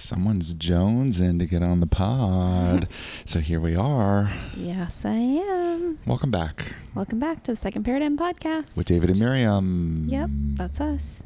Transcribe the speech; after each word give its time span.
Someone's 0.00 0.54
jonesing 0.54 1.38
to 1.40 1.46
get 1.46 1.62
on 1.62 1.80
the 1.80 1.86
pod. 1.86 2.88
so 3.26 3.38
here 3.38 3.60
we 3.60 3.76
are. 3.76 4.30
Yes, 4.56 5.04
I 5.04 5.10
am. 5.14 5.98
Welcome 6.06 6.30
back 6.30 6.72
Welcome 6.94 7.18
back 7.20 7.42
to 7.44 7.52
the 7.52 7.56
Second 7.56 7.84
Paradigm 7.84 8.16
Podcast. 8.16 8.76
with 8.78 8.86
David 8.86 9.10
and 9.10 9.18
Miriam. 9.20 10.06
Yep, 10.08 10.30
that's 10.56 10.80
us. 10.80 11.22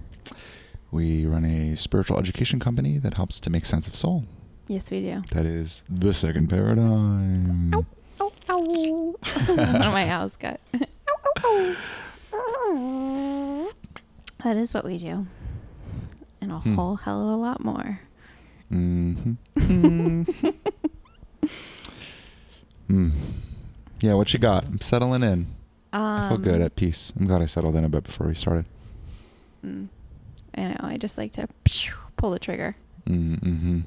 We 0.91 1.25
run 1.25 1.45
a 1.45 1.77
spiritual 1.77 2.19
education 2.19 2.59
company 2.59 2.99
that 2.99 3.15
helps 3.15 3.39
to 3.41 3.51
make 3.51 3.65
sense 3.65 3.87
of 3.87 3.95
soul. 3.95 4.25
Yes, 4.67 4.91
we 4.91 5.03
do. 5.03 5.23
That 5.31 5.47
is 5.47 5.85
the 5.89 6.13
second 6.13 6.49
paradigm. 6.49 7.73
Ow, 7.75 7.87
ow, 8.21 8.33
ow. 8.51 8.59
One 9.55 9.59
of 9.83 9.93
my 9.93 10.09
owls 10.11 10.37
got. 10.37 10.59
ow, 10.75 10.81
ow, 11.45 11.77
ow. 12.35 13.71
That 14.43 14.57
is 14.57 14.75
what 14.75 14.85
we 14.85 14.99
do. 14.99 15.27
And 16.41 16.51
a 16.53 16.57
Hmm. 16.59 16.75
whole 16.75 16.97
hell 16.97 17.23
of 17.23 17.29
a 17.35 17.37
lot 17.37 17.65
more. 17.65 18.01
Mm-hmm. 18.73 19.33
mm 19.57 20.55
Mm. 22.89 23.13
Yeah, 24.01 24.15
what 24.15 24.33
you 24.33 24.39
got? 24.39 24.65
I'm 24.67 24.81
settling 24.81 25.23
in. 25.23 25.47
Um, 25.93 26.03
I 26.03 26.29
feel 26.29 26.39
good 26.39 26.61
at 26.61 26.77
peace. 26.77 27.13
I'm 27.19 27.27
glad 27.27 27.41
I 27.41 27.47
settled 27.47 27.77
in 27.77 27.85
a 27.85 27.89
bit 27.89 28.05
before 28.05 28.27
we 28.27 28.35
started. 28.35 28.67
mm, 29.65 29.89
I 30.57 30.61
know. 30.63 30.77
I 30.81 30.97
just 30.99 31.17
like 31.17 31.33
to 31.33 31.49
pull 32.17 32.31
the 32.31 32.39
trigger. 32.39 32.77
Mm-hmm. 33.09 33.81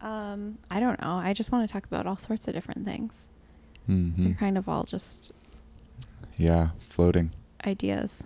Um, 0.00 0.58
I 0.70 0.80
don't 0.80 1.00
know. 1.00 1.12
I 1.14 1.32
just 1.32 1.52
want 1.52 1.68
to 1.68 1.72
talk 1.72 1.84
about 1.86 2.06
all 2.06 2.16
sorts 2.16 2.48
of 2.48 2.54
different 2.54 2.84
things. 2.84 3.28
Mm-hmm. 3.88 4.24
They're 4.24 4.34
kind 4.34 4.56
of 4.58 4.68
all 4.68 4.84
just 4.84 5.32
Yeah, 6.36 6.70
floating. 6.88 7.30
ideas. 7.64 8.24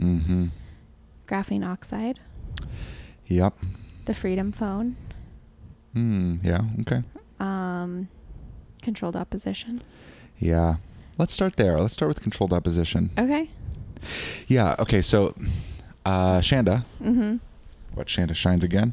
Mm-hmm. 0.00 0.46
Graphene 1.26 1.66
oxide, 1.66 2.20
Yep. 3.26 3.58
the 4.04 4.14
Freedom 4.14 4.52
Phone, 4.52 4.96
Mm, 5.96 6.44
yeah, 6.44 6.60
okay. 6.82 7.02
um, 7.40 8.08
controlled 8.82 9.16
opposition. 9.16 9.82
Yeah. 10.38 10.76
Let's 11.18 11.32
start 11.32 11.56
there. 11.56 11.78
Let's 11.78 11.94
start 11.94 12.10
with 12.10 12.20
controlled 12.20 12.52
opposition. 12.52 13.10
Okay. 13.18 13.48
Yeah, 14.46 14.76
okay, 14.78 15.00
so 15.00 15.34
uh 16.04 16.40
Shanda. 16.40 16.84
Mm-hmm. 17.02 17.36
What 17.94 18.08
Shanda 18.08 18.34
shines 18.36 18.62
again? 18.62 18.92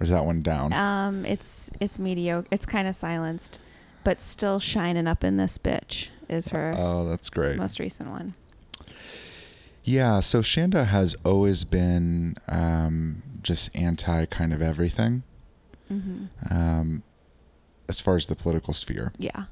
Or 0.00 0.04
is 0.04 0.10
that 0.10 0.24
one 0.24 0.42
down? 0.42 0.72
Um, 0.72 1.24
it's 1.24 1.70
it's 1.80 2.00
mediocre. 2.00 2.48
It's 2.50 2.66
kind 2.66 2.88
of 2.88 2.96
silenced, 2.96 3.60
but 4.02 4.20
still 4.20 4.58
shining 4.58 5.06
up 5.06 5.22
in 5.22 5.36
this 5.36 5.56
bitch 5.58 6.08
is 6.28 6.48
her 6.48 6.74
Oh, 6.76 7.08
that's 7.08 7.30
great. 7.30 7.56
most 7.56 7.78
recent 7.78 8.10
one. 8.10 8.34
Yeah, 9.84 10.20
so 10.20 10.40
Shanda 10.42 10.86
has 10.86 11.16
always 11.24 11.62
been 11.64 12.36
um, 12.48 13.22
just 13.42 13.70
anti 13.74 14.26
kind 14.26 14.52
of 14.52 14.60
everything 14.60 15.22
Mm-hmm. 15.92 16.54
um, 16.54 17.02
as 17.88 18.00
far 18.00 18.16
as 18.16 18.26
the 18.26 18.36
political 18.36 18.72
sphere. 18.72 19.12
Yeah. 19.18 19.44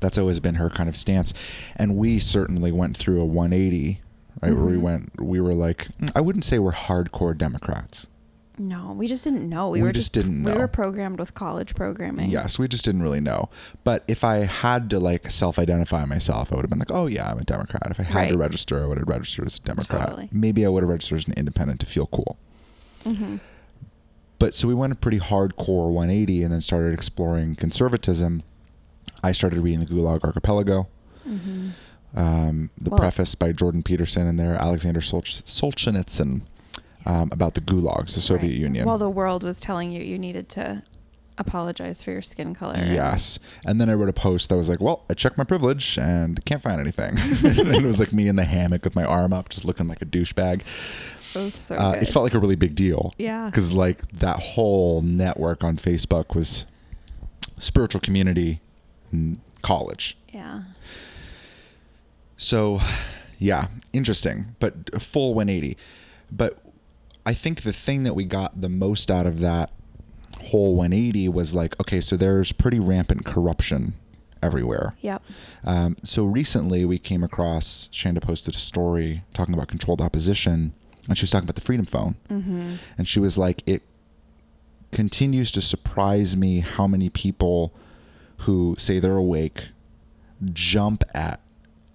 That's 0.00 0.16
always 0.18 0.38
been 0.40 0.54
her 0.54 0.70
kind 0.70 0.88
of 0.88 0.96
stance. 0.96 1.34
And 1.76 1.96
we 1.96 2.18
certainly 2.20 2.72
went 2.72 2.96
through 2.96 3.20
a 3.20 3.24
180, 3.24 4.00
right? 4.40 4.52
Where 4.54 4.64
we 4.64 4.74
Mhm. 4.76 4.80
went, 4.80 5.20
we 5.20 5.40
were 5.40 5.54
like, 5.54 5.88
mm, 5.98 6.10
I 6.14 6.20
wouldn't 6.20 6.44
say 6.44 6.58
we're 6.58 6.72
hardcore 6.72 7.36
Democrats. 7.36 8.08
No, 8.58 8.92
we 8.92 9.06
just 9.06 9.24
didn't 9.24 9.48
know. 9.48 9.70
We, 9.70 9.80
We 9.80 9.86
were 9.88 9.92
just 9.92 10.12
didn't 10.12 10.44
We 10.44 10.52
were 10.52 10.68
programmed 10.68 11.18
with 11.18 11.32
college 11.34 11.74
programming. 11.74 12.28
Yes, 12.30 12.58
we 12.58 12.68
just 12.68 12.84
didn't 12.84 13.02
really 13.02 13.20
know. 13.20 13.48
But 13.84 14.04
if 14.06 14.22
I 14.22 14.40
had 14.40 14.90
to 14.90 15.00
like 15.00 15.30
self-identify 15.30 16.04
myself, 16.04 16.52
I 16.52 16.56
would 16.56 16.62
have 16.64 16.70
been 16.70 16.78
like, 16.78 16.90
"Oh 16.90 17.06
yeah, 17.06 17.30
I'm 17.30 17.38
a 17.38 17.44
Democrat." 17.44 17.86
If 17.90 17.98
I 17.98 18.02
had 18.02 18.28
to 18.28 18.36
register, 18.36 18.82
I 18.82 18.86
would 18.86 18.98
have 18.98 19.08
registered 19.08 19.46
as 19.46 19.56
a 19.56 19.60
Democrat. 19.60 20.08
Totally. 20.10 20.28
Maybe 20.30 20.66
I 20.66 20.68
would 20.68 20.82
have 20.82 20.90
registered 20.90 21.18
as 21.20 21.26
an 21.26 21.34
independent 21.38 21.80
to 21.80 21.86
feel 21.86 22.06
cool. 22.08 22.36
Mm-hmm. 23.06 23.36
But 24.40 24.54
so 24.54 24.66
we 24.66 24.74
went 24.74 24.92
a 24.92 24.96
pretty 24.96 25.20
hardcore 25.20 25.88
180 25.90 26.42
and 26.42 26.52
then 26.52 26.60
started 26.60 26.92
exploring 26.94 27.54
conservatism. 27.54 28.42
I 29.22 29.30
started 29.32 29.60
reading 29.60 29.78
the 29.80 29.86
Gulag 29.86 30.24
Archipelago, 30.24 30.88
Mm-hmm. 31.28 31.68
um, 32.18 32.70
the 32.80 32.90
preface 32.90 33.34
by 33.36 33.52
Jordan 33.52 33.82
Peterson 33.82 34.26
and 34.26 34.38
there 34.40 34.54
Alexander 34.54 35.00
Solch- 35.02 35.44
Solzhenitsyn 35.44 36.40
um, 37.06 37.28
about 37.30 37.54
the 37.54 37.60
gulags, 37.60 38.14
the 38.14 38.20
Soviet 38.20 38.54
Union. 38.54 38.86
Well, 38.86 38.98
the 38.98 39.10
world 39.10 39.44
was 39.44 39.60
telling 39.60 39.92
you 39.92 40.02
you 40.02 40.18
needed 40.18 40.48
to 40.50 40.82
apologize 41.38 42.02
for 42.02 42.10
your 42.10 42.22
skin 42.22 42.54
color. 42.54 42.76
Yes. 42.78 43.38
And 43.66 43.80
then 43.80 43.88
I 43.90 43.94
wrote 43.94 44.08
a 44.08 44.12
post 44.14 44.48
that 44.48 44.56
was 44.56 44.68
like, 44.70 44.80
well, 44.80 45.04
I 45.10 45.14
checked 45.14 45.36
my 45.38 45.44
privilege 45.44 45.98
and 45.98 46.42
can't 46.46 46.62
find 46.62 46.80
anything. 46.80 47.18
and 47.44 47.74
it 47.76 47.82
was 47.84 48.00
like 48.00 48.12
me 48.12 48.26
in 48.28 48.36
the 48.36 48.44
hammock 48.44 48.84
with 48.84 48.94
my 48.96 49.04
arm 49.04 49.32
up, 49.34 49.48
just 49.50 49.64
looking 49.66 49.86
like 49.86 50.00
a 50.02 50.06
douchebag. 50.06 50.62
It 51.34 51.52
so 51.52 51.76
Uh, 51.76 51.92
it 52.00 52.06
felt 52.08 52.24
like 52.24 52.34
a 52.34 52.38
really 52.38 52.56
big 52.56 52.74
deal. 52.74 53.12
yeah. 53.18 53.46
Because, 53.46 53.72
like, 53.72 54.10
that 54.18 54.40
whole 54.40 55.02
network 55.02 55.62
on 55.64 55.76
Facebook 55.76 56.34
was 56.34 56.66
spiritual 57.58 58.00
community, 58.00 58.60
college. 59.62 60.16
Yeah. 60.32 60.62
So, 62.36 62.80
yeah, 63.38 63.66
interesting, 63.92 64.56
but 64.60 65.00
full 65.02 65.34
180. 65.34 65.76
But 66.32 66.58
I 67.26 67.34
think 67.34 67.62
the 67.62 67.72
thing 67.72 68.04
that 68.04 68.14
we 68.14 68.24
got 68.24 68.60
the 68.60 68.68
most 68.68 69.10
out 69.10 69.26
of 69.26 69.40
that 69.40 69.70
whole 70.44 70.74
180 70.74 71.28
was 71.28 71.54
like, 71.54 71.78
okay, 71.80 72.00
so 72.00 72.16
there's 72.16 72.52
pretty 72.52 72.80
rampant 72.80 73.26
corruption 73.26 73.92
everywhere. 74.42 74.94
Yep. 75.02 75.22
Um, 75.64 75.96
so 76.02 76.24
recently 76.24 76.84
we 76.86 76.98
came 76.98 77.22
across, 77.22 77.88
Shanda 77.92 78.22
posted 78.22 78.54
a 78.54 78.58
story 78.58 79.22
talking 79.34 79.52
about 79.54 79.68
controlled 79.68 80.00
opposition, 80.00 80.72
and 81.08 81.16
she 81.16 81.24
was 81.24 81.30
talking 81.30 81.44
about 81.44 81.54
the 81.54 81.60
Freedom 81.60 81.86
Phone. 81.86 82.16
Mm-hmm. 82.28 82.74
And 82.98 83.08
she 83.08 83.20
was 83.20 83.38
like, 83.38 83.62
it 83.66 83.82
continues 84.92 85.50
to 85.52 85.60
surprise 85.60 86.36
me 86.36 86.60
how 86.60 86.86
many 86.86 87.08
people 87.08 87.72
who 88.38 88.74
say 88.78 88.98
they're 88.98 89.16
awake 89.16 89.68
jump 90.52 91.04
at 91.14 91.40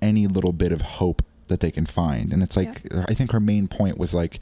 any 0.01 0.27
little 0.27 0.53
bit 0.53 0.71
of 0.71 0.81
hope 0.81 1.23
that 1.47 1.59
they 1.59 1.71
can 1.71 1.85
find. 1.85 2.31
And 2.31 2.41
it's 2.43 2.55
like, 2.55 2.81
I 2.93 3.13
think 3.13 3.31
her 3.31 3.39
main 3.39 3.67
point 3.67 3.97
was 3.97 4.13
like, 4.13 4.39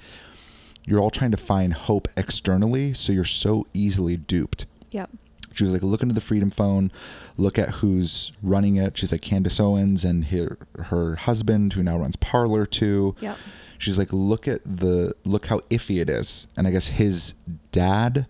you're 0.85 0.99
all 0.99 1.11
trying 1.11 1.31
to 1.31 1.37
find 1.37 1.73
hope 1.73 2.07
externally, 2.17 2.93
so 2.93 3.13
you're 3.13 3.23
so 3.23 3.65
easily 3.73 4.17
duped. 4.17 4.65
Yep. 4.91 5.09
She 5.53 5.63
was 5.63 5.71
like, 5.71 5.83
look 5.83 6.01
into 6.01 6.15
the 6.15 6.21
Freedom 6.21 6.49
Phone, 6.49 6.91
look 7.37 7.57
at 7.59 7.69
who's 7.69 8.31
running 8.41 8.75
it. 8.77 8.97
She's 8.97 9.11
like 9.11 9.21
Candace 9.21 9.59
Owens 9.59 10.03
and 10.03 10.25
her 10.25 10.57
her 10.77 11.15
husband, 11.15 11.73
who 11.73 11.83
now 11.83 11.97
runs 11.97 12.15
Parler 12.15 12.65
too. 12.65 13.15
Yep. 13.19 13.37
She's 13.83 13.97
like, 13.99 14.11
look 14.13 14.47
at 14.47 14.61
the 14.65 15.13
look 15.25 15.47
how 15.47 15.59
iffy 15.69 16.01
it 16.01 16.09
is. 16.09 16.47
And 16.57 16.65
I 16.67 16.71
guess 16.71 16.87
his 16.87 17.33
dad 17.71 18.27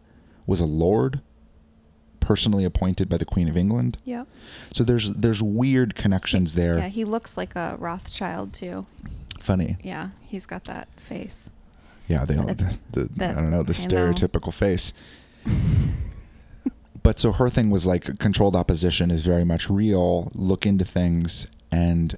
was 0.48 0.60
a 0.60 0.66
lord, 0.66 1.22
personally 2.20 2.64
appointed 2.66 3.08
by 3.10 3.18
the 3.18 3.26
Queen 3.26 3.48
of 3.48 3.56
England. 3.56 3.98
Yep. 4.06 4.28
So 4.72 4.84
there's 4.84 5.12
there's 5.14 5.42
weird 5.44 5.96
connections 5.96 6.56
there. 6.56 6.78
Yeah. 6.80 6.88
He 6.88 7.06
looks 7.06 7.38
like 7.38 7.56
a 7.56 7.76
Rothschild 7.80 8.54
too. 8.54 8.86
Funny. 9.40 9.78
Yeah. 9.84 10.10
He's 10.22 10.46
got 10.46 10.64
that 10.66 10.88
face. 10.98 11.50
Yeah, 12.08 12.26
they 12.26 12.36
all 12.38 12.46
The- 12.48 12.78
the, 12.92 13.10
the, 13.16 13.30
I 13.30 13.34
don't 13.34 13.52
know 13.52 13.64
the 13.64 13.74
I 13.80 13.86
know. 13.88 14.12
stereotypical 14.14 14.52
face. 14.54 14.92
but 17.04 17.20
so 17.20 17.32
her 17.34 17.50
thing 17.50 17.70
was 17.70 17.86
like 17.86 18.18
controlled 18.20 18.56
opposition 18.56 19.12
is 19.12 19.22
very 19.24 19.44
much 19.44 19.70
real. 19.70 20.32
Look 20.34 20.66
into 20.66 20.86
things, 20.86 21.48
and 21.72 22.18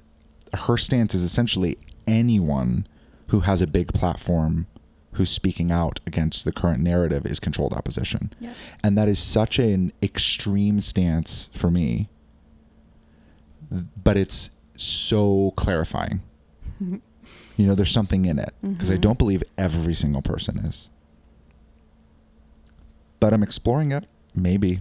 her 0.54 0.76
stance 0.76 1.14
is 1.14 1.22
essentially 1.22 1.76
anyone 2.06 2.86
who 3.28 3.40
has 3.40 3.60
a 3.62 3.66
big 3.66 3.92
platform 3.92 4.66
who's 5.12 5.30
speaking 5.30 5.72
out 5.72 5.98
against 6.06 6.44
the 6.44 6.52
current 6.52 6.82
narrative 6.82 7.24
is 7.26 7.40
controlled 7.40 7.72
opposition, 7.72 8.32
and 8.84 8.96
that 8.98 9.08
is 9.08 9.18
such 9.18 9.58
an 9.58 9.92
extreme 10.02 10.80
stance 10.80 11.48
for 11.54 11.70
me. 11.70 12.08
But 14.02 14.16
it's 14.16 14.50
so 14.76 15.52
clarifying. 15.56 16.20
You 17.58 17.66
know, 17.66 17.74
there's 17.74 17.90
something 17.90 18.26
in 18.26 18.38
it 18.38 18.52
because 18.60 18.90
I 18.90 18.96
Mhm. 18.98 19.00
don't 19.00 19.18
believe 19.18 19.42
every 19.56 19.94
single 19.94 20.20
person 20.20 20.58
is. 20.58 20.90
But 23.18 23.32
I'm 23.32 23.42
exploring 23.42 23.92
it, 23.92 24.04
maybe, 24.34 24.80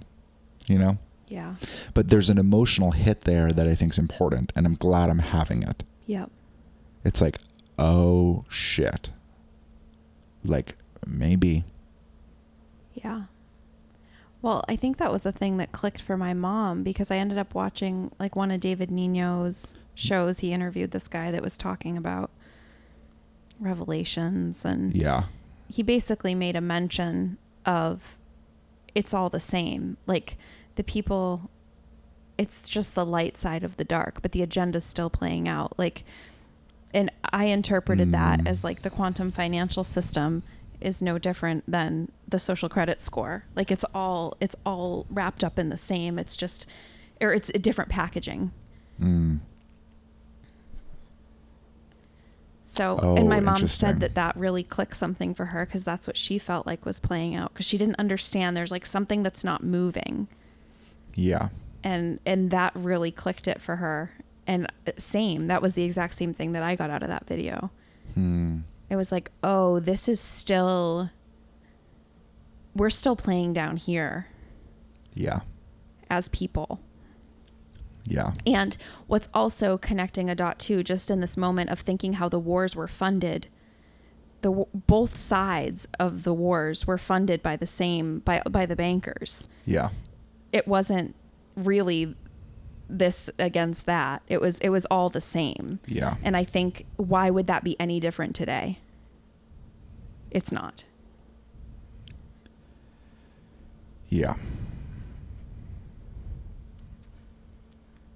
you 0.67 0.77
know. 0.77 0.97
Yeah. 1.29 1.55
But 1.93 2.09
there's 2.09 2.29
an 2.29 2.37
emotional 2.37 2.91
hit 2.91 3.21
there 3.21 3.53
that 3.53 3.65
I 3.65 3.75
think 3.75 3.93
is 3.93 3.97
important, 3.97 4.51
and 4.57 4.65
I'm 4.65 4.75
glad 4.75 5.09
I'm 5.09 5.19
having 5.19 5.63
it. 5.63 5.85
Yep. 6.05 6.29
It's 7.05 7.21
like, 7.21 7.37
oh 7.77 8.45
shit. 8.49 9.09
Like, 10.43 10.75
maybe. 11.05 11.63
Yeah. 12.93 13.23
Well, 14.41 14.63
I 14.69 14.75
think 14.75 14.97
that 14.97 15.11
was 15.11 15.23
the 15.23 15.31
thing 15.31 15.57
that 15.57 15.71
clicked 15.71 16.01
for 16.01 16.17
my 16.17 16.33
mom 16.35 16.83
because 16.83 17.09
I 17.09 17.17
ended 17.17 17.37
up 17.39 17.55
watching 17.55 18.11
like 18.19 18.35
one 18.35 18.51
of 18.51 18.59
David 18.61 18.91
Nino's 18.91 19.75
shows. 19.95 20.41
He 20.41 20.53
interviewed 20.53 20.91
this 20.91 21.07
guy 21.07 21.31
that 21.31 21.41
was 21.41 21.57
talking 21.57 21.97
about 21.97 22.29
revelations 23.59 24.65
and 24.65 24.93
Yeah. 24.93 25.23
he 25.67 25.81
basically 25.81 26.35
made 26.35 26.55
a 26.55 26.61
mention 26.61 27.37
of 27.65 28.17
it's 28.93 29.13
all 29.13 29.29
the 29.29 29.39
same. 29.39 29.97
Like 30.05 30.37
the 30.75 30.83
people 30.83 31.49
it's 32.37 32.61
just 32.61 32.95
the 32.95 33.05
light 33.05 33.37
side 33.37 33.63
of 33.63 33.77
the 33.77 33.85
dark, 33.85 34.21
but 34.21 34.33
the 34.33 34.43
agenda's 34.43 34.83
still 34.83 35.09
playing 35.09 35.47
out. 35.47 35.73
Like 35.79 36.03
and 36.95 37.11
I 37.31 37.45
interpreted 37.45 38.11
that 38.13 38.39
Mm. 38.39 38.47
as 38.47 38.63
like 38.63 38.81
the 38.81 38.89
quantum 38.89 39.31
financial 39.31 39.83
system 39.83 40.41
is 40.81 41.01
no 41.01 41.17
different 41.19 41.63
than 41.69 42.11
the 42.27 42.39
social 42.39 42.69
credit 42.69 42.99
score. 42.99 43.43
Like 43.55 43.69
it's 43.69 43.85
all 43.93 44.35
it's 44.39 44.55
all 44.65 45.05
wrapped 45.09 45.43
up 45.43 45.59
in 45.59 45.69
the 45.69 45.77
same. 45.77 46.17
It's 46.17 46.35
just 46.35 46.65
or 47.21 47.33
it's 47.33 47.49
a 47.49 47.59
different 47.59 47.91
packaging. 47.91 48.51
Mm. 48.99 49.39
So, 52.65 52.99
Oh, 53.01 53.15
and 53.15 53.29
my 53.29 53.39
mom 53.39 53.67
said 53.67 53.99
that 54.01 54.15
that 54.15 54.35
really 54.35 54.63
clicked 54.63 54.97
something 54.97 55.33
for 55.33 55.45
her 55.47 55.65
because 55.65 55.83
that's 55.83 56.07
what 56.07 56.17
she 56.17 56.37
felt 56.37 56.65
like 56.67 56.85
was 56.85 56.99
playing 56.99 57.35
out 57.35 57.53
because 57.53 57.65
she 57.65 57.77
didn't 57.77 57.97
understand 57.99 58.57
there's 58.57 58.71
like 58.71 58.85
something 58.85 59.23
that's 59.23 59.43
not 59.43 59.63
moving, 59.63 60.27
Yeah. 61.13 61.49
and 61.83 62.19
and 62.25 62.51
that 62.51 62.73
really 62.75 63.11
clicked 63.11 63.47
it 63.47 63.61
for 63.61 63.77
her. 63.77 64.11
And 64.47 64.67
uh, 64.87 64.91
same, 64.97 65.47
that 65.47 65.61
was 65.61 65.73
the 65.73 65.83
exact 65.83 66.13
same 66.15 66.33
thing 66.33 66.51
that 66.53 66.63
I 66.63 66.75
got 66.75 66.89
out 66.89 67.01
of 67.03 67.09
that 67.09 67.27
video. 67.27 67.71
Hmm. 68.13 68.59
It 68.89 68.95
was 68.95 69.11
like, 69.11 69.31
oh, 69.43 69.79
this 69.79 70.07
is 70.07 70.19
still, 70.19 71.09
we're 72.75 72.91
still 72.91 73.15
playing 73.15 73.53
down 73.53 73.77
here 73.77 74.27
Yeah. 75.15 75.39
as 76.09 76.29
people. 76.29 76.79
Yeah. 78.03 78.33
And 78.45 78.77
what's 79.07 79.27
also 79.33 79.77
connecting 79.79 80.29
a 80.29 80.35
dot 80.35 80.59
too, 80.59 80.83
just 80.83 81.09
in 81.09 81.21
this 81.21 81.35
moment 81.35 81.71
of 81.71 81.79
thinking 81.79 82.13
how 82.13 82.29
the 82.29 82.37
wars 82.37 82.75
were 82.75 82.87
funded, 82.87 83.47
the 84.41 84.51
both 84.73 85.17
sides 85.17 85.87
of 85.99 86.21
the 86.21 86.33
wars 86.33 86.85
were 86.85 86.99
funded 86.99 87.41
by 87.41 87.55
the 87.55 87.65
same 87.65 88.19
by 88.19 88.43
by 88.47 88.67
the 88.67 88.75
bankers. 88.75 89.47
Yeah. 89.65 89.89
It 90.51 90.67
wasn't 90.67 91.15
really 91.55 92.15
this 92.89 93.29
against 93.39 93.85
that. 93.85 94.21
It 94.27 94.41
was 94.41 94.59
it 94.59 94.69
was 94.69 94.85
all 94.85 95.09
the 95.09 95.21
same. 95.21 95.79
Yeah. 95.85 96.15
And 96.23 96.35
I 96.37 96.43
think 96.43 96.85
why 96.97 97.29
would 97.29 97.47
that 97.47 97.63
be 97.63 97.79
any 97.79 97.99
different 97.99 98.35
today? 98.35 98.79
It's 100.31 100.51
not. 100.51 100.83
Yeah. 104.09 104.35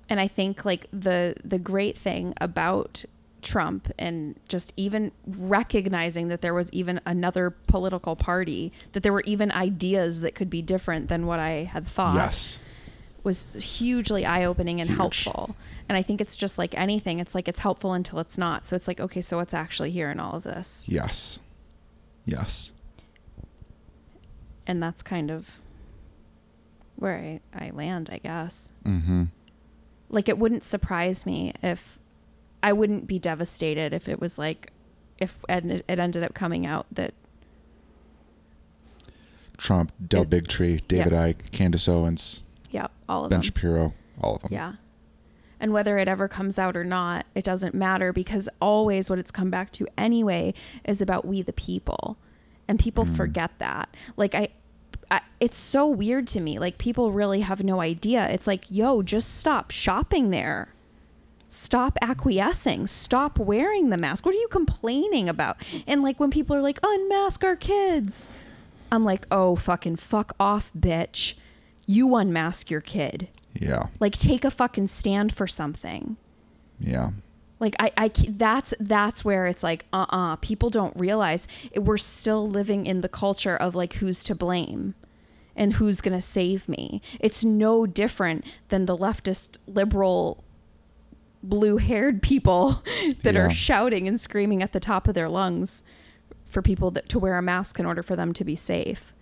and 0.09 0.19
I 0.19 0.27
think 0.27 0.65
like 0.65 0.87
the 0.91 1.35
the 1.43 1.59
great 1.59 1.97
thing 1.97 2.33
about 2.41 3.05
Trump 3.41 3.89
and 3.97 4.37
just 4.49 4.73
even 4.75 5.11
recognizing 5.25 6.27
that 6.27 6.41
there 6.41 6.53
was 6.53 6.69
even 6.73 6.99
another 7.05 7.51
political 7.51 8.17
party, 8.17 8.73
that 8.91 9.03
there 9.03 9.13
were 9.13 9.23
even 9.25 9.51
ideas 9.51 10.19
that 10.21 10.35
could 10.35 10.49
be 10.49 10.61
different 10.61 11.07
than 11.07 11.25
what 11.25 11.39
I 11.39 11.63
had 11.63 11.87
thought 11.87 12.15
Yes. 12.15 12.59
Was 13.29 13.47
hugely 13.53 14.25
eye 14.25 14.43
opening 14.45 14.81
and 14.81 14.89
Huge. 14.89 14.97
helpful. 14.97 15.55
And 15.87 15.97
I 15.97 16.01
think 16.01 16.19
it's 16.21 16.35
just 16.35 16.57
like 16.57 16.73
anything, 16.77 17.19
it's 17.19 17.33
like 17.35 17.47
it's 17.47 17.59
helpful 17.59 17.93
until 17.93 18.19
it's 18.19 18.37
not. 18.37 18.65
So 18.65 18.75
it's 18.75 18.87
like, 18.87 18.99
okay, 18.99 19.21
so 19.21 19.37
what's 19.37 19.53
actually 19.53 19.91
here 19.91 20.09
in 20.11 20.19
all 20.19 20.33
of 20.35 20.43
this? 20.43 20.83
Yes. 20.87 21.39
Yes. 22.25 22.71
And 24.67 24.81
that's 24.83 25.01
kind 25.03 25.29
of 25.31 25.59
where 26.95 27.17
I, 27.55 27.65
I 27.67 27.69
land, 27.71 28.09
I 28.11 28.17
guess. 28.17 28.71
Mm-hmm. 28.85 29.23
like 30.09 30.27
it 30.29 30.37
wouldn't 30.37 30.63
surprise 30.63 31.25
me 31.25 31.53
if 31.63 31.99
I 32.61 32.73
wouldn't 32.73 33.07
be 33.07 33.19
devastated 33.19 33.93
if 33.93 34.09
it 34.09 34.19
was 34.19 34.37
like 34.37 34.71
if 35.17 35.37
it 35.47 35.85
it 35.87 35.99
ended 35.99 36.23
up 36.23 36.33
coming 36.33 36.65
out 36.65 36.85
that 36.91 37.13
Trump, 39.57 39.91
Del 40.05 40.23
It- 40.23 40.29
Bigtree, 40.29 40.81
David 40.87 41.11
yeah. 41.13 41.27
Icke, 41.33 41.51
Candace 41.51 41.87
Owens, 41.87 42.43
yeah 42.71 42.87
all 43.07 43.25
of 43.25 43.29
Ben 43.29 43.37
them. 43.39 43.43
Shapiro, 43.43 43.93
all 44.21 44.35
of 44.35 44.41
them. 44.43 44.49
yeah. 44.53 44.73
And 45.61 45.73
whether 45.73 45.97
it 45.97 46.07
ever 46.07 46.27
comes 46.27 46.57
out 46.57 46.77
or 46.77 46.83
not 46.83 47.25
it 47.35 47.43
doesn't 47.43 47.73
matter 47.75 48.13
because 48.13 48.47
always 48.61 49.09
what 49.09 49.19
it's 49.19 49.31
come 49.31 49.49
back 49.49 49.71
to 49.73 49.87
anyway 49.97 50.53
is 50.85 51.01
about 51.01 51.25
we 51.25 51.41
the 51.41 51.53
people. 51.53 52.17
And 52.67 52.79
people 52.79 53.05
Mhm. 53.05 53.15
forget 53.17 53.51
that. 53.59 53.95
Like 54.15 54.35
I, 54.35 54.49
I 55.11 55.21
it's 55.39 55.57
so 55.57 55.87
weird 55.87 56.27
to 56.27 56.39
me. 56.39 56.59
Like 56.59 56.77
people 56.77 57.11
really 57.11 57.41
have 57.41 57.63
no 57.63 57.81
idea. 57.81 58.29
It's 58.29 58.47
like 58.47 58.65
yo 58.69 59.01
just 59.01 59.37
stop 59.39 59.71
shopping 59.71 60.29
there. 60.29 60.73
Stop 61.47 61.97
acquiescing. 62.01 62.85
Stop 62.85 63.39
wearing 63.39 63.89
the 63.89 63.97
mask. 63.97 64.23
What 64.25 64.35
are 64.35 64.37
you 64.37 64.47
complaining 64.51 65.27
about? 65.27 65.57
And 65.87 66.03
like 66.03 66.19
when 66.19 66.29
people 66.29 66.55
are 66.55 66.61
like 66.61 66.79
unmask 66.83 67.43
our 67.43 67.55
kids. 67.55 68.29
I'm 68.91 69.03
like 69.03 69.25
oh 69.31 69.55
fucking 69.55 69.97
fuck 69.97 70.33
off 70.39 70.71
bitch 70.77 71.33
you 71.89 72.15
unmask 72.15 72.69
your 72.69 72.81
kid 72.81 73.27
Yeah. 73.59 73.87
like 73.99 74.15
take 74.17 74.45
a 74.45 74.51
fucking 74.51 74.87
stand 74.87 75.33
for 75.33 75.47
something 75.47 76.17
Yeah. 76.79 77.09
like 77.59 77.75
I, 77.79 77.91
I 77.97 78.11
that's 78.29 78.75
that's 78.79 79.25
where 79.25 79.47
it's 79.47 79.63
like 79.63 79.85
uh-uh 79.91 80.35
people 80.37 80.69
don't 80.69 80.95
realize 80.95 81.47
it, 81.71 81.79
we're 81.83 81.97
still 81.97 82.47
living 82.47 82.85
in 82.85 83.01
the 83.01 83.09
culture 83.09 83.55
of 83.57 83.73
like 83.73 83.93
who's 83.93 84.23
to 84.25 84.35
blame 84.35 84.93
and 85.55 85.73
who's 85.73 85.99
gonna 85.99 86.21
save 86.21 86.69
me 86.69 87.01
it's 87.19 87.43
no 87.43 87.87
different 87.87 88.45
than 88.69 88.85
the 88.85 88.95
leftist 88.95 89.57
liberal 89.65 90.43
blue 91.41 91.77
haired 91.77 92.21
people 92.31 92.83
that 93.23 93.33
Yeah. 93.33 93.41
are 93.41 93.49
shouting 93.49 94.07
and 94.07 94.21
screaming 94.21 94.61
at 94.61 94.73
the 94.73 94.79
top 94.79 95.07
of 95.07 95.15
their 95.15 95.29
lungs 95.29 95.81
for 96.45 96.61
people 96.61 96.91
that, 96.91 97.09
to 97.09 97.19
wear 97.19 97.37
a 97.37 97.41
mask 97.41 97.79
in 97.79 97.85
order 97.85 98.03
for 98.03 98.15
them 98.15 98.31
to 98.33 98.43
be 98.43 98.55
safe 98.55 99.13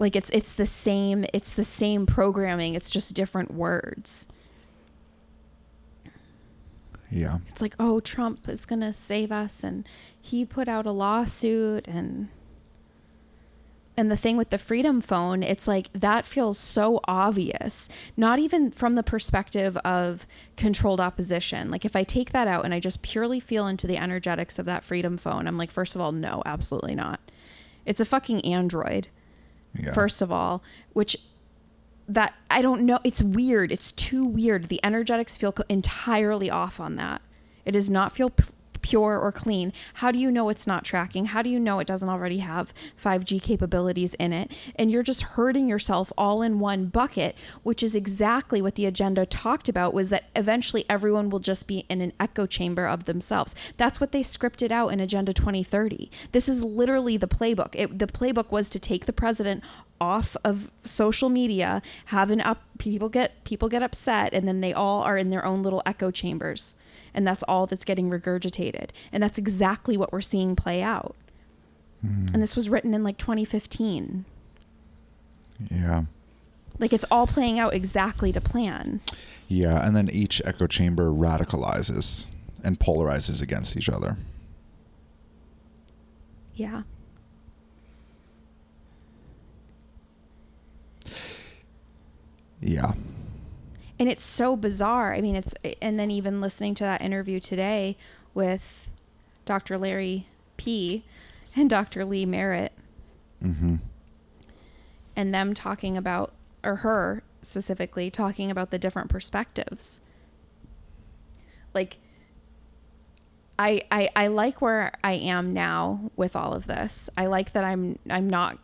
like 0.00 0.16
it's 0.16 0.30
it's 0.30 0.52
the 0.52 0.66
same 0.66 1.24
it's 1.32 1.52
the 1.52 1.62
same 1.62 2.06
programming 2.06 2.74
it's 2.74 2.90
just 2.90 3.14
different 3.14 3.52
words. 3.54 4.26
Yeah. 7.12 7.38
it's 7.48 7.60
like 7.60 7.74
oh 7.80 7.98
trump 7.98 8.48
is 8.48 8.64
going 8.64 8.82
to 8.82 8.92
save 8.92 9.32
us 9.32 9.64
and 9.64 9.84
he 10.20 10.44
put 10.44 10.68
out 10.68 10.86
a 10.86 10.92
lawsuit 10.92 11.88
and 11.88 12.28
and 13.96 14.12
the 14.12 14.16
thing 14.16 14.36
with 14.36 14.50
the 14.50 14.58
freedom 14.58 15.00
phone 15.00 15.42
it's 15.42 15.66
like 15.66 15.90
that 15.92 16.24
feels 16.24 16.56
so 16.56 17.00
obvious 17.08 17.88
not 18.16 18.38
even 18.38 18.70
from 18.70 18.94
the 18.94 19.02
perspective 19.02 19.76
of 19.78 20.24
controlled 20.56 21.00
opposition. 21.00 21.68
Like 21.68 21.84
if 21.84 21.96
i 21.96 22.04
take 22.04 22.30
that 22.30 22.46
out 22.46 22.64
and 22.64 22.72
i 22.72 22.78
just 22.78 23.02
purely 23.02 23.40
feel 23.40 23.66
into 23.66 23.88
the 23.88 23.96
energetics 23.96 24.60
of 24.60 24.66
that 24.66 24.84
freedom 24.84 25.16
phone 25.16 25.48
i'm 25.48 25.58
like 25.58 25.72
first 25.72 25.96
of 25.96 26.00
all 26.00 26.12
no 26.12 26.44
absolutely 26.46 26.94
not. 26.94 27.20
It's 27.84 28.00
a 28.00 28.04
fucking 28.04 28.42
android 28.42 29.08
Yeah. 29.78 29.92
first 29.92 30.20
of 30.22 30.32
all, 30.32 30.62
which 30.92 31.16
that 32.08 32.34
I 32.50 32.60
don't 32.60 32.82
know. 32.82 32.98
It's 33.04 33.22
weird. 33.22 33.70
It's 33.70 33.92
too 33.92 34.24
weird. 34.24 34.68
The 34.68 34.80
energetics 34.84 35.36
feel 35.36 35.54
entirely 35.68 36.50
off 36.50 36.80
on 36.80 36.96
that. 36.96 37.22
It 37.64 37.72
does 37.72 37.88
not 37.88 38.12
feel 38.12 38.32
pure 38.82 39.18
or 39.18 39.32
clean. 39.32 39.72
How 39.94 40.10
do 40.10 40.18
you 40.18 40.30
know 40.30 40.48
it's 40.48 40.66
not 40.66 40.84
tracking? 40.84 41.26
How 41.26 41.42
do 41.42 41.50
you 41.50 41.60
know 41.60 41.78
it 41.78 41.86
doesn't 41.86 42.08
already 42.08 42.38
have 42.38 42.72
5G 43.02 43.42
capabilities 43.42 44.14
in 44.14 44.32
it? 44.32 44.52
And 44.76 44.90
you're 44.90 45.02
just 45.02 45.22
hurting 45.22 45.68
yourself 45.68 46.12
all 46.16 46.42
in 46.42 46.58
one 46.58 46.86
bucket, 46.86 47.36
which 47.62 47.82
is 47.82 47.94
exactly 47.94 48.62
what 48.62 48.74
the 48.74 48.86
agenda 48.86 49.26
talked 49.26 49.68
about 49.68 49.94
was 49.94 50.08
that 50.08 50.30
eventually 50.36 50.84
everyone 50.88 51.30
will 51.30 51.38
just 51.38 51.66
be 51.66 51.84
in 51.88 52.00
an 52.00 52.12
echo 52.18 52.46
chamber 52.46 52.86
of 52.86 53.04
themselves. 53.04 53.54
That's 53.76 54.00
what 54.00 54.12
they 54.12 54.22
scripted 54.22 54.70
out 54.70 54.88
in 54.88 55.00
Agenda 55.00 55.32
2030. 55.32 56.10
This 56.32 56.48
is 56.48 56.62
literally 56.62 57.16
the 57.16 57.28
playbook. 57.28 57.74
It, 57.74 57.98
the 57.98 58.06
playbook 58.06 58.50
was 58.50 58.70
to 58.70 58.78
take 58.78 59.06
the 59.06 59.12
president 59.12 59.62
off 60.00 60.36
of 60.44 60.70
social 60.84 61.28
media, 61.28 61.82
have 62.06 62.30
an 62.30 62.40
up 62.40 62.62
people 62.78 63.10
get 63.10 63.44
people 63.44 63.68
get 63.68 63.82
upset 63.82 64.32
and 64.32 64.48
then 64.48 64.62
they 64.62 64.72
all 64.72 65.02
are 65.02 65.18
in 65.18 65.28
their 65.28 65.44
own 65.44 65.62
little 65.62 65.82
echo 65.84 66.10
chambers. 66.10 66.74
And 67.14 67.26
that's 67.26 67.42
all 67.44 67.66
that's 67.66 67.84
getting 67.84 68.10
regurgitated. 68.10 68.90
And 69.12 69.22
that's 69.22 69.38
exactly 69.38 69.96
what 69.96 70.12
we're 70.12 70.20
seeing 70.20 70.54
play 70.56 70.82
out. 70.82 71.16
Mhm. 72.04 72.32
And 72.32 72.42
this 72.42 72.56
was 72.56 72.68
written 72.68 72.94
in 72.94 73.02
like 73.04 73.18
2015. 73.18 74.24
Yeah. 75.70 76.04
Like 76.78 76.92
it's 76.92 77.04
all 77.10 77.26
playing 77.26 77.58
out 77.58 77.74
exactly 77.74 78.32
to 78.32 78.40
plan. 78.40 79.00
Yeah. 79.48 79.84
And 79.86 79.94
then 79.94 80.08
each 80.10 80.40
echo 80.44 80.66
chamber 80.66 81.10
radicalizes 81.10 82.26
and 82.64 82.78
polarizes 82.78 83.42
against 83.42 83.76
each 83.76 83.88
other. 83.88 84.16
Yeah. 86.54 86.82
Yeah. 92.60 92.92
And 94.00 94.08
it's 94.08 94.24
so 94.24 94.56
bizarre. 94.56 95.14
I 95.14 95.20
mean, 95.20 95.36
it's 95.36 95.54
and 95.80 96.00
then 96.00 96.10
even 96.10 96.40
listening 96.40 96.74
to 96.76 96.84
that 96.84 97.02
interview 97.02 97.38
today 97.38 97.96
with 98.34 98.88
Dr. 99.44 99.76
Larry 99.78 100.26
P 100.56 101.04
and 101.54 101.68
Dr. 101.70 102.04
Lee 102.04 102.26
Merritt 102.26 102.72
Mm-hmm. 103.42 103.76
and 105.16 105.34
them 105.34 105.54
talking 105.54 105.96
about 105.96 106.32
or 106.62 106.76
her 106.76 107.22
specifically 107.40 108.10
talking 108.10 108.50
about 108.50 108.70
the 108.70 108.78
different 108.78 109.08
perspectives. 109.08 109.98
Like 111.72 111.98
I, 113.58 113.82
I 113.90 114.08
I 114.14 114.26
like 114.26 114.60
where 114.60 114.92
I 115.02 115.12
am 115.12 115.54
now 115.54 116.10
with 116.16 116.36
all 116.36 116.52
of 116.52 116.66
this. 116.66 117.08
I 117.16 117.26
like 117.26 117.52
that 117.52 117.64
I'm 117.64 117.98
I'm 118.10 118.28
not 118.28 118.58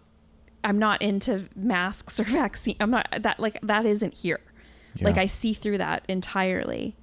I'm 0.62 0.78
not 0.78 1.00
into 1.00 1.49
masks 1.55 2.21
or 2.21 2.25
vaccine. 2.25 2.76
I'm 2.81 2.90
not 2.90 3.09
that 3.19 3.40
like 3.40 3.59
that 3.62 3.87
isn't 3.87 4.14
here. 4.14 4.40
Like 5.05 5.19
I 5.19 5.26
see 5.26 5.53
through 5.53 5.79
that 5.79 6.05
entirely. 6.09 6.97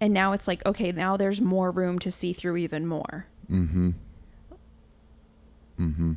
And 0.00 0.12
now 0.12 0.32
it's 0.32 0.46
like 0.46 0.64
okay, 0.66 0.92
now 0.92 1.16
there's 1.16 1.40
more 1.40 1.70
room 1.70 1.98
to 2.00 2.10
see 2.10 2.32
through 2.32 2.56
even 2.56 2.86
more. 2.86 3.26
Mm-hmm. 3.50 3.90
Mm-hmm. 5.80 6.12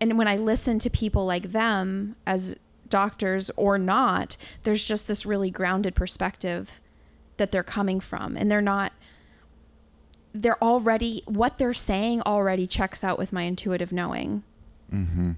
And 0.00 0.16
when 0.16 0.28
I 0.28 0.36
listen 0.36 0.78
to 0.78 0.90
people 0.90 1.26
like 1.26 1.52
them 1.52 2.16
as 2.26 2.56
doctors 2.88 3.50
or 3.56 3.78
not, 3.78 4.36
there's 4.62 4.84
just 4.84 5.06
this 5.06 5.26
really 5.26 5.50
grounded 5.50 5.94
perspective 5.94 6.80
that 7.36 7.52
they're 7.52 7.62
coming 7.62 8.00
from. 8.00 8.36
And 8.36 8.50
they're 8.50 8.60
not, 8.62 8.92
they're 10.34 10.62
already, 10.62 11.22
what 11.26 11.58
they're 11.58 11.74
saying 11.74 12.22
already 12.22 12.66
checks 12.66 13.04
out 13.04 13.18
with 13.18 13.32
my 13.32 13.42
intuitive 13.42 13.92
knowing. 13.92 14.42
Mm-hmm. 14.92 15.32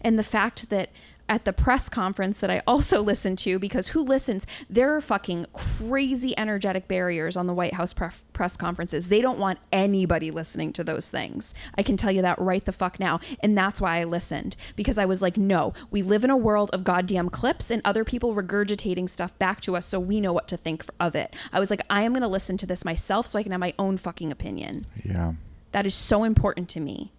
And 0.00 0.18
the 0.18 0.24
fact 0.24 0.70
that 0.70 0.90
at 1.30 1.44
the 1.44 1.52
press 1.52 1.88
conference 1.88 2.40
that 2.40 2.50
I 2.50 2.60
also 2.66 3.00
listened 3.02 3.38
to, 3.38 3.58
because 3.58 3.88
who 3.88 4.02
listens? 4.02 4.46
There 4.68 4.94
are 4.94 5.00
fucking 5.00 5.46
crazy 5.52 6.36
energetic 6.36 6.88
barriers 6.88 7.36
on 7.36 7.46
the 7.46 7.54
White 7.54 7.74
House 7.74 7.92
pre- 7.92 8.08
press 8.32 8.56
conferences. 8.56 9.06
They 9.06 9.20
don't 9.20 9.38
want 9.38 9.60
anybody 9.72 10.32
listening 10.32 10.72
to 10.74 10.84
those 10.84 11.08
things. 11.08 11.54
I 11.78 11.84
can 11.84 11.96
tell 11.96 12.10
you 12.10 12.20
that 12.22 12.38
right 12.40 12.64
the 12.64 12.72
fuck 12.72 12.98
now. 12.98 13.20
And 13.38 13.56
that's 13.56 13.80
why 13.80 14.00
I 14.00 14.04
listened, 14.04 14.56
because 14.74 14.98
I 14.98 15.04
was 15.04 15.22
like, 15.22 15.36
no, 15.36 15.72
we 15.90 16.02
live 16.02 16.24
in 16.24 16.30
a 16.30 16.36
world 16.36 16.70
of 16.72 16.82
goddamn 16.82 17.30
clips 17.30 17.70
and 17.70 17.80
other 17.84 18.02
people 18.02 18.34
regurgitating 18.34 19.08
stuff 19.08 19.38
back 19.38 19.60
to 19.60 19.76
us 19.76 19.86
so 19.86 20.00
we 20.00 20.20
know 20.20 20.32
what 20.32 20.48
to 20.48 20.56
think 20.56 20.84
of 20.98 21.14
it. 21.14 21.32
I 21.52 21.60
was 21.60 21.70
like, 21.70 21.82
I 21.88 22.02
am 22.02 22.12
going 22.12 22.22
to 22.22 22.28
listen 22.28 22.56
to 22.56 22.66
this 22.66 22.84
myself 22.84 23.28
so 23.28 23.38
I 23.38 23.44
can 23.44 23.52
have 23.52 23.60
my 23.60 23.74
own 23.78 23.98
fucking 23.98 24.32
opinion. 24.32 24.84
Yeah. 25.04 25.34
That 25.70 25.86
is 25.86 25.94
so 25.94 26.24
important 26.24 26.68
to 26.70 26.80
me. 26.80 27.12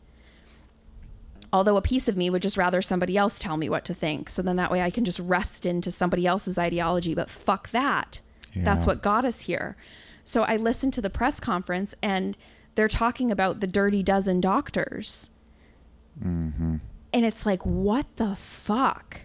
Although 1.53 1.77
a 1.77 1.81
piece 1.81 2.07
of 2.07 2.15
me 2.15 2.29
would 2.29 2.41
just 2.41 2.57
rather 2.57 2.81
somebody 2.81 3.17
else 3.17 3.37
tell 3.37 3.57
me 3.57 3.67
what 3.69 3.83
to 3.85 3.93
think. 3.93 4.29
So 4.29 4.41
then 4.41 4.55
that 4.55 4.71
way 4.71 4.81
I 4.81 4.89
can 4.89 5.03
just 5.03 5.19
rest 5.19 5.65
into 5.65 5.91
somebody 5.91 6.25
else's 6.25 6.57
ideology. 6.57 7.13
But 7.13 7.29
fuck 7.29 7.71
that. 7.71 8.21
That's 8.55 8.85
what 8.85 9.01
got 9.01 9.25
us 9.25 9.41
here. 9.41 9.77
So 10.23 10.43
I 10.43 10.57
listened 10.57 10.93
to 10.93 11.01
the 11.01 11.09
press 11.09 11.39
conference 11.39 11.95
and 12.01 12.37
they're 12.75 12.87
talking 12.87 13.31
about 13.31 13.59
the 13.59 13.67
dirty 13.67 14.03
dozen 14.03 14.41
doctors. 14.41 15.29
Mm-hmm. 16.23 16.77
And 17.13 17.25
it's 17.25 17.45
like, 17.45 17.65
what 17.65 18.05
the 18.17 18.35
fuck? 18.35 19.21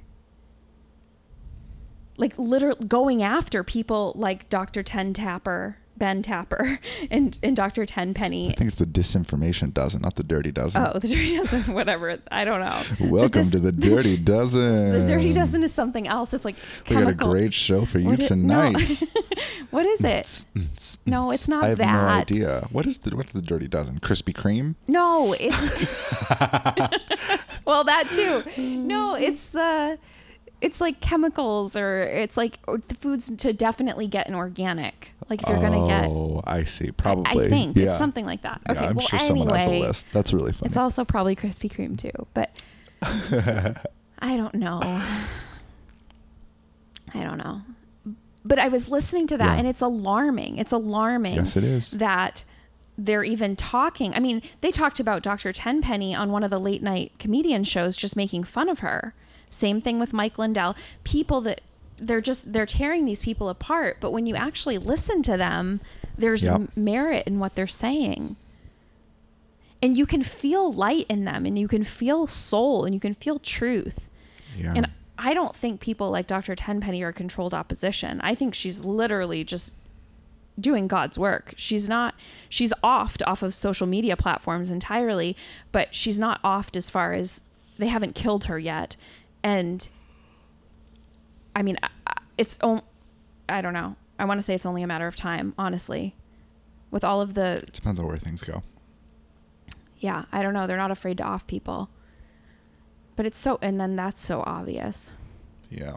Like 2.16 2.38
literally 2.38 2.87
going 2.87 3.23
after 3.23 3.62
people 3.62 4.12
like 4.16 4.49
Dr. 4.49 4.83
Ten 4.83 5.12
Tapper, 5.12 5.78
Ben 5.99 6.23
Tapper, 6.23 6.79
and, 7.11 7.38
and 7.43 7.57
Dr. 7.57 7.87
Tenpenny 7.87 8.50
I 8.50 8.55
think 8.55 8.69
it's 8.69 8.79
the 8.79 8.87
disinformation 8.87 9.73
dozen, 9.73 10.03
not 10.03 10.15
the 10.17 10.23
dirty 10.23 10.53
dozen. 10.53 10.83
Oh, 10.83 10.99
the 10.99 11.09
dirty 11.09 11.37
dozen, 11.37 11.62
whatever. 11.75 12.19
I 12.31 12.45
don't 12.45 12.61
know. 12.61 12.83
Welcome 13.09 13.43
dis- 13.43 13.50
to 13.53 13.59
the 13.61 13.73
dirty 13.73 14.17
dozen. 14.17 14.93
The 14.93 15.07
dirty 15.07 15.33
dozen 15.33 15.62
is 15.62 15.73
something 15.73 16.07
else. 16.07 16.35
It's 16.35 16.45
like 16.45 16.57
We 16.88 16.97
got 16.97 17.09
a 17.09 17.12
great 17.15 17.55
show 17.55 17.85
for 17.85 17.99
you 17.99 18.07
What 18.11 18.21
it- 18.21 18.31
no. 18.37 18.73
tonight. 18.73 19.03
what 19.71 19.87
is 19.87 20.05
it? 20.05 20.45
No, 21.07 21.31
it's 21.31 21.49
not 21.49 21.65
I 21.65 21.69
have 21.69 21.79
no 21.79 21.85
that. 21.85 22.31
idea. 22.31 22.69
What 22.71 22.87
is 22.87 22.99
the 22.99 23.17
what 23.17 23.26
is 23.26 23.33
the 23.33 23.43
dirty 23.43 23.69
dozen? 23.69 24.00
Krispy 24.00 24.35
Kreme? 24.35 24.75
No, 24.88 25.35
it's 25.38 25.57
well 27.65 27.85
that 27.85 28.11
too. 28.11 28.45
No, 28.76 29.15
it's 29.15 29.47
the 29.49 29.99
it's 30.61 30.81
like 30.81 31.01
chemicals 31.01 31.77
or 31.77 32.03
it's 32.03 32.37
like 32.37 32.59
or 32.67 32.79
the 32.89 32.95
foods 32.95 33.31
to 33.37 33.53
definitely 33.53 34.07
get 34.07 34.27
an 34.29 34.35
organic. 34.35 35.13
Like 35.29 35.43
if 35.43 35.49
you're 35.49 35.61
gonna 35.61 35.87
get, 35.87 36.05
Oh, 36.07 36.43
I 36.47 36.65
see. 36.65 36.91
Probably. 36.93 37.47
I 37.47 37.49
think 37.51 37.77
yeah. 37.77 37.91
it's 37.91 37.99
something 37.99 38.25
like 38.25 38.43
that. 38.43 38.61
Yeah, 38.67 38.73
Okay, 38.73 38.87
I'm 38.87 38.95
well 38.97 39.07
sure 39.07 39.19
anyway, 39.19 39.39
someone 39.41 39.59
has 39.59 39.67
a 39.67 39.71
list. 39.71 40.07
That's 40.13 40.33
really 40.33 40.53
funny. 40.53 40.69
it's 40.69 40.77
also 40.77 41.05
probably 41.05 41.37
Krispy 41.37 41.71
Kreme 41.71 41.99
too, 41.99 42.27
but 42.33 42.51
I 44.21 44.37
don't 44.37 44.55
know. 44.55 44.81
I 47.15 47.23
don't 47.23 47.39
know. 47.39 47.63
But 48.45 48.59
I 48.59 48.69
was 48.69 48.89
listening 48.89 49.27
to 49.29 49.37
that 49.39 49.55
Yeah. 49.55 49.59
and 49.59 49.67
it's 49.67 49.81
alarming. 49.81 50.59
It's 50.59 50.73
alarming 50.73 51.35
yes, 51.37 51.57
it 51.57 51.65
is. 51.65 51.91
that 51.93 52.45
they're 52.97 53.25
even 53.25 53.57
talking. 53.57 54.15
I 54.15 54.21
mean, 54.21 54.41
they 54.61 54.71
talked 54.71 55.01
about 55.01 55.23
Dr. 55.23 55.53
Tenpenny 55.53 56.15
on 56.15 56.31
one 56.31 56.43
of 56.45 56.51
the 56.51 56.59
late 56.61 56.83
night 56.83 57.13
comedian 57.19 57.65
shows 57.65 57.97
just 57.97 58.17
making 58.17 58.45
fun 58.45 58.69
of 58.69 58.79
her. 58.81 59.15
Same 59.49 59.81
thing 59.81 59.99
with 59.99 60.12
Mike 60.12 60.38
Lindell. 60.38 60.75
People 61.05 61.41
that 61.43 61.61
they're 61.99 62.21
just 62.21 62.53
they're 62.53 62.67
tearing 62.67 63.05
these 63.05 63.23
people 63.23 63.49
apart, 63.49 63.99
but 64.00 64.11
when 64.12 64.26
you 64.26 64.35
actually 64.37 64.76
listen 64.79 65.23
to 65.23 65.37
them, 65.37 65.81
there's 66.19 66.45
Yep. 66.45 66.55
m- 66.55 66.69
merit 66.76 67.26
in 67.26 67.38
what 67.38 67.55
they're 67.55 67.67
saying. 67.67 68.37
And 69.83 69.97
you 69.97 70.07
can 70.07 70.23
feel 70.23 70.73
light 70.73 71.07
in 71.09 71.25
them 71.25 71.45
and 71.47 71.59
you 71.59 71.69
can 71.69 71.85
feel 71.85 72.26
soul 72.26 72.85
and 72.85 72.95
you 72.95 73.00
can 73.00 73.15
feel 73.15 73.38
truth. 73.38 74.09
yeah. 74.57 74.73
And 74.75 74.91
I 75.19 75.33
don't 75.33 75.55
think 75.57 75.81
people 75.81 76.11
like 76.11 76.26
Dr. 76.26 76.55
Tenpenny 76.55 77.03
are 77.03 77.12
controlled 77.12 77.55
opposition. 77.55 78.21
I 78.23 78.35
think 78.35 78.55
she's 78.55 78.85
literally 78.85 79.45
just 79.45 79.73
doing 80.61 80.87
God's 80.88 81.19
work. 81.19 81.55
She's 81.57 81.88
not 81.88 82.15
she's 82.49 82.73
offed 82.83 83.23
off 83.26 83.43
of 83.43 83.55
social 83.55 83.87
media 83.87 84.17
platforms 84.17 84.71
entirely, 84.71 85.37
but 85.73 85.95
she's 85.95 86.19
not 86.19 86.43
offed 86.43 86.76
as 86.76 86.91
far 86.91 87.12
as 87.15 87.43
they 87.79 87.87
haven't 87.88 88.15
killed 88.15 88.45
her 88.45 88.59
yet. 88.59 88.97
And 89.47 89.88
I 91.55 91.62
mean, 91.62 91.79
it's 92.37 92.59
I 93.49 93.61
don't 93.61 93.73
know. 93.73 93.95
I 94.19 94.25
want 94.25 94.38
to 94.38 94.43
say 94.43 94.55
it's 94.57 94.67
only 94.67 94.83
a 94.83 94.88
matter 94.88 95.07
of 95.07 95.15
time, 95.15 95.55
honestly. 95.57 96.17
With 96.91 97.05
all 97.05 97.21
of 97.21 97.35
the 97.35 97.53
it 97.62 97.73
Depends 97.73 98.00
on 98.00 98.07
where 98.09 98.17
things 98.17 98.43
go. 98.43 98.62
yeah, 99.99 100.25
I 100.33 100.43
don't 100.43 100.53
know, 100.53 100.67
they're 100.67 100.76
not 100.76 100.91
afraid 100.91 101.19
to 101.19 101.23
off 101.25 101.47
people. 101.47 101.91
But 103.15 103.25
it's 103.25 103.38
so 103.38 103.59
and 103.62 103.81
then 103.81 103.95
that's 103.95 104.21
so 104.25 104.43
obvious. 104.45 105.12
Yeah. 105.71 105.97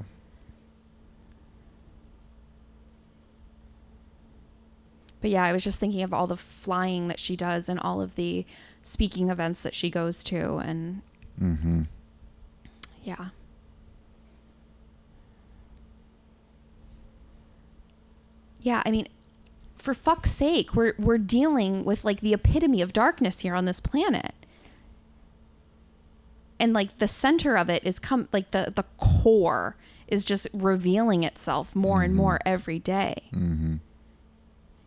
But 5.21 5.31
yeah, 5.31 5.43
I 5.43 5.51
was 5.51 5.63
just 5.63 5.79
thinking 5.79 6.01
of 6.03 6.13
all 6.13 6.27
the 6.27 6.37
flying 6.37 7.07
that 7.07 7.19
she 7.19 7.35
does 7.35 7.67
and 7.67 7.79
all 7.79 7.99
of 7.99 8.15
the 8.15 8.45
speaking 8.81 9.29
events 9.29 9.61
that 9.61 9.73
she 9.73 9.89
goes 9.89 10.23
to 10.25 10.57
and 10.57 11.01
Mm-hmm. 11.41 11.83
yeah. 13.03 13.29
Yeah, 18.61 18.81
I 18.85 18.91
mean 18.91 19.07
for 19.77 19.93
fuck's 19.93 20.31
sake, 20.31 20.75
we're 20.75 20.93
we're 20.99 21.17
dealing 21.17 21.85
with 21.85 22.03
like 22.03 22.19
the 22.21 22.33
epitome 22.33 22.81
of 22.81 22.91
darkness 22.93 23.39
here 23.41 23.55
on 23.55 23.65
this 23.65 23.79
planet. 23.79 24.33
And 26.59 26.73
like 26.73 26.97
the 26.97 27.07
center 27.07 27.55
of 27.57 27.69
it 27.69 27.83
is 27.85 27.99
come 27.99 28.27
like 28.33 28.51
the 28.51 28.71
the 28.75 28.83
core 28.97 29.77
is 30.07 30.25
just 30.25 30.47
revealing 30.53 31.23
itself 31.23 31.75
more 31.75 32.01
and 32.03 32.13
Mhm. 32.13 32.17
more 32.17 32.39
every 32.45 32.79
day. 32.79 33.29
Mm-hmm. 33.33 33.75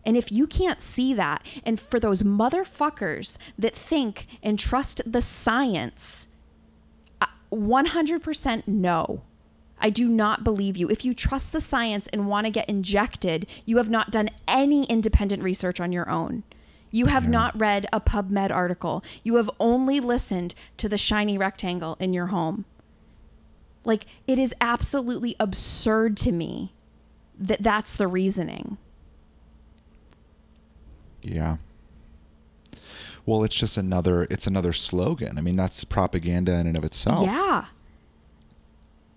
And 0.04 0.16
if 0.16 0.32
you 0.32 0.48
can't 0.48 0.80
see 0.80 1.14
that, 1.14 1.46
and 1.64 1.78
for 1.78 2.00
those 2.00 2.24
motherfuckers 2.24 3.38
that 3.56 3.74
think 3.74 4.26
and 4.42 4.58
trust 4.58 5.00
the 5.06 5.20
science, 5.20 6.26
uh, 7.20 7.26
100% 7.52 8.66
no. 8.66 9.22
I 9.82 9.90
do 9.90 10.08
not 10.08 10.44
believe 10.44 10.76
you. 10.76 10.88
If 10.88 11.04
you 11.04 11.12
trust 11.12 11.52
the 11.52 11.60
science 11.60 12.06
and 12.12 12.28
want 12.28 12.46
to 12.46 12.50
get 12.50 12.68
injected, 12.68 13.46
you 13.66 13.76
have 13.78 13.90
not 13.90 14.10
done 14.10 14.30
any 14.48 14.84
independent 14.84 15.42
research 15.42 15.80
on 15.80 15.92
your 15.92 16.08
own. 16.08 16.44
You 16.90 17.06
have 17.06 17.24
Yeah. 17.24 17.30
not 17.30 17.60
read 17.60 17.86
a 17.92 18.00
PubMed 18.00 18.50
article. 18.50 19.02
You 19.24 19.36
have 19.36 19.50
only 19.58 19.98
listened 19.98 20.54
to 20.76 20.88
the 20.88 20.98
shiny 20.98 21.36
rectangle 21.36 21.96
in 21.98 22.12
your 22.14 22.26
home. 22.28 22.64
Like, 23.84 24.06
it 24.28 24.38
is 24.38 24.54
absolutely 24.60 25.34
absurd 25.40 26.16
to 26.18 26.32
me 26.32 26.72
that 27.38 27.62
that's 27.62 27.94
the 27.94 28.06
reasoning. 28.06 28.76
Yeah. 31.22 31.56
Well, 33.24 33.44
it's 33.44 33.54
just 33.54 33.76
another 33.76 34.24
it's 34.24 34.46
another 34.46 34.72
slogan. 34.72 35.38
I 35.38 35.40
mean, 35.40 35.56
that's 35.56 35.84
propaganda 35.84 36.52
in 36.54 36.66
and 36.66 36.76
of 36.76 36.84
itself. 36.84 37.26
Yeah. 37.26 37.66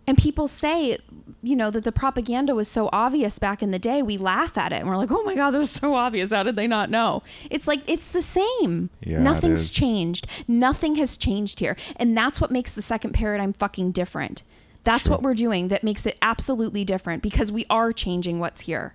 And 0.07 0.17
people 0.17 0.47
say, 0.47 0.97
you 1.41 1.55
know, 1.55 1.71
that 1.71 1.83
the 1.83 1.91
propaganda 1.91 2.53
was 2.53 2.67
so 2.67 2.89
obvious 2.93 3.39
back 3.39 3.63
in 3.63 3.71
the 3.71 3.79
day. 3.79 4.03
We 4.03 4.17
laugh 4.17 4.57
at 4.57 4.71
it 4.71 4.77
and 4.77 4.87
we're 4.87 4.97
like, 4.97 5.11
oh 5.11 5.23
my 5.23 5.33
God, 5.35 5.51
that 5.51 5.57
was 5.57 5.71
so 5.71 5.95
obvious. 5.95 6.31
How 6.31 6.43
did 6.43 6.55
they 6.55 6.67
not 6.67 6.89
know? 6.89 7.23
It's 7.49 7.67
like, 7.67 7.81
it's 7.89 8.09
the 8.09 8.21
same. 8.21 8.89
Yeah, 9.03 9.19
Nothing's 9.19 9.69
changed. 9.69 10.27
Nothing 10.47 10.95
has 10.95 11.17
changed 11.17 11.59
here. 11.59 11.75
And 11.95 12.15
that's 12.15 12.39
what 12.39 12.51
makes 12.51 12.73
the 12.73 12.81
second 12.83 13.13
paradigm 13.13 13.53
fucking 13.53 13.91
different. 13.93 14.43
That's 14.83 15.05
Sure. 15.05 15.13
what 15.13 15.23
we're 15.23 15.33
doing 15.33 15.69
that 15.69 15.83
makes 15.83 16.05
it 16.05 16.17
absolutely 16.21 16.85
different 16.85 17.23
because 17.23 17.51
we 17.51 17.65
are 17.71 17.91
changing 17.91 18.39
what's 18.39 18.61
here. 18.61 18.93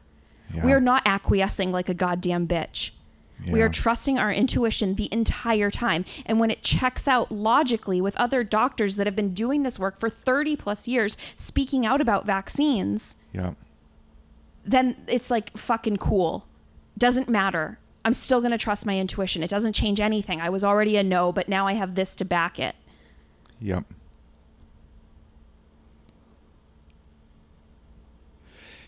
Yeah. 0.54 0.64
We 0.64 0.72
are 0.72 0.80
not 0.80 1.02
acquiescing 1.06 1.72
like 1.72 1.88
a 1.88 1.94
goddamn 1.94 2.46
bitch. 2.46 2.90
We 3.48 3.62
are 3.62 3.68
trusting 3.68 4.18
our 4.18 4.32
intuition 4.32 4.94
the 4.96 5.08
entire 5.12 5.70
time. 5.70 6.04
And 6.26 6.38
when 6.38 6.50
it 6.50 6.62
checks 6.62 7.08
out 7.08 7.32
logically 7.32 8.00
with 8.00 8.16
other 8.16 8.44
doctors 8.44 8.96
that 8.96 9.06
have 9.06 9.16
been 9.16 9.34
doing 9.34 9.62
this 9.62 9.78
work 9.78 9.98
for 9.98 10.08
30 10.08 10.56
plus 10.56 10.86
years, 10.86 11.16
speaking 11.36 11.86
out 11.86 12.00
about 12.00 12.26
vaccines, 12.26 13.16
Yeah. 13.32 13.54
then 14.64 14.96
it's 15.06 15.30
like 15.30 15.56
fucking 15.56 15.96
cool. 15.96 16.46
Doesn't 16.98 17.28
matter. 17.28 17.78
I'm 18.04 18.12
still 18.12 18.40
going 18.40 18.52
to 18.52 18.58
trust 18.58 18.84
my 18.86 18.98
intuition. 18.98 19.42
It 19.42 19.50
doesn't 19.50 19.72
change 19.74 20.00
anything. 20.00 20.40
I 20.40 20.50
was 20.50 20.62
already 20.64 20.96
a 20.96 21.02
no, 21.02 21.32
but 21.32 21.48
now 21.48 21.66
I 21.66 21.72
have 21.74 21.94
this 21.94 22.14
to 22.16 22.24
back 22.24 22.58
it. 22.58 22.74
Yep. 23.60 23.84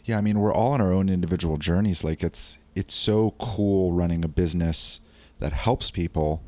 Yeah, 0.05 0.19
I 0.19 0.21
mean, 0.21 0.41
we're 0.41 0.53
all 0.53 0.73
on 0.73 0.81
our 0.81 0.93
own 0.93 1.09
individual 1.09 1.57
journeys. 1.59 2.03
Like 2.03 2.23
it's 2.23 2.59
it's 2.75 2.95
so 2.95 3.35
cool 3.39 3.93
running 3.93 4.25
a 4.25 4.29
business 4.29 5.01
that 5.41 5.53
helps 5.53 5.91
people 5.91 6.43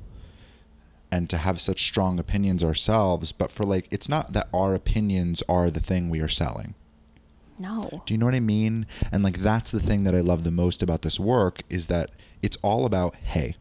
and 1.10 1.30
to 1.30 1.36
have 1.36 1.60
such 1.60 1.86
strong 1.86 2.18
opinions 2.18 2.62
ourselves, 2.64 3.30
but 3.32 3.52
for 3.52 3.64
like 3.64 3.86
it's 3.90 4.08
not 4.08 4.32
that 4.32 4.48
our 4.52 4.74
opinions 4.74 5.42
are 5.48 5.70
the 5.70 5.80
thing 5.80 6.08
we 6.08 6.20
are 6.20 6.28
selling. 6.28 6.74
No. 7.58 8.02
Do 8.04 8.12
you 8.12 8.18
know 8.18 8.26
what 8.26 8.34
I 8.34 8.40
mean? 8.40 8.86
And 9.12 9.22
like 9.22 9.38
that's 9.38 9.70
the 9.70 9.80
thing 9.80 10.04
that 10.04 10.14
I 10.14 10.20
love 10.20 10.44
the 10.44 10.50
most 10.50 10.82
about 10.82 11.02
this 11.02 11.20
work 11.20 11.62
is 11.70 11.86
that 11.86 12.10
it's 12.42 12.56
all 12.62 12.84
about 12.84 13.14
hey, 13.16 13.54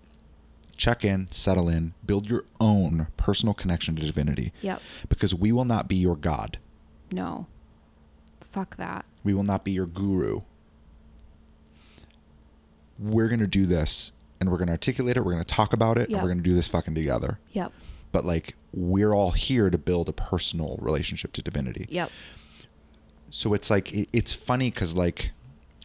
check 0.77 1.05
in, 1.05 1.27
settle 1.31 1.69
in, 1.69 1.93
build 2.05 2.29
your 2.29 2.45
own 2.59 3.07
personal 3.17 3.53
connection 3.53 3.95
to 3.97 4.01
divinity. 4.01 4.51
Yep. 4.61 4.81
Because 5.09 5.35
we 5.35 5.51
will 5.51 5.65
not 5.65 5.87
be 5.87 5.95
your 5.95 6.15
god. 6.15 6.57
No. 7.11 7.45
Fuck 8.41 8.77
that. 8.77 9.05
We 9.23 9.33
will 9.33 9.43
not 9.43 9.63
be 9.63 9.71
your 9.71 9.85
guru. 9.85 10.41
We're 13.03 13.27
going 13.27 13.39
to 13.41 13.47
do 13.47 13.65
this 13.65 14.11
and 14.39 14.49
we're 14.51 14.57
going 14.57 14.67
to 14.67 14.73
articulate 14.73 15.17
it, 15.17 15.23
we're 15.25 15.31
going 15.33 15.43
to 15.43 15.53
talk 15.55 15.73
about 15.73 15.97
it, 15.97 16.09
Yep. 16.09 16.17
and 16.17 16.21
we're 16.23 16.29
going 16.33 16.43
to 16.43 16.49
do 16.49 16.55
this 16.55 16.67
fucking 16.67 16.95
together. 16.95 17.39
Yep. 17.51 17.71
But 18.11 18.25
like 18.25 18.55
we're 18.73 19.13
all 19.13 19.31
here 19.31 19.69
to 19.69 19.77
build 19.77 20.09
a 20.09 20.13
personal 20.13 20.77
relationship 20.81 21.33
to 21.33 21.41
divinity. 21.41 21.85
Yep. 21.89 22.09
so 23.29 23.53
it's 23.53 23.69
like 23.69 23.91
it, 23.93 24.09
it's 24.13 24.33
funny 24.33 24.69
because 24.71 24.95
like 24.95 25.31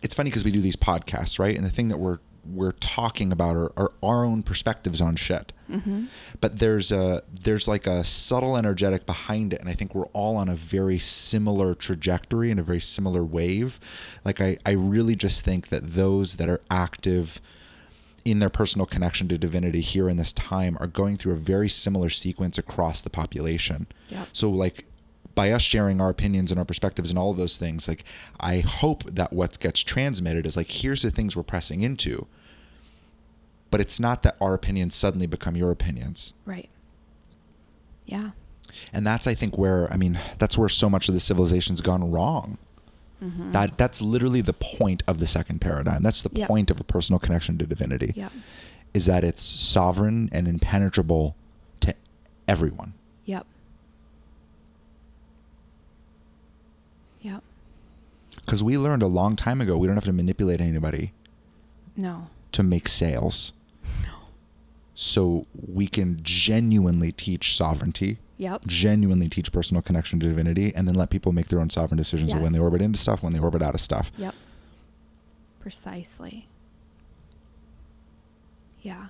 it's 0.03 0.15
funny 0.15 0.31
because 0.31 0.45
we 0.45 0.51
do 0.53 0.61
these 0.61 0.77
podcasts 0.77 1.39
right 1.39 1.57
and 1.57 1.65
the 1.65 1.71
thing 1.71 1.89
that 1.89 1.97
we're 1.99 2.19
we're 2.45 2.73
talking 2.73 3.33
about 3.33 3.57
are, 3.57 3.73
are 3.77 3.93
our 4.03 4.25
own 4.25 4.43
perspectives 4.43 5.01
on 5.01 5.17
shit. 5.17 5.53
Mm-hmm. 5.71 6.07
But 6.41 6.59
there's 6.59 6.93
a 6.93 7.23
there's 7.43 7.69
like 7.69 7.87
a 7.87 8.05
subtle 8.05 8.57
energetic 8.57 9.05
behind 9.07 9.53
it 9.53 9.61
and 9.61 9.69
i 9.69 9.75
think 9.75 9.95
we're 9.95 10.07
all 10.07 10.37
on 10.37 10.49
a 10.49 10.55
very 10.55 10.99
similar 10.99 11.75
trajectory 11.75 12.51
and 12.51 12.59
a 12.59 12.63
very 12.63 12.81
similar 12.81 13.23
wave. 13.25 13.79
Like 14.25 14.41
i 14.41 14.59
i 14.65 14.73
really 14.73 15.17
just 15.17 15.45
think 15.45 15.69
that 15.69 15.95
those 15.95 16.37
that 16.37 16.49
are 16.49 16.61
active 16.71 17.41
in 18.25 18.41
their 18.41 18.51
personal 18.51 18.87
connection 18.87 19.29
to 19.29 19.39
divinity 19.39 19.81
here 19.81 20.09
in 20.09 20.17
this 20.17 20.33
time 20.35 20.77
are 20.81 20.87
going 20.87 21.17
through 21.17 21.33
a 21.33 21.37
very 21.37 21.69
similar 21.69 22.11
sequence 22.11 22.59
across 22.59 23.01
the 23.03 23.11
population. 23.11 23.87
Yep. 24.09 24.29
so 24.33 24.51
like 24.51 24.85
by 25.39 25.53
us 25.53 25.63
sharing 25.63 26.01
our 26.01 26.09
opinions 26.09 26.51
and 26.51 26.59
our 26.59 26.65
perspectives 26.65 27.11
and 27.11 27.19
all 27.19 27.31
of 27.31 27.37
those 27.37 27.59
things, 27.59 27.87
like 27.87 28.03
I 28.41 28.59
hope 28.59 29.05
that 29.05 29.33
what 29.33 29.61
gets 29.61 29.79
transmitted 29.79 30.49
is 30.49 30.57
like 30.57 30.69
here's 30.69 31.03
the 31.03 31.13
things 31.13 31.37
we're 31.37 31.45
pressing 31.45 31.83
into. 31.83 32.27
But 33.71 33.81
it's 33.81 34.01
not 34.01 34.25
that 34.25 34.37
our 34.41 34.53
opinions 34.53 34.97
suddenly 34.97 35.29
become 35.29 35.55
your 35.55 35.71
opinions. 35.71 36.35
Right. 36.45 36.69
Yeah. 38.05 38.31
And 38.93 39.07
that's 39.07 39.29
I 39.29 39.35
think 39.37 39.57
where 39.57 39.89
I 39.93 39.97
mean, 39.97 40.19
that's 40.39 40.59
where 40.59 40.69
so 40.69 40.91
much 40.91 41.09
of 41.09 41.15
the 41.15 41.21
civilization's 41.21 41.81
gone 41.83 42.11
wrong. 42.11 42.59
Mm-hmm. 43.23 43.53
That 43.53 43.79
that's 43.79 44.03
literally 44.03 44.41
the 44.41 44.55
point 44.55 45.05
of 45.07 45.19
the 45.19 45.27
second 45.29 45.61
paradigm. 45.61 46.03
That's 46.03 46.23
the 46.23 46.31
Yep. 46.33 46.49
point 46.49 46.69
of 46.73 46.81
a 46.81 46.85
personal 46.85 47.21
connection 47.21 47.59
to 47.59 47.65
divinity. 47.67 48.13
Yep. 48.17 48.33
Is 48.93 49.07
that 49.07 49.23
it's 49.23 49.43
sovereign 49.45 50.31
and 50.33 50.49
impenetrable 50.49 51.37
to 51.83 51.95
everyone. 52.49 52.95
Yep. 53.25 53.47
Because 58.49 58.65
we 58.65 58.79
learned 58.79 59.03
a 59.03 59.07
long 59.07 59.37
time 59.37 59.61
ago 59.61 59.77
we 59.77 59.87
don't 59.87 59.97
have 59.97 60.05
to 60.05 60.13
manipulate 60.13 60.61
anybody. 60.61 61.13
No. 61.97 62.29
to 62.53 62.63
make 62.63 62.89
sales. 62.89 63.53
No. 64.03 64.15
So 64.95 65.47
we 65.55 65.87
can 65.87 66.19
genuinely 66.23 67.13
teach 67.13 67.55
sovereignty, 67.57 68.19
Yep. 68.39 68.65
genuinely 68.67 69.29
teach 69.29 69.53
personal 69.53 69.83
connection 69.83 70.19
to 70.21 70.27
divinity, 70.29 70.75
and 70.75 70.89
then 70.89 70.95
let 70.95 71.11
people 71.11 71.33
make 71.33 71.49
their 71.49 71.61
own 71.61 71.69
sovereign 71.69 71.99
decisions 71.99 72.33
of 72.33 72.37
when 72.41 72.53
Yes. 72.53 72.53
they 72.55 72.59
orbit 72.61 72.81
into 72.81 72.99
stuff, 72.99 73.23
when 73.23 73.33
they 73.35 73.39
orbit 73.39 73.61
out 73.61 73.75
of 73.75 73.81
stuff. 73.83 74.11
Yep. 74.17 74.35
Precisely. 75.61 76.49
Yeah. 78.81 79.09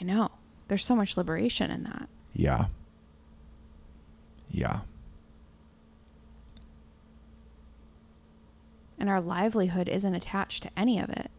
I 0.00 0.04
know. 0.04 0.30
There's 0.68 0.84
so 0.84 0.94
much 0.94 1.16
liberation 1.16 1.70
in 1.70 1.82
that. 1.84 2.08
Yeah. 2.32 2.66
Yeah. 4.50 4.80
And 9.00 9.08
our 9.08 9.20
livelihood 9.20 9.88
isn't 9.88 10.14
attached 10.14 10.62
to 10.64 10.70
any 10.76 11.00
of 11.00 11.08
it. 11.10 11.30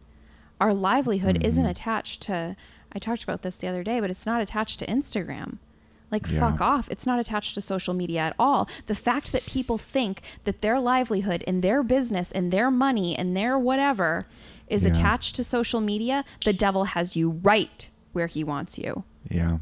Our 0.60 0.74
livelihood 0.74 1.44
isn't 1.44 1.64
Mhm. 1.64 1.70
attached 1.70 2.20
to, 2.22 2.56
I 2.92 2.98
talked 2.98 3.22
about 3.22 3.42
this 3.42 3.56
the 3.56 3.68
other 3.68 3.82
day, 3.84 4.00
but 4.00 4.10
it's 4.10 4.26
not 4.26 4.40
attached 4.42 4.80
to 4.80 4.86
Instagram. 4.86 5.58
Like, 6.10 6.26
Yeah. 6.28 6.40
fuck 6.40 6.60
off. 6.60 6.90
It's 6.90 7.06
not 7.06 7.18
attached 7.18 7.54
to 7.54 7.60
social 7.62 7.94
media 7.94 8.20
at 8.20 8.34
all. 8.38 8.68
The 8.86 8.94
fact 8.94 9.32
that 9.32 9.46
people 9.46 9.78
think 9.78 10.20
that 10.44 10.60
their 10.60 10.78
livelihood 10.78 11.42
and 11.46 11.62
their 11.62 11.82
business 11.82 12.30
and 12.32 12.52
their 12.52 12.70
money 12.70 13.16
and 13.16 13.34
their 13.36 13.58
whatever 13.58 14.26
is 14.68 14.82
Yeah. 14.84 14.90
attached 14.90 15.36
to 15.36 15.44
social 15.44 15.80
media, 15.80 16.24
the 16.44 16.52
devil 16.52 16.84
has 16.84 17.16
you 17.16 17.30
right 17.30 17.88
where 18.12 18.26
he 18.26 18.44
wants 18.44 18.76
you. 18.76 19.04
Yeah. 19.30 19.58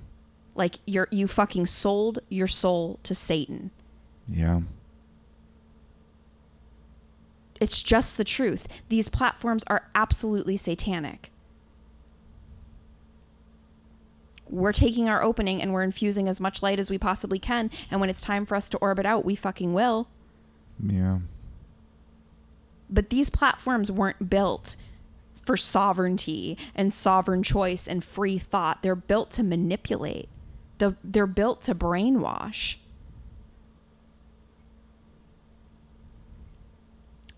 Like, 0.56 0.76
you're, 0.86 1.06
you 1.12 1.28
fucking 1.28 1.66
sold 1.66 2.18
your 2.28 2.48
soul 2.48 2.98
to 3.04 3.14
Satan. 3.14 3.70
Yeah. 4.28 4.62
It's 7.60 7.82
just 7.82 8.16
the 8.16 8.24
truth. 8.24 8.66
These 8.88 9.08
platforms 9.10 9.62
are 9.66 9.88
absolutely 9.94 10.56
satanic. 10.56 11.30
We're 14.48 14.72
taking 14.72 15.08
our 15.08 15.22
opening 15.22 15.62
and 15.62 15.72
we're 15.72 15.82
infusing 15.82 16.28
as 16.28 16.40
much 16.40 16.62
light 16.62 16.78
as 16.80 16.90
we 16.90 16.98
possibly 16.98 17.38
can. 17.38 17.70
And 17.90 18.00
when 18.00 18.10
it's 18.10 18.22
time 18.22 18.46
for 18.46 18.56
us 18.56 18.68
to 18.70 18.78
orbit 18.78 19.06
out, 19.06 19.24
we 19.24 19.34
fucking 19.36 19.72
will. 19.72 20.08
Yeah. 20.84 21.18
But 22.88 23.10
these 23.10 23.30
platforms 23.30 23.92
weren't 23.92 24.28
built 24.28 24.74
for 25.46 25.56
sovereignty 25.56 26.58
and 26.74 26.92
sovereign 26.92 27.42
choice 27.44 27.86
and 27.86 28.02
free 28.02 28.38
thought. 28.38 28.82
They're 28.82 28.96
built 28.96 29.30
to 29.32 29.42
manipulate, 29.44 30.28
The- 30.78 30.96
they're 31.04 31.26
built 31.26 31.62
to 31.62 31.74
brainwash. 31.74 32.76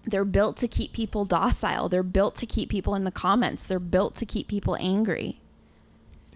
They're 0.04 0.24
built 0.24 0.56
to 0.58 0.68
keep 0.68 0.92
people 0.92 1.24
docile. 1.24 1.88
They're 1.88 2.02
built 2.02 2.36
to 2.36 2.46
keep 2.46 2.68
people 2.68 2.94
in 2.94 3.04
the 3.04 3.10
comments. 3.10 3.64
They're 3.64 3.78
built 3.78 4.16
to 4.16 4.26
keep 4.26 4.48
people 4.48 4.76
angry. 4.80 5.40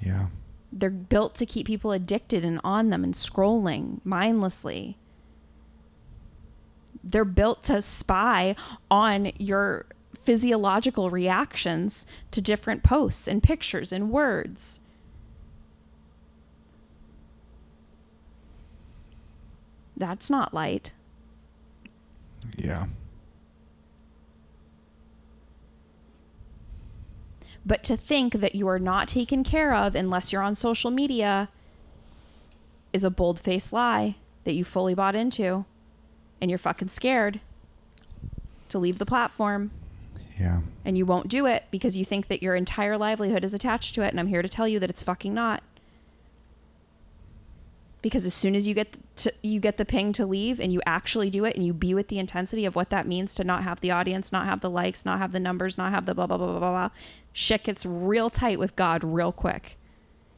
Yeah. 0.00 0.26
They're 0.72 0.90
built 0.90 1.34
to 1.36 1.46
keep 1.46 1.66
people 1.66 1.92
addicted 1.92 2.44
and 2.44 2.60
on 2.62 2.90
them 2.90 3.02
and 3.02 3.14
scrolling 3.14 4.00
mindlessly. 4.04 4.98
They're 7.02 7.24
built 7.24 7.62
to 7.64 7.82
spy 7.82 8.56
on 8.90 9.32
your 9.38 9.86
physiological 10.22 11.08
reactions 11.10 12.04
to 12.32 12.42
different 12.42 12.82
posts 12.82 13.28
and 13.28 13.42
pictures 13.42 13.92
and 13.92 14.10
words. 14.10 14.80
That's 19.96 20.28
not 20.28 20.52
light. 20.52 20.92
Yeah. 22.56 22.86
But 27.66 27.82
to 27.82 27.96
think 27.96 28.34
that 28.34 28.54
you 28.54 28.68
are 28.68 28.78
not 28.78 29.08
taken 29.08 29.42
care 29.42 29.74
of 29.74 29.96
unless 29.96 30.32
you're 30.32 30.40
on 30.40 30.54
social 30.54 30.92
media 30.92 31.48
is 32.92 33.02
a 33.02 33.10
bold 33.10 33.40
faced 33.40 33.72
lie 33.72 34.14
that 34.44 34.54
you 34.54 34.64
fully 34.64 34.94
bought 34.94 35.16
into. 35.16 35.64
And 36.40 36.50
you're 36.50 36.58
fucking 36.58 36.88
scared 36.88 37.40
to 38.68 38.78
leave 38.78 38.98
the 38.98 39.06
platform. 39.06 39.72
Yeah. 40.38 40.60
And 40.84 40.96
you 40.96 41.04
won't 41.04 41.28
do 41.28 41.46
it 41.46 41.64
because 41.70 41.96
you 41.96 42.04
think 42.04 42.28
that 42.28 42.42
your 42.42 42.54
entire 42.54 42.96
livelihood 42.96 43.42
is 43.42 43.52
attached 43.52 43.94
to 43.96 44.02
it. 44.02 44.08
And 44.08 44.20
I'm 44.20 44.28
here 44.28 44.42
to 44.42 44.48
tell 44.48 44.68
you 44.68 44.78
that 44.78 44.90
it's 44.90 45.02
fucking 45.02 45.34
not. 45.34 45.62
Because 48.06 48.24
as 48.24 48.34
soon 48.34 48.54
as 48.54 48.68
you 48.68 48.72
get 48.72 48.96
to, 49.16 49.32
you 49.42 49.58
get 49.58 49.78
the 49.78 49.84
ping 49.84 50.12
to 50.12 50.24
leave 50.24 50.60
and 50.60 50.72
you 50.72 50.80
actually 50.86 51.28
do 51.28 51.44
it 51.44 51.56
and 51.56 51.66
you 51.66 51.72
be 51.72 51.92
with 51.92 52.06
the 52.06 52.20
intensity 52.20 52.64
of 52.64 52.76
what 52.76 52.90
that 52.90 53.04
means 53.04 53.34
to 53.34 53.42
not 53.42 53.64
have 53.64 53.80
the 53.80 53.90
audience, 53.90 54.30
not 54.30 54.46
have 54.46 54.60
the 54.60 54.70
likes, 54.70 55.04
not 55.04 55.18
have 55.18 55.32
the 55.32 55.40
numbers, 55.40 55.76
not 55.76 55.90
have 55.90 56.06
the 56.06 56.14
blah 56.14 56.28
blah 56.28 56.36
blah 56.36 56.46
blah 56.46 56.60
blah, 56.60 56.70
blah 56.70 56.90
shit 57.32 57.64
gets 57.64 57.84
real 57.84 58.30
tight 58.30 58.60
with 58.60 58.76
God 58.76 59.02
real 59.02 59.32
quick. 59.32 59.76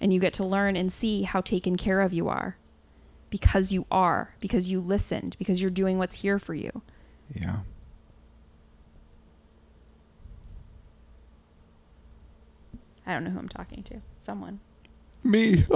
And 0.00 0.14
you 0.14 0.18
get 0.18 0.32
to 0.32 0.46
learn 0.46 0.76
and 0.76 0.90
see 0.90 1.24
how 1.24 1.42
taken 1.42 1.76
care 1.76 2.00
of 2.00 2.14
you 2.14 2.26
are. 2.26 2.56
Because 3.28 3.70
you 3.70 3.84
are, 3.90 4.34
because 4.40 4.70
you 4.70 4.80
listened, 4.80 5.36
because 5.38 5.60
you're 5.60 5.70
doing 5.70 5.98
what's 5.98 6.22
here 6.22 6.38
for 6.38 6.54
you. 6.54 6.80
Yeah. 7.34 7.58
I 13.06 13.12
don't 13.12 13.24
know 13.24 13.30
who 13.30 13.38
I'm 13.38 13.46
talking 13.46 13.82
to. 13.82 14.00
Someone. 14.16 14.60
Me. 15.24 15.64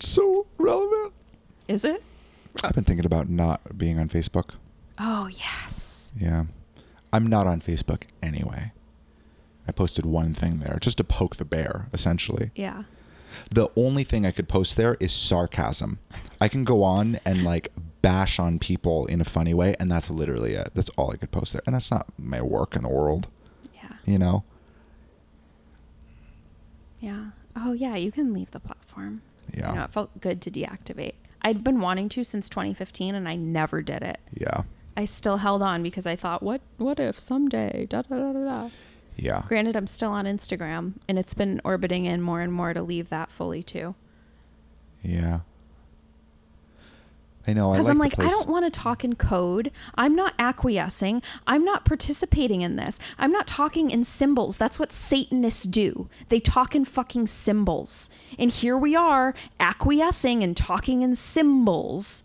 so 0.00 0.46
relevant. 0.58 1.12
Is 1.66 1.84
it? 1.84 2.02
I've 2.62 2.74
been 2.74 2.84
thinking 2.84 3.06
about 3.06 3.28
not 3.28 3.76
being 3.78 3.98
on 3.98 4.08
Facebook. 4.08 4.50
Oh, 4.98 5.26
yes. 5.28 6.12
Yeah. 6.18 6.44
I'm 7.12 7.26
not 7.26 7.46
on 7.46 7.60
Facebook 7.60 8.02
anyway. 8.22 8.72
I 9.66 9.72
posted 9.72 10.06
one 10.06 10.34
thing 10.34 10.58
there 10.60 10.78
just 10.80 10.98
to 10.98 11.04
poke 11.04 11.36
the 11.36 11.44
bear, 11.44 11.88
essentially. 11.92 12.50
Yeah. 12.54 12.84
The 13.50 13.68
only 13.76 14.04
thing 14.04 14.24
I 14.24 14.30
could 14.30 14.48
post 14.48 14.76
there 14.76 14.96
is 15.00 15.12
sarcasm. 15.12 15.98
I 16.40 16.48
can 16.48 16.64
go 16.64 16.82
on 16.82 17.20
and 17.24 17.44
like 17.44 17.68
bash 18.00 18.38
on 18.38 18.58
people 18.58 19.06
in 19.06 19.20
a 19.20 19.24
funny 19.24 19.52
way, 19.54 19.74
and 19.78 19.90
that's 19.92 20.08
literally 20.10 20.54
it. 20.54 20.70
That's 20.74 20.88
all 20.90 21.10
I 21.12 21.16
could 21.16 21.30
post 21.30 21.52
there, 21.52 21.62
and 21.66 21.74
that's 21.74 21.90
not 21.90 22.06
my 22.18 22.40
work 22.40 22.74
in 22.74 22.82
the 22.82 22.88
world, 22.88 23.28
Yeah. 23.74 23.92
you 24.06 24.18
know. 24.18 24.44
Yeah. 27.00 27.30
Oh 27.56 27.72
yeah, 27.72 27.96
you 27.96 28.12
can 28.12 28.32
leave 28.32 28.50
the 28.50 28.60
platform. 28.60 29.22
Yeah, 29.54 29.70
You 29.70 29.76
know, 29.76 29.84
it 29.84 29.90
felt 29.92 30.20
good 30.20 30.40
to 30.42 30.50
deactivate. 30.50 31.14
I'd 31.42 31.64
been 31.64 31.80
wanting 31.80 32.08
to 32.10 32.24
since 32.24 32.48
2015 32.48 33.14
and 33.14 33.28
I 33.28 33.36
never 33.36 33.80
did 33.82 34.02
it. 34.02 34.18
yeah, 34.34 34.62
I 34.96 35.04
still 35.04 35.38
held 35.38 35.62
on 35.62 35.82
because 35.82 36.06
I 36.06 36.16
thought, 36.16 36.42
what 36.42 36.60
what 36.76 36.98
if 37.00 37.18
someday 37.18 37.86
da 37.88 38.02
da 38.02 38.16
da 38.16 38.32
da 38.32 38.46
da. 38.46 38.70
yeah. 39.16 39.42
Granted, 39.48 39.76
I'm 39.76 39.86
still 39.86 40.10
on 40.10 40.24
Instagram 40.26 40.94
and 41.08 41.18
it's 41.18 41.34
been 41.34 41.60
orbiting 41.64 42.04
in 42.04 42.20
more 42.20 42.40
and 42.40 42.52
more 42.52 42.74
to 42.74 42.82
leave 42.82 43.08
that 43.10 43.30
fully 43.30 43.62
too. 43.62 43.94
Yeah. 45.02 45.40
I 47.48 47.54
know. 47.54 47.72
Because 47.72 47.86
like 47.86 47.92
I'm 47.92 47.98
the 47.98 48.02
like, 48.02 48.18
I 48.18 48.28
don't 48.28 48.48
want 48.48 48.66
to 48.66 48.70
talk 48.70 49.04
in 49.04 49.14
code. 49.14 49.72
I'm 49.94 50.14
not 50.14 50.34
acquiescing. 50.38 51.22
I'm 51.46 51.64
not 51.64 51.86
participating 51.86 52.60
in 52.60 52.76
this. 52.76 52.98
I'm 53.18 53.32
not 53.32 53.46
talking 53.46 53.90
in 53.90 54.04
symbols. 54.04 54.58
That's 54.58 54.78
what 54.78 54.92
Satanists 54.92 55.62
do. 55.62 56.10
They 56.28 56.40
talk 56.40 56.74
in 56.74 56.84
fucking 56.84 57.26
symbols. 57.28 58.10
And 58.38 58.50
here 58.50 58.76
we 58.76 58.94
are 58.94 59.34
acquiescing 59.58 60.42
and 60.42 60.54
talking 60.54 61.00
in 61.00 61.14
symbols. 61.14 62.22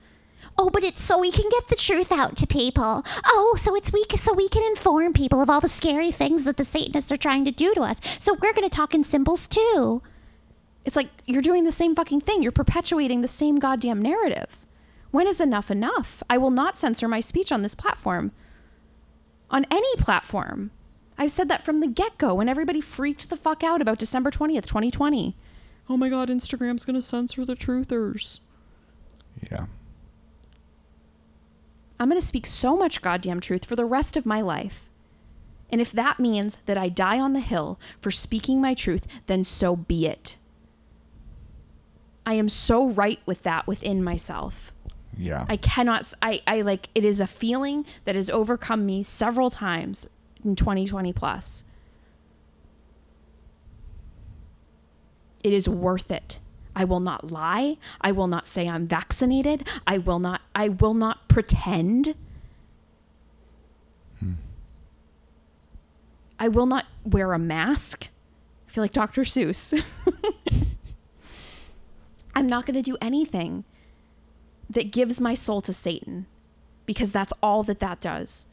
Oh, 0.57 0.69
but 0.69 0.83
it's 0.83 1.01
so 1.01 1.19
we 1.19 1.31
can 1.31 1.49
get 1.49 1.69
the 1.69 1.77
truth 1.77 2.11
out 2.11 2.35
to 2.35 2.45
people. 2.45 3.05
Oh, 3.25 3.57
so 3.59 3.75
it's 3.75 3.93
we 3.93 4.03
so 4.17 4.33
we 4.33 4.49
can 4.49 4.63
inform 4.63 5.13
people 5.13 5.41
of 5.41 5.49
all 5.49 5.61
the 5.61 5.69
scary 5.69 6.11
things 6.11 6.43
that 6.43 6.57
the 6.57 6.65
Satanists 6.65 7.13
are 7.13 7.17
trying 7.17 7.45
to 7.45 7.51
do 7.51 7.73
to 7.75 7.81
us. 7.81 8.01
So 8.19 8.33
we're 8.33 8.53
going 8.53 8.69
to 8.69 8.75
talk 8.75 8.93
in 8.93 9.05
symbols 9.05 9.47
too. 9.47 10.01
It's 10.83 10.97
like 10.97 11.07
you're 11.25 11.41
doing 11.41 11.63
the 11.63 11.71
same 11.71 11.95
fucking 11.95 12.21
thing. 12.21 12.43
You're 12.43 12.51
perpetuating 12.51 13.21
the 13.21 13.29
same 13.29 13.57
goddamn 13.57 14.01
narrative. 14.01 14.62
When 15.13 15.27
is 15.27 15.39
enough 15.39 15.69
enough? 15.69 16.23
I 16.27 16.39
will 16.39 16.49
not 16.49 16.75
censor 16.75 17.07
my 17.07 17.19
speech 17.19 17.51
on 17.51 17.61
this 17.61 17.75
platform. 17.75 18.31
On 19.51 19.63
any 19.69 19.95
platform. 19.97 20.71
I've 21.19 21.29
said 21.29 21.47
that 21.49 21.61
from 21.61 21.81
the 21.81 21.87
get 21.87 22.17
go 22.17 22.33
when 22.33 22.49
everybody 22.49 22.81
freaked 22.81 23.29
the 23.29 23.37
fuck 23.37 23.63
out 23.63 23.79
about 23.79 23.99
December 23.99 24.31
20th, 24.31 24.65
2020. 24.65 25.37
Oh 25.87 25.97
my 25.97 26.09
God, 26.09 26.29
Instagram's 26.29 26.83
going 26.83 26.95
to 26.95 27.01
censor 27.03 27.45
the 27.45 27.53
truthers. 27.53 28.39
Yeah. 29.51 29.67
I'm 31.99 32.09
going 32.09 32.19
to 32.19 32.25
speak 32.25 32.47
so 32.47 32.75
much 32.75 33.03
goddamn 33.03 33.39
truth 33.39 33.65
for 33.65 33.75
the 33.75 33.85
rest 33.85 34.17
of 34.17 34.25
my 34.25 34.41
life. 34.41 34.89
And 35.69 35.79
if 35.79 35.91
that 35.91 36.19
means 36.19 36.57
that 36.65 36.79
I 36.79 36.89
die 36.89 37.19
on 37.19 37.33
the 37.33 37.39
hill 37.39 37.79
for 38.01 38.09
speaking 38.09 38.59
my 38.59 38.73
truth, 38.73 39.05
then 39.27 39.43
so 39.43 39.75
be 39.75 40.07
it. 40.07 40.37
I 42.25 42.33
am 42.33 42.49
so 42.49 42.89
right 42.89 43.19
with 43.27 43.43
that 43.43 43.67
within 43.67 44.03
myself. 44.03 44.73
Yeah. 45.17 45.45
I 45.47 45.57
cannot, 45.57 46.11
I, 46.21 46.41
I 46.47 46.61
like, 46.61 46.89
it 46.95 47.05
is 47.05 47.19
a 47.19 47.27
feeling 47.27 47.85
that 48.05 48.15
has 48.15 48.29
overcome 48.29 48.85
me 48.85 49.03
several 49.03 49.49
times 49.49 50.07
in 50.43 50.55
2020 50.55 51.13
plus. 51.13 51.63
It 55.43 55.53
is 55.53 55.67
worth 55.67 56.09
it. 56.09 56.39
I 56.75 56.85
will 56.85 56.99
not 56.99 57.31
lie. 57.31 57.77
I 58.01 58.11
will 58.11 58.27
not 58.27 58.47
say 58.47 58.67
I'm 58.67 58.87
vaccinated. 58.87 59.67
I 59.85 59.99
will 59.99 60.19
not, 60.19 60.41
I 60.55 60.69
will 60.69 60.93
not 60.93 61.27
pretend. 61.27 62.15
I 66.39 66.47
will 66.49 66.65
not 66.65 66.85
wear 67.05 67.31
a 67.31 67.39
mask. 67.39 68.09
I 68.67 68.71
feel 68.71 68.83
like 68.83 68.91
Dr. 68.91 69.21
Seuss. 69.21 69.81
I'm 72.35 72.47
not 72.47 72.65
going 72.65 72.75
to 72.75 72.81
do 72.81 72.97
anything 72.99 73.63
that 74.69 74.91
gives 74.91 75.21
my 75.21 75.33
soul 75.33 75.61
to 75.61 75.73
Satan 75.73 76.25
because 76.85 77.11
that's 77.11 77.33
all 77.41 77.63
that 77.63 77.79
that 77.79 78.01
does. 78.01 78.45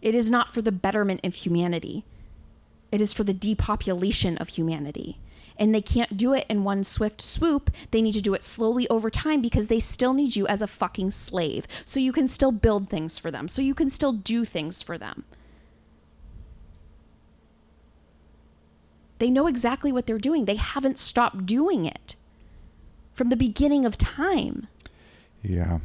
It 0.00 0.14
is 0.14 0.30
not 0.30 0.52
for 0.52 0.60
the 0.60 0.72
betterment 0.72 1.20
of 1.24 1.34
humanity. 1.34 2.04
It 2.90 3.00
is 3.00 3.12
for 3.12 3.24
the 3.24 3.32
depopulation 3.32 4.36
of 4.38 4.48
humanity. 4.48 5.18
And 5.56 5.74
they 5.74 5.80
can't 5.80 6.16
do 6.16 6.34
it 6.34 6.46
in 6.48 6.64
one 6.64 6.82
swift 6.82 7.20
swoop. 7.20 7.70
They 7.92 8.02
need 8.02 8.14
to 8.14 8.22
do 8.22 8.34
it 8.34 8.42
slowly 8.42 8.88
over 8.88 9.10
time 9.10 9.40
because 9.40 9.68
they 9.68 9.78
still 9.78 10.12
need 10.12 10.34
you 10.34 10.46
as 10.48 10.60
a 10.60 10.66
fucking 10.66 11.12
slave. 11.12 11.68
So 11.84 12.00
you 12.00 12.12
can 12.12 12.26
still 12.26 12.52
build 12.52 12.88
things 12.88 13.18
for 13.18 13.30
them. 13.30 13.46
So 13.46 13.62
you 13.62 13.74
can 13.74 13.88
still 13.88 14.12
do 14.12 14.44
things 14.44 14.82
for 14.82 14.98
them. 14.98 15.24
They 19.22 19.30
know 19.30 19.46
exactly 19.46 19.92
what 19.92 20.06
they're 20.06 20.18
doing. 20.18 20.46
They 20.46 20.56
haven't 20.56 20.98
stopped 20.98 21.46
doing 21.46 21.84
it 21.84 22.16
from 23.12 23.28
the 23.28 23.36
beginning 23.36 23.86
of 23.86 23.96
time. 23.96 24.66
Yeah. 25.44 25.78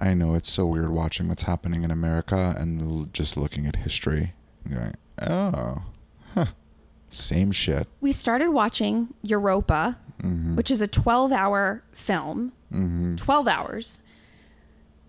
I 0.00 0.14
know 0.14 0.36
it's 0.36 0.48
so 0.48 0.64
weird 0.66 0.90
watching 0.90 1.26
what's 1.26 1.42
happening 1.42 1.82
in 1.82 1.90
America 1.90 2.54
and 2.56 3.12
just 3.12 3.36
looking 3.36 3.66
at 3.66 3.74
history. 3.74 4.34
and 4.64 4.72
Going, 4.72 4.94
oh, 5.28 5.82
huh. 6.32 6.46
Same 7.10 7.50
shit. 7.50 7.88
We 8.00 8.12
started 8.12 8.50
watching 8.50 9.14
Europa, 9.22 9.98
Mm-hmm. 10.22 10.54
which 10.54 10.70
is 10.70 10.80
a 10.80 10.86
12 10.86 11.32
hour 11.32 11.82
film, 11.90 12.52
Mm-hmm. 12.72 13.16
12 13.16 13.48
hours. 13.48 14.00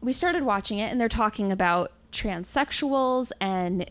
We 0.01 0.13
started 0.13 0.41
watching 0.41 0.79
it, 0.79 0.91
and 0.91 0.99
they're 0.99 1.07
talking 1.09 1.51
about 1.51 1.91
transsexuals 2.11 3.31
and 3.39 3.87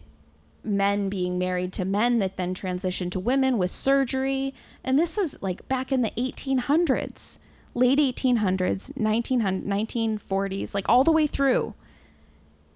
men 0.64 1.08
being 1.08 1.38
married 1.38 1.72
to 1.74 1.84
men 1.84 2.18
that 2.20 2.36
then 2.36 2.54
transition 2.54 3.10
to 3.10 3.20
women 3.20 3.58
with 3.58 3.70
surgery. 3.70 4.54
And 4.84 4.98
this 4.98 5.18
is 5.18 5.36
like 5.40 5.66
back 5.68 5.90
in 5.92 6.02
the 6.02 6.10
1800s, 6.16 7.38
late 7.74 7.98
1800s, 7.98 8.96
1900, 8.96 9.64
1940s, 9.64 10.74
like 10.74 10.88
all 10.88 11.04
the 11.04 11.12
way 11.12 11.26
through. 11.26 11.74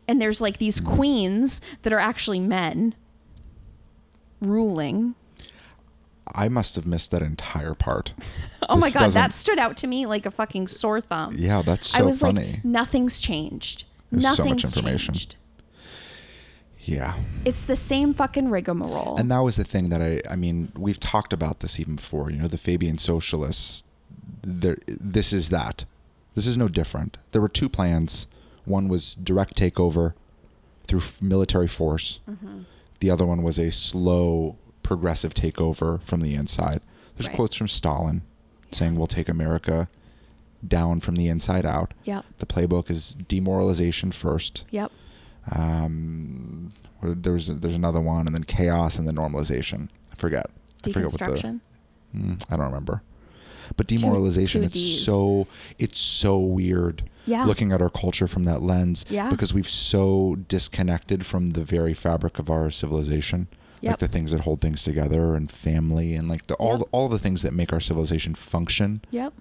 And 0.09 0.21
there's 0.21 0.41
like 0.41 0.59
these 0.59 0.81
queens 0.81 1.61
that 1.83 1.93
are 1.93 1.99
actually 1.99 2.41
men 2.41 2.95
ruling. 4.41 5.15
I 6.35 6.49
must 6.49 6.75
have 6.77 6.87
missed 6.87 7.13
that 7.13 7.23
entire 7.23 7.75
part. 7.75 8.13
Oh 8.69 8.75
my 8.77 8.91
god, 8.91 8.99
doesn't- 8.99 9.23
that 9.23 9.33
stood 9.33 9.61
out 9.61 9.77
to 9.77 9.87
me 9.87 10.07
like 10.07 10.27
a 10.27 10.31
fucking 10.33 10.67
sore 10.67 11.01
thumb. 11.01 11.37
Yeah, 11.39 11.63
that's 11.63 11.91
so 11.91 11.99
I 12.01 12.03
was 12.03 12.19
funny. 12.19 12.55
like, 12.55 12.65
nothing's 12.65 13.21
changed. 13.21 13.85
There's 14.11 14.25
so 14.25 14.31
much 14.31 14.39
Nothing's 14.39 14.65
information. 14.77 15.15
changed. 15.15 15.37
Yeah. 16.87 17.15
It's 17.45 17.65
the 17.65 17.77
same 17.77 18.15
fucking 18.15 18.49
rigmarole. 18.51 19.17
And 19.19 19.31
that 19.31 19.41
was 19.41 19.57
the 19.57 19.65
thing 19.65 19.91
that 19.91 20.01
I, 20.01 20.21
I 20.31 20.37
mean, 20.37 20.73
we've 20.77 20.99
talked 21.01 21.33
about 21.33 21.61
this 21.61 21.79
even 21.79 21.97
before. 21.97 22.31
You 22.31 22.39
know, 22.39 22.49
the 22.49 22.59
Fabian 22.59 22.97
socialists. 22.99 23.83
There, 24.43 24.79
this 24.87 25.33
is 25.33 25.51
that. 25.51 25.85
This 26.35 26.47
is 26.47 26.57
no 26.57 26.69
different. 26.69 27.19
There 27.33 27.41
were 27.43 27.49
two 27.49 27.69
plans. 27.69 28.27
One 28.65 28.89
was 28.89 29.15
direct 29.17 29.57
takeover 29.57 30.15
through 30.87 31.01
f- 31.01 31.21
military 31.21 31.69
force. 31.69 32.21
Mm-hmm. 32.31 32.61
The 33.01 33.11
other 33.11 33.27
one 33.27 33.43
was 33.43 33.59
a 33.59 33.71
slow, 33.71 34.57
progressive 34.83 35.35
takeover 35.35 36.01
from 36.03 36.21
the 36.21 36.35
inside. 36.35 36.81
There's 37.17 37.27
Right. 37.29 37.37
quotes 37.37 37.57
from 37.57 37.69
Stalin 37.69 38.23
saying, 38.73 38.97
"We'll 38.97 39.07
take 39.07 39.29
America 39.29 39.89
down 40.67 41.01
from 41.01 41.17
the 41.17 41.29
inside 41.29 41.65
out." 41.67 41.95
yep. 42.05 42.25
The 42.39 42.47
playbook 42.47 42.91
is 42.91 43.17
demoralization 43.29 44.13
first, 44.13 44.65
Yep. 44.71 44.93
Um, 45.53 46.73
what- 47.01 47.23
there's 47.23 47.49
there's 47.49 47.75
another 47.75 48.01
one, 48.01 48.27
and 48.27 48.35
then 48.35 48.45
chaos 48.45 48.97
and 48.99 49.07
then 49.07 49.17
normalization. 49.17 49.89
I 50.13 50.15
forget. 50.17 50.47
I 50.87 50.93
forget 50.93 51.11
what 51.13 51.19
the- 51.41 51.61
Mm, 52.15 52.43
I 52.51 52.57
don't 52.57 52.67
remember. 52.67 53.03
But 53.77 53.89
demoralization, 53.89 54.61
two 54.63 54.67
it's 54.69 54.75
Ds. 54.79 55.05
so 55.05 55.47
it's 55.79 55.99
so 56.01 56.39
weird. 56.39 57.03
Yeah. 57.27 57.45
Looking 57.45 57.73
at 57.73 57.83
our 57.83 57.91
culture 57.91 58.29
from 58.29 58.45
that 58.45 58.63
lens, 58.63 59.05
Yeah. 59.11 59.29
because 59.29 59.53
we've 59.53 59.69
so 59.69 60.37
disconnected 60.49 61.27
from 61.27 61.51
the 61.51 61.65
very 61.65 61.93
fabric 61.93 62.39
of 62.39 62.49
our 62.49 62.71
civilization, 62.71 63.49
like 63.83 63.99
the 63.99 64.07
things 64.09 64.31
that 64.31 64.43
hold 64.43 64.61
things 64.61 64.85
together 64.85 65.35
and 65.35 65.51
family 65.51 66.15
and 66.15 66.29
like 66.29 66.47
the 66.47 66.55
all 66.55 66.71
Yep. 66.73 66.79
the, 66.79 66.85
all 66.93 67.09
the 67.09 67.19
things 67.19 67.43
that 67.43 67.53
make 67.53 67.73
our 67.73 67.81
civilization 67.81 68.35
function. 68.37 69.01
Yep. 69.11 69.33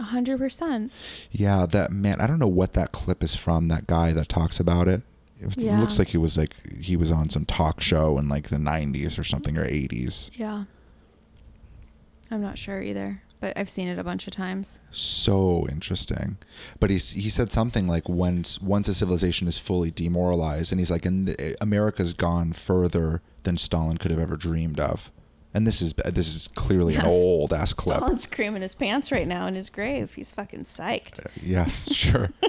A 0.00 0.04
hundred 0.04 0.38
percent. 0.38 0.90
Yeah, 1.30 1.66
that 1.66 1.92
man. 1.92 2.20
I 2.20 2.26
don't 2.26 2.38
know 2.40 2.48
what 2.48 2.72
that 2.72 2.90
clip 2.92 3.22
is 3.22 3.36
from. 3.36 3.68
That 3.68 3.86
guy 3.86 4.12
that 4.12 4.28
talks 4.28 4.58
about 4.58 4.88
it. 4.88 5.02
It, 5.38 5.44
was- 5.46 5.56
it 5.58 5.64
Yeah. 5.64 5.78
looks 5.78 5.98
like 5.98 6.08
he 6.08 6.18
was 6.18 6.36
like 6.38 6.54
he 6.80 6.96
was 6.96 7.12
on 7.12 7.28
some 7.30 7.44
talk 7.44 7.80
show 7.80 8.18
in 8.18 8.26
like 8.28 8.48
the 8.48 8.56
'90s 8.56 9.18
or 9.18 9.24
something 9.24 9.56
or 9.58 9.64
'80s. 9.64 10.30
Yeah. 10.34 10.64
I'm 12.30 12.40
not 12.40 12.58
sure 12.58 12.80
either, 12.80 13.22
but 13.40 13.52
I've 13.58 13.68
seen 13.68 13.88
it 13.88 13.98
a 13.98 14.04
bunch 14.04 14.26
of 14.26 14.32
times. 14.32 14.78
so 14.92 15.66
interesting. 15.68 16.38
But 16.78 16.90
he's, 16.90 17.10
he 17.10 17.28
said 17.28 17.50
something 17.50 17.86
like 17.88 18.08
once 18.08 18.60
once 18.60 18.86
a 18.88 18.94
civilization 18.94 19.48
is 19.48 19.58
fully 19.58 19.90
demoralized, 19.90 20.72
and 20.72 20.78
he's 20.80 20.90
like, 20.90 21.04
and 21.04 21.26
the, 21.28 21.56
America's 21.60 22.12
gone 22.12 22.52
further 22.52 23.20
than 23.42 23.56
Stalin 23.58 23.98
could 23.98 24.10
have 24.12 24.20
ever 24.20 24.36
dreamed 24.36 24.78
of. 24.78 25.10
And 25.52 25.66
this 25.66 25.82
is 25.82 25.92
this 26.04 26.36
is 26.36 26.48
clearly 26.48 26.94
an 26.94 27.06
old 27.06 27.52
ass 27.52 27.72
clip. 27.74 27.98
Stalin's 27.98 28.26
creaming 28.26 28.62
his 28.62 28.74
pants 28.74 29.10
right 29.10 29.26
now 29.26 29.46
in 29.46 29.54
his 29.54 29.68
grave. 29.68 30.14
He's 30.14 30.32
fucking 30.32 30.64
psyched. 30.64 31.24
Uh, 31.24 31.30
yes, 31.42 31.92
sure. 31.92 32.28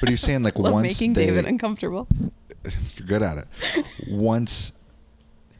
but 0.00 0.08
he's 0.08 0.20
saying 0.20 0.42
like 0.42 0.58
Love 0.58 0.72
once 0.72 1.00
making 1.00 1.14
they, 1.14 1.26
David 1.26 1.46
uncomfortable. 1.46 2.08
you're 2.96 3.06
good 3.06 3.22
at 3.22 3.38
it. 3.38 3.48
Once 4.08 4.72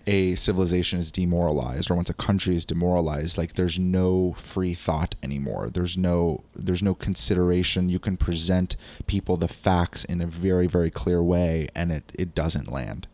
a 0.07 0.35
civilization 0.35 0.99
is 0.99 1.13
demoralized 1.13 1.91
or 1.91 1.95
once 1.95 2.11
a 2.11 2.15
country 2.15 2.57
is 2.57 2.65
demoralized 2.65 3.39
like 3.39 3.55
there's 3.55 3.79
no 3.79 4.35
free 4.39 4.75
thought 4.75 5.15
anymore 5.23 5.71
there's 5.71 5.97
no 5.97 6.43
there's 6.55 6.83
no 6.83 6.95
consideration 6.95 7.89
you 7.89 7.99
can 7.99 8.17
present 8.17 8.77
people 9.07 9.37
the 9.37 9.49
facts 9.49 10.05
in 10.07 10.21
a 10.21 10.27
very 10.27 10.67
very 10.67 10.91
clear 10.91 11.23
way 11.23 11.69
and 11.75 11.93
it 11.93 12.11
it 12.15 12.35
doesn't 12.35 12.73
land 12.73 13.07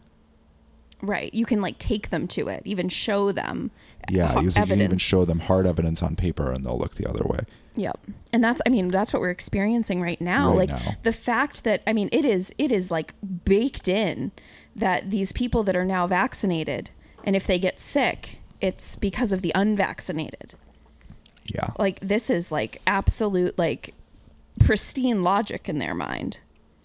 Right. 1.01 1.33
You 1.33 1.47
can 1.47 1.61
like 1.61 1.79
take 1.79 2.11
them 2.11 2.27
to 2.29 2.49
it, 2.49 2.63
even 2.65 2.89
show 2.89 3.31
them. 3.33 3.71
yeah 4.11 4.33
ho- 4.33 4.41
you 4.41 4.51
can 4.51 4.81
even 4.81 4.99
show 4.99 5.25
them 5.25 5.39
hard 5.41 5.67
evidence 5.67 6.03
on 6.03 6.17
paper 6.17 6.51
and 6.51 6.65
they'll 6.65 6.79
look 6.79 6.95
the 6.95 7.07
other 7.09 7.25
way 7.25 7.41
Yep. 7.77 8.01
And 8.33 8.43
that's 8.43 8.61
I 8.67 8.71
mean, 8.71 8.89
that's 8.89 9.13
what 9.13 9.23
we're 9.23 9.31
experiencing 9.31 10.01
right 10.03 10.21
now. 10.21 10.49
Right 10.49 10.69
like 10.69 10.71
now. 10.71 10.97
the 11.05 11.13
fact 11.13 11.63
that 11.63 11.83
I 11.87 11.93
mean, 11.93 12.09
it 12.11 12.25
is 12.25 12.53
it 12.59 12.73
is 12.73 12.91
like 12.91 13.15
baked 13.45 13.87
in 13.87 14.33
that 14.75 15.11
these 15.11 15.31
people 15.33 15.63
that 15.65 15.77
are 15.77 15.85
now 15.85 16.07
vaccinated 16.09 16.91
and 17.25 17.37
if 17.37 17.47
they 17.47 17.59
get 17.59 17.79
sick, 17.79 18.41
it's 18.61 18.97
because 18.97 19.31
of 19.33 19.43
the 19.43 19.53
unvaccinated. 19.55 20.55
yeah 21.47 21.71
Like 21.79 22.01
this 22.01 22.31
is 22.31 22.51
like 22.51 22.81
absolute 22.87 23.57
like 23.59 23.95
pristine 24.59 25.23
logic 25.23 25.69
in 25.69 25.79
their 25.79 25.95
mind. 25.95 26.41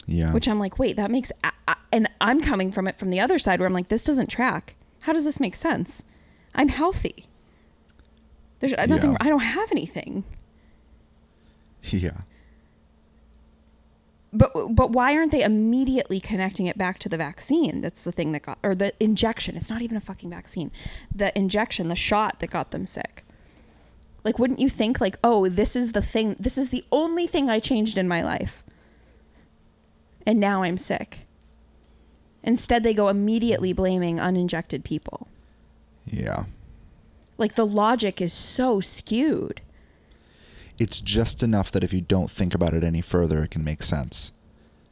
Yeah 0.05 0.33
Which 0.33 0.47
I'm 0.47 0.59
like, 0.59 0.77
wait, 0.79 0.95
that 0.97 1.09
makes, 1.11 1.31
a- 1.43 1.51
a- 1.67 1.77
and 1.91 2.07
I'm 2.19 2.41
coming 2.41 2.71
from 2.71 2.87
it 2.87 2.97
from 2.99 3.09
the 3.09 3.19
other 3.19 3.39
side 3.39 3.59
where 3.59 3.67
I'm 3.67 3.73
like, 3.73 3.87
this 3.89 4.03
doesn't 4.03 4.27
track. 4.27 4.75
How 5.01 5.13
does 5.13 5.25
this 5.25 5.39
make 5.39 5.55
sense? 5.55 6.03
I'm 6.55 6.67
healthy. 6.69 7.27
There's 8.59 8.73
nothing. 8.87 9.11
Yeah. 9.11 9.17
I 9.19 9.29
don't 9.29 9.39
have 9.41 9.71
anything. 9.71 10.23
yeah 11.83 12.21
But 14.31 14.51
but 14.75 14.91
why 14.91 15.15
aren't 15.15 15.31
they 15.31 15.43
immediately 15.43 16.19
connecting 16.19 16.65
it 16.65 16.77
back 16.77 16.97
to 16.99 17.09
the 17.09 17.17
vaccine? 17.17 17.81
That's 17.81 18.03
the 18.03 18.11
thing 18.11 18.31
that 18.31 18.41
got, 18.43 18.57
or 18.63 18.73
the 18.73 18.93
injection. 18.99 19.55
It's 19.55 19.69
not 19.69 19.81
even 19.81 19.95
a 19.97 20.01
fucking 20.01 20.29
vaccine. 20.29 20.71
The 21.13 21.37
injection, 21.37 21.87
the 21.89 21.95
shot 21.95 22.39
that 22.39 22.49
got 22.49 22.71
them 22.71 22.85
sick. 22.85 23.23
Like, 24.23 24.39
wouldn't 24.39 24.59
you 24.59 24.69
think 24.69 25.01
like, 25.01 25.17
oh, 25.23 25.49
this 25.49 25.75
is 25.75 25.91
the 25.91 26.01
thing. 26.01 26.35
This 26.39 26.57
is 26.57 26.69
the 26.69 26.83
only 26.91 27.27
thing 27.27 27.49
I 27.49 27.59
changed 27.59 27.97
in 27.97 28.07
my 28.07 28.21
life. 28.23 28.62
And 30.25 30.39
now 30.39 30.63
I'm 30.63 30.77
sick. 30.77 31.19
Instead, 32.43 32.83
they 32.83 32.93
go 32.93 33.07
immediately 33.09 33.73
blaming 33.73 34.19
uninjected 34.19 34.83
people. 34.83 35.27
yeah 36.05 36.43
Like 37.37 37.55
the 37.55 37.65
logic 37.65 38.21
is 38.21 38.33
so 38.33 38.79
skewed. 38.79 39.61
it's 40.77 40.99
just 41.01 41.43
enough 41.43 41.71
that 41.71 41.83
if 41.83 41.93
you 41.93 42.01
don't 42.01 42.29
think 42.31 42.53
about 42.55 42.73
it 42.73 42.83
any 42.83 43.01
further 43.01 43.43
it 43.43 43.51
can 43.51 43.63
make 43.63 43.83
sense 43.83 44.31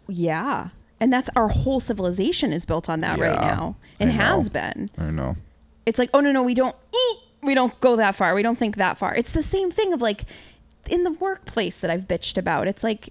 Yeah. 0.08 0.70
And 1.00 1.12
that's 1.12 1.30
our 1.36 1.48
whole 1.48 1.80
civilization 1.80 2.54
is 2.54 2.65
built 2.65 2.88
on 2.89 3.00
that 3.02 3.17
right 3.20 3.39
now 3.39 3.76
and 4.00 4.12
has 4.12 4.50
been. 4.50 4.88
i 4.98 5.10
know 5.10 5.36
It's 5.86 5.98
like, 5.98 6.10
oh 6.13 6.20
no, 6.22 6.32
no, 6.32 6.44
we 6.44 6.54
don't 6.54 6.76
eat. 6.94 7.17
We 7.41 7.56
don't 7.56 7.78
go 7.82 7.96
that 7.96 8.15
far. 8.15 8.36
We 8.36 8.44
don't 8.44 8.58
think 8.60 8.76
that 8.76 9.00
far. 9.00 9.15
It's 9.15 9.32
the 9.32 9.41
same 9.41 9.72
thing 9.72 9.94
of 9.94 10.02
like 10.02 10.26
in 10.89 11.04
the 11.04 11.12
workplace 11.12 11.80
that 11.80 11.89
I've 11.89 12.08
bitched 12.08 12.38
about. 12.38 12.67
It's 12.67 12.84
like, 12.84 13.10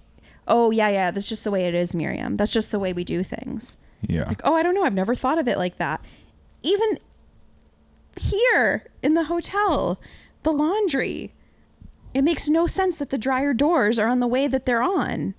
oh 0.51 0.69
yeah, 0.69 0.89
yeah, 0.89 1.09
that's 1.09 1.29
just 1.29 1.43
the 1.43 1.49
way 1.49 1.65
it 1.65 1.73
is, 1.73 1.95
Miriam. 1.95 2.37
That's 2.37 2.51
just 2.51 2.69
the 2.69 2.77
way 2.77 2.93
we 2.93 3.03
do 3.03 3.23
things. 3.23 3.77
yeah 4.07 4.25
Like, 4.27 4.41
oh, 4.43 4.53
I 4.53 4.61
don't 4.61 4.75
know. 4.75 4.83
I've 4.83 4.93
never 4.93 5.15
thought 5.15 5.39
of 5.39 5.47
it 5.47 5.57
like 5.57 5.77
that. 5.77 6.03
Even 6.61 6.99
here 8.19 8.85
in 9.01 9.15
the 9.15 9.23
hotel, 9.23 9.99
the 10.43 10.51
laundry. 10.51 11.33
It 12.13 12.23
makes 12.23 12.49
no 12.49 12.67
sense 12.67 12.97
that 12.97 13.09
the 13.09 13.17
dryer 13.17 13.53
doors 13.53 13.97
are 13.97 14.07
on 14.07 14.19
the 14.19 14.27
way 14.27 14.45
that 14.47 14.65
they're 14.65 14.83
on. 14.83 15.33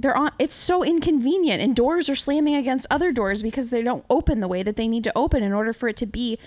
They're 0.00 0.16
on. 0.16 0.30
It's 0.38 0.54
so 0.54 0.84
inconvenient, 0.84 1.60
and 1.60 1.74
doors 1.74 2.08
are 2.08 2.14
slamming 2.14 2.54
against 2.54 2.86
other 2.88 3.10
doors 3.12 3.42
because 3.42 3.70
they 3.70 3.82
don't 3.82 4.04
open 4.08 4.38
the 4.38 4.48
way 4.48 4.62
that 4.62 4.76
they 4.76 4.86
need 4.86 5.02
to 5.04 5.12
open 5.16 5.42
in 5.42 5.52
order 5.52 5.72
for 5.72 5.88
it 5.88 5.96
to 5.98 6.06
be 6.06 6.38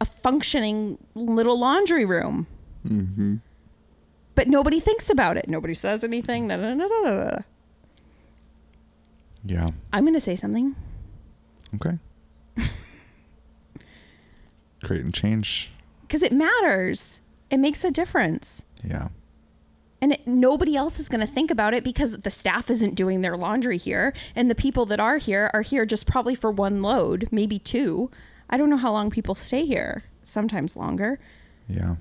a 0.00 0.04
functioning 0.04 0.98
little 1.14 1.58
laundry 1.58 2.04
room. 2.04 2.46
mm-hmm. 2.86 3.36
But 4.38 4.46
nobody 4.46 4.78
thinks 4.78 5.10
about 5.10 5.36
it. 5.36 5.48
Nobody 5.48 5.74
says 5.74 6.04
anything. 6.04 6.46
Da, 6.46 6.56
da, 6.56 6.72
da, 6.72 6.86
da, 6.86 7.10
da. 7.30 7.38
yeah 9.44 9.66
I'm 9.92 10.04
going 10.04 10.14
to 10.14 10.20
say 10.20 10.36
something. 10.36 10.76
okay 11.74 11.98
creating 14.84 15.10
change 15.10 15.72
because 16.02 16.22
it 16.22 16.30
matters. 16.30 17.20
It 17.50 17.56
makes 17.56 17.82
a 17.82 17.90
difference. 17.90 18.62
yeah 18.84 19.08
And 20.00 20.12
it, 20.12 20.24
nobody 20.24 20.76
else 20.76 21.00
is 21.00 21.08
going 21.08 21.26
to 21.26 21.32
think 21.32 21.50
about 21.50 21.74
it 21.74 21.82
because 21.82 22.12
the 22.12 22.30
staff 22.30 22.70
isn't 22.70 22.94
doing 22.94 23.22
their 23.22 23.36
laundry 23.36 23.76
here. 23.76 24.14
And 24.36 24.48
the 24.48 24.54
people 24.54 24.86
that 24.86 25.00
are 25.00 25.16
here 25.16 25.50
are 25.52 25.62
here 25.62 25.84
just 25.84 26.06
probably 26.06 26.36
for 26.36 26.52
one 26.52 26.80
load, 26.80 27.28
maybe 27.32 27.58
two. 27.58 28.08
I 28.48 28.56
don't 28.56 28.70
know 28.70 28.76
how 28.76 28.92
long 28.92 29.10
people 29.10 29.34
stay 29.34 29.66
here, 29.66 30.04
sometimes 30.22 30.76
longer. 30.76 31.18
yeah 31.68 31.96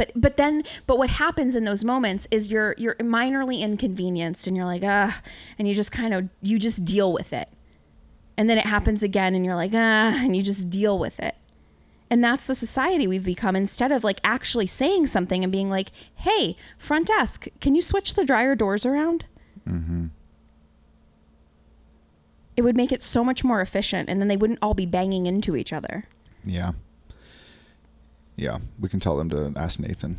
But 0.00 0.12
but 0.16 0.38
then 0.38 0.64
but 0.86 0.96
what 0.96 1.10
happens 1.10 1.54
in 1.54 1.64
those 1.64 1.84
moments 1.84 2.26
is 2.30 2.50
you're 2.50 2.74
you're 2.78 2.94
minorly 2.94 3.60
inconvenienced 3.60 4.46
and 4.46 4.56
you're 4.56 4.64
like 4.64 4.82
ah 4.82 5.20
and 5.58 5.68
you 5.68 5.74
just 5.74 5.92
kind 5.92 6.14
of 6.14 6.30
you 6.40 6.58
just 6.58 6.86
deal 6.86 7.12
with 7.12 7.34
it. 7.34 7.50
And 8.38 8.48
then 8.48 8.56
it 8.56 8.64
happens 8.64 9.02
again 9.02 9.34
and 9.34 9.44
you're 9.44 9.56
like 9.56 9.74
ah 9.74 10.14
and 10.24 10.34
you 10.34 10.42
just 10.42 10.70
deal 10.70 10.98
with 10.98 11.20
it. 11.20 11.34
And 12.08 12.24
that's 12.24 12.46
the 12.46 12.54
society 12.54 13.06
we've 13.06 13.22
become 13.22 13.54
instead 13.54 13.92
of 13.92 14.02
like 14.02 14.22
actually 14.24 14.66
saying 14.66 15.08
something 15.08 15.44
and 15.44 15.52
being 15.52 15.68
like, 15.68 15.90
"Hey, 16.14 16.56
front 16.78 17.08
desk, 17.08 17.48
can 17.60 17.74
you 17.74 17.82
switch 17.82 18.14
the 18.14 18.24
dryer 18.24 18.54
doors 18.54 18.86
around?" 18.86 19.26
mm-hmm. 19.68 20.06
It 22.56 22.62
would 22.62 22.76
make 22.76 22.90
it 22.90 23.02
so 23.02 23.22
much 23.22 23.44
more 23.44 23.60
efficient 23.60 24.08
and 24.08 24.18
then 24.18 24.28
they 24.28 24.38
wouldn't 24.38 24.60
all 24.62 24.72
be 24.72 24.86
banging 24.86 25.26
into 25.26 25.56
each 25.56 25.74
other. 25.74 26.06
yeah 26.42 26.72
yeah 28.40 28.58
we 28.78 28.88
can 28.88 28.98
tell 29.00 29.16
them 29.16 29.28
to 29.28 29.52
ask 29.56 29.78
nathan 29.80 30.16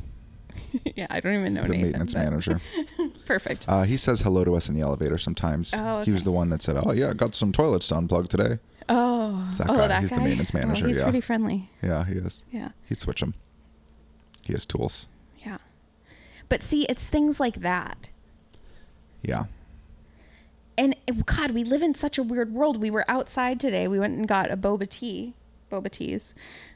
yeah, 0.95 1.07
I 1.09 1.19
don't 1.21 1.33
even 1.33 1.45
He's 1.47 1.55
know 1.55 1.61
the 1.61 1.67
Nathan, 1.69 1.81
maintenance 1.83 2.13
but- 2.13 2.23
manager 2.23 2.61
Perfect. 3.25 3.65
uh, 3.67 3.83
he 3.83 3.97
says 3.97 4.21
hello 4.21 4.43
to 4.43 4.55
us 4.55 4.69
in 4.69 4.75
the 4.75 4.81
elevator 4.81 5.17
sometimes 5.17 5.73
Oh, 5.73 5.97
okay. 5.97 6.05
he 6.05 6.11
was 6.11 6.23
the 6.23 6.31
one 6.31 6.49
that 6.49 6.61
said 6.61 6.75
oh 6.77 6.91
yeah 6.91 7.09
I 7.09 7.13
got 7.13 7.33
some 7.35 7.51
toilets 7.51 7.87
to 7.89 7.95
unplug 7.95 8.27
today 8.29 8.59
oh, 8.89 9.45
It's 9.49 9.57
that 9.59 9.69
oh, 9.69 9.75
guy. 9.77 9.87
that 9.87 10.01
He's 10.01 10.09
the 10.11 10.17
guy? 10.17 10.23
maintenance 10.23 10.51
Oh, 10.53 10.57
manager, 10.59 10.87
he's 10.87 10.97
yeah. 10.97 11.03
pretty 11.03 11.21
friendly. 11.21 11.69
yeah 11.81 12.05
he 12.05 12.13
is 12.13 12.41
Yeah. 12.51 12.69
he'd 12.87 12.99
switch 12.99 13.19
them 13.21 13.33
he 14.43 14.53
has 14.53 14.65
tools 14.65 15.07
Yeah. 15.45 15.57
But 16.49 16.63
see, 16.63 16.83
it's 16.89 17.05
things 17.07 17.39
like 17.39 17.61
that. 17.61 18.09
yeah 19.23 19.45
And 20.77 20.95
eh, 21.07 21.13
God, 21.25 21.51
we 21.51 21.63
live 21.63 21.81
in 21.83 21.93
such 21.95 22.17
a 22.17 22.23
weird 22.23 22.53
world. 22.53 22.77
We 22.77 22.89
were 22.91 23.05
outside 23.07 23.59
today. 23.59 23.87
We 23.87 23.99
went 23.99 24.17
and 24.17 24.27
got 24.27 24.49
a 24.51 24.57
boba 24.57 24.87
tea, 24.89 25.35
boba 25.71 25.89
teas, 25.91 26.33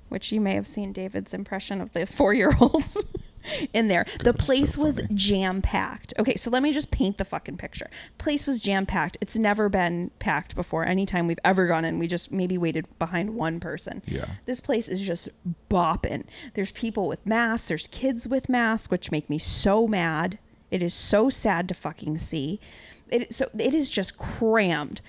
which 0.10 0.32
you 0.32 0.40
may 0.42 0.56
have 0.56 0.68
seen 0.68 0.94
David's 0.94 1.34
impression 1.34 1.82
of 1.82 1.94
the 1.94 2.06
four 2.06 2.34
year 2.34 2.56
olds 2.60 2.98
in 3.74 3.88
there. 3.88 4.06
the 4.20 4.34
God, 4.34 4.42
so 4.42 4.46
place 4.46 4.78
was 4.78 5.02
jam 5.14 5.62
packed. 5.62 6.14
Okay, 6.18 6.36
so 6.36 6.50
let 6.50 6.64
me 6.64 6.72
just 6.72 6.92
paint 6.92 7.18
the 7.18 7.26
fucking 7.26 7.58
picture. 7.58 7.90
Place 8.18 8.48
was 8.48 8.62
jam 8.62 8.86
packed. 8.86 9.18
It's 9.22 9.38
never 9.38 9.70
been 9.70 10.12
packed 10.20 10.56
before. 10.56 10.86
Anytime 10.86 11.28
we've 11.28 11.40
ever 11.44 11.68
gone 11.68 11.86
in, 11.86 12.00
we 12.00 12.08
just 12.08 12.32
maybe 12.32 12.58
waited 12.58 12.86
behind 13.00 13.36
one 13.36 13.60
person. 13.60 14.02
Yeah. 14.06 14.26
This 14.46 14.62
place 14.62 14.88
is 14.88 15.02
just 15.02 15.30
bopping. 15.70 16.26
There's 16.54 16.72
people 16.72 17.08
with 17.08 17.26
masks, 17.26 17.68
there's 17.68 17.88
kids 17.88 18.28
with 18.28 18.50
masks, 18.50 18.90
which 18.90 19.12
make 19.12 19.30
me 19.30 19.38
so 19.38 19.88
mad. 19.88 20.40
It 20.72 20.82
is 20.82 20.94
so 20.94 21.30
sad 21.30 21.68
to 21.70 21.74
fucking 21.74 22.18
see. 22.18 22.60
It 23.10 23.34
so 23.34 23.50
it 23.58 23.76
is 23.76 23.90
just 23.90 24.18
crammed. 24.18 25.02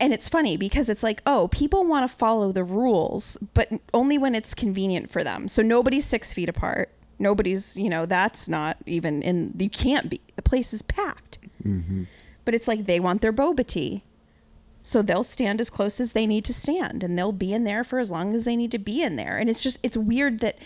And 0.00 0.12
it's 0.12 0.28
funny 0.28 0.56
because 0.56 0.88
it's 0.88 1.02
like, 1.02 1.22
oh, 1.26 1.48
people 1.48 1.84
want 1.84 2.08
to 2.08 2.16
follow 2.16 2.52
the 2.52 2.62
rules, 2.62 3.36
but 3.54 3.68
only 3.92 4.16
when 4.16 4.34
it's 4.34 4.54
convenient 4.54 5.10
for 5.10 5.24
them. 5.24 5.48
So 5.48 5.60
nobody's 5.62 6.04
six 6.04 6.32
feet 6.32 6.48
apart. 6.48 6.90
Nobody's, 7.18 7.76
you 7.76 7.90
know, 7.90 8.06
that's 8.06 8.48
not 8.48 8.76
even 8.86 9.22
in, 9.22 9.54
you 9.58 9.68
can't 9.68 10.08
be. 10.08 10.20
The 10.36 10.42
place 10.42 10.72
is 10.72 10.82
packed. 10.82 11.38
Mm-hmm. 11.64 12.04
But 12.44 12.54
it's 12.54 12.68
like 12.68 12.86
they 12.86 13.00
want 13.00 13.22
their 13.22 13.32
boba 13.32 13.66
tea. 13.66 14.04
So 14.84 15.02
they'll 15.02 15.24
stand 15.24 15.60
as 15.60 15.68
close 15.68 16.00
as 16.00 16.12
they 16.12 16.26
need 16.26 16.44
to 16.44 16.54
stand 16.54 17.02
and 17.02 17.18
they'll 17.18 17.32
be 17.32 17.52
in 17.52 17.64
there 17.64 17.82
for 17.82 17.98
as 17.98 18.10
long 18.10 18.32
as 18.34 18.44
they 18.44 18.56
need 18.56 18.70
to 18.72 18.78
be 18.78 19.02
in 19.02 19.16
there. 19.16 19.36
And 19.36 19.50
it's 19.50 19.62
just, 19.62 19.80
it's 19.82 19.96
weird 19.96 20.38
that 20.38 20.58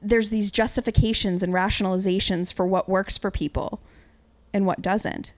there's 0.00 0.30
these 0.30 0.50
justifications 0.50 1.42
and 1.42 1.52
rationalizations 1.52 2.52
for 2.52 2.66
what 2.66 2.88
works 2.88 3.18
for 3.18 3.30
people 3.30 3.80
and 4.52 4.64
what 4.64 4.80
doesn't. 4.80 5.34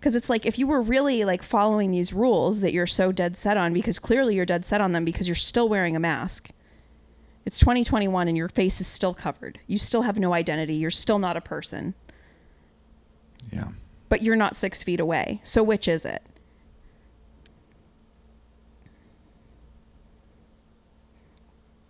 Because 0.00 0.16
it's 0.16 0.28
like 0.30 0.46
if 0.46 0.58
you 0.58 0.66
were 0.66 0.80
really 0.80 1.24
like 1.24 1.42
following 1.42 1.90
these 1.90 2.12
rules 2.12 2.62
that 2.62 2.72
you're 2.72 2.86
so 2.86 3.12
dead 3.12 3.36
set 3.36 3.56
on, 3.56 3.72
because 3.72 3.98
clearly 3.98 4.34
you're 4.34 4.46
dead 4.46 4.66
set 4.66 4.80
on 4.80 4.92
them 4.92 5.04
because 5.04 5.28
you're 5.28 5.34
still 5.34 5.68
wearing 5.68 5.94
a 5.94 6.00
mask. 6.00 6.50
It's 7.44 7.58
2021 7.60 8.26
and 8.26 8.36
your 8.36 8.48
face 8.48 8.80
is 8.80 8.86
still 8.86 9.14
covered. 9.14 9.60
You 9.66 9.78
still 9.78 10.02
have 10.02 10.18
no 10.18 10.32
identity. 10.32 10.74
You're 10.74 10.90
still 10.90 11.18
not 11.18 11.36
a 11.36 11.40
person, 11.40 11.94
yeah 13.52 13.68
but 14.10 14.22
you're 14.22 14.36
not 14.36 14.56
six 14.56 14.82
feet 14.82 15.00
away. 15.00 15.40
So 15.44 15.62
which 15.62 15.88
is 15.88 16.04
it? 16.04 16.22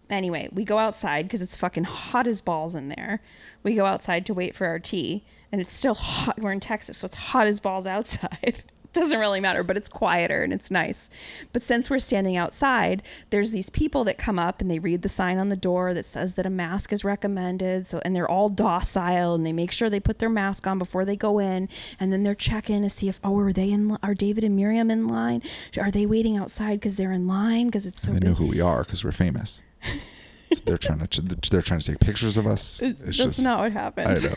Anyway, 0.09 0.49
we 0.53 0.65
go 0.65 0.79
outside 0.79 1.27
because 1.27 1.41
it's 1.41 1.57
fucking 1.57 1.85
hot 1.85 2.27
as 2.27 2.41
balls 2.41 2.75
in 2.75 2.89
there. 2.89 3.23
We 3.63 3.75
go 3.75 3.87
outside 3.87 4.27
to 4.27 4.35
wait 4.35 4.55
for 4.55 4.67
our 4.67 4.79
tea, 4.79 5.25
and 5.53 5.61
it's 5.61 5.75
still 5.75 5.95
hot. 5.95 6.39
We're 6.39 6.53
in 6.53 6.61
Texas, 6.61 6.99
so 6.99 7.07
it's 7.07 7.17
hot 7.17 7.47
as 7.47 7.61
balls 7.61 7.87
outside. 7.87 8.63
doesn't 8.93 9.19
really 9.19 9.41
matter, 9.41 9.63
but 9.63 9.77
it's 9.77 9.89
quieter 9.89 10.43
and 10.43 10.53
it's 10.53 10.71
nice. 10.71 11.11
But 11.53 11.63
since 11.63 11.89
we're 11.89 12.01
standing 12.01 12.37
outside, 12.37 13.03
there's 13.31 13.53
these 13.53 13.71
people 13.71 14.05
that 14.05 14.19
come 14.19 14.39
up 14.39 14.61
and 14.61 14.71
they 14.71 14.79
read 14.79 15.03
the 15.03 15.09
sign 15.09 15.39
on 15.39 15.49
the 15.49 15.57
door 15.57 15.95
that 15.95 16.05
says 16.05 16.35
that 16.35 16.47
a 16.47 16.51
mask 16.51 16.93
is 16.93 17.05
recommended. 17.05 17.87
So 17.87 18.01
and 18.05 18.15
they're 18.15 18.31
all 18.31 18.49
docile 18.49 19.35
and 19.35 19.47
they 19.47 19.53
make 19.53 19.73
sure 19.73 19.89
they 19.89 20.01
put 20.01 20.19
their 20.19 20.29
mask 20.29 20.67
on 20.67 20.79
before 20.79 21.05
they 21.05 21.17
go 21.17 21.39
in, 21.39 21.69
and 21.99 22.13
then 22.13 22.23
they're 22.23 22.35
checking 22.35 22.83
to 22.83 22.91
see 22.91 23.09
if 23.09 23.21
oh 23.23 23.39
are 23.39 23.53
they 23.53 23.71
in 23.71 23.97
are 24.03 24.15
David 24.15 24.45
and 24.45 24.57
Miriam 24.57 24.91
in 24.91 25.07
line? 25.07 25.43
Are 25.79 25.91
they 25.91 26.07
waiting 26.07 26.37
outside 26.37 26.81
because 26.81 26.97
they're 26.97 27.13
in 27.13 27.27
line 27.27 27.67
because 27.67 27.87
it's 27.87 28.03
so 28.03 28.13
they 28.13 28.19
big? 28.19 28.29
know 28.31 28.35
who 28.35 28.47
we 28.47 28.61
are 28.61 28.83
because 28.83 29.05
we're 29.05 29.13
famous. 29.13 29.63
So 30.53 30.63
they're 30.65 30.79
trying 30.79 31.07
to 31.07 31.23
they're 31.51 31.63
trying 31.63 31.81
to 31.81 31.87
take 31.87 32.01
pictures 32.01 32.37
of 32.37 32.47
us. 32.47 32.81
It's, 32.83 33.01
that's 33.17 33.39
not 33.39 33.61
what 33.61 33.73
happened. 33.73 34.09
I 34.09 34.15
know. 34.15 34.35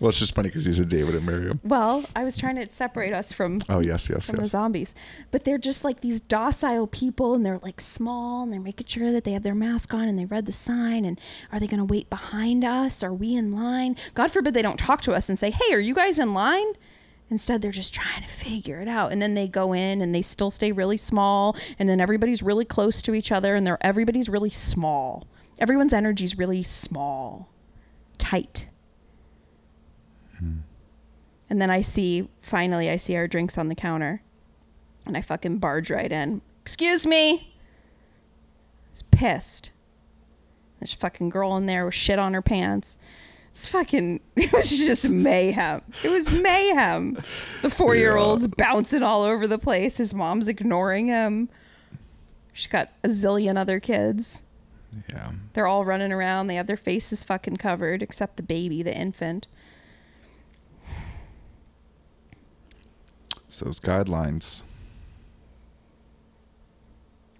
well, 0.00 0.08
it's 0.08 0.18
just 0.18 0.34
funny 0.34 0.48
because 0.48 0.66
you 0.66 0.72
said 0.72 0.88
David 0.88 1.14
and 1.14 1.26
Miriam. 1.26 1.60
Well, 1.62 2.04
I 2.16 2.24
was 2.24 2.38
trying 2.38 2.56
to 2.56 2.70
separate 2.70 3.12
us 3.12 3.32
from 3.32 3.60
Oh 3.68 3.80
yes, 3.80 4.08
yes, 4.08 4.30
from 4.30 4.36
the 4.40 4.48
zombies. 4.48 4.94
But 5.30 5.44
they're 5.44 5.58
just 5.58 5.84
like 5.84 6.00
these 6.00 6.20
docile 6.20 6.86
people 6.86 7.34
and 7.34 7.44
they're 7.44 7.58
like 7.58 7.80
small 7.80 8.42
and 8.42 8.52
they're 8.52 8.60
making 8.60 8.86
sure 8.86 9.12
that 9.12 9.24
they 9.24 9.32
have 9.32 9.42
their 9.42 9.54
mask 9.54 9.92
on 9.92 10.08
and 10.08 10.18
they 10.18 10.24
read 10.24 10.46
the 10.46 10.52
sign 10.52 11.04
and 11.04 11.20
are 11.52 11.60
they 11.60 11.66
going 11.66 11.78
to 11.78 11.84
wait 11.84 12.08
behind 12.08 12.64
us? 12.64 13.02
Are 13.02 13.12
we 13.12 13.34
in 13.34 13.52
line? 13.54 13.96
God 14.14 14.30
forbid 14.30 14.54
they 14.54 14.62
don't 14.62 14.78
talk 14.78 15.02
to 15.02 15.12
us 15.12 15.28
and 15.28 15.38
say, 15.38 15.50
"Hey, 15.50 15.74
are 15.74 15.80
you 15.80 15.94
guys 15.94 16.18
in 16.18 16.32
line?" 16.32 16.72
Instead, 17.30 17.62
they're 17.62 17.70
just 17.70 17.94
trying 17.94 18.22
to 18.22 18.28
figure 18.28 18.80
it 18.80 18.88
out. 18.88 19.12
And 19.12 19.22
then 19.22 19.34
they 19.34 19.46
go 19.46 19.72
in 19.72 20.02
and 20.02 20.12
they 20.12 20.22
still 20.22 20.50
stay 20.50 20.72
really 20.72 20.96
small 20.96 21.56
and 21.78 21.88
then 21.88 22.00
everybody's 22.00 22.42
really 22.42 22.64
close 22.64 23.00
to 23.02 23.14
each 23.14 23.30
other 23.30 23.54
and 23.54 23.64
they're 23.66 23.78
everybody's 23.80 24.28
really 24.28 24.50
small. 24.50 25.26
Everyone's 25.60 25.92
energy's 25.92 26.38
really 26.38 26.62
small, 26.62 27.48
tight. 28.18 28.68
And 31.50 31.60
then 31.60 31.68
I 31.68 31.80
see, 31.80 32.28
finally, 32.40 32.88
I 32.88 32.96
see 32.96 33.16
our 33.16 33.26
drinks 33.26 33.58
on 33.58 33.68
the 33.68 33.74
counter. 33.74 34.22
And 35.04 35.16
I 35.16 35.20
fucking 35.20 35.58
barge 35.58 35.90
right 35.90 36.10
in. 36.10 36.40
Excuse 36.62 37.06
me. 37.06 37.54
I 38.86 38.90
was 38.92 39.02
pissed. 39.02 39.70
This 40.78 40.92
fucking 40.92 41.28
girl 41.28 41.56
in 41.56 41.66
there 41.66 41.84
with 41.84 41.94
shit 41.94 42.18
on 42.18 42.34
her 42.34 42.40
pants. 42.40 42.96
It's 43.50 43.66
fucking, 43.66 44.20
it 44.36 44.52
was 44.52 44.70
just 44.70 45.08
mayhem. 45.08 45.82
It 46.04 46.10
was 46.10 46.30
mayhem. 46.30 47.18
The 47.62 47.70
four 47.70 47.96
year 47.96 48.16
old's 48.16 48.46
bouncing 48.46 49.02
all 49.02 49.22
over 49.22 49.48
the 49.48 49.58
place. 49.58 49.96
His 49.96 50.14
mom's 50.14 50.46
ignoring 50.46 51.08
him. 51.08 51.48
She's 52.52 52.68
got 52.68 52.92
a 53.02 53.08
zillion 53.08 53.58
other 53.58 53.80
kids. 53.80 54.44
Yeah. 55.08 55.32
They're 55.52 55.66
all 55.66 55.84
running 55.84 56.12
around. 56.12 56.46
They 56.46 56.56
have 56.56 56.66
their 56.66 56.76
faces 56.76 57.24
fucking 57.24 57.56
covered, 57.58 58.02
except 58.02 58.36
the 58.36 58.42
baby, 58.42 58.82
the 58.82 58.94
infant. 58.94 59.46
So 63.48 63.64
those 63.64 63.80
guidelines. 63.80 64.62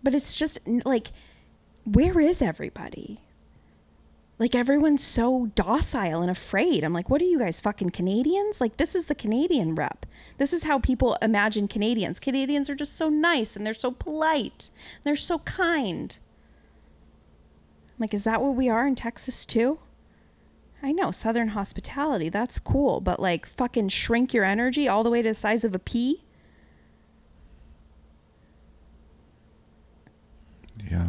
But 0.02 0.14
it's 0.14 0.34
just 0.34 0.58
like, 0.84 1.08
where 1.84 2.20
is 2.20 2.40
everybody? 2.40 3.20
Like, 4.38 4.54
everyone's 4.54 5.04
so 5.04 5.50
docile 5.54 6.22
and 6.22 6.30
afraid. 6.30 6.82
I'm 6.82 6.94
like, 6.94 7.10
what 7.10 7.20
are 7.20 7.26
you 7.26 7.38
guys, 7.38 7.60
fucking 7.60 7.90
Canadians? 7.90 8.58
Like, 8.58 8.78
this 8.78 8.94
is 8.94 9.04
the 9.04 9.14
Canadian 9.14 9.74
rep. 9.74 10.06
This 10.38 10.54
is 10.54 10.64
how 10.64 10.78
people 10.78 11.18
imagine 11.20 11.68
Canadians. 11.68 12.18
Canadians 12.18 12.70
are 12.70 12.74
just 12.74 12.96
so 12.96 13.10
nice 13.10 13.54
and 13.54 13.66
they're 13.66 13.74
so 13.74 13.90
polite. 13.90 14.70
They're 15.02 15.14
so 15.14 15.40
kind. 15.40 16.18
Like, 18.00 18.14
is 18.14 18.24
that 18.24 18.40
what 18.40 18.56
we 18.56 18.68
are 18.70 18.86
in 18.86 18.96
Texas 18.96 19.44
too? 19.44 19.78
I 20.82 20.90
know, 20.90 21.10
Southern 21.10 21.48
hospitality, 21.48 22.30
that's 22.30 22.58
cool, 22.58 23.02
but 23.02 23.20
like, 23.20 23.46
fucking 23.46 23.90
shrink 23.90 24.32
your 24.32 24.44
energy 24.44 24.88
all 24.88 25.04
the 25.04 25.10
way 25.10 25.20
to 25.20 25.28
the 25.28 25.34
size 25.34 25.62
of 25.62 25.74
a 25.74 25.78
pea? 25.78 26.24
Yeah. 30.90 31.08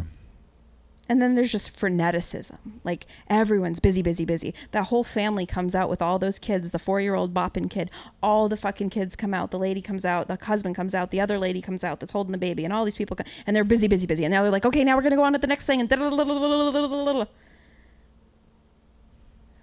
And 1.08 1.20
then 1.20 1.34
there's 1.34 1.50
just 1.52 1.76
freneticism. 1.76 2.56
Like 2.84 3.06
everyone's 3.28 3.80
busy, 3.80 4.02
busy, 4.02 4.24
busy. 4.24 4.54
That 4.70 4.84
whole 4.84 5.02
family 5.04 5.44
comes 5.46 5.74
out 5.74 5.90
with 5.90 6.00
all 6.00 6.18
those 6.18 6.38
kids, 6.38 6.70
the 6.70 6.78
four 6.78 7.00
year 7.00 7.14
old 7.14 7.34
bopping 7.34 7.68
kid. 7.68 7.90
All 8.22 8.48
the 8.48 8.56
fucking 8.56 8.90
kids 8.90 9.16
come 9.16 9.34
out. 9.34 9.50
The 9.50 9.58
lady 9.58 9.82
comes 9.82 10.04
out. 10.04 10.28
The 10.28 10.38
husband 10.42 10.76
comes 10.76 10.94
out. 10.94 11.10
The 11.10 11.20
other 11.20 11.38
lady 11.38 11.60
comes 11.60 11.82
out 11.84 11.98
that's 12.00 12.12
holding 12.12 12.32
the 12.32 12.38
baby. 12.38 12.64
And 12.64 12.72
all 12.72 12.84
these 12.84 12.96
people 12.96 13.16
come. 13.16 13.26
And 13.46 13.54
they're 13.54 13.64
busy, 13.64 13.88
busy, 13.88 14.06
busy. 14.06 14.24
And 14.24 14.32
now 14.32 14.42
they're 14.42 14.52
like, 14.52 14.64
okay, 14.64 14.84
now 14.84 14.94
we're 14.96 15.02
going 15.02 15.10
to 15.10 15.16
go 15.16 15.24
on 15.24 15.32
to 15.32 15.38
the 15.40 15.46
next 15.48 15.66
thing. 15.66 15.80
And 15.80 15.92
I'm 15.92 17.26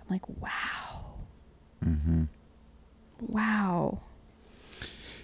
like, 0.09 0.27
wow. 0.27 1.15
Mm-hmm. 1.85 2.23
Wow. 3.27 3.99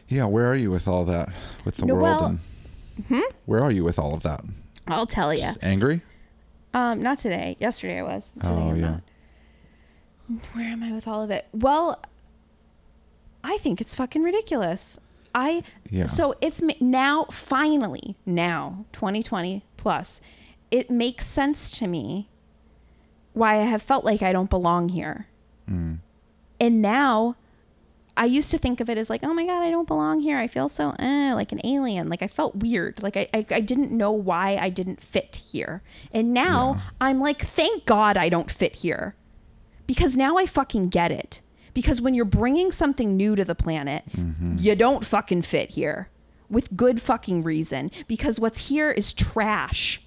Yeah. 0.08 0.26
Where 0.26 0.46
are 0.48 0.56
you 0.56 0.72
with 0.72 0.88
all 0.88 1.06
that? 1.06 1.30
With 1.66 1.76
the 1.78 1.86
No, 1.86 1.96
world 1.96 2.04
well- 2.22 2.26
and 2.26 2.40
Hmm? 3.10 3.20
where 3.46 3.62
are 3.62 3.72
you 3.72 3.84
with 3.84 4.00
all 4.00 4.14
of 4.14 4.24
that? 4.24 4.42
I'll 4.88 5.08
tell 5.08 5.34
you. 5.34 5.48
Angry? 5.62 6.02
Um, 6.74 7.02
not 7.02 7.20
today. 7.20 7.56
Yesterday 7.60 8.00
I 8.00 8.04
was. 8.04 8.30
Today 8.32 8.50
Oh, 8.50 8.70
I'm 8.70 8.76
yeah. 8.76 8.90
not. 8.92 9.02
Where 10.54 10.66
am 10.68 10.84
I 10.84 10.92
with 10.92 11.08
all 11.08 11.24
of 11.24 11.32
it? 11.32 11.48
Well, 11.54 12.02
I 13.44 13.58
think 13.60 13.80
it's 13.82 13.96
fucking 13.96 14.24
ridiculous. 14.24 15.00
I 15.34 15.64
Yeah. 15.90 16.06
so 16.06 16.34
it's 16.42 16.62
now 16.80 17.26
finally 17.26 18.16
now 18.26 18.86
2020 18.94 19.64
plus 19.76 20.22
it 20.72 20.90
makes 20.90 21.28
sense 21.28 21.78
to 21.80 21.88
me 21.88 22.30
why 23.34 23.56
I 23.56 23.64
have 23.66 23.82
felt 23.82 24.06
like 24.06 24.22
I 24.24 24.32
don't 24.32 24.50
belong 24.50 24.90
here. 24.90 25.28
Mm. 25.70 26.00
And 26.60 26.82
now 26.82 27.36
I 28.18 28.26
used 28.26 28.50
to 28.52 28.58
think 28.58 28.80
of 28.80 28.90
it 28.90 28.98
as 28.98 29.10
like, 29.10 29.24
oh 29.24 29.34
my 29.34 29.46
God, 29.46 29.62
I 29.62 29.70
don't 29.70 29.88
belong 29.88 30.22
here. 30.22 30.38
I 30.38 30.48
feel 30.48 30.70
so 30.70 30.92
eh, 31.00 31.34
like 31.34 31.52
an 31.52 31.60
alien. 31.66 32.08
Like 32.08 32.22
I 32.22 32.28
felt 32.28 32.56
weird. 32.56 33.04
Like 33.04 33.18
I, 33.18 33.28
I, 33.34 33.46
I 33.52 33.60
didn't 33.60 33.92
know 33.92 34.12
why 34.12 34.58
I 34.60 34.70
didn't 34.70 35.02
fit 35.02 35.36
here. 35.52 35.82
And 36.14 36.34
now 36.34 36.76
Yeah. 36.76 36.82
I'm 37.02 37.20
like, 37.20 37.42
thank 37.46 37.86
God 37.86 38.16
I 38.16 38.30
don't 38.30 38.50
fit 38.50 38.78
here. 38.78 39.16
Because 39.86 40.16
now 40.16 40.38
I 40.38 40.46
fucking 40.46 40.90
get 40.90 41.12
it. 41.12 41.42
Because 41.74 42.02
when 42.02 42.14
you're 42.14 42.24
bringing 42.26 42.72
something 42.72 43.18
new 43.18 43.36
to 43.36 43.44
the 43.44 43.54
planet, 43.56 44.04
you 44.56 44.76
don't 44.76 45.06
fucking 45.06 45.42
fit 45.42 45.72
here 45.72 46.10
with 46.50 46.78
good 46.78 47.02
fucking 47.02 47.44
reason. 47.44 47.92
Because 48.08 48.40
what's 48.40 48.70
here 48.70 48.92
is 48.92 49.12
trash. 49.14 50.02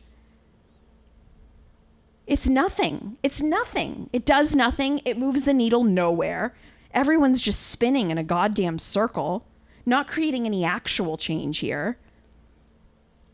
It's 2.26 2.48
nothing. 2.48 3.18
It's 3.22 3.40
nothing. 3.42 4.08
It 4.12 4.24
does 4.24 4.54
nothing. 4.56 5.00
It 5.04 5.18
moves 5.18 5.44
the 5.44 5.54
needle 5.54 5.84
nowhere. 5.84 6.54
Everyone's 6.92 7.40
just 7.40 7.66
spinning 7.66 8.10
in 8.10 8.18
a 8.18 8.24
goddamn 8.24 8.78
circle, 8.78 9.46
not 9.84 10.08
creating 10.08 10.46
any 10.46 10.64
actual 10.64 11.16
change 11.16 11.58
here. 11.58 11.98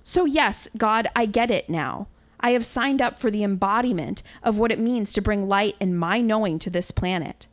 So, 0.03 0.25
yes, 0.25 0.69
God, 0.77 1.09
I 1.17 1.27
get 1.27 1.51
it 1.51 1.71
now. 1.71 2.09
I 2.41 2.51
have 2.51 2.67
signed 2.67 3.01
up 3.01 3.19
for 3.19 3.31
the 3.31 3.43
embodiment 3.43 4.23
of 4.43 4.59
what 4.59 4.71
it 4.71 4.79
means 4.79 5.13
to 5.15 5.23
bring 5.23 5.49
light 5.49 5.77
and 5.81 5.99
my 5.99 6.21
knowing 6.21 6.59
to 6.59 6.71
this 6.71 6.91
planet 6.91 7.47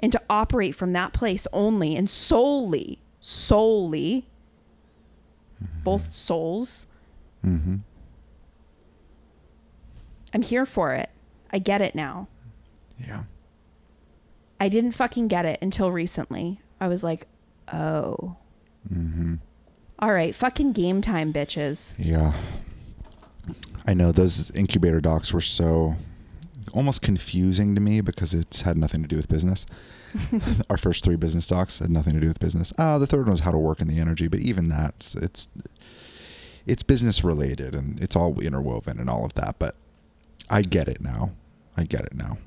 and 0.00 0.10
to 0.10 0.20
operate 0.28 0.74
from 0.74 0.92
that 0.94 1.12
place 1.12 1.46
only 1.52 1.94
and 1.94 2.10
solely, 2.10 3.00
solely, 3.20 4.26
both 5.84 6.12
souls. 6.12 6.86
Mm-hmm. 7.44 7.76
I'm 10.32 10.42
here 10.42 10.66
for 10.66 10.92
it. 10.94 11.10
I 11.52 11.58
get 11.58 11.80
it 11.80 11.94
now. 11.94 12.28
Yeah. 12.98 13.24
I 14.60 14.68
didn't 14.68 14.92
fucking 14.92 15.28
get 15.28 15.46
it 15.46 15.58
until 15.62 15.90
recently. 15.90 16.60
I 16.80 16.88
was 16.88 17.02
like, 17.02 17.26
oh. 17.72 18.36
Mm-hmm. 18.92 19.36
All 19.98 20.12
right, 20.12 20.34
fucking 20.34 20.72
game 20.72 21.00
time, 21.00 21.32
bitches. 21.32 21.94
Yeah. 21.98 22.34
I 23.86 23.94
know 23.94 24.12
those 24.12 24.50
incubator 24.52 25.00
docs 25.00 25.32
were 25.32 25.40
so 25.40 25.96
almost 26.72 27.02
confusing 27.02 27.74
to 27.74 27.80
me 27.80 28.00
because 28.00 28.34
it's 28.34 28.60
had 28.60 28.76
nothing 28.76 29.02
to 29.02 29.08
do 29.08 29.16
with 29.16 29.28
business. 29.28 29.66
Our 30.70 30.76
first 30.76 31.04
three 31.04 31.16
business 31.16 31.46
docs 31.46 31.78
had 31.78 31.90
nothing 31.90 32.14
to 32.14 32.20
do 32.20 32.28
with 32.28 32.38
business. 32.38 32.72
Uh, 32.78 32.98
the 32.98 33.06
third 33.06 33.22
one 33.22 33.32
was 33.32 33.40
how 33.40 33.50
to 33.50 33.58
work 33.58 33.80
in 33.80 33.88
the 33.88 33.98
energy, 33.98 34.28
but 34.28 34.40
even 34.40 34.68
that, 34.68 34.94
it's, 34.98 35.14
it's 35.14 35.48
it's 36.66 36.82
business 36.82 37.24
related 37.24 37.74
and 37.74 37.98
it's 38.00 38.14
all 38.14 38.38
interwoven 38.38 39.00
and 39.00 39.08
all 39.08 39.24
of 39.24 39.34
that. 39.34 39.58
But 39.58 39.74
I 40.48 40.62
get 40.62 40.88
it 40.88 41.00
now. 41.00 41.32
I 41.76 41.84
get 41.84 42.02
it 42.02 42.14
now. 42.14 42.38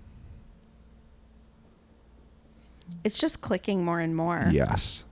It's 3.03 3.17
just 3.17 3.41
clicking 3.41 3.83
more 3.83 3.99
and 3.99 4.15
more. 4.15 4.47
Yes. 4.51 5.03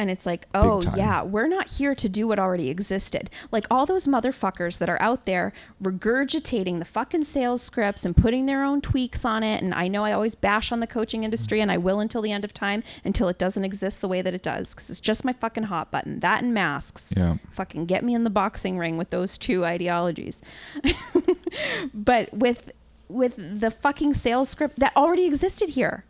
And 0.00 0.10
it's 0.10 0.24
like, 0.24 0.46
oh, 0.54 0.80
yeah, 0.96 1.20
we're 1.22 1.46
not 1.46 1.72
here 1.72 1.94
to 1.94 2.08
do 2.08 2.26
what 2.26 2.38
already 2.38 2.70
existed. 2.70 3.28
Like 3.52 3.66
all 3.70 3.84
those 3.84 4.06
motherfuckers 4.06 4.78
that 4.78 4.88
are 4.88 4.96
out 4.98 5.26
there 5.26 5.52
regurgitating 5.82 6.78
the 6.78 6.86
fucking 6.86 7.24
sales 7.24 7.60
scripts 7.60 8.06
and 8.06 8.16
putting 8.16 8.46
their 8.46 8.64
own 8.64 8.80
tweaks 8.80 9.26
on 9.26 9.42
it. 9.42 9.62
And 9.62 9.74
I 9.74 9.88
know 9.88 10.02
I 10.02 10.12
always 10.12 10.34
bash 10.34 10.72
on 10.72 10.80
the 10.80 10.86
coaching 10.86 11.22
industry 11.22 11.60
and 11.60 11.70
I 11.70 11.76
will 11.76 12.00
until 12.00 12.22
the 12.22 12.32
end 12.32 12.46
of 12.46 12.54
time, 12.54 12.82
until 13.04 13.28
it 13.28 13.36
doesn't 13.36 13.62
exist 13.62 14.00
the 14.00 14.08
way 14.08 14.22
that 14.22 14.32
it 14.32 14.42
does. 14.42 14.74
Because 14.74 14.88
it's 14.88 15.00
just 15.00 15.22
my 15.22 15.34
fucking 15.34 15.64
hot 15.64 15.90
button. 15.90 16.20
That 16.20 16.42
and 16.42 16.54
masks. 16.54 17.12
Yeah. 17.14 17.36
Fucking 17.50 17.84
get 17.84 18.02
me 18.02 18.14
in 18.14 18.24
the 18.24 18.30
boxing 18.30 18.78
ring 18.78 18.96
with 18.96 19.10
those 19.10 19.36
two 19.36 19.66
ideologies. 19.66 20.40
but 21.92 22.32
with 22.32 22.72
with 23.08 23.34
the 23.36 23.70
fucking 23.70 24.14
sales 24.14 24.48
script 24.48 24.78
that 24.78 24.96
already 24.96 25.26
existed 25.26 25.70
here. 25.70 26.04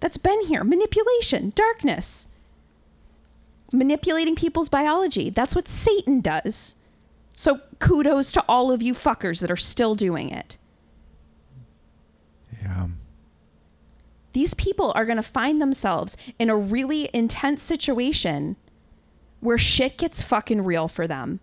That's 0.00 0.16
been 0.16 0.40
here. 0.46 0.64
Manipulation, 0.64 1.52
darkness, 1.54 2.26
manipulating 3.72 4.34
people's 4.34 4.68
biology. 4.68 5.30
That's 5.30 5.54
what 5.54 5.68
Satan 5.68 6.20
does. 6.20 6.74
So 7.34 7.60
kudos 7.78 8.32
to 8.32 8.44
all 8.48 8.70
of 8.70 8.82
you 8.82 8.94
fuckers 8.94 9.40
that 9.40 9.50
are 9.50 9.56
still 9.56 9.94
doing 9.94 10.30
it. 10.30 10.58
Yeah. 12.62 12.88
These 14.32 14.54
people 14.54 14.92
are 14.94 15.04
going 15.04 15.16
to 15.16 15.22
find 15.22 15.60
themselves 15.60 16.16
in 16.38 16.50
a 16.50 16.56
really 16.56 17.08
intense 17.12 17.62
situation 17.62 18.56
where 19.40 19.58
shit 19.58 19.98
gets 19.98 20.22
fucking 20.22 20.62
real 20.64 20.86
for 20.86 21.06
them. 21.08 21.40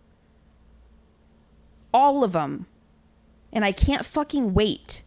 All 1.93 2.23
of 2.23 2.31
them. 2.31 2.67
And 3.51 3.65
I 3.65 3.71
can't 3.71 4.05
fucking 4.05 4.53
wait. 4.53 5.03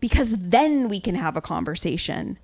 Because 0.00 0.34
then 0.36 0.88
we 0.88 1.00
can 1.00 1.14
have 1.14 1.36
a 1.36 1.40
conversation. 1.40 2.38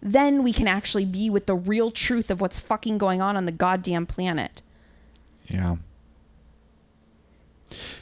Then 0.00 0.42
we 0.42 0.52
can 0.52 0.68
actually 0.68 1.04
be 1.04 1.30
with 1.30 1.46
the 1.46 1.54
real 1.54 1.90
truth 1.90 2.30
of 2.30 2.40
what's 2.40 2.58
fucking 2.58 2.98
going 2.98 3.20
on 3.20 3.36
on 3.36 3.46
the 3.46 3.52
goddamn 3.52 4.06
planet. 4.06 4.62
Yeah. 5.46 5.76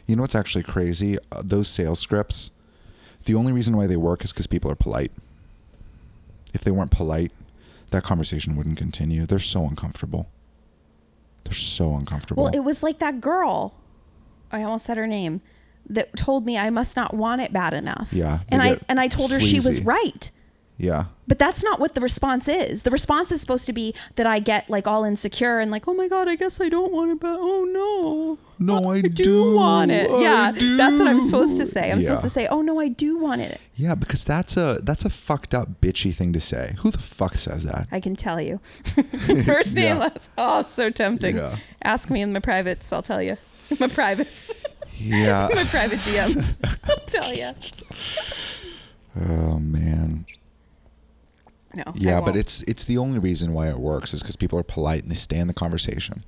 You 0.06 0.16
know 0.16 0.22
what's 0.22 0.34
actually 0.34 0.64
crazy? 0.64 1.18
Uh, 1.32 1.42
those 1.44 1.68
sales 1.68 1.98
scripts, 1.98 2.50
the 3.24 3.34
only 3.34 3.52
reason 3.52 3.76
why 3.76 3.86
they 3.86 3.96
work 3.96 4.24
is 4.24 4.32
because 4.32 4.46
people 4.46 4.70
are 4.70 4.76
polite. 4.76 5.12
If 6.54 6.62
they 6.62 6.70
weren't 6.70 6.90
polite, 6.90 7.32
that 7.90 8.04
conversation 8.04 8.56
wouldn't 8.56 8.78
continue. 8.78 9.26
They're 9.26 9.38
so 9.38 9.66
uncomfortable. 9.66 10.28
They're 11.44 11.52
so 11.52 11.94
uncomfortable. 11.96 12.44
Well, 12.44 12.54
it 12.54 12.60
was 12.60 12.82
like 12.82 12.98
that 12.98 13.20
girl. 13.20 13.74
I 14.52 14.62
almost 14.62 14.86
said 14.86 14.96
her 14.96 15.06
name 15.06 15.40
that 15.88 16.16
told 16.16 16.44
me 16.46 16.58
I 16.58 16.70
must 16.70 16.96
not 16.96 17.14
want 17.14 17.42
it 17.42 17.52
bad 17.52 17.74
enough. 17.74 18.12
Yeah, 18.12 18.40
And 18.48 18.62
I 18.62 18.78
and 18.88 18.98
I 19.00 19.08
told 19.08 19.30
her 19.32 19.40
she 19.40 19.56
was 19.60 19.80
right. 19.82 20.30
yeah. 20.78 21.04
But 21.28 21.40
that's 21.40 21.64
not 21.64 21.80
what 21.80 21.96
the 21.96 22.00
response 22.00 22.46
is. 22.46 22.82
The 22.82 22.90
response 22.92 23.32
is 23.32 23.40
supposed 23.40 23.66
to 23.66 23.72
be 23.72 23.92
that 24.14 24.28
I 24.28 24.38
get 24.38 24.70
like 24.70 24.86
all 24.86 25.02
insecure 25.02 25.58
and 25.58 25.72
like, 25.72 25.88
oh 25.88 25.94
my 25.94 26.06
god, 26.06 26.28
I 26.28 26.36
guess 26.36 26.60
I 26.60 26.68
don't 26.68 26.92
want 26.92 27.10
it, 27.10 27.18
but 27.18 27.36
oh 27.40 27.64
no, 27.64 28.38
No, 28.60 28.90
I 28.92 29.00
do, 29.00 29.08
do. 29.24 29.54
want 29.56 29.90
it. 29.90 30.08
I 30.08 30.20
yeah, 30.20 30.52
that's 30.76 31.00
what 31.00 31.08
I'm 31.08 31.20
supposed 31.20 31.56
to 31.56 31.66
say. 31.66 31.90
I'm 31.90 32.00
supposed 32.00 32.22
to 32.22 32.28
say, 32.28 32.46
oh 32.46 32.62
no, 32.62 32.78
I 32.78 32.86
do 32.86 33.18
want 33.18 33.40
it. 33.42 33.60
Yeah, 33.74 33.96
because 33.96 34.22
that's 34.22 34.56
a 34.56 34.78
that's 34.84 35.04
a 35.04 35.10
fucked 35.10 35.52
up 35.52 35.80
bitchy 35.80 36.14
thing 36.14 36.32
to 36.32 36.40
say. 36.40 36.74
Who 36.78 36.92
the 36.92 36.98
fuck 36.98 37.34
says 37.34 37.64
that? 37.64 37.88
I 37.90 37.98
can 37.98 38.14
tell 38.14 38.40
you. 38.40 38.60
First 39.44 39.74
name, 39.74 39.96
Yeah. 39.96 39.98
last. 39.98 40.30
Oh, 40.38 40.62
so 40.62 40.90
tempting. 40.90 41.38
Yeah. 41.38 41.58
Ask 41.82 42.08
me 42.08 42.20
in 42.22 42.32
my 42.32 42.40
privates. 42.40 42.92
I'll 42.92 43.02
tell 43.02 43.20
you. 43.22 43.36
My 43.80 43.88
privates. 43.88 44.54
my 45.54 45.64
private 45.64 46.00
DMs. 46.00 46.56
I'll 46.88 46.96
tell 47.06 47.32
you. 47.34 47.52
oh 49.20 49.58
man. 49.58 50.26
No. 51.74 51.84
Yeah, 51.94 52.20
but 52.22 52.36
it's 52.36 52.62
it's 52.62 52.84
the 52.84 52.96
only 52.96 53.18
reason 53.18 53.52
why 53.52 53.68
it 53.68 53.78
works 53.78 54.14
is 54.14 54.22
because 54.22 54.36
people 54.36 54.58
are 54.58 54.62
polite 54.62 55.02
and 55.02 55.10
they 55.10 55.16
stay 55.16 55.38
in 55.38 55.46
the 55.46 55.54
conversation. 55.54 56.24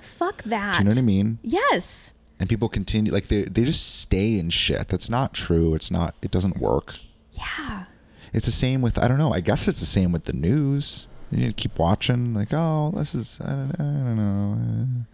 fuck 0.00 0.42
that. 0.44 0.74
Do 0.74 0.78
you 0.80 0.84
know 0.84 0.88
what 0.90 0.98
I 0.98 1.02
mean? 1.02 1.38
Yes. 1.42 2.12
And 2.40 2.48
people 2.48 2.68
continue 2.68 3.12
like 3.12 3.28
they 3.28 3.44
they 3.44 3.64
just 3.64 4.00
stay 4.00 4.38
in 4.38 4.50
shit. 4.50 4.88
That's 4.88 5.08
not 5.08 5.34
true. 5.34 5.74
It's 5.74 5.90
not. 5.92 6.16
It 6.22 6.32
doesn't 6.32 6.56
work. 6.58 6.94
Yeah. 7.32 7.84
It's 8.32 8.46
the 8.46 8.52
same 8.52 8.82
with 8.82 8.98
I 8.98 9.06
don't 9.06 9.18
know. 9.18 9.32
I 9.32 9.40
guess 9.40 9.68
it's 9.68 9.78
the 9.80 9.86
same 9.86 10.10
with 10.10 10.24
the 10.24 10.32
news. 10.32 11.06
You 11.30 11.38
need 11.38 11.48
to 11.56 11.62
keep 11.62 11.78
watching. 11.78 12.34
Like 12.34 12.48
oh, 12.52 12.92
this 12.96 13.14
is 13.14 13.38
I 13.40 13.50
don't, 13.50 13.74
I 13.78 13.82
don't 13.84 14.16
know. 14.16 15.04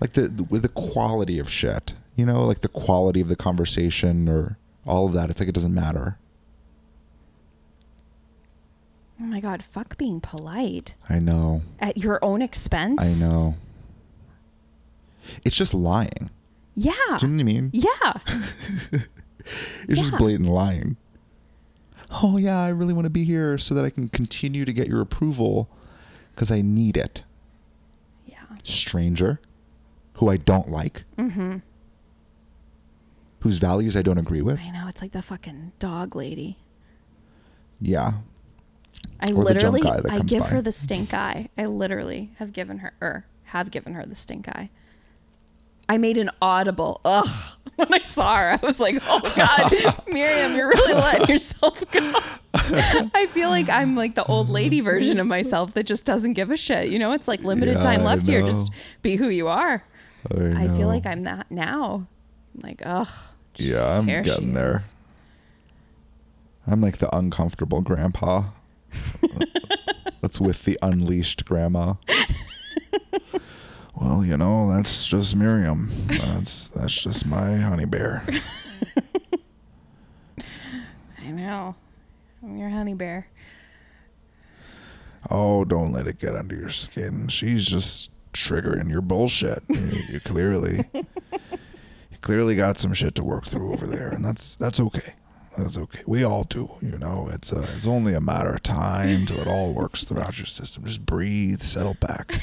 Like 0.00 0.12
the, 0.12 0.28
the 0.28 0.44
with 0.44 0.62
the 0.62 0.68
quality 0.68 1.38
of 1.38 1.50
shit. 1.50 1.92
You 2.16 2.26
know, 2.26 2.44
like 2.44 2.60
the 2.62 2.68
quality 2.68 3.20
of 3.20 3.28
the 3.28 3.36
conversation 3.36 4.28
or 4.28 4.58
all 4.86 5.06
of 5.06 5.12
that. 5.14 5.30
It's 5.30 5.40
like 5.40 5.48
it 5.48 5.54
doesn't 5.54 5.74
matter. 5.74 6.18
Oh 9.20 9.24
my 9.24 9.40
god, 9.40 9.62
fuck 9.64 9.96
being 9.98 10.20
polite 10.20 10.94
I 11.08 11.18
know. 11.18 11.62
at 11.80 11.96
your 11.96 12.24
own 12.24 12.40
expense. 12.40 13.00
I 13.00 13.28
know. 13.28 13.56
It's 15.44 15.56
just 15.56 15.74
lying. 15.74 16.30
Yeah. 16.76 16.92
Do 17.18 17.26
you 17.26 17.32
know 17.32 17.36
what 17.36 17.40
I 17.40 17.42
mean? 17.42 17.70
Yeah. 17.72 19.00
It's 19.88 19.98
just 19.98 20.16
blatant 20.18 20.48
lying. 20.48 20.98
Oh 22.22 22.36
yeah, 22.36 22.60
I 22.60 22.68
really 22.68 22.92
want 22.92 23.06
to 23.06 23.10
be 23.10 23.24
here 23.24 23.56
so 23.56 23.74
that 23.74 23.84
I 23.84 23.88
can 23.90 24.08
continue 24.10 24.66
to 24.66 24.72
get 24.74 24.88
your 24.88 25.00
approval 25.00 25.70
because 26.34 26.50
I 26.50 26.60
need 26.60 26.98
it. 26.98 27.22
Yeah. 28.26 28.36
Stranger, 28.62 29.40
who 30.18 30.28
I 30.28 30.36
don't 30.36 30.70
like, 30.70 31.04
Mm-hmm. 31.16 31.56
whose 33.40 33.58
values 33.58 33.96
I 33.96 34.02
don't 34.02 34.18
agree 34.18 34.42
with. 34.42 34.60
I 34.60 34.70
know. 34.70 34.86
It's 34.88 35.00
like 35.02 35.12
the 35.12 35.22
fucking 35.22 35.72
dog 35.78 36.14
lady. 36.16 36.58
Yeah, 37.80 38.14
I 39.20 39.30
Or 39.30 39.44
literally, 39.44 39.82
I 39.84 40.20
give 40.20 40.42
by. 40.42 40.48
her 40.48 40.62
the 40.62 40.72
stink 40.72 41.14
eye. 41.14 41.48
I 41.56 41.66
literally 41.66 42.32
have 42.38 42.52
given 42.52 42.78
her, 42.78 42.92
or 43.00 43.24
have 43.44 43.70
given 43.70 43.94
her 43.94 44.04
the 44.04 44.16
stink 44.16 44.48
eye. 44.48 44.70
I 45.88 45.96
made 45.96 46.18
an 46.18 46.28
audible 46.42 47.00
ugh 47.04 47.28
when 47.76 47.94
I 47.94 48.02
saw 48.02 48.36
her. 48.36 48.48
I 48.50 48.58
was 48.60 48.80
like, 48.80 49.00
oh 49.06 49.20
god, 49.36 50.02
Miriam, 50.12 50.54
you're 50.56 50.68
really 50.68 50.92
letting 50.94 51.28
yourself 51.28 51.82
go. 51.92 52.12
I 52.52 53.26
feel 53.30 53.48
like 53.48 53.70
I'm 53.70 53.94
like 53.94 54.14
the 54.16 54.24
old 54.24 54.50
lady 54.50 54.80
version 54.80 55.18
of 55.20 55.26
myself 55.28 55.72
that 55.74 55.84
just 55.84 56.04
doesn't 56.04 56.32
give 56.34 56.50
a 56.50 56.56
shit. 56.56 56.90
You 56.90 56.98
know, 56.98 57.12
it's 57.12 57.28
like 57.28 57.42
limited 57.44 57.76
Yeah, 57.76 57.80
time 57.82 58.02
left 58.04 58.26
here. 58.26 58.42
Just 58.42 58.70
be 59.02 59.14
who 59.16 59.28
you 59.28 59.46
are. 59.48 59.84
I, 60.30 60.68
feel 60.68 60.88
like 60.88 61.06
I'm 61.06 61.24
that 61.24 61.50
now. 61.50 62.06
Like, 62.62 62.82
ugh. 62.84 63.08
Yeah, 63.56 63.98
I'm 63.98 64.06
getting 64.06 64.54
there. 64.54 64.80
I'm 66.66 66.80
like 66.80 66.98
the 66.98 67.14
uncomfortable 67.16 67.80
grandpa. 67.80 68.44
That's 70.20 70.40
with 70.40 70.64
the 70.64 70.78
unleashed 70.82 71.44
grandma. 71.44 71.94
well, 73.94 74.24
you 74.24 74.36
know, 74.36 74.70
that's 74.70 75.06
just 75.06 75.36
Miriam. 75.36 75.90
That's 76.06 76.68
that's 76.68 76.92
just 76.92 77.24
my 77.24 77.56
honey 77.56 77.84
bear. 77.84 78.24
I 81.18 81.30
know. 81.30 81.76
I'm 82.42 82.56
your 82.56 82.68
honey 82.68 82.94
bear. 82.94 83.28
Oh, 85.30 85.64
don't 85.64 85.92
let 85.92 86.06
it 86.06 86.18
get 86.18 86.34
under 86.34 86.56
your 86.56 86.70
skin. 86.70 87.28
She's 87.28 87.64
just 87.64 88.10
triggering 88.32 88.90
your 88.90 89.00
bullshit. 89.00 89.62
You, 89.68 90.02
you 90.10 90.20
clearly, 90.20 90.84
you 90.94 92.18
clearly 92.20 92.54
got 92.54 92.78
some 92.78 92.92
shit 92.94 93.14
to 93.16 93.24
work 93.24 93.46
through 93.46 93.72
over 93.72 93.86
there, 93.86 94.08
and 94.08 94.24
that's 94.24 94.56
that's 94.56 94.80
okay. 94.80 95.14
That's 95.56 95.76
okay. 95.76 96.02
We 96.06 96.22
all 96.22 96.44
do. 96.44 96.70
You 96.80 96.98
know, 96.98 97.28
it's 97.32 97.50
a, 97.50 97.62
it's 97.74 97.86
only 97.86 98.14
a 98.14 98.20
matter 98.20 98.54
of 98.54 98.62
time 98.62 99.26
till 99.26 99.40
it 99.40 99.48
all 99.48 99.72
works 99.72 100.04
throughout 100.04 100.38
your 100.38 100.46
system. 100.46 100.84
Just 100.84 101.04
breathe, 101.04 101.62
settle 101.62 101.94
back. 101.94 102.40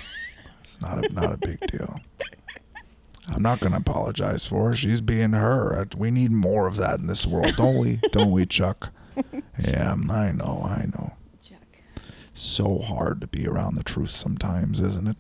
It's 0.63 0.81
not 0.81 1.05
a 1.05 1.13
not 1.13 1.31
a 1.31 1.37
big 1.37 1.59
deal. 1.67 2.01
I'm 3.29 3.41
not 3.41 3.59
gonna 3.61 3.77
apologize 3.77 4.45
for 4.45 4.69
her. 4.69 4.75
She's 4.75 4.99
being 5.01 5.31
her. 5.31 5.87
We 5.97 6.11
need 6.11 6.31
more 6.31 6.67
of 6.67 6.75
that 6.77 6.99
in 6.99 7.07
this 7.07 7.25
world, 7.25 7.55
don't 7.55 7.77
we? 7.77 7.99
don't 8.11 8.31
we, 8.31 8.45
Chuck? 8.45 8.91
Yeah, 9.59 9.95
I 10.09 10.31
know. 10.33 10.61
I 10.65 10.85
know 10.93 11.13
Chuck. 11.41 11.59
so 12.33 12.79
hard 12.79 13.21
to 13.21 13.27
be 13.27 13.47
around 13.47 13.75
the 13.75 13.83
truth 13.83 14.11
sometimes, 14.11 14.81
isn't 14.81 15.07
it? 15.07 15.17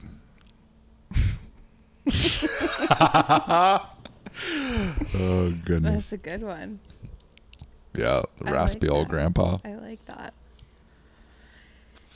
Oh 5.17 5.53
goodness. 5.63 6.09
That's 6.09 6.11
a 6.13 6.17
good 6.17 6.43
one. 6.43 6.79
Yeah, 7.95 8.23
the 8.39 8.49
I 8.49 8.51
raspy 8.51 8.87
like 8.87 8.95
old 8.95 9.07
that. 9.07 9.11
grandpa. 9.11 9.57
I 9.63 9.75
like 9.75 10.03
that. 10.05 10.33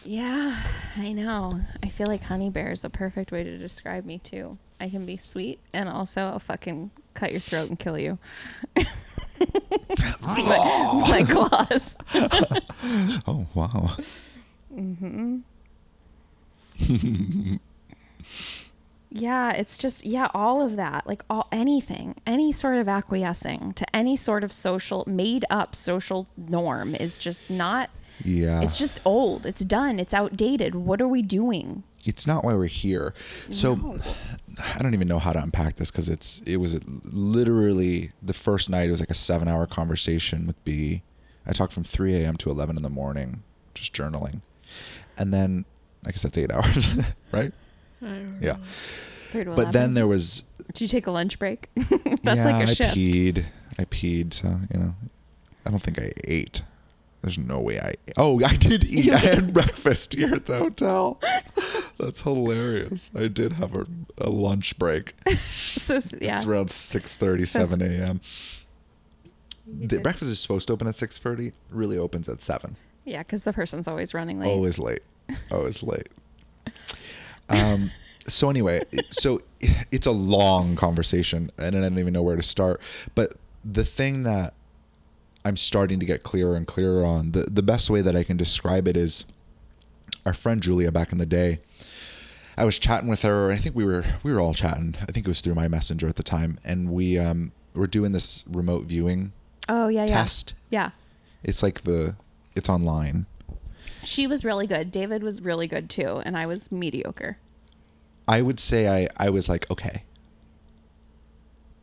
Yeah, 0.05 0.55
I 0.95 1.11
know. 1.11 1.59
I 1.83 1.89
feel 1.89 2.07
like 2.07 2.23
honey 2.23 2.49
bear 2.49 2.71
is 2.71 2.81
the 2.81 2.89
perfect 2.89 3.31
way 3.31 3.43
to 3.43 3.57
describe 3.57 4.05
me 4.05 4.17
too. 4.19 4.57
I 4.79 4.89
can 4.89 5.05
be 5.05 5.17
sweet 5.17 5.59
and 5.73 5.89
also 5.89 6.21
I'll 6.21 6.39
fucking 6.39 6.91
cut 7.13 7.31
your 7.31 7.41
throat 7.41 7.69
and 7.69 7.77
kill 7.77 7.99
you. 7.99 8.17
my, 10.21 11.03
my 11.09 11.23
claws. 11.29 11.95
Oh 13.27 13.45
wow. 13.53 13.97
Mm-hmm. 14.73 15.39
Yeah, 19.11 19.51
it's 19.53 19.77
just 19.77 20.05
yeah, 20.05 20.27
all 20.33 20.61
of 20.61 20.75
that. 20.75 21.07
Like 21.07 21.23
all 21.29 21.47
anything, 21.51 22.15
any 22.27 22.51
sort 22.51 22.75
of 22.75 22.87
acquiescing 22.87 23.73
to 23.73 23.95
any 23.95 24.15
sort 24.15 24.43
of 24.43 24.51
social 24.51 25.03
made 25.07 25.45
up 25.49 25.73
social 25.75 26.27
norm 26.37 26.93
is 26.95 27.17
just 27.17 27.49
not 27.49 27.89
Yeah. 28.23 28.61
it's 28.61 28.77
just 28.77 28.99
old. 29.05 29.45
It's 29.45 29.63
done. 29.65 29.99
It's 29.99 30.13
outdated. 30.13 30.75
What 30.75 31.01
are 31.01 31.07
we 31.07 31.21
doing? 31.21 31.83
it's 32.05 32.25
not 32.25 32.45
why 32.45 32.53
we're 32.53 32.65
here. 32.65 33.13
So 33.51 33.99
I 34.73 34.81
don't 34.81 34.93
even 34.93 35.07
know 35.09 35.19
how 35.19 35.33
to 35.33 35.43
unpack 35.43 35.75
this 35.75 35.91
because 35.91 36.07
it's 36.07 36.41
it 36.45 36.55
was 36.57 36.79
literally 37.03 38.11
the 38.21 38.33
first 38.33 38.69
night. 38.69 38.87
It 38.87 38.91
was 38.91 38.99
like 39.01 39.09
a 39.09 39.13
seven 39.15 39.47
hour 39.47 39.65
conversation 39.67 40.47
with 40.47 40.63
B. 40.63 41.03
I 41.45 41.51
talked 41.51 41.73
from 41.73 41.83
3 41.83 42.15
a.m. 42.15 42.37
to 42.37 42.49
11 42.51 42.77
in 42.77 42.83
the 42.83 42.89
morning, 42.89 43.43
just 43.73 43.93
journaling, 43.93 44.41
and 45.17 45.33
then 45.33 45.65
I 46.05 46.11
guess 46.11 46.21
that's 46.21 46.37
eight 46.37 46.51
hours, 46.53 46.87
right? 47.31 47.51
Yeah. 48.01 48.57
Three 49.31 49.43
to 49.43 49.51
But 49.51 49.71
then 49.71 49.93
there 49.93 50.07
was 50.07 50.43
Did 50.73 50.81
you 50.81 50.87
take 50.87 51.07
a 51.07 51.11
lunch 51.11 51.37
break? 51.39 51.69
That's 51.75 52.45
yeah, 52.45 52.57
like 52.57 52.67
a 52.67 52.71
I 52.71 52.73
shift. 52.73 52.93
I 52.93 52.95
peed. 52.95 53.45
I 53.77 53.85
peed, 53.85 54.33
so 54.33 54.59
you 54.73 54.79
know, 54.79 54.95
I 55.65 55.69
don't 55.71 55.81
think 55.81 55.99
I 55.99 56.11
ate. 56.25 56.61
There's 57.21 57.37
no 57.37 57.59
way 57.59 57.79
I. 57.79 57.95
Oh, 58.17 58.41
I 58.43 58.55
did 58.55 58.85
eat. 58.85 59.11
I 59.11 59.17
had 59.17 59.53
breakfast 59.53 60.13
here 60.15 60.33
at 60.33 60.45
the 60.45 60.57
hotel. 60.57 61.19
That's 61.99 62.21
hilarious. 62.21 63.09
I 63.13 63.27
did 63.27 63.53
have 63.53 63.75
a, 63.75 63.85
a 64.17 64.29
lunch 64.29 64.77
break. 64.79 65.15
So 65.75 65.99
yeah. 66.21 66.35
It's 66.35 66.45
around 66.45 66.69
6:30, 66.69 67.47
So- 67.47 67.63
7 67.65 67.81
a.m. 67.81 68.21
The 69.67 69.87
did- 69.87 70.03
breakfast 70.03 70.31
is 70.31 70.39
supposed 70.39 70.67
to 70.67 70.73
open 70.73 70.87
at 70.87 70.95
6:30. 70.95 71.51
Really 71.69 71.97
opens 71.97 72.27
at 72.29 72.41
7. 72.41 72.75
Yeah, 73.05 73.19
because 73.19 73.43
the 73.43 73.53
person's 73.53 73.87
always 73.87 74.13
running 74.13 74.39
late. 74.39 74.47
Always 74.47 74.79
late. 74.79 75.01
Always 75.51 75.83
late. 75.83 76.07
Um. 77.49 77.91
So 78.27 78.49
anyway, 78.49 78.83
so 79.09 79.39
it's 79.91 80.05
a 80.05 80.11
long 80.11 80.75
conversation, 80.75 81.49
and 81.57 81.75
I 81.75 81.79
don't 81.81 81.97
even 81.97 82.13
know 82.13 82.21
where 82.21 82.35
to 82.35 82.43
start. 82.43 82.79
But 83.15 83.33
the 83.65 83.83
thing 83.85 84.23
that 84.23 84.53
I'm 85.45 85.57
starting 85.57 85.99
to 85.99 86.05
get 86.05 86.23
clearer 86.23 86.55
and 86.55 86.67
clearer 86.67 87.03
on 87.03 87.31
the 87.31 87.43
the 87.43 87.63
best 87.63 87.89
way 87.89 88.01
that 88.01 88.15
I 88.15 88.23
can 88.23 88.37
describe 88.37 88.87
it 88.87 88.95
is 88.95 89.25
our 90.25 90.33
friend 90.33 90.61
Julia 90.61 90.91
back 90.91 91.11
in 91.11 91.17
the 91.17 91.25
day. 91.25 91.59
I 92.57 92.65
was 92.65 92.77
chatting 92.77 93.09
with 93.09 93.21
her. 93.21 93.49
And 93.49 93.57
I 93.57 93.61
think 93.61 93.75
we 93.75 93.85
were 93.85 94.03
we 94.21 94.33
were 94.33 94.39
all 94.39 94.53
chatting. 94.53 94.95
I 95.01 95.11
think 95.11 95.25
it 95.25 95.29
was 95.29 95.41
through 95.41 95.55
my 95.55 95.67
messenger 95.67 96.07
at 96.07 96.17
the 96.17 96.23
time, 96.23 96.59
and 96.63 96.91
we 96.91 97.17
um 97.17 97.51
were 97.73 97.87
doing 97.87 98.11
this 98.11 98.43
remote 98.47 98.85
viewing 98.85 99.31
Oh 99.69 99.87
yeah, 99.87 100.01
yeah. 100.01 100.07
test. 100.07 100.53
Yeah. 100.69 100.91
It's 101.43 101.63
like 101.63 101.81
the 101.81 102.15
it's 102.55 102.69
online. 102.69 103.25
She 104.09 104.25
was 104.25 104.43
really 104.43 104.65
good. 104.65 104.89
David 104.89 105.21
was 105.21 105.39
really 105.39 105.67
good 105.67 105.87
too, 105.87 106.19
and 106.25 106.35
I 106.35 106.47
was 106.47 106.71
mediocre. 106.71 107.37
I 108.27 108.41
would 108.41 108.59
say 108.59 108.87
I 108.87 109.07
I 109.17 109.29
was 109.29 109.47
like 109.47 109.69
okay. 109.69 110.03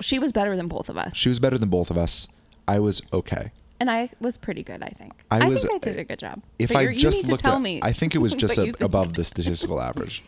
She 0.01 0.19
was 0.19 0.33
better 0.33 0.57
than 0.57 0.67
both 0.67 0.89
of 0.89 0.97
us. 0.97 1.15
She 1.15 1.29
was 1.29 1.39
better 1.39 1.57
than 1.57 1.69
both 1.69 1.89
of 1.89 1.97
us. 1.97 2.27
I 2.67 2.81
was 2.81 3.01
okay. 3.13 3.53
and 3.79 3.89
I 3.91 4.11
was 4.21 4.37
pretty 4.39 4.65
good, 4.65 4.83
I 4.83 4.89
think. 4.89 5.13
I 5.31 5.45
I, 5.45 5.49
was- 5.49 5.63
think 5.63 5.87
I 5.87 5.91
did 5.91 6.01
a 6.01 6.05
good 6.05 6.19
job. 6.19 6.43
If 6.59 6.75
I 6.75 6.95
just 6.97 7.29
looked 7.29 7.45
tell 7.45 7.57
at, 7.57 7.63
me. 7.63 7.79
I 7.83 7.93
think 7.93 8.15
it 8.17 8.19
was 8.19 8.35
just 8.45 8.59
a, 8.59 8.75
above 8.85 9.15
the 9.15 9.23
statistical 9.23 9.81
average. 9.81 10.25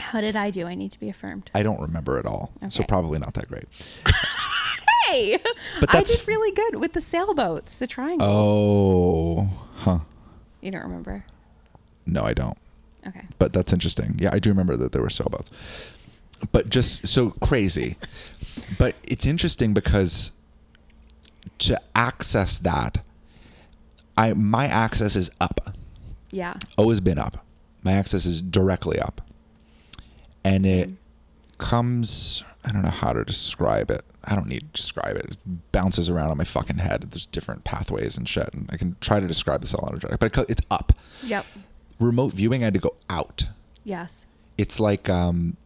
How 0.00 0.20
did 0.20 0.34
I 0.34 0.50
do? 0.50 0.66
I 0.66 0.74
need 0.74 0.90
to 0.92 0.98
be 1.00 1.08
affirmed. 1.08 1.50
I 1.54 1.62
don't 1.62 1.80
remember 1.80 2.18
at 2.18 2.26
all, 2.26 2.52
so 2.68 2.82
probably 2.82 3.20
not 3.20 3.34
that 3.34 3.46
great. 3.48 3.66
Hey, 5.08 5.38
But 5.80 5.94
I 5.94 6.02
did 6.02 6.26
really 6.26 6.50
good 6.50 6.76
with 6.76 6.94
the 6.94 7.00
sailboats, 7.00 7.76
the 7.76 7.86
triangles. 7.86 8.22
Oh, 8.26 9.48
huh? 9.76 9.98
You 10.64 10.70
don't 10.70 10.82
remember? 10.82 11.22
No, 12.06 12.22
I 12.22 12.32
don't. 12.32 12.56
Okay. 13.06 13.20
But 13.38 13.52
that's 13.52 13.74
interesting. 13.74 14.16
Yeah, 14.18 14.30
I 14.32 14.38
do 14.38 14.48
remember 14.48 14.78
that 14.78 14.92
there 14.92 15.02
were 15.02 15.10
sailboats. 15.10 15.50
But 16.52 16.70
just 16.70 17.06
so 17.06 17.32
crazy. 17.42 17.98
But 18.78 18.94
it's 19.06 19.26
interesting 19.26 19.74
because 19.74 20.32
to 21.58 21.78
access 21.94 22.58
that, 22.60 23.04
I 24.16 24.32
my 24.32 24.66
access 24.66 25.16
is 25.16 25.30
up. 25.38 25.76
Yeah. 26.30 26.54
Always 26.78 27.00
been 27.00 27.18
up. 27.18 27.44
My 27.82 27.92
access 27.92 28.24
is 28.24 28.40
directly 28.40 28.98
up. 28.98 29.20
And 30.44 30.64
it 30.64 30.88
comes 31.58 32.42
I 32.64 32.70
don't 32.72 32.82
know 32.82 32.88
how 32.90 33.12
to 33.12 33.24
describe 33.24 33.90
it. 33.90 34.04
I 34.24 34.34
don't 34.34 34.46
need 34.48 34.60
to 34.60 34.66
describe 34.72 35.16
it. 35.16 35.26
It 35.32 35.38
bounces 35.72 36.08
around 36.08 36.30
on 36.30 36.38
my 36.38 36.44
fucking 36.44 36.78
head. 36.78 37.06
There's 37.10 37.26
different 37.26 37.64
pathways 37.64 38.16
and 38.16 38.26
shit. 38.28 38.48
And 38.54 38.68
I 38.72 38.76
can 38.78 38.96
try 39.00 39.20
to 39.20 39.26
describe 39.26 39.60
the 39.60 39.66
cell 39.66 39.86
energetic, 39.88 40.18
but 40.18 40.34
it's 40.50 40.62
up. 40.70 40.92
Yep. 41.22 41.44
Remote 42.00 42.32
viewing, 42.32 42.62
I 42.62 42.66
had 42.66 42.74
to 42.74 42.80
go 42.80 42.94
out. 43.10 43.44
Yes. 43.84 44.24
It's 44.56 44.80
like 44.80 45.10
um, 45.10 45.56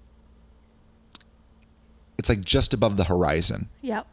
it's 2.19 2.29
like 2.29 2.45
just 2.45 2.75
above 2.75 2.97
the 2.97 3.05
horizon. 3.05 3.69
Yep. 3.83 4.07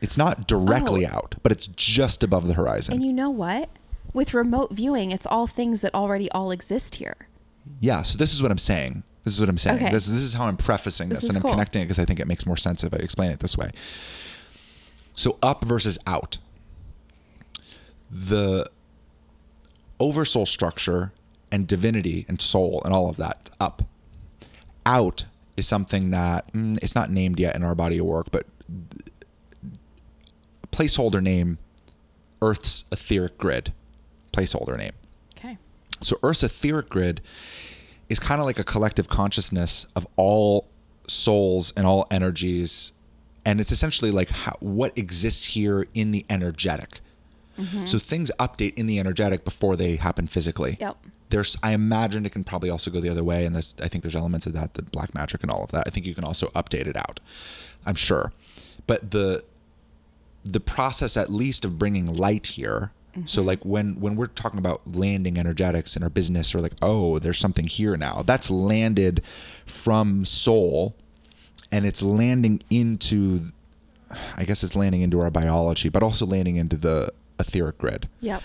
It's 0.00 0.16
not 0.16 0.46
directly 0.46 1.06
Oh. 1.06 1.10
out, 1.10 1.34
but 1.42 1.50
it's 1.52 1.66
just 1.68 2.22
above 2.22 2.46
the 2.46 2.54
horizon. 2.54 2.94
And 2.94 3.04
you 3.04 3.12
know 3.12 3.30
what? 3.30 3.68
With 4.12 4.34
remote 4.34 4.72
viewing, 4.72 5.10
it's 5.10 5.26
all 5.26 5.46
things 5.46 5.80
that 5.80 5.94
already 5.94 6.30
all 6.32 6.50
exist 6.50 6.96
here. 6.96 7.16
Yeah, 7.80 8.02
so 8.02 8.18
this 8.18 8.32
is 8.32 8.42
what 8.42 8.50
I'm 8.50 8.58
saying. 8.58 9.02
This 9.24 9.34
is 9.34 9.40
what 9.40 9.48
I'm 9.48 9.58
saying. 9.58 9.76
Okay. 9.76 9.92
This, 9.92 10.06
this 10.06 10.22
is 10.22 10.34
how 10.34 10.46
I'm 10.46 10.56
prefacing 10.56 11.08
This 11.08 11.20
this, 11.20 11.28
and 11.28 11.36
I'm 11.36 11.42
cool. 11.42 11.52
connecting 11.52 11.82
it 11.82 11.84
because 11.84 11.98
I 11.98 12.04
think 12.04 12.18
it 12.18 12.26
makes 12.26 12.44
more 12.46 12.56
sense 12.56 12.82
if 12.82 12.92
I 12.92 12.96
explain 12.98 13.30
it 13.30 13.40
this 13.40 13.56
way. 13.56 13.70
So 15.14 15.38
up 15.42 15.64
versus 15.64 15.98
out. 16.06 16.38
The 18.10 18.68
oversoul 20.00 20.46
structure 20.46 21.12
and 21.52 21.66
divinity 21.66 22.26
and 22.28 22.40
soul 22.40 22.82
and 22.84 22.92
all 22.92 23.08
of 23.08 23.16
that 23.18 23.50
up. 23.60 23.82
Out 24.84 25.26
is 25.56 25.68
something 25.68 26.10
that 26.10 26.52
mm, 26.52 26.78
it's 26.82 26.94
not 26.94 27.10
named 27.10 27.38
yet 27.38 27.54
in 27.54 27.62
our 27.62 27.74
body 27.74 27.98
of 27.98 28.06
work, 28.06 28.32
but 28.32 28.46
placeholder 30.72 31.22
name 31.22 31.58
Earth's 32.40 32.84
etheric 32.90 33.38
grid. 33.38 33.72
Placeholder 34.32 34.76
name. 34.76 34.92
Okay. 35.36 35.56
So 36.00 36.18
Earth's 36.24 36.42
etheric 36.42 36.88
grid 36.88 37.20
is 38.12 38.20
kind 38.20 38.40
of 38.40 38.46
like 38.46 38.58
a 38.58 38.64
collective 38.64 39.08
consciousness 39.08 39.86
of 39.96 40.06
all 40.16 40.68
souls 41.08 41.72
and 41.76 41.86
all 41.86 42.06
energies, 42.10 42.92
and 43.46 43.58
it's 43.58 43.72
essentially 43.72 44.10
like 44.10 44.28
how, 44.28 44.52
what 44.60 44.96
exists 44.98 45.44
here 45.44 45.86
in 45.94 46.12
the 46.12 46.24
energetic. 46.28 47.00
Mm-hmm. 47.58 47.86
So 47.86 47.98
things 47.98 48.30
update 48.38 48.74
in 48.74 48.86
the 48.86 48.98
energetic 48.98 49.44
before 49.46 49.76
they 49.76 49.96
happen 49.96 50.26
physically. 50.26 50.76
Yep. 50.78 50.96
There's, 51.30 51.56
I 51.62 51.72
imagine 51.72 52.26
it 52.26 52.32
can 52.32 52.44
probably 52.44 52.68
also 52.68 52.90
go 52.90 53.00
the 53.00 53.08
other 53.08 53.24
way, 53.24 53.46
and 53.46 53.54
there's, 53.54 53.74
I 53.82 53.88
think 53.88 54.04
there's 54.04 54.14
elements 54.14 54.44
of 54.44 54.52
that, 54.52 54.74
the 54.74 54.82
black 54.82 55.14
magic 55.14 55.42
and 55.42 55.50
all 55.50 55.64
of 55.64 55.70
that. 55.70 55.84
I 55.86 55.90
think 55.90 56.04
you 56.04 56.14
can 56.14 56.24
also 56.24 56.48
update 56.48 56.86
it 56.86 56.96
out. 56.96 57.18
I'm 57.86 57.94
sure, 57.94 58.32
but 58.86 59.10
the 59.10 59.42
the 60.44 60.60
process 60.60 61.16
at 61.16 61.30
least 61.30 61.64
of 61.64 61.78
bringing 61.78 62.12
light 62.12 62.46
here 62.46 62.90
so 63.26 63.40
mm-hmm. 63.40 63.48
like 63.48 63.64
when 63.64 64.00
when 64.00 64.16
we're 64.16 64.26
talking 64.26 64.58
about 64.58 64.80
landing 64.94 65.36
energetics 65.38 65.96
in 65.96 66.02
our 66.02 66.08
business 66.08 66.54
or 66.54 66.60
like 66.60 66.72
oh 66.82 67.18
there's 67.18 67.38
something 67.38 67.66
here 67.66 67.96
now 67.96 68.22
that's 68.22 68.50
landed 68.50 69.22
from 69.66 70.24
soul 70.24 70.94
and 71.70 71.84
it's 71.84 72.02
landing 72.02 72.62
into 72.70 73.46
i 74.36 74.44
guess 74.44 74.64
it's 74.64 74.74
landing 74.76 75.02
into 75.02 75.20
our 75.20 75.30
biology 75.30 75.88
but 75.88 76.02
also 76.02 76.24
landing 76.26 76.56
into 76.56 76.76
the 76.76 77.12
etheric 77.38 77.76
grid 77.78 78.08
Yep. 78.20 78.42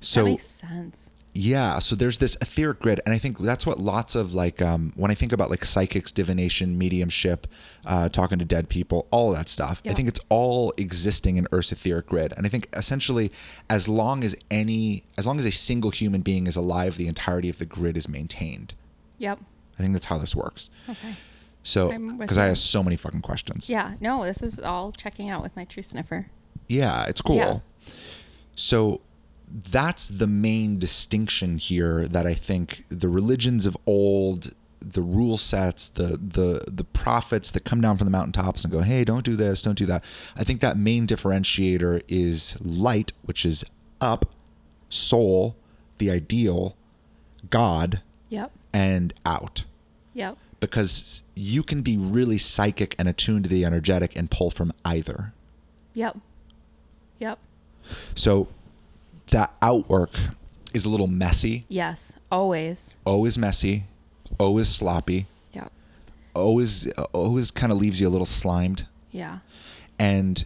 so 0.00 0.24
that 0.24 0.30
makes 0.30 0.46
sense. 0.46 1.10
Yeah, 1.36 1.78
so 1.80 1.94
there's 1.94 2.16
this 2.18 2.36
etheric 2.40 2.80
grid, 2.80 3.00
and 3.04 3.14
I 3.14 3.18
think 3.18 3.38
that's 3.38 3.66
what 3.66 3.78
lots 3.78 4.14
of 4.14 4.34
like 4.34 4.62
um, 4.62 4.92
when 4.96 5.10
I 5.10 5.14
think 5.14 5.32
about 5.32 5.50
like 5.50 5.64
psychics, 5.64 6.10
divination, 6.10 6.78
mediumship, 6.78 7.46
uh, 7.84 8.08
talking 8.08 8.38
to 8.38 8.44
dead 8.44 8.70
people, 8.70 9.06
all 9.10 9.32
of 9.32 9.36
that 9.36 9.50
stuff. 9.50 9.82
I 9.84 9.92
think 9.92 10.08
it's 10.08 10.20
all 10.30 10.72
existing 10.78 11.36
in 11.36 11.46
Earth's 11.52 11.72
etheric 11.72 12.06
grid, 12.06 12.32
and 12.36 12.46
I 12.46 12.48
think 12.48 12.68
essentially, 12.72 13.30
as 13.68 13.86
long 13.86 14.24
as 14.24 14.34
any, 14.50 15.04
as 15.18 15.26
long 15.26 15.38
as 15.38 15.44
a 15.44 15.52
single 15.52 15.90
human 15.90 16.22
being 16.22 16.46
is 16.46 16.56
alive, 16.56 16.96
the 16.96 17.06
entirety 17.06 17.50
of 17.50 17.58
the 17.58 17.66
grid 17.66 17.98
is 17.98 18.08
maintained. 18.08 18.72
Yep. 19.18 19.38
I 19.78 19.82
think 19.82 19.92
that's 19.92 20.06
how 20.06 20.16
this 20.16 20.34
works. 20.34 20.70
Okay. 20.88 21.14
So, 21.64 21.96
because 22.18 22.38
I 22.38 22.46
have 22.46 22.56
so 22.56 22.82
many 22.82 22.96
fucking 22.96 23.22
questions. 23.22 23.68
Yeah. 23.68 23.94
No, 24.00 24.24
this 24.24 24.40
is 24.40 24.58
all 24.58 24.92
checking 24.92 25.28
out 25.28 25.42
with 25.42 25.54
my 25.54 25.64
true 25.64 25.82
sniffer. 25.82 26.28
Yeah, 26.68 27.04
it's 27.06 27.20
cool. 27.20 27.36
Yeah. 27.36 27.58
So 28.54 29.00
that's 29.48 30.08
the 30.08 30.26
main 30.26 30.78
distinction 30.78 31.58
here 31.58 32.06
that 32.08 32.26
I 32.26 32.34
think 32.34 32.84
the 32.88 33.08
religions 33.08 33.64
of 33.66 33.76
old, 33.86 34.54
the 34.80 35.02
rule 35.02 35.36
sets, 35.38 35.88
the 35.88 36.18
the 36.18 36.64
the 36.70 36.84
prophets 36.84 37.50
that 37.52 37.64
come 37.64 37.80
down 37.80 37.96
from 37.96 38.04
the 38.06 38.10
mountaintops 38.10 38.64
and 38.64 38.72
go, 38.72 38.80
"Hey, 38.80 39.04
don't 39.04 39.24
do 39.24 39.36
this, 39.36 39.62
don't 39.62 39.78
do 39.78 39.86
that." 39.86 40.04
I 40.36 40.44
think 40.44 40.60
that 40.60 40.76
main 40.76 41.06
differentiator 41.06 42.02
is 42.08 42.56
light, 42.60 43.12
which 43.22 43.46
is 43.46 43.64
up, 44.00 44.34
soul, 44.88 45.56
the 45.98 46.10
ideal, 46.10 46.76
God, 47.50 48.02
Yep. 48.28 48.50
and 48.72 49.14
out 49.24 49.64
Yep. 50.14 50.36
because 50.60 51.22
you 51.34 51.62
can 51.62 51.82
be 51.82 51.96
really 51.96 52.38
psychic 52.38 52.94
and 52.98 53.08
attuned 53.08 53.44
to 53.44 53.50
the 53.50 53.64
energetic 53.64 54.14
and 54.16 54.30
pull 54.30 54.50
from 54.50 54.72
either. 54.84 55.32
Yep. 55.94 56.18
Yep. 57.20 57.38
So 58.14 58.48
that 59.30 59.54
outwork 59.62 60.10
is 60.74 60.84
a 60.84 60.90
little 60.90 61.06
messy. 61.06 61.64
Yes. 61.68 62.14
Always. 62.30 62.96
O 63.06 63.24
is 63.24 63.38
messy. 63.38 63.84
O 64.38 64.58
is 64.58 64.68
sloppy. 64.68 65.26
Yeah. 65.52 65.68
O 66.34 66.58
is 66.58 66.90
O 67.14 67.36
is 67.36 67.50
kind 67.50 67.72
of 67.72 67.78
leaves 67.78 68.00
you 68.00 68.08
a 68.08 68.10
little 68.10 68.26
slimed. 68.26 68.86
Yeah. 69.10 69.38
And 69.98 70.44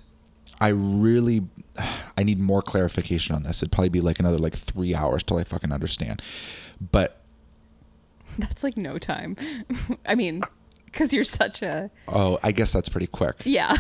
I 0.61 0.69
really 0.69 1.43
I 2.17 2.23
need 2.23 2.39
more 2.39 2.63
clarification 2.63 3.35
on 3.35 3.43
this. 3.43 3.59
It'd 3.63 3.73
probably 3.73 3.89
be 3.89 4.01
like 4.01 4.21
another 4.21 4.39
like 4.39 4.55
three 4.57 4.95
hours 4.95 5.23
till 5.23 5.39
I 5.39 5.45
fucking 5.45 5.73
understand. 5.73 6.23
But 6.93 7.17
That's 8.39 8.63
like 8.63 8.77
no 8.77 8.99
time. 8.99 9.37
I 10.07 10.15
mean, 10.15 10.43
because 10.87 11.13
you're 11.13 11.25
such 11.25 11.63
a 11.63 11.91
oh, 12.09 12.39
I 12.43 12.53
guess 12.53 12.73
that's 12.73 12.89
pretty 12.89 13.09
quick. 13.09 13.37
yeah. 13.45 13.77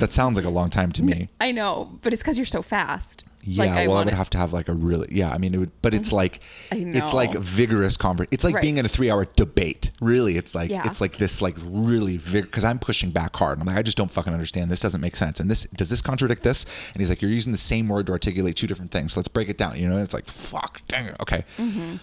That 0.00 0.12
sounds 0.12 0.36
like 0.36 0.44
a 0.44 0.50
long 0.50 0.68
time 0.70 0.92
to 0.92 1.02
me. 1.04 1.28
I 1.40 1.52
know, 1.52 1.98
but 2.02 2.12
it's 2.12 2.22
because 2.22 2.36
you're 2.36 2.44
so 2.44 2.60
fast. 2.62 3.24
Yeah, 3.48 3.74
Like, 3.74 3.88
well, 3.88 3.96
I 3.98 4.04
would 4.04 4.14
have 4.14 4.30
to 4.30 4.38
have 4.38 4.52
like 4.52 4.68
a 4.68 4.72
really 4.74 5.08
yeah. 5.10 5.30
I 5.30 5.38
mean, 5.38 5.54
it 5.54 5.58
would, 5.58 5.82
but 5.82 5.94
it's 5.94 6.12
like 6.12 6.40
it's 6.70 7.12
like 7.12 7.32
vigorous 7.34 7.96
conversation. 7.96 8.28
It's 8.32 8.44
like 8.44 8.54
Right. 8.56 8.62
being 8.62 8.76
in 8.78 8.84
a 8.84 8.88
three-hour 8.88 9.26
debate. 9.36 9.90
Really, 10.00 10.36
it's 10.36 10.54
like 10.54 10.70
Yeah. 10.70 10.82
it's 10.86 11.00
like 11.00 11.16
this 11.18 11.40
like 11.40 11.56
really 11.64 12.18
because 12.18 12.64
I'm 12.64 12.78
pushing 12.78 13.10
back 13.10 13.34
hard. 13.34 13.58
I'm 13.60 13.66
like, 13.66 13.76
I 13.78 13.82
just 13.82 13.96
don't 13.96 14.10
fucking 14.10 14.32
understand. 14.32 14.70
This 14.70 14.80
doesn't 14.80 15.00
make 15.00 15.16
sense. 15.16 15.40
And 15.40 15.50
this 15.50 15.64
does 15.74 15.88
this 15.90 16.02
contradict 16.02 16.42
this? 16.42 16.64
And 16.92 17.00
he's 17.00 17.08
like, 17.08 17.22
you're 17.22 17.30
using 17.30 17.52
the 17.52 17.58
same 17.58 17.88
word 17.88 18.06
to 18.06 18.12
articulate 18.12 18.56
two 18.56 18.66
different 18.66 18.90
things. 18.90 19.12
So 19.14 19.20
let's 19.20 19.28
break 19.28 19.48
it 19.48 19.58
down. 19.58 19.76
You 19.78 19.88
know, 19.88 19.94
and 19.96 20.04
it's 20.04 20.14
like 20.14 20.26
fuck, 20.28 20.82
dang 20.88 21.06
it, 21.06 21.16
okay. 21.20 21.44
Mm-hmm. 21.56 21.96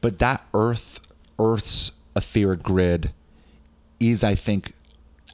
But 0.00 0.18
that 0.20 0.46
Earth, 0.54 1.00
Earth's 1.38 1.92
etheric 2.14 2.62
grid 2.62 3.12
is, 3.98 4.22
I 4.22 4.34
think, 4.34 4.72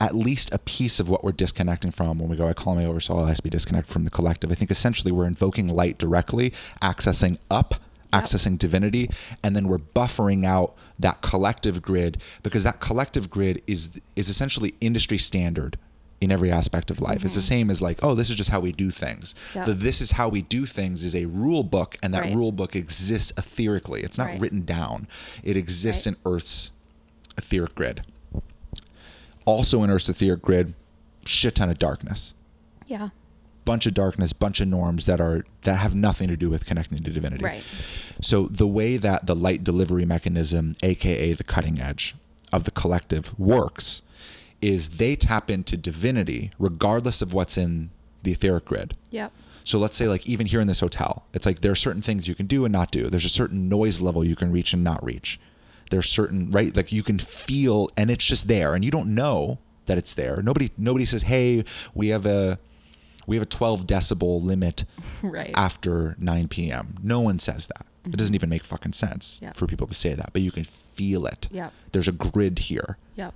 at 0.02 0.16
least 0.16 0.52
a 0.52 0.58
piece 0.58 0.98
of 0.98 1.08
what 1.08 1.22
we're 1.22 1.30
disconnecting 1.30 1.92
from 1.92 2.18
when 2.18 2.28
we 2.28 2.36
go, 2.36 2.48
I 2.48 2.54
call 2.54 2.74
me 2.74 2.84
over, 2.84 2.98
so 2.98 3.32
to 3.32 3.42
be 3.42 3.48
disconnected 3.48 3.92
from 3.92 4.02
the 4.02 4.10
collective. 4.10 4.50
I 4.50 4.56
think 4.56 4.72
essentially 4.72 5.12
we're 5.12 5.26
invoking 5.26 5.68
light 5.68 5.96
directly, 5.96 6.52
accessing 6.82 7.38
up, 7.52 7.76
accessing 8.12 8.58
divinity, 8.58 9.08
and 9.44 9.54
then 9.54 9.68
we're 9.68 9.78
buffering 9.78 10.44
out 10.44 10.74
that 10.98 11.22
collective 11.22 11.80
grid 11.80 12.20
because 12.42 12.64
that 12.64 12.80
collective 12.80 13.30
grid 13.30 13.62
is 13.68 13.92
is 14.16 14.28
essentially 14.28 14.74
industry 14.80 15.18
standard 15.18 15.78
in 16.20 16.32
every 16.32 16.50
aspect 16.50 16.90
of 16.90 17.00
life. 17.00 17.24
It's 17.24 17.34
the 17.34 17.40
mm-hmm. 17.40 17.46
same 17.46 17.70
as 17.70 17.80
like, 17.80 18.00
oh, 18.02 18.16
this 18.16 18.28
is 18.28 18.34
just 18.34 18.50
how 18.50 18.58
we 18.58 18.72
do 18.72 18.90
things. 18.90 19.36
Yep. 19.54 19.66
The 19.66 19.74
this 19.74 20.00
is 20.00 20.10
how 20.10 20.28
we 20.28 20.42
do 20.42 20.66
things 20.66 21.04
is 21.04 21.14
a 21.14 21.26
rule 21.26 21.62
book, 21.62 21.96
and 22.02 22.12
that 22.12 22.22
Right. 22.24 22.34
rule 22.34 22.50
book 22.50 22.74
exists 22.74 23.30
etherically. 23.36 24.02
It's 24.02 24.18
not 24.18 24.30
Right. 24.30 24.40
written 24.40 24.64
down. 24.64 25.06
It 25.44 25.56
exists 25.56 26.06
Right. 26.06 26.16
in 26.16 26.32
Earth's 26.32 26.72
etheric 27.38 27.76
grid. 27.76 28.02
Also 29.44 29.82
in 29.82 29.90
Earth's 29.90 30.08
etheric 30.08 30.42
grid, 30.42 30.74
shit 31.24 31.56
ton 31.56 31.70
of 31.70 31.78
darkness. 31.78 32.34
Yeah. 32.86 33.10
Bunch 33.64 33.86
of 33.86 33.94
darkness, 33.94 34.32
bunch 34.32 34.60
of 34.60 34.68
norms 34.68 35.06
that 35.06 35.20
are 35.20 35.44
that 35.62 35.76
have 35.76 35.94
nothing 35.94 36.28
to 36.28 36.36
do 36.36 36.50
with 36.50 36.66
connecting 36.66 37.02
to 37.02 37.10
divinity. 37.10 37.44
Right. 37.44 37.62
So 38.20 38.46
the 38.46 38.66
way 38.66 38.96
that 38.96 39.26
the 39.26 39.36
light 39.36 39.62
delivery 39.62 40.04
mechanism, 40.04 40.76
aka 40.82 41.32
the 41.32 41.44
cutting 41.44 41.80
edge 41.80 42.14
of 42.52 42.64
the 42.64 42.70
collective, 42.70 43.38
works 43.38 44.02
is 44.60 44.90
they 44.90 45.16
tap 45.16 45.50
into 45.50 45.76
divinity 45.76 46.50
regardless 46.58 47.22
of 47.22 47.32
what's 47.32 47.56
in 47.56 47.90
the 48.22 48.32
etheric 48.32 48.64
grid. 48.64 48.96
Yep. 49.10 49.32
So 49.64 49.78
let's 49.78 49.96
say 49.96 50.08
like 50.08 50.28
even 50.28 50.46
here 50.46 50.60
in 50.60 50.66
this 50.66 50.80
hotel, 50.80 51.24
it's 51.34 51.46
like 51.46 51.60
there 51.60 51.72
are 51.72 51.76
certain 51.76 52.02
things 52.02 52.26
you 52.26 52.34
can 52.34 52.46
do 52.46 52.64
and 52.64 52.72
not 52.72 52.90
do. 52.90 53.08
There's 53.08 53.24
a 53.24 53.28
certain 53.28 53.68
noise 53.68 54.00
level 54.00 54.24
you 54.24 54.36
can 54.36 54.50
reach 54.50 54.72
and 54.72 54.82
not 54.82 55.04
reach. 55.04 55.38
There's 55.92 56.08
certain 56.08 56.50
right 56.50 56.74
like 56.74 56.90
you 56.90 57.02
can 57.02 57.18
feel 57.18 57.90
and 57.98 58.10
it's 58.10 58.24
just 58.24 58.48
there 58.48 58.74
and 58.74 58.82
you 58.82 58.90
don't 58.90 59.14
know 59.14 59.58
that 59.86 59.98
it's 59.98 60.14
there. 60.14 60.40
Nobody 60.42 60.70
nobody 60.78 61.04
says, 61.04 61.20
"Hey, 61.22 61.64
we 61.94 62.08
have 62.08 62.24
a 62.24 62.58
we 63.26 63.36
have 63.36 63.42
a 63.42 63.46
12 63.46 63.86
decibel 63.86 64.42
limit 64.42 64.86
Right. 65.22 65.52
after 65.54 66.16
9 66.18 66.48
p.m." 66.48 66.96
No 67.02 67.20
one 67.20 67.38
says 67.38 67.66
that. 67.66 67.84
It 68.06 68.16
doesn't 68.16 68.28
mm-hmm. 68.30 68.34
even 68.36 68.48
make 68.48 68.64
fucking 68.64 68.94
sense 68.94 69.38
Yeah. 69.42 69.52
for 69.52 69.66
people 69.66 69.86
to 69.86 69.94
say 69.94 70.14
that, 70.14 70.30
but 70.32 70.40
you 70.40 70.50
can 70.50 70.64
feel 70.64 71.26
it. 71.26 71.46
Yep. 71.50 71.72
There's 71.92 72.08
a 72.08 72.12
grid 72.12 72.58
here. 72.58 72.96
Yep. 73.16 73.34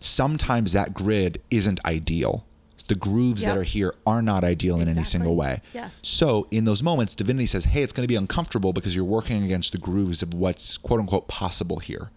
Sometimes 0.00 0.72
that 0.72 0.94
grid 0.94 1.42
isn't 1.50 1.84
ideal. 1.84 2.46
The 2.88 2.94
grooves 2.94 3.42
that 3.42 3.56
are 3.56 3.62
here 3.64 3.94
are 4.06 4.22
not 4.22 4.44
ideal 4.44 4.80
in 4.80 4.88
any 4.88 5.02
single 5.04 5.34
way. 5.34 5.60
Yes. 5.74 5.98
So 6.02 6.46
in 6.50 6.64
those 6.64 6.82
moments, 6.82 7.16
divinity 7.16 7.46
says, 7.46 7.64
"Hey, 7.64 7.82
it's 7.82 7.92
going 7.92 8.04
to 8.04 8.08
be 8.08 8.16
uncomfortable 8.16 8.72
because 8.72 8.94
you're 8.94 9.04
working 9.04 9.42
against 9.44 9.72
the 9.72 9.78
grooves 9.78 10.22
of 10.22 10.32
what's 10.34 10.76
quote 10.76 11.00
unquote 11.00 11.26
possible 11.28 11.78
here." 11.78 12.10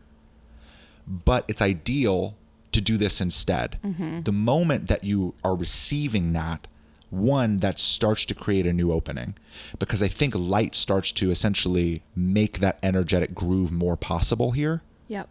But 1.07 1.45
it's 1.47 1.61
ideal 1.61 2.35
to 2.71 2.81
do 2.81 2.97
this 2.97 3.19
instead. 3.19 3.79
Mm-hmm. 3.83 4.21
The 4.21 4.31
moment 4.31 4.87
that 4.89 5.03
you 5.03 5.33
are 5.43 5.55
receiving 5.55 6.33
that, 6.33 6.67
one 7.09 7.59
that 7.61 7.79
starts 7.79 8.25
to 8.25 8.35
create 8.35 8.67
a 8.67 8.73
new 8.73 8.91
opening, 8.91 9.33
because 9.79 10.03
I 10.03 10.07
think 10.07 10.35
light 10.35 10.75
starts 10.75 11.11
to 11.13 11.31
essentially 11.31 12.03
make 12.15 12.59
that 12.59 12.77
energetic 12.83 13.33
groove 13.33 13.71
more 13.71 13.97
possible 13.97 14.51
here 14.51 14.83
Yep. 15.07 15.27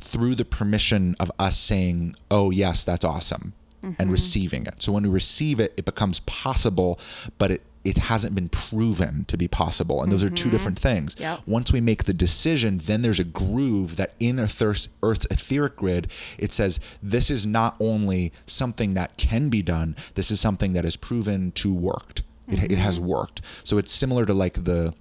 through 0.00 0.34
the 0.36 0.46
permission 0.46 1.14
of 1.20 1.30
us 1.38 1.58
saying, 1.58 2.14
"Oh 2.30 2.50
yes, 2.50 2.84
that's 2.84 3.04
awesome," 3.04 3.52
and 3.82 3.96
mm-hmm. 3.96 4.10
receiving 4.10 4.66
it. 4.66 4.82
So 4.82 4.92
when 4.92 5.02
we 5.02 5.08
receive 5.08 5.60
it, 5.60 5.72
it 5.76 5.84
becomes 5.84 6.20
possible, 6.20 6.98
but 7.38 7.50
it 7.50 7.62
it 7.84 7.96
hasn't 7.96 8.34
been 8.34 8.48
proven 8.50 9.24
to 9.26 9.36
be 9.36 9.48
possible, 9.48 10.02
and 10.02 10.12
those 10.12 10.22
are 10.22 10.28
two 10.28 10.44
mm-hmm. 10.44 10.50
different 10.50 10.78
things. 10.78 11.16
Yep. 11.18 11.40
Once 11.46 11.72
we 11.72 11.80
make 11.80 12.04
the 12.04 12.12
decision, 12.12 12.78
then 12.84 13.00
there's 13.02 13.20
a 13.20 13.24
groove 13.24 13.96
that 13.96 14.14
in 14.20 14.38
Earth's, 14.38 14.88
Earth's 15.02 15.26
etheric 15.30 15.76
grid, 15.76 16.08
it 16.38 16.52
says 16.52 16.80
this 17.02 17.30
is 17.30 17.46
not 17.46 17.76
only 17.80 18.32
something 18.46 18.94
that 18.94 19.16
can 19.16 19.48
be 19.48 19.62
done, 19.62 19.96
this 20.16 20.30
is 20.30 20.38
something 20.38 20.74
that 20.74 20.84
is 20.84 20.96
proven 20.96 21.52
to 21.52 21.72
worked. 21.72 22.22
It, 22.48 22.72
it 22.72 22.78
has 22.78 22.96
mm-hmm. 22.96 23.08
worked. 23.08 23.42
So 23.64 23.78
it's 23.78 23.92
similar 23.92 24.26
to 24.26 24.34
like 24.34 24.64
the 24.64 24.92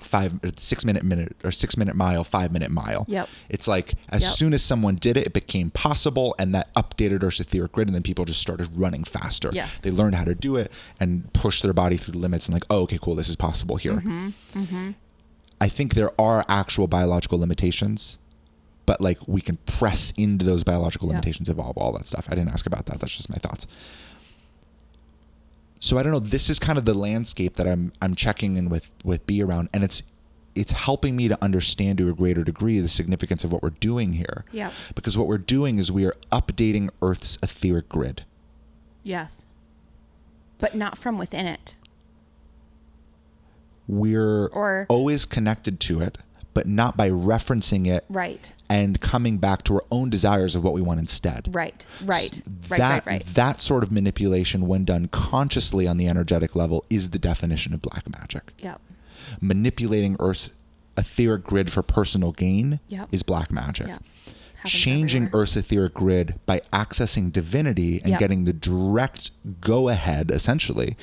five 0.00 0.32
six 0.56 0.84
minute 0.84 1.02
minute 1.04 1.36
or 1.44 1.50
six 1.50 1.76
minute 1.76 1.94
mile 1.96 2.24
five 2.24 2.52
minute 2.52 2.70
mile 2.70 3.04
Yep. 3.08 3.28
it's 3.48 3.66
like 3.68 3.94
as 4.10 4.22
Yep. 4.22 4.32
soon 4.32 4.52
as 4.54 4.62
someone 4.62 4.96
did 4.96 5.16
it 5.16 5.26
it 5.26 5.32
became 5.32 5.70
possible 5.70 6.34
and 6.38 6.54
that 6.54 6.72
updated 6.74 7.22
Earth's 7.22 7.40
etheric 7.40 7.72
grid 7.72 7.88
and 7.88 7.94
then 7.94 8.02
people 8.02 8.24
just 8.24 8.40
started 8.40 8.68
running 8.76 9.04
faster 9.04 9.50
Yes. 9.52 9.80
they 9.80 9.90
learned 9.90 10.14
how 10.14 10.24
to 10.24 10.34
do 10.34 10.56
it 10.56 10.70
and 11.00 11.32
push 11.32 11.62
their 11.62 11.72
body 11.72 11.96
through 11.96 12.12
the 12.12 12.18
limits 12.18 12.46
and 12.46 12.54
like 12.54 12.64
oh 12.70 12.80
okay 12.82 12.98
cool 13.00 13.14
this 13.14 13.28
is 13.28 13.36
possible 13.36 13.76
here 13.76 13.94
Mm-hmm. 14.54 14.90
i 15.60 15.68
think 15.68 15.94
there 15.94 16.10
are 16.20 16.44
actual 16.48 16.86
biological 16.86 17.38
limitations 17.38 18.18
but 18.86 19.00
like 19.00 19.18
we 19.26 19.40
can 19.40 19.56
press 19.66 20.12
into 20.16 20.44
those 20.44 20.62
biological 20.64 21.08
limitations 21.08 21.48
evolve 21.48 21.76
all 21.76 21.92
that 21.92 22.06
stuff 22.06 22.26
i 22.30 22.34
didn't 22.34 22.50
ask 22.50 22.66
about 22.66 22.86
that 22.86 23.00
that's 23.00 23.12
just 23.16 23.30
my 23.30 23.36
thoughts 23.36 23.66
so 25.86 25.98
I 25.98 26.02
don't 26.02 26.10
know. 26.10 26.18
This 26.18 26.50
is 26.50 26.58
kind 26.58 26.78
of 26.78 26.84
the 26.84 26.94
landscape 26.94 27.54
that 27.56 27.66
I'm 27.68 27.92
I'm 28.02 28.14
checking 28.16 28.56
in 28.56 28.68
with 28.68 28.90
with 29.04 29.24
B 29.26 29.40
around, 29.42 29.68
and 29.72 29.84
it's 29.84 30.02
it's 30.56 30.72
helping 30.72 31.14
me 31.14 31.28
to 31.28 31.38
understand 31.44 31.98
to 31.98 32.08
a 32.08 32.12
greater 32.12 32.42
degree 32.42 32.80
the 32.80 32.88
significance 32.88 33.44
of 33.44 33.52
what 33.52 33.62
we're 33.62 33.70
doing 33.70 34.12
here. 34.14 34.44
Yep. 34.52 34.72
Because 34.96 35.16
what 35.16 35.26
we're 35.28 35.38
doing 35.38 35.78
is 35.78 35.92
we 35.92 36.04
are 36.06 36.14
updating 36.32 36.88
Earth's 37.02 37.38
etheric 37.42 37.88
grid. 37.88 38.24
Yes. 39.04 39.46
But 40.58 40.74
not 40.74 40.96
from 40.98 41.18
within 41.18 41.46
it. 41.46 41.74
We're 43.86 44.46
Or- 44.46 44.86
always 44.88 45.24
connected 45.24 45.78
to 45.80 46.00
it, 46.00 46.18
but 46.54 46.66
not 46.66 46.96
by 46.96 47.10
referencing 47.10 47.86
it 47.86 48.04
Right. 48.08 48.52
And 48.68 49.00
coming 49.00 49.38
back 49.38 49.62
to 49.64 49.74
our 49.74 49.84
own 49.90 50.10
desires 50.10 50.54
of 50.56 50.64
what 50.64 50.72
we 50.72 50.80
want 50.82 51.00
instead. 51.00 51.48
Right. 51.54 51.84
Right. 52.04 52.42
Right. 52.68 52.78
that, 52.78 53.06
right. 53.06 53.06
Right. 53.06 53.26
That 53.34 53.60
sort 53.60 53.82
of 53.82 53.92
manipulation, 53.92 54.66
when 54.66 54.84
done 54.84 55.08
consciously 55.08 55.86
on 55.86 55.96
the 55.96 56.08
energetic 56.08 56.56
level, 56.56 56.84
is 56.90 57.10
the 57.10 57.18
definition 57.18 57.72
of 57.74 57.82
black 57.82 58.08
magic. 58.08 58.52
Yep. 58.58 58.80
manipulating 59.40 60.16
Earth's 60.20 60.50
etheric 60.96 61.42
grid 61.44 61.70
for 61.72 61.82
personal 61.82 62.32
gain 62.32 62.80
Yep. 62.88 63.08
is 63.12 63.22
black 63.22 63.50
magic. 63.50 63.86
Yep. 63.88 64.02
Changing 64.66 65.24
everywhere. 65.24 65.42
Earth's 65.42 65.56
etheric 65.56 65.94
grid 65.94 66.34
by 66.46 66.60
accessing 66.72 67.32
divinity 67.32 68.00
and 68.02 68.10
Yep. 68.10 68.18
getting 68.20 68.44
the 68.44 68.52
direct 68.52 69.30
go 69.60 69.88
ahead, 69.88 70.30
essentially, 70.30 70.96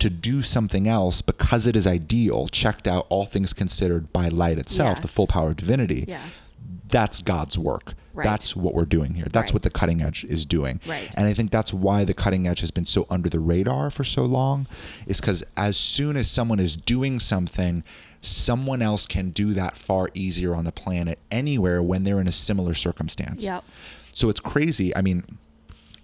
to 0.00 0.10
do 0.10 0.42
something 0.42 0.88
else 0.88 1.22
because 1.22 1.66
it 1.66 1.76
is 1.76 1.86
ideal, 1.86 2.48
checked 2.48 2.88
out, 2.88 3.06
all 3.10 3.26
things 3.26 3.52
considered 3.52 4.12
by 4.12 4.28
light 4.28 4.58
itself, 4.58 5.00
the 5.00 5.08
full 5.08 5.26
power 5.28 5.50
of 5.50 5.56
divinity. 5.56 6.04
Yes. 6.08 6.40
That's 6.88 7.22
God's 7.22 7.58
work. 7.58 7.94
Right. 8.12 8.22
That's 8.24 8.54
what 8.54 8.74
we're 8.74 8.84
doing 8.84 9.14
here. 9.14 9.26
That's 9.32 9.50
Right. 9.50 9.54
what 9.54 9.62
the 9.62 9.70
cutting 9.70 10.00
edge 10.00 10.24
is 10.28 10.46
doing. 10.46 10.80
Right. 10.86 11.12
And 11.16 11.26
I 11.26 11.34
think 11.34 11.50
that's 11.50 11.74
why 11.74 12.04
the 12.04 12.14
cutting 12.14 12.46
edge 12.46 12.60
has 12.60 12.70
been 12.70 12.86
so 12.86 13.06
under 13.10 13.28
the 13.28 13.40
radar 13.40 13.90
for 13.90 14.04
so 14.04 14.24
long, 14.24 14.68
is 15.06 15.20
because 15.20 15.42
as 15.56 15.76
soon 15.76 16.16
as 16.16 16.30
someone 16.30 16.60
is 16.60 16.76
doing 16.76 17.18
something, 17.18 17.82
someone 18.20 18.80
else 18.82 19.06
can 19.08 19.30
do 19.30 19.52
that 19.54 19.76
far 19.76 20.10
easier 20.14 20.54
on 20.54 20.64
the 20.64 20.70
planet 20.72 21.18
anywhere 21.32 21.82
when 21.82 22.04
they're 22.04 22.20
in 22.20 22.28
a 22.28 22.32
similar 22.32 22.74
circumstance. 22.74 23.42
Yep. 23.42 23.64
So 24.12 24.28
it's 24.28 24.40
crazy. 24.40 24.94
I 24.94 25.02
mean, 25.02 25.24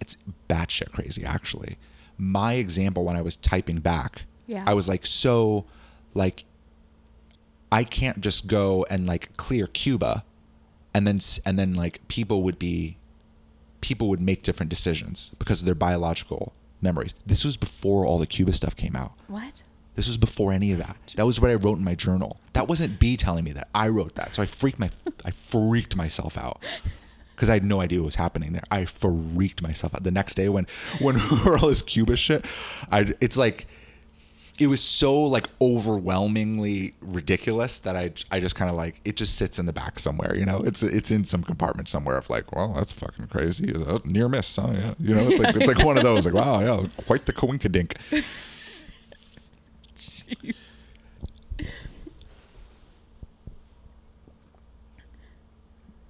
it's 0.00 0.16
batshit 0.48 0.90
crazy, 0.90 1.24
actually. 1.24 1.78
My 2.18 2.54
example 2.54 3.04
when 3.04 3.16
I 3.16 3.22
was 3.22 3.36
typing 3.36 3.78
back, 3.78 4.24
Yeah. 4.48 4.64
I 4.66 4.74
was 4.74 4.88
like, 4.88 5.06
so, 5.06 5.64
like, 6.14 6.44
I 7.70 7.84
can't 7.84 8.20
just 8.20 8.48
go 8.48 8.84
and 8.90 9.06
like 9.06 9.36
clear 9.36 9.68
Cuba, 9.68 10.24
and 10.95 11.07
then 11.07 11.20
and 11.45 11.59
then 11.59 11.74
like 11.74 12.07
people 12.09 12.43
would 12.43 12.59
be, 12.59 12.99
people 13.80 14.09
would 14.09 14.20
make 14.20 14.43
different 14.43 14.70
decisions 14.70 15.32
because 15.38 15.61
of 15.61 15.66
their 15.66 15.74
biological 15.74 16.53
memories. 16.80 17.14
This 17.26 17.45
was 17.45 17.57
before 17.57 18.07
all 18.07 18.18
the 18.18 18.26
Cuba 18.26 18.53
stuff 18.53 18.76
came 18.76 18.97
out. 18.97 19.12
What? 19.28 19.62
This 19.97 20.07
was 20.07 20.16
before 20.16 20.53
any 20.53 20.72
of 20.72 20.78
that. 20.78 20.97
That 21.16 21.26
was 21.26 21.41
what 21.41 21.51
I 21.51 21.55
wrote 21.55 21.78
in 21.78 21.84
my 21.84 21.95
journal. 21.95 22.41
That 22.53 22.68
wasn't 22.68 22.99
B 22.99 23.16
telling 23.16 23.45
me 23.45 23.53
that. 23.53 23.68
I 23.74 23.88
wrote 23.88 24.14
that. 24.14 24.34
So 24.34 24.43
I 24.43 24.47
freaked 24.47 24.78
my 24.78 24.91
I 25.24 25.30
freaked 25.30 25.97
myself 25.97 26.38
out. 26.38 26.62
Because 27.34 27.49
I 27.49 27.55
had 27.55 27.64
no 27.64 27.80
idea 27.80 28.01
what 28.01 28.05
was 28.05 28.16
happening 28.16 28.53
there. 28.53 28.64
I 28.70 28.84
freaked 28.84 29.62
myself 29.62 29.95
out. 29.95 30.03
The 30.03 30.11
next 30.11 30.34
day 30.34 30.51
when 30.51 30.66
when 30.99 31.18
all 31.47 31.68
this 31.68 31.80
Cuba 31.80 32.14
shit, 32.14 32.45
I 32.93 33.14
it's 33.22 33.38
like 33.38 33.66
it 34.61 34.66
was 34.66 34.82
so 34.82 35.18
like 35.18 35.46
overwhelmingly 35.61 36.94
ridiculous 37.00 37.78
that 37.80 37.96
I 37.96 38.12
I 38.30 38.38
just 38.40 38.54
kind 38.54 38.70
of 38.70 38.76
like 38.76 39.00
it 39.06 39.16
just 39.16 39.36
sits 39.36 39.58
in 39.58 39.64
the 39.64 39.72
back 39.72 39.98
somewhere, 39.98 40.38
you 40.38 40.44
know. 40.44 40.58
It's 40.58 40.82
it's 40.82 41.11
in 41.11 41.24
some 41.24 41.42
compartment 41.42 41.88
somewhere 41.88 42.18
of 42.18 42.28
like, 42.28 42.54
well, 42.54 42.74
that's 42.74 42.92
fucking 42.92 43.28
crazy. 43.28 43.74
Uh, 43.74 43.98
Near 44.04 44.28
miss, 44.28 44.54
huh? 44.54 44.68
Yeah. 44.72 44.94
You 45.00 45.14
know, 45.14 45.28
it's 45.28 45.40
like 45.40 45.56
it's 45.56 45.66
like 45.66 45.84
one 45.84 45.96
of 45.96 46.04
those 46.04 46.26
like, 46.26 46.34
wow, 46.34 46.61
yeah, 46.61 46.86
quite 47.06 47.24
the 47.24 47.32
coinkadink 47.32 47.96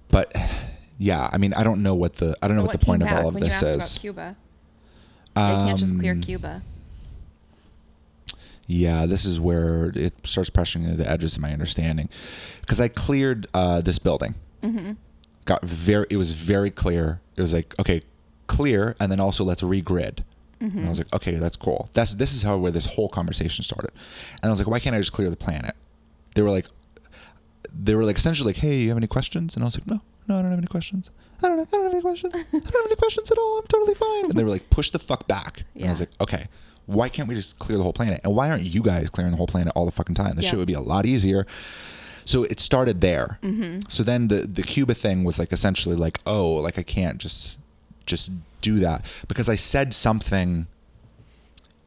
But 0.09 0.35
yeah, 0.97 1.29
I 1.31 1.37
mean, 1.37 1.53
I 1.53 1.63
don't 1.63 1.81
know 1.81 1.95
what 1.95 2.13
the 2.17 2.35
I 2.41 2.47
don't 2.47 2.57
know 2.57 2.63
So 2.63 2.67
what 2.67 2.79
the 2.79 2.85
point 2.85 3.03
came 3.03 3.17
of 3.17 3.23
all 3.23 3.29
of 3.29 3.39
this 3.39 3.61
is. 3.61 3.97
Cuba. 3.97 4.35
They 5.35 5.41
can't 5.41 5.79
just 5.79 5.97
clear 5.97 6.11
Um, 6.13 6.21
Cuba. 6.21 6.61
Yeah, 8.71 9.05
this 9.05 9.25
is 9.25 9.37
where 9.37 9.91
it 9.95 10.13
starts 10.25 10.49
pressing 10.49 10.83
into 10.85 10.95
the 10.95 11.09
edges 11.09 11.35
of 11.35 11.41
my 11.41 11.51
understanding. 11.51 12.07
Because 12.61 12.79
I 12.79 12.87
cleared 12.87 13.47
uh, 13.53 13.81
this 13.81 13.99
building. 13.99 14.33
Mm-hmm. 14.63 14.93
Got 15.43 15.65
very, 15.65 16.05
it 16.09 16.15
was 16.15 16.31
very 16.31 16.71
clear. 16.71 17.19
It 17.35 17.41
was 17.41 17.53
like, 17.53 17.77
okay, 17.79 18.01
clear, 18.47 18.95
and 19.01 19.11
then 19.11 19.19
also 19.19 19.43
let's 19.43 19.61
regrid. 19.61 20.23
Mm-hmm. 20.61 20.77
And 20.77 20.85
I 20.85 20.89
was 20.89 20.99
like, 20.99 21.13
okay, 21.13 21.35
that's 21.35 21.57
cool. 21.57 21.89
That's 21.91 22.15
this 22.15 22.33
is 22.33 22.43
how 22.43 22.57
where 22.57 22.71
this 22.71 22.85
whole 22.85 23.09
conversation 23.09 23.61
started. 23.63 23.91
And 24.41 24.45
I 24.45 24.49
was 24.49 24.59
like, 24.59 24.69
why 24.69 24.79
can't 24.79 24.95
I 24.95 24.99
just 24.99 25.11
clear 25.11 25.29
the 25.29 25.35
planet? 25.35 25.75
They 26.35 26.41
were 26.41 26.49
like, 26.49 26.67
they 27.77 27.93
were 27.95 28.05
like 28.05 28.17
essentially 28.17 28.53
like, 28.53 28.57
hey, 28.57 28.77
you 28.77 28.87
have 28.87 28.97
any 28.97 29.07
questions? 29.07 29.55
And 29.55 29.63
I 29.63 29.65
was 29.65 29.77
like, 29.77 29.87
no, 29.87 29.99
no, 30.29 30.37
I 30.37 30.41
don't 30.43 30.51
have 30.51 30.59
any 30.59 30.67
questions. 30.67 31.09
I 31.43 31.49
don't, 31.49 31.59
I 31.59 31.63
don't 31.65 31.83
have 31.83 31.91
any 31.91 32.01
questions. 32.01 32.33
I 32.35 32.45
don't 32.51 32.65
have 32.65 32.85
any 32.85 32.95
questions 32.95 33.31
at 33.31 33.37
all. 33.37 33.59
I'm 33.59 33.67
totally 33.67 33.95
fine. 33.95 34.25
And 34.25 34.33
they 34.35 34.43
were 34.45 34.49
like, 34.49 34.69
push 34.69 34.91
the 34.91 34.99
fuck 34.99 35.27
back. 35.27 35.63
And 35.75 35.87
I 35.87 35.89
was 35.89 35.99
like, 35.99 36.11
okay, 36.21 36.47
why 36.91 37.09
can't 37.09 37.27
we 37.27 37.35
just 37.35 37.57
clear 37.59 37.77
the 37.77 37.83
whole 37.83 37.93
planet? 37.93 38.21
And 38.23 38.35
why 38.35 38.49
aren't 38.49 38.63
you 38.63 38.81
guys 38.81 39.09
clearing 39.09 39.31
the 39.31 39.37
whole 39.37 39.47
planet 39.47 39.73
all 39.75 39.85
the 39.85 39.91
fucking 39.91 40.15
time? 40.15 40.35
This 40.35 40.45
Yeah. 40.45 40.51
shit 40.51 40.59
would 40.59 40.67
be 40.67 40.73
a 40.73 40.81
lot 40.81 41.05
easier. 41.05 41.45
So 42.25 42.43
it 42.43 42.59
started 42.59 43.01
there. 43.01 43.39
Mm-hmm. 43.43 43.81
So 43.89 44.03
then 44.03 44.27
the 44.27 44.41
the 44.47 44.63
Cuba 44.63 44.93
thing 44.93 45.23
was 45.23 45.39
like 45.39 45.51
essentially 45.53 45.95
like, 45.95 46.19
oh, 46.25 46.53
like 46.55 46.77
I 46.77 46.83
can't 46.83 47.17
just 47.17 47.57
just 48.05 48.31
do 48.61 48.79
that 48.79 49.05
because 49.27 49.49
I 49.49 49.55
said 49.55 49.93
something 49.93 50.67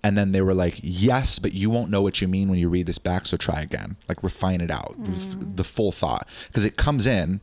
and 0.02 0.18
then 0.18 0.32
they 0.32 0.42
were 0.42 0.54
like, 0.54 0.78
"Yes, 0.82 1.38
but 1.38 1.54
you 1.54 1.70
won't 1.70 1.90
know 1.90 2.02
what 2.02 2.20
you 2.20 2.28
mean 2.28 2.48
when 2.48 2.58
you 2.58 2.68
read 2.68 2.86
this 2.86 2.98
back, 2.98 3.26
so 3.26 3.36
try 3.36 3.62
again. 3.62 3.96
Like 4.08 4.22
refine 4.22 4.60
it 4.60 4.70
out, 4.70 4.96
Mm. 5.00 5.56
the 5.56 5.64
full 5.64 5.92
thought, 5.92 6.28
because 6.48 6.64
it 6.64 6.76
comes 6.76 7.06
in, 7.06 7.40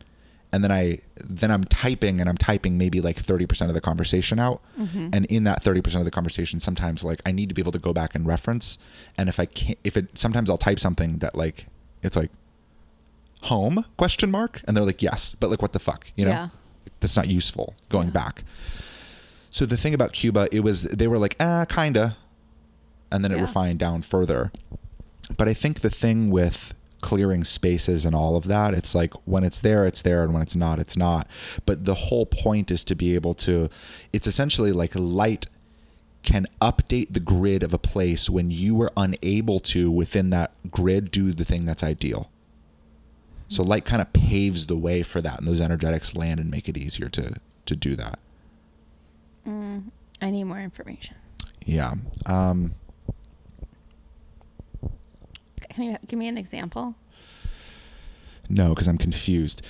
and 0.54 0.64
then 0.64 0.72
I 0.72 1.00
then 1.24 1.50
I'm 1.52 1.64
typing 1.64 2.20
and 2.20 2.28
I'm 2.30 2.38
typing 2.38 2.78
maybe 2.78 3.00
like 3.02 3.18
thirty 3.18 3.46
percent 3.46 3.70
of 3.70 3.76
the 3.76 3.82
conversation 3.82 4.40
out, 4.40 4.62
Mm-hmm. 4.80 5.10
and 5.14 5.26
in 5.28 5.44
that 5.46 5.64
thirty 5.64 5.82
percent 5.82 6.02
of 6.02 6.06
the 6.06 6.12
conversation, 6.12 6.60
sometimes 6.60 7.04
like 7.04 7.22
I 7.26 7.32
need 7.32 7.50
to 7.50 7.56
be 7.56 7.62
able 7.62 7.72
to 7.74 7.80
go 7.80 7.94
back 7.94 8.16
and 8.16 8.26
reference, 8.26 8.78
and 9.18 9.30
if 9.30 9.40
I 9.40 9.46
can't, 9.46 9.78
if 9.84 9.96
it 9.98 10.18
sometimes 10.18 10.50
I'll 10.50 10.58
type 10.58 10.80
something 10.80 11.20
that 11.20 11.36
like 11.36 11.68
it's 12.04 12.16
like 12.16 12.32
home 13.42 13.86
question 13.98 14.30
mark, 14.32 14.62
and 14.68 14.76
they're 14.78 14.86
like 14.86 15.02
yes, 15.02 15.36
but 15.40 15.50
like 15.50 15.62
what 15.62 15.74
the 15.74 15.80
fuck, 15.80 16.08
you 16.16 16.26
know? 16.26 16.32
Yeah. 16.32 16.50
That's 17.00 17.16
not 17.16 17.28
useful 17.28 17.76
going 17.90 18.08
Yeah. 18.10 18.14
back. 18.14 18.44
So 19.50 19.66
the 19.66 19.78
thing 19.78 19.94
about 19.94 20.14
Cuba, 20.14 20.48
it 20.52 20.62
was 20.62 20.84
they 20.84 21.08
were 21.08 21.18
like 21.18 21.36
ah 21.40 21.66
kinda, 21.66 22.18
and 23.12 23.24
then 23.24 23.32
it 23.32 23.42
refined 23.42 23.80
down 23.80 24.02
further. 24.02 24.52
But 25.38 25.48
I 25.48 25.54
think 25.54 25.82
the 25.82 25.90
thing 25.90 26.30
with 26.30 26.74
clearing 27.02 27.44
spaces 27.44 28.06
and 28.06 28.16
all 28.16 28.36
of 28.36 28.46
that, 28.46 28.74
it's 28.74 28.96
like 28.96 29.14
when 29.26 29.44
it's 29.44 29.60
there, 29.60 29.86
it's 29.86 30.02
there, 30.02 30.24
and 30.24 30.34
when 30.34 30.42
it's 30.42 30.56
not, 30.56 30.80
it's 30.80 30.96
not. 30.96 31.28
But 31.66 31.86
the 31.86 31.94
whole 31.94 32.26
point 32.26 32.72
is 32.72 32.84
to 32.86 32.96
be 32.96 33.16
able 33.16 33.34
to, 33.36 33.70
it's 34.14 34.28
essentially 34.28 34.72
like 34.72 34.92
light 34.96 35.48
can 36.24 36.46
update 36.62 37.08
the 37.12 37.20
grid 37.20 37.64
of 37.64 37.74
a 37.74 37.80
place 37.80 38.30
when 38.30 38.52
you 38.52 38.76
were 38.76 38.92
unable 38.96 39.60
to 39.60 39.90
within 39.90 40.30
that 40.30 40.52
grid 40.70 41.10
do 41.12 41.34
the 41.34 41.44
thing 41.44 41.66
that's 41.66 41.84
ideal. 41.84 42.30
So 43.48 43.64
light 43.64 43.86
kind 43.86 44.02
of 44.02 44.14
paves 44.14 44.68
the 44.68 44.78
way 44.78 45.04
for 45.04 45.20
that, 45.22 45.40
and 45.40 45.48
those 45.48 45.60
energetics 45.60 46.16
land 46.16 46.40
and 46.40 46.50
make 46.50 46.70
it 46.70 46.78
easier 46.78 47.10
to 47.10 47.34
to 47.66 47.76
do 47.76 47.96
that. 47.96 48.20
I 50.22 50.30
need 50.30 50.44
more 50.44 50.60
information. 50.60 51.16
Yeah. 51.66 51.96
Um, 52.26 52.76
Can 55.72 55.84
you 55.84 55.98
give 56.08 56.20
me 56.20 56.28
an 56.28 56.38
example? 56.38 56.96
no, 58.50 58.70
because 58.70 58.88
I'm 58.88 58.98
confused. 58.98 59.62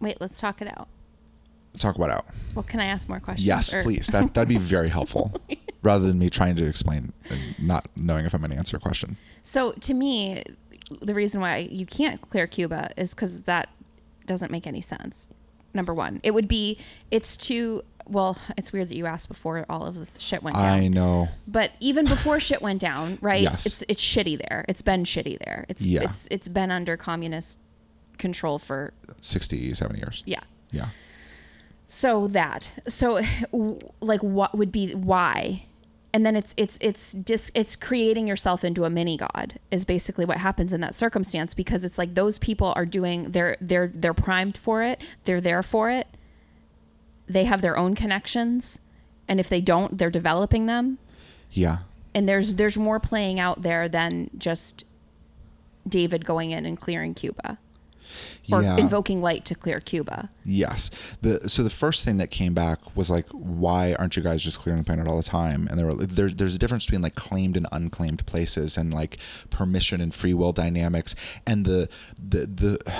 Wait, 0.00 0.20
let's 0.20 0.38
talk 0.38 0.60
it 0.60 0.68
out. 0.68 0.88
Talk 1.78 1.96
about 1.96 2.10
out. 2.10 2.26
Well, 2.54 2.62
can 2.62 2.80
I 2.80 2.86
ask 2.86 3.08
more 3.08 3.20
questions? 3.20 3.46
Yes, 3.46 3.72
Or- 3.72 3.82
please. 3.82 4.06
That 4.08 4.34
that'd 4.34 4.48
be 4.48 4.58
very 4.58 4.88
helpful. 4.88 5.32
Rather 5.82 6.06
than 6.06 6.18
me 6.18 6.30
trying 6.30 6.56
to 6.56 6.66
explain 6.66 7.12
and 7.30 7.40
not 7.60 7.86
knowing 7.94 8.24
if 8.26 8.34
I'm 8.34 8.40
going 8.40 8.50
to 8.50 8.56
answer 8.56 8.76
a 8.76 8.80
question. 8.80 9.16
So 9.42 9.72
to 9.72 9.94
me, 9.94 10.42
the 11.00 11.14
reason 11.14 11.40
why 11.40 11.68
you 11.70 11.86
can't 11.86 12.20
clear 12.20 12.46
Cuba 12.46 12.90
is 12.96 13.10
because 13.10 13.42
that 13.42 13.68
doesn't 14.26 14.50
make 14.50 14.66
any 14.66 14.80
sense. 14.80 15.28
Number 15.74 15.94
one, 15.94 16.20
it 16.22 16.32
would 16.32 16.48
be 16.48 16.78
it's 17.10 17.36
too 17.36 17.82
well. 18.08 18.36
It's 18.56 18.72
weird 18.72 18.88
that 18.88 18.96
you 18.96 19.06
asked 19.06 19.28
before 19.28 19.64
all 19.68 19.84
of 19.86 19.94
the 19.94 20.20
shit 20.20 20.42
went 20.42 20.56
down. 20.56 20.64
I 20.64 20.88
know. 20.88 21.28
But 21.46 21.72
even 21.80 22.06
before 22.06 22.40
shit 22.40 22.62
went 22.62 22.80
down, 22.80 23.18
right? 23.22 23.42
Yes. 23.42 23.66
It's 23.66 23.84
it's 23.88 24.02
shitty 24.02 24.38
there. 24.48 24.64
It's 24.68 24.82
been 24.82 25.04
shitty 25.04 25.38
there. 25.44 25.66
It's 25.68 25.84
Yeah. 25.84 26.02
it's 26.04 26.28
it's 26.30 26.48
been 26.48 26.70
under 26.70 26.96
communist 26.96 27.58
control 28.18 28.58
for 28.58 28.94
60, 29.20 29.74
70 29.74 29.98
years. 29.98 30.22
yeah. 30.26 30.40
Yeah. 30.72 30.88
So 31.86 32.26
that 32.28 32.72
so 32.88 33.20
like 34.00 34.20
what 34.22 34.56
would 34.56 34.72
be 34.72 34.92
why? 34.94 35.66
And 36.12 36.24
then 36.24 36.34
it's 36.34 36.54
it's 36.56 36.78
it's 36.80 37.12
just 37.24 37.50
it's 37.54 37.76
creating 37.76 38.26
yourself 38.26 38.64
into 38.64 38.84
a 38.84 38.90
mini 38.90 39.16
god 39.18 39.60
is 39.70 39.84
basically 39.84 40.24
what 40.24 40.38
happens 40.38 40.72
in 40.72 40.80
that 40.80 40.94
circumstance 40.94 41.52
because 41.54 41.84
it's 41.84 41.98
like 41.98 42.14
those 42.14 42.38
people 42.38 42.72
are 42.74 42.86
doing 42.86 43.30
they're 43.32 43.56
they're 43.60 43.92
they're 43.94 44.14
primed 44.14 44.56
for 44.56 44.82
it. 44.82 45.00
They're 45.24 45.40
there 45.42 45.62
for 45.62 45.90
it. 45.90 46.08
They 47.28 47.44
have 47.44 47.62
their 47.62 47.76
own 47.76 47.94
connections 47.94 48.78
and 49.28 49.40
if 49.40 49.48
they 49.48 49.60
don't, 49.60 49.98
they're 49.98 50.10
developing 50.10 50.66
them. 50.66 50.98
Yeah. 51.50 51.78
and 52.14 52.28
there's 52.28 52.56
there's 52.56 52.76
more 52.76 53.00
playing 53.00 53.40
out 53.40 53.62
there 53.62 53.88
than 53.88 54.30
just 54.36 54.84
David 55.88 56.24
going 56.24 56.50
in 56.50 56.66
and 56.66 56.76
clearing 56.78 57.14
Cuba 57.14 57.58
or 58.52 58.62
yeah. 58.62 58.76
invoking 58.76 59.20
light 59.20 59.44
to 59.46 59.54
clear 59.54 59.80
Cuba. 59.80 60.30
Yes. 60.44 60.90
The 61.22 61.48
so 61.48 61.62
the 61.62 61.70
first 61.70 62.04
thing 62.04 62.18
that 62.18 62.30
came 62.30 62.54
back 62.54 62.78
was 62.96 63.10
like, 63.10 63.26
why 63.30 63.94
aren't 63.94 64.16
you 64.16 64.22
guys 64.22 64.42
just 64.42 64.60
clearing 64.60 64.80
the 64.80 64.84
planet 64.84 65.08
all 65.08 65.16
the 65.16 65.22
time? 65.22 65.66
And 65.70 65.78
there 65.78 65.86
were 65.86 65.94
there's 65.94 66.34
there's 66.34 66.54
a 66.54 66.58
difference 66.58 66.86
between 66.86 67.02
like 67.02 67.14
claimed 67.14 67.56
and 67.56 67.66
unclaimed 67.72 68.24
places 68.26 68.76
and 68.76 68.92
like 68.92 69.18
permission 69.50 70.00
and 70.00 70.14
free 70.14 70.34
will 70.34 70.52
dynamics. 70.52 71.14
And 71.46 71.64
the 71.64 71.88
the 72.18 72.46
the 72.46 72.92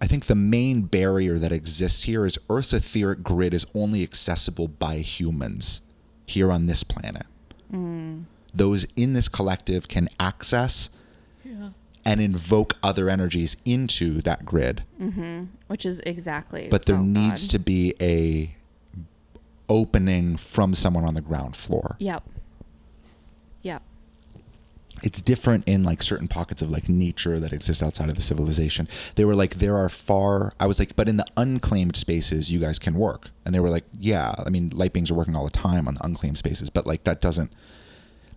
I 0.00 0.06
think 0.06 0.26
the 0.26 0.34
main 0.34 0.82
barrier 0.82 1.38
that 1.38 1.52
exists 1.52 2.02
here 2.02 2.26
is 2.26 2.38
Earth's 2.50 2.72
etheric 2.72 3.22
grid 3.22 3.54
is 3.54 3.66
only 3.74 4.02
accessible 4.02 4.68
by 4.68 4.96
humans 4.96 5.82
here 6.26 6.50
on 6.50 6.66
this 6.66 6.82
planet. 6.82 7.26
Mm. 7.72 8.24
Those 8.52 8.86
in 8.96 9.12
this 9.14 9.28
collective 9.28 9.88
can 9.88 10.08
access 10.18 10.90
and 12.04 12.20
invoke 12.20 12.74
other 12.82 13.08
energies 13.08 13.56
into 13.64 14.20
that 14.22 14.44
grid 14.44 14.84
mm-hmm. 15.00 15.44
Which 15.68 15.86
is 15.86 16.00
exactly 16.00 16.68
but 16.70 16.84
there 16.84 16.96
oh, 16.96 17.02
needs 17.02 17.46
God. 17.46 17.50
to 17.52 17.58
be 17.58 17.94
a 18.00 18.54
opening 19.68 20.36
from 20.36 20.74
someone 20.74 21.04
on 21.04 21.14
the 21.14 21.20
ground 21.20 21.56
floor. 21.56 21.96
Yep. 21.98 22.22
Yep. 23.62 23.82
It's 25.02 25.20
different 25.20 25.64
in 25.66 25.82
like 25.82 26.02
certain 26.02 26.28
pockets 26.28 26.62
of 26.62 26.70
like 26.70 26.88
nature 26.88 27.38
that 27.40 27.52
exist 27.52 27.82
outside 27.82 28.08
of 28.08 28.14
the 28.14 28.22
civilization. 28.22 28.88
They 29.16 29.24
were 29.24 29.34
like, 29.34 29.56
there 29.56 29.76
are 29.76 29.88
far. 29.88 30.52
I 30.58 30.66
was 30.66 30.78
like, 30.78 30.96
but 30.96 31.08
in 31.08 31.16
the 31.16 31.26
unclaimed 31.36 31.96
spaces, 31.96 32.50
you 32.50 32.58
guys 32.58 32.78
can 32.78 32.94
work. 32.94 33.28
And 33.44 33.54
they 33.54 33.60
were 33.60 33.70
like, 33.70 33.84
yeah. 33.98 34.34
I 34.38 34.50
mean, 34.50 34.70
light 34.70 34.92
beings 34.92 35.10
are 35.10 35.14
working 35.14 35.36
all 35.36 35.44
the 35.44 35.50
time 35.50 35.86
on 35.88 35.94
the 35.94 36.04
unclaimed 36.06 36.38
spaces, 36.38 36.70
but 36.70 36.86
like 36.86 37.04
that 37.04 37.20
doesn't. 37.20 37.52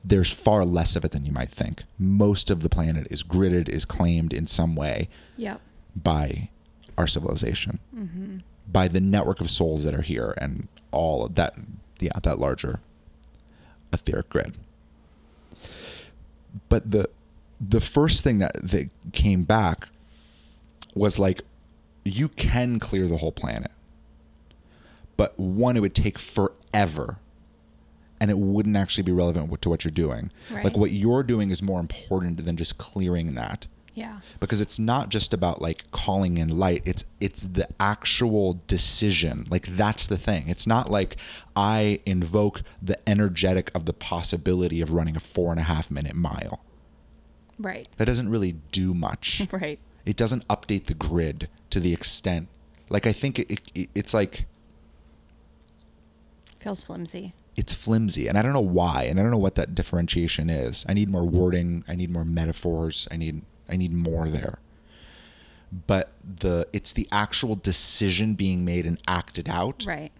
There's 0.04 0.32
far 0.32 0.66
less 0.66 0.96
of 0.96 1.06
it 1.06 1.12
than 1.12 1.26
you 1.26 1.32
might 1.32 1.52
think. 1.52 1.84
Most 2.00 2.50
of 2.50 2.62
the 2.62 2.70
planet 2.70 3.08
is 3.10 3.24
gridded, 3.24 3.70
is 3.70 3.86
claimed 3.86 4.34
in 4.34 4.48
some 4.48 4.76
way 4.76 5.10
Yep. 5.38 5.62
by 5.96 6.50
our 6.98 7.08
civilization, 7.08 7.80
mm-hmm. 7.96 8.38
by 8.72 8.88
the 8.88 9.02
network 9.02 9.42
of 9.42 9.50
souls 9.50 9.84
that 9.84 9.94
are 9.94 10.02
here, 10.02 10.34
and 10.38 10.68
all 10.92 11.26
of 11.26 11.36
that, 11.36 11.56
yeah, 12.00 12.12
that 12.24 12.40
larger 12.40 12.80
etheric 13.94 14.30
grid. 14.30 14.58
But 16.70 16.92
the 16.92 17.10
the 17.60 17.82
first 17.82 18.24
thing 18.24 18.38
that 18.40 18.56
that 18.62 18.90
came 19.14 19.44
back 19.44 19.90
was 20.94 21.20
like, 21.20 21.42
you 22.06 22.28
can 22.30 22.80
clear 22.80 23.08
the 23.08 23.18
whole 23.18 23.32
planet, 23.32 23.72
but 25.16 25.38
one, 25.40 25.78
it 25.78 25.82
would 25.82 25.96
take 25.96 26.18
forever. 26.20 27.18
And 28.20 28.32
it 28.32 28.38
wouldn't 28.40 28.76
actually 28.76 29.04
be 29.04 29.12
relevant 29.12 29.62
to 29.62 29.70
what 29.70 29.84
you're 29.84 29.92
doing. 29.92 30.32
Like 30.64 30.76
what 30.76 30.92
you're 30.92 31.22
doing 31.22 31.52
is 31.52 31.62
more 31.62 31.80
important 31.80 32.44
than 32.44 32.58
just 32.58 32.80
clearing 32.80 33.36
that 33.36 33.68
Yeah. 33.98 34.20
because 34.40 34.62
it's 34.62 34.78
not 34.78 35.10
just 35.10 35.34
about 35.34 35.60
like 35.60 35.90
calling 35.90 36.38
in 36.38 36.50
light 36.60 36.84
it's 36.86 37.04
it's 37.20 37.42
the 37.42 37.68
actual 37.80 38.62
decision 38.68 39.48
like 39.50 39.66
that's 39.76 40.06
the 40.06 40.20
thing 40.20 40.48
it's 40.50 40.68
not 40.68 40.92
like 40.92 41.18
i 41.56 42.00
invoke 42.06 42.62
the 42.80 42.98
energetic 43.10 43.72
of 43.74 43.86
the 43.86 43.94
possibility 43.94 44.82
of 44.82 44.94
running 44.94 45.16
a 45.16 45.20
four 45.20 45.50
and 45.50 45.60
a 45.60 45.64
half 45.64 45.90
minute 45.90 46.16
mile 46.16 46.60
Right. 47.58 47.88
that 47.98 48.06
doesn't 48.06 48.30
really 48.30 48.52
do 48.72 48.94
much 48.94 49.42
Right. 49.52 49.80
it 50.06 50.16
doesn't 50.16 50.48
update 50.48 50.86
the 50.86 50.94
grid 50.94 51.50
to 51.72 51.80
the 51.80 51.92
extent 51.92 52.50
like 52.92 53.08
i 53.08 53.12
think 53.12 53.40
it, 53.40 53.60
it, 53.74 53.90
it's 53.96 54.14
like 54.14 54.46
Feels 56.60 56.84
flimsy. 56.84 57.34
it's 57.56 57.74
flimsy 57.74 58.28
and 58.28 58.38
i 58.38 58.44
don't 58.44 58.54
know 58.54 58.60
why 58.60 59.04
and 59.10 59.20
i 59.20 59.24
don't 59.24 59.32
know 59.32 59.38
what 59.38 59.56
that 59.56 59.74
differentiation 59.74 60.52
is 60.52 60.86
i 60.88 60.94
need 60.94 61.10
more 61.10 61.26
wording 61.26 61.84
i 61.88 61.96
need 61.96 62.12
more 62.12 62.26
metaphors 62.26 63.08
i 63.10 63.18
need 63.18 63.42
i 63.70 63.76
need 63.76 63.94
more 63.94 64.30
there. 64.30 64.60
But 65.86 66.12
the 66.24 66.68
it's 66.72 66.94
the 66.94 67.08
actual 67.12 67.56
decision 67.56 68.34
being 68.36 68.64
made 68.64 68.86
and 68.86 68.98
acted 69.08 69.50
out 69.50 69.84
Right. 69.86 70.12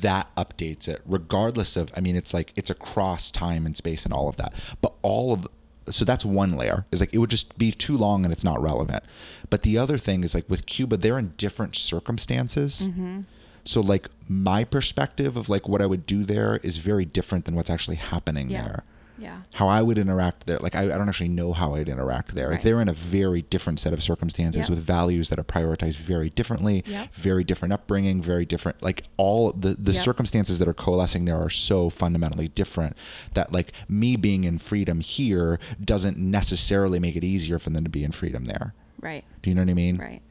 that 0.00 0.34
updates 0.36 0.88
it 0.88 1.02
regardless 1.04 1.76
of 1.76 1.90
i 1.96 2.00
mean 2.00 2.14
it's 2.16 2.32
like 2.32 2.52
it's 2.56 2.70
across 2.70 3.30
time 3.30 3.66
and 3.66 3.76
space 3.76 4.04
and 4.04 4.14
all 4.14 4.28
of 4.28 4.36
that. 4.36 4.54
But 4.80 4.94
all 5.02 5.32
of 5.32 5.46
so 5.90 6.04
that's 6.04 6.24
one 6.24 6.52
layer. 6.56 6.86
Is 6.92 7.00
like 7.00 7.12
it 7.12 7.18
would 7.18 7.28
just 7.30 7.58
be 7.58 7.72
too 7.72 7.98
long 7.98 8.24
and 8.24 8.32
it's 8.32 8.44
not 8.44 8.62
relevant. 8.62 9.02
But 9.50 9.62
the 9.62 9.76
other 9.78 9.98
thing 9.98 10.22
is 10.24 10.34
like 10.34 10.48
with 10.48 10.64
cuba 10.66 10.96
they're 10.96 11.18
in 11.18 11.34
different 11.36 11.76
circumstances. 11.76 12.88
Mm-hmm. 12.88 13.20
So 13.64 13.80
like 13.80 14.08
my 14.28 14.64
perspective 14.64 15.36
of 15.36 15.48
like 15.50 15.68
what 15.68 15.82
i 15.82 15.86
would 15.86 16.06
do 16.06 16.24
there 16.24 16.58
is 16.62 16.78
very 16.78 17.04
different 17.04 17.44
than 17.44 17.54
what's 17.56 17.68
actually 17.70 17.96
happening 17.96 18.48
Yeah. 18.48 18.62
there 18.62 18.84
Yeah. 19.18 19.42
how 19.52 19.68
i 19.68 19.80
would 19.82 19.98
interact 19.98 20.46
there 20.46 20.58
like 20.58 20.74
i, 20.74 20.82
I 20.84 20.98
don't 20.98 21.08
actually 21.08 21.28
know 21.28 21.52
how 21.52 21.74
i'd 21.74 21.88
interact 21.88 22.34
there 22.34 22.50
Right. 22.50 22.62
they're 22.62 22.80
in 22.80 22.88
a 22.88 22.92
very 22.94 23.42
different 23.42 23.78
set 23.78 23.92
of 23.92 24.02
circumstances 24.02 24.62
Yep. 24.62 24.70
with 24.70 24.78
values 24.80 25.28
that 25.28 25.38
are 25.38 25.44
prioritized 25.44 25.96
very 25.98 26.30
differently 26.30 26.82
Yep. 26.86 27.14
very 27.14 27.44
different 27.44 27.72
upbringing 27.74 28.20
very 28.22 28.44
different 28.44 28.82
like 28.82 29.04
all 29.18 29.52
the 29.52 29.74
the 29.74 29.92
Yep. 29.92 30.02
circumstances 30.04 30.58
that 30.58 30.66
are 30.66 30.74
coalescing 30.74 31.24
there 31.26 31.36
are 31.40 31.50
so 31.50 31.90
fundamentally 31.90 32.48
different 32.48 32.96
that 33.34 33.52
like 33.52 33.72
me 33.88 34.16
being 34.16 34.44
in 34.44 34.58
freedom 34.58 35.00
here 35.00 35.60
doesn't 35.84 36.16
necessarily 36.18 36.98
make 36.98 37.14
it 37.14 37.22
easier 37.24 37.58
for 37.58 37.70
them 37.70 37.84
to 37.84 37.90
be 37.90 38.02
in 38.04 38.12
freedom 38.12 38.46
there 38.46 38.74
Right. 39.00 39.24
do 39.42 39.50
you 39.50 39.54
know 39.54 39.62
what 39.62 39.70
i 39.70 39.74
mean 39.74 39.98
Right. 39.98 40.22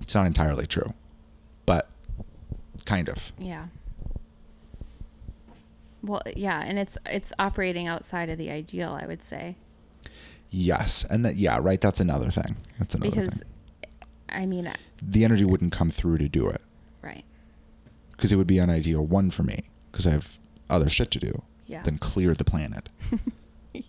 it's 0.00 0.14
not 0.14 0.26
entirely 0.26 0.66
true 0.66 0.92
but 1.66 1.88
kind 2.84 3.08
of 3.08 3.32
Yeah. 3.38 3.66
Well, 6.04 6.22
yeah, 6.36 6.62
and 6.62 6.78
it's 6.78 6.98
it's 7.06 7.32
operating 7.38 7.86
outside 7.88 8.28
of 8.28 8.38
the 8.38 8.50
ideal, 8.50 8.98
I 9.00 9.06
would 9.06 9.22
say, 9.22 9.56
yes 10.50 11.04
and 11.10 11.24
that 11.24 11.34
yeah 11.34 11.58
right 11.60 11.80
that's 11.80 11.98
another 11.98 12.30
thing 12.30 12.56
that's 12.78 12.94
another 12.94 13.10
because 13.10 13.34
thing 13.34 13.48
I 14.28 14.46
mean, 14.46 14.72
the 15.02 15.24
energy 15.24 15.44
wouldn't 15.44 15.72
come 15.72 15.90
through 15.90 16.18
to 16.18 16.28
do 16.28 16.48
it 16.48 16.60
right. 17.02 17.24
because 18.12 18.32
it 18.32 18.36
would 18.36 18.46
be 18.48 18.58
an 18.58 18.68
ideal 18.70 19.04
one 19.04 19.30
for 19.30 19.42
me 19.44 19.64
because 19.92 20.06
I 20.06 20.10
have 20.10 20.38
other 20.68 20.88
shit 20.88 21.10
to 21.12 21.18
do 21.20 21.42
Yeah. 21.66 21.82
than 21.82 21.98
clear 21.98 22.34
the 22.34 22.44
planet. 22.44 22.88
yeah. 23.72 23.82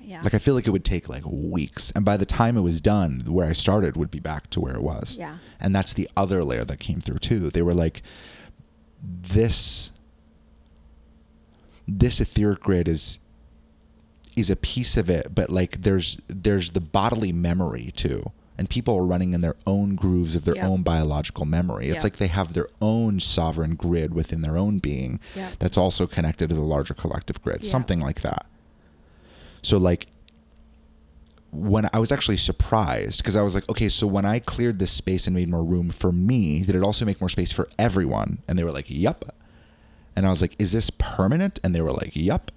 Yeah. 0.00 0.22
Like 0.22 0.34
I 0.34 0.38
feel 0.38 0.54
like 0.54 0.66
it 0.66 0.70
would 0.70 0.84
take 0.84 1.08
like 1.08 1.24
weeks, 1.26 1.90
and 1.92 2.04
by 2.04 2.16
the 2.16 2.26
time 2.26 2.56
it 2.56 2.60
was 2.60 2.80
done, 2.80 3.24
where 3.26 3.48
I 3.48 3.52
started 3.52 3.96
would 3.96 4.10
be 4.10 4.20
back 4.20 4.48
to 4.50 4.60
where 4.60 4.74
it 4.74 4.82
was. 4.82 5.16
Yeah. 5.18 5.38
And 5.58 5.74
that's 5.74 5.92
the 5.94 6.08
other 6.16 6.44
layer 6.44 6.64
that 6.64 6.78
came 6.78 7.00
through 7.00 7.18
too. 7.18 7.50
They 7.50 7.62
were 7.62 7.74
like, 7.74 8.02
this, 9.06 9.92
this 11.86 12.20
etheric 12.20 12.60
grid 12.60 12.88
is 12.88 13.18
is 14.36 14.50
a 14.50 14.56
piece 14.56 14.98
of 14.98 15.08
it, 15.08 15.34
but 15.34 15.48
like 15.48 15.80
there's 15.82 16.18
there's 16.28 16.70
the 16.70 16.80
bodily 16.80 17.32
memory 17.32 17.92
too. 17.96 18.32
And 18.58 18.68
people 18.70 18.96
are 18.96 19.04
running 19.04 19.32
in 19.34 19.42
their 19.42 19.56
own 19.66 19.96
grooves 19.96 20.34
of 20.34 20.44
their 20.46 20.56
Yeah. 20.56 20.66
own 20.68 20.82
biological 20.82 21.44
memory. 21.44 21.88
It's 21.88 21.96
Yeah. 21.96 22.02
like 22.04 22.16
they 22.16 22.26
have 22.28 22.52
their 22.54 22.68
own 22.80 23.20
sovereign 23.20 23.74
grid 23.74 24.14
within 24.14 24.40
their 24.40 24.56
own 24.56 24.78
being 24.78 25.20
Yeah. 25.34 25.50
that's 25.58 25.76
also 25.76 26.06
connected 26.06 26.48
to 26.48 26.54
the 26.54 26.62
larger 26.62 26.94
collective 26.94 27.42
grid. 27.42 27.64
Something 27.66 28.00
like 28.00 28.22
that. 28.22 28.46
So 29.62 29.76
like 29.78 30.06
when 31.56 31.88
I 31.92 31.98
was 31.98 32.12
actually 32.12 32.36
surprised 32.36 33.18
because 33.18 33.36
I 33.36 33.42
was 33.42 33.54
like, 33.54 33.68
okay, 33.70 33.88
so 33.88 34.06
when 34.06 34.24
I 34.24 34.38
cleared 34.38 34.78
this 34.78 34.90
space 34.90 35.26
and 35.26 35.34
made 35.34 35.48
more 35.48 35.64
room 35.64 35.90
for 35.90 36.12
me, 36.12 36.60
did 36.60 36.74
it 36.74 36.82
also 36.82 37.04
make 37.04 37.20
more 37.20 37.30
space 37.30 37.52
for 37.52 37.68
everyone? 37.78 38.38
And 38.46 38.58
they 38.58 38.64
were 38.64 38.72
like, 38.72 38.86
"Yep." 38.88 39.24
And 40.14 40.26
I 40.26 40.30
was 40.30 40.42
like, 40.42 40.54
"Is 40.58 40.72
this 40.72 40.90
permanent?" 40.90 41.58
And 41.64 41.74
they 41.74 41.80
were 41.80 41.92
like, 41.92 42.12
"Yep." 42.14 42.50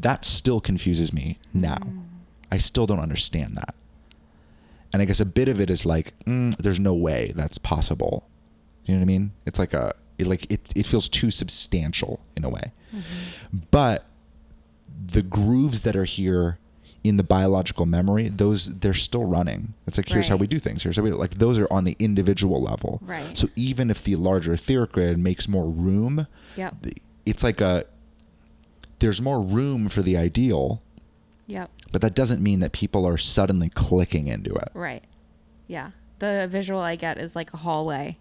That 0.00 0.24
still 0.24 0.60
confuses 0.60 1.12
me 1.12 1.38
now. 1.52 1.78
I 2.50 2.58
still 2.58 2.86
don't 2.86 3.00
understand 3.00 3.56
that. 3.56 3.74
And 4.92 5.00
I 5.00 5.06
guess 5.06 5.20
a 5.20 5.24
bit 5.24 5.48
of 5.48 5.60
it 5.60 5.70
is 5.70 5.86
like, 5.86 6.12
mm, 6.26 6.54
there's 6.56 6.80
no 6.80 6.94
way 6.94 7.32
that's 7.34 7.58
possible. 7.58 8.28
You 8.84 8.94
know 8.94 9.00
what 9.00 9.04
I 9.04 9.06
mean? 9.06 9.32
It's 9.46 9.58
like 9.58 9.72
a 9.74 9.94
it 10.18 10.26
like 10.26 10.50
it 10.50 10.60
it 10.76 10.86
feels 10.86 11.08
too 11.08 11.30
substantial 11.30 12.20
in 12.36 12.44
a 12.44 12.48
way. 12.48 12.72
But 13.70 14.04
the 15.06 15.22
grooves 15.22 15.82
that 15.82 15.96
are 15.96 16.04
here 16.04 16.58
in 17.04 17.16
the 17.16 17.22
biological 17.24 17.84
memory, 17.86 18.28
those 18.28 18.66
they're 18.78 18.94
still 18.94 19.24
running. 19.24 19.74
It's 19.86 19.96
like 19.96 20.08
here's 20.08 20.28
how 20.28 20.36
we 20.36 20.46
do 20.46 20.58
things. 20.60 20.82
Here's 20.84 20.96
how 20.96 21.02
we 21.02 21.10
like 21.12 21.34
those 21.38 21.58
are 21.58 21.66
on 21.72 21.84
the 21.84 21.96
individual 21.98 22.62
level. 22.62 23.00
Right. 23.02 23.36
So 23.36 23.48
even 23.56 23.90
if 23.90 24.04
the 24.04 24.14
larger 24.16 24.52
etheric 24.52 24.92
grid 24.92 25.18
makes 25.18 25.48
more 25.48 25.66
room, 25.68 26.26
Yep. 26.56 26.76
it's 27.26 27.42
like 27.42 27.60
a 27.60 27.84
there's 29.00 29.20
more 29.20 29.40
room 29.40 29.88
for 29.88 30.00
the 30.02 30.16
ideal, 30.16 30.80
Yep. 31.48 31.70
but 31.90 32.02
that 32.02 32.14
doesn't 32.14 32.40
mean 32.40 32.60
that 32.60 32.70
people 32.72 33.04
are 33.04 33.18
suddenly 33.18 33.68
clicking 33.68 34.28
into 34.28 34.54
it. 34.54 34.68
Right. 34.74 35.02
Yeah. 35.66 35.90
The 36.20 36.46
visual 36.48 36.78
I 36.80 36.94
get 36.94 37.18
is 37.18 37.34
like 37.34 37.52
a 37.52 37.56
hallway, 37.56 38.16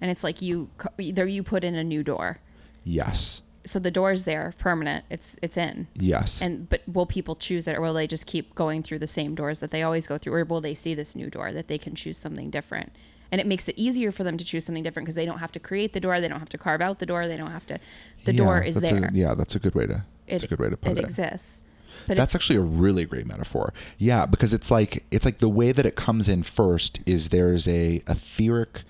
and 0.00 0.10
it's 0.10 0.24
like 0.24 0.40
you 0.40 0.70
there 0.96 1.26
you 1.26 1.42
put 1.42 1.64
in 1.64 1.74
a 1.74 1.84
new 1.84 2.02
door. 2.02 2.38
Yes. 2.82 3.42
So 3.64 3.78
the 3.78 3.90
door's 3.90 4.24
there, 4.24 4.54
permanent. 4.58 5.04
It's 5.10 5.38
it's 5.42 5.56
in. 5.56 5.86
Yes. 5.94 6.42
And 6.42 6.68
but 6.68 6.82
will 6.86 7.06
people 7.06 7.36
choose 7.36 7.68
it, 7.68 7.76
or 7.76 7.80
will 7.80 7.94
they 7.94 8.06
just 8.06 8.26
keep 8.26 8.54
going 8.54 8.82
through 8.82 8.98
the 8.98 9.06
same 9.06 9.34
doors 9.34 9.60
that 9.60 9.70
they 9.70 9.82
always 9.82 10.06
go 10.06 10.18
through, 10.18 10.34
or 10.34 10.44
will 10.44 10.60
they 10.60 10.74
see 10.74 10.94
this 10.94 11.14
new 11.14 11.30
door 11.30 11.52
that 11.52 11.68
they 11.68 11.78
can 11.78 11.94
choose 11.94 12.18
something 12.18 12.50
different? 12.50 12.92
And 13.30 13.40
it 13.40 13.46
makes 13.46 13.66
it 13.66 13.74
easier 13.78 14.12
for 14.12 14.24
them 14.24 14.36
to 14.36 14.44
choose 14.44 14.66
something 14.66 14.82
different 14.82 15.06
because 15.06 15.14
they 15.14 15.24
don't 15.24 15.38
have 15.38 15.52
to 15.52 15.60
create 15.60 15.94
the 15.94 16.00
door, 16.00 16.20
they 16.20 16.28
don't 16.28 16.40
have 16.40 16.50
to 16.50 16.58
carve 16.58 16.82
out 16.82 16.98
the 16.98 17.06
door, 17.06 17.26
they 17.26 17.38
don't 17.38 17.50
have 17.50 17.66
to. 17.66 17.78
The 18.24 18.34
Yeah, 18.34 18.44
door 18.44 18.60
is 18.60 18.74
there. 18.74 19.04
A, 19.04 19.10
yeah, 19.14 19.34
that's 19.34 19.54
a 19.54 19.58
good 19.58 19.74
way 19.74 19.86
to. 19.86 20.04
It's 20.26 20.42
it, 20.42 20.46
a 20.46 20.48
good 20.50 20.60
way 20.60 20.68
to 20.68 20.76
put 20.76 20.92
it. 20.92 20.98
It 20.98 21.04
exists. 21.04 21.62
But 22.06 22.16
that's 22.16 22.34
actually 22.34 22.56
a 22.56 22.62
really 22.62 23.04
great 23.04 23.26
metaphor. 23.26 23.72
Yeah, 23.98 24.26
because 24.26 24.52
it's 24.52 24.70
like 24.70 25.04
it's 25.10 25.24
like 25.24 25.38
the 25.38 25.48
way 25.48 25.72
that 25.72 25.86
it 25.86 25.96
comes 25.96 26.28
in 26.28 26.42
first 26.42 27.00
is 27.06 27.28
there's 27.30 27.68
a 27.68 28.02
etheric 28.08 28.82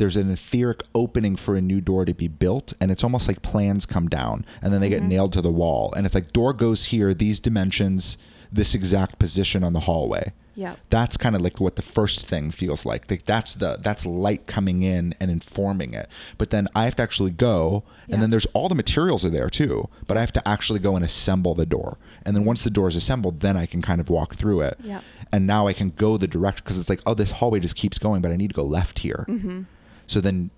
there's 0.00 0.16
an 0.16 0.30
etheric 0.30 0.80
opening 0.94 1.36
for 1.36 1.54
a 1.56 1.60
new 1.60 1.80
door 1.80 2.04
to 2.04 2.12
be 2.14 2.26
built 2.26 2.72
and 2.80 2.90
it's 2.90 3.04
almost 3.04 3.28
like 3.28 3.40
plans 3.42 3.86
come 3.86 4.08
down 4.08 4.44
and 4.62 4.72
then 4.72 4.80
they 4.80 4.88
Mm-hmm. 4.90 5.00
get 5.02 5.08
nailed 5.08 5.32
to 5.34 5.42
the 5.42 5.52
wall 5.52 5.92
and 5.96 6.04
it's 6.06 6.14
like 6.16 6.32
door 6.32 6.52
goes 6.52 6.86
here 6.86 7.14
these 7.14 7.38
dimensions 7.38 8.18
this 8.50 8.74
exact 8.74 9.18
position 9.20 9.62
on 9.62 9.72
the 9.74 9.80
hallway 9.80 10.32
Yep. 10.56 10.78
that's 10.90 11.16
kind 11.16 11.36
of 11.36 11.40
like 11.42 11.60
what 11.60 11.76
the 11.76 11.82
first 11.82 12.26
thing 12.26 12.50
feels 12.50 12.84
like. 12.84 13.08
like 13.10 13.24
that's 13.24 13.54
the 13.54 13.78
that's 13.80 14.04
light 14.04 14.46
coming 14.48 14.82
in 14.82 15.14
and 15.20 15.30
informing 15.30 15.94
it 15.94 16.08
but 16.38 16.50
then 16.50 16.66
i 16.74 16.84
have 16.84 16.96
to 16.96 17.02
actually 17.02 17.30
go 17.30 17.84
and 18.06 18.14
Yeah. 18.16 18.20
then 18.20 18.30
there's 18.30 18.46
all 18.52 18.68
the 18.68 18.74
materials 18.74 19.24
are 19.24 19.30
there 19.30 19.48
too 19.48 19.88
but 20.08 20.16
i 20.16 20.20
have 20.20 20.32
to 20.32 20.46
actually 20.48 20.80
go 20.80 20.96
and 20.96 21.04
assemble 21.04 21.54
the 21.54 21.64
door 21.66 21.96
and 22.26 22.34
then 22.34 22.44
once 22.44 22.64
the 22.64 22.70
door 22.70 22.88
is 22.88 22.96
assembled 22.96 23.40
then 23.40 23.56
i 23.56 23.64
can 23.64 23.80
kind 23.80 24.00
of 24.00 24.10
walk 24.10 24.34
through 24.34 24.62
it 24.62 24.76
Yep. 24.82 25.02
and 25.32 25.46
now 25.46 25.66
i 25.68 25.72
can 25.72 25.90
go 25.90 26.16
the 26.16 26.26
direction 26.26 26.62
because 26.64 26.78
it's 26.80 26.90
like 26.90 27.00
oh 27.06 27.14
this 27.14 27.30
hallway 27.30 27.60
just 27.60 27.76
keeps 27.76 27.98
going 27.98 28.20
but 28.20 28.32
i 28.32 28.36
need 28.36 28.48
to 28.48 28.54
go 28.62 28.64
left 28.64 28.98
here 28.98 29.24
Mm-hmm. 29.28 29.62
So 30.10 30.20
then 30.20 30.50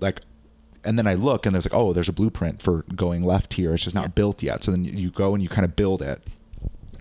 like 0.00 0.20
and 0.84 0.98
then 0.98 1.06
i 1.06 1.14
look 1.14 1.46
and 1.46 1.54
there's 1.54 1.64
like 1.66 1.74
oh 1.74 1.92
there's 1.92 2.08
a 2.08 2.12
blueprint 2.12 2.60
for 2.60 2.82
going 2.94 3.22
left 3.24 3.54
here 3.54 3.74
it's 3.74 3.82
just 3.84 3.94
not 3.96 4.04
Yeah. 4.04 4.08
built 4.08 4.42
yet 4.42 4.62
so 4.62 4.70
then 4.70 4.84
you 4.84 5.10
go 5.10 5.32
and 5.34 5.42
you 5.42 5.48
kind 5.48 5.64
of 5.64 5.74
build 5.74 6.02
it 6.02 6.20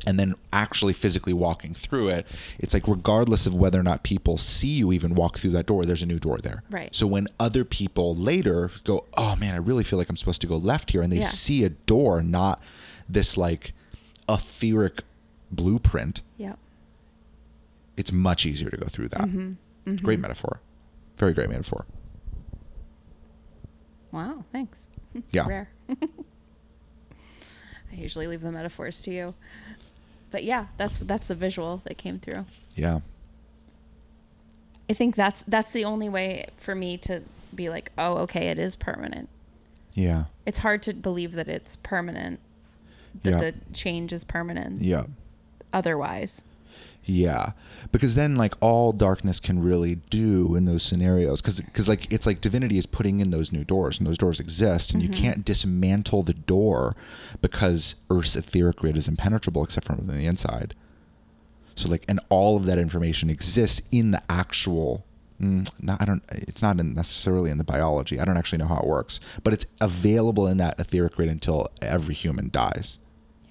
and 0.08 0.20
then 0.20 0.36
actually 0.54 0.94
physically 0.94 1.34
walking 1.34 1.74
through 1.74 2.10
it, 2.10 2.28
it's 2.60 2.76
like 2.76 2.88
regardless 2.88 3.48
of 3.48 3.56
whether 3.56 3.80
or 3.80 3.84
not 3.84 4.04
people 4.04 4.38
see 4.38 4.68
you 4.68 4.92
even 4.92 5.16
walk 5.16 5.40
through 5.40 5.50
that 5.52 5.66
door, 5.66 5.84
there's 5.84 6.04
a 6.04 6.06
new 6.06 6.20
door 6.20 6.38
there. 6.38 6.62
Right. 6.70 6.94
So 6.94 7.08
when 7.08 7.28
other 7.40 7.64
people 7.66 8.14
later 8.14 8.70
go, 8.84 9.06
oh 9.18 9.36
man, 9.38 9.56
I 9.56 9.58
really 9.58 9.84
feel 9.84 9.98
like 9.98 10.08
I'm 10.10 10.18
supposed 10.18 10.42
to 10.42 10.48
go 10.48 10.58
left 10.58 10.92
here, 10.92 11.02
and 11.02 11.12
they 11.12 11.20
Yeah. 11.20 11.24
see 11.30 11.64
a 11.64 11.70
door, 11.70 12.22
not 12.22 12.62
this 13.10 13.36
like 13.36 13.74
etheric 14.30 15.02
blueprint, 15.50 16.22
Yeah. 16.38 16.54
it's 17.98 18.12
much 18.12 18.46
easier 18.46 18.70
to 18.70 18.78
go 18.78 18.86
through 18.88 19.08
that. 19.10 19.22
Mm-hmm. 19.22 19.96
Great 19.96 20.20
metaphor. 20.20 20.60
Very 21.18 21.34
great 21.34 21.50
metaphor. 21.50 21.86
Wow. 24.12 24.44
Thanks. 24.52 24.80
Yeah. 25.32 25.48
Rare. 25.48 25.70
I 25.90 25.96
usually 27.96 28.28
leave 28.28 28.42
the 28.42 28.52
metaphors 28.52 29.02
to 29.04 29.12
you. 29.12 29.34
But 30.30 30.44
yeah, 30.44 30.66
that's 30.76 30.98
that's 30.98 31.28
the 31.30 31.36
visual 31.36 31.82
that 31.86 31.98
came 31.98 32.20
through. 32.20 32.46
Yeah. 32.76 33.00
I 34.90 34.94
think 34.94 35.16
that's 35.16 35.44
that's 35.44 35.72
the 35.72 35.86
only 35.86 36.10
way 36.10 36.48
for 36.58 36.76
me 36.76 36.98
to 36.98 37.22
be 37.54 37.70
like, 37.70 37.94
oh, 37.98 38.18
okay, 38.24 38.48
it 38.48 38.60
is 38.60 38.76
permanent. 38.76 39.30
Yeah. 39.94 40.26
It's 40.46 40.60
hard 40.60 40.84
to 40.84 40.94
believe 40.94 41.32
that 41.34 41.48
it's 41.48 41.78
permanent, 41.78 42.42
that 43.24 43.30
Yeah. 43.32 43.38
the 43.40 43.54
change 43.74 44.12
is 44.12 44.26
permanent. 44.26 44.82
Yeah. 44.82 45.06
Otherwise, 45.72 46.44
Yeah, 47.06 47.52
because 47.92 48.16
then 48.16 48.36
like 48.36 48.56
all 48.62 48.92
darkness 48.92 49.40
can 49.40 49.62
really 49.62 49.96
do 50.10 50.56
in 50.56 50.66
those 50.66 50.82
scenarios, 50.82 51.42
because 51.42 51.62
because 51.62 51.88
like 51.88 52.12
it's 52.12 52.26
like 52.26 52.42
divinity 52.42 52.78
is 52.78 52.86
putting 52.86 53.20
in 53.20 53.30
those 53.30 53.52
new 53.52 53.64
doors, 53.64 54.00
and 54.00 54.08
those 54.08 54.18
doors 54.18 54.40
exist, 54.40 54.94
and 54.94 55.04
you 55.04 55.10
can't 55.10 55.46
dismantle 55.46 56.24
the 56.24 56.34
door 56.34 56.96
because 57.42 57.96
Earth's 58.10 58.36
etheric 58.36 58.78
grid 58.78 58.98
is 58.98 59.08
impenetrable 59.08 59.64
except 59.64 59.86
from 59.86 60.08
the 60.08 60.26
inside. 60.26 60.74
So 61.76 61.90
like, 61.90 62.06
and 62.08 62.20
all 62.30 62.58
of 62.58 62.66
that 62.66 62.80
information 62.80 63.30
exists 63.30 63.82
in 63.92 64.12
the 64.12 64.24
actual 64.30 65.06
mm, 65.42 65.70
not, 65.80 66.02
I 66.02 66.06
don't. 66.06 66.24
It's 66.32 66.62
not 66.62 66.80
in 66.80 66.94
necessarily 66.94 67.52
in 67.52 67.58
the 67.58 67.64
biology. 67.64 68.20
I 68.20 68.26
don't 68.26 68.38
actually 68.38 68.60
know 68.60 68.68
how 68.68 68.78
it 68.78 68.88
works, 68.88 69.20
but 69.44 69.54
it's 69.54 69.66
available 69.82 70.48
in 70.48 70.58
that 70.58 70.80
etheric 70.80 71.16
grid 71.16 71.30
until 71.30 71.68
every 71.82 72.14
human 72.16 72.50
dies. 72.50 73.00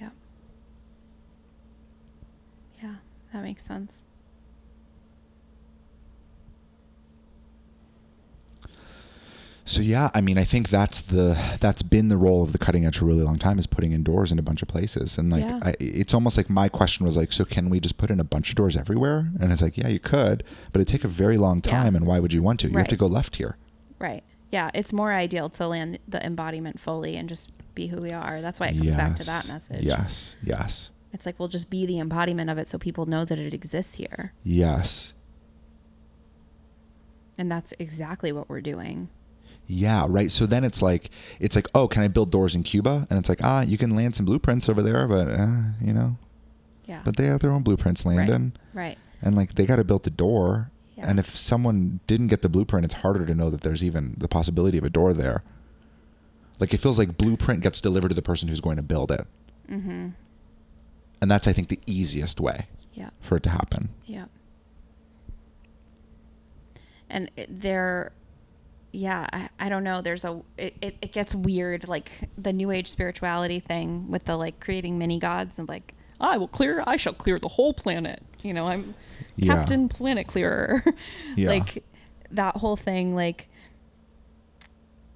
Yeah. 0.01 0.11
Yeah, 2.83 2.95
that 3.35 3.43
makes 3.43 3.65
sense. 3.65 4.05
So 9.67 9.81
yeah, 9.81 10.11
I 10.15 10.21
mean, 10.21 10.37
I 10.39 10.45
think 10.45 10.69
that's 10.69 11.01
the 11.01 11.39
that's 11.61 11.83
been 11.83 12.09
the 12.09 12.19
role 12.19 12.43
of 12.43 12.53
the 12.53 12.59
cutting 12.59 12.85
edge 12.87 12.99
for 12.99 13.07
a 13.07 13.09
really 13.09 13.23
long 13.23 13.39
time 13.39 13.59
is 13.59 13.67
putting 13.67 13.93
in 13.93 14.03
doors 14.05 14.31
in 14.31 14.39
a 14.39 14.43
bunch 14.43 14.61
of 14.63 14.69
places, 14.69 15.17
and 15.19 15.31
like 15.31 15.43
Yeah. 15.43 15.59
I, 15.63 15.75
it's 15.81 16.13
almost 16.15 16.37
like 16.37 16.49
my 16.51 16.69
question 16.69 17.07
was 17.07 17.17
like, 17.17 17.33
so 17.33 17.45
can 17.47 17.71
we 17.71 17.81
just 17.81 17.97
put 17.97 18.11
in 18.11 18.21
a 18.21 18.25
bunch 18.25 18.51
of 18.51 18.57
doors 18.57 18.77
everywhere? 18.77 19.31
And 19.41 19.51
it's 19.51 19.63
like, 19.63 19.79
yeah, 19.79 19.89
you 19.89 19.99
could, 19.99 20.45
but 20.73 20.81
it'd 20.81 20.89
take 20.89 21.03
a 21.05 21.09
very 21.09 21.39
long 21.39 21.63
Yeah. 21.65 21.73
time, 21.73 21.97
and 21.97 22.07
why 22.07 22.21
would 22.21 22.33
you 22.33 22.43
want 22.43 22.61
to? 22.61 22.69
You 22.71 22.77
have 22.77 22.89
to 22.89 22.97
go 22.97 23.07
left 23.07 23.37
here. 23.37 23.57
Right. 23.99 24.23
Yeah, 24.53 24.71
it's 24.75 24.93
more 24.93 25.13
ideal 25.13 25.49
to 25.51 25.67
land 25.67 25.99
the 26.07 26.25
embodiment 26.25 26.79
fully 26.79 27.17
and 27.17 27.27
just 27.29 27.51
be 27.75 27.87
who 27.89 28.01
we 28.03 28.13
are. 28.13 28.43
That's 28.43 28.61
why 28.61 28.69
it 28.69 28.77
comes 28.79 28.95
back 28.95 29.17
to 29.17 29.25
that 29.27 29.49
message. 29.49 29.83
Yes, 29.83 30.37
yes, 30.45 30.93
It's 31.15 31.25
like 31.25 31.39
we'll 31.39 31.49
just 31.49 31.71
be 31.71 31.87
the 31.87 31.99
embodiment 31.99 32.51
of 32.51 32.59
it 32.59 32.67
so 32.67 32.77
people 32.77 33.07
know 33.07 33.25
that 33.25 33.39
it 33.39 33.55
exists 33.55 33.95
here. 33.95 34.33
yes. 34.43 35.15
And 37.37 37.51
that's 37.51 37.73
exactly 37.81 38.31
what 38.31 38.49
we're 38.49 38.61
doing. 38.61 39.09
Yeah, 39.67 40.07
right. 40.09 40.31
So 40.31 40.47
then 40.47 40.63
it's 40.63 40.81
like 40.83 41.11
it's 41.41 41.57
like, 41.57 41.67
oh, 41.75 41.89
can 41.89 42.03
I 42.03 42.09
build 42.09 42.31
doors 42.31 42.55
in 42.55 42.63
Cuba? 42.63 43.07
And 43.11 43.19
it's 43.19 43.29
like, 43.29 43.43
ah, 43.43 43.63
you 43.63 43.77
can 43.79 43.97
land 43.97 44.15
some 44.15 44.25
blueprints 44.27 44.69
over 44.69 44.83
there, 44.83 45.09
but 45.09 45.29
uh, 45.29 45.63
you 45.81 45.93
know, 45.93 46.17
Yeah. 46.87 47.01
but 47.05 47.17
they 47.17 47.25
have 47.27 47.41
their 47.41 47.51
own 47.51 47.63
blueprints 47.63 48.05
landing, 48.07 48.53
right. 48.73 48.99
and 49.23 49.35
like 49.35 49.55
they 49.55 49.67
got 49.67 49.77
to 49.77 49.85
build 49.85 50.05
the 50.05 50.11
door. 50.11 50.71
Yeah. 50.97 51.11
And 51.11 51.19
if 51.19 51.35
someone 51.37 51.99
didn't 52.07 52.29
get 52.29 52.43
the 52.43 52.49
blueprint, 52.49 52.85
it's 52.85 52.95
harder 52.95 53.27
to 53.27 53.35
know 53.35 53.51
that 53.51 53.63
there's 53.63 53.83
even 53.83 54.15
the 54.19 54.29
possibility 54.29 54.79
of 54.79 54.85
a 54.85 54.91
door 54.91 55.13
there. 55.13 55.43
Like 56.61 56.73
it 56.73 56.79
feels 56.79 57.01
like 57.01 57.19
blueprint 57.19 57.63
gets 57.63 57.81
delivered 57.81 58.11
to 58.11 58.15
the 58.15 58.23
person 58.23 58.49
who's 58.49 58.61
going 58.61 58.77
to 58.77 58.83
build 58.83 59.11
it, 59.11 59.27
Mm-hmm. 59.69 60.11
And 61.25 61.31
that's 61.31 61.49
I 61.49 61.55
think 61.55 61.69
the 61.71 61.81
easiest 61.87 62.39
way 62.39 62.67
Yeah. 62.93 63.09
for 63.23 63.37
it 63.39 63.43
to 63.45 63.49
happen. 63.49 63.89
Yeah. 64.05 64.27
And 67.09 67.31
there, 67.49 68.13
yeah, 68.93 69.27
I, 69.33 69.49
I 69.59 69.69
don't 69.71 69.85
know. 69.85 70.03
There's 70.03 70.27
a, 70.27 70.43
it, 70.59 70.77
it, 70.83 70.97
it 71.01 71.13
gets 71.13 71.35
weird, 71.35 71.89
like 71.89 72.11
the 72.37 72.53
new 72.53 72.71
age 72.71 72.89
spirituality 72.89 73.59
thing 73.59 74.11
with 74.11 74.25
the 74.27 74.37
like 74.37 74.61
creating 74.61 74.99
mini 74.99 75.19
gods 75.19 75.59
and 75.59 75.67
like, 75.67 75.95
ah, 76.21 76.33
I 76.33 76.37
will 76.37 76.49
clear, 76.49 76.85
I 76.87 76.97
shall 76.99 77.15
clear 77.15 77.39
the 77.39 77.49
whole 77.49 77.73
planet. 77.73 78.23
You 78.43 78.53
know, 78.53 78.67
I'm 78.69 78.95
Yeah. 79.37 79.55
Captain 79.55 79.89
Planet 79.89 80.27
Clearer. 80.27 80.85
Yeah. 81.37 81.49
Like 81.49 81.83
that 82.33 82.57
whole 82.59 82.77
thing, 82.77 83.15
like, 83.15 83.49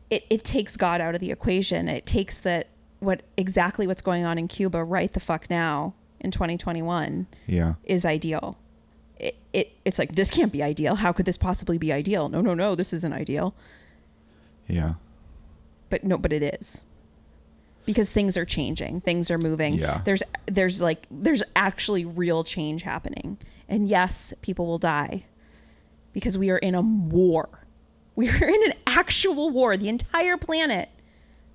it, 0.09 0.25
it 0.31 0.43
takes 0.45 0.75
God 0.79 1.03
out 1.03 1.15
of 1.15 1.21
the 1.21 1.31
equation. 1.31 1.87
It 1.87 2.07
takes 2.07 2.39
that, 2.41 2.69
what 3.01 3.23
exactly 3.37 3.87
what's 3.87 4.03
going 4.03 4.25
on 4.25 4.39
in 4.39 4.49
Cuba 4.49 4.83
right 4.85 5.13
the 5.13 5.21
fuck 5.21 5.49
now 5.51 5.95
in 6.21 6.31
2021 6.31 7.27
Yeah. 7.47 7.75
is 7.85 8.05
ideal. 8.05 8.59
It, 9.19 9.37
it 9.53 9.73
it's 9.85 9.99
like 9.99 10.15
this 10.15 10.31
can't 10.31 10.53
be 10.53 10.63
ideal. 10.63 10.97
How 10.97 11.13
could 11.13 11.27
this 11.27 11.37
possibly 11.37 11.79
be 11.79 11.93
ideal? 11.93 12.29
No, 12.29 12.41
no, 12.41 12.55
no, 12.55 12.75
this 12.75 12.93
isn't 12.93 13.13
ideal. 13.13 13.55
Yeah. 14.67 14.95
But 15.91 16.05
no, 16.05 16.19
but 16.19 16.33
it 16.33 16.43
is. 16.61 16.85
Because 17.85 18.11
things 18.13 18.37
are 18.37 18.45
changing, 18.45 19.01
things 19.01 19.31
are 19.31 19.39
moving. 19.39 19.75
Yeah. 19.75 20.03
There's 20.05 20.23
there's 20.47 20.83
like 20.83 21.07
there's 21.11 21.43
actually 21.57 22.05
real 22.05 22.45
change 22.45 22.83
happening. 22.83 23.39
And 23.69 23.89
yes, 23.89 24.33
people 24.43 24.67
will 24.67 24.79
die 24.79 25.25
because 26.13 26.37
we 26.39 26.51
are 26.51 26.59
in 26.59 26.75
a 26.75 26.81
war. 26.83 27.49
We 28.15 28.29
are 28.29 28.45
in 28.49 28.63
an 28.67 28.73
actual 28.87 29.51
war, 29.51 29.77
the 29.77 29.89
entire 29.89 30.37
planet. 30.37 30.89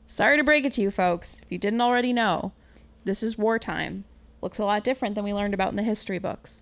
Sorry 0.05 0.37
to 0.37 0.43
break 0.43 0.65
it 0.65 0.73
to 0.73 0.81
you 0.81 0.91
folks, 0.91 1.39
if 1.43 1.51
you 1.51 1.57
didn't 1.57 1.81
already 1.81 2.13
know. 2.13 2.51
This 3.03 3.23
is 3.23 3.37
wartime. 3.37 4.05
Looks 4.41 4.59
a 4.59 4.65
lot 4.65 4.83
different 4.83 5.15
than 5.15 5.23
we 5.23 5.33
learned 5.33 5.53
about 5.53 5.69
in 5.69 5.75
the 5.75 5.83
history 5.83 6.19
books. 6.19 6.61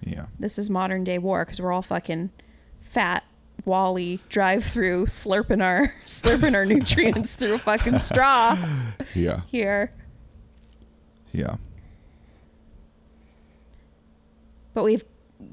Yeah. 0.00 0.26
this 0.38 0.58
is 0.58 0.70
modern 0.70 1.02
day 1.02 1.18
war 1.18 1.44
because 1.44 1.60
we're 1.60 1.72
all 1.72 1.82
fucking 1.82 2.30
fat 2.80 3.24
WALL-E 3.64 4.20
drive 4.28 4.64
through 4.64 5.06
slurping 5.06 5.62
our 5.62 5.92
slurping 6.06 6.54
our 6.54 6.64
nutrients 6.64 7.34
through 7.34 7.54
a 7.54 7.58
fucking 7.58 7.98
straw 8.00 8.56
Yeah. 9.14 9.40
here. 9.46 9.92
Yeah. 11.32 11.56
But 14.74 14.84
we've 14.84 15.04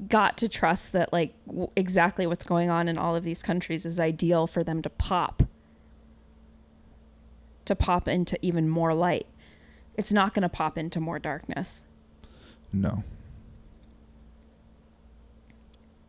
got 0.08 0.36
to 0.38 0.48
trust 0.48 0.92
that 0.92 1.12
like 1.12 1.34
w- 1.46 1.68
exactly 1.76 2.26
what's 2.26 2.44
going 2.44 2.70
on 2.70 2.88
in 2.88 2.96
all 2.98 3.16
of 3.16 3.24
these 3.24 3.42
countries 3.42 3.84
is 3.84 3.98
ideal 4.00 4.46
for 4.46 4.62
them 4.64 4.82
to 4.82 4.90
pop 4.90 5.42
to 7.66 7.74
pop 7.76 8.08
into 8.08 8.38
even 8.44 8.68
more 8.68 8.94
light. 8.94 9.26
It's 9.96 10.12
not 10.12 10.34
going 10.34 10.42
to 10.42 10.48
pop 10.48 10.76
into 10.76 11.00
more 11.00 11.18
darkness. 11.18 11.84
No. 12.72 13.04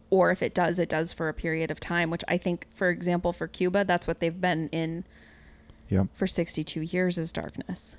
Or 0.09 0.31
if 0.31 0.41
it 0.41 0.53
does, 0.53 0.79
it 0.79 0.89
does 0.89 1.11
for 1.11 1.27
a 1.29 1.33
period 1.33 1.69
of 1.69 1.79
time, 1.79 2.09
which 2.09 2.23
I 2.27 2.37
think 2.37 2.65
for 2.73 2.89
example 2.89 3.33
for 3.33 3.47
Cuba, 3.47 3.83
that's 3.83 4.07
what 4.07 4.19
they've 4.19 4.39
been 4.39 4.69
in 4.69 5.03
Yep. 5.89 6.07
for 6.13 6.27
62 6.27 6.81
years 6.81 7.17
is 7.17 7.31
darkness. 7.31 7.95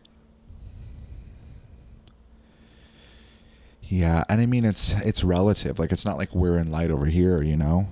Yeah, 3.83 4.25
and 4.29 4.41
I 4.41 4.47
mean 4.47 4.65
it's 4.67 4.93
it's 5.05 5.25
relative. 5.25 5.79
Like 5.79 5.93
it's 5.93 6.05
not 6.05 6.19
like 6.19 6.35
we're 6.35 6.59
in 6.59 6.71
light 6.71 6.91
over 6.91 7.07
here, 7.07 7.41
you 7.43 7.57
know. 7.57 7.89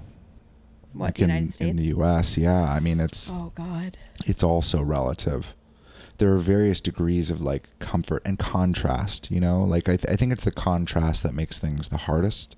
What 0.98 1.06
Like 1.06 1.20
in, 1.20 1.48
States? 1.50 1.70
in 1.70 1.76
the 1.76 1.84
U.S. 1.86 2.36
Yeah, 2.36 2.62
I 2.64 2.80
mean 2.80 3.00
it's 3.00 3.30
oh 3.30 3.52
God. 3.54 3.96
it's 4.26 4.42
also 4.42 4.82
relative. 4.82 5.46
There 6.18 6.32
are 6.32 6.38
various 6.38 6.80
degrees 6.80 7.30
of 7.30 7.40
like 7.42 7.68
comfort 7.78 8.22
and 8.24 8.38
contrast. 8.38 9.30
You 9.30 9.40
know, 9.40 9.62
like 9.64 9.88
I 9.88 9.96
th- 9.96 10.10
I 10.12 10.16
think 10.16 10.32
it's 10.32 10.44
the 10.44 10.50
contrast 10.50 11.22
that 11.24 11.34
makes 11.34 11.58
things 11.58 11.88
the 11.88 11.98
hardest. 11.98 12.56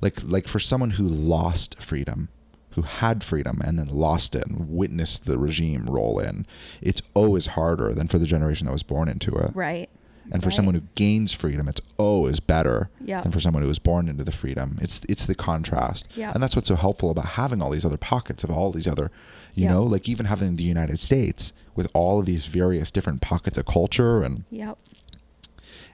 Like 0.00 0.22
like 0.24 0.48
for 0.48 0.58
someone 0.58 0.90
who 0.90 1.06
lost 1.06 1.80
freedom, 1.80 2.28
who 2.70 2.82
had 2.82 3.22
freedom 3.22 3.60
and 3.64 3.78
then 3.78 3.88
lost 3.88 4.34
it 4.34 4.46
and 4.46 4.68
witnessed 4.68 5.24
the 5.24 5.38
regime 5.38 5.86
roll 5.86 6.18
in, 6.18 6.46
it's 6.82 7.00
always 7.14 7.46
harder 7.46 7.94
than 7.94 8.08
for 8.08 8.18
the 8.18 8.26
generation 8.26 8.66
that 8.66 8.72
was 8.72 8.82
born 8.82 9.08
into 9.08 9.34
it. 9.36 9.52
Right. 9.54 9.88
And 10.32 10.42
for 10.42 10.48
Right. 10.48 10.56
someone 10.56 10.74
who 10.74 10.82
gains 10.94 11.32
freedom, 11.32 11.68
it's 11.68 11.80
always 11.98 12.40
better 12.40 12.88
Yeah. 13.04 13.20
than 13.20 13.30
for 13.32 13.40
someone 13.40 13.62
who 13.62 13.68
was 13.68 13.78
born 13.78 14.08
into 14.08 14.24
the 14.24 14.32
freedom. 14.32 14.78
It's 14.80 15.00
it's 15.08 15.26
the 15.26 15.34
contrast, 15.34 16.08
Yeah. 16.16 16.32
and 16.34 16.42
that's 16.42 16.56
what's 16.56 16.68
so 16.68 16.76
helpful 16.76 17.10
about 17.10 17.26
having 17.26 17.60
all 17.60 17.70
these 17.70 17.84
other 17.84 17.96
pockets 17.98 18.42
of 18.42 18.50
all 18.50 18.70
these 18.72 18.86
other, 18.86 19.10
you 19.54 19.64
Yeah. 19.64 19.72
know, 19.72 19.82
like 19.84 20.08
even 20.08 20.26
having 20.26 20.56
the 20.56 20.64
United 20.64 21.00
States 21.00 21.52
with 21.76 21.90
all 21.94 22.20
of 22.20 22.26
these 22.26 22.46
various 22.46 22.90
different 22.90 23.20
pockets 23.20 23.58
of 23.58 23.66
culture 23.66 24.22
and 24.22 24.44
Yep. 24.50 24.78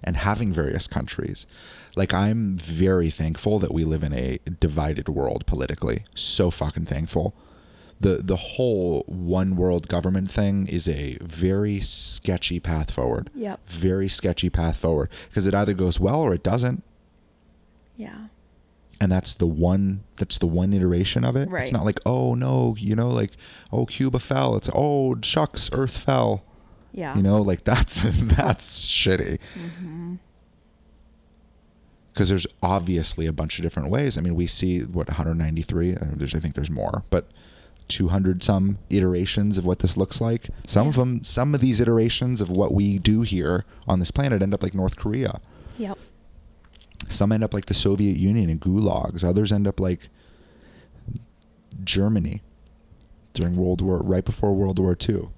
and 0.03 0.16
having 0.16 0.53
various 0.53 0.87
countries. 0.87 1.47
Like 1.97 2.14
I'm 2.14 2.57
very 2.57 3.11
thankful 3.11 3.59
that 3.59 3.74
we 3.74 3.85
live 3.85 4.03
in 4.03 4.12
a 4.12 4.39
divided 4.61 5.09
world 5.09 5.45
politically. 5.47 6.05
So 6.14 6.51
fucking 6.51 6.87
thankful. 6.87 7.35
The 8.01 8.16
the 8.22 8.36
whole 8.36 9.05
one 9.07 9.57
world 9.57 9.86
government 9.88 10.30
thing 10.30 10.66
is 10.68 10.88
a 10.88 11.18
very 11.20 11.80
sketchy 11.80 12.59
path 12.59 12.90
forward. 12.90 13.28
Yep. 13.34 13.61
Very 13.68 14.09
sketchy 14.09 14.48
path 14.48 14.78
forward 14.78 15.11
because 15.28 15.46
it 15.46 15.55
either 15.55 15.74
goes 15.74 16.01
well 16.01 16.20
or 16.22 16.32
it 16.32 16.42
doesn't. 16.42 16.82
Yeah. 17.96 18.26
And 19.03 19.12
that's 19.12 19.34
the 19.34 19.46
one 19.46 20.05
that's 20.16 20.38
the 20.38 20.46
one 20.46 20.72
iteration 20.72 21.24
of 21.24 21.36
it. 21.36 21.51
Right. 21.51 21.62
It's 21.62 21.72
not 21.72 21.84
like, 21.84 22.01
"Oh 22.07 22.34
no, 22.34 22.74
you 22.78 22.96
know, 22.96 23.09
like, 23.09 23.32
oh 23.72 23.84
Cuba 23.86 24.18
fell." 24.18 24.57
It's, 24.57 24.70
"Oh 24.74 25.16
shucks, 25.22 25.68
earth 25.72 25.96
fell." 25.96 26.42
Yeah. 26.92 27.14
You 27.16 27.22
know, 27.22 27.40
like 27.42 27.64
that's 27.64 28.01
that's 28.03 28.86
shitty. 28.86 29.38
Mm-hmm. 29.55 30.14
Because 32.12 32.28
there's 32.28 32.46
obviously 32.62 33.26
a 33.26 33.32
bunch 33.32 33.59
of 33.59 33.62
different 33.62 33.88
ways. 33.88 34.18
I 34.18 34.20
mean, 34.20 34.34
we 34.34 34.46
see 34.46 34.80
what 34.80 35.09
193. 35.09 35.94
uh, 35.94 35.98
There's, 36.16 36.34
I 36.34 36.40
think 36.40 36.55
there's 36.55 36.70
more, 36.70 37.05
but 37.09 37.30
200 37.91 38.43
some 38.43 38.78
iterations 38.88 39.59
of 39.59 39.66
what 39.66 39.80
this 39.80 39.97
looks 39.97 40.20
like. 40.20 40.49
Some 40.66 40.88
of 40.88 40.95
them, 40.95 41.22
some 41.22 41.55
of 41.55 41.61
these 41.61 41.80
iterations 41.80 42.41
of 42.41 42.49
what 42.49 42.72
we 42.72 42.99
do 42.99 43.22
here 43.22 43.64
on 43.86 43.99
this 43.99 44.11
planet 44.11 44.41
end 44.41 44.55
up 44.55 44.62
like 44.62 44.74
North 44.74 44.97
Korea. 44.97 45.41
Yep. 45.76 45.99
Some 47.09 47.32
end 47.32 47.43
up 47.45 47.53
like 47.53 47.66
the 47.66 47.74
Soviet 47.74 48.16
Union 48.16 48.49
and 48.49 48.61
gulags. 48.61 49.24
Others 49.24 49.53
end 49.53 49.66
up 49.66 49.80
like 49.80 50.09
Germany 51.84 52.43
during 53.34 53.57
World 53.57 53.80
War, 53.80 53.99
right 53.99 54.24
before 54.24 54.55
World 54.55 54.78
War 54.78 54.97
II, 55.09 55.28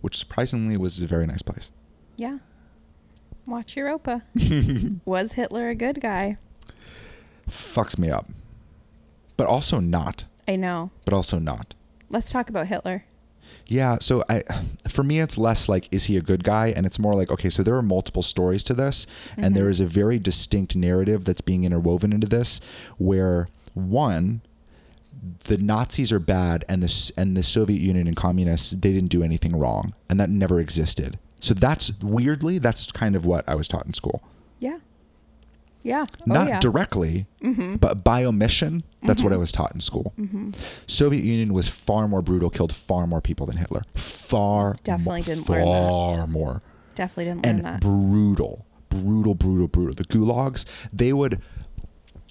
which 0.00 0.16
surprisingly 0.16 0.76
was 0.76 1.02
a 1.02 1.06
very 1.06 1.26
nice 1.26 1.42
place. 1.42 1.70
Yeah. 2.16 2.38
Watch 3.46 3.76
Europa. 3.76 4.22
Was 5.04 5.32
Hitler 5.32 5.68
a 5.68 5.74
good 5.74 6.00
guy? 6.00 6.38
Fucks 7.48 7.98
me 7.98 8.10
up, 8.10 8.26
but 9.36 9.46
also 9.46 9.80
not. 9.80 10.24
I 10.46 10.56
know. 10.56 10.90
But 11.04 11.14
also 11.14 11.38
not. 11.38 11.74
Let's 12.10 12.30
talk 12.32 12.48
about 12.48 12.66
Hitler. 12.68 13.04
Yeah, 13.66 13.98
so 14.00 14.22
I 14.28 14.42
for 14.88 15.02
me 15.02 15.20
it's 15.20 15.38
less 15.38 15.68
like 15.68 15.88
is 15.92 16.04
he 16.04 16.16
a 16.16 16.20
good 16.20 16.44
guy 16.44 16.72
and 16.76 16.84
it's 16.84 16.98
more 16.98 17.14
like 17.14 17.30
okay, 17.30 17.48
so 17.50 17.62
there 17.62 17.76
are 17.76 17.82
multiple 17.82 18.22
stories 18.22 18.62
to 18.64 18.74
this 18.74 19.06
and 19.36 19.54
there 19.56 19.66
Mhm. 19.66 19.70
is 19.70 19.80
a 19.80 19.86
very 19.86 20.18
distinct 20.18 20.76
narrative 20.76 21.24
that's 21.24 21.40
being 21.40 21.64
interwoven 21.64 22.12
into 22.12 22.26
this 22.26 22.60
where 22.98 23.48
one 23.74 24.42
the 25.44 25.56
Nazis 25.56 26.12
are 26.12 26.18
bad 26.18 26.64
and 26.68 26.82
the 26.82 27.12
and 27.16 27.36
the 27.36 27.42
Soviet 27.42 27.80
Union 27.80 28.06
and 28.06 28.16
communists 28.16 28.70
they 28.72 28.92
didn't 28.92 29.08
do 29.10 29.22
anything 29.22 29.56
wrong 29.56 29.94
and 30.10 30.20
that 30.20 30.28
never 30.28 30.60
existed. 30.60 31.18
So 31.40 31.54
that's 31.54 31.92
weirdly 32.02 32.58
that's 32.58 32.90
kind 32.92 33.16
of 33.16 33.24
what 33.24 33.48
I 33.48 33.54
was 33.54 33.66
taught 33.68 33.86
in 33.86 33.94
school. 33.94 34.22
Yeah. 34.60 34.78
Yeah. 35.84 36.06
Not 36.26 36.46
oh, 36.46 36.48
yeah. 36.48 36.60
directly, 36.60 37.26
Mm-hmm. 37.42 37.76
but 37.76 38.02
by 38.02 38.24
omission, 38.24 38.82
that's 39.02 39.22
what 39.22 39.32
I 39.32 39.36
was 39.36 39.52
taught 39.52 39.72
in 39.74 39.80
school. 39.80 40.12
Soviet 40.88 41.22
Union 41.22 41.52
was 41.52 41.68
far 41.68 42.08
more 42.08 42.22
brutal, 42.22 42.50
killed 42.50 42.72
far 42.74 43.06
more 43.06 43.20
people 43.20 43.46
than 43.46 43.56
Hitler. 43.58 43.82
Far 43.94 44.74
Definitely 44.82 45.20
mo- 45.20 45.24
didn't 45.26 45.44
far 45.44 45.64
learn 45.64 46.20
that. 46.20 46.28
more 46.30 46.62
Definitely 46.94 47.24
didn't 47.26 47.44
learn 47.46 47.56
and 47.56 47.64
that. 47.66 47.80
brutal, 47.80 48.64
brutal, 48.88 49.34
brutal, 49.34 49.68
brutal. 49.68 49.94
The 49.94 50.04
gulags, 50.04 50.64
they 50.92 51.12
would. 51.12 51.40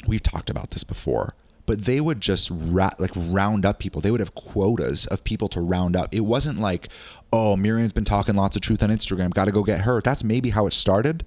We've 0.08 0.24
talked 0.24 0.50
about 0.50 0.72
this 0.72 0.84
before, 0.84 1.36
but 1.66 1.86
they 1.86 2.02
would 2.02 2.20
just 2.22 2.50
ra- 2.52 2.90
like 3.00 3.12
round 3.16 3.66
up 3.66 3.78
people. 3.80 4.02
They 4.02 4.10
would 4.12 4.20
have 4.20 4.34
quotas 4.36 5.06
of 5.08 5.24
people 5.24 5.48
to 5.50 5.62
round 5.62 5.96
up. 5.96 6.14
It 6.14 6.22
wasn't 6.22 6.60
like, 6.60 6.90
oh, 7.32 7.56
Miriam's 7.56 7.94
been 7.94 8.04
talking 8.04 8.36
lots 8.36 8.56
of 8.56 8.62
truth 8.64 8.82
on 8.84 8.90
Instagram. 8.90 9.32
Got 9.34 9.46
to 9.46 9.52
go 9.52 9.64
get 9.64 9.82
her. 9.82 10.02
That's 10.02 10.24
maybe 10.24 10.50
how 10.50 10.66
it 10.68 10.74
started. 10.74 11.26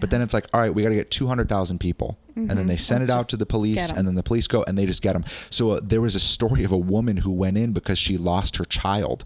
But 0.00 0.10
then 0.10 0.20
it's 0.22 0.34
like, 0.34 0.46
all 0.52 0.60
right, 0.60 0.74
we 0.74 0.82
got 0.82 0.90
to 0.90 0.94
get 0.94 1.10
200,000 1.10 1.78
people. 1.78 2.18
And 2.36 2.50
then 2.50 2.66
they 2.66 2.76
send 2.76 3.02
Mm-hmm. 3.02 3.10
Let's 3.10 3.10
it 3.10 3.24
out 3.24 3.28
to 3.30 3.36
the 3.36 3.46
police, 3.46 3.92
and 3.92 4.06
then 4.08 4.14
the 4.16 4.22
police 4.22 4.46
go 4.48 4.64
and 4.66 4.76
they 4.76 4.86
just 4.86 5.02
get 5.02 5.12
them. 5.12 5.24
So 5.50 5.70
uh, 5.70 5.80
there 5.82 6.00
was 6.00 6.14
a 6.16 6.20
story 6.20 6.64
of 6.64 6.72
a 6.72 6.76
woman 6.76 7.16
who 7.18 7.30
went 7.30 7.56
in 7.56 7.72
because 7.72 7.98
she 7.98 8.18
lost 8.18 8.56
her 8.56 8.64
child. 8.64 9.24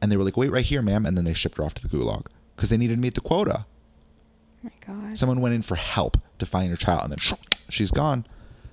And 0.00 0.10
they 0.10 0.16
were 0.16 0.24
like, 0.24 0.36
wait 0.36 0.50
right 0.50 0.64
here, 0.64 0.80
ma'am. 0.80 1.04
And 1.04 1.16
then 1.16 1.24
they 1.24 1.34
shipped 1.34 1.58
her 1.58 1.64
off 1.64 1.74
to 1.74 1.82
the 1.86 1.88
gulag 1.88 2.26
because 2.56 2.70
they 2.70 2.76
needed 2.76 2.94
to 2.94 3.00
meet 3.00 3.14
the 3.14 3.20
quota. 3.20 3.66
oh 3.66 4.64
my 4.64 4.70
God. 4.86 5.18
Someone 5.18 5.40
went 5.40 5.54
in 5.54 5.62
for 5.62 5.74
help 5.74 6.16
to 6.38 6.46
find 6.46 6.70
her 6.70 6.76
child, 6.76 7.02
and 7.04 7.12
then 7.12 7.38
she's 7.68 7.90
gone. 7.90 8.26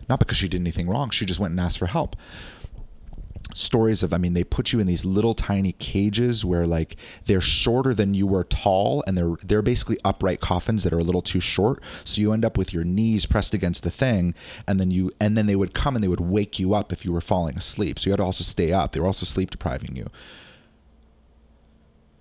Not 0.08 0.20
because 0.20 0.38
she 0.38 0.48
did 0.48 0.62
anything 0.62 0.88
wrong. 0.88 1.10
She 1.10 1.26
just 1.26 1.40
went 1.40 1.52
and 1.52 1.60
asked 1.60 1.80
for 1.80 1.88
help. 1.88 2.16
Stories 3.54 4.04
of, 4.04 4.14
I 4.14 4.18
mean, 4.18 4.34
they 4.34 4.44
put 4.44 4.74
you 4.74 4.80
in 4.80 4.88
these 4.88 5.06
little 5.06 5.34
tiny 5.34 5.74
cages 5.74 6.44
where 6.44 6.66
like 6.66 6.98
they're 7.26 7.42
shorter 7.42 7.94
than 7.94 8.14
you 8.14 8.28
were 8.28 8.44
tall, 8.46 9.04
and 9.08 9.18
they're 9.18 9.36
they're 9.44 9.62
basically 9.62 9.98
upright 10.04 10.42
coffins 10.42 10.84
that 10.84 10.92
are 10.92 11.00
a 11.00 11.04
little 11.04 11.22
too 11.22 11.40
short. 11.40 11.82
So 12.04 12.22
you 12.22 12.34
end 12.34 12.44
up 12.44 12.58
with 12.58 12.74
your 12.74 12.84
knees 12.84 13.26
pressed 13.26 13.54
against 13.54 13.84
the 13.84 13.92
thing, 13.92 14.34
and 14.68 14.80
then 14.80 14.92
you 14.92 15.12
and 15.20 15.38
then 15.38 15.46
they 15.46 15.56
would 15.56 15.74
come 15.74 15.96
and 15.96 16.04
they 16.04 16.08
would 16.08 16.22
wake 16.22 16.60
you 16.60 16.74
up 16.74 16.92
if 16.92 17.06
you 17.06 17.14
were 17.14 17.22
falling 17.22 17.58
asleep. 17.58 18.00
So 18.00 18.08
you 18.08 18.12
had 18.12 18.18
to 18.18 18.24
also 18.24 18.44
stay 18.44 18.72
up. 18.74 18.92
They 18.92 19.00
were 19.00 19.08
also 19.08 19.26
sleep 19.26 19.52
depriving 19.52 19.96
you. 19.96 20.10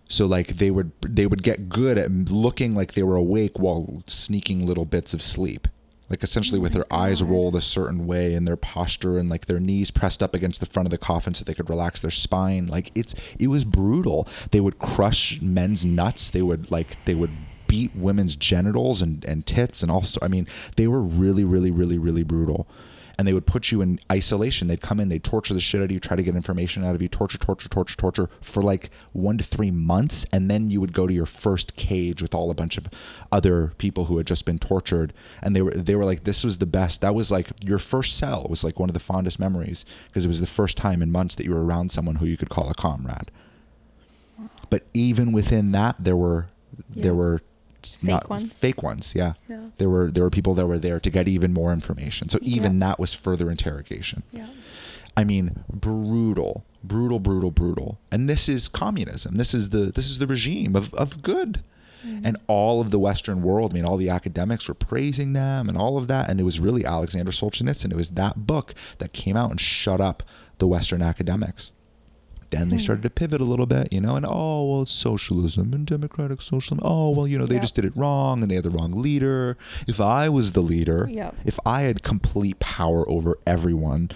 So 0.09 0.27
like 0.27 0.59
they 0.59 0.70
would 0.70 0.93
they 1.01 1.27
would 1.27 1.43
get 1.43 1.68
good 1.68 1.99
at 1.99 2.11
looking 2.12 2.75
like 2.75 2.93
they 2.93 3.03
were 3.03 3.16
awake 3.16 3.59
while 3.59 4.03
sneaking 4.07 4.66
little 4.66 4.85
bits 4.85 5.14
of 5.14 5.22
sleep. 5.22 5.68
Like 6.15 6.23
essentially 6.23 6.61
with 6.61 6.75
their 6.75 6.87
eyes 6.93 7.25
rolled 7.25 7.57
a 7.57 7.61
certain 7.61 8.07
way 8.07 8.35
and 8.35 8.47
their 8.47 8.57
posture 8.57 9.19
and 9.19 9.29
like 9.29 9.47
their 9.47 9.59
knees 9.59 9.91
pressed 9.91 10.23
up 10.23 10.33
against 10.33 10.61
the 10.61 10.67
front 10.67 10.87
of 10.87 10.93
the 10.93 10.97
coffin 10.97 11.35
so 11.35 11.43
they 11.43 11.55
could 11.55 11.69
relax 11.69 12.01
their 12.01 12.12
spine. 12.12 12.69
Like 12.69 12.93
it's 12.95 13.17
it 13.41 13.49
was 13.49 13.65
brutal. 13.65 14.29
They 14.53 14.61
would 14.61 14.79
crush 14.79 15.41
men's 15.43 15.85
nuts. 15.85 16.31
They 16.31 16.43
would 16.43 16.71
like 16.71 17.05
they 17.05 17.17
would 17.17 17.33
beat 17.67 17.97
women's 17.97 18.37
genitals 18.37 19.03
and, 19.03 19.25
and 19.25 19.45
tits 19.45 19.83
and 19.83 19.91
also 19.91 20.21
I 20.23 20.29
mean 20.29 20.47
they 20.77 20.87
were 20.87 21.01
really, 21.01 21.43
really, 21.43 21.73
really, 21.73 21.99
really 21.99 22.23
brutal 22.23 22.69
and 23.19 23.27
they 23.27 23.33
would 23.33 23.47
put 23.47 23.71
you 23.71 23.81
in 23.81 24.01
isolation. 24.11 24.69
They'd 24.69 24.81
come 24.81 25.01
in, 25.01 25.09
they'd 25.09 25.23
torture 25.25 25.55
the 25.55 25.61
shit 25.61 25.81
out 25.81 25.85
of 25.85 25.93
you, 25.93 26.01
try 26.01 26.17
to 26.17 26.23
get 26.23 26.35
information 26.35 26.85
out 26.85 26.95
of 26.95 27.03
you, 27.03 27.09
torture, 27.09 27.39
torture, 27.39 27.69
torture, 27.69 27.97
torture 27.97 28.31
for 28.41 28.62
like 28.62 28.91
one 29.12 29.39
to 29.39 29.45
three 29.45 29.71
months. 29.71 30.27
And 30.33 30.51
then 30.51 30.71
you 30.71 30.81
would 30.81 30.93
go 30.93 31.07
to 31.07 31.12
your 31.15 31.27
first 31.27 31.77
cage 31.77 32.23
with 32.23 32.35
all 32.35 32.51
a 32.51 32.55
bunch 32.55 32.77
of 32.77 32.89
other 33.31 33.73
people 33.79 34.07
who 34.07 34.17
had 34.19 34.27
just 34.27 34.45
been 34.45 34.59
tortured. 34.59 35.12
And 35.43 35.55
they 35.55 35.62
were 35.62 35.73
they 35.73 35.95
were 35.95 36.05
like, 36.05 36.25
this 36.25 36.45
was 36.45 36.59
the 36.59 36.67
best. 36.67 37.01
That 37.01 37.15
was 37.15 37.31
like 37.31 37.49
your 37.65 37.79
first 37.79 38.17
cell. 38.17 38.47
Was 38.51 38.65
like 38.65 38.79
one 38.81 38.89
of 38.89 38.95
the 38.95 39.01
fondest 39.01 39.39
memories 39.39 39.85
because 40.09 40.25
it 40.25 40.29
was 40.29 40.41
the 40.41 40.47
first 40.47 40.77
time 40.77 41.03
in 41.03 41.11
months 41.12 41.35
that 41.37 41.45
you 41.45 41.53
were 41.53 41.65
around 41.65 41.91
someone 41.93 42.17
who 42.17 42.27
you 42.27 42.37
could 42.37 42.51
call 42.51 42.69
a 42.71 42.75
comrade. 42.75 43.31
But 44.71 44.85
even 44.93 45.33
within 45.33 45.73
that, 45.73 45.97
there 45.99 46.17
were 46.17 46.47
Yeah. 46.95 47.03
there 47.05 47.15
were 47.15 47.41
Fake 47.87 48.30
ones? 48.30 48.59
Fake 48.59 48.82
ones, 48.82 49.12
yeah. 49.14 49.35
Yeah. 49.49 49.68
There 49.78 49.89
were 49.89 50.11
there 50.11 50.24
were 50.24 50.30
people 50.30 50.55
that 50.55 50.66
were 50.66 50.78
there 50.78 51.01
to 51.01 51.11
get 51.11 51.28
even 51.28 51.53
more 51.53 51.72
information. 51.72 52.28
So 52.28 52.39
even 52.43 52.78
that 52.80 52.99
was 52.99 53.14
further 53.14 53.51
interrogation. 53.51 54.22
Yeah. 54.32 54.47
I 55.16 55.24
mean, 55.24 55.64
brutal, 55.72 56.64
brutal, 56.82 57.20
brutal, 57.20 57.51
brutal. 57.51 57.99
And 58.11 58.28
this 58.28 58.49
is 58.49 58.68
communism. 58.68 59.37
This 59.37 59.55
is 59.55 59.70
the 59.70 59.93
this 59.93 60.11
is 60.11 60.18
the 60.18 60.26
regime 60.26 60.74
of, 60.74 60.93
of 60.95 61.22
good. 61.22 61.62
Mm-hmm. 62.05 62.26
And 62.26 62.37
all 62.49 62.80
of 62.80 62.91
the 62.91 62.99
Western 62.99 63.43
world, 63.43 63.72
I 63.72 63.74
mean, 63.74 63.87
all 63.87 63.97
the 63.97 64.11
academics 64.11 64.68
were 64.68 64.74
praising 64.74 65.32
them 65.32 65.68
and 65.68 65.78
all 65.78 65.97
of 65.97 66.07
that. 66.09 66.28
And 66.28 66.39
it 66.39 66.43
was 66.43 66.61
really 66.61 66.85
Alexander 66.85 67.32
Solzhenitsyn. 67.32 67.91
It 67.91 67.97
was 67.97 68.11
that 68.11 68.47
book 68.47 68.74
that 68.99 69.14
came 69.14 69.37
out 69.37 69.51
and 69.51 69.61
shut 69.61 70.01
up 70.01 70.22
the 70.59 70.66
Western 70.66 71.01
academics. 71.01 71.72
Then 72.59 72.68
they 72.68 72.78
started 72.78 73.00
hmm. 73.02 73.09
to 73.09 73.11
pivot 73.11 73.40
a 73.40 73.44
little 73.44 73.66
bit, 73.66 73.92
you 73.92 74.00
know, 74.00 74.16
and 74.16 74.26
oh, 74.28 74.66
well, 74.68 74.82
it's 74.82 74.92
socialism 74.92 75.72
and 75.72 75.86
democratic 75.86 76.42
socialism. 76.42 76.80
Oh, 76.82 77.11
well, 77.11 77.26
you 77.26 77.38
know, 77.38 77.46
they 77.46 77.57
Yep. 77.57 77.62
just 77.62 77.74
did 77.74 77.84
it 77.84 77.96
wrong 77.96 78.42
and 78.42 78.50
they 78.50 78.55
had 78.57 78.64
the 78.64 78.70
wrong 78.70 78.92
leader. 78.92 79.57
If 79.86 80.00
I 80.00 80.28
was 80.28 80.52
the 80.52 80.62
leader, 80.62 81.09
Yep. 81.11 81.36
if 81.44 81.59
I 81.66 81.82
had 81.82 82.02
complete 82.02 82.59
power 82.61 83.09
over 83.09 83.38
everyone 83.46 84.11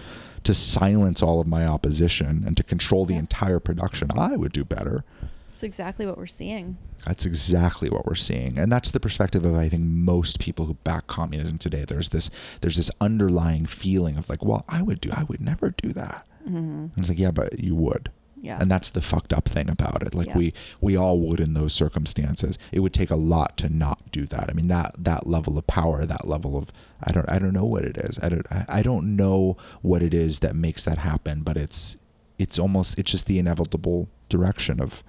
to 0.45 0.55
silence 0.55 1.23
all 1.23 1.41
of 1.41 1.47
my 1.47 1.67
opposition 1.67 2.43
and 2.47 2.57
to 2.57 2.63
control 2.63 3.05
the 3.05 3.15
Yeah. 3.15 3.21
entire 3.21 3.59
production, 3.61 4.11
I 4.17 4.37
would 4.37 4.53
do 4.53 4.65
better. 4.65 5.05
That's 5.51 5.65
exactly 5.65 6.07
what 6.07 6.17
we're 6.17 6.27
seeing. 6.27 6.77
That's 7.05 7.27
exactly 7.27 7.91
what 7.91 8.07
we're 8.07 8.15
seeing. 8.15 8.59
And 8.59 8.71
that's 8.71 8.93
the 8.93 9.01
perspective 9.01 9.45
of 9.45 9.57
I 9.57 9.69
think 9.69 9.83
most 9.83 10.39
people 10.39 10.67
who 10.67 10.75
back 10.85 11.09
communism 11.09 11.59
today. 11.59 11.85
There's 11.87 12.11
this 12.11 12.31
there's 12.61 12.77
this 12.77 12.91
underlying 13.01 13.67
feeling 13.67 14.17
of 14.17 14.29
like, 14.29 14.45
well, 14.45 14.65
I 14.69 14.83
would 14.83 15.01
do 15.01 15.11
I 15.13 15.25
would 15.25 15.41
never 15.41 15.71
do 15.71 15.93
that. 15.95 16.27
Mm-hmm. 16.49 16.57
And 16.59 16.93
it's 16.97 17.09
like, 17.09 17.19
yeah, 17.19 17.33
but 17.33 17.59
you 17.59 17.75
would. 17.75 18.11
Yeah. 18.41 18.59
And 18.61 18.71
that's 18.71 18.91
the 18.91 19.03
fucked 19.03 19.33
up 19.33 19.49
thing 19.49 19.69
about 19.69 20.03
it. 20.03 20.15
Like 20.15 20.29
Yeah. 20.29 20.37
we 20.39 20.55
we 20.81 20.97
all 20.97 21.19
would 21.21 21.41
in 21.41 21.55
those 21.55 21.73
circumstances. 21.73 22.59
It 22.73 22.81
would 22.81 22.93
take 22.93 23.11
a 23.11 23.17
lot 23.17 23.57
to 23.59 23.69
not 23.69 24.13
do 24.13 24.27
that. 24.27 24.49
I 24.51 24.53
mean 24.53 24.69
that 24.69 24.95
that 24.99 25.27
level 25.27 25.59
of 25.59 25.67
power, 25.67 26.05
that 26.07 26.29
level 26.29 26.57
of 26.57 26.71
I 27.03 27.13
don't 27.13 27.29
I 27.29 27.39
don't 27.39 27.53
know 27.53 27.65
what 27.65 27.85
it 27.85 27.97
is. 27.99 28.19
I 28.23 28.29
don't 28.29 28.47
I 28.51 28.83
don't 28.83 29.17
know 29.17 29.57
what 29.83 30.03
it 30.03 30.15
is 30.15 30.41
that 30.41 30.55
makes 30.55 30.85
that 30.85 30.99
happen, 30.99 31.41
but 31.43 31.57
it's 31.57 31.97
it's 32.39 32.59
almost 32.59 32.99
it's 32.99 33.11
just 33.11 33.27
the 33.27 33.39
inevitable 33.39 34.09
direction 34.29 34.81
of 34.81 35.03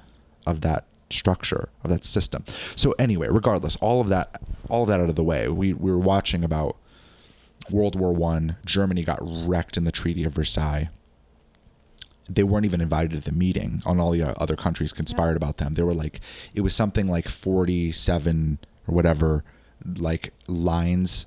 of 0.47 0.61
that 0.61 0.85
structure 1.11 1.69
of 1.83 1.89
that 1.89 2.05
system. 2.05 2.43
So 2.75 2.93
anyway, 2.99 3.27
regardless, 3.29 3.75
all 3.77 4.01
of 4.01 4.09
that 4.09 4.41
all 4.69 4.83
of 4.83 4.89
that 4.89 4.99
out 4.99 5.09
of 5.09 5.15
the 5.15 5.23
way, 5.23 5.47
we 5.49 5.73
we 5.73 5.91
were 5.91 5.97
watching 5.99 6.43
about 6.43 6.77
World 7.69 7.95
War 7.95 8.11
One. 8.13 8.55
Germany 8.65 9.03
got 9.03 9.19
wrecked 9.21 9.77
in 9.77 9.83
the 9.83 9.91
Treaty 9.91 10.23
of 10.23 10.33
Versailles 10.33 10.89
they 12.29 12.43
weren't 12.43 12.65
even 12.65 12.79
invited 12.81 13.11
to 13.11 13.19
the 13.19 13.35
meeting. 13.35 13.81
On 13.85 13.99
all 13.99 14.11
the 14.11 14.21
uh, 14.23 14.33
other 14.37 14.55
countries 14.55 14.93
conspired 14.93 15.35
about 15.35 15.57
them. 15.57 15.73
They 15.73 15.83
were 15.83 15.93
like 15.93 16.21
it 16.53 16.61
was 16.61 16.75
something 16.75 17.07
like 17.07 17.27
47 17.27 18.59
or 18.87 18.95
whatever 18.95 19.43
like 19.97 20.33
lines 20.47 21.25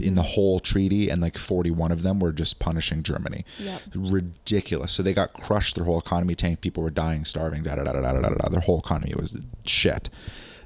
in 0.00 0.14
the 0.14 0.22
whole 0.22 0.60
treaty 0.60 1.10
and 1.10 1.20
like 1.20 1.36
41 1.36 1.92
of 1.92 2.02
them 2.02 2.18
were 2.18 2.32
just 2.32 2.58
punishing 2.58 3.02
germany. 3.02 3.44
Yep. 3.58 3.82
ridiculous. 3.94 4.92
So 4.92 5.02
they 5.02 5.12
got 5.14 5.32
crushed 5.34 5.76
their 5.76 5.84
whole 5.84 5.98
economy 5.98 6.34
tanked 6.34 6.62
people 6.62 6.82
were 6.82 6.90
dying 6.90 7.24
starving 7.24 7.62
da 7.62 7.74
da 7.76 7.84
da 7.84 7.92
da 7.92 8.00
da 8.00 8.12
da 8.12 8.28
da. 8.28 8.48
Their 8.48 8.60
whole 8.60 8.78
economy 8.78 9.14
was 9.14 9.36
shit. 9.64 10.08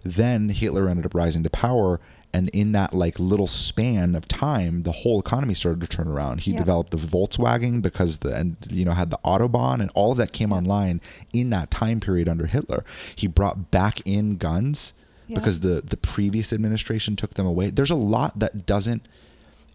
Then 0.05 0.49
hitler 0.49 0.89
ended 0.89 1.07
up 1.07 1.15
rising 1.15 1.43
to 1.43 1.51
power 1.51 2.01
and 2.39 2.49
in 2.51 2.71
that 2.71 2.95
like 2.95 3.19
little 3.19 3.49
span 3.49 4.15
of 4.15 4.29
time 4.29 4.85
the 4.85 4.93
whole 4.93 5.19
economy 5.19 5.55
started 5.55 5.81
to 5.81 5.89
turn 5.89 6.07
around. 6.07 6.41
He 6.43 6.53
Yep. 6.53 6.59
developed 6.61 6.91
the 6.93 6.97
volkswagen 6.97 7.83
because 7.83 8.19
the 8.19 8.33
and 8.35 8.57
you 8.71 8.85
know 8.85 8.93
had 8.93 9.11
the 9.11 9.19
autobahn 9.25 9.81
and 9.81 9.91
all 9.95 10.13
of 10.13 10.19
that 10.19 10.33
came 10.33 10.53
online 10.53 11.01
in 11.33 11.51
that 11.51 11.71
time 11.73 11.99
period 11.99 12.29
under 12.29 12.47
hitler. 12.47 12.85
He 13.17 13.27
brought 13.27 13.73
back 13.73 14.01
in 14.05 14.37
guns 14.37 14.95
Yeah. 15.27 15.41
because 15.41 15.61
the 15.61 15.83
the 15.85 15.97
previous 15.97 16.53
administration 16.53 17.17
took 17.17 17.35
them 17.35 17.47
away. 17.47 17.71
There's 17.71 17.91
a 17.91 17.97
lot 17.97 18.39
that 18.39 18.67
doesn't 18.67 19.03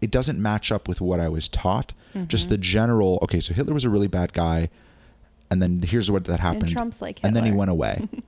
it 0.00 0.10
doesn't 0.10 0.40
match 0.40 0.72
up 0.72 0.88
with 0.88 1.00
what 1.00 1.20
i 1.20 1.28
was 1.28 1.48
taught. 1.48 1.92
Just 2.28 2.48
the 2.48 2.54
mm-hmm. 2.56 2.62
general 2.62 3.18
okay 3.22 3.40
so 3.40 3.52
hitler 3.52 3.74
was 3.74 3.84
a 3.84 3.90
really 3.90 4.08
bad 4.08 4.32
guy 4.32 4.70
and 5.50 5.60
then 5.60 5.82
here's 5.82 6.10
what 6.10 6.24
that 6.24 6.40
happened. 6.40 6.70
Trump's 6.70 7.02
like 7.02 7.20
and 7.22 7.36
then 7.36 7.44
he 7.44 7.52
went 7.52 7.70
away. 7.70 8.08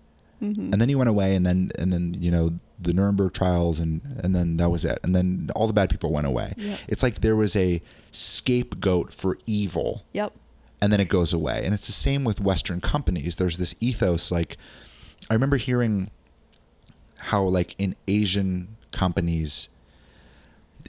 Mm-hmm. 0.43 0.71
And 0.73 0.81
then 0.81 0.91
he 0.91 0.95
went 0.95 1.09
away 1.09 1.35
and 1.35 1.47
then 1.47 1.71
and 1.79 1.91
then 1.91 2.15
you 2.19 2.31
know 2.31 2.53
the 2.79 2.93
nuremberg 2.93 3.33
trials 3.33 3.79
and 3.79 4.03
and 4.23 4.35
then 4.35 4.57
that 4.59 4.71
was 4.71 4.85
it 4.85 4.99
and 5.03 5.15
then 5.17 5.49
all 5.57 5.67
the 5.67 5.73
bad 5.73 5.89
people 5.89 6.13
went 6.13 6.27
away 6.27 6.53
Yep. 6.59 6.79
it's 6.89 7.03
like 7.03 7.21
there 7.23 7.35
was 7.37 7.57
a 7.57 7.81
scapegoat 8.13 9.13
for 9.15 9.39
evil 9.47 10.05
Yep. 10.13 10.33
and 10.81 10.93
then 10.93 11.01
it 11.01 11.09
goes 11.09 11.33
away. 11.33 11.63
And 11.65 11.73
it's 11.75 11.87
the 11.87 11.93
same 11.93 12.23
with 12.25 12.41
Western 12.41 12.81
companies. 12.81 13.37
There's 13.37 13.57
this 13.57 13.75
ethos. 13.81 14.31
Like, 14.31 14.57
I 15.31 15.35
remember 15.35 15.57
hearing 15.57 16.11
how, 17.19 17.45
like, 17.45 17.75
in 17.79 17.97
Asian 18.07 18.77
companies, 18.93 19.69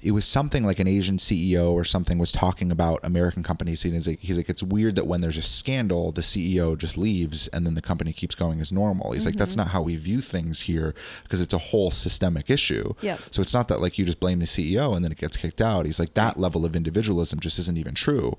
it 0.02 0.12
was 0.12 0.26
something 0.26 0.64
like 0.64 0.80
an 0.80 0.88
Asian 0.88 1.18
CEO 1.18 1.72
or 1.72 1.84
something 1.84 2.18
was 2.18 2.32
talking 2.32 2.72
about 2.72 3.00
American 3.04 3.44
companies. 3.44 3.84
And 3.86 3.94
he's 3.94 4.08
like, 4.08 4.20
he's 4.20 4.38
like, 4.38 4.50
it's 4.50 4.64
weird 4.64 4.96
that 4.96 5.08
when 5.08 5.22
there's 5.22 5.38
a 5.38 5.42
scandal, 5.42 6.12
the 6.12 6.22
CEO 6.22 6.78
just 6.78 6.98
leaves 6.98 7.48
and 7.50 7.66
then 7.66 7.76
the 7.76 7.82
company 7.82 8.14
keeps 8.14 8.36
going 8.36 8.62
as 8.62 8.72
normal. 8.72 9.12
He's 9.12 9.26
like, 9.26 9.36
that's 9.36 9.52
mm-hmm. 9.52 9.62
not 9.62 9.68
how 9.70 9.82
we 9.82 9.96
view 9.96 10.22
things 10.22 10.62
here 10.62 10.96
because 11.24 11.42
it's 11.42 11.54
a 11.54 11.58
whole 11.58 11.92
systemic 11.92 12.50
issue. 12.50 12.94
Yep. 13.02 13.20
So 13.32 13.42
it's 13.42 13.54
not 13.54 13.68
that 13.70 13.82
like 13.82 13.98
you 13.98 14.06
just 14.06 14.20
blame 14.20 14.40
the 14.40 14.46
CEO 14.46 14.96
and 14.96 15.04
then 15.04 15.12
it 15.12 15.18
gets 15.18 15.38
kicked 15.38 15.62
out. 15.62 15.86
He's 15.86 16.00
like, 16.00 16.14
that 16.16 16.40
level 16.40 16.66
of 16.66 16.76
individualism 16.76 17.40
just 17.40 17.60
isn't 17.60 17.78
even 17.78 17.94
true 17.94 18.38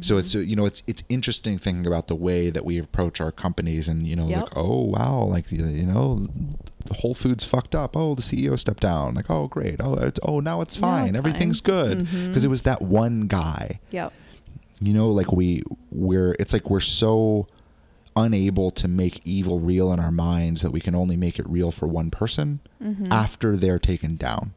So 0.00 0.16
it's 0.16 0.34
you 0.34 0.56
know 0.56 0.64
it's 0.64 0.82
it's 0.86 1.02
interesting 1.08 1.58
thinking 1.58 1.86
about 1.86 2.08
the 2.08 2.14
way 2.14 2.50
that 2.50 2.64
we 2.64 2.78
approach 2.78 3.20
our 3.20 3.32
companies 3.32 3.88
and 3.88 4.06
you 4.06 4.16
know 4.16 4.28
Yep. 4.28 4.42
like 4.42 4.56
oh 4.56 4.80
wow 4.84 5.24
like 5.24 5.50
you 5.52 5.62
know 5.86 6.28
the 6.86 6.94
Whole 6.94 7.14
Foods 7.14 7.44
fucked 7.44 7.74
up 7.74 7.96
oh 7.96 8.14
the 8.14 8.22
CEO 8.22 8.58
stepped 8.58 8.80
down 8.82 9.14
like 9.14 9.28
oh 9.30 9.48
great 9.48 9.76
oh 9.80 9.94
it's, 9.94 10.18
oh 10.22 10.40
now 10.40 10.60
it's 10.62 10.78
Now 10.80 10.88
fine 10.88 11.08
it's 11.10 11.18
everything's 11.18 11.60
fine. 11.60 11.74
good 11.74 11.98
because 12.28 12.42
Mhm. 12.42 12.46
it 12.46 12.48
was 12.48 12.62
that 12.62 12.80
one 12.82 13.26
guy 13.26 13.80
Yep. 13.90 14.12
you 14.80 14.92
know 14.94 15.08
like 15.08 15.30
we 15.32 15.62
we're 15.90 16.34
it's 16.38 16.52
like 16.52 16.70
we're 16.70 16.80
so 16.80 17.46
unable 18.16 18.70
to 18.70 18.88
make 18.88 19.20
evil 19.26 19.58
real 19.60 19.92
in 19.92 19.98
our 20.00 20.10
minds 20.12 20.60
that 20.62 20.70
we 20.70 20.80
can 20.80 20.94
only 20.94 21.16
make 21.16 21.38
it 21.38 21.48
real 21.48 21.70
for 21.70 21.86
one 21.86 22.10
person 22.10 22.60
Mm-hmm. 22.82 23.12
after 23.12 23.56
they're 23.56 23.78
taken 23.78 24.16
down 24.16 24.54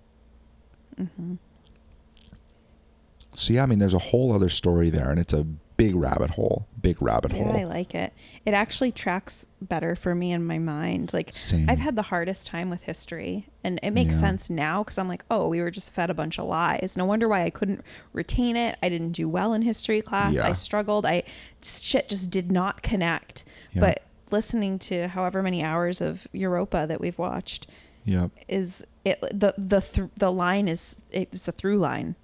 Mm-hmm. 1.00 1.36
So 3.36 3.54
yeah 3.54 3.64
i 3.64 3.66
mean 3.66 3.80
there's 3.80 3.94
a 3.94 4.00
whole 4.00 4.34
other 4.34 4.50
story 4.50 4.90
there 4.90 5.10
and 5.10 5.20
it's 5.20 5.34
a 5.34 5.44
big 5.78 5.94
rabbit 5.96 6.30
hole 6.32 6.68
big 6.82 7.02
rabbit 7.02 7.32
Yeah, 7.34 7.44
hole 7.44 7.58
I 7.58 7.64
like 7.66 7.94
it. 7.96 8.14
It 8.46 8.54
actually 8.54 8.92
tracks 8.94 9.46
better 9.60 9.96
for 9.96 10.14
me 10.16 10.32
in 10.32 10.46
my 10.46 10.58
mind. 10.60 11.12
Like 11.14 11.32
Same. 11.34 11.68
I've 11.70 11.80
had 11.80 11.96
the 11.98 12.04
hardest 12.04 12.46
time 12.46 12.70
with 12.70 12.82
history, 12.84 13.48
and 13.64 13.80
it 13.82 13.90
makes 13.92 14.14
Yeah. 14.14 14.20
sense 14.22 14.50
now 14.52 14.84
because 14.84 15.00
I'm 15.00 15.08
like, 15.08 15.26
oh, 15.32 15.48
we 15.48 15.60
were 15.62 15.72
just 15.72 15.94
fed 15.96 16.10
a 16.12 16.14
bunch 16.14 16.38
of 16.38 16.46
lies. 16.46 16.94
No 16.96 17.04
wonder 17.06 17.28
why 17.28 17.42
I 17.44 17.50
couldn't 17.50 17.82
retain 18.14 18.56
it. 18.56 18.78
I 18.84 18.88
didn't 18.88 19.14
do 19.14 19.28
well 19.28 19.52
in 19.54 19.64
history 19.64 20.02
class. 20.04 20.36
Yeah. 20.36 20.46
I 20.46 20.54
struggled. 20.54 21.06
I 21.08 21.24
shit 21.64 22.08
just 22.08 22.30
did 22.30 22.52
not 22.52 22.84
connect. 22.84 23.44
Yeah. 23.74 23.82
But 23.82 24.04
listening 24.32 24.78
to 24.80 25.08
however 25.10 25.42
many 25.42 25.62
hours 25.64 26.00
of 26.02 26.28
Europa 26.34 26.86
that 26.88 27.02
we've 27.02 27.18
watched 27.18 27.68
yep 28.06 28.30
is 28.48 28.84
it 29.04 29.20
the 29.22 29.54
the 29.58 29.82
th- 29.82 30.10
the 30.18 30.32
line 30.32 30.68
is 30.68 31.02
it's 31.12 31.48
a 31.48 31.52
through 31.52 31.80
line. 31.80 32.16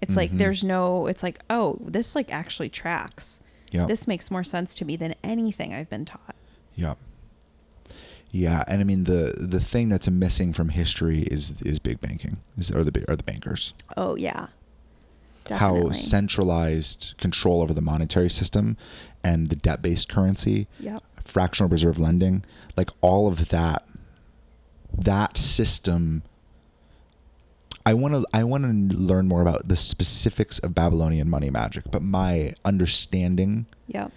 It's 0.00 0.16
like 0.16 0.30
Mhm. 0.32 0.38
there's 0.38 0.62
no. 0.64 1.06
It's 1.06 1.22
like 1.22 1.40
oh, 1.50 1.78
this 1.84 2.14
like 2.14 2.32
actually 2.32 2.68
tracks. 2.68 3.40
Yeah. 3.72 3.86
This 3.86 4.06
makes 4.06 4.30
more 4.30 4.44
sense 4.44 4.74
to 4.76 4.84
me 4.84 4.96
than 4.96 5.14
anything 5.22 5.74
I've 5.74 5.90
been 5.90 6.04
taught. 6.04 6.34
Yeah. 6.74 6.94
Yeah, 8.30 8.62
and 8.68 8.80
I 8.80 8.84
mean 8.84 9.04
the 9.04 9.34
the 9.38 9.60
thing 9.60 9.88
that's 9.88 10.08
missing 10.08 10.52
from 10.52 10.68
history 10.68 11.22
is 11.22 11.54
is 11.62 11.78
big 11.78 12.00
banking, 12.00 12.36
is 12.58 12.70
or 12.70 12.84
the 12.84 13.04
or 13.08 13.16
the 13.16 13.22
bankers. 13.24 13.72
Oh 13.96 14.16
yeah. 14.16 14.48
How 15.50 15.90
centralized 15.92 17.14
control 17.16 17.62
over 17.62 17.72
the 17.72 17.80
monetary 17.80 18.28
system 18.28 18.76
and 19.24 19.48
the 19.48 19.56
debt 19.56 19.80
based 19.80 20.10
currency, 20.10 20.68
Yep. 20.80 21.02
fractional 21.24 21.70
reserve 21.70 21.98
lending, 21.98 22.44
like 22.76 22.90
all 23.00 23.26
of 23.28 23.48
that 23.48 23.82
that 24.96 25.36
system 25.38 26.22
I 27.88 27.94
want 27.94 28.12
to 28.14 28.26
I 28.34 28.44
want 28.44 28.64
to 28.64 28.96
learn 28.96 29.28
more 29.28 29.40
about 29.40 29.68
the 29.68 29.76
specifics 29.76 30.58
of 30.60 30.74
Babylonian 30.74 31.28
money 31.30 31.50
magic, 31.50 31.84
but 31.90 32.02
my 32.02 32.54
understanding 32.64 33.64
Yep. 33.86 34.12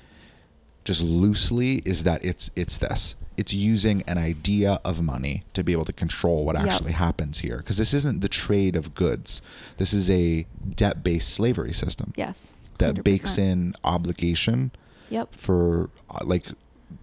just 0.84 1.02
loosely 1.04 1.82
is 1.86 2.04
that 2.04 2.24
it's 2.26 2.52
it's 2.56 2.78
this 2.78 3.16
it's 3.38 3.54
using 3.54 4.04
an 4.08 4.18
idea 4.18 4.82
of 4.84 5.02
money 5.02 5.44
to 5.54 5.64
be 5.64 5.72
able 5.72 5.86
to 5.86 5.94
control 5.94 6.44
what 6.46 6.56
Yep. 6.58 6.66
actually 6.68 6.92
happens 6.92 7.40
here 7.40 7.58
because 7.58 7.78
this 7.78 7.94
isn't 7.94 8.20
the 8.20 8.28
trade 8.44 8.76
of 8.76 8.94
goods 8.94 9.42
this 9.78 9.94
is 9.94 10.10
a 10.10 10.46
debt-based 10.76 11.30
slavery 11.30 11.74
system 11.74 12.12
Yes. 12.18 12.52
that 12.80 13.04
bakes 13.06 13.38
in 13.38 13.74
obligation 13.86 14.72
Yep. 15.10 15.34
for 15.36 15.90
uh, 16.10 16.26
like 16.26 16.48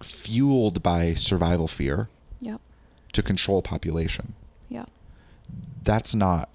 fueled 0.03 0.83
by 0.83 1.15
survival 1.15 1.67
fear 1.67 2.09
Yep. 2.41 2.61
to 3.13 3.23
control 3.23 3.61
population 3.63 4.33
Yep. 4.69 4.87
that's 5.83 6.13
not 6.13 6.47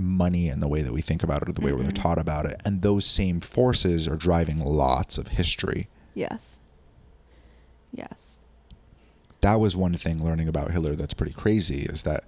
money 0.00 0.48
and 0.48 0.62
the 0.62 0.68
way 0.68 0.82
that 0.82 0.92
we 0.92 1.00
think 1.00 1.22
about 1.22 1.42
it 1.42 1.48
or 1.48 1.52
the 1.52 1.60
way 1.60 1.72
we're 1.72 1.80
mm-hmm. 1.80 1.90
taught 1.90 2.18
about 2.18 2.46
it 2.46 2.60
and 2.64 2.82
those 2.82 3.04
same 3.04 3.40
forces 3.40 4.08
are 4.08 4.16
driving 4.16 4.58
lots 4.58 5.18
of 5.18 5.28
history 5.28 5.88
Yes. 6.14 6.60
Yes. 7.92 8.38
that 9.40 9.54
was 9.54 9.74
one 9.74 9.94
thing 9.94 10.24
learning 10.24 10.48
about 10.48 10.70
Hitler 10.70 10.94
that's 10.94 11.14
pretty 11.14 11.32
crazy 11.32 11.82
is 11.82 12.02
that 12.02 12.24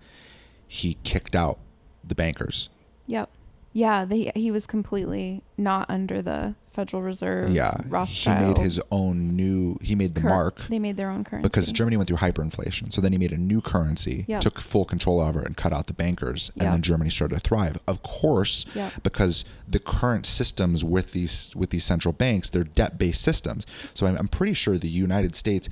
he 0.67 0.97
kicked 1.05 1.37
out 1.37 1.59
the 2.03 2.15
bankers. 2.15 2.69
Yep. 3.07 3.29
Yeah. 3.73 4.05
They, 4.05 4.33
he 4.35 4.51
was 4.51 4.67
completely 4.67 5.43
not 5.59 5.89
under 5.91 6.23
the 6.23 6.55
Federal 6.73 7.03
Reserve. 7.03 7.51
yeah, 7.51 7.77
Rothschild. 7.89 8.39
he 8.39 8.47
made 8.55 8.59
his 8.65 8.81
own 8.91 9.29
new. 9.37 9.77
He 9.83 9.95
made 9.95 10.15
the 10.15 10.21
cur- 10.23 10.29
mark 10.29 10.67
They 10.69 10.79
made 10.79 10.97
their 10.97 11.11
own 11.11 11.23
currency. 11.25 11.49
because 11.49 11.71
Germany 11.73 11.97
went 11.97 12.09
through 12.09 12.17
hyperinflation. 12.19 12.93
So 12.93 13.01
then 13.01 13.13
he 13.13 13.19
made 13.19 13.33
a 13.33 13.37
new 13.37 13.61
currency, 13.61 14.25
Yep. 14.29 14.41
took 14.41 14.61
full 14.61 14.85
control 14.85 15.21
over 15.21 15.41
it, 15.43 15.47
and 15.47 15.57
cut 15.57 15.73
out 15.73 15.87
the 15.87 15.93
bankers, 15.93 16.51
and 16.55 16.63
Yep. 16.65 16.73
then 16.73 16.83
Germany 16.83 17.11
started 17.11 17.35
to 17.35 17.41
thrive. 17.41 17.79
Of 17.87 18.03
course, 18.03 18.65
Yep. 18.75 19.03
because 19.03 19.45
the 19.69 19.79
current 19.79 20.27
systems 20.27 20.83
with 20.85 21.13
these 21.13 21.53
with 21.55 21.71
these 21.71 21.85
central 21.85 22.13
banks, 22.13 22.51
they're 22.51 22.65
debt 22.65 22.99
based 22.99 23.23
systems. 23.23 23.67
So 23.95 24.07
I'm, 24.07 24.17
I'm 24.17 24.29
pretty 24.29 24.55
sure 24.55 24.79
the 24.79 24.89
United 24.89 25.37
States 25.37 25.69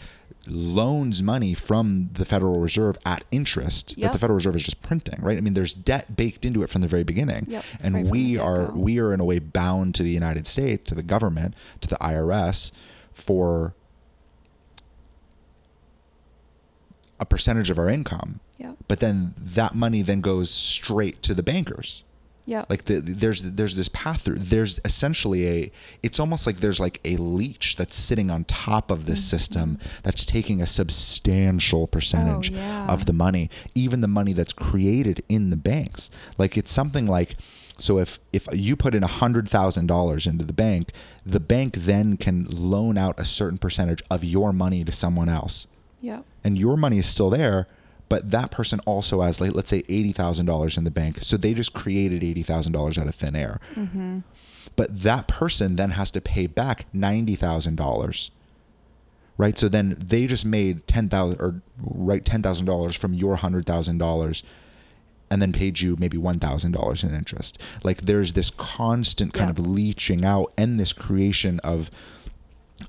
loans 0.50 1.22
money 1.22 1.54
from 1.54 2.10
the 2.12 2.24
Federal 2.24 2.60
Reserve 2.60 2.98
at 3.04 3.24
interest 3.30 3.94
that 3.98 4.12
the 4.12 4.18
Federal 4.18 4.36
Reserve 4.36 4.56
is 4.56 4.62
just 4.62 4.82
printing, 4.82 5.20
right? 5.20 5.38
I 5.38 5.40
mean, 5.40 5.54
there's 5.54 5.74
debt 5.74 6.16
baked 6.16 6.44
into 6.44 6.62
it 6.62 6.70
from 6.70 6.80
the 6.80 6.88
very 6.88 7.04
beginning, 7.04 7.46
Yep, 7.48 7.64
and 7.80 7.94
right 7.94 8.04
we 8.06 8.38
are 8.38 8.70
we 8.72 8.98
are 8.98 9.12
in 9.14 9.20
a 9.20 9.24
way 9.24 9.38
bound 9.38 9.94
to 9.96 10.02
the 10.02 10.10
United 10.10 10.46
States, 10.46 10.88
to 10.88 10.94
the 10.94 11.02
government, 11.02 11.54
to 11.80 11.88
the 11.88 11.96
IRS 11.96 12.72
for 13.12 13.74
a 17.18 17.26
percentage 17.26 17.70
of 17.70 17.78
our 17.78 17.88
income. 17.88 18.40
Yep. 18.58 18.76
But 18.88 19.00
then 19.00 19.34
that 19.38 19.74
money 19.74 20.02
then 20.02 20.20
goes 20.20 20.50
straight 20.50 21.22
to 21.22 21.34
the 21.34 21.42
bankers 21.42 22.02
Yep. 22.50 22.66
like 22.68 22.84
the, 22.86 23.00
there's 23.00 23.42
there's 23.42 23.76
this 23.76 23.88
path 23.90 24.22
through 24.22 24.38
there's 24.38 24.80
essentially 24.84 25.42
a 25.48 25.72
it's 26.02 26.18
almost 26.18 26.46
like 26.48 26.56
there's 26.58 26.80
like 26.80 27.00
a 27.04 27.16
leech 27.16 27.76
that's 27.76 27.96
sitting 27.96 28.28
on 28.28 28.42
top 28.44 28.90
of 28.90 29.06
this 29.06 29.20
mm-hmm. 29.20 29.36
system 29.36 29.78
that's 30.02 30.26
taking 30.26 30.60
a 30.60 30.66
substantial 30.66 31.86
percentage 31.86 32.50
Oh, 32.52 32.56
yeah. 32.56 32.86
of 32.88 33.06
the 33.06 33.12
money 33.12 33.50
even 33.74 34.00
the 34.00 34.08
money 34.08 34.32
that's 34.32 34.52
created 34.52 35.22
in 35.28 35.50
the 35.50 35.56
banks 35.56 36.10
like 36.38 36.56
it's 36.56 36.72
something 36.72 37.06
like 37.06 37.36
so 37.78 37.98
if 37.98 38.18
if 38.32 38.48
you 38.52 38.74
put 38.76 38.94
in 38.94 39.02
a 39.04 39.12
hundred 39.22 39.48
thousand 39.48 39.86
dollars 39.86 40.26
into 40.26 40.44
the 40.44 40.52
bank 40.52 40.90
the 41.24 41.40
bank 41.40 41.74
then 41.78 42.16
can 42.16 42.46
loan 42.50 42.98
out 42.98 43.18
a 43.20 43.24
certain 43.24 43.58
percentage 43.58 44.02
of 44.10 44.24
your 44.24 44.52
money 44.52 44.84
to 44.84 44.92
someone 44.92 45.28
else 45.28 45.66
Yep. 46.02 46.24
and 46.44 46.58
your 46.58 46.76
money 46.76 46.98
is 46.98 47.06
still 47.06 47.30
there 47.30 47.68
but 48.10 48.30
that 48.30 48.50
person 48.50 48.80
also 48.80 49.22
has 49.22 49.40
like 49.40 49.54
let's 49.54 49.70
say 49.70 49.80
$80,000 49.82 50.76
in 50.76 50.84
the 50.84 50.90
bank 50.90 51.18
so 51.22 51.36
they 51.38 51.54
just 51.54 51.72
created 51.72 52.20
$80,000 52.22 52.98
out 52.98 53.06
of 53.08 53.14
thin 53.14 53.34
air 53.34 53.58
Mm-hmm. 53.76 54.18
but 54.76 55.00
that 55.02 55.26
person 55.28 55.76
then 55.76 55.90
has 55.92 56.10
to 56.10 56.20
pay 56.20 56.46
back 56.46 56.84
$90,000 56.94 58.30
right 59.38 59.56
so 59.58 59.68
then 59.68 59.96
they 59.98 60.26
just 60.26 60.44
made 60.44 60.86
10,000 60.86 61.40
or 61.40 61.62
right 61.82 62.24
$10,000 62.24 62.96
from 62.96 63.14
your 63.14 63.36
$100,000 63.38 64.42
and 65.32 65.40
then 65.40 65.52
paid 65.52 65.80
you 65.80 65.96
maybe 65.98 66.18
$1,000 66.18 67.04
in 67.04 67.14
interest 67.14 67.58
like 67.84 68.02
there's 68.02 68.32
this 68.34 68.50
constant 68.50 69.32
kind 69.32 69.46
Yeah. 69.56 69.62
of 69.62 69.68
leeching 69.70 70.24
out 70.24 70.52
and 70.58 70.78
this 70.78 70.92
creation 70.92 71.60
of 71.60 71.90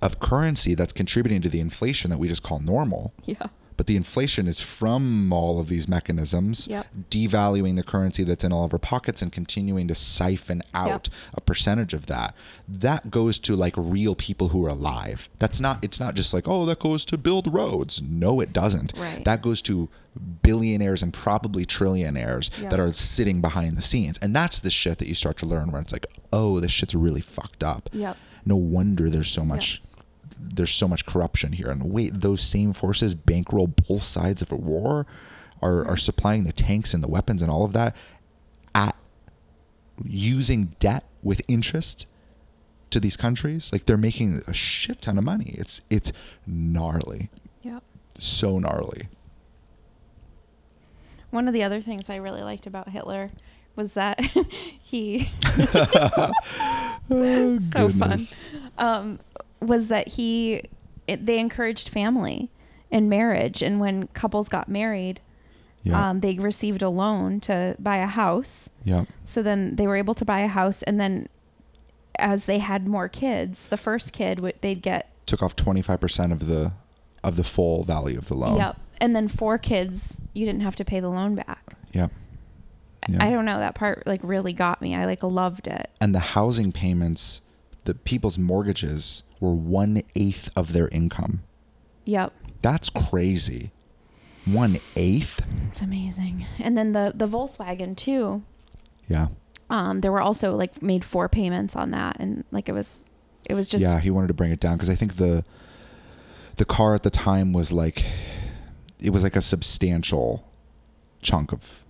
of 0.01 0.19
currency 0.21 0.73
that's 0.73 0.93
contributing 0.93 1.41
to 1.41 1.49
the 1.49 1.59
inflation 1.59 2.09
that 2.11 2.17
we 2.17 2.27
just 2.29 2.43
call 2.43 2.59
normal 2.59 3.13
Yeah. 3.25 3.47
But 3.77 3.87
the 3.87 3.95
inflation 3.95 4.47
is 4.47 4.59
from 4.59 5.31
all 5.33 5.59
of 5.59 5.67
these 5.69 5.87
mechanisms 5.87 6.67
Yep. 6.67 6.87
devaluing 7.09 7.75
the 7.75 7.83
currency 7.83 8.23
that's 8.23 8.43
in 8.43 8.51
all 8.53 8.65
of 8.65 8.73
our 8.73 8.79
pockets 8.79 9.21
and 9.21 9.31
continuing 9.31 9.87
to 9.87 9.95
siphon 9.95 10.61
out 10.73 11.09
a 11.33 11.41
percentage 11.41 11.93
of 11.93 12.05
that 12.07 12.35
that 12.67 13.09
goes 13.11 13.39
to 13.39 13.55
like 13.55 13.73
real 13.77 14.15
people 14.15 14.49
who 14.49 14.65
are 14.65 14.69
alive 14.69 15.29
that's 15.39 15.59
not 15.59 15.83
it's 15.83 15.99
not 15.99 16.15
just 16.15 16.33
like 16.33 16.47
oh 16.47 16.65
that 16.65 16.79
goes 16.79 17.05
to 17.05 17.17
build 17.17 17.51
roads 17.53 18.01
no 18.01 18.39
it 18.39 18.53
doesn't 18.53 18.93
Right. 18.97 19.23
that 19.25 19.41
goes 19.41 19.61
to 19.63 19.89
billionaires 20.43 21.01
and 21.03 21.13
probably 21.13 21.65
trillionaires 21.65 22.49
Yep. 22.61 22.71
that 22.71 22.79
are 22.79 22.91
sitting 22.91 23.41
behind 23.41 23.75
the 23.77 23.81
scenes 23.81 24.17
and 24.21 24.35
that's 24.35 24.59
the 24.59 24.69
shit 24.69 24.97
that 24.99 25.07
you 25.07 25.15
start 25.15 25.37
to 25.37 25.45
learn 25.45 25.71
where 25.71 25.81
it's 25.81 25.93
like 25.93 26.05
oh 26.33 26.59
this 26.59 26.71
shit's 26.71 26.95
really 26.95 27.21
fucked 27.21 27.63
up 27.63 27.89
Yep. 27.93 28.17
no 28.45 28.55
wonder 28.55 29.09
there's 29.09 29.29
so 29.31 29.43
much 29.45 29.81
there's 30.41 30.71
so 30.71 30.87
much 30.87 31.05
corruption 31.05 31.53
here. 31.53 31.69
And 31.69 31.91
wait 31.91 32.21
those 32.21 32.41
same 32.41 32.73
forces 32.73 33.13
bankroll 33.13 33.67
both 33.67 34.03
sides 34.03 34.41
of 34.41 34.51
a 34.51 34.55
war 34.55 35.05
are, 35.61 35.87
are 35.87 35.97
supplying 35.97 36.43
the 36.43 36.51
tanks 36.51 36.93
and 36.93 37.03
the 37.03 37.07
weapons 37.07 37.41
and 37.41 37.51
all 37.51 37.63
of 37.63 37.73
that 37.73 37.95
at 38.73 38.95
using 40.03 40.75
debt 40.79 41.03
with 41.21 41.41
interest 41.47 42.07
to 42.89 42.99
these 42.99 43.15
countries 43.15 43.71
like 43.71 43.85
they're 43.85 43.97
making 43.97 44.41
a 44.47 44.53
shit 44.53 45.01
ton 45.01 45.17
of 45.17 45.23
money. 45.23 45.55
It's 45.57 45.81
it's 45.89 46.11
gnarly. 46.45 47.29
Yep. 47.61 47.83
so 48.17 48.59
gnarly. 48.59 49.07
One 51.29 51.47
of 51.47 51.53
the 51.53 51.63
other 51.63 51.79
things 51.79 52.09
I 52.09 52.15
really 52.17 52.41
liked 52.41 52.67
about 52.67 52.89
Hitler 52.89 53.31
was 53.75 53.93
that 53.93 54.19
he 54.81 55.29
Oh, 57.09 57.59
so 57.71 57.89
fun. 57.89 58.19
Um, 58.77 59.19
was 59.61 59.87
that 59.87 60.07
he 60.09 60.63
it, 61.07 61.25
they 61.25 61.39
encouraged 61.39 61.89
family 61.89 62.49
and 62.91 63.09
marriage 63.09 63.61
and 63.61 63.79
when 63.79 64.07
couples 64.07 64.49
got 64.49 64.67
married 64.67 65.21
yeah 65.83 66.09
um, 66.09 66.19
they 66.19 66.35
received 66.35 66.81
a 66.81 66.89
loan 66.89 67.39
to 67.39 67.75
buy 67.79 67.97
a 67.97 68.07
house 68.07 68.69
yeah 68.83 69.05
so 69.23 69.41
then 69.41 69.75
they 69.75 69.87
were 69.87 69.95
able 69.95 70.13
to 70.13 70.25
buy 70.25 70.39
a 70.39 70.47
house 70.47 70.83
and 70.83 70.99
then 70.99 71.27
as 72.21 72.45
they 72.45 72.59
had 72.59 72.87
more 72.87 73.07
kids, 73.07 73.67
the 73.67 73.77
first 73.77 74.13
kid 74.13 74.39
would 74.41 74.55
they'd 74.61 74.81
get 74.81 75.09
Took 75.25 75.41
off 75.43 75.55
25% 75.55 76.31
of 76.31 76.47
the 76.47 76.73
of 77.23 77.35
the 77.35 77.43
full 77.43 77.83
value 77.83 78.17
of 78.17 78.27
the 78.27 78.33
loan. 78.33 78.57
yep, 78.57 78.79
and 78.99 79.15
then 79.15 79.27
four 79.27 79.57
kids 79.57 80.19
you 80.33 80.45
didn't 80.45 80.61
have 80.61 80.75
to 80.77 80.85
pay 80.85 80.99
the 80.99 81.09
loan 81.09 81.35
back. 81.35 81.75
Yep. 81.93 82.11
I 83.19 83.31
don't 83.31 83.45
know 83.45 83.57
that 83.57 83.75
part 83.75 84.05
like 84.05 84.21
really 84.23 84.53
got 84.53 84.81
me. 84.81 84.95
I 84.95 85.05
like 85.05 85.23
loved 85.23 85.67
it. 85.67 85.89
And 85.99 86.13
the 86.13 86.19
housing 86.19 86.71
payments, 86.71 87.41
the 87.85 87.93
people's 87.93 88.37
mortgages 88.37 89.23
were 89.39 89.53
one 89.53 90.01
eighth 90.15 90.49
of 90.55 90.73
their 90.73 90.87
income. 90.89 91.41
Yep. 92.05 92.33
That's 92.61 92.89
crazy. 92.89 93.71
One 94.45 94.77
eighth? 94.95 95.41
It's 95.67 95.81
amazing. 95.81 96.45
And 96.59 96.77
then 96.77 96.93
the 96.93 97.13
the 97.15 97.27
Volkswagen 97.27 97.95
too. 97.95 98.43
Yeah. 99.07 99.27
Um, 99.69 100.01
there 100.01 100.11
were 100.11 100.21
also 100.21 100.55
like 100.55 100.81
made 100.81 101.05
four 101.05 101.29
payments 101.29 101.75
on 101.75 101.91
that, 101.91 102.17
and 102.19 102.43
like 102.51 102.67
it 102.67 102.73
was, 102.73 103.05
it 103.49 103.53
was 103.53 103.69
just 103.69 103.83
yeah, 103.83 103.99
he 103.99 104.09
wanted 104.09 104.27
to 104.27 104.33
bring 104.33 104.51
it 104.51 104.59
down 104.59 104.75
because 104.75 104.89
I 104.89 104.95
think 104.95 105.15
the 105.17 105.45
the 106.57 106.65
car 106.65 106.93
at 106.93 107.03
the 107.03 107.09
time 107.09 107.53
was 107.53 107.71
like 107.71 108.05
it 108.99 109.11
was 109.11 109.23
like 109.23 109.35
a 109.35 109.41
substantial 109.41 110.47
chunk 111.21 111.53
of 111.53 111.80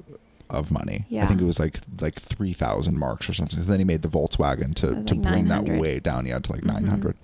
of 0.52 0.72
money. 0.72 1.06
I 1.20 1.26
think 1.26 1.42
it 1.42 1.46
was 1.46 1.60
like 1.60 1.80
like 2.00 2.20
three 2.20 2.54
thousand 2.54 2.98
marks 3.00 3.28
or 3.30 3.34
something. 3.34 3.64
then 3.66 3.80
he 3.80 3.86
made 3.86 4.02
the 4.02 4.10
Volkswagen 4.10 4.76
to, 4.76 5.04
to 5.04 5.16
like 5.16 5.22
bring 5.32 5.48
that 5.48 5.64
way 5.68 6.00
down, 6.00 6.26
yeah, 6.26 6.40
to 6.40 6.52
like 6.52 6.62
Mhm. 6.62 6.74
nine 6.74 6.86
hundred. 6.88 7.16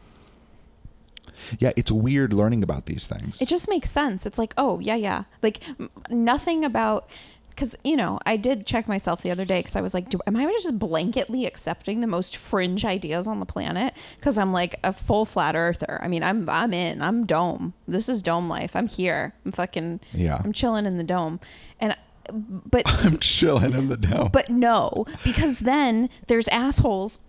Yeah, 1.60 1.72
it's 1.76 1.92
weird 1.92 2.34
learning 2.34 2.64
about 2.64 2.86
these 2.88 3.06
things. 3.06 3.42
it 3.42 3.48
just 3.48 3.70
makes 3.70 3.92
sense. 3.92 4.26
It's 4.26 4.40
like, 4.40 4.54
oh 4.58 4.80
yeah, 4.80 4.96
yeah, 4.96 5.24
like 5.44 5.62
m- 5.80 5.90
nothing 6.10 6.66
about. 6.66 7.10
Because 7.50 7.76
you 7.84 7.96
know, 7.98 8.20
I 8.24 8.38
did 8.38 8.68
check 8.68 8.88
myself 8.88 9.24
the 9.24 9.32
other 9.32 9.44
day 9.44 9.60
because 9.62 9.76
I 9.76 9.82
was 9.82 9.96
like, 9.96 10.10
Do, 10.10 10.20
"Am 10.28 10.36
I 10.38 10.46
just 10.52 10.78
blanketly 10.78 11.48
accepting 11.48 12.02
the 12.02 12.08
most 12.08 12.38
fringe 12.38 12.86
ideas 12.86 13.26
on 13.26 13.40
the 13.40 13.48
planet?" 13.48 13.96
Because 14.20 14.38
I'm 14.38 14.54
like 14.54 14.76
a 14.84 14.94
full 14.94 15.26
flat 15.26 15.56
earther. 15.56 16.00
I 16.04 16.08
mean, 16.08 16.22
I'm 16.22 16.48
I'm 16.50 16.72
in. 16.72 17.02
I'm 17.02 17.26
dome. 17.26 17.74
This 17.88 18.10
is 18.10 18.22
dome 18.22 18.48
life. 18.48 18.76
I'm 18.76 18.88
here. 18.88 19.34
I'm 19.44 19.52
fucking. 19.52 20.02
yeah. 20.14 20.40
I'm 20.44 20.54
chilling 20.54 20.86
in 20.86 20.98
the 20.98 21.04
dome, 21.04 21.40
and 21.80 21.96
but 22.32 22.84
I'm 22.86 23.18
chilling 23.20 23.74
in 23.74 23.90
the 23.90 23.98
dome. 23.98 24.30
But 24.32 24.50
no, 24.50 25.06
because 25.24 25.60
then 25.60 26.10
there's 26.28 26.48
assholes 26.50 27.20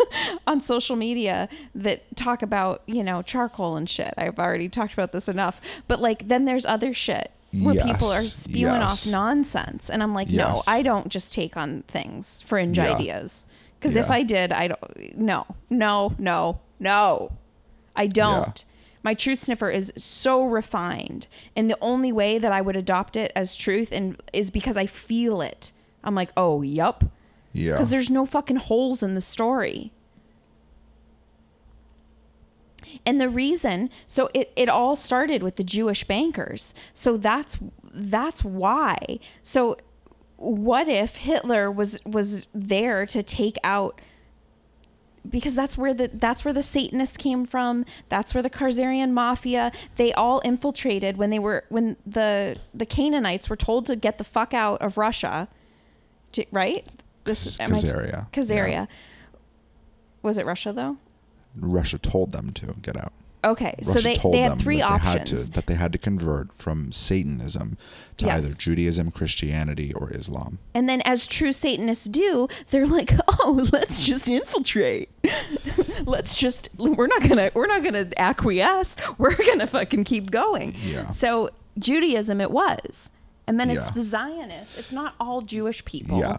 on 0.46 0.60
social 0.60 0.96
media 0.96 1.48
that 1.74 2.16
talk 2.16 2.42
about, 2.42 2.82
you 2.86 3.02
know, 3.02 3.22
charcoal 3.22 3.76
and 3.76 3.88
shit. 3.88 4.14
I've 4.16 4.38
already 4.38 4.68
talked 4.68 4.92
about 4.92 5.12
this 5.12 5.28
enough. 5.28 5.60
But 5.86 6.00
like 6.00 6.28
then 6.28 6.44
there's 6.44 6.66
other 6.66 6.94
shit 6.94 7.32
where 7.52 7.82
people 7.82 8.08
are 8.08 8.20
spewing 8.22 8.74
yes. 8.74 9.06
off 9.06 9.12
nonsense. 9.12 9.88
And 9.88 10.02
I'm 10.02 10.12
like, 10.14 10.28
no, 10.28 10.62
I 10.66 10.82
don't 10.82 11.08
just 11.08 11.32
take 11.32 11.56
on 11.56 11.82
things, 11.88 12.42
fringe 12.42 12.76
Yeah. 12.76 12.94
ideas. 12.94 13.46
Because 13.78 13.96
if 13.96 14.10
I 14.10 14.22
did, 14.22 14.52
I 14.52 14.68
don't 14.68 15.16
no, 15.16 15.46
no, 15.70 16.14
no, 16.18 16.60
no. 16.80 17.32
I 17.94 18.06
don't. 18.06 18.64
My 19.08 19.14
truth 19.14 19.38
sniffer 19.38 19.70
is 19.70 19.90
so 19.96 20.44
refined. 20.44 21.28
And 21.56 21.70
the 21.70 21.78
only 21.80 22.12
way 22.12 22.36
that 22.36 22.52
I 22.52 22.60
would 22.60 22.76
adopt 22.76 23.16
it 23.16 23.32
as 23.34 23.56
truth 23.56 23.90
and 23.90 24.22
is 24.34 24.50
because 24.50 24.76
I 24.76 24.84
feel 24.84 25.40
it. 25.40 25.72
I'm 26.04 26.14
like, 26.14 26.28
oh, 26.36 26.60
yup. 26.60 27.04
yeah. 27.54 27.72
Because 27.72 27.88
there's 27.88 28.10
no 28.10 28.26
fucking 28.26 28.58
holes 28.58 29.02
in 29.02 29.14
the 29.14 29.22
story. 29.22 29.92
And 33.06 33.18
the 33.18 33.30
reason, 33.30 33.88
so 34.06 34.28
it, 34.34 34.52
it 34.56 34.68
all 34.68 34.94
started 34.94 35.42
with 35.42 35.56
the 35.56 35.64
Jewish 35.64 36.04
bankers. 36.04 36.74
So 36.92 37.16
that's 37.16 37.56
that's 37.90 38.44
why. 38.44 39.20
So 39.42 39.78
what 40.36 40.86
if 40.86 41.16
Hitler 41.16 41.70
was 41.70 41.98
was 42.04 42.46
there 42.52 43.06
to 43.06 43.22
take 43.22 43.56
out 43.64 44.02
because 45.30 45.54
that's 45.54 45.76
where 45.76 45.94
the 45.94 46.08
that's 46.08 46.44
where 46.44 46.54
the 46.54 46.62
Satanists 46.62 47.16
came 47.16 47.44
from. 47.44 47.84
That's 48.08 48.34
where 48.34 48.42
the 48.42 48.50
Khazarian 48.50 49.10
mafia. 49.10 49.72
They 49.96 50.12
all 50.12 50.40
infiltrated 50.40 51.16
when 51.16 51.30
they 51.30 51.38
were 51.38 51.64
when 51.68 51.96
the 52.06 52.56
the 52.74 52.86
Canaanites 52.86 53.48
were 53.50 53.56
told 53.56 53.86
to 53.86 53.96
get 53.96 54.18
the 54.18 54.24
fuck 54.24 54.54
out 54.54 54.80
of 54.82 54.96
Russia. 54.98 55.48
To, 56.32 56.44
right? 56.52 56.86
This 57.24 57.58
am 57.60 57.74
I- 57.74 57.78
Khazaria. 57.78 58.30
Khazaria. 58.32 58.70
Yeah. 58.70 58.86
Was 60.22 60.38
it 60.38 60.46
Russia 60.46 60.72
though? 60.72 60.96
Russia 61.56 61.98
told 61.98 62.32
them 62.32 62.52
to 62.52 62.74
get 62.82 62.96
out. 62.96 63.12
Okay, 63.44 63.74
so 63.82 64.00
they 64.00 64.14
told 64.16 64.34
they 64.34 64.38
them 64.42 64.52
had 64.52 64.60
three 64.60 64.78
that 64.78 64.90
options. 64.90 65.12
They 65.12 65.18
had 65.18 65.26
to, 65.46 65.50
that 65.52 65.66
they 65.68 65.74
had 65.74 65.92
to 65.92 65.98
convert 65.98 66.52
from 66.54 66.90
Satanism 66.92 67.78
to 68.16 68.26
Yes. 68.26 68.44
either 68.44 68.54
Judaism, 68.54 69.10
Christianity, 69.12 69.94
or 69.94 70.12
Islam. 70.12 70.58
And 70.74 70.88
then, 70.88 71.02
as 71.04 71.26
true 71.28 71.52
Satanists 71.52 72.06
do, 72.06 72.48
they're 72.70 72.86
like, 72.86 73.12
"Oh, 73.28 73.68
let's 73.72 74.04
just 74.04 74.28
infiltrate. 74.28 75.08
let's 76.04 76.36
just 76.36 76.68
we're 76.76 77.06
not 77.06 77.22
gonna 77.28 77.50
we're 77.54 77.68
not 77.68 77.84
gonna 77.84 78.08
acquiesce. 78.16 78.96
We're 79.18 79.36
gonna 79.46 79.68
fucking 79.68 80.02
keep 80.04 80.30
going." 80.32 80.74
Yeah. 80.82 81.10
So 81.10 81.50
Judaism, 81.78 82.40
it 82.40 82.50
was, 82.50 83.12
and 83.46 83.60
then 83.60 83.70
it's 83.70 83.86
Yeah. 83.86 83.92
the 83.92 84.02
Zionists. 84.02 84.76
It's 84.76 84.92
not 84.92 85.14
all 85.20 85.42
Jewish 85.42 85.84
people. 85.84 86.18
Yeah. 86.18 86.38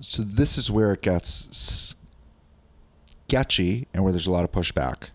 So 0.00 0.22
this 0.24 0.58
is 0.58 0.70
where 0.72 0.92
it 0.92 1.02
gets 1.02 1.94
sketchy 3.28 3.86
and 3.94 4.02
where 4.02 4.12
there's 4.12 4.26
a 4.26 4.30
lot 4.32 4.44
of 4.44 4.52
pushback. 4.52 5.10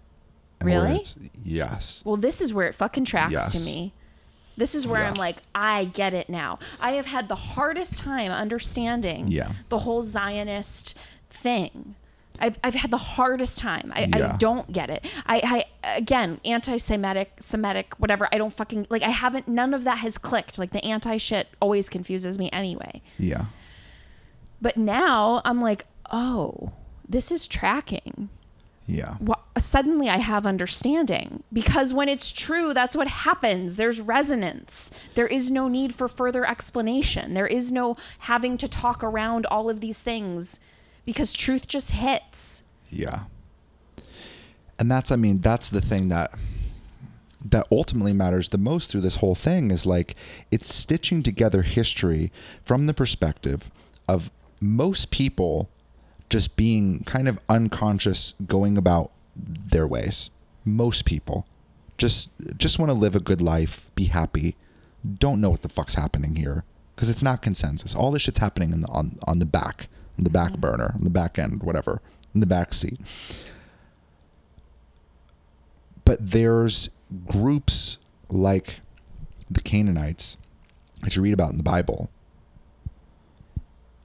Really? 0.65 1.03
Yes. 1.43 2.01
Well, 2.05 2.17
this 2.17 2.41
is 2.41 2.53
where 2.53 2.67
it 2.67 2.75
fucking 2.75 3.05
tracks 3.05 3.51
to 3.51 3.59
me. 3.59 3.93
This 4.57 4.75
is 4.75 4.85
where 4.85 5.01
Yeah. 5.01 5.09
I'm 5.09 5.13
like, 5.15 5.37
I 5.55 5.85
get 5.85 6.13
it 6.13 6.29
now. 6.29 6.59
I 6.79 6.91
have 6.91 7.05
had 7.07 7.29
the 7.29 7.35
hardest 7.35 7.97
time 7.97 8.31
understanding 8.31 9.27
Yeah. 9.29 9.53
the 9.69 9.79
whole 9.79 10.01
Zionist 10.03 10.95
thing. 11.29 11.95
I've, 12.39 12.57
I've 12.63 12.75
had 12.75 12.91
the 12.91 12.97
hardest 12.97 13.59
time. 13.59 13.91
I, 13.95 14.09
I 14.11 14.35
don't 14.37 14.71
get 14.71 14.89
it. 14.89 15.05
I, 15.27 15.65
I 15.83 15.95
again 15.97 16.39
anti-Semitic, 16.43 17.33
Semitic, 17.39 17.93
whatever. 17.99 18.27
I 18.31 18.37
don't 18.37 18.53
fucking 18.53 18.87
like. 18.89 19.03
I 19.03 19.09
haven't. 19.09 19.47
None 19.47 19.73
of 19.73 19.83
that 19.83 19.99
has 19.99 20.17
clicked. 20.17 20.57
Like 20.57 20.71
the 20.71 20.83
anti 20.83 21.17
shit 21.17 21.47
always 21.59 21.87
confuses 21.87 22.39
me 22.39 22.49
anyway. 22.51 23.01
Yeah. 23.19 23.45
But 24.61 24.75
now 24.77 25.41
I'm 25.45 25.61
like, 25.61 25.85
oh, 26.11 26.71
this 27.07 27.31
is 27.31 27.45
tracking 27.47 28.29
Yeah. 28.87 29.15
wha- 29.21 29.35
suddenly 29.57 30.09
I 30.09 30.17
have 30.17 30.45
understanding 30.45 31.43
because 31.53 31.93
when 31.93 32.09
it's 32.09 32.31
true, 32.31 32.73
that's 32.73 32.95
what 32.95 33.07
happens. 33.07 33.75
There's 33.77 34.01
resonance. 34.01 34.91
There 35.15 35.27
is 35.27 35.49
no 35.51 35.67
need 35.67 35.93
for 35.95 36.07
further 36.07 36.45
explanation. 36.45 37.33
There 37.33 37.47
is 37.47 37.71
no 37.71 37.95
having 38.19 38.57
to 38.57 38.67
talk 38.67 39.03
around 39.03 39.45
all 39.45 39.69
of 39.69 39.79
these 39.79 40.01
things 40.01 40.59
because 41.05 41.33
truth 41.33 41.67
just 41.67 41.91
hits. 41.91 42.63
Yeah. 42.89 43.23
And 44.79 44.91
that's 44.91 45.11
I 45.11 45.15
mean, 45.15 45.39
that's 45.39 45.69
the 45.69 45.81
thing 45.81 46.09
that 46.09 46.31
that 47.43 47.67
ultimately 47.71 48.13
matters 48.13 48.49
the 48.49 48.57
most 48.57 48.91
through 48.91 49.01
this 49.01 49.17
whole 49.17 49.35
thing 49.35 49.71
is 49.71 49.85
like 49.85 50.15
it's 50.51 50.73
stitching 50.73 51.23
together 51.23 51.63
history 51.63 52.31
from 52.63 52.85
the 52.85 52.93
perspective 52.93 53.71
of 54.07 54.29
most 54.59 55.09
people 55.11 55.69
just 56.31 56.55
being 56.55 57.03
kind 57.03 57.27
of 57.27 57.37
unconscious 57.49 58.33
going 58.47 58.77
about 58.77 59.11
their 59.35 59.85
ways. 59.85 60.31
Most 60.63 61.05
people 61.05 61.45
just 61.97 62.29
just 62.57 62.79
want 62.79 62.89
to 62.89 62.93
live 62.97 63.15
a 63.15 63.19
good 63.19 63.41
life, 63.41 63.91
be 63.93 64.05
happy, 64.05 64.55
don't 65.19 65.41
know 65.41 65.49
what 65.49 65.61
the 65.61 65.69
fuck's 65.69 65.95
happening 65.95 66.35
here 66.35 66.63
because 66.95 67.09
it's 67.09 67.21
not 67.21 67.41
consensus. 67.41 67.93
All 67.93 68.11
this 68.11 68.23
shit's 68.23 68.39
happening 68.39 68.71
in 68.71 68.81
the, 68.81 68.87
on 68.87 69.19
on 69.27 69.39
the 69.39 69.45
back, 69.45 69.87
on 70.17 70.23
the 70.23 70.29
back 70.29 70.51
mm-hmm. 70.51 70.61
burner, 70.61 70.93
on 70.95 71.03
the 71.03 71.09
back 71.09 71.37
end, 71.37 71.61
whatever, 71.63 72.01
in 72.33 72.39
the 72.39 72.47
back 72.47 72.73
seat. 72.73 72.99
But 76.05 76.31
there's 76.31 76.89
groups 77.27 77.97
like 78.29 78.79
the 79.49 79.61
Canaanites 79.61 80.37
that 81.01 81.15
you 81.15 81.21
read 81.21 81.33
about 81.33 81.51
in 81.51 81.57
the 81.57 81.63
Bible. 81.63 82.09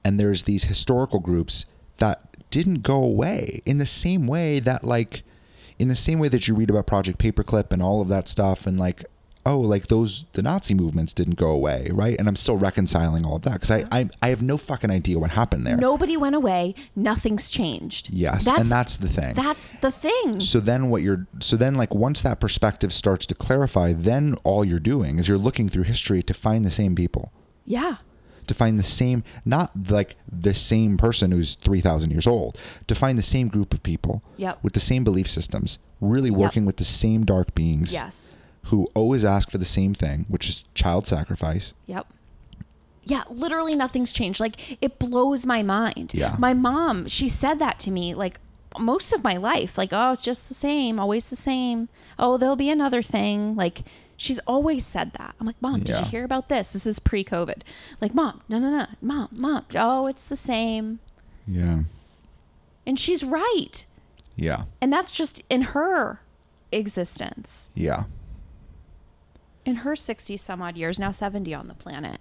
And 0.03 0.19
there's 0.19 0.43
these 0.43 0.65
historical 0.65 1.19
groups 1.19 1.65
that 1.97 2.21
didn't 2.49 2.81
go 2.81 3.03
away 3.03 3.61
in 3.65 3.77
the 3.77 3.85
same 3.85 4.25
way 4.27 4.59
that 4.59 4.83
like 4.83 5.23
in 5.79 5.87
the 5.89 5.95
same 5.95 6.17
way 6.19 6.27
that 6.29 6.47
you 6.47 6.55
read 6.55 6.69
about 6.69 6.87
Project 6.87 7.19
Paperclip 7.19 7.71
and 7.71 7.81
all 7.81 8.01
of 8.01 8.07
that 8.07 8.27
stuff 8.27 8.65
and 8.65 8.79
like 8.79 9.05
oh 9.45 9.59
like 9.59 9.87
those 9.87 10.25
the 10.33 10.41
Nazi 10.41 10.73
movements 10.73 11.13
didn't 11.13 11.35
go 11.35 11.49
away, 11.51 11.87
right? 11.91 12.17
And 12.19 12.27
I'm 12.27 12.35
still 12.35 12.57
reconciling 12.57 13.25
all 13.25 13.35
of 13.37 13.43
that 13.43 13.59
cuz 13.61 13.71
I, 13.71 13.85
I 13.91 14.09
I 14.21 14.29
have 14.29 14.41
no 14.41 14.57
fucking 14.57 14.89
idea 14.91 15.19
what 15.19 15.31
happened 15.31 15.65
there. 15.67 15.77
Nobody 15.77 16.17
went 16.17 16.35
away. 16.35 16.73
Nothing's 16.95 17.49
changed. 17.49 18.09
Yes, 18.11 18.45
and 18.47 18.65
that's 18.65 18.97
the 18.97 19.07
thing. 19.09 19.33
That's 19.35 19.69
the 19.81 19.91
thing. 19.91 20.39
so 20.39 20.59
then 20.59 20.89
what 20.89 21.01
you're 21.01 21.27
so 21.39 21.55
then 21.57 21.75
like 21.75 21.93
once 21.93 22.21
that 22.23 22.39
perspective 22.39 22.91
starts 22.93 23.25
to 23.27 23.35
clarify, 23.35 23.93
then 23.93 24.35
all 24.43 24.65
you're 24.65 24.79
doing 24.79 25.19
is 25.19 25.27
you're 25.27 25.37
looking 25.37 25.69
through 25.69 25.83
history 25.83 26.21
to 26.23 26.33
find 26.33 26.65
the 26.65 26.71
same 26.71 26.95
people. 26.95 27.31
yeah. 27.65 27.97
To 28.47 28.53
find 28.53 28.79
the 28.79 28.83
same 28.83 29.23
not 29.45 29.71
like 29.89 30.15
the 30.31 30.53
same 30.53 30.97
person 30.97 31.31
who's 31.31 31.55
3000 31.55 32.11
years 32.11 32.25
old, 32.25 32.57
to 32.87 32.95
find 32.95 33.17
the 33.17 33.23
same 33.23 33.47
group 33.49 33.73
of 33.73 33.83
people 33.83 34.21
Yep. 34.37 34.59
with 34.63 34.73
the 34.73 34.79
same 34.79 35.03
belief 35.03 35.29
systems, 35.29 35.79
really 35.99 36.31
working 36.31 36.65
with 36.65 36.77
the 36.77 36.83
same 36.85 37.25
dark 37.25 37.53
beings 37.55 37.91
Yes. 37.93 38.37
who 38.65 38.87
always 38.95 39.25
ask 39.25 39.49
for 39.51 39.57
the 39.57 39.65
same 39.65 39.93
thing, 39.93 40.25
which 40.29 40.47
is 40.49 40.63
child 40.75 41.05
sacrifice. 41.07 41.73
Yep. 41.87 42.07
Yeah, 43.03 43.23
literally 43.29 43.75
nothing's 43.75 44.11
changed. 44.11 44.39
Like 44.39 44.77
it 44.81 44.99
blows 44.99 45.45
my 45.45 45.61
mind. 45.63 46.11
Yeah. 46.13 46.35
My 46.39 46.53
mom, 46.53 47.07
she 47.07 47.29
said 47.29 47.59
that 47.59 47.79
to 47.79 47.91
me 47.91 48.13
like 48.13 48.39
most 48.79 49.13
of 49.13 49.23
my 49.23 49.37
life. 49.37 49.77
Like, 49.77 49.91
oh, 49.91 50.11
it's 50.11 50.21
just 50.21 50.47
the 50.47 50.53
same, 50.53 50.99
always 50.99 51.29
the 51.29 51.35
same. 51.35 51.89
Oh, 52.19 52.37
there'll 52.37 52.55
be 52.55 52.69
another 52.69 53.01
thing. 53.01 53.55
Like, 53.55 53.81
she's 54.17 54.39
always 54.39 54.85
said 54.85 55.13
that. 55.13 55.35
I'm 55.39 55.45
like, 55.47 55.61
Mom, 55.61 55.79
did 55.81 55.89
Yeah. 55.89 55.99
you 55.99 56.05
hear 56.05 56.23
about 56.25 56.49
this? 56.49 56.73
This 56.73 56.85
is 56.85 56.99
pre 56.99 57.23
COVID. 57.23 57.61
Like, 58.01 58.13
Mom, 58.13 58.41
no, 58.49 58.59
no, 58.59 58.69
no. 58.69 58.87
Mom, 59.01 59.29
Mom. 59.37 59.65
Oh, 59.75 60.07
it's 60.07 60.25
the 60.25 60.35
same. 60.35 60.99
Yeah. 61.47 61.83
And 62.85 62.99
she's 62.99 63.23
right. 63.23 63.85
Yeah. 64.35 64.63
And 64.81 64.91
that's 64.91 65.11
just 65.11 65.41
in 65.49 65.61
her 65.61 66.21
existence, 66.71 67.69
Yeah. 67.75 68.03
in 69.65 69.77
her 69.77 69.95
60 69.95 70.35
some 70.37 70.61
odd 70.61 70.77
years, 70.77 70.99
now 70.99 71.11
70 71.11 71.53
on 71.53 71.67
the 71.67 71.73
planet. 71.73 72.19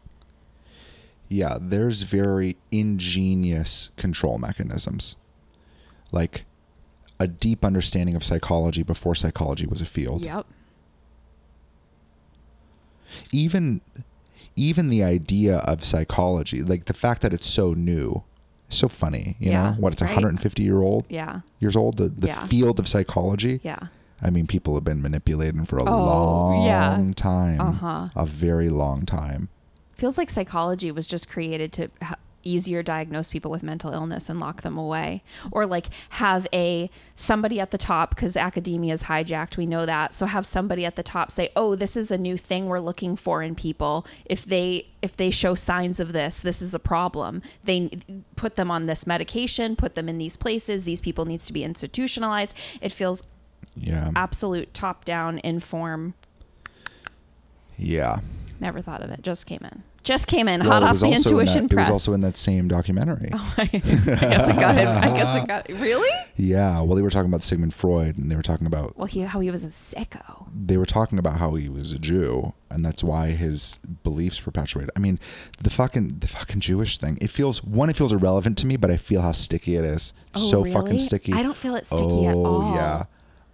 Yeah, 1.28 1.58
there's 1.60 2.02
very 2.02 2.56
ingenious 2.70 3.90
control 3.96 4.38
mechanisms. 4.38 5.16
Like 6.12 6.44
a 7.18 7.26
deep 7.26 7.64
understanding 7.64 8.14
of 8.14 8.22
psychology 8.24 8.82
before 8.82 9.14
psychology 9.14 9.66
was 9.66 9.80
a 9.80 9.86
field. 9.86 10.24
Yep. 10.24 10.46
Even 13.32 13.80
even 14.58 14.88
the 14.88 15.02
idea 15.04 15.56
of 15.58 15.84
psychology, 15.84 16.62
like 16.62 16.86
the 16.86 16.94
fact 16.94 17.20
that 17.22 17.32
it's 17.34 17.46
so 17.46 17.74
new, 17.74 18.22
is 18.70 18.76
so 18.76 18.88
funny, 18.88 19.36
you 19.38 19.50
Yeah, 19.50 19.62
know? 19.72 19.76
What 19.78 19.92
it's 19.92 20.00
right. 20.00 20.08
150 20.08 20.62
year 20.62 20.80
old 20.80 21.04
Yeah. 21.10 21.40
years 21.60 21.76
old, 21.76 21.98
the, 21.98 22.08
the 22.08 22.28
Yeah. 22.28 22.46
field 22.46 22.78
of 22.78 22.88
psychology. 22.88 23.60
Yeah. 23.62 23.88
I 24.22 24.30
mean, 24.30 24.46
people 24.46 24.72
have 24.74 24.82
been 24.84 25.02
manipulating 25.02 25.66
for 25.66 25.76
a 25.76 25.82
Oh, 25.82 26.04
long 26.04 26.64
yeah. 26.64 27.12
time. 27.16 27.60
Uh-huh. 27.60 28.08
A 28.16 28.24
very 28.24 28.70
long 28.70 29.04
time. 29.04 29.48
feels 29.98 30.16
like 30.18 30.28
psychology 30.30 30.90
was 30.92 31.06
just 31.06 31.26
created 31.28 31.72
to 31.72 31.88
easier 32.46 32.82
diagnose 32.82 33.30
people 33.30 33.50
with 33.50 33.62
mental 33.62 33.92
illness 33.92 34.28
and 34.28 34.38
lock 34.38 34.62
them 34.62 34.78
away. 34.78 35.22
Or 35.50 35.66
like 35.66 35.86
have 36.10 36.46
a 36.52 36.90
somebody 37.14 37.60
at 37.60 37.70
the 37.70 37.78
top 37.78 38.14
because 38.14 38.36
academia 38.36 38.94
is 38.94 39.04
hijacked 39.04 39.56
we 39.56 39.66
know 39.66 39.84
that. 39.86 40.14
So 40.14 40.26
have 40.26 40.46
somebody 40.46 40.84
at 40.84 40.96
the 40.96 41.02
top 41.02 41.30
say 41.30 41.50
oh 41.56 41.74
this 41.74 41.96
is 41.96 42.10
a 42.10 42.18
new 42.18 42.36
thing 42.36 42.66
we're 42.66 42.80
looking 42.80 43.16
for 43.16 43.42
in 43.42 43.54
people. 43.54 44.06
If 44.24 44.44
they 44.44 44.88
if 45.02 45.16
they 45.16 45.30
show 45.30 45.54
signs 45.54 46.00
of 46.00 46.12
this 46.12 46.40
this 46.40 46.62
is 46.62 46.74
a 46.74 46.78
problem. 46.78 47.42
They 47.64 47.90
put 48.36 48.56
them 48.56 48.70
on 48.70 48.86
this 48.86 49.06
medication 49.06 49.76
put 49.76 49.94
them 49.94 50.08
in 50.08 50.18
these 50.18 50.36
places 50.36 50.84
these 50.84 51.00
people 51.00 51.24
needs 51.24 51.46
to 51.46 51.52
be 51.52 51.64
institutionalized. 51.64 52.54
It 52.80 52.92
feels 52.92 53.22
Yeah. 53.74 54.10
absolute 54.14 54.72
top 54.72 55.04
down 55.04 55.38
inform. 55.44 56.14
Yeah. 57.78 58.20
never 58.58 58.80
thought 58.80 59.02
of 59.02 59.10
it 59.10 59.20
just 59.22 59.46
came 59.46 59.60
in 59.62 59.82
just 60.06 60.28
came 60.28 60.46
in 60.46 60.60
Well, 60.60 60.70
hot 60.70 60.82
off 60.84 61.00
the 61.00 61.06
also 61.06 61.06
in 61.06 61.12
intuition 61.14 61.62
that, 61.66 61.74
press 61.74 61.88
It 61.88 61.92
was 61.92 62.00
also 62.06 62.14
in 62.14 62.20
that 62.22 62.36
same 62.36 62.68
documentary. 62.68 63.30
Oh, 63.38 63.54
I 63.58 63.66
guess 63.66 64.48
it 64.48 64.56
got 64.56 64.74
him. 64.76 64.88
I 64.88 65.16
guess 65.16 65.42
it 65.42 65.46
got 65.48 65.68
really. 65.68 66.08
Yeah. 66.36 66.80
Well, 66.80 66.94
they 66.94 67.02
were 67.02 67.10
talking 67.10 67.28
about 67.28 67.42
Sigmund 67.42 67.74
Freud, 67.74 68.16
and 68.16 68.30
they 68.30 68.36
were 68.36 68.42
talking 68.42 68.66
about 68.66 68.96
Well, 68.96 69.06
he 69.06 69.20
how 69.22 69.40
he 69.40 69.50
was 69.50 69.64
a 69.64 69.68
sicko. 69.68 70.46
they 70.54 70.76
were 70.76 70.86
talking 70.86 71.18
about 71.18 71.38
how 71.38 71.54
he 71.54 71.68
was 71.68 71.92
a 71.92 71.98
Jew, 71.98 72.54
and 72.70 72.84
that's 72.84 73.02
why 73.02 73.30
his 73.30 73.78
beliefs 74.04 74.40
perpetuated. 74.40 74.90
I 74.96 75.00
mean, 75.00 75.18
the 75.60 75.70
fucking 75.70 76.20
the 76.20 76.28
fucking 76.28 76.60
Jewish 76.60 76.98
thing. 76.98 77.18
It 77.20 77.30
feels 77.30 77.62
one, 77.64 77.90
it 77.90 77.96
feels 77.96 78.12
irrelevant 78.12 78.58
to 78.58 78.66
me, 78.66 78.76
but 78.76 78.90
I 78.90 78.96
feel 78.96 79.20
how 79.20 79.32
sticky 79.32 79.76
it 79.76 79.84
is. 79.84 80.12
Oh, 80.34 80.50
so 80.50 80.58
really? 80.60 80.72
fucking 80.72 80.98
sticky. 81.00 81.32
I 81.32 81.42
don't 81.42 81.56
feel 81.56 81.74
it 81.74 81.84
sticky 81.84 82.02
oh, 82.04 82.28
at 82.28 82.34
all. 82.34 82.46
Oh 82.46 82.74
yeah. 82.74 83.04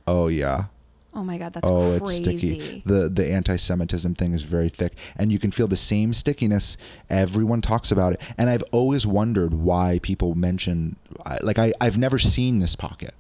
Oh 0.07 0.27
yeah. 0.29 0.65
Oh 1.14 1.22
my 1.22 1.36
god, 1.36 1.52
that's 1.52 1.70
oh, 1.70 1.98
crazy. 1.98 2.02
it's 2.02 2.16
sticky. 2.16 2.82
The 2.86 3.09
the 3.09 3.30
anti-Semitism 3.30 4.14
thing 4.14 4.32
is 4.32 4.43
very 4.43 4.68
thick, 4.68 4.94
and 5.16 5.30
you 5.30 5.39
can 5.39 5.51
feel 5.51 5.68
the 5.68 5.76
same 5.76 6.12
stickiness. 6.12 6.76
Everyone 7.10 7.60
talks 7.60 7.90
about 7.90 8.14
it, 8.14 8.22
and 8.39 8.48
I've 8.48 8.64
always 8.72 9.06
wondered 9.06 9.52
why 9.52 10.01
people 10.02 10.34
mention. 10.34 10.97
Like 11.43 11.59
I, 11.59 11.72
I've 11.80 11.98
never 11.98 12.18
seen 12.18 12.60
this 12.60 12.76
pocket. 12.76 13.14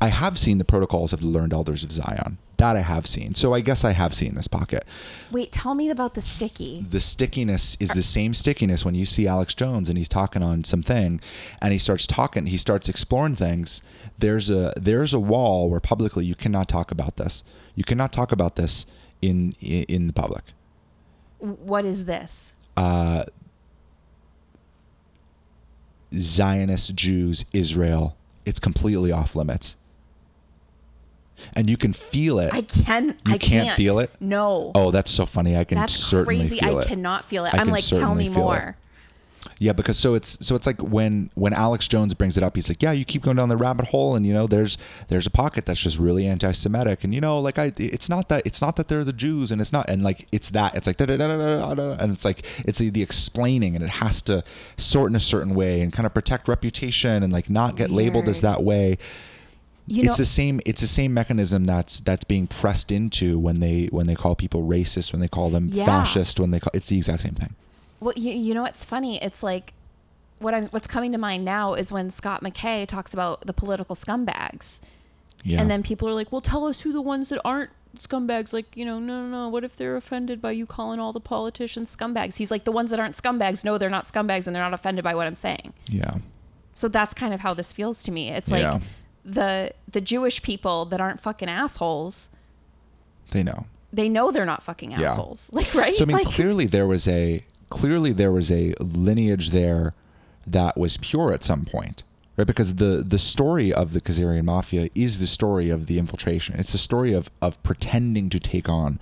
I 0.00 0.08
have 0.08 0.38
seen 0.38 0.58
the 0.58 0.64
protocols 0.64 1.12
of 1.12 1.20
the 1.20 1.26
learned 1.26 1.52
elders 1.52 1.84
of 1.84 1.92
Zion. 1.92 2.38
That 2.58 2.76
I 2.76 2.80
have 2.80 3.08
seen. 3.08 3.34
So 3.34 3.54
I 3.54 3.60
guess 3.60 3.84
I 3.84 3.90
have 3.90 4.14
seen 4.14 4.36
this 4.36 4.46
pocket. 4.46 4.84
Wait, 5.32 5.50
tell 5.50 5.74
me 5.74 5.90
about 5.90 6.14
the 6.14 6.20
sticky. 6.20 6.86
The 6.88 7.00
stickiness 7.00 7.76
is 7.80 7.88
the 7.88 8.02
same 8.02 8.34
stickiness 8.34 8.84
when 8.84 8.94
you 8.94 9.04
see 9.04 9.26
Alex 9.26 9.52
Jones 9.54 9.88
and 9.88 9.98
he's 9.98 10.08
talking 10.08 10.44
on 10.44 10.62
something 10.62 11.20
and 11.60 11.72
he 11.72 11.78
starts 11.78 12.06
talking, 12.06 12.46
he 12.46 12.56
starts 12.56 12.88
exploring 12.88 13.34
things. 13.34 13.82
There's 14.18 14.50
a 14.50 14.72
there's 14.76 15.12
a 15.14 15.18
wall 15.18 15.68
where 15.68 15.80
publicly 15.80 16.24
you 16.24 16.34
cannot 16.34 16.68
talk 16.68 16.90
about 16.90 17.16
this. 17.16 17.42
You 17.74 17.84
cannot 17.84 18.12
talk 18.12 18.32
about 18.32 18.56
this 18.56 18.86
in 19.20 19.54
in, 19.60 19.84
in 19.84 20.06
the 20.06 20.12
public. 20.12 20.44
What 21.38 21.84
is 21.84 22.04
this? 22.04 22.54
Uh, 22.76 23.24
Zionist 26.14 26.94
Jews, 26.94 27.44
Israel, 27.52 28.16
it's 28.44 28.60
completely 28.60 29.12
off 29.12 29.34
limits. 29.34 29.76
And 31.54 31.68
you 31.68 31.76
can 31.76 31.92
feel 31.92 32.38
it. 32.38 32.52
I 32.54 32.62
can. 32.62 33.16
You 33.26 33.34
I 33.34 33.38
can't 33.38 33.76
feel 33.76 33.98
it? 33.98 34.12
No. 34.20 34.70
oh, 34.74 34.90
that's 34.92 35.10
so 35.10 35.26
funny. 35.26 35.56
I 35.56 35.64
can 35.64 35.78
that's 35.78 35.94
certainly 35.94 36.48
crazy. 36.48 36.58
feel 36.60 36.78
I 36.78 36.82
it. 36.82 36.86
cannot 36.86 37.24
feel 37.24 37.44
it. 37.44 37.54
I 37.54 37.58
I'm 37.58 37.66
can 37.66 37.72
like, 37.72 37.84
tell 37.84 38.14
me 38.14 38.28
feel 38.28 38.52
it. 38.52 38.74
Yeah, 39.58 39.72
because 39.72 39.98
so 39.98 40.14
it's 40.14 40.44
so 40.44 40.54
it's 40.54 40.66
like 40.66 40.80
when 40.80 41.30
when 41.34 41.52
Alex 41.52 41.88
Jones 41.88 42.14
brings 42.14 42.36
it 42.36 42.42
up, 42.42 42.54
he's 42.56 42.68
like, 42.68 42.82
"Yeah, 42.82 42.92
you 42.92 43.04
keep 43.04 43.22
going 43.22 43.36
down 43.36 43.48
the 43.48 43.56
rabbit 43.56 43.86
hole, 43.88 44.14
and 44.14 44.26
you 44.26 44.32
know, 44.32 44.46
there's 44.46 44.78
there's 45.08 45.26
a 45.26 45.30
pocket 45.30 45.66
that's 45.66 45.80
just 45.80 45.98
really 45.98 46.26
anti-Semitic, 46.26 47.04
and 47.04 47.14
you 47.14 47.20
know, 47.20 47.40
like 47.40 47.58
I, 47.58 47.72
it's 47.76 48.08
not 48.08 48.28
that 48.28 48.42
it's 48.46 48.60
not 48.60 48.76
that 48.76 48.88
they're 48.88 49.04
the 49.04 49.12
Jews, 49.12 49.50
and 49.52 49.60
it's 49.60 49.72
not, 49.72 49.88
and 49.88 50.02
like 50.02 50.28
it's 50.32 50.50
that, 50.50 50.74
it's 50.76 50.86
like 50.86 50.96
da 50.96 51.06
da 51.06 51.16
da 51.16 51.26
da 51.28 51.36
da, 51.36 51.74
da 51.74 51.90
and 52.02 52.12
it's 52.12 52.24
like 52.24 52.44
it's 52.64 52.78
the, 52.78 52.90
the 52.90 53.02
explaining, 53.02 53.74
and 53.74 53.84
it 53.84 53.90
has 53.90 54.22
to 54.22 54.44
sort 54.76 55.10
in 55.10 55.16
a 55.16 55.20
certain 55.20 55.54
way 55.54 55.80
and 55.80 55.92
kind 55.92 56.06
of 56.06 56.14
protect 56.14 56.48
reputation 56.48 57.22
and 57.22 57.32
like 57.32 57.50
not 57.50 57.76
get 57.76 57.90
labeled 57.90 58.28
as 58.28 58.40
that 58.42 58.62
way. 58.62 58.98
You 59.88 60.04
it's 60.04 60.12
know, 60.12 60.16
the 60.18 60.24
same 60.24 60.60
it's 60.64 60.80
the 60.80 60.86
same 60.86 61.12
mechanism 61.12 61.64
that's 61.64 61.98
that's 62.00 62.24
being 62.24 62.46
pressed 62.46 62.92
into 62.92 63.38
when 63.38 63.58
they 63.58 63.86
when 63.90 64.06
they 64.06 64.14
call 64.14 64.36
people 64.36 64.62
racist 64.62 65.12
when 65.12 65.20
they 65.20 65.26
call 65.28 65.50
them 65.50 65.70
Yeah. 65.72 65.84
fascist 65.84 66.38
when 66.38 66.52
they 66.52 66.60
call 66.60 66.70
it's 66.72 66.88
the 66.88 66.96
exact 66.98 67.22
same 67.22 67.34
thing 67.34 67.54
well, 68.02 68.14
you, 68.16 68.32
you 68.32 68.54
know 68.54 68.62
what's 68.62 68.84
funny? 68.84 69.22
It's 69.22 69.42
like 69.42 69.72
what 70.38 70.54
I'm. 70.54 70.66
What's 70.68 70.86
coming 70.88 71.12
to 71.12 71.18
mind 71.18 71.44
now 71.44 71.74
is 71.74 71.92
when 71.92 72.10
Scott 72.10 72.42
McKay 72.42 72.86
talks 72.86 73.12
about 73.14 73.46
the 73.46 73.52
political 73.52 73.94
scumbags. 73.96 74.80
yeah 75.44 75.60
And 75.60 75.70
then 75.70 75.82
people 75.82 76.08
are 76.08 76.14
like, 76.14 76.30
well, 76.32 76.40
tell 76.40 76.64
us 76.66 76.80
who 76.82 76.92
the 76.92 77.00
ones 77.02 77.28
that 77.30 77.40
aren't 77.44 77.70
scumbags. 77.98 78.52
Like, 78.52 78.76
you 78.76 78.84
know, 78.84 78.98
no, 78.98 79.22
no, 79.22 79.28
no. 79.44 79.48
What 79.48 79.64
if 79.64 79.76
they're 79.76 79.96
offended 79.96 80.40
by 80.42 80.50
you 80.52 80.66
calling 80.66 80.98
all 80.98 81.12
the 81.12 81.20
politicians 81.20 81.94
scumbags? 81.94 82.36
He's 82.38 82.50
like, 82.50 82.64
the 82.64 82.72
ones 82.72 82.90
that 82.90 82.98
aren't 83.00 83.14
scumbags, 83.16 83.64
no, 83.64 83.78
they're 83.78 83.90
not 83.90 84.06
scumbags 84.06 84.46
and 84.46 84.54
they're 84.56 84.62
not 84.62 84.74
offended 84.74 85.04
by 85.04 85.14
what 85.14 85.26
I'm 85.26 85.34
saying. 85.34 85.72
yeah 85.88 86.14
So 86.72 86.88
that's 86.88 87.14
kind 87.14 87.32
of 87.34 87.40
how 87.40 87.54
this 87.54 87.72
feels 87.72 88.02
to 88.04 88.10
me. 88.10 88.30
It's 88.30 88.50
like 88.50 88.62
Yeah. 88.62 88.80
the 89.24 89.72
the 89.90 90.00
Jewish 90.00 90.42
people 90.42 90.86
that 90.86 91.00
aren't 91.00 91.20
fucking 91.20 91.48
assholes, 91.50 92.30
they 93.30 93.42
know 93.42 93.66
they 93.92 94.08
know 94.08 94.30
they're 94.32 94.46
not 94.46 94.62
fucking 94.62 94.90
Yeah. 94.92 95.02
assholes. 95.02 95.50
Like, 95.58 95.74
right? 95.74 95.94
So 95.94 96.04
I 96.04 96.06
mean, 96.06 96.16
like, 96.16 96.26
clearly 96.26 96.66
there 96.66 96.86
was 96.86 97.06
a 97.06 97.44
clearly 97.72 98.12
there 98.12 98.32
was 98.32 98.50
a 98.50 98.74
lineage 98.80 99.50
there 99.50 99.94
that 100.46 100.76
was 100.76 100.96
pure 100.98 101.32
at 101.32 101.42
some 101.42 101.64
point, 101.64 102.02
right? 102.36 102.46
Because 102.46 102.74
the 102.74 103.02
the 103.06 103.18
story 103.18 103.72
of 103.72 103.92
the 103.94 104.00
Khazarian 104.00 104.44
mafia 104.44 104.90
is 104.94 105.18
the 105.18 105.26
story 105.26 105.70
of 105.70 105.86
the 105.86 105.98
infiltration. 105.98 106.54
It's 106.58 106.72
the 106.72 106.78
story 106.78 107.12
of 107.14 107.30
of 107.40 107.60
pretending 107.62 108.28
to 108.30 108.38
take 108.38 108.68
on 108.68 108.98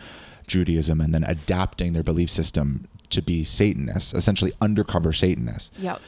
Judaism 0.47 1.01
and 1.01 1.13
then 1.15 1.25
adapting 1.25 1.93
their 1.95 2.03
belief 2.05 2.31
system 2.31 2.87
to 3.11 3.21
be 3.21 3.43
Satanists, 3.45 4.15
essentially 4.15 4.53
undercover 4.61 5.13
Satanists, 5.13 5.71
yep. 5.79 6.01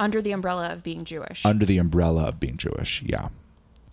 Under 0.00 0.22
the 0.22 0.30
umbrella 0.30 0.68
of 0.68 0.84
being 0.84 1.04
Jewish. 1.04 1.44
under 1.44 1.66
the 1.66 1.78
umbrella 1.78 2.24
of 2.28 2.38
being 2.38 2.56
Jewish. 2.56 3.02
Yeah. 3.04 3.28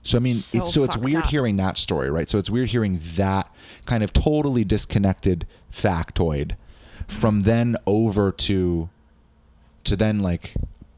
So 0.03 0.17
I 0.17 0.21
mean, 0.21 0.35
So 0.35 0.59
it's 0.59 0.73
so 0.73 0.83
it's 0.83 0.97
weird 0.97 1.23
up. 1.23 1.29
hearing 1.31 1.55
that 1.57 1.79
story, 1.79 2.11
right? 2.11 2.29
So 2.29 2.37
it's 2.37 2.49
weird 2.51 2.69
hearing 2.69 3.01
that 3.15 3.49
kind 3.87 4.03
of 4.03 4.13
totally 4.13 4.63
disconnected 4.63 5.47
factoid 5.73 6.55
from 7.07 7.43
then 7.43 7.77
over 7.85 8.31
to 8.31 8.89
to 9.83 9.95
then 9.95 10.19
like 10.19 10.53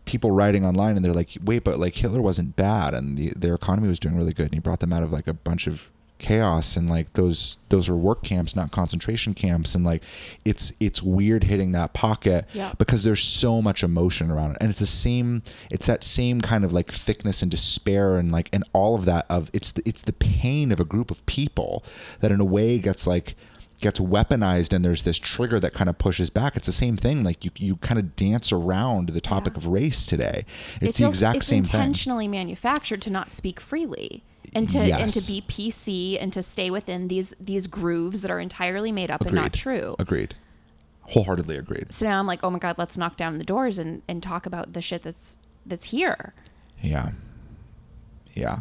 people 0.05 0.31
writing 0.31 0.65
online 0.65 0.95
and 0.95 1.03
they're 1.03 1.13
like, 1.13 1.31
wait, 1.43 1.63
but 1.65 1.77
like 1.77 1.93
Hitler 1.93 2.21
wasn't 2.21 2.55
bad 2.55 2.93
and 2.93 3.17
the, 3.17 3.33
their 3.35 3.53
economy 3.53 3.89
was 3.89 3.99
doing 3.99 4.15
really 4.15 4.31
good 4.31 4.45
and 4.45 4.53
he 4.53 4.59
brought 4.61 4.79
them 4.79 4.93
out 4.93 5.03
of 5.03 5.11
like 5.11 5.27
a 5.27 5.33
bunch 5.33 5.67
of 5.67 5.89
chaos 6.19 6.75
and 6.75 6.89
like 6.89 7.13
those 7.13 7.59
those 7.69 7.87
were 7.87 7.95
work 7.95 8.23
camps 8.23 8.55
not 8.55 8.71
concentration 8.71 9.35
camps 9.35 9.75
and 9.75 9.85
like 9.85 10.01
it's 10.45 10.73
it's 10.79 11.03
weird 11.03 11.43
hitting 11.43 11.73
that 11.73 11.93
pocket 11.93 12.43
Yeah. 12.53 12.73
because 12.79 13.03
there's 13.03 13.23
so 13.23 13.61
much 13.61 13.83
emotion 13.83 14.31
around 14.31 14.51
it 14.53 14.57
and 14.59 14.71
it's 14.71 14.79
the 14.79 14.87
same 14.87 15.43
it's 15.69 15.85
that 15.85 16.03
same 16.03 16.41
kind 16.41 16.63
of 16.65 16.73
like 16.73 16.91
thickness 16.91 17.43
and 17.43 17.51
despair 17.51 18.17
and 18.17 18.31
like 18.31 18.49
and 18.51 18.63
all 18.73 18.95
of 18.95 19.05
that 19.05 19.27
of 19.29 19.51
it's 19.53 19.73
the, 19.73 19.83
it's 19.85 20.01
the 20.01 20.13
pain 20.13 20.71
of 20.71 20.79
a 20.79 20.85
group 20.85 21.11
of 21.11 21.23
people 21.27 21.83
that 22.21 22.31
in 22.31 22.39
a 22.39 22.45
way 22.45 22.79
gets 22.79 23.05
like 23.05 23.35
gets 23.81 23.99
weaponized 23.99 24.73
and 24.73 24.83
there's 24.83 25.03
this 25.03 25.17
trigger 25.19 25.59
that 25.59 25.73
kind 25.73 25.89
of 25.89 25.97
pushes 25.97 26.29
back 26.29 26.55
it's 26.57 26.65
the 26.65 26.71
same 26.73 26.97
thing 26.97 27.23
like 27.23 27.45
you 27.45 27.51
you 27.57 27.75
kind 27.77 27.99
of 27.99 28.15
dance 28.15 28.51
around 28.51 29.09
the 29.09 29.21
topic 29.21 29.53
Yeah. 29.53 29.57
of 29.59 29.67
race 29.67 30.05
today 30.05 30.45
It 30.81 30.87
it's 30.89 30.97
the 30.97 31.07
exact 31.07 31.37
it's 31.37 31.47
same 31.47 31.63
thing 31.63 31.79
intentionally 31.79 32.27
manufactured 32.27 33.01
to 33.03 33.11
not 33.11 33.29
speak 33.31 33.59
freely 33.59 34.23
and 34.55 34.67
to 34.69 34.79
and 34.79 35.13
to 35.13 35.21
be 35.21 35.41
PC 35.41 36.17
and 36.19 36.31
to 36.33 36.41
stay 36.41 36.71
within 36.71 37.07
these 37.07 37.35
these 37.39 37.67
grooves 37.67 38.21
that 38.23 38.31
are 38.31 38.39
entirely 38.39 38.91
made 38.91 39.11
up 39.11 39.21
and 39.21 39.33
not 39.35 39.53
true. 39.53 39.95
agreed 39.99 40.35
wholeheartedly 41.01 41.55
agreed 41.57 41.91
So 41.93 42.05
now 42.07 42.19
I'm 42.19 42.27
like, 42.27 42.43
oh 42.43 42.49
my 42.49 42.59
god, 42.59 42.77
let's 42.77 42.97
knock 42.97 43.15
down 43.15 43.37
the 43.37 43.43
doors 43.43 43.77
and 43.77 44.01
and 44.07 44.23
talk 44.23 44.45
about 44.45 44.73
the 44.73 44.81
shit 44.81 45.03
that's 45.03 45.37
that's 45.65 45.85
here. 45.87 46.33
yeah 46.81 47.11
Yeah. 48.33 48.59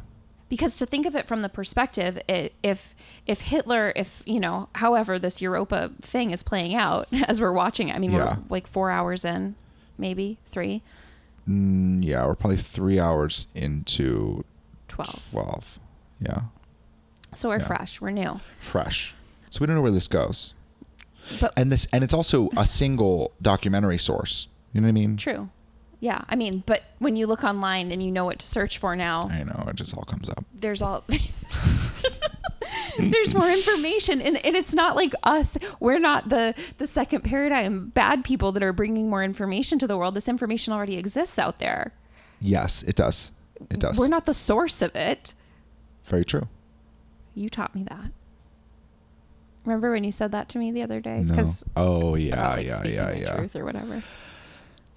Because 0.49 0.77
to 0.79 0.87
think 0.87 1.07
of 1.07 1.15
it 1.17 1.27
from 1.27 1.43
the 1.43 1.49
perspective 1.49 2.19
it, 2.29 2.53
if 2.63 2.95
if 3.27 3.41
hitler 3.43 3.93
if 3.97 4.23
you 4.27 4.39
know 4.41 4.69
however 4.77 5.19
this 5.19 5.41
europa 5.43 5.91
thing 6.01 6.31
is 6.31 6.43
playing 6.43 6.75
out 6.75 7.09
as 7.29 7.41
we're 7.41 7.53
watching 7.53 7.89
it 7.89 7.95
i 7.95 7.99
mean 7.99 8.13
Yeah. 8.13 8.37
we're 8.37 8.39
like 8.51 8.67
four 8.67 8.91
hours 8.91 9.25
in 9.25 9.55
maybe 9.99 10.39
three 10.51 10.83
Mm, 11.49 12.05
yeah, 12.05 12.27
we're 12.27 12.35
probably 12.35 12.57
three 12.57 12.99
hours 12.99 13.47
into 13.55 14.45
12 14.89 15.29
12. 15.31 15.79
Yeah. 16.21 16.41
so 17.37 17.49
we're 17.49 17.59
Yeah. 17.61 17.67
fresh 17.69 18.01
we're 18.01 18.11
new 18.11 18.41
Fresh. 18.59 19.15
So 19.51 19.59
we 19.61 19.69
don't 19.69 19.77
know 19.77 19.83
where 19.83 19.93
this 19.93 20.09
goes. 20.09 20.55
but 21.41 21.53
And 21.57 21.71
this 21.71 21.87
and 21.93 22.03
it's 22.03 22.13
also 22.15 22.49
a 22.57 22.67
single 22.67 23.31
documentary 23.41 23.97
source. 23.99 24.49
You 24.73 24.81
know 24.81 24.87
what 24.87 24.91
I 24.91 24.93
mean? 24.93 25.17
true 25.17 25.49
yeah 26.01 26.23
i 26.29 26.37
mean 26.37 26.63
but 26.67 26.83
when 26.99 27.17
you 27.17 27.27
look 27.27 27.43
online 27.45 27.91
and 27.91 28.03
you 28.03 28.11
know 28.13 28.25
what 28.25 28.39
to 28.39 28.47
search 28.47 28.79
for 28.79 28.95
now 28.97 29.29
I 29.31 29.43
know, 29.45 29.65
it 29.69 29.77
just 29.77 29.97
all 29.97 30.05
comes 30.05 30.29
up. 30.29 30.45
there's 30.55 30.83
all 30.83 31.05
there's 32.99 33.35
more 33.35 33.51
information 33.51 34.21
and, 34.21 34.45
and 34.45 34.57
it's 34.57 34.75
not 34.75 34.97
like 34.97 35.13
us 35.23 35.57
we're 35.81 35.99
not 35.99 36.29
the 36.29 36.55
the 36.79 36.87
second 36.87 37.23
paradigm 37.23 37.89
bad 37.89 38.25
people 38.25 38.53
that 38.53 38.63
are 38.63 38.73
bringing 38.73 39.09
more 39.11 39.23
information 39.23 39.79
to 39.79 39.87
the 39.87 39.97
world 39.97 40.15
this 40.15 40.29
information 40.29 40.73
already 40.73 40.97
exists 40.97 41.39
out 41.39 41.59
there 41.59 41.93
Yes, 42.39 42.83
it 42.83 42.97
does. 42.97 43.33
It 43.71 43.79
does. 43.81 43.99
we're 43.99 44.09
not 44.09 44.27
the 44.27 44.35
source 44.35 44.83
of 44.83 44.95
it 44.95 45.33
Very 46.05 46.25
true. 46.25 46.49
you 47.35 47.49
taught 47.49 47.75
me 47.75 47.85
that 47.85 48.11
remember 49.65 49.91
when 49.91 50.05
you 50.05 50.13
said 50.13 50.33
that 50.33 50.49
to 50.51 50.59
me 50.59 50.71
the 50.71 50.83
other 50.83 51.01
day 51.01 51.21
No. 51.23 51.43
Oh 51.77 52.15
yeah, 52.15 52.35
about, 52.35 52.57
like, 52.59 52.67
yeah, 52.67 52.83
yeah, 52.85 53.15
yeah. 53.17 53.37
truth 53.37 53.57
or 53.57 53.65
whatever 53.65 54.03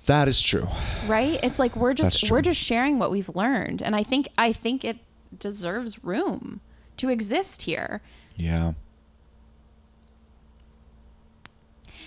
That 0.05 0.27
is 0.27 0.41
true. 0.41 0.67
right 1.07 1.39
it's 1.43 1.59
like 1.59 1.76
we're 1.76 1.93
just 1.93 2.30
we're 2.31 2.41
just 2.41 2.59
sharing 2.59 2.97
what 2.99 3.11
we've 3.11 3.30
learned 3.35 3.81
and 3.84 3.95
i 3.95 4.01
think 4.03 4.27
i 4.38 4.51
think 4.51 4.84
it 4.84 4.97
deserves 5.38 6.03
room 6.03 6.61
to 6.97 7.09
exist 7.09 7.63
here 7.63 8.01
Yeah. 8.35 8.73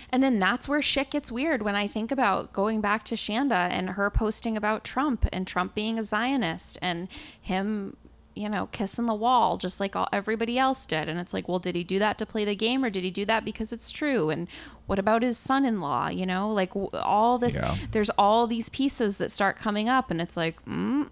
And 0.09 0.21
then 0.21 0.37
that's 0.37 0.67
where 0.69 0.81
shit 0.81 1.09
gets 1.09 1.31
weird 1.31 1.63
when 1.63 1.75
I 1.75 1.87
think 1.87 2.11
about 2.11 2.53
going 2.53 2.81
back 2.81 3.03
to 3.05 3.15
Shanda 3.15 3.67
and 3.71 3.91
her 3.91 4.11
posting 4.11 4.55
about 4.55 4.83
Trump 4.83 5.25
and 5.33 5.47
Trump 5.47 5.73
being 5.73 5.97
a 5.97 6.03
Zionist 6.03 6.77
and 6.83 7.07
him, 7.41 7.97
you 8.35 8.49
know, 8.49 8.67
kissing 8.71 9.05
the 9.05 9.13
wall 9.13 9.57
just 9.57 9.79
like 9.79 9.95
all, 9.95 10.07
everybody 10.11 10.57
else 10.57 10.85
did. 10.85 11.07
And 11.07 11.19
it's 11.19 11.33
like, 11.33 11.47
well, 11.47 11.59
did 11.59 11.75
he 11.75 11.83
do 11.83 11.99
that 11.99 12.17
to 12.17 12.25
play 12.25 12.43
the 12.45 12.55
game 12.55 12.83
or 12.83 12.89
did 12.89 13.03
he 13.03 13.11
do 13.11 13.25
that 13.25 13.45
because 13.45 13.71
it's 13.71 13.91
true? 13.91 14.29
And 14.29 14.47
what 14.87 14.97
about 14.99 15.21
his 15.21 15.37
son 15.37 15.65
in 15.65 15.79
law? 15.81 16.07
You 16.09 16.25
know, 16.25 16.51
like 16.51 16.69
w- 16.73 16.89
all 16.93 17.37
this, 17.37 17.55
Yeah. 17.55 17.75
there's 17.91 18.09
all 18.11 18.47
these 18.47 18.69
pieces 18.69 19.17
that 19.19 19.31
start 19.31 19.57
coming 19.57 19.87
up. 19.87 20.09
And 20.09 20.19
it's 20.19 20.35
like, 20.35 20.63
mm, 20.65 21.09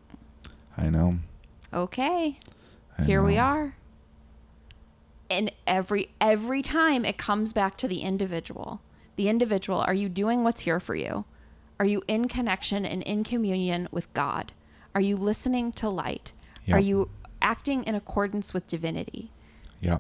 I 0.78 0.90
know. 0.90 1.18
okay, 1.74 2.38
I 2.98 3.04
here 3.04 3.24
we 3.24 3.38
are. 3.38 3.76
And 5.30 5.52
every 5.66 6.10
every 6.20 6.62
time 6.62 7.06
it 7.06 7.18
comes 7.18 7.54
back 7.54 7.78
to 7.78 7.88
the 7.88 8.02
individual. 8.02 8.82
The 9.16 9.30
individual, 9.30 9.80
are 9.82 9.94
you 9.94 10.10
doing 10.10 10.44
what's 10.44 10.62
here 10.62 10.80
for 10.80 10.96
you? 10.96 11.26
Are 11.80 11.86
you 11.86 12.02
in 12.08 12.28
connection 12.28 12.86
and 12.86 13.02
in 13.04 13.24
communion 13.24 13.88
with 13.92 14.12
God? 14.14 14.52
Are 14.96 15.02
you 15.02 15.16
listening 15.16 15.72
to 15.74 15.90
light? 15.90 16.34
Are 16.72 16.80
you 16.80 17.10
acting 17.42 17.84
in 17.84 17.96
accordance 17.96 18.54
with 18.54 18.68
divinity? 18.68 19.32
Yeah. 19.82 20.00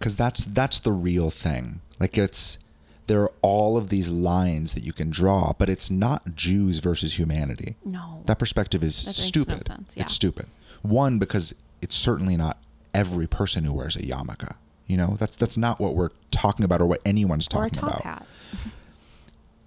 Cuz 0.00 0.16
that's 0.16 0.44
that's 0.44 0.80
the 0.80 0.92
real 0.92 1.30
thing. 1.30 1.80
Like 2.00 2.18
it's 2.18 2.58
there 3.06 3.20
are 3.22 3.32
all 3.42 3.76
of 3.76 3.90
these 3.90 4.08
lines 4.08 4.72
that 4.72 4.82
you 4.82 4.92
can 4.92 5.10
draw, 5.10 5.52
but 5.58 5.68
it's 5.68 5.90
not 5.90 6.34
Jews 6.34 6.78
versus 6.78 7.18
humanity. 7.18 7.76
No. 7.84 8.22
That 8.26 8.38
perspective 8.38 8.82
is 8.82 8.98
That 9.04 9.08
no 9.08 9.12
stupid. 9.26 9.66
sense, 9.66 9.94
yeah. 9.96 10.02
It's 10.04 10.12
stupid. 10.14 10.46
One 10.82 11.18
because 11.18 11.54
it's 11.82 11.94
certainly 11.94 12.36
not 12.36 12.58
every 12.94 13.26
person 13.26 13.64
who 13.64 13.72
wears 13.72 13.96
a 13.96 14.00
yarmulke. 14.02 14.54
You 14.86 14.96
know, 14.96 15.16
that's 15.18 15.36
that's 15.36 15.56
not 15.56 15.80
what 15.80 15.94
we're 15.94 16.10
talking 16.30 16.64
about 16.64 16.80
or 16.80 16.86
what 16.86 17.00
anyone's 17.04 17.46
or 17.54 17.64
a 17.66 17.70
talking 17.70 17.80
top 17.80 18.00
about. 18.00 18.02
hat. 18.02 18.26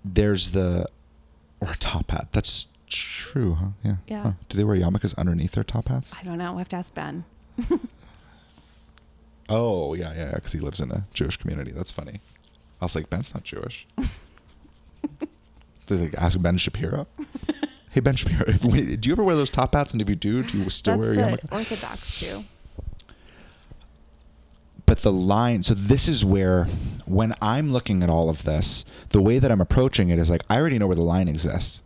There's 0.04 0.52
the 0.52 0.88
or 1.60 1.72
a 1.72 1.78
top 1.78 2.12
hat. 2.12 2.30
That's 2.32 2.68
true, 2.88 3.56
huh? 3.56 3.68
Yeah. 3.84 3.96
Yeah. 4.08 4.24
Huh. 4.24 4.32
Do 4.50 4.58
they 4.58 4.64
wear 4.64 4.76
yarmulkes 4.76 5.16
underneath 5.18 5.52
their 5.54 5.64
top 5.64 5.88
hats? 5.90 6.14
I 6.20 6.24
don't 6.24 6.38
know. 6.38 6.54
We 6.54 6.60
have 6.60 6.70
to 6.70 6.76
ask 6.78 6.94
Ben. 6.94 7.26
Oh, 9.50 9.94
yeah, 9.94 10.14
yeah, 10.14 10.36
because 10.36 10.52
he 10.52 10.60
lives 10.60 10.80
in 10.80 10.92
a 10.92 11.06
Jewish 11.14 11.38
community. 11.38 11.72
That's 11.72 11.92
funny. 11.92 12.20
I 12.82 12.86
was 12.86 12.96
like, 12.96 13.10
Ben's 13.10 13.34
not 13.34 13.44
Jewish. 13.44 13.88
Did 15.88 16.12
they 16.12 16.18
ask 16.18 16.40
Ben 16.42 16.58
Shapiro? 16.58 17.08
hey, 17.92 18.02
Ben 18.02 18.16
Shapiro, 18.16 18.54
we, 18.66 18.98
do 18.98 19.08
you 19.08 19.14
ever 19.14 19.24
wear 19.24 19.36
those 19.36 19.50
top 19.50 19.74
hats? 19.74 19.94
And 19.94 20.02
if 20.02 20.10
you 20.10 20.16
do, 20.16 20.44
do 20.44 20.58
you 20.58 20.70
still 20.70 20.98
That's 20.98 21.16
wear 21.16 21.30
a 21.30 21.32
the 21.32 21.38
yarmulke? 21.38 21.54
Orthodox 21.54 22.14
Jew. 22.16 22.44
But 24.86 25.00
the 25.02 25.12
line, 25.14 25.64
so 25.64 25.74
this 25.74 26.08
is 26.08 26.24
where, 26.26 26.66
when 27.06 27.34
I'm 27.42 27.72
looking 27.72 28.04
at 28.04 28.10
all 28.10 28.30
of 28.30 28.44
this, 28.44 28.86
the 29.10 29.22
way 29.22 29.40
that 29.40 29.50
I'm 29.52 29.62
approaching 29.62 30.10
it 30.10 30.20
is 30.20 30.30
like, 30.30 30.42
I 30.50 30.58
already 30.58 30.78
know 30.78 30.88
where 30.88 30.96
the 30.96 31.02
line 31.06 31.28
exists 31.28 31.84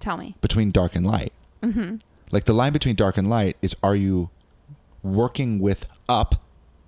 Tell 0.00 0.16
me. 0.16 0.34
between 0.40 0.70
dark 0.70 0.94
and 0.94 1.06
light. 1.06 1.32
Mm-hmm. 1.62 1.96
Like 2.30 2.44
the 2.44 2.52
line 2.52 2.72
between 2.72 2.96
dark 2.96 3.16
and 3.16 3.28
light 3.30 3.56
is, 3.62 3.74
are 3.82 3.96
you 3.96 4.30
working 5.02 5.58
with 5.58 5.86
up, 6.08 6.36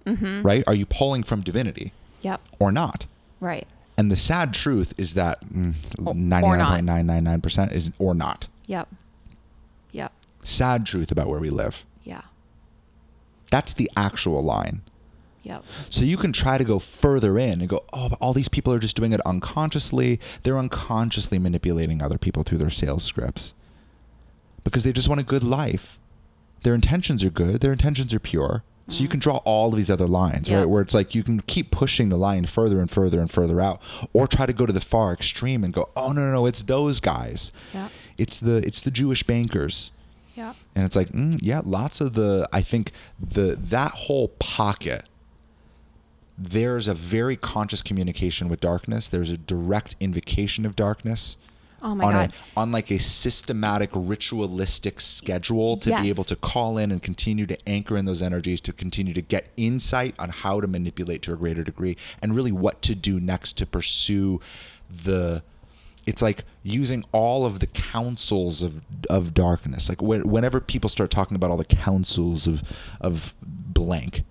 Mm-hmm. 0.06 0.42
right? 0.42 0.64
Are 0.66 0.74
you 0.74 0.86
pulling 0.86 1.22
from 1.22 1.42
divinity 1.42 1.92
Yep. 2.22 2.40
or 2.58 2.72
not? 2.72 3.06
Right. 3.40 3.66
And 3.98 4.10
the 4.10 4.16
sad 4.16 4.54
truth 4.54 4.94
is 4.96 5.14
that 5.14 5.44
mm, 5.44 5.74
Or- 6.04 6.10
or 6.10 6.14
ninety-nine 6.14 6.58
not. 6.58 6.68
point 6.70 6.86
nine 6.86 7.06
nine 7.06 7.24
nine 7.24 7.40
percent 7.40 7.72
is 7.72 7.90
or 7.98 8.14
not. 8.14 8.46
Yep. 8.66 8.88
Yep. 9.92 10.12
Sad 10.44 10.86
truth 10.86 11.10
about 11.10 11.28
where 11.28 11.40
we 11.40 11.50
live. 11.50 11.84
Yeah. 12.04 12.22
That's 13.50 13.72
the 13.74 13.90
actual 13.96 14.42
line. 14.42 14.80
Yep. 15.48 15.64
So 15.90 16.04
you 16.04 16.16
can 16.16 16.32
try 16.32 16.58
to 16.58 16.64
go 16.64 16.78
further 16.78 17.38
in 17.38 17.60
and 17.60 17.68
go, 17.68 17.82
oh, 17.92 18.08
but 18.10 18.18
all 18.20 18.32
these 18.32 18.48
people 18.48 18.72
are 18.72 18.78
just 18.78 18.94
doing 18.96 19.12
it 19.12 19.20
unconsciously. 19.26 20.20
They're 20.44 20.58
unconsciously 20.58 21.38
manipulating 21.38 22.02
other 22.02 22.18
people 22.18 22.42
through 22.44 22.58
their 22.58 22.70
sales 22.70 23.02
scripts 23.02 23.54
because 24.64 24.84
they 24.84 24.92
just 24.92 25.08
want 25.08 25.20
a 25.20 25.24
good 25.24 25.42
life. 25.42 25.98
Their 26.62 26.74
intentions 26.74 27.24
are 27.24 27.30
good. 27.30 27.60
Their 27.60 27.72
intentions 27.72 28.12
are 28.12 28.18
pure. 28.20 28.62
So 28.90 29.02
you 29.02 29.08
can 29.08 29.20
draw 29.20 29.36
all 29.44 29.68
of 29.68 29.76
these 29.76 29.90
other 29.90 30.06
lines, 30.06 30.48
Yeah. 30.48 30.60
right? 30.60 30.64
Where 30.68 30.80
it's 30.80 30.94
like 30.94 31.14
you 31.14 31.22
can 31.22 31.40
keep 31.40 31.70
pushing 31.70 32.08
the 32.08 32.16
line 32.16 32.46
further 32.46 32.80
and 32.80 32.90
further 32.90 33.20
and 33.20 33.30
further 33.30 33.60
out, 33.60 33.82
or 34.14 34.26
try 34.26 34.46
to 34.46 34.52
go 34.54 34.64
to 34.64 34.72
the 34.72 34.80
far 34.80 35.12
extreme 35.12 35.62
and 35.62 35.74
go, 35.74 35.90
oh 35.94 36.12
no, 36.12 36.22
no, 36.24 36.32
no, 36.32 36.46
it's 36.46 36.62
those 36.62 36.98
guys. 36.98 37.52
Yep. 37.74 37.90
It's 38.16 38.40
the 38.40 38.56
it's 38.66 38.80
the 38.80 38.90
Jewish 38.90 39.22
bankers 39.24 39.90
Yep. 40.36 40.56
and 40.74 40.84
it's 40.86 40.96
like 40.96 41.08
mm, 41.12 41.36
yeah 41.42 41.60
lots 41.64 42.00
of 42.00 42.14
the 42.14 42.48
i 42.52 42.62
think 42.62 42.92
the 43.20 43.58
that 43.70 43.90
whole 43.90 44.28
pocket 44.38 45.04
there's 46.38 46.86
a 46.88 46.94
very 46.94 47.36
conscious 47.36 47.82
communication 47.82 48.48
with 48.48 48.60
darkness 48.60 49.08
there's 49.08 49.30
a 49.30 49.36
direct 49.38 49.96
invocation 50.00 50.64
of 50.64 50.76
darkness 50.76 51.36
Oh 51.80 51.94
my 51.94 52.04
on 52.06 52.12
God. 52.12 52.32
a 52.56 52.60
on 52.60 52.72
like 52.72 52.90
a 52.90 52.98
systematic 52.98 53.90
ritualistic 53.94 55.00
schedule 55.00 55.76
to 55.78 55.90
Yes. 55.90 56.02
be 56.02 56.08
able 56.08 56.24
to 56.24 56.34
call 56.36 56.76
in 56.78 56.90
and 56.90 57.00
continue 57.02 57.46
to 57.46 57.68
anchor 57.68 57.96
in 57.96 58.04
those 58.04 58.20
energies 58.20 58.60
to 58.62 58.72
continue 58.72 59.14
to 59.14 59.22
get 59.22 59.48
insight 59.56 60.14
on 60.18 60.28
how 60.30 60.60
to 60.60 60.66
manipulate 60.66 61.22
to 61.22 61.32
a 61.32 61.36
greater 61.36 61.62
degree 61.62 61.96
and 62.20 62.34
really 62.34 62.50
what 62.52 62.82
to 62.82 62.94
do 62.96 63.20
next 63.20 63.56
to 63.58 63.66
pursue 63.66 64.40
the 65.04 65.42
it's 66.06 66.20
like 66.22 66.44
using 66.64 67.04
all 67.12 67.46
of 67.46 67.60
the 67.60 67.66
counsels 67.68 68.62
of 68.64 68.80
of 69.08 69.32
darkness 69.34 69.88
like 69.88 70.02
when, 70.02 70.28
whenever 70.28 70.58
people 70.60 70.88
start 70.90 71.10
talking 71.12 71.36
about 71.36 71.48
all 71.50 71.56
the 71.56 71.64
counsels 71.64 72.48
of 72.48 72.62
of 73.00 73.34
blank 73.42 74.24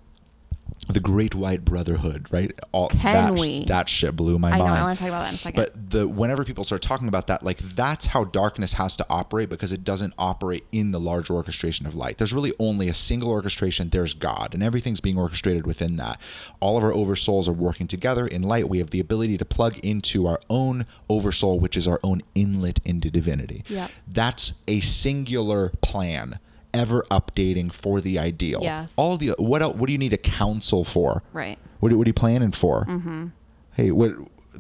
the 0.90 1.00
great 1.02 1.36
white 1.36 1.66
brotherhood 1.66 2.28
right 2.32 2.52
all 2.72 2.88
Can 2.88 3.36
that, 3.36 3.40
we? 3.42 3.66
that 3.66 3.90
shit 3.90 4.16
blew 4.16 4.40
my 4.40 4.52
I 4.52 4.58
know. 4.58 4.66
mind 4.66 4.78
I 4.80 4.84
want 4.84 4.98
to 4.98 5.02
talk 5.04 5.10
about 5.10 5.20
that 5.24 5.30
in 5.30 5.36
a 5.36 5.38
second. 5.38 5.56
but 5.66 5.90
the 5.90 6.08
whenever 6.08 6.44
people 6.46 6.64
start 6.64 6.82
talking 6.82 7.08
about 7.10 7.28
that, 7.28 7.44
like 7.44 7.58
that's 7.60 8.06
how 8.06 8.24
darkness 8.24 8.74
has 8.74 8.96
to 8.98 9.06
operate 9.10 9.50
because 9.50 9.74
it 9.74 9.84
doesn't 9.84 10.14
operate 10.18 10.64
in 10.72 10.92
the 10.92 11.00
larger 11.00 11.34
orchestration 11.34 11.86
of 11.88 11.96
light. 11.96 12.18
There's 12.18 12.34
really 12.34 12.54
only 12.60 12.88
a 12.88 12.94
single 12.94 13.30
orchestration. 13.30 13.90
There's 13.90 14.14
God, 14.14 14.54
and 14.54 14.64
everything's 14.64 15.02
being 15.02 15.18
orchestrated 15.18 15.68
within 15.68 15.98
that. 15.98 16.20
All 16.62 16.78
of 16.78 16.84
our 16.84 16.92
oversouls 16.92 17.48
are 17.50 17.54
working 17.54 17.88
together 17.88 18.26
in 18.26 18.44
light. 18.44 18.70
We 18.70 18.78
have 18.78 18.92
the 18.92 19.00
ability 19.02 19.38
to 19.40 19.46
plug 19.46 19.78
into 19.80 20.26
our 20.28 20.40
own 20.50 20.86
oversoul, 21.10 21.60
which 21.60 21.76
is 21.76 21.88
our 21.88 22.00
own 22.04 22.22
inlet 22.34 22.80
into 22.86 23.10
divinity. 23.12 23.64
Yeah. 23.68 23.90
That's 24.08 24.54
a 24.68 24.80
singular 24.80 25.70
plan, 25.82 26.40
ever 26.78 27.06
updating 27.12 27.72
for 27.74 28.00
the 28.02 28.20
ideal. 28.20 28.60
Yes. 28.62 28.94
All 28.98 29.18
the 29.18 29.34
what 29.38 29.62
else, 29.62 29.76
what 29.76 29.88
do 29.88 29.92
you 29.92 29.98
need 29.98 30.14
a 30.14 30.18
council 30.18 30.84
for? 30.84 31.24
right. 31.34 31.58
What, 31.80 31.92
what 31.94 32.08
are 32.08 32.10
you 32.10 32.14
planning 32.14 32.52
for? 32.52 32.86
Mm-hmm. 32.86 33.28
Hey, 33.74 33.92
what 33.92 34.12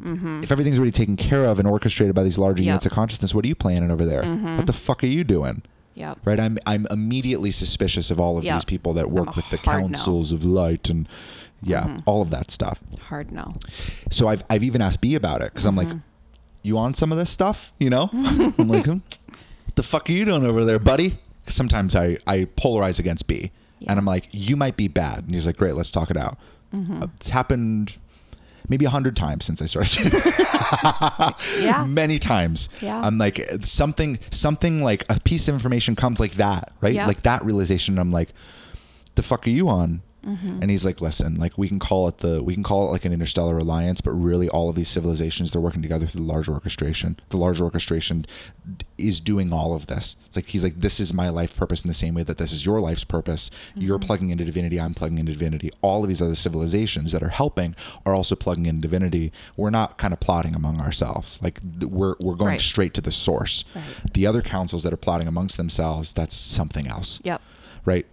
if 0.03 0.51
everything's 0.51 0.77
already 0.77 0.91
taken 0.91 1.15
care 1.15 1.45
of 1.45 1.57
and 1.57 1.67
orchestrated 1.67 2.13
by 2.13 2.21
these 2.23 2.37
larger 2.37 2.61
Yep. 2.61 2.67
units 2.67 2.85
of 2.85 2.91
consciousness? 2.91 3.33
What 3.33 3.43
are 3.45 3.47
you 3.47 3.55
planning 3.55 3.89
over 3.89 4.05
there? 4.05 4.23
What 4.57 4.67
the 4.67 4.73
fuck 4.73 5.03
are 5.03 5.07
you 5.07 5.23
doing? 5.23 5.63
Yep. 5.95 6.19
Right? 6.25 6.39
I'm 6.39 6.57
I'm 6.67 6.85
immediately 6.91 7.49
suspicious 7.51 8.11
of 8.11 8.19
all 8.19 8.37
of 8.37 8.43
Yep. 8.43 8.55
these 8.55 8.65
people 8.65 8.93
that 8.93 9.09
work 9.09 9.35
with 9.35 9.49
the 9.49 9.57
hard 9.57 9.81
no. 9.81 9.87
councils 9.87 10.31
of 10.31 10.45
light 10.45 10.89
and 10.91 11.09
yeah, 11.63 11.97
all 12.05 12.21
of 12.21 12.29
that 12.29 12.51
stuff. 12.51 12.79
Hard 13.09 13.31
no. 13.31 13.55
So 14.11 14.27
I've 14.27 14.43
I've 14.51 14.63
even 14.63 14.81
asked 14.81 15.01
B 15.01 15.15
about 15.15 15.41
it 15.41 15.51
because 15.51 15.65
I'm 15.65 15.75
like, 15.75 15.87
Mm-hmm. 15.87 15.97
you 16.61 16.77
on 16.77 16.93
some 16.93 17.11
of 17.11 17.17
this 17.17 17.31
stuff? 17.31 17.73
You 17.79 17.89
know? 17.89 18.09
I'm 18.13 18.67
like, 18.67 18.85
hmm, 18.85 18.99
what 18.99 19.75
the 19.75 19.81
fuck 19.81 20.07
are 20.07 20.13
you 20.13 20.25
doing 20.25 20.45
over 20.45 20.63
there, 20.65 20.77
buddy? 20.77 21.17
Sometimes 21.47 21.95
I, 21.95 22.17
I 22.27 22.45
polarize 22.57 22.99
against 22.99 23.27
B. 23.27 23.51
And 23.87 23.99
I'm 23.99 24.05
like, 24.05 24.27
you 24.31 24.55
might 24.57 24.75
be 24.75 24.87
bad. 24.87 25.19
And 25.25 25.33
he's 25.33 25.45
like, 25.45 25.57
great, 25.57 25.75
let's 25.75 25.91
talk 25.91 26.09
it 26.09 26.17
out. 26.17 26.37
Mm-hmm. 26.73 27.03
Uh, 27.03 27.07
It's 27.17 27.29
happened 27.29 27.95
maybe 28.69 28.85
a 28.85 28.89
hundred 28.89 29.15
times 29.15 29.45
since 29.45 29.61
I 29.61 29.65
started. 29.67 30.11
Yeah. 31.59 31.85
Many 31.85 32.19
times. 32.19 32.69
Yeah. 32.81 32.99
I'm 32.99 33.17
like 33.17 33.39
something 33.63 34.19
something 34.31 34.83
like 34.83 35.05
a 35.09 35.19
piece 35.19 35.47
of 35.47 35.53
information 35.53 35.95
comes 35.95 36.19
like 36.19 36.33
that, 36.33 36.73
right? 36.81 36.93
Yeah. 36.93 37.07
Like 37.07 37.23
that 37.23 37.45
realization. 37.45 37.97
I'm 37.99 38.11
like, 38.11 38.29
the 39.15 39.23
fuck 39.23 39.45
are 39.47 39.51
you 39.51 39.69
on? 39.69 40.01
Mm-hmm. 40.27 40.59
And 40.61 40.69
he's 40.69 40.85
like, 40.85 40.99
listen, 40.99 41.35
like 41.35 41.57
we 41.57 41.67
can 41.69 41.79
call 41.79 42.07
it 42.09 42.17
the 42.17 42.43
we 42.43 42.53
can 42.53 42.63
call 42.63 42.87
it 42.87 42.91
like 42.91 43.05
an 43.05 43.13
interstellar 43.13 43.57
alliance, 43.57 44.01
but 44.01 44.11
really 44.11 44.49
all 44.49 44.69
of 44.69 44.75
these 44.75 44.89
civilizations 44.89 45.51
they're 45.51 45.61
working 45.61 45.81
together 45.81 46.05
through 46.05 46.25
the 46.25 46.31
large 46.33 46.49
orchestration. 46.49 47.17
The 47.29 47.37
large 47.37 47.61
orchestration 47.61 48.25
is 48.97 49.19
doing 49.19 49.53
all 49.53 49.73
of 49.73 49.87
this. 49.87 50.17
It's 50.27 50.35
like 50.35 50.45
he's 50.47 50.63
like, 50.63 50.79
this 50.81 50.99
is 50.99 51.13
my 51.13 51.29
life 51.29 51.55
purpose 51.55 51.83
in 51.83 51.87
the 51.87 51.93
same 51.93 52.13
way 52.13 52.23
that 52.23 52.37
this 52.37 52.51
is 52.51 52.65
your 52.65 52.79
life's 52.81 53.03
purpose. 53.05 53.49
You're 53.75 53.99
plugging 53.99 54.29
into 54.31 54.43
divinity. 54.43 54.79
I'm 54.79 54.93
plugging 54.93 55.17
into 55.19 55.31
divinity. 55.31 55.71
All 55.81 56.03
of 56.03 56.09
these 56.09 56.21
other 56.21 56.35
civilizations 56.35 57.11
that 57.13 57.23
are 57.23 57.29
helping 57.29 57.75
are 58.05 58.13
also 58.13 58.35
plugging 58.35 58.65
in 58.65 58.81
divinity. 58.81 59.31
We're 59.55 59.69
not 59.69 59.97
kind 59.97 60.13
of 60.13 60.19
plotting 60.19 60.55
among 60.55 60.79
ourselves. 60.81 61.39
Like 61.41 61.59
we're 61.81 62.15
we're 62.19 62.35
going 62.35 62.47
Right. 62.51 62.61
straight 62.61 62.93
to 62.95 63.01
the 63.01 63.11
source. 63.11 63.63
Right. 63.75 63.83
The 64.13 64.27
other 64.27 64.41
councils 64.41 64.83
that 64.83 64.91
are 64.93 64.97
plotting 64.97 65.27
amongst 65.27 65.57
themselves, 65.57 66.13
that's 66.13 66.35
something 66.35 66.87
else 66.87 67.21
Yep. 67.23 67.41
right? 67.85 68.05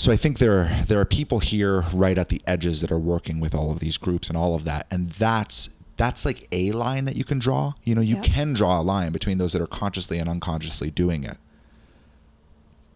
So 0.00 0.10
I 0.10 0.16
think 0.16 0.38
there 0.38 0.58
are, 0.62 0.84
there 0.86 0.98
are 0.98 1.04
people 1.04 1.40
here 1.40 1.82
right 1.92 2.16
at 2.16 2.30
the 2.30 2.40
edges 2.46 2.80
that 2.80 2.90
are 2.90 2.98
working 2.98 3.38
with 3.38 3.54
all 3.54 3.70
of 3.70 3.80
these 3.80 3.98
groups 3.98 4.28
and 4.28 4.36
all 4.38 4.54
of 4.54 4.64
that, 4.64 4.86
and 4.90 5.10
that's 5.10 5.68
that's 5.98 6.24
like 6.24 6.48
a 6.52 6.72
line 6.72 7.04
that 7.04 7.16
you 7.16 7.24
can 7.24 7.38
draw. 7.38 7.74
You 7.84 7.94
know, 7.94 8.00
you 8.00 8.14
Yep. 8.14 8.24
can 8.24 8.52
draw 8.54 8.80
a 8.80 8.82
line 8.82 9.12
between 9.12 9.36
those 9.36 9.52
that 9.52 9.60
are 9.60 9.66
consciously 9.66 10.16
and 10.18 10.26
unconsciously 10.26 10.90
doing 10.90 11.22
it, 11.24 11.36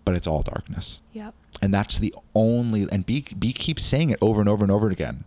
but 0.07 0.15
it's 0.15 0.27
all 0.27 0.41
darkness, 0.43 1.03
Yep. 1.13 1.35
and 1.61 1.75
that's 1.75 1.99
the 1.99 2.15
only. 2.35 2.87
And 2.91 3.05
B 3.05 3.23
B 3.39 3.53
keeps 3.53 3.83
saying 3.85 4.09
it 4.09 4.19
over 4.23 4.41
and 4.41 4.49
over 4.49 4.65
and 4.65 4.73
over 4.73 4.89
again. 4.89 5.25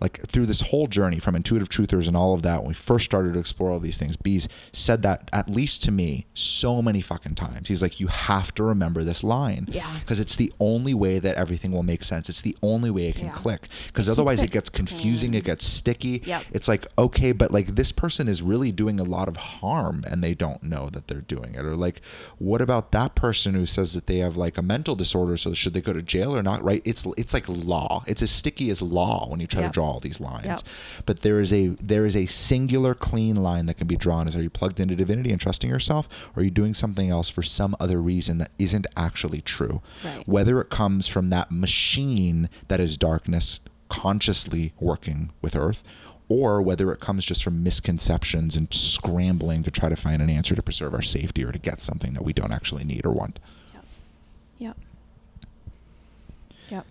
Like 0.00 0.20
through 0.26 0.46
this 0.46 0.60
whole 0.60 0.86
journey 0.86 1.18
from 1.18 1.34
intuitive 1.36 1.68
truthers 1.68 2.08
and 2.08 2.16
all 2.16 2.34
of 2.34 2.42
that, 2.42 2.60
when 2.60 2.68
we 2.68 2.74
first 2.74 3.04
started 3.04 3.34
to 3.34 3.38
explore 3.40 3.70
all 3.70 3.80
these 3.80 3.96
things, 3.96 4.16
B's 4.16 4.48
said 4.72 5.02
that 5.02 5.28
at 5.32 5.48
least 5.48 5.82
to 5.84 5.90
me 5.90 6.26
so 6.34 6.82
many 6.82 7.00
fucking 7.00 7.36
times. 7.36 7.68
He's 7.68 7.80
like, 7.80 8.00
you 8.00 8.08
have 8.08 8.52
to 8.54 8.62
remember 8.64 9.04
this 9.04 9.22
line 9.24 9.66
Yeah. 9.70 9.86
because 10.00 10.20
it's 10.20 10.36
the 10.36 10.52
only 10.60 10.94
way 10.94 11.18
that 11.20 11.36
everything 11.36 11.70
will 11.72 11.82
make 11.84 12.02
sense. 12.02 12.28
It's 12.28 12.42
the 12.42 12.56
only 12.62 12.90
way 12.90 13.06
it 13.06 13.14
can 13.16 13.26
Yeah. 13.26 13.32
click. 13.32 13.68
Because 13.86 14.08
otherwise, 14.08 14.42
it 14.42 14.50
gets 14.50 14.68
confusing. 14.68 15.34
It 15.34 15.44
gets 15.44 15.64
sticky. 15.64 16.22
Yep. 16.24 16.44
It's 16.52 16.68
like 16.68 16.86
okay, 16.98 17.32
but 17.32 17.52
like 17.52 17.74
this 17.76 17.92
person 17.92 18.28
is 18.28 18.42
really 18.42 18.72
doing 18.72 18.98
a 19.00 19.04
lot 19.04 19.28
of 19.28 19.36
harm, 19.36 20.04
and 20.08 20.22
they 20.22 20.34
don't 20.34 20.62
know 20.62 20.90
that 20.90 21.08
they're 21.08 21.20
doing 21.20 21.54
it. 21.54 21.64
Or 21.64 21.76
like, 21.76 22.00
what 22.38 22.60
about 22.60 22.92
that 22.92 23.14
person 23.14 23.54
who 23.54 23.64
says 23.66 23.94
that 23.94 24.06
they 24.06 24.18
have 24.18 24.36
like 24.36 24.58
a 24.58 24.62
mental 24.62 24.94
disorder? 24.94 25.36
So 25.36 25.54
should 25.54 25.72
they 25.74 25.80
go 25.80 25.92
to 25.92 26.02
jail 26.02 26.36
or 26.36 26.42
not? 26.42 26.62
Right? 26.64 26.82
It's 26.84 27.06
it's 27.16 27.32
like 27.32 27.44
law. 27.48 28.02
It's 28.06 28.22
as 28.22 28.30
sticky 28.30 28.70
as 28.70 28.82
law 28.82 29.28
when 29.28 29.40
you 29.40 29.46
try 29.46 29.62
Yep. 29.62 29.70
to 29.70 29.74
draw 29.74 29.83
all 29.84 30.00
these 30.00 30.20
lines. 30.20 30.46
Yep. 30.46 30.60
But 31.06 31.20
there 31.22 31.40
is 31.40 31.52
a 31.52 31.68
there 31.80 32.06
is 32.06 32.16
a 32.16 32.26
singular 32.26 32.94
clean 32.94 33.36
line 33.36 33.66
that 33.66 33.74
can 33.74 33.86
be 33.86 33.96
drawn. 33.96 34.26
Is 34.26 34.36
are 34.36 34.42
you 34.42 34.50
plugged 34.50 34.80
into 34.80 34.96
divinity 34.96 35.30
and 35.30 35.40
trusting 35.40 35.70
yourself, 35.70 36.08
or 36.34 36.40
are 36.40 36.44
you 36.44 36.50
doing 36.50 36.74
something 36.74 37.10
else 37.10 37.28
for 37.28 37.42
some 37.42 37.76
other 37.80 38.00
reason 38.00 38.38
that 38.38 38.50
isn't 38.58 38.86
actually 38.96 39.40
true? 39.42 39.82
Right. 40.04 40.26
Whether 40.26 40.60
it 40.60 40.70
comes 40.70 41.06
from 41.06 41.30
that 41.30 41.50
machine 41.50 42.48
that 42.68 42.80
is 42.80 42.96
darkness 42.96 43.60
consciously 43.88 44.72
working 44.80 45.30
with 45.40 45.54
Earth, 45.54 45.82
or 46.28 46.62
whether 46.62 46.90
it 46.92 47.00
comes 47.00 47.24
just 47.24 47.44
from 47.44 47.62
misconceptions 47.62 48.56
and 48.56 48.72
scrambling 48.72 49.62
to 49.62 49.70
try 49.70 49.88
to 49.88 49.96
find 49.96 50.22
an 50.22 50.30
answer 50.30 50.54
to 50.54 50.62
preserve 50.62 50.94
our 50.94 51.02
safety 51.02 51.44
or 51.44 51.52
to 51.52 51.58
get 51.58 51.80
something 51.80 52.14
that 52.14 52.24
we 52.24 52.32
don't 52.32 52.52
actually 52.52 52.84
need 52.84 53.04
or 53.04 53.12
want. 53.12 53.38
Yep. 53.74 53.84
Yep. 54.58 54.76
Yep. 56.70 56.86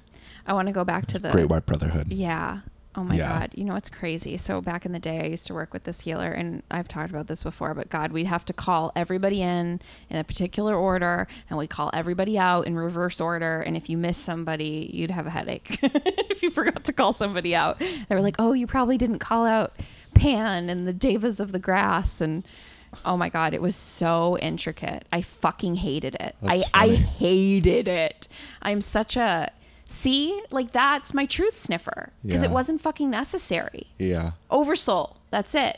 I 0.45 0.53
want 0.53 0.68
to 0.68 0.72
go 0.72 0.84
back 0.84 1.07
to 1.07 1.20
the 1.20 1.32
Great 1.32 1.49
White 1.49 1.65
Brotherhood. 1.65 2.11
Yeah. 2.11 2.60
Oh 2.95 3.03
my 3.03 3.15
Yeah. 3.15 3.40
God. 3.40 3.52
You 3.56 3.64
know, 3.65 3.76
it's 3.76 3.90
crazy. 3.90 4.38
So 4.38 4.61
back 4.61 4.86
in 4.86 4.91
the 4.91 4.99
day, 4.99 5.22
I 5.22 5.26
used 5.26 5.48
to 5.48 5.53
work 5.53 5.74
with 5.74 5.84
this 5.84 6.02
healer, 6.02 6.32
and 6.32 6.61
I've 6.70 6.88
talked 6.88 7.10
about 7.10 7.26
this 7.28 7.41
before, 7.41 7.74
but 7.74 7.90
God, 7.90 8.11
we'd 8.11 8.28
have 8.28 8.45
to 8.45 8.53
call 8.53 8.91
everybody 8.95 9.41
in 9.41 9.82
in 10.10 10.18
a 10.18 10.24
particular 10.24 10.76
order, 10.76 11.28
and 11.49 11.57
we 11.57 11.65
call 11.65 11.90
everybody 11.94 12.38
out 12.38 12.68
in 12.68 12.76
reverse 12.76 13.20
order. 13.20 13.61
And 13.61 13.76
if 13.76 13.90
you 13.90 13.98
miss 13.98 14.18
somebody, 14.20 14.90
you'd 14.94 15.10
have 15.11 15.26
a 15.26 15.32
headache 15.32 15.80
if 15.82 16.44
you 16.44 16.52
forgot 16.52 16.84
to 16.84 16.94
call 16.94 17.14
somebody 17.14 17.56
out. 17.56 17.80
They 17.80 18.06
were 18.15 18.22
like, 18.22 18.36
oh, 18.38 18.53
you 18.53 18.68
probably 18.68 18.98
didn't 18.98 19.20
call 19.20 19.45
out 19.45 19.74
Pan 20.14 20.70
and 20.70 20.88
the 20.88 20.94
Devas 20.94 21.40
of 21.40 21.52
the 21.52 21.60
Grass. 21.60 22.22
And 22.22 22.45
oh 23.03 23.18
my 23.18 23.30
God, 23.30 23.56
it 23.56 23.61
was 23.61 23.76
so 23.76 24.38
intricate. 24.38 25.06
I 25.11 25.22
fucking 25.22 25.76
hated 25.78 26.14
it. 26.20 26.36
That's 26.44 26.64
I, 26.76 26.84
I 26.84 26.88
hated 26.90 27.88
it. 27.88 28.28
I'm 28.61 28.82
such 28.82 29.18
a. 29.18 29.52
See, 29.95 30.41
like 30.49 30.72
that's 30.72 31.14
my 31.14 31.28
truth 31.28 31.56
sniffer 31.56 32.11
because 32.26 32.41
Yeah. 32.41 32.49
it 32.49 32.52
wasn't 32.52 32.82
fucking 32.82 33.11
necessary. 33.11 33.88
Yeah. 33.99 34.32
Oversoul, 34.49 35.18
that's 35.30 35.53
it. 35.53 35.78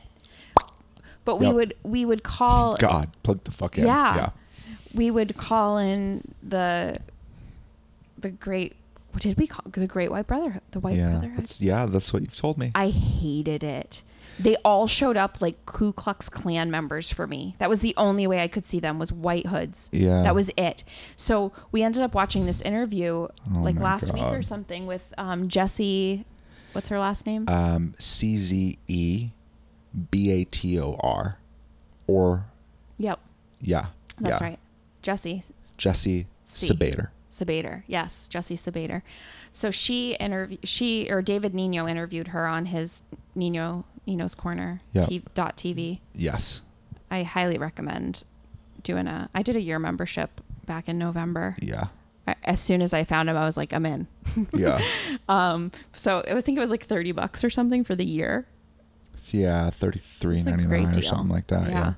But 1.26 1.38
we 1.40 1.48
Yep. 1.48 1.56
would 1.56 1.74
we 1.84 2.06
would 2.06 2.24
call 2.24 2.76
God, 2.80 3.10
plug 3.24 3.44
the 3.44 3.52
fuck 3.52 3.78
in. 3.78 3.86
yeah, 3.86 4.16
Yeah. 4.16 4.30
we 4.94 5.12
would 5.12 5.36
call 5.36 5.78
in 5.78 6.34
the 6.42 6.98
the 8.18 8.30
great 8.30 8.78
what 9.12 9.22
did 9.22 9.38
we 9.38 9.48
call 9.48 9.66
the 9.72 9.86
Great 9.88 10.12
White 10.12 10.28
Brotherhood 10.28 10.62
the 10.72 10.80
White 10.80 10.96
Yeah. 10.96 11.12
Brotherhood. 11.12 11.38
That's, 11.40 11.62
yeah, 11.62 11.86
that's 11.86 12.14
what 12.14 12.22
you've 12.22 12.36
told 12.38 12.58
me. 12.58 12.72
I 12.74 12.90
hated 12.90 13.64
it. 13.64 14.02
They 14.38 14.56
all 14.66 14.88
showed 14.88 15.16
up 15.18 15.38
like 15.40 15.66
Ku 15.66 15.94
Klux 15.94 16.28
Klan 16.30 16.70
members 16.70 17.10
for 17.12 17.26
me. 17.26 17.56
That 17.60 17.70
was 17.70 17.80
the 17.80 17.94
only 17.96 18.28
way 18.28 18.42
I 18.42 18.48
could 18.48 18.66
see 18.66 18.80
them 18.80 19.00
was 19.00 19.12
white 19.14 19.48
hoods. 19.48 19.90
Yeah. 19.94 20.24
That 20.24 20.36
was 20.36 20.52
it. 20.58 20.84
So 21.16 21.54
we 21.72 21.84
ended 21.84 22.02
up 22.02 22.14
watching 22.14 22.46
this 22.46 22.62
interview 22.62 23.28
like 23.54 23.78
Oh 23.78 23.80
my 23.80 23.84
last 23.84 24.14
week 24.14 24.24
or 24.24 24.42
something 24.42 24.86
with 24.88 25.14
um, 25.18 25.48
Jesse. 25.48 26.26
What's 26.74 26.90
her 26.90 27.00
last 27.00 27.26
name? 27.26 27.46
um, 27.48 27.96
C 27.98 28.38
Z 28.38 28.78
E 28.88 29.30
B 30.10 30.32
A 30.32 30.44
T 30.44 30.78
O 30.82 30.98
R, 31.00 31.40
or 32.06 32.46
yep, 32.98 33.20
yeah, 33.62 33.86
that's 34.20 34.42
yeah. 34.42 34.48
right. 34.48 34.60
Jesse 35.02 35.44
Jesse 35.78 36.28
C. 36.44 36.68
Sabater. 36.68 37.08
Czebotar. 37.32 37.84
Yes, 37.88 38.28
Jesse 38.28 38.56
Czebotar. 38.56 39.02
So 39.52 39.72
she 39.72 40.16
interview 40.16 40.58
she 40.64 41.10
or 41.10 41.22
David 41.22 41.54
Nino 41.54 41.88
interviewed 41.88 42.30
her 42.30 42.46
on 42.46 42.66
his 42.68 43.04
Nino 43.36 43.86
Nino's 44.08 44.36
Corner 44.36 44.80
Yep. 44.94 45.08
t- 45.08 45.24
dot 45.34 45.58
TV. 45.58 46.00
Yes. 46.14 46.62
I 47.12 47.24
highly 47.24 47.58
recommend 47.58 48.24
doing 48.84 49.08
a. 49.08 49.30
I 49.34 49.42
did 49.42 49.56
a 49.56 49.62
year 49.62 49.80
membership 49.80 50.42
back 50.66 50.88
in 50.90 50.98
November. 50.98 51.56
Yeah. 51.62 51.88
I, 52.28 52.36
as 52.44 52.60
soon 52.60 52.82
as 52.82 52.94
I 52.94 53.04
found 53.04 53.30
him, 53.30 53.38
I 53.38 53.46
was 53.46 53.56
like, 53.58 53.74
I'm 53.74 53.86
in. 53.86 54.08
Yeah. 54.54 54.82
Um, 55.30 55.72
so 55.94 56.24
I 56.28 56.42
think 56.42 56.58
it 56.58 56.62
was 56.62 56.72
like 56.72 56.84
thirty 56.84 57.12
bucks 57.12 57.44
or 57.44 57.50
something 57.50 57.84
for 57.84 57.96
the 57.96 58.06
year. 58.06 58.48
yeah. 59.32 59.70
Thirty 59.70 60.00
three 60.00 60.42
ninety 60.42 60.66
nine 60.66 60.88
or 60.88 60.92
deal. 60.94 61.04
something 61.04 61.30
like 61.30 61.48
that. 61.48 61.70
Yeah. 61.70 61.74
Yeah. 61.74 61.94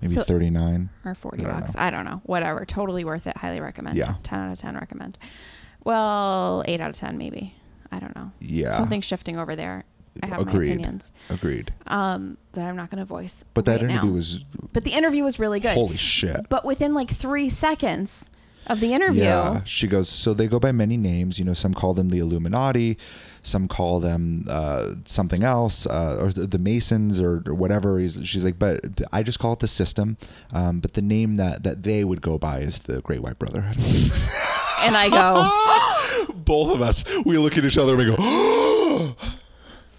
Maybe 0.00 0.12
So- 0.14 0.22
thirty 0.24 0.50
nine. 0.50 0.90
or 1.04 1.14
40 1.14 1.44
I 1.44 1.50
bucks. 1.50 1.74
know. 1.74 1.82
I 1.82 1.90
don't 1.90 2.04
know. 2.04 2.20
Whatever. 2.24 2.64
Totally 2.64 3.04
worth 3.04 3.26
it. 3.26 3.36
Highly 3.36 3.60
recommend. 3.60 3.96
Yeah. 3.96 4.14
10 4.22 4.38
out 4.38 4.52
of 4.52 4.58
10 4.58 4.74
recommend. 4.76 5.18
Well, 5.84 6.62
8 6.66 6.80
out 6.80 6.90
of 6.90 6.96
10 6.96 7.16
maybe. 7.18 7.54
I 7.92 7.98
don't 7.98 8.14
know. 8.16 8.30
Yeah. 8.40 8.76
Something 8.76 9.00
shifting 9.00 9.38
over 9.38 9.56
there. 9.56 9.84
I 10.22 10.26
have 10.26 10.40
Agreed. 10.40 10.68
my 10.68 10.72
opinions 10.74 11.12
Agreed. 11.30 11.72
um, 11.86 12.36
that 12.52 12.66
I'm 12.66 12.76
not 12.76 12.90
going 12.90 12.98
to 12.98 13.04
voice. 13.04 13.44
But 13.54 13.64
that 13.66 13.82
right 13.82 13.90
interview 13.90 14.10
now. 14.10 14.14
was 14.16 14.44
But 14.72 14.84
the 14.84 14.92
interview 14.92 15.24
was 15.24 15.38
really 15.38 15.60
good. 15.60 15.74
holy 15.74 15.96
shit. 15.96 16.48
But 16.48 16.64
within 16.64 16.94
like 16.94 17.10
three 17.10 17.48
seconds 17.48 18.30
of 18.66 18.80
the 18.80 18.92
interview, 18.94 19.22
Yeah, 19.22 19.62
she 19.64 19.86
goes. 19.86 20.08
So 20.08 20.34
they 20.34 20.48
go 20.48 20.58
by 20.58 20.72
many 20.72 20.96
names. 20.96 21.38
You 21.38 21.44
know, 21.44 21.54
some 21.54 21.72
call 21.72 21.94
them 21.94 22.08
the 22.08 22.18
Illuminati, 22.18 22.98
some 23.42 23.68
call 23.68 24.00
them 24.00 24.44
uh, 24.50 24.94
something 25.04 25.44
else, 25.44 25.86
uh, 25.86 26.18
or 26.20 26.32
the, 26.32 26.48
the 26.48 26.58
Masons, 26.58 27.20
or, 27.20 27.44
or 27.46 27.54
whatever. 27.54 28.00
He's, 28.00 28.20
she's 28.24 28.44
like, 28.44 28.58
but 28.58 28.80
I 29.12 29.22
just 29.22 29.38
call 29.38 29.52
it 29.52 29.60
the 29.60 29.68
system. 29.68 30.16
Um, 30.52 30.80
but 30.80 30.94
the 30.94 31.02
name 31.02 31.36
that 31.36 31.62
that 31.62 31.84
they 31.84 32.02
would 32.02 32.22
go 32.22 32.38
by 32.38 32.58
is 32.58 32.80
the 32.80 33.00
Great 33.02 33.20
White 33.22 33.38
Brotherhood. 33.38 33.76
and 34.80 34.96
I 34.96 35.10
go, 35.10 36.32
Both 36.34 36.74
of 36.74 36.82
us, 36.82 37.04
we 37.24 37.38
look 37.38 37.56
at 37.56 37.64
each 37.64 37.78
other 37.78 37.94
and 37.94 37.98
we 38.10 38.16
go, 38.16 39.14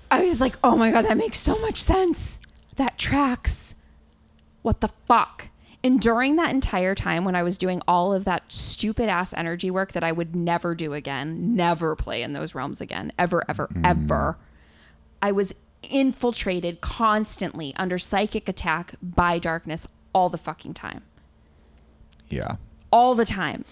I 0.09 0.23
was 0.23 0.41
like, 0.41 0.57
oh 0.63 0.75
my 0.75 0.91
God, 0.91 1.05
that 1.05 1.17
makes 1.17 1.38
so 1.38 1.57
much 1.59 1.81
sense. 1.81 2.39
That 2.75 2.97
tracks. 2.97 3.75
What 4.61 4.81
the 4.81 4.89
fuck? 5.07 5.49
And 5.84 6.01
during 6.01 6.35
that 6.38 6.51
entire 6.51 6.95
time 6.95 7.23
when 7.23 7.35
I 7.35 7.43
was 7.43 7.57
doing 7.57 7.81
all 7.88 8.13
of 8.13 8.25
that 8.25 8.51
stupid 8.51 9.09
ass 9.09 9.34
energy 9.35 9.71
work 9.71 9.93
that 9.93 10.03
I 10.03 10.11
would 10.11 10.35
never 10.35 10.75
do 10.75 10.93
again, 10.93 11.55
never 11.55 11.95
play 11.95 12.23
in 12.23 12.34
those 12.34 12.55
realms 12.55 12.81
again, 12.81 13.11
ever, 13.17 13.43
ever, 13.47 13.67
mm. 13.67 13.85
ever, 13.85 14.38
I 15.21 15.31
was 15.31 15.53
infiltrated 15.84 16.81
constantly 16.81 17.73
under 17.77 17.97
psychic 17.97 18.49
attack 18.49 18.95
by 19.01 19.39
darkness 19.39 19.88
all 20.13 20.29
the 20.29 20.38
fucking 20.38 20.73
time. 20.73 21.03
yeah. 22.29 22.55
All 22.91 23.15
the 23.15 23.25
time. 23.25 23.65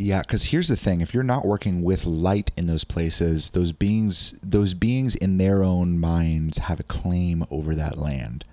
Yeah, 0.00 0.20
because 0.22 0.44
here's 0.44 0.68
the 0.68 0.76
thing: 0.76 1.00
if 1.00 1.12
you're 1.12 1.22
not 1.24 1.44
working 1.44 1.82
with 1.82 2.06
light 2.06 2.50
in 2.56 2.66
those 2.66 2.84
places, 2.84 3.50
those 3.50 3.72
beings, 3.72 4.32
those 4.42 4.72
beings 4.72 5.14
in 5.16 5.38
their 5.38 5.62
own 5.64 5.98
minds 5.98 6.58
have 6.58 6.78
a 6.78 6.84
claim 6.84 7.44
over 7.50 7.74
that 7.74 7.98
land. 7.98 8.44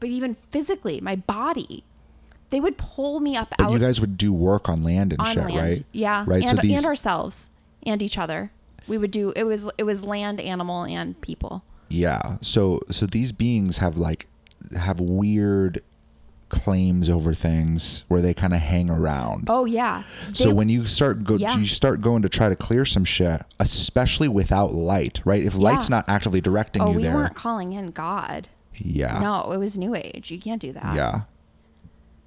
but 0.00 0.08
even 0.08 0.34
physically, 0.50 1.00
my 1.00 1.16
body. 1.16 1.84
They 2.50 2.60
would 2.60 2.78
pull 2.78 3.20
me 3.20 3.36
up 3.36 3.50
But 3.58 3.60
out 3.66 3.72
you 3.72 3.78
guys 3.78 4.00
would 4.00 4.16
do 4.16 4.32
work 4.32 4.70
on 4.70 4.82
land 4.82 5.12
and 5.12 5.20
on 5.20 5.34
shit, 5.34 5.44
land. 5.44 5.56
right? 5.56 5.84
Yeah. 5.92 6.24
Right. 6.26 6.42
And, 6.42 6.56
so 6.56 6.62
these 6.62 6.78
and 6.78 6.86
ourselves 6.86 7.50
and 7.82 8.02
each 8.02 8.16
other. 8.16 8.50
We 8.86 8.96
would 8.96 9.10
do 9.10 9.34
it 9.36 9.42
was 9.44 9.68
it 9.76 9.82
was 9.82 10.02
land, 10.02 10.40
animal, 10.40 10.84
and 10.84 11.20
people. 11.20 11.62
Yeah. 11.90 12.38
So 12.40 12.80
so 12.90 13.04
these 13.04 13.32
beings 13.32 13.76
have 13.78 13.98
like 13.98 14.28
have 14.74 14.98
weird 14.98 15.82
claims 16.48 17.10
over 17.10 17.34
things 17.34 18.04
where 18.08 18.22
they 18.22 18.32
kind 18.34 18.54
of 18.54 18.60
hang 18.60 18.88
around. 18.90 19.44
Oh 19.48 19.64
yeah. 19.64 20.04
so 20.32 20.44
They- 20.48 20.52
when 20.54 20.68
you 20.68 20.86
start 20.86 21.24
go 21.24 21.36
Yeah. 21.36 21.56
you 21.56 21.66
start 21.66 22.00
going 22.00 22.22
to 22.22 22.28
try 22.28 22.48
to 22.48 22.56
clear 22.56 22.84
some 22.84 23.04
shit, 23.04 23.42
especially 23.60 24.28
without 24.28 24.72
light, 24.72 25.20
right? 25.24 25.42
If 25.44 25.54
light's 25.56 25.88
Yeah. 25.90 25.96
not 25.96 26.08
actively 26.08 26.40
directing 26.40 26.82
oh, 26.82 26.90
you 26.90 26.96
we 26.98 27.02
there. 27.04 27.14
weren't 27.14 27.34
calling 27.34 27.72
in 27.72 27.90
God. 27.90 28.48
yeah. 28.74 29.18
No, 29.20 29.52
it 29.52 29.58
was 29.58 29.76
New 29.76 29.94
Age. 29.94 30.30
You 30.30 30.38
can't 30.40 30.60
do 30.60 30.72
that. 30.72 30.94
Yeah. 30.94 31.22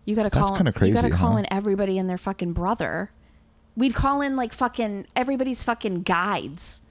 You 0.05 0.15
gotta 0.15 0.29
That's 0.29 0.49
call. 0.49 0.57
kinda 0.57 0.73
You 0.85 0.93
gotta 0.93 1.09
call 1.11 1.33
huh? 1.33 1.37
in 1.39 1.53
everybody 1.53 1.97
and 1.97 2.09
their 2.09 2.17
fucking 2.17 2.53
brother. 2.53 3.11
We'd 3.75 3.93
call 3.93 4.21
in 4.21 4.35
like 4.35 4.51
fucking 4.53 5.07
everybody's 5.15 5.63
fucking 5.63 6.01
guides. 6.03 6.81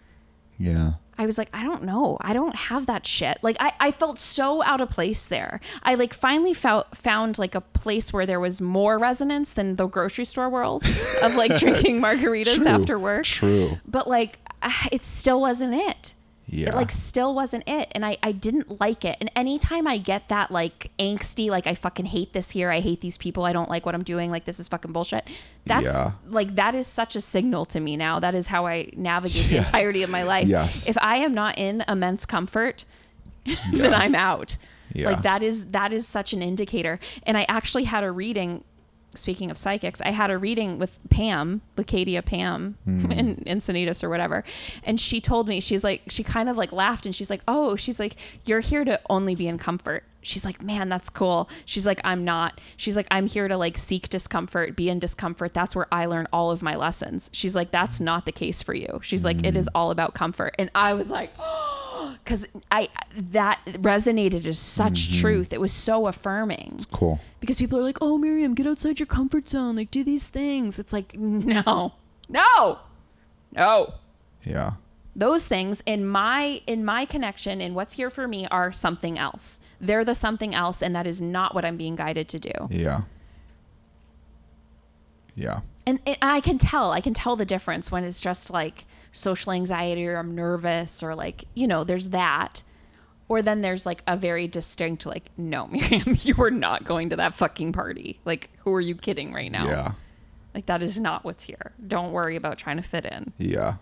Yeah. 0.58 0.92
I 1.20 1.26
was 1.26 1.36
like, 1.36 1.50
I 1.52 1.62
don't 1.62 1.82
know. 1.82 2.16
I 2.22 2.32
don't 2.32 2.56
have 2.56 2.86
that 2.86 3.06
shit. 3.06 3.36
Like 3.42 3.58
I, 3.60 3.72
I 3.78 3.90
felt 3.90 4.18
so 4.18 4.62
out 4.64 4.80
of 4.80 4.88
place 4.88 5.26
there. 5.26 5.60
I 5.82 5.94
like 5.94 6.14
finally 6.14 6.54
felt 6.54 6.96
found 6.96 7.38
like 7.38 7.54
a 7.54 7.60
place 7.60 8.10
where 8.10 8.24
there 8.24 8.40
was 8.40 8.62
more 8.62 8.98
resonance 8.98 9.50
than 9.52 9.76
the 9.76 9.86
grocery 9.86 10.24
store 10.24 10.48
world 10.48 10.82
of 11.22 11.34
like 11.34 11.54
drinking 11.58 12.00
margaritas 12.00 12.56
True. 12.56 12.66
after 12.68 12.98
work. 12.98 13.26
True. 13.26 13.78
But 13.86 14.08
like 14.08 14.38
it 14.90 15.04
still 15.04 15.42
wasn't 15.42 15.74
it. 15.74 16.14
Yeah. 16.52 16.70
It 16.70 16.74
like 16.74 16.90
still 16.90 17.32
wasn't 17.32 17.62
it. 17.68 17.92
And 17.94 18.04
I, 18.04 18.16
I 18.24 18.32
didn't 18.32 18.80
like 18.80 19.04
it. 19.04 19.16
And 19.20 19.30
anytime 19.36 19.86
I 19.86 19.98
get 19.98 20.28
that 20.30 20.50
like 20.50 20.90
angsty, 20.98 21.48
like 21.48 21.68
I 21.68 21.74
fucking 21.74 22.06
hate 22.06 22.32
this 22.32 22.50
here, 22.50 22.70
I 22.70 22.80
hate 22.80 23.00
these 23.00 23.16
people, 23.16 23.44
I 23.44 23.52
don't 23.52 23.70
like 23.70 23.86
what 23.86 23.94
I'm 23.94 24.02
doing, 24.02 24.32
like 24.32 24.46
this 24.46 24.58
is 24.58 24.66
fucking 24.68 24.92
bullshit. 24.92 25.28
That's 25.64 25.86
Yeah. 25.86 26.12
like 26.28 26.56
that 26.56 26.74
is 26.74 26.88
such 26.88 27.14
a 27.14 27.20
signal 27.20 27.66
to 27.66 27.78
me 27.78 27.96
now. 27.96 28.18
That 28.18 28.34
is 28.34 28.48
how 28.48 28.66
I 28.66 28.90
navigate 28.96 29.48
the 29.48 29.56
entirety 29.64 30.02
of 30.02 30.10
my 30.10 30.24
life. 30.24 30.48
Yes. 30.48 30.88
If 30.88 30.98
I 31.00 31.18
am 31.18 31.34
not 31.34 31.56
in 31.56 31.84
immense 31.88 32.26
comfort, 32.26 32.84
then 33.72 33.94
I'm 33.94 34.16
out. 34.16 34.56
Yeah. 34.92 35.10
Like 35.10 35.22
that 35.22 35.44
is 35.44 35.66
that 35.66 35.92
is 35.92 36.08
such 36.08 36.32
an 36.32 36.42
indicator. 36.42 36.98
And 37.22 37.36
I 37.38 37.46
actually 37.48 37.84
had 37.84 38.02
a 38.02 38.10
reading. 38.10 38.64
Speaking 39.14 39.50
of 39.50 39.58
psychics, 39.58 40.00
I 40.04 40.10
had 40.10 40.30
a 40.30 40.38
reading 40.38 40.78
with 40.78 40.98
Pam, 41.10 41.62
Leucadia 41.76 42.24
Pam, 42.24 42.76
Hmm. 42.84 43.10
in 43.12 43.36
Encinitas 43.46 44.04
or 44.04 44.08
whatever, 44.08 44.44
and 44.84 45.00
she 45.00 45.20
told 45.20 45.48
me 45.48 45.60
she's 45.60 45.82
like 45.82 46.02
she 46.08 46.22
kind 46.22 46.48
of 46.48 46.56
like 46.56 46.72
laughed 46.72 47.06
and 47.06 47.14
she's 47.14 47.28
like, 47.30 47.42
oh, 47.48 47.74
she's 47.76 47.98
like 47.98 48.14
you're 48.44 48.60
here 48.60 48.84
to 48.84 49.00
only 49.10 49.34
be 49.34 49.48
in 49.48 49.58
comfort. 49.58 50.04
She's 50.22 50.44
like, 50.44 50.62
man, 50.62 50.90
that's 50.90 51.08
cool. 51.08 51.48
She's 51.64 51.86
like, 51.86 51.98
I'm 52.04 52.24
not. 52.26 52.60
She's 52.76 52.94
like, 52.94 53.06
I'm 53.10 53.26
here 53.26 53.48
to 53.48 53.56
like 53.56 53.78
seek 53.78 54.10
discomfort, 54.10 54.76
be 54.76 54.90
in 54.90 54.98
discomfort. 54.98 55.54
That's 55.54 55.74
where 55.74 55.86
I 55.90 56.04
learn 56.06 56.26
all 56.30 56.50
of 56.50 56.62
my 56.62 56.76
lessons. 56.76 57.30
She's 57.32 57.56
like, 57.56 57.70
that's 57.70 58.00
not 58.00 58.26
the 58.26 58.32
case 58.32 58.60
for 58.62 58.74
you. 58.74 59.00
She's 59.02 59.24
like, 59.24 59.44
it 59.46 59.56
is 59.56 59.66
all 59.74 59.90
about 59.90 60.12
comfort. 60.14 60.54
And 60.58 60.70
I 60.74 60.92
was 60.92 61.08
like, 61.10 61.32
because 62.24 62.46
I 62.70 62.88
that 63.16 63.60
resonated 63.66 64.46
as 64.46 64.58
such 64.58 65.08
mm-hmm. 65.08 65.20
truth. 65.20 65.52
It 65.52 65.60
was 65.60 65.72
so 65.72 66.06
affirming 66.06 66.80
Cool. 66.92 67.20
because 67.40 67.58
people 67.58 67.78
are 67.78 67.82
like, 67.82 67.98
"Oh, 68.00 68.18
Miriam, 68.18 68.54
get 68.54 68.66
outside 68.66 68.98
your 68.98 69.06
comfort 69.06 69.48
zone. 69.48 69.76
Like, 69.76 69.90
do 69.90 70.04
these 70.04 70.28
things." 70.28 70.78
It's 70.78 70.92
like, 70.92 71.14
no, 71.18 71.94
no, 72.28 72.78
no. 73.52 73.94
Yeah. 74.44 74.72
Those 75.16 75.46
things 75.46 75.82
in 75.86 76.06
my 76.06 76.62
in 76.66 76.84
my 76.84 77.04
connection 77.04 77.60
and 77.60 77.74
what's 77.74 77.94
here 77.94 78.10
for 78.10 78.28
me 78.28 78.46
are 78.50 78.72
something 78.72 79.18
else. 79.18 79.60
They're 79.80 80.04
the 80.04 80.14
something 80.14 80.54
else, 80.54 80.82
and 80.82 80.94
that 80.94 81.06
is 81.06 81.20
not 81.20 81.54
what 81.54 81.64
I'm 81.64 81.76
being 81.76 81.96
guided 81.96 82.28
to 82.28 82.38
do. 82.38 82.52
Yeah. 82.70 83.02
Yeah. 85.34 85.60
And, 85.90 86.00
and 86.06 86.16
I 86.22 86.40
can 86.40 86.56
tell, 86.56 86.92
I 86.92 87.00
can 87.00 87.14
tell 87.14 87.34
the 87.34 87.44
difference 87.44 87.90
when 87.90 88.04
it's 88.04 88.20
just 88.20 88.48
like 88.48 88.86
social 89.10 89.50
anxiety 89.50 90.06
or 90.06 90.18
I'm 90.18 90.36
nervous 90.36 91.02
or 91.02 91.16
like, 91.16 91.46
you 91.54 91.66
know, 91.66 91.82
there's 91.82 92.10
that. 92.10 92.62
Or 93.28 93.42
then 93.42 93.60
there's 93.60 93.84
like 93.86 94.04
a 94.06 94.16
very 94.16 94.46
distinct, 94.46 95.04
like, 95.04 95.30
no, 95.36 95.66
Miriam, 95.70 96.16
you 96.20 96.40
are 96.40 96.50
not 96.52 96.84
going 96.84 97.10
to 97.10 97.16
that 97.16 97.34
fucking 97.34 97.72
party. 97.72 98.20
Like, 98.24 98.50
who 98.58 98.72
are 98.72 98.80
you 98.80 98.94
kidding 98.94 99.32
right 99.32 99.50
now? 99.50 99.66
Yeah. 99.66 99.92
Like, 100.54 100.66
that 100.66 100.80
is 100.80 101.00
not 101.00 101.24
what's 101.24 101.42
here. 101.42 101.72
Don't 101.84 102.12
worry 102.12 102.36
about 102.36 102.56
trying 102.56 102.76
to 102.76 102.84
fit 102.84 103.04
in. 103.04 103.32
Yeah. 103.36 103.74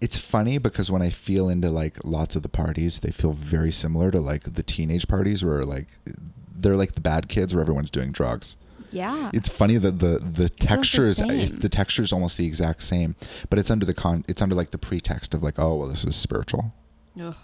It's 0.00 0.16
funny 0.16 0.58
because 0.58 0.88
when 0.88 1.02
I 1.02 1.10
feel 1.10 1.48
into 1.48 1.68
like 1.68 1.96
lots 2.04 2.36
of 2.36 2.42
the 2.42 2.48
parties, 2.48 3.00
they 3.00 3.10
feel 3.10 3.32
very 3.32 3.72
similar 3.72 4.12
to 4.12 4.20
like 4.20 4.54
the 4.54 4.62
teenage 4.62 5.08
parties 5.08 5.44
where 5.44 5.64
like 5.64 5.88
they're 6.54 6.76
like 6.76 6.94
the 6.94 7.00
bad 7.00 7.28
kids 7.28 7.54
where 7.54 7.62
everyone's 7.62 7.90
doing 7.90 8.12
drugs. 8.12 8.56
Yeah. 8.92 9.30
It's 9.32 9.48
funny 9.48 9.76
that 9.78 9.98
the 9.98 10.18
the 10.18 10.48
texture 10.48 11.02
is 11.08 11.18
the 11.18 11.68
texture 11.68 12.02
is 12.02 12.12
almost 12.12 12.36
the 12.38 12.46
exact 12.46 12.82
same, 12.82 13.14
but 13.48 13.58
it's 13.58 13.70
under 13.70 13.86
the 13.86 13.94
con 13.94 14.24
it's 14.28 14.42
under 14.42 14.54
like 14.54 14.70
the 14.70 14.78
pretext 14.78 15.34
of 15.34 15.42
like 15.42 15.58
oh 15.58 15.76
well 15.76 15.88
this 15.88 16.04
is 16.04 16.16
spiritual. 16.16 16.72
Ugh. 17.20 17.34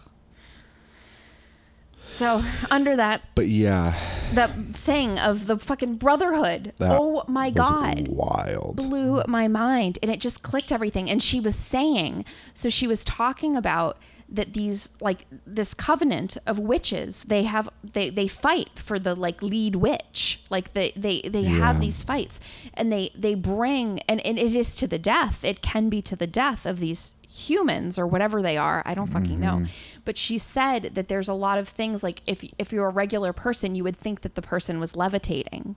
So, 2.09 2.45
under 2.71 2.95
that, 2.97 3.23
But 3.35 3.49
yeah, 3.49 3.99
that 4.33 4.53
thing 4.73 5.19
of 5.19 5.49
the 5.49 5.59
fucking 5.59 5.97
brotherhood. 5.97 6.73
that 6.79 6.97
oh 7.01 7.25
my 7.27 7.49
was 7.49 7.55
God. 7.57 8.07
wild. 8.09 8.77
blew 8.77 9.25
my 9.27 9.49
mind 9.49 9.99
and 10.03 10.11
it 10.11 10.21
just 10.21 10.43
clicked 10.43 10.71
everything 10.71 11.11
and 11.11 11.21
she 11.21 11.41
was 11.41 11.57
saying 11.57 12.25
so 12.55 12.69
she 12.69 12.87
was 12.87 13.05
talking 13.05 13.57
about 13.57 13.99
that 14.29 14.55
these 14.55 14.91
like 15.01 15.27
this 15.47 15.73
covenant 15.73 16.37
of 16.47 16.59
witches 16.59 17.25
they 17.25 17.45
have 17.45 17.69
they 17.85 18.11
they 18.11 18.27
fight 18.27 18.79
for 18.79 18.99
the 18.99 19.15
like 19.15 19.41
lead 19.43 19.77
witch. 19.77 20.43
Like 20.51 20.75
they 20.75 20.93
they 20.97 21.23
they 21.23 21.45
have 21.45 21.81
these 21.81 22.03
fights. 22.03 22.41
And 22.75 22.93
they 22.93 23.11
they 23.15 23.35
bring 23.35 24.01
and, 24.09 24.25
and 24.27 24.39
it 24.39 24.55
is 24.55 24.75
to 24.77 24.87
the 24.87 24.99
death. 24.99 25.45
It 25.45 25.63
can 25.63 25.89
be 25.89 26.03
to 26.03 26.17
the 26.17 26.27
death 26.27 26.67
of 26.67 26.81
these 26.81 27.15
humans 27.29 27.99
or 27.99 28.07
whatever 28.07 28.43
they 28.43 28.57
are. 28.57 28.83
I 28.85 28.95
don't 28.95 29.09
fucking 29.09 29.39
know. 29.39 29.57
Mm-hmm. 29.57 30.01
But 30.05 30.17
she 30.17 30.39
said 30.39 30.95
that 30.95 31.09
there's 31.09 31.29
a 31.29 31.35
lot 31.35 31.59
of 31.59 31.69
things 31.69 32.03
like 32.03 32.23
if 32.27 32.45
if 32.59 32.73
you're 32.73 32.89
a 32.89 32.91
regular 32.91 33.33
person 33.33 33.75
you 33.75 33.85
would 33.85 33.97
think 33.97 34.23
that 34.23 34.35
the 34.35 34.43
person 34.43 34.81
was 34.81 34.97
levitating. 34.97 35.77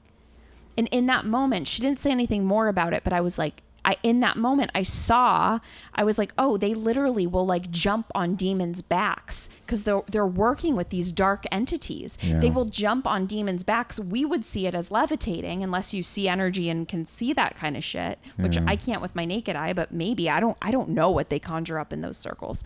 And 0.77 0.87
in 0.91 1.05
that 1.07 1.25
moment 1.25 1.67
she 1.67 1.81
didn't 1.81 1.99
say 1.99 2.09
anything 2.09 2.45
more 2.45 2.69
about 2.69 2.93
it 2.93 3.03
but 3.03 3.11
i 3.11 3.19
was 3.19 3.37
like 3.37 3.63
i 3.85 3.95
in 4.03 4.19
that 4.19 4.37
moment 4.37 4.69
i 4.75 4.83
saw 4.83 5.59
i 5.95 6.03
was 6.03 6.17
like 6.17 6.33
oh 6.37 6.57
they 6.57 6.73
literally 6.73 7.25
will 7.27 7.45
like 7.45 7.69
jump 7.71 8.05
on 8.13 8.35
demons 8.35 8.81
backs 8.81 9.47
because 9.65 9.83
they're 9.83 10.01
they're 10.09 10.25
working 10.25 10.75
with 10.75 10.89
these 10.89 11.11
dark 11.11 11.45
entities. 11.51 12.17
Yeah. 12.23 12.39
they 12.39 12.49
will 12.49 12.65
jump 12.65 13.05
on 13.05 13.27
demons 13.27 13.63
backs. 13.63 13.99
We 13.99 14.25
would 14.25 14.43
see 14.43 14.65
it 14.65 14.73
as 14.73 14.89
levitating 14.89 15.63
unless 15.63 15.93
you 15.93 16.01
see 16.01 16.27
energy 16.27 16.69
and 16.71 16.87
can 16.87 17.05
see 17.05 17.33
that 17.33 17.55
kind 17.55 17.77
of 17.77 17.83
shit 17.83 18.17
which 18.37 18.55
Yeah. 18.55 18.65
i 18.67 18.75
can't 18.75 19.01
with 19.01 19.15
my 19.15 19.25
naked 19.25 19.55
eye 19.55 19.73
but 19.73 19.91
maybe. 19.91 20.29
I 20.29 20.39
don't 20.39 20.57
i 20.61 20.71
don't 20.71 20.89
know 20.89 21.11
what 21.11 21.29
they 21.29 21.37
conjure 21.39 21.77
up 21.77 21.93
in 21.93 22.01
those 22.01 22.17
circles. 22.17 22.63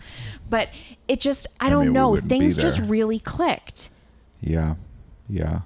But 0.48 0.70
it 1.08 1.20
just 1.20 1.46
i 1.60 1.68
don't 1.68 1.84
mean, 1.86 1.92
know. 1.92 2.16
things 2.16 2.56
just 2.56 2.80
really 2.80 3.18
clicked. 3.18 3.90
Yeah, 4.40 4.74
yeah, 5.28 5.60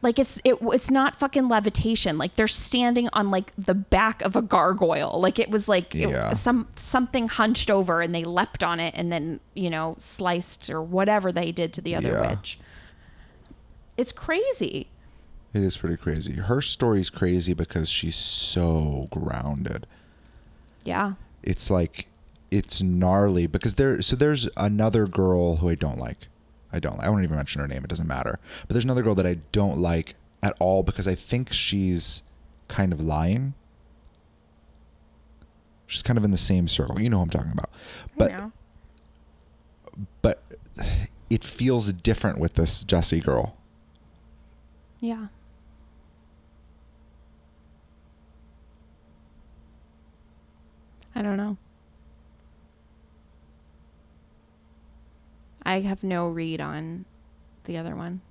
like 0.00 0.18
it's 0.18 0.40
it 0.44 0.56
it's 0.62 0.90
not 0.90 1.16
fucking 1.16 1.48
levitation. 1.48 2.18
Like 2.18 2.36
they're 2.36 2.46
standing 2.46 3.08
on 3.12 3.30
like 3.30 3.52
the 3.58 3.74
back 3.74 4.22
of 4.22 4.36
a 4.36 4.42
gargoyle. 4.42 5.20
Like 5.20 5.38
it 5.38 5.50
was 5.50 5.68
like 5.68 5.94
it- 5.94 6.10
Yeah. 6.10 6.32
some 6.34 6.68
something 6.76 7.26
hunched 7.26 7.70
over 7.70 8.00
and 8.00 8.14
they 8.14 8.24
leapt 8.24 8.62
on 8.62 8.78
it 8.80 8.94
and 8.96 9.10
then 9.10 9.40
you 9.54 9.70
know 9.70 9.96
sliced 9.98 10.70
or 10.70 10.80
whatever 10.82 11.32
they 11.32 11.50
did 11.52 11.72
to 11.74 11.80
the 11.80 11.94
other 11.96 12.10
Yeah. 12.10 12.30
witch. 12.30 12.58
It's 13.96 14.12
crazy. 14.12 14.88
it 15.54 15.62
is 15.62 15.76
pretty 15.78 15.96
crazy. 15.96 16.34
Her 16.34 16.60
story's 16.62 17.10
crazy 17.10 17.54
because 17.54 17.88
she's 17.88 18.14
so 18.16 19.08
grounded. 19.10 19.86
Yeah. 20.84 21.14
it's 21.42 21.70
like 21.70 22.06
it's 22.50 22.80
gnarly 22.82 23.46
because 23.46 23.74
there 23.74 24.00
so 24.02 24.14
there's 24.16 24.48
another 24.56 25.06
girl 25.06 25.56
who 25.56 25.68
I 25.68 25.74
don't 25.74 25.98
like. 25.98 26.28
I 26.72 26.78
don't 26.78 27.00
I 27.00 27.08
won't 27.08 27.24
even 27.24 27.36
mention 27.36 27.60
her 27.60 27.68
name, 27.68 27.84
it 27.84 27.88
doesn't 27.88 28.06
matter. 28.06 28.38
But 28.66 28.74
there's 28.74 28.84
another 28.84 29.02
girl 29.02 29.14
that 29.14 29.26
I 29.26 29.34
don't 29.52 29.78
like 29.78 30.14
at 30.42 30.56
all 30.60 30.82
because 30.82 31.08
I 31.08 31.14
think 31.14 31.52
she's 31.52 32.22
kind 32.68 32.92
of 32.92 33.00
lying. 33.00 33.54
She's 35.86 36.02
kind 36.02 36.18
of 36.18 36.24
in 36.24 36.30
the 36.30 36.36
same 36.38 36.68
circle. 36.68 37.00
You 37.00 37.08
know 37.08 37.16
who 37.16 37.22
I'm 37.22 37.30
talking 37.30 37.52
about. 37.52 37.70
But 38.16 38.50
but 40.22 40.42
it 41.30 41.44
feels 41.44 41.92
different 41.92 42.38
with 42.38 42.54
this 42.54 42.84
Jessie 42.84 43.20
girl. 43.20 43.56
Yeah. 45.00 45.28
I 51.14 51.22
don't 51.22 51.36
know. 51.36 51.56
I 55.68 55.80
have 55.80 56.02
no 56.02 56.28
read 56.28 56.62
on 56.62 57.04
the 57.64 57.76
other 57.76 57.94
one. 57.94 58.22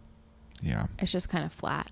Yeah. 0.63 0.87
It's 0.97 1.11
just 1.11 1.29
kind 1.29 1.45
of 1.45 1.53
flat. 1.53 1.91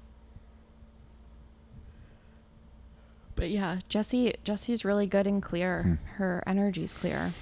But 3.36 3.52
yeah, 3.52 3.80
Jessie 3.88 4.34
Jessie's 4.44 4.84
really 4.84 5.06
good 5.06 5.28
and 5.28 5.44
clear. 5.44 5.84
Hmm. 5.84 5.94
Her 6.16 6.44
energy's 6.48 6.96
clear. 6.96 7.34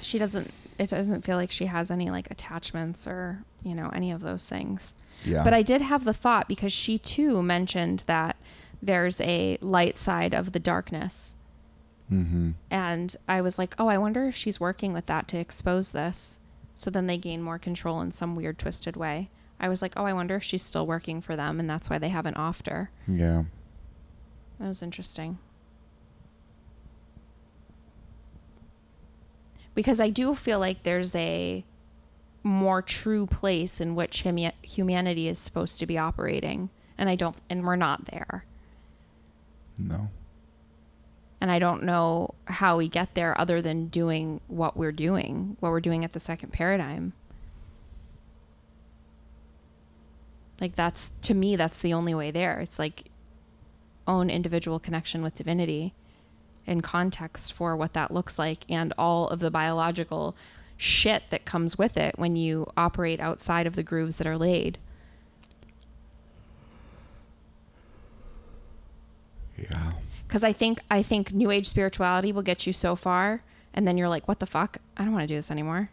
She 0.00 0.18
doesn't 0.18 0.52
it 0.76 0.90
doesn't 0.90 1.24
feel 1.24 1.36
like 1.36 1.52
she 1.52 1.66
has 1.66 1.88
any 1.88 2.10
like 2.10 2.32
attachments 2.32 3.06
or 3.06 3.44
you 3.62 3.76
know 3.76 3.88
any 3.94 4.10
of 4.10 4.20
those 4.20 4.48
things. 4.48 4.96
Yeah. 5.24 5.44
But 5.44 5.54
I 5.54 5.62
did 5.62 5.82
have 5.82 6.04
the 6.04 6.12
thought 6.12 6.48
because 6.48 6.72
she 6.72 6.98
too 6.98 7.44
mentioned 7.44 8.02
that 8.08 8.36
there's 8.82 9.20
a 9.20 9.56
light 9.60 9.96
side 9.96 10.34
of 10.34 10.50
the 10.50 10.58
darkness. 10.58 11.36
Mm-hmm. 12.10 12.50
And 12.72 13.16
I 13.28 13.40
was 13.40 13.56
like, 13.56 13.76
oh, 13.78 13.86
I 13.86 13.98
wonder 13.98 14.24
if 14.24 14.34
she's 14.34 14.58
working 14.58 14.92
with 14.92 15.06
that 15.06 15.28
to 15.28 15.38
expose 15.38 15.92
this. 15.92 16.40
So 16.74 16.90
then 16.90 17.06
they 17.06 17.18
gain 17.18 17.42
more 17.42 17.58
control 17.58 18.00
in 18.00 18.10
some 18.12 18.34
weird, 18.34 18.58
twisted 18.58 18.96
way. 18.96 19.30
I 19.60 19.68
was 19.68 19.82
like, 19.82 19.92
oh, 19.96 20.04
I 20.04 20.12
wonder 20.12 20.36
if 20.36 20.42
she's 20.42 20.62
still 20.62 20.86
working 20.86 21.20
for 21.20 21.36
them 21.36 21.60
and 21.60 21.70
that's 21.70 21.88
why 21.88 21.98
they 21.98 22.08
haven't 22.08 22.36
offed 22.36 22.68
her. 22.70 22.90
Yeah. 23.06 23.44
That 24.58 24.68
was 24.68 24.82
interesting. 24.82 25.38
Because 29.74 30.00
I 30.00 30.10
do 30.10 30.34
feel 30.34 30.58
like 30.58 30.82
there's 30.82 31.14
a 31.14 31.64
more 32.42 32.82
true 32.82 33.26
place 33.26 33.80
in 33.80 33.94
which 33.94 34.20
humi- 34.20 34.52
humanity 34.62 35.28
is 35.28 35.38
supposed 35.38 35.78
to 35.78 35.86
be 35.86 35.96
operating. 35.96 36.70
And 36.98 37.08
I 37.08 37.14
don't, 37.14 37.36
and 37.48 37.64
we're 37.64 37.76
not 37.76 38.06
there. 38.06 38.44
No. 39.78 40.10
And 41.42 41.50
I 41.50 41.58
don't 41.58 41.82
know 41.82 42.36
how 42.44 42.76
we 42.76 42.86
get 42.86 43.14
there 43.14 43.36
other 43.36 43.60
than 43.60 43.88
doing 43.88 44.40
what 44.46 44.76
we're 44.76 44.92
doing, 44.92 45.56
what 45.58 45.72
we're 45.72 45.80
doing 45.80 46.04
at 46.04 46.12
the 46.12 46.20
second 46.20 46.52
paradigm. 46.52 47.14
Like, 50.60 50.76
that's, 50.76 51.10
to 51.22 51.34
me, 51.34 51.56
that's 51.56 51.80
the 51.80 51.92
only 51.94 52.14
way 52.14 52.30
there. 52.30 52.60
It's 52.60 52.78
like 52.78 53.10
own 54.06 54.30
individual 54.30 54.78
connection 54.78 55.20
with 55.20 55.34
divinity 55.34 55.94
and 56.64 56.80
context 56.80 57.52
for 57.52 57.76
what 57.76 57.92
that 57.94 58.14
looks 58.14 58.38
like 58.38 58.58
and 58.68 58.94
all 58.96 59.26
of 59.26 59.40
the 59.40 59.50
biological 59.50 60.36
shit 60.76 61.24
that 61.30 61.44
comes 61.44 61.76
with 61.76 61.96
it 61.96 62.16
when 62.20 62.36
you 62.36 62.70
operate 62.76 63.18
outside 63.18 63.66
of 63.66 63.74
the 63.74 63.82
grooves 63.82 64.18
that 64.18 64.28
are 64.28 64.38
laid. 64.38 64.78
Yeah. 69.58 69.94
Because 70.32 70.44
I 70.44 70.54
think 70.54 70.80
I 70.90 71.02
think 71.02 71.34
New 71.34 71.50
Age 71.50 71.68
spirituality 71.68 72.32
will 72.32 72.40
get 72.40 72.66
you 72.66 72.72
so 72.72 72.96
far, 72.96 73.42
and 73.74 73.86
then 73.86 73.98
you're 73.98 74.08
like, 74.08 74.26
"What 74.26 74.38
the 74.38 74.46
fuck? 74.46 74.78
I 74.96 75.04
don't 75.04 75.12
want 75.12 75.24
to 75.24 75.26
do 75.26 75.36
this 75.36 75.50
anymore. 75.50 75.90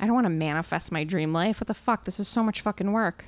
I 0.00 0.06
don't 0.06 0.14
want 0.16 0.24
to 0.24 0.30
manifest 0.30 0.90
my 0.90 1.04
dream 1.04 1.32
life. 1.32 1.60
What 1.60 1.68
the 1.68 1.74
fuck? 1.74 2.04
This 2.04 2.18
is 2.18 2.26
so 2.26 2.42
much 2.42 2.60
fucking 2.60 2.90
work." 2.90 3.26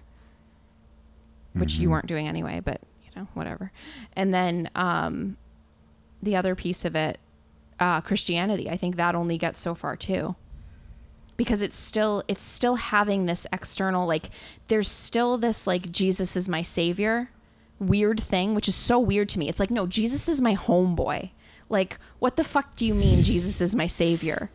Which 1.53 1.77
you 1.77 1.87
Mhm. 1.87 1.93
weren't 1.93 2.07
doing 2.07 2.27
anyway, 2.27 2.59
but 2.59 2.81
you 3.05 3.11
know, 3.15 3.29
whatever. 3.35 3.71
And 4.17 4.35
then 4.35 4.69
um, 4.75 5.37
the 6.21 6.35
other 6.35 6.57
piece 6.57 6.85
of 6.85 6.97
it, 6.97 7.21
uh, 7.79 8.01
Christianity. 8.01 8.69
I 8.69 8.77
think 8.77 8.97
that 8.97 9.15
only 9.15 9.39
gets 9.39 9.61
so 9.61 9.77
far 9.77 9.95
too 9.95 10.35
because 11.37 11.63
it's 11.63 11.77
still 11.77 12.25
it's 12.27 12.43
still 12.43 12.75
having 12.75 13.27
this 13.27 13.47
external 13.53 14.09
like 14.09 14.31
there's 14.67 14.91
still 14.91 15.39
this 15.39 15.69
like 15.69 15.93
Jesus 15.93 16.35
is 16.37 16.49
my 16.49 16.63
savior 16.63 17.31
weird 17.79 18.21
thing 18.23 18.55
which 18.55 18.69
is 18.69 18.75
so 18.75 18.99
weird 18.99 19.29
to 19.31 19.39
me. 19.39 19.49
It's 19.49 19.61
like 19.61 19.71
no, 19.71 19.87
Jesus 19.87 20.29
is 20.29 20.41
my 20.41 20.55
homeboy. 20.55 21.31
Like 21.69 21.99
what 22.19 22.37
the 22.37 22.45
fuck 22.45 22.75
do 22.77 22.87
you 22.87 22.95
mean 22.95 23.23
Jesus 23.23 23.61
is 23.61 23.75
my 23.75 23.87
savior? 23.87 24.51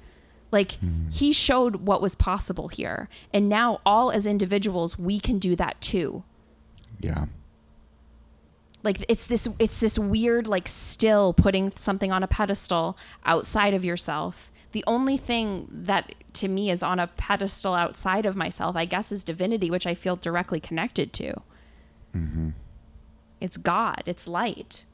Like 0.51 0.77
he 1.11 1.31
showed 1.31 1.77
what 1.87 2.01
was 2.01 2.15
possible 2.15 2.69
here. 2.69 3.07
And 3.33 3.49
now 3.49 3.81
all 3.85 4.09
as 4.11 4.25
individuals 4.25 4.97
we 4.97 5.19
can 5.19 5.37
do 5.39 5.55
that 5.55 5.79
too 5.81 6.23
Yeah. 6.99 7.25
like 8.83 9.03
it's 9.09 9.27
this 9.27 9.47
it's 9.59 9.79
this 9.79 9.99
weird 9.99 10.47
like 10.47 10.67
still 10.67 11.33
putting 11.33 11.71
something 11.75 12.11
on 12.11 12.23
a 12.23 12.27
pedestal 12.27 12.97
outside 13.25 13.73
of 13.73 13.83
yourself 13.85 14.51
the 14.71 14.83
only 14.87 15.17
thing 15.17 15.67
that 15.69 16.13
to 16.33 16.47
me 16.47 16.69
is 16.69 16.81
on 16.83 16.99
a 16.99 17.07
pedestal 17.07 17.73
outside 17.73 18.25
of 18.25 18.35
myself 18.35 18.75
i 18.75 18.85
guess 18.85 19.11
is 19.11 19.23
divinity 19.23 19.69
which 19.69 19.85
i 19.85 19.93
feel 19.93 20.15
directly 20.15 20.59
connected 20.59 21.11
to 21.13 21.33
Mm-hmm. 22.15 22.49
It's 23.41 23.57
god 23.57 24.03
it's 24.05 24.27
light 24.27 24.85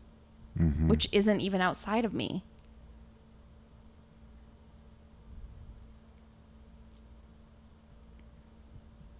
Mm-hmm. 0.58 0.88
which 0.88 1.10
isn't 1.12 1.42
even 1.42 1.60
outside 1.60 2.06
of 2.06 2.14
me. 2.14 2.42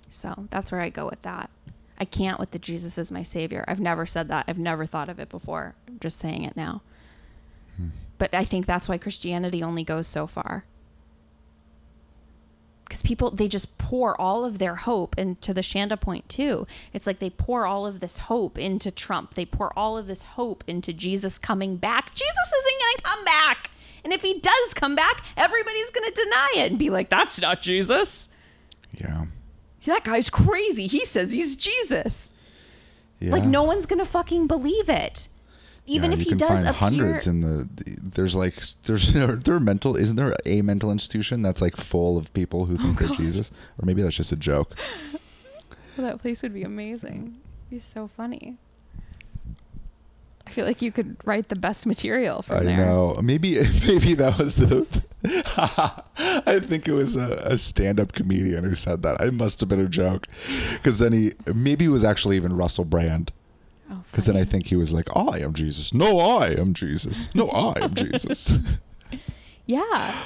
So 0.10 0.48
that's 0.50 0.72
where 0.72 0.82
i 0.82 0.90
go 0.90 1.06
with 1.08 1.22
that. 1.24 1.50
I 2.00 2.06
can't 2.06 2.40
with 2.40 2.52
the 2.52 2.60
jesus 2.60 2.98
is 2.98 3.12
my 3.12 3.24
savior. 3.24 3.66
I've 3.68 3.80
never 3.80 4.06
said 4.06 4.28
that. 4.30 4.46
I've 4.48 4.58
never 4.58 4.86
thought 4.86 5.10
of 5.10 5.20
it 5.20 5.30
before. 5.30 5.76
I'm 5.88 6.00
just 6.00 6.20
saying 6.20 6.44
it 6.44 6.56
now. 6.56 6.82
But 8.18 8.34
i 8.34 8.46
think 8.46 8.66
that's 8.66 8.88
why 8.88 8.98
christianity 8.98 9.62
only 9.62 9.84
goes 9.84 10.08
so 10.08 10.26
far 10.26 10.64
because 12.86 13.02
people 13.02 13.32
they 13.32 13.48
just 13.48 13.78
pour 13.78 14.20
all 14.20 14.46
of 14.46 14.60
their 14.60 14.76
hope 14.76 15.18
into 15.18 15.54
the 15.54 15.62
shanda 15.62 16.00
point 16.00 16.28
too. 16.30 16.66
It's 16.94 17.08
like 17.08 17.20
they 17.20 17.30
pour 17.30 17.66
all 17.66 17.86
of 17.86 18.00
this 18.00 18.18
hope 18.18 18.58
into 18.58 18.92
trump. 18.92 19.34
They 19.34 19.46
pour 19.46 19.78
all 19.78 19.98
of 19.98 20.08
this 20.08 20.22
hope 20.24 20.64
into 20.68 20.94
jesus 20.94 21.38
coming 21.38 21.78
back. 21.78 22.14
Jesus 22.14 22.54
isn't 22.60 22.82
going 22.82 22.98
to 22.98 23.04
come 23.04 23.26
back. 23.26 23.72
And 24.04 24.14
if 24.14 24.22
he 24.22 24.40
does 24.40 24.74
come 24.76 24.96
back 24.96 25.26
everybody's 25.36 25.90
going 25.92 26.12
to 26.12 26.24
deny 26.24 26.54
it 26.58 26.70
and 26.72 26.80
be 26.80 26.90
like 26.90 27.10
that's 27.10 27.42
not 27.42 27.62
jesus. 27.62 28.30
Yeah. 28.94 29.26
that 29.86 30.04
guy's 30.04 30.30
crazy. 30.30 30.88
He 30.88 31.06
says 31.06 31.34
he's 31.34 31.56
jesus. 31.56 32.32
Yeah. 33.20 33.32
like 33.32 33.46
no 33.46 33.64
one's 33.64 33.86
going 33.86 34.00
to 34.00 34.06
fucking 34.06 34.48
believe 34.48 34.90
it 34.90 35.30
even 35.88 36.12
Yeah, 36.12 36.18
if 36.18 36.20
you 36.20 36.24
he 36.26 36.30
can 36.32 36.38
does 36.40 36.50
find 36.50 36.62
appear 36.68 36.74
hundreds 36.74 37.28
in 37.28 37.42
the, 37.42 37.70
the- 37.76 37.98
there's 38.02 38.36
like 38.36 38.56
there's 38.86 39.14
there 39.44 39.60
mental 39.60 39.96
isn't 39.96 40.16
there 40.16 40.36
a 40.46 40.62
mental 40.62 40.92
institution 40.92 41.42
that's 41.42 41.62
like 41.62 41.76
full 41.78 42.18
of 42.18 42.34
people 42.34 42.66
who 42.66 42.78
think 42.78 43.00
they're 43.00 43.10
oh, 43.10 43.16
Jesus 43.16 43.52
or 43.80 43.86
maybe 43.86 44.02
that's 44.02 44.16
just 44.16 44.32
a 44.32 44.36
joke. 44.36 44.74
Well, 45.98 46.08
that 46.08 46.20
place 46.22 46.42
would 46.44 46.54
be 46.54 46.64
amazing. 46.64 47.38
It'd 47.68 47.70
be 47.70 47.80
so 47.80 48.08
funny. 48.08 48.58
I 50.48 50.52
feel 50.52 50.66
like 50.66 50.82
you 50.82 50.92
could 50.92 51.18
write 51.26 51.50
the 51.50 51.56
best 51.56 51.86
material 51.88 52.44
from 52.44 52.66
there. 52.66 52.82
I 52.82 52.86
know. 52.86 53.16
Maybe 53.22 53.56
maybe 53.88 54.14
that 54.16 54.38
was 54.38 54.56
the. 54.56 54.86
I 56.48 56.60
think 56.60 56.88
it 56.88 56.94
was 56.94 57.16
a, 57.16 57.42
a 57.46 57.58
stand-up 57.58 58.14
comedian 58.14 58.64
who 58.64 58.76
said 58.76 59.02
that. 59.02 59.20
It 59.22 59.34
must 59.34 59.60
have 59.62 59.70
been 59.70 59.80
a 59.80 59.88
joke, 59.90 60.28
because 60.74 61.00
then 61.00 61.14
he 61.14 61.34
maybe 61.52 61.86
it 61.86 61.90
was 61.90 62.04
actually 62.04 62.36
even 62.36 62.56
Russell 62.56 62.86
Brand. 62.86 63.32
Oh, 63.92 64.02
Because 64.12 64.26
then 64.26 64.36
I 64.38 64.44
think 64.46 64.66
he 64.68 64.76
was 64.76 64.92
like, 64.92 65.16
"I 65.16 65.40
am 65.40 65.54
Jesus." 65.54 65.94
No, 65.94 66.20
I 66.20 66.48
am 66.52 66.74
Jesus. 66.74 67.30
No, 67.36 67.48
I 67.50 67.74
am 67.84 67.94
Jesus. 67.94 68.54
Yeah. 69.68 70.22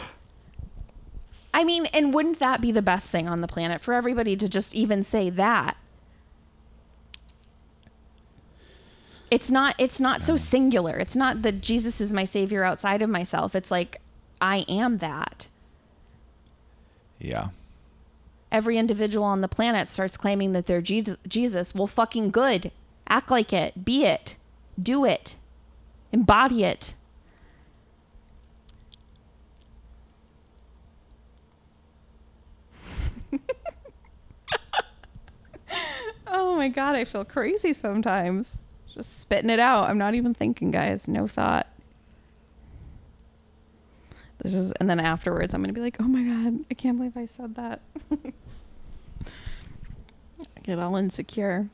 I 1.53 1.63
mean, 1.63 1.85
and 1.87 2.13
wouldn't 2.13 2.39
that 2.39 2.59
be 2.59 2.73
the 2.73 2.81
best 2.81 3.09
thing 3.09 3.29
on 3.29 3.39
the 3.39 3.47
planet 3.47 3.81
for 3.81 3.93
everybody 3.93 4.35
to 4.35 4.49
just 4.49 4.75
even 4.75 5.01
say 5.01 5.29
that? 5.29 5.77
It's 9.31 9.51
not 9.51 9.75
it's 9.77 9.99
not 9.99 10.21
so 10.21 10.35
singular. 10.37 10.97
It's 10.97 11.15
not 11.15 11.43
that 11.43 11.61
Jesus 11.61 12.01
is 12.01 12.11
my 12.11 12.23
savior 12.23 12.63
outside 12.63 13.01
of 13.01 13.09
myself. 13.09 13.55
It's 13.55 13.69
like 13.71 14.01
I 14.41 14.65
am 14.67 14.97
that. 14.99 15.47
yeah. 17.19 17.49
Every 18.51 18.77
individual 18.79 19.25
on 19.25 19.41
the 19.41 19.47
planet 19.47 19.87
starts 19.87 20.17
claiming 20.17 20.53
that 20.53 20.65
they're 20.65 20.81
Jesus. 20.81 21.17
Jesus. 21.27 21.75
Well, 21.75 21.85
fucking 21.85 22.31
good. 22.31 22.71
Act 23.09 23.31
like 23.31 23.51
it. 23.53 23.83
Be 23.83 24.05
it. 24.05 24.37
Do 24.81 25.03
it. 25.05 25.35
Embody 26.11 26.63
it. 26.63 26.93
oh 36.27 36.55
my 36.55 36.69
god, 36.69 36.95
I 36.95 37.05
feel 37.05 37.25
crazy 37.25 37.73
sometimes. 37.73 38.59
Just 38.93 39.19
spitting 39.19 39.49
it 39.49 39.59
out. 39.59 39.89
I'm 39.89 39.97
not 39.97 40.13
even 40.15 40.33
thinking, 40.33 40.71
guys. 40.71 41.07
No 41.07 41.27
thought. 41.27 41.67
This 44.41 44.53
is, 44.53 44.71
and 44.73 44.89
then 44.89 44.99
afterwards, 44.99 45.53
I'm 45.53 45.61
gonna 45.61 45.73
be 45.73 45.81
like, 45.81 45.97
"Oh 45.99 46.07
my 46.07 46.23
god, 46.23 46.65
I 46.71 46.73
can't 46.73 46.97
believe 46.97 47.17
I 47.17 47.25
said 47.25 47.55
that." 47.55 47.81
Get 50.63 50.79
all 50.79 50.95
insecure. 50.95 51.67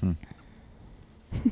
Hmm. 0.00 0.12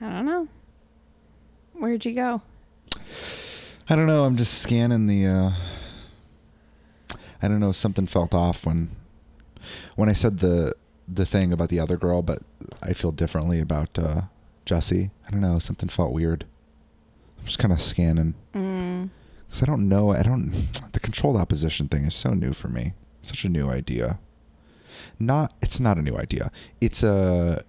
I 0.00 0.10
don't 0.10 0.26
know. 0.26 0.48
Where'd 1.74 2.04
you 2.04 2.14
go? 2.14 2.42
I 3.88 3.96
don't 3.96 4.06
know. 4.06 4.24
I'm 4.24 4.36
just 4.36 4.58
scanning 4.60 5.06
the. 5.06 5.26
uh 5.26 5.50
I 7.42 7.48
don't 7.48 7.60
know. 7.60 7.72
Something 7.72 8.06
felt 8.06 8.34
off 8.34 8.64
when 8.66 8.90
when 9.96 10.08
I 10.08 10.12
said 10.14 10.38
the 10.38 10.74
the 11.06 11.26
thing 11.26 11.52
about 11.52 11.68
the 11.68 11.78
other 11.80 11.96
girl, 11.96 12.22
but 12.22 12.40
I 12.82 12.92
feel 12.92 13.12
differently 13.12 13.60
about 13.60 13.98
uh 13.98 14.22
Jesse. 14.64 15.10
I 15.26 15.30
don't 15.30 15.40
know. 15.40 15.58
Something 15.58 15.88
felt 15.88 16.12
weird. 16.12 16.44
I'm 17.38 17.44
just 17.46 17.58
kind 17.58 17.72
of 17.72 17.80
scanning 17.80 18.34
Mm. 18.54 18.93
Because 19.54 19.62
I 19.62 19.70
don't 19.70 19.88
know. 19.88 20.10
I 20.12 20.22
don't. 20.22 20.50
The 20.92 20.98
controlled 21.00 21.36
opposition 21.36 21.86
thing 21.88 22.04
is 22.04 22.14
so 22.14 22.30
new 22.34 22.52
for 22.52 22.66
me. 22.68 22.92
Such 23.22 23.44
a 23.44 23.48
new 23.48 23.70
idea. 23.70 24.18
not 25.20 25.52
it's 25.62 25.78
not 25.78 25.96
a 25.96 26.02
new 26.02 26.16
idea. 26.16 26.50
It's 26.80 27.02
a 27.04 27.62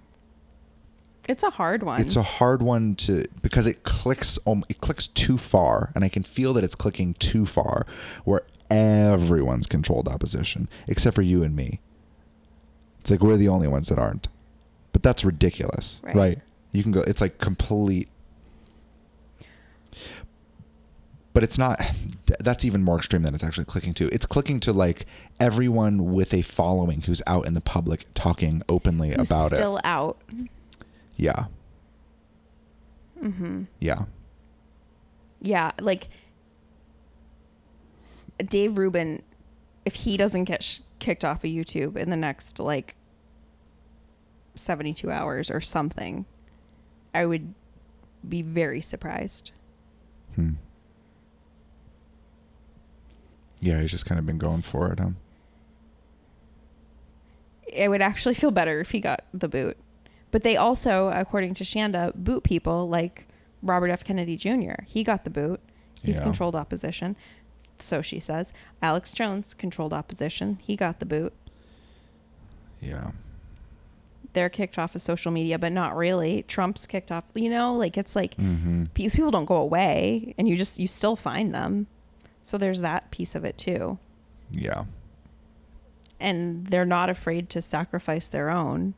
It's 1.30 1.44
a 1.44 1.52
hard 1.52 1.84
one. 1.84 2.02
it's 2.02 2.16
a 2.16 2.24
hard 2.24 2.64
one 2.64 2.96
to 2.96 3.26
because 3.44 3.68
it 3.68 3.84
clicks 3.84 4.40
um, 4.48 4.66
it 4.68 4.82
clicks 4.82 5.06
too 5.08 5.38
far 5.38 5.92
and 5.96 6.04
i 6.04 6.10
can 6.10 6.24
feel 6.24 6.54
that 6.54 6.64
it's 6.64 6.76
clicking 6.76 7.14
too 7.16 7.46
far 7.46 7.86
where 8.26 8.42
everyone's 8.72 9.68
controlled 9.68 10.08
opposition 10.08 10.68
except 10.88 11.14
for 11.16 11.22
you 11.24 11.44
and 11.44 11.56
me 11.56 11.80
it's 13.00 13.10
like 13.12 13.22
we're 13.22 13.38
the 13.38 13.48
only 13.48 13.68
ones 13.68 13.88
that 13.90 13.98
aren't 14.00 14.28
but 14.92 15.02
that's 15.04 15.24
ridiculous 15.26 16.00
right, 16.04 16.16
Right. 16.16 16.40
you 16.74 16.84
can 16.84 16.92
go 16.92 17.02
it's 17.02 17.22
like 17.22 17.38
complete 17.40 18.08
but 21.36 21.44
it's 21.44 21.58
not 21.58 21.82
that's 22.40 22.64
even 22.64 22.82
more 22.82 22.96
extreme 22.96 23.22
than 23.22 23.36
it's 23.36 23.44
actually 23.44 23.66
clicking 23.66 23.94
to 23.94 24.08
it's 24.08 24.26
clicking 24.26 24.58
to 24.62 24.72
like 24.72 25.06
everyone 25.40 26.14
with 26.14 26.34
a 26.34 26.42
following 26.42 27.02
who's 27.02 27.22
out 27.28 27.46
in 27.46 27.54
the 27.54 27.62
public 27.62 28.06
talking 28.14 28.64
openly 28.70 29.10
Who's 29.10 29.30
about 29.30 29.52
it 29.52 29.58
still 29.58 29.80
out. 29.84 30.18
yeah. 31.18 31.46
Mm-hmm. 33.22 33.64
Yeah. 33.82 34.04
Yeah, 35.42 35.72
like 35.80 36.08
Dave 38.48 38.78
Rubin, 38.78 39.22
if 39.84 39.96
he 39.96 40.16
doesn't 40.18 40.46
get 40.46 40.64
sh- 40.64 40.80
kicked 41.00 41.26
off 41.26 41.44
of 41.44 41.50
YouTube 41.50 41.98
in 41.98 42.10
the 42.10 42.16
next 42.16 42.60
like 42.60 42.96
72 44.56 45.12
hours 45.12 45.52
or 45.52 45.60
something, 45.60 46.26
I 47.14 47.26
would 47.26 47.54
be 48.28 48.42
very 48.42 48.80
surprised. 48.80 49.52
Hmm. 50.36 50.54
Yeah, 53.66 53.82
he's 53.82 53.90
just 53.92 54.06
kind 54.06 54.20
of 54.20 54.26
been 54.26 54.38
going 54.38 54.62
for 54.62 54.92
it. 54.92 55.00
Huh? 55.00 55.10
It 57.68 57.90
would 57.90 58.02
actually 58.02 58.36
feel 58.36 58.52
better 58.52 58.80
if 58.80 58.92
he 58.92 59.00
got 59.00 59.26
the 59.34 59.48
boot. 59.50 59.78
But 60.32 60.44
they 60.44 60.56
also, 60.56 61.10
according 61.10 61.56
to 61.56 61.64
Shanda, 61.64 62.14
boot 62.16 62.44
people 62.44 62.88
like 62.90 63.28
Robert 63.64 63.88
F. 63.90 64.04
Kennedy 64.04 64.38
Jr. 64.38 64.84
He 64.86 65.04
got 65.04 65.24
the 65.24 65.30
boot. 65.30 65.60
He's 66.04 66.18
Yeah. 66.18 66.24
controlled 66.24 66.56
opposition. 66.56 67.16
So 67.80 68.02
she 68.02 68.20
says. 68.20 68.54
Alex 68.82 69.12
Jones 69.12 69.54
controlled 69.54 69.94
opposition. 69.94 70.60
He 70.62 70.76
got 70.76 71.00
the 71.00 71.06
boot. 71.06 71.34
Yeah. 72.82 73.12
they're 74.34 74.50
kicked 74.50 74.78
off 74.78 74.94
of 74.96 75.02
social 75.02 75.32
media, 75.32 75.58
but 75.58 75.72
not 75.72 75.96
really. 75.96 76.44
Trump's 76.44 76.86
kicked 76.86 77.10
off, 77.10 77.24
you 77.36 77.50
know, 77.50 77.74
like 77.74 77.98
it's 77.98 78.18
like 78.18 78.36
Mm-hmm. 78.36 78.84
these 78.96 79.16
people 79.16 79.32
don't 79.32 79.46
go 79.46 79.56
away 79.56 80.36
and 80.38 80.46
you 80.46 80.58
just, 80.58 80.78
you 80.78 80.88
still 80.88 81.16
find 81.16 81.54
them. 81.56 81.88
So 82.46 82.60
there's 82.60 82.82
that 82.82 83.10
piece 83.10 83.34
of 83.34 83.44
it 83.44 83.58
too. 83.58 83.98
Yeah. 84.52 84.84
And 86.20 86.68
they're 86.68 86.86
not 86.86 87.10
afraid 87.10 87.50
to 87.50 87.62
sacrifice 87.62 88.30
their 88.30 88.52
own 88.52 88.94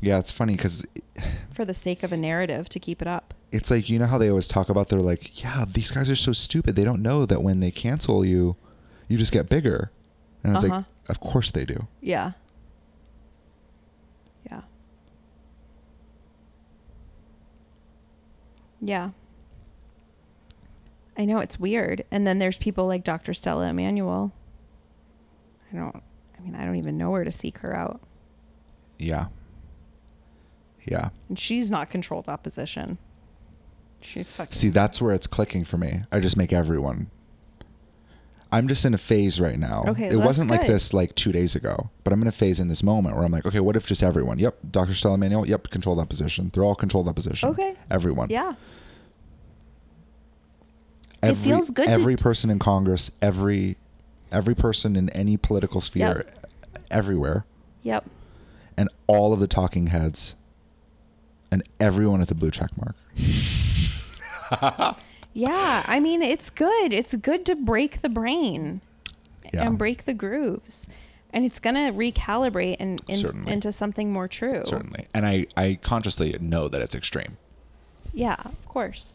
Yeah, 0.00 0.18
it's 0.18 0.32
funny 0.32 0.56
because 0.56 0.84
for 1.54 1.64
the 1.64 1.74
sake 1.74 2.02
of 2.02 2.10
a 2.12 2.16
narrative 2.16 2.68
to 2.70 2.80
keep 2.80 3.00
it 3.00 3.06
up. 3.06 3.34
it's 3.52 3.70
like 3.70 3.88
you 3.88 4.00
know 4.00 4.06
how 4.06 4.18
they 4.18 4.28
always 4.30 4.48
talk 4.48 4.68
about 4.68 4.88
they're 4.88 4.98
like, 5.00 5.40
yeah, 5.44 5.64
these 5.72 5.92
guys 5.92 6.10
are 6.10 6.16
so 6.16 6.32
stupid. 6.32 6.74
They 6.74 6.82
don't 6.82 7.02
know 7.02 7.24
that 7.24 7.40
when 7.40 7.60
they 7.60 7.70
cancel 7.70 8.24
you, 8.24 8.56
you 9.06 9.16
just 9.18 9.30
get 9.32 9.48
bigger. 9.48 9.92
And 10.42 10.56
it's 10.56 10.64
Uh-huh. 10.64 10.74
like, 10.78 10.84
of 11.08 11.20
course 11.20 11.52
they 11.52 11.64
do. 11.64 11.86
Yeah. 12.00 12.32
Yeah. 14.50 14.62
Yeah. 18.80 19.10
I 21.16 21.24
know 21.24 21.38
it's 21.38 21.58
weird. 21.58 22.04
And 22.10 22.26
then 22.26 22.38
there's 22.38 22.58
people 22.58 22.86
like 22.86 23.04
Dr. 23.04 23.34
Stella 23.34 23.68
Immanuel. 23.68 24.32
I 25.72 25.76
don't 25.76 26.02
I 26.42 26.44
mean, 26.44 26.54
I 26.54 26.64
don't 26.64 26.76
even 26.76 26.98
know 26.98 27.10
where 27.10 27.24
to 27.24 27.32
seek 27.32 27.58
her 27.58 27.74
out. 27.74 28.00
Yeah. 28.98 29.26
Yeah. 30.84 31.10
And 31.28 31.38
she's 31.38 31.70
not 31.70 31.90
controlled 31.90 32.28
opposition. 32.28 32.98
She's 34.00 34.32
fucking 34.32 34.52
See, 34.52 34.68
that's 34.68 35.00
where 35.00 35.14
it's 35.14 35.28
clicking 35.28 35.64
for 35.64 35.78
me. 35.78 36.02
I 36.10 36.18
just 36.18 36.36
make 36.36 36.52
everyone. 36.52 37.10
I'm 38.50 38.68
just 38.68 38.84
in 38.84 38.92
a 38.92 38.98
phase 38.98 39.40
right 39.40 39.58
now. 39.58 39.84
Okay, 39.88 40.08
it 40.08 40.16
wasn't 40.16 40.50
like 40.50 40.66
this 40.66 40.92
like 40.92 41.14
two 41.14 41.32
days 41.32 41.54
ago, 41.54 41.88
but 42.04 42.12
I'm 42.12 42.20
in 42.20 42.28
a 42.28 42.32
phase 42.32 42.60
in 42.60 42.68
this 42.68 42.82
moment 42.82 43.16
where 43.16 43.24
I'm 43.24 43.32
like, 43.32 43.46
okay, 43.46 43.60
what 43.60 43.76
if 43.76 43.86
just 43.86 44.02
everyone? 44.02 44.38
Yep, 44.38 44.58
Dr. 44.70 44.92
Stella 44.92 45.16
Manuel. 45.16 45.46
Yep, 45.46 45.70
controlled 45.70 45.98
opposition. 45.98 46.50
They're 46.52 46.64
all 46.64 46.74
controlled 46.74 47.08
opposition. 47.08 47.48
Okay. 47.48 47.74
everyone. 47.90 48.28
Yeah. 48.28 48.54
It 51.22 51.34
feels 51.36 51.70
good 51.70 51.86
to- 51.86 51.92
Every 51.92 52.16
person 52.16 52.50
in 52.50 52.58
Congress, 52.58 53.10
every 53.20 53.76
every 54.30 54.54
person 54.54 54.96
in 54.96 55.08
any 55.10 55.36
political 55.36 55.80
sphere, 55.80 56.24
everywhere, 56.90 57.44
Yep. 57.82 58.06
and 58.78 58.88
all 59.06 59.32
of 59.34 59.40
the 59.40 59.46
talking 59.46 59.88
heads, 59.88 60.34
and 61.50 61.62
everyone 61.78 62.20
at 62.22 62.28
the 62.28 62.34
blue 62.34 62.50
check 62.50 62.70
mark. 62.76 62.96
Yeah. 65.34 65.82
I 65.86 65.98
mean, 65.98 66.20
it's 66.20 66.50
good. 66.50 66.92
It's 66.92 67.16
good 67.16 67.46
to 67.46 67.54
break 67.56 68.02
the 68.02 68.10
brain. 68.10 68.82
Yeah. 69.54 69.66
and 69.66 69.76
break 69.76 70.06
the 70.06 70.14
grooves 70.14 70.88
and 71.30 71.44
it's 71.44 71.58
going 71.60 71.74
to 71.76 71.92
recalibrate 71.92 72.76
and 72.80 73.02
in, 73.06 73.46
into 73.46 73.70
something 73.70 74.10
more 74.10 74.26
true 74.26 74.62
Certainly, 74.64 75.08
and 75.12 75.26
I 75.26 75.46
I 75.58 75.78
consciously 75.82 76.34
know 76.40 76.68
that 76.68 76.80
it's 76.80 76.94
extreme. 76.94 77.36
yeah 78.14 78.36
of 78.46 78.66
course 78.66 79.12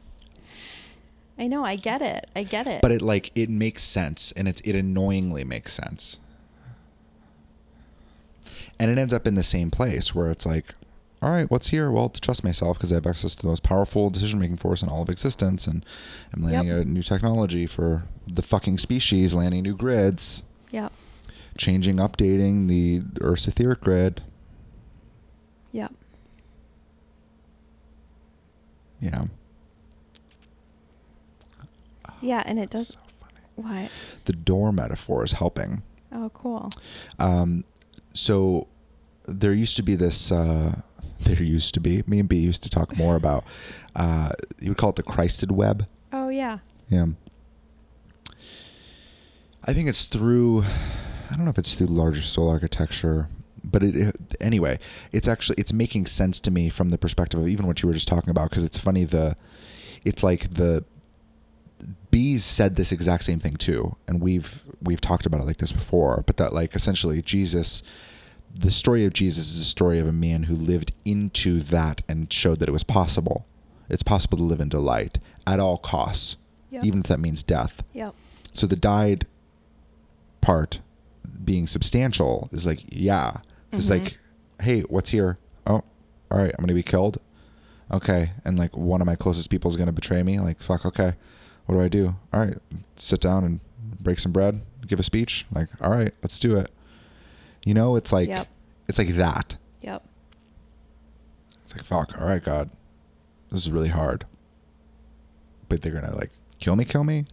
i 1.39 1.47
know 1.47 1.63
i 1.65 1.75
get 1.75 2.01
it 2.01 2.29
i 2.35 2.43
get 2.43 2.67
it. 2.67 2.81
But 2.81 2.91
it 2.91 3.01
like 3.01 3.31
it 3.35 3.49
makes 3.49 3.83
sense 3.83 4.31
and 4.33 4.47
it 4.47 4.61
it 4.65 4.75
annoyingly 4.75 5.43
makes 5.43 5.73
sense. 5.73 6.19
And 8.79 8.91
it 8.91 8.97
ends 8.99 9.13
up 9.13 9.25
in 9.25 9.35
the 9.35 9.43
same 9.43 9.71
place 9.71 10.13
where 10.13 10.29
it's 10.31 10.45
like 10.45 10.73
all 11.21 11.31
right 11.31 11.49
what's 11.49 11.69
here? 11.69 11.89
Well 11.91 12.09
to 12.09 12.21
trust 12.21 12.43
myself 12.43 12.77
because 12.77 12.91
i 12.91 12.95
have 12.95 13.07
access 13.07 13.33
to 13.35 13.41
the 13.41 13.47
most 13.47 13.63
powerful 13.63 14.09
decision 14.11 14.39
making 14.39 14.57
force 14.57 14.83
in 14.83 14.89
all 14.89 15.01
of 15.01 15.09
existence 15.09 15.65
and 15.67 15.83
i'm 16.33 16.43
landing 16.43 16.67
Yep. 16.67 16.81
a 16.81 16.85
new 16.85 17.01
technology 17.03 17.65
for 17.65 18.03
the 18.27 18.41
fucking 18.43 18.77
species 18.77 19.33
landing 19.33 19.63
new 19.63 19.75
grids 19.75 20.43
yep. 20.71 20.91
changing 21.57 21.95
updating 21.97 22.67
the 22.67 23.01
earth's 23.21 23.47
etheric 23.47 23.81
grid. 23.81 24.21
Yep. 25.71 25.91
You 29.01 29.11
know 29.11 29.29
yeah 32.27 32.43
and 32.45 32.59
it 32.59 32.69
does 32.69 32.89
so 32.89 32.99
funny. 33.19 33.83
what 33.83 33.91
the 34.25 34.33
door 34.33 34.71
metaphor 34.71 35.23
is 35.23 35.31
helping 35.31 35.81
oh 36.11 36.29
cool 36.33 36.69
Um, 37.19 37.63
so 38.13 38.67
there 39.27 39.53
used 39.53 39.75
to 39.75 39.83
be 39.83 39.95
this. 39.95 40.31
Uh, 40.31 40.79
there 41.21 41.41
used 41.43 41.73
to 41.73 41.79
be. 41.79 42.01
Me 42.07 42.19
and 42.19 42.29
B 42.29 42.37
used 42.37 42.63
to 42.63 42.69
talk 42.69 42.95
more 42.97 43.15
about. 43.15 43.43
Uh, 43.95 44.31
you 44.61 44.69
would 44.69 44.77
call 44.77 44.91
it 44.91 44.95
the 44.95 45.01
Christed 45.01 45.51
web. 45.51 45.87
oh 46.13 46.29
yeah 46.29 46.59
Yeah. 46.87 47.07
I 49.63 49.73
think 49.73 49.89
it's 49.89 50.05
through. 50.05 50.63
I 51.29 51.35
don't 51.35 51.43
know 51.45 51.49
if 51.49 51.57
it's 51.57 51.73
through 51.75 51.87
larger 51.87 52.21
soul 52.21 52.49
architecture, 52.49 53.27
but 53.63 53.81
it, 53.83 53.95
it 53.95 54.15
anyway. 54.39 54.79
It's 55.11 55.27
actually 55.27 55.55
it's 55.57 55.73
making 55.73 56.05
sense 56.05 56.39
to 56.41 56.51
me 56.51 56.69
from 56.69 56.89
the 56.89 56.97
perspective 56.97 57.39
of 57.39 57.47
even 57.47 57.65
what 57.67 57.81
you 57.81 57.87
were 57.87 57.93
just 57.93 58.07
talking 58.07 58.29
about 58.29 58.49
because 58.49 58.63
it's 58.63 58.77
funny 58.77 59.03
the. 59.03 59.35
It's 60.05 60.23
like 60.23 60.53
the 60.53 60.85
B's 62.11 62.43
said 62.43 62.75
this 62.75 62.91
exact 62.91 63.23
same 63.23 63.39
thing 63.39 63.55
too 63.57 63.95
and 64.07 64.21
we've 64.21 64.63
we've 64.81 65.01
talked 65.01 65.25
about 65.25 65.41
it 65.41 65.45
like 65.45 65.57
this 65.57 65.71
before 65.71 66.23
but 66.25 66.37
that 66.37 66.53
like 66.53 66.73
essentially 66.75 67.21
jesus 67.21 67.83
the 68.53 68.71
story 68.71 69.03
of 69.05 69.13
jesus 69.13 69.51
is 69.51 69.59
a 69.59 69.65
story 69.65 69.99
of 69.99 70.07
a 70.07 70.11
man 70.11 70.43
who 70.43 70.55
lived 70.55 70.93
into 71.05 71.59
that 71.61 72.01
and 72.07 72.31
showed 72.31 72.59
that 72.59 72.69
it 72.69 72.71
was 72.71 72.83
possible. 72.83 73.45
It's 73.89 74.03
possible 74.03 74.37
to 74.37 74.43
live 74.43 74.59
in 74.61 74.69
delight 74.69 75.17
at 75.45 75.59
all 75.59 75.77
costs 75.77 76.37
Yep. 76.71 76.83
even 76.83 76.99
if 77.01 77.07
that 77.07 77.19
means 77.19 77.43
death. 77.43 77.81
Yep. 77.93 78.13
So 78.53 78.67
the 78.67 78.75
died 78.75 79.25
part 80.41 80.79
being 81.43 81.67
substantial 81.67 82.49
is 82.51 82.65
like 82.65 82.83
yeah. 82.89 83.37
It's 83.71 83.87
Mhm. 83.87 83.99
like 84.03 84.17
hey 84.61 84.81
what's 84.81 85.09
here? 85.09 85.37
Oh 85.65 85.83
all 86.31 86.37
right 86.37 86.51
i'm 86.57 86.63
gonna 86.63 86.73
be 86.73 86.83
killed. 86.83 87.19
Okay 87.91 88.31
and 88.45 88.57
like 88.57 88.75
one 88.75 89.01
of 89.01 89.05
my 89.07 89.15
closest 89.15 89.49
people 89.49 89.69
is 89.69 89.77
gonna 89.77 89.91
betray 89.91 90.23
me. 90.23 90.39
Like 90.39 90.61
fuck 90.61 90.85
okay 90.85 91.13
what 91.67 91.75
do 91.75 91.81
i 91.81 91.87
do? 91.87 92.15
All 92.33 92.39
right 92.39 92.57
sit 92.95 93.21
down 93.21 93.43
and 93.43 93.59
break 94.01 94.17
some 94.19 94.31
bread 94.31 94.61
give 94.87 94.99
a 94.99 95.03
speech. 95.03 95.45
Like 95.53 95.67
all 95.81 95.91
right 95.91 96.13
let's 96.23 96.39
do 96.39 96.55
it. 96.55 96.71
You 97.65 97.73
know 97.73 97.95
it's 97.97 98.11
like 98.13 98.29
Yep. 98.29 98.47
it's 98.87 98.97
like 98.97 99.15
that. 99.15 99.55
Yep. 99.81 100.03
It's 101.63 101.75
like 101.75 101.83
fuck 101.83 102.19
all 102.19 102.27
right 102.27 102.43
god 102.43 102.69
this 103.51 103.59
is 103.65 103.71
really 103.71 103.89
hard. 103.89 104.25
But 105.69 105.81
they're 105.81 105.91
gonna 105.93 106.15
like 106.15 106.31
kill 106.59 106.75
me 106.75 106.85
kill 106.85 107.03
me? 107.03 107.25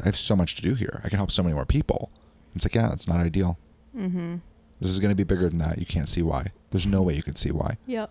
I 0.00 0.06
have 0.06 0.16
so 0.16 0.34
much 0.36 0.54
to 0.56 0.62
do 0.62 0.74
here. 0.74 1.00
I 1.04 1.08
can 1.08 1.18
help 1.18 1.30
so 1.30 1.42
many 1.42 1.54
more 1.54 1.66
people. 1.66 2.10
It's 2.54 2.64
like 2.64 2.74
yeah 2.74 2.92
it's 2.92 3.08
not 3.08 3.18
ideal. 3.20 3.58
Mm-hmm. 3.96 4.36
This 4.80 4.90
is 4.90 5.00
gonna 5.00 5.14
be 5.16 5.24
bigger 5.24 5.48
than 5.48 5.58
that. 5.58 5.78
You 5.78 5.86
can't 5.86 6.08
see 6.08 6.22
why. 6.22 6.52
There's 6.70 6.86
no 6.86 7.02
way 7.02 7.14
you 7.14 7.22
can 7.22 7.34
see 7.36 7.50
why. 7.50 7.76
Yep. 7.86 8.10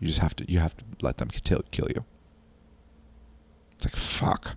You 0.00 0.06
just 0.06 0.20
have 0.20 0.34
to 0.36 0.50
you 0.50 0.58
have 0.60 0.76
to 0.78 0.84
let 1.02 1.18
them 1.18 1.28
kill, 1.28 1.62
kill 1.70 1.88
you. 1.94 2.04
It's 3.76 3.84
like 3.86 3.96
fuck 3.96 4.56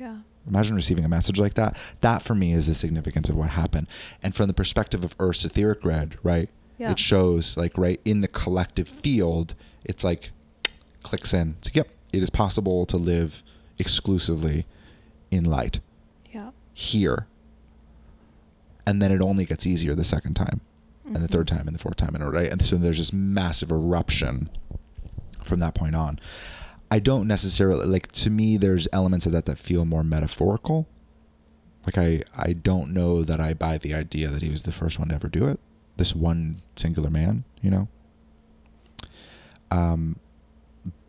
Yeah. 0.00 0.16
Imagine 0.48 0.74
receiving 0.74 1.04
a 1.04 1.08
message 1.08 1.38
like 1.38 1.54
that. 1.54 1.76
That 2.00 2.22
for 2.22 2.34
me 2.34 2.52
is 2.52 2.66
the 2.66 2.74
significance 2.74 3.28
of 3.28 3.36
what 3.36 3.50
happened. 3.50 3.86
And 4.22 4.34
from 4.34 4.48
the 4.48 4.54
perspective 4.54 5.04
of 5.04 5.14
Earth's 5.20 5.44
etheric 5.44 5.82
grid, 5.82 6.16
right? 6.22 6.48
Yeah. 6.78 6.92
It 6.92 6.98
shows 6.98 7.58
like 7.58 7.76
right 7.76 8.00
in 8.06 8.22
the 8.22 8.28
collective 8.28 8.88
field, 8.88 9.54
it's 9.84 10.02
like 10.02 10.30
clicks 11.02 11.34
in. 11.34 11.56
It's 11.58 11.68
like, 11.68 11.76
yep, 11.76 11.88
it 12.12 12.22
is 12.22 12.30
possible 12.30 12.86
to 12.86 12.96
live 12.96 13.42
exclusively 13.78 14.66
in 15.30 15.44
light 15.44 15.80
Yeah. 16.32 16.50
here. 16.72 17.26
And 18.86 19.02
then 19.02 19.12
it 19.12 19.20
only 19.20 19.44
gets 19.44 19.66
easier 19.66 19.94
the 19.94 20.04
second 20.04 20.34
time, 20.34 20.62
and 21.04 21.16
the 21.16 21.28
third 21.28 21.46
mm-hmm. 21.46 21.58
time, 21.58 21.68
and 21.68 21.74
the 21.74 21.80
fourth 21.80 21.96
time, 21.96 22.14
and 22.14 22.32
right. 22.32 22.50
And 22.50 22.62
so 22.64 22.76
there's 22.76 22.98
this 22.98 23.12
massive 23.12 23.70
eruption 23.70 24.48
from 25.44 25.60
that 25.60 25.74
point 25.74 25.94
on. 25.94 26.18
I 26.90 26.98
don't 26.98 27.28
necessarily 27.28 27.86
like. 27.86 28.10
To 28.12 28.30
me, 28.30 28.56
there's 28.56 28.88
elements 28.92 29.26
of 29.26 29.32
that 29.32 29.46
that 29.46 29.58
feel 29.58 29.84
more 29.84 30.02
metaphorical. 30.02 30.88
Like 31.86 31.96
I, 31.96 32.22
I 32.36 32.52
don't 32.52 32.92
know 32.92 33.22
that 33.24 33.40
I 33.40 33.54
buy 33.54 33.78
the 33.78 33.94
idea 33.94 34.28
that 34.28 34.42
he 34.42 34.50
was 34.50 34.62
the 34.62 34.72
first 34.72 34.98
one 34.98 35.08
to 35.08 35.14
ever 35.14 35.28
do 35.28 35.46
it. 35.46 35.58
This 35.96 36.14
one 36.14 36.62
singular 36.76 37.10
man, 37.10 37.44
you 37.62 37.70
know. 37.70 37.88
Um, 39.70 40.18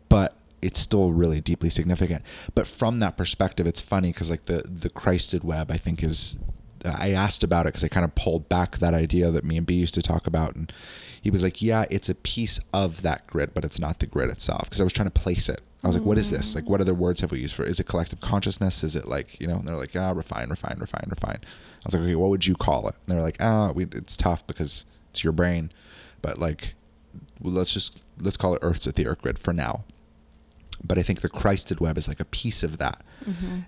but 0.08 0.36
it's 0.62 0.78
still 0.78 1.12
really 1.12 1.40
deeply 1.40 1.68
significant. 1.68 2.22
But 2.54 2.66
from 2.66 3.00
that 3.00 3.16
perspective, 3.16 3.66
it's 3.66 3.80
funny 3.80 4.12
because 4.12 4.30
like 4.30 4.46
the 4.46 4.62
the 4.62 4.88
Christed 4.88 5.44
web, 5.44 5.70
I 5.70 5.76
think 5.76 6.02
is. 6.02 6.38
I 6.84 7.10
asked 7.10 7.44
about 7.44 7.66
it 7.66 7.68
because 7.68 7.84
I 7.84 7.88
kind 7.88 8.04
of 8.04 8.12
pulled 8.16 8.48
back 8.48 8.78
that 8.78 8.92
idea 8.92 9.30
that 9.30 9.44
me 9.44 9.56
and 9.56 9.64
B 9.64 9.74
used 9.74 9.94
to 9.94 10.02
talk 10.02 10.26
about, 10.26 10.56
and 10.56 10.72
he 11.20 11.30
was 11.30 11.42
like, 11.42 11.62
"Yeah, 11.62 11.84
it's 11.90 12.08
a 12.08 12.14
piece 12.14 12.58
of 12.72 13.02
that 13.02 13.26
grid, 13.28 13.54
but 13.54 13.64
it's 13.64 13.78
not 13.78 14.00
the 14.00 14.06
grid 14.06 14.30
itself." 14.30 14.64
Because 14.64 14.80
I 14.80 14.84
was 14.84 14.92
trying 14.92 15.10
to 15.10 15.20
place 15.20 15.48
it. 15.48 15.60
I 15.84 15.88
was 15.88 15.96
like, 15.96 16.06
"What 16.06 16.18
is 16.18 16.30
this? 16.30 16.54
Like, 16.54 16.68
what 16.68 16.80
other 16.80 16.94
words 16.94 17.20
have 17.20 17.32
we 17.32 17.40
used 17.40 17.54
for? 17.56 17.64
it? 17.64 17.70
Is 17.70 17.80
it 17.80 17.88
collective 17.88 18.20
consciousness? 18.20 18.84
Is 18.84 18.94
it 18.94 19.08
like 19.08 19.40
you 19.40 19.46
know?" 19.46 19.56
And 19.56 19.66
they're 19.66 19.76
like, 19.76 19.96
"Ah, 19.96 20.12
refine, 20.12 20.48
refine, 20.48 20.76
refine, 20.78 21.06
refine." 21.08 21.40
I 21.42 21.86
was 21.86 21.94
like, 21.94 22.02
"Okay, 22.04 22.14
what 22.14 22.30
would 22.30 22.46
you 22.46 22.54
call 22.54 22.88
it?" 22.88 22.94
And 23.06 23.16
they're 23.16 23.22
like, 23.22 23.38
"Ah, 23.40 23.72
we, 23.72 23.84
it's 23.84 24.16
tough 24.16 24.46
because 24.46 24.86
it's 25.10 25.24
your 25.24 25.32
brain, 25.32 25.72
but 26.20 26.38
like, 26.38 26.74
well, 27.40 27.52
let's 27.52 27.72
just 27.72 28.02
let's 28.20 28.36
call 28.36 28.54
it 28.54 28.60
Earth's 28.62 28.86
etheric 28.86 29.22
grid 29.22 29.38
for 29.38 29.52
now." 29.52 29.84
but 30.84 30.98
I 30.98 31.02
think 31.02 31.20
the 31.20 31.28
Christed 31.28 31.78
web 31.80 31.96
is 31.96 32.08
like 32.08 32.18
a 32.20 32.24
piece 32.24 32.62
of 32.62 32.78
that, 32.78 33.02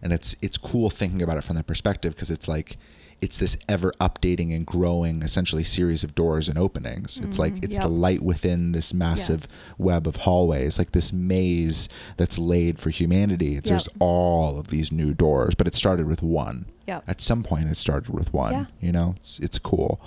and 0.03 0.13
it's 0.13 0.35
it's 0.43 0.57
cool 0.57 0.91
thinking 0.91 1.23
about 1.23 1.37
it 1.39 1.45
from 1.45 1.57
that 1.57 1.67
perspective 1.67 2.15
because 2.15 2.31
it's 2.31 2.49
like 2.49 2.77
it's 3.21 3.39
this 3.39 3.57
ever 3.69 3.93
updating 4.01 4.55
and 4.55 4.67
growing 4.67 5.23
essentially 5.23 5.65
series 5.65 6.05
of 6.05 6.15
doors 6.15 6.49
and 6.49 6.59
openings. 6.59 7.21
It's 7.21 7.39
like 7.39 7.55
mm-hmm. 7.55 7.65
it's 7.65 7.79
the 7.79 7.89
light 7.89 8.23
within 8.23 8.73
this 8.73 8.93
massive 8.93 9.41
Yes. 9.41 9.57
web 9.79 10.07
of 10.07 10.17
hallways, 10.17 10.79
like 10.79 10.93
this 10.93 11.13
maze 11.13 11.89
that's 12.17 12.39
laid 12.39 12.79
for 12.79 12.91
humanity. 12.91 13.57
It's 13.57 13.71
Yep. 13.71 13.75
There's 13.75 13.89
all 13.99 14.59
of 14.59 14.69
these 14.69 14.93
new 14.93 15.15
doors, 15.15 15.55
but 15.55 15.67
it 15.67 15.75
started 15.75 16.07
with 16.07 16.23
one. 16.23 16.67
Yep. 16.87 17.05
At 17.09 17.21
some 17.21 17.43
point, 17.43 17.71
it 17.71 17.79
started 17.79 18.13
with 18.13 18.33
one. 18.33 18.53
Yeah. 18.53 18.67
You 18.81 18.93
know, 18.93 19.15
it's 19.17 19.39
it's 19.41 19.59
cool. 19.59 20.01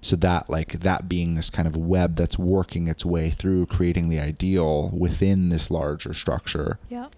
So 0.00 0.16
that 0.16 0.48
like 0.48 0.80
that 0.80 1.08
being 1.08 1.34
this 1.34 1.50
kind 1.50 1.66
of 1.66 1.76
web 1.76 2.16
that's 2.16 2.38
working 2.38 2.88
its 2.88 3.04
way 3.04 3.30
through 3.30 3.66
creating 3.66 4.08
the 4.08 4.20
ideal 4.20 4.88
within 4.90 5.48
this 5.48 5.70
larger 5.70 6.14
structure. 6.14 6.78
Yeah. 6.88 7.08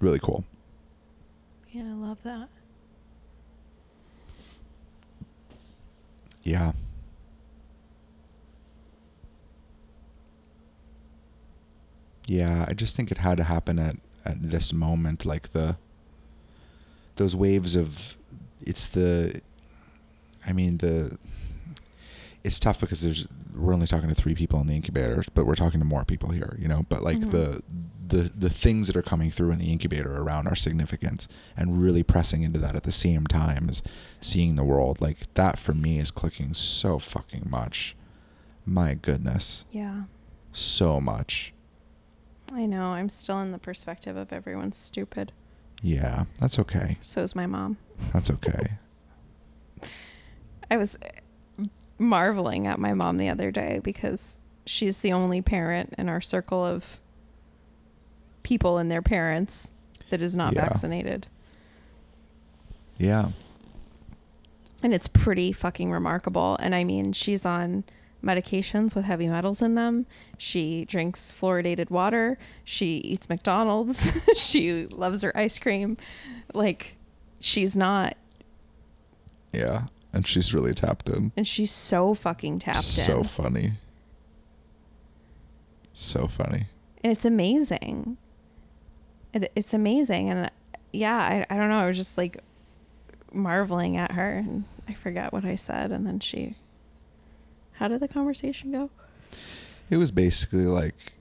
Really 0.00 0.20
cool. 0.20 0.44
Yeah, 1.70 1.82
I 1.82 1.94
love 1.94 2.18
that. 2.24 2.48
Yeah. 6.42 6.72
Yeah, 12.26 12.66
I 12.68 12.72
just 12.74 12.96
think 12.96 13.10
it 13.10 13.18
had 13.18 13.36
to 13.38 13.44
happen 13.44 13.78
at 13.78 13.96
at 14.24 14.36
this 14.40 14.72
moment 14.72 15.24
like 15.26 15.50
the 15.50 15.76
those 17.16 17.34
waves 17.34 17.74
of 17.74 18.14
it's 18.64 18.86
the 18.86 19.40
I 20.46 20.52
mean 20.52 20.78
the 20.78 21.18
it's 22.44 22.60
tough 22.60 22.78
because 22.78 23.00
there's 23.02 23.26
we're 23.54 23.72
only 23.74 23.86
talking 23.86 24.08
to 24.08 24.14
three 24.14 24.34
people 24.34 24.60
in 24.60 24.66
the 24.66 24.74
incubator, 24.74 25.22
but 25.34 25.46
we're 25.46 25.54
talking 25.54 25.80
to 25.80 25.86
more 25.86 26.04
people 26.04 26.30
here, 26.30 26.56
you 26.58 26.68
know. 26.68 26.84
But 26.88 27.02
like 27.02 27.18
Mhm. 27.18 27.30
the 27.30 27.62
the 28.08 28.22
the 28.36 28.50
things 28.50 28.86
that 28.88 28.96
are 28.96 29.02
coming 29.02 29.30
through 29.30 29.52
in 29.52 29.58
the 29.58 29.72
incubator 29.72 30.14
around 30.16 30.46
our 30.46 30.54
significance 30.54 31.28
and 31.56 31.80
really 31.80 32.02
pressing 32.02 32.42
into 32.42 32.58
that 32.58 32.76
at 32.76 32.82
the 32.82 32.92
same 32.92 33.26
time 33.26 33.68
as 33.70 33.82
seeing 34.20 34.54
the 34.54 34.64
world, 34.64 35.00
like 35.00 35.32
that 35.34 35.58
for 35.58 35.72
me 35.72 35.98
is 35.98 36.10
clicking 36.10 36.52
so 36.54 36.98
fucking 36.98 37.46
much. 37.48 37.96
My 38.66 38.94
goodness, 38.94 39.64
Yeah. 39.72 40.02
so 40.52 41.00
much. 41.00 41.54
I 42.52 42.66
know. 42.66 42.86
I'm 42.92 43.08
still 43.08 43.40
in 43.40 43.50
the 43.52 43.58
perspective 43.58 44.16
of 44.16 44.32
everyone's 44.32 44.76
stupid. 44.76 45.32
Yeah, 45.80 46.24
that's 46.38 46.58
okay. 46.58 46.98
So 47.00 47.22
is 47.22 47.34
my 47.34 47.46
mom. 47.46 47.78
That's 48.12 48.30
okay. 48.30 48.72
I 50.70 50.76
was 50.76 50.96
marveling 52.02 52.66
at 52.66 52.78
my 52.78 52.92
mom 52.94 53.16
the 53.16 53.28
other 53.28 53.50
day 53.50 53.80
because 53.82 54.38
she's 54.66 55.00
the 55.00 55.12
only 55.12 55.40
parent 55.42 55.94
in 55.98 56.08
our 56.08 56.20
circle 56.20 56.64
of 56.64 57.00
people 58.42 58.78
and 58.78 58.90
their 58.90 59.02
parents 59.02 59.70
that 60.10 60.20
is 60.20 60.36
not 60.36 60.52
Yeah. 60.54 60.62
vaccinated. 60.68 61.26
yeah. 62.98 63.30
And 64.82 64.92
it's 64.92 65.06
pretty 65.08 65.52
fucking 65.52 65.92
remarkable. 65.92 66.56
And 66.60 66.74
I 66.74 66.82
mean, 66.82 67.12
she's 67.12 67.46
on 67.46 67.84
medications 68.22 68.94
with 68.96 69.04
heavy 69.04 69.28
metals 69.28 69.62
in 69.62 69.76
them. 69.76 70.06
She 70.38 70.84
drinks 70.84 71.32
fluoridated 71.32 71.88
water. 71.90 72.36
She 72.64 72.96
eats 72.98 73.28
McDonald's. 73.28 74.12
she 74.36 74.86
loves 74.86 75.22
her 75.22 75.36
ice 75.36 75.58
cream. 75.60 75.96
Like, 76.52 76.96
she's 77.38 77.76
not. 77.76 78.16
Yeah. 79.52 79.84
And 80.12 80.26
she's 80.26 80.52
really 80.52 80.74
tapped 80.74 81.08
in. 81.08 81.32
And 81.36 81.48
she's 81.48 81.70
so 81.70 82.12
fucking 82.14 82.58
tapped 82.58 82.84
so 82.84 83.18
in. 83.18 83.24
So 83.24 83.28
funny. 83.28 83.72
So 85.94 86.26
funny. 86.26 86.66
and 87.02 87.12
it's 87.12 87.24
amazing. 87.24 88.16
It, 89.32 89.50
it's 89.56 89.72
amazing, 89.72 90.28
and 90.30 90.50
yeah, 90.92 91.16
I, 91.16 91.46
I 91.48 91.56
don't 91.56 91.68
know. 91.68 91.78
I 91.80 91.86
was 91.86 91.96
just 91.96 92.18
like 92.18 92.38
marveling 93.32 93.96
at 93.96 94.12
her, 94.12 94.34
and 94.34 94.64
I 94.88 94.94
forgot 94.94 95.32
what 95.32 95.44
I 95.44 95.54
said, 95.54 95.90
and 95.90 96.06
then 96.06 96.20
she. 96.20 96.56
How 97.74 97.88
did 97.88 98.00
the 98.00 98.08
conversation 98.08 98.70
go? 98.72 98.90
It 99.90 99.96
was 99.96 100.10
basically 100.10 100.66
like, 100.66 101.14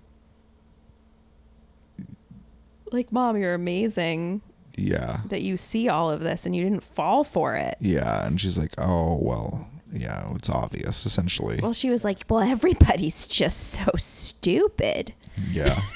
Like, 2.92 3.12
mom, 3.12 3.38
you're 3.38 3.54
amazing 3.54 4.42
yeah. 4.78 5.22
that 5.30 5.42
you 5.42 5.58
see 5.58 5.90
all 5.90 6.10
of 6.10 6.22
this 6.22 6.46
and 6.46 6.56
you 6.56 6.64
didn't 6.64 6.84
fall 6.84 7.24
for 7.24 7.56
it. 7.56 7.76
Yeah. 7.80 8.26
And 8.26 8.40
she's 8.40 8.58
like, 8.58 8.74
oh, 8.78 9.16
well, 9.22 9.68
yeah, 9.92 10.32
it's 10.36 10.50
obvious, 10.50 11.06
essentially. 11.06 11.60
Well, 11.62 11.74
she 11.74 11.90
was 11.90 12.04
like, 12.04 12.24
well, 12.30 12.42
everybody's 12.42 13.28
just 13.28 13.72
so 13.72 13.92
stupid. 13.98 15.14
yeah. 15.52 15.80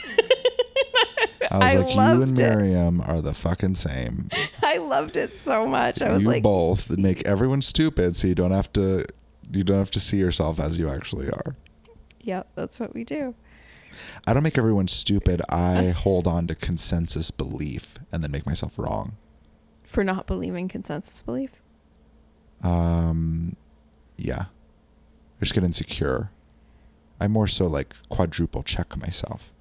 I 1.52 1.58
was 1.58 1.64
I 1.64 1.76
like, 1.78 1.96
you 1.96 2.22
and 2.24 2.40
it. 2.40 2.58
Miriam 2.58 3.02
are 3.02 3.22
the 3.22 3.34
fucking 3.34 3.76
same. 3.76 4.30
I 4.64 4.78
loved 4.78 5.16
it 5.16 5.34
so 5.34 5.68
much. 5.68 6.02
I 6.02 6.12
was 6.12 6.24
you 6.24 6.28
like, 6.28 6.44
both 6.44 6.90
make 6.90 7.26
everyone 7.26 7.62
stupid 7.62 8.16
so 8.16 8.28
you 8.28 8.36
don't 8.36 8.52
have 8.52 8.72
to 8.74 9.06
you 9.52 9.64
don't 9.64 9.78
have 9.78 9.92
to 9.92 10.00
see 10.00 10.18
yourself 10.18 10.60
as 10.60 10.78
you 10.78 10.90
actually 10.90 11.28
are. 11.28 11.56
yep, 12.20 12.48
that's 12.56 12.80
what 12.80 12.94
we 12.96 13.04
do. 13.04 13.36
I 14.28 14.34
don't 14.34 14.44
make 14.44 14.58
everyone 14.58 14.88
stupid. 14.88 15.42
I 15.50 15.90
hold 15.90 16.28
on 16.28 16.48
to 16.48 16.56
consensus 16.56 17.32
belief 17.32 17.98
and 18.12 18.24
then 18.24 18.32
make 18.32 18.46
myself 18.46 18.78
wrong. 18.78 19.18
For 19.84 20.04
not 20.04 20.28
believing 20.28 20.68
consensus 20.68 21.22
belief. 21.22 21.52
Um, 22.64 23.56
yeah. 24.18 24.46
I 25.40 25.44
just 25.44 25.54
get 25.54 25.64
insecure. 25.64 26.32
I 27.20 27.28
more 27.28 27.48
so 27.48 27.68
like 27.68 27.96
quadruple 28.10 28.64
check 28.64 28.98
myself. 28.98 29.52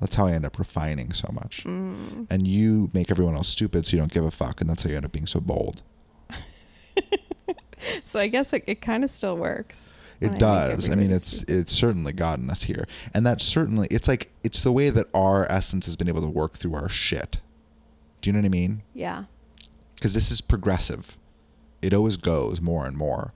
That's 0.00 0.16
how 0.16 0.26
I 0.26 0.32
end 0.32 0.44
up 0.44 0.58
refining 0.58 1.12
so 1.12 1.28
much. 1.32 1.64
Mm. 1.64 2.26
And 2.28 2.46
you 2.46 2.90
make 2.92 3.10
everyone 3.10 3.36
else 3.36 3.48
stupid 3.48 3.86
so 3.86 3.96
you 3.96 4.02
don't 4.02 4.12
give 4.12 4.24
a 4.24 4.30
fuck, 4.30 4.60
and 4.60 4.68
that's 4.68 4.82
how 4.82 4.90
you 4.90 4.96
end 4.96 5.04
up 5.04 5.12
being 5.12 5.26
so 5.26 5.40
bold. 5.40 5.82
So 8.04 8.20
I 8.20 8.28
guess 8.28 8.52
it, 8.52 8.64
it 8.66 8.80
kind 8.80 9.04
of 9.04 9.10
still 9.10 9.36
works. 9.36 9.92
It 10.20 10.38
does. 10.38 10.88
I 10.90 10.94
mean, 10.94 11.10
it's 11.10 11.42
it's 11.44 11.72
certainly 11.72 12.12
gotten 12.12 12.48
us 12.50 12.62
here, 12.62 12.86
and 13.12 13.26
that's 13.26 13.44
certainly 13.44 13.88
it's 13.90 14.08
like 14.08 14.30
it's 14.42 14.62
the 14.62 14.72
way 14.72 14.90
that 14.90 15.08
our 15.14 15.50
essence 15.50 15.86
has 15.86 15.96
been 15.96 16.08
able 16.08 16.22
to 16.22 16.28
work 16.28 16.54
through 16.54 16.74
our 16.74 16.88
shit. 16.88 17.38
Do 18.22 18.28
you 18.30 18.32
know 18.32 18.38
what 18.40 18.46
I 18.46 18.50
mean? 18.50 18.82
yeah. 18.94 19.24
Because 19.96 20.12
this 20.14 20.30
is 20.30 20.40
progressive. 20.42 21.16
It 21.80 21.94
always 21.94 22.16
goes 22.18 22.60
more 22.60 22.84
and 22.86 22.96
more. 22.96 23.32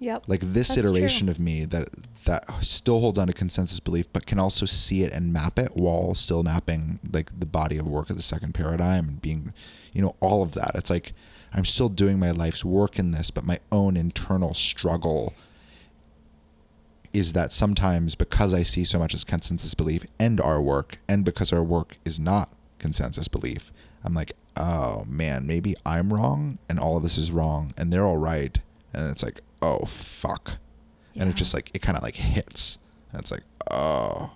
Yep. 0.00 0.24
like 0.28 0.40
this 0.40 0.68
That's 0.68 0.78
iteration 0.78 1.26
true. 1.26 1.32
of 1.32 1.38
me 1.38 1.66
that 1.66 1.90
that 2.24 2.46
still 2.64 3.00
holds 3.00 3.18
on 3.18 3.26
to 3.26 3.34
consensus 3.34 3.78
belief 3.80 4.06
but 4.14 4.24
can 4.24 4.38
also 4.38 4.64
see 4.64 5.02
it 5.02 5.12
and 5.12 5.30
map 5.30 5.58
it 5.58 5.76
while 5.76 6.14
still 6.14 6.42
mapping 6.42 6.98
like 7.12 7.38
the 7.38 7.44
body 7.44 7.76
of 7.76 7.86
work 7.86 8.08
of 8.08 8.16
the 8.16 8.22
second 8.22 8.54
paradigm 8.54 9.08
and 9.08 9.20
being 9.22 9.52
you 9.92 10.00
know 10.00 10.16
all 10.20 10.42
of 10.42 10.52
that 10.52 10.70
it's 10.74 10.88
like 10.88 11.12
i'm 11.52 11.66
still 11.66 11.90
doing 11.90 12.18
my 12.18 12.30
life's 12.30 12.64
work 12.64 12.98
in 12.98 13.10
this 13.10 13.30
but 13.30 13.44
my 13.44 13.58
own 13.70 13.94
internal 13.94 14.54
struggle 14.54 15.34
is 17.12 17.32
that 17.32 17.52
sometimes 17.52 18.14
because 18.14 18.54
i 18.54 18.62
see 18.62 18.84
so 18.84 18.98
much 18.98 19.14
as 19.14 19.24
consensus 19.24 19.74
belief 19.74 20.04
and 20.18 20.40
our 20.40 20.60
work 20.60 20.98
and 21.08 21.24
because 21.24 21.52
our 21.52 21.62
work 21.62 21.96
is 22.04 22.20
not 22.20 22.52
consensus 22.78 23.26
belief 23.28 23.72
I'm 24.04 24.14
like, 24.14 24.32
oh 24.56 25.04
man, 25.06 25.46
maybe 25.46 25.76
I'm 25.84 26.12
wrong 26.12 26.58
and 26.68 26.78
all 26.80 26.96
of 26.96 27.02
this 27.02 27.18
is 27.18 27.30
wrong 27.30 27.74
and 27.76 27.92
they're 27.92 28.06
all 28.06 28.16
right. 28.16 28.58
And 28.94 29.10
it's 29.10 29.22
like, 29.22 29.40
oh 29.60 29.84
fuck. 29.84 30.52
And 31.16 31.28
it 31.28 31.36
just 31.36 31.52
like 31.54 31.70
it 31.74 31.82
kind 31.82 31.96
of 31.98 32.02
like 32.02 32.14
hits. 32.14 32.78
And 33.12 33.20
it's 33.20 33.30
like, 33.30 33.42
oh. 33.70 34.30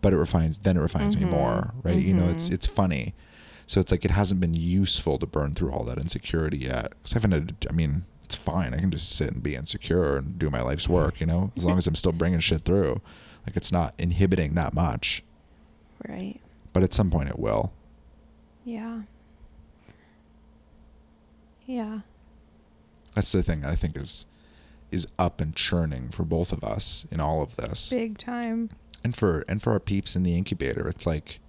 But 0.00 0.12
it 0.12 0.16
refines 0.16 0.58
then 0.58 0.76
it 0.76 0.80
refines 0.80 1.16
me 1.16 1.24
more, 1.26 1.72
right? 1.82 2.00
You 2.00 2.14
know, 2.14 2.28
it's 2.30 2.48
mhm. 2.48 2.54
it's 2.54 2.66
funny. 2.66 3.14
So 3.66 3.80
it's 3.80 3.92
like 3.92 4.04
it 4.04 4.10
hasn't 4.10 4.40
been 4.40 4.54
useful 4.54 5.18
to 5.18 5.26
burn 5.26 5.54
through 5.54 5.70
all 5.70 5.84
that 5.84 5.98
insecurity 5.98 6.58
yet. 6.58 6.92
'Cause 7.04 7.12
I 7.14 7.16
haven't 7.18 7.30
had, 7.32 7.56
I 7.68 7.72
mean, 7.72 8.04
it's 8.30 8.36
fine. 8.36 8.72
I 8.72 8.78
can 8.78 8.92
just 8.92 9.10
sit 9.16 9.32
and 9.32 9.42
be 9.42 9.56
insecure 9.56 10.16
and 10.16 10.38
do 10.38 10.50
my 10.50 10.62
life's 10.62 10.88
work, 10.88 11.18
you 11.20 11.26
know, 11.26 11.50
as 11.56 11.64
long 11.64 11.78
as 11.78 11.88
I'm 11.88 11.96
still 11.96 12.12
bringing 12.12 12.38
shit 12.38 12.60
through. 12.62 13.00
Like 13.44 13.56
it's 13.56 13.72
not 13.72 13.92
inhibiting 13.98 14.54
that 14.54 14.72
much, 14.72 15.24
Right. 16.08 16.38
but 16.72 16.84
at 16.84 16.94
some 16.94 17.10
point 17.10 17.28
it 17.28 17.40
will. 17.40 17.72
Yeah. 18.64 19.00
Yeah. 21.66 22.00
That's 23.14 23.32
the 23.32 23.42
thing 23.42 23.64
I 23.64 23.74
think 23.74 23.96
is 23.96 24.26
is 24.92 25.08
up 25.18 25.40
and 25.40 25.54
churning 25.56 26.08
for 26.10 26.22
both 26.24 26.52
of 26.52 26.62
us 26.64 27.06
in 27.10 27.18
all 27.20 27.42
of 27.42 27.56
this. 27.56 27.90
Big 27.90 28.16
time. 28.18 28.70
and 29.02 29.16
for 29.16 29.44
and 29.48 29.60
for 29.60 29.72
our 29.72 29.80
peeps 29.80 30.14
in 30.14 30.22
the 30.22 30.36
incubator 30.36 30.86
it's 30.88 31.06
like 31.06 31.40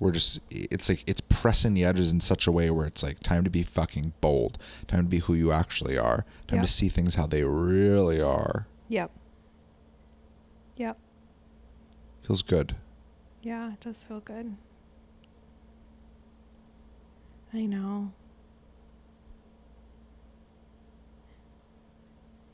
we're 0.00 0.10
just 0.10 0.40
it's 0.50 0.88
like 0.88 1.04
it's 1.06 1.20
pressing 1.28 1.74
the 1.74 1.84
edges 1.84 2.10
in 2.10 2.20
such 2.20 2.46
a 2.46 2.52
way 2.52 2.70
where 2.70 2.86
it's 2.86 3.02
like 3.02 3.20
time 3.20 3.44
to 3.44 3.50
be 3.50 3.62
fucking 3.62 4.12
bold 4.20 4.58
time 4.88 5.04
to 5.04 5.08
be 5.08 5.18
who 5.18 5.34
you 5.34 5.52
actually 5.52 5.96
are 5.98 6.24
time 6.48 6.56
Yeah. 6.58 6.62
to 6.62 6.68
see 6.68 6.88
things 6.88 7.14
how 7.14 7.26
they 7.26 7.44
really 7.44 8.20
are 8.20 8.66
Yep. 8.88 9.10
Yep. 10.76 10.98
feels 12.26 12.42
good 12.42 12.74
Yeah, 13.42 13.72
it 13.74 13.80
does 13.80 14.02
feel 14.02 14.20
good. 14.20 14.56
I 17.52 17.66
know. 17.66 18.12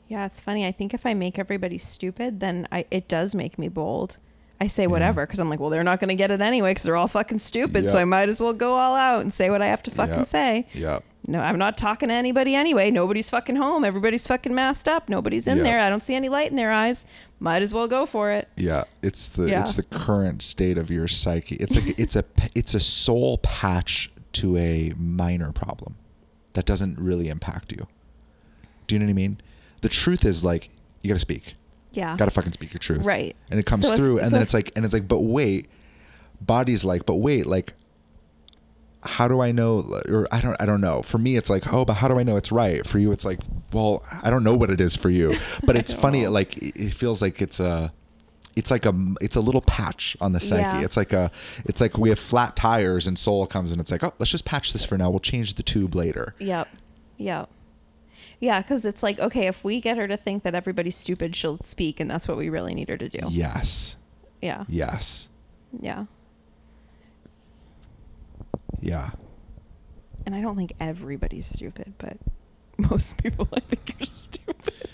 Yeah, 0.07 0.25
it's 0.25 0.39
funny. 0.39 0.65
I 0.65 0.71
think 0.71 0.93
if 0.93 1.05
I 1.05 1.13
make 1.13 1.37
everybody 1.37 1.77
stupid, 1.77 2.39
then 2.39 2.67
I 2.71 2.85
it 2.89 3.07
does 3.07 3.35
make 3.35 3.59
me 3.59 3.67
bold. 3.67 4.17
I 4.59 4.67
say 4.67 4.87
whatever 4.87 5.25
because 5.25 5.39
I'm 5.39 5.49
like, 5.49 5.59
well, 5.59 5.69
they're 5.69 5.83
not 5.83 5.99
going 5.99 6.09
to 6.09 6.15
get 6.15 6.31
it 6.31 6.41
anyway 6.41 6.71
because 6.71 6.83
they're 6.83 6.95
all 6.95 7.07
fucking 7.07 7.39
stupid. 7.39 7.87
So 7.87 7.99
I 7.99 8.05
might 8.05 8.27
as 8.29 8.41
well 8.41 8.53
go 8.53 8.73
all 8.73 8.95
out 8.95 9.21
and 9.21 9.31
say 9.31 9.49
what 9.51 9.61
I 9.61 9.67
have 9.67 9.83
to 9.83 9.91
fucking 9.91 10.15
Yep. 10.15 10.27
say. 10.27 10.67
yeah 10.73 10.99
No, 11.27 11.39
I'm 11.41 11.59
not 11.59 11.77
talking 11.77 12.09
to 12.09 12.15
anybody 12.15 12.55
anyway. 12.55 12.89
Nobody's 12.89 13.29
fucking 13.29 13.55
home. 13.57 13.83
Everybody's 13.83 14.25
fucking 14.25 14.55
masked 14.55 14.87
up. 14.87 15.09
Nobody's 15.09 15.45
in 15.47 15.57
Yep. 15.57 15.63
there. 15.63 15.79
I 15.79 15.89
don't 15.89 16.01
see 16.01 16.15
any 16.15 16.27
light 16.29 16.49
in 16.49 16.55
their 16.55 16.71
eyes. 16.71 17.05
Might 17.39 17.61
as 17.61 17.71
well 17.71 17.87
go 17.87 18.07
for 18.07 18.31
it. 18.31 18.47
yeah 18.57 18.85
it's 19.03 19.29
the 19.29 19.47
Yeah. 19.47 19.61
it's 19.61 19.75
the 19.75 19.83
current 19.83 20.41
state 20.41 20.77
of 20.79 20.89
your 20.89 21.07
psyche 21.07 21.55
it's 21.57 21.75
like 21.75 21.99
it's 21.99 22.15
a 22.15 22.23
it's 22.55 22.73
a 22.73 22.79
soul 22.79 23.37
patch 23.43 24.09
to 24.33 24.57
a 24.57 24.91
minor 24.97 25.51
problem 25.51 25.95
that 26.53 26.65
doesn't 26.65 26.97
really 26.99 27.29
impact 27.29 27.71
you 27.71 27.85
do 28.87 28.95
you 28.95 28.99
know 28.99 29.05
what 29.05 29.11
i 29.11 29.13
mean 29.13 29.39
the 29.81 29.89
truth 29.89 30.25
is 30.25 30.43
like 30.43 30.69
you 31.03 31.07
gotta 31.09 31.19
speak 31.19 31.53
Yeah. 31.93 32.15
gotta 32.17 32.31
fucking 32.31 32.51
speak 32.53 32.73
your 32.73 32.79
truth 32.79 33.03
Right. 33.05 33.35
and 33.49 33.59
it 33.59 33.65
comes 33.65 33.83
So 33.83 33.91
if- 33.93 33.97
through 33.97 34.17
and 34.17 34.25
so 34.27 34.31
then 34.31 34.41
if- 34.41 34.47
it's 34.47 34.53
like 34.53 34.71
and 34.75 34.83
it's 34.85 34.93
like 34.93 35.07
but 35.07 35.21
wait 35.21 35.67
body's 36.41 36.85
like 36.85 37.05
but 37.05 37.15
wait 37.15 37.47
like 37.47 37.73
how 39.03 39.27
do 39.27 39.41
i 39.41 39.51
know 39.51 39.79
or 40.09 40.27
i 40.31 40.41
don't 40.41 40.55
i 40.61 40.65
don't 40.65 40.81
know 40.81 41.01
for 41.01 41.17
me 41.17 41.37
it's 41.37 41.49
like 41.49 41.71
oh 41.71 41.85
but 41.85 41.93
how 41.93 42.07
do 42.07 42.19
i 42.19 42.23
know 42.23 42.35
it's 42.35 42.51
right 42.51 42.85
for 42.85 42.99
you 42.99 43.11
it's 43.11 43.23
like 43.23 43.39
well 43.71 44.03
i 44.23 44.29
don't 44.29 44.43
know 44.43 44.55
what 44.55 44.69
it 44.69 44.81
is 44.81 44.95
for 44.95 45.09
you 45.09 45.33
but 45.63 45.75
it's 45.75 45.93
funny 46.05 46.23
know. 46.23 46.31
like 46.31 46.57
it 46.57 46.75
it 46.75 46.93
feels 46.93 47.21
like 47.21 47.41
it's 47.41 47.59
a 47.59 47.91
it's 48.55 48.71
like 48.71 48.85
a 48.85 48.93
it's 49.21 49.35
a 49.35 49.41
little 49.41 49.61
patch 49.61 50.17
on 50.19 50.33
the 50.33 50.39
psyche 50.39 50.61
Yeah. 50.61 50.81
it's 50.81 50.97
like 50.97 51.13
a 51.13 51.31
it's 51.65 51.79
like 51.79 51.97
we 51.97 52.09
have 52.09 52.19
flat 52.19 52.55
tires 52.55 53.07
and 53.07 53.17
soul 53.17 53.45
comes 53.45 53.71
and 53.71 53.79
it's 53.79 53.91
like 53.91 54.03
oh 54.03 54.11
let's 54.19 54.31
just 54.31 54.45
patch 54.45 54.73
this 54.73 54.83
for 54.83 54.97
now 54.97 55.09
we'll 55.09 55.19
change 55.19 55.53
the 55.53 55.63
tube 55.63 55.95
later 55.95 56.33
Yep. 56.39 56.67
Yep. 57.17 57.49
Yeah, 58.39 58.61
because 58.61 58.85
it's 58.85 59.01
like, 59.01 59.19
okay, 59.19 59.47
if 59.47 59.63
we 59.63 59.81
get 59.81 59.97
her 59.97 60.07
to 60.07 60.15
think 60.17 60.43
that 60.43 60.53
everybody's 60.53 60.95
stupid, 60.95 61.35
she'll 61.35 61.57
speak, 61.57 61.99
and 61.99 62.09
that's 62.09 62.27
what 62.27 62.37
we 62.37 62.49
really 62.49 62.73
need 62.75 62.89
her 62.89 62.97
to 62.97 63.09
do. 63.09 63.19
yes 63.29 63.97
Yeah. 64.41 64.65
yes 64.67 65.29
Yeah. 65.81 66.05
yeah 68.81 69.11
And 70.25 70.35
I 70.35 70.41
don't 70.41 70.55
think 70.55 70.73
everybody's 70.79 71.47
stupid, 71.47 71.93
but 71.97 72.17
most 72.77 73.17
people 73.17 73.47
I 73.53 73.59
think 73.61 73.95
are 74.01 74.05
stupid. 74.05 74.89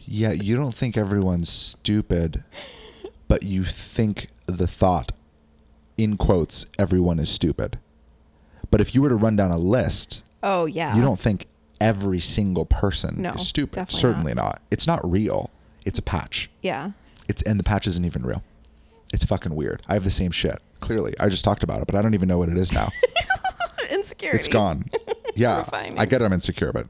Yeah, 0.00 0.32
you 0.32 0.56
don't 0.56 0.74
think 0.74 0.96
everyone's 0.96 1.48
stupid, 1.48 2.42
but 3.28 3.44
you 3.44 3.64
think 3.64 4.28
the 4.46 4.66
thought, 4.66 5.12
in 5.96 6.16
quotes, 6.16 6.66
everyone 6.78 7.18
is 7.20 7.30
stupid. 7.30 7.78
But 8.70 8.80
if 8.80 8.94
you 8.94 9.00
were 9.02 9.08
to 9.08 9.14
run 9.16 9.36
down 9.36 9.50
a 9.52 9.56
list, 9.58 10.22
Oh, 10.42 10.66
yeah. 10.66 10.94
you 10.96 11.00
don't 11.02 11.20
think 11.20 11.46
every 11.82 12.20
single 12.20 12.64
person 12.64 13.22
No, 13.22 13.32
is 13.32 13.46
stupid. 13.46 13.90
Certainly 13.90 14.34
not. 14.34 14.62
It's 14.70 14.86
not 14.86 15.08
real. 15.08 15.50
It's 15.84 15.98
a 15.98 16.02
patch. 16.02 16.50
Yeah. 16.62 16.92
It's 17.28 17.42
and 17.42 17.58
the 17.58 17.64
patch 17.64 17.86
isn't 17.86 18.04
even 18.04 18.22
real. 18.22 18.42
It's 19.12 19.24
fucking 19.24 19.54
weird. 19.54 19.82
I 19.88 19.94
have 19.94 20.04
the 20.04 20.10
same 20.10 20.30
shit. 20.30 20.60
Clearly, 20.80 21.14
I 21.20 21.28
just 21.28 21.44
talked 21.44 21.62
about 21.62 21.80
it, 21.80 21.86
but 21.86 21.94
I 21.94 22.02
don't 22.02 22.14
even 22.14 22.28
know 22.28 22.38
what 22.38 22.48
it 22.48 22.56
is 22.56 22.72
now. 22.72 22.88
Insecurity. 23.90 24.38
it's 24.38 24.48
gone. 24.48 24.90
Yeah. 25.34 25.66
I 25.72 26.04
get 26.04 26.20
I'm 26.20 26.32
insecure, 26.34 26.72
but 26.74 26.86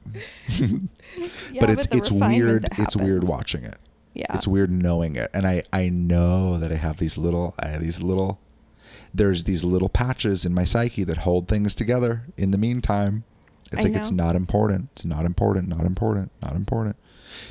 Yeah, 0.58 1.60
but 1.60 1.70
it's 1.70 1.86
the 1.86 1.98
it's 1.98 2.10
weird. 2.10 2.66
It's 2.76 2.96
weird 2.96 3.22
watching 3.22 3.62
it. 3.62 3.76
Yeah. 4.14 4.26
It's 4.34 4.48
weird 4.48 4.70
knowing 4.70 5.14
it, 5.14 5.30
and 5.32 5.46
I 5.46 5.62
I 5.72 5.88
know 5.88 6.58
that 6.58 6.72
I 6.72 6.74
have 6.74 6.96
these 6.96 7.16
little 7.16 7.54
I 7.60 7.68
have 7.68 7.80
these 7.80 8.02
little 8.02 8.40
there's 9.14 9.44
these 9.44 9.62
little 9.62 9.88
patches 9.88 10.44
in 10.44 10.52
my 10.54 10.64
psyche 10.64 11.04
that 11.04 11.18
hold 11.18 11.46
things 11.46 11.74
together. 11.76 12.24
In 12.36 12.50
the 12.50 12.58
meantime, 12.58 13.22
it's 13.72 13.84
I 13.84 13.88
like 13.88 13.96
it's 13.96 14.10
not 14.10 14.36
important. 14.36 14.88
It's 14.92 15.04
not 15.04 15.24
important. 15.24 15.68
Not 15.68 15.84
important. 15.84 16.30
Not 16.42 16.54
important. 16.54 16.96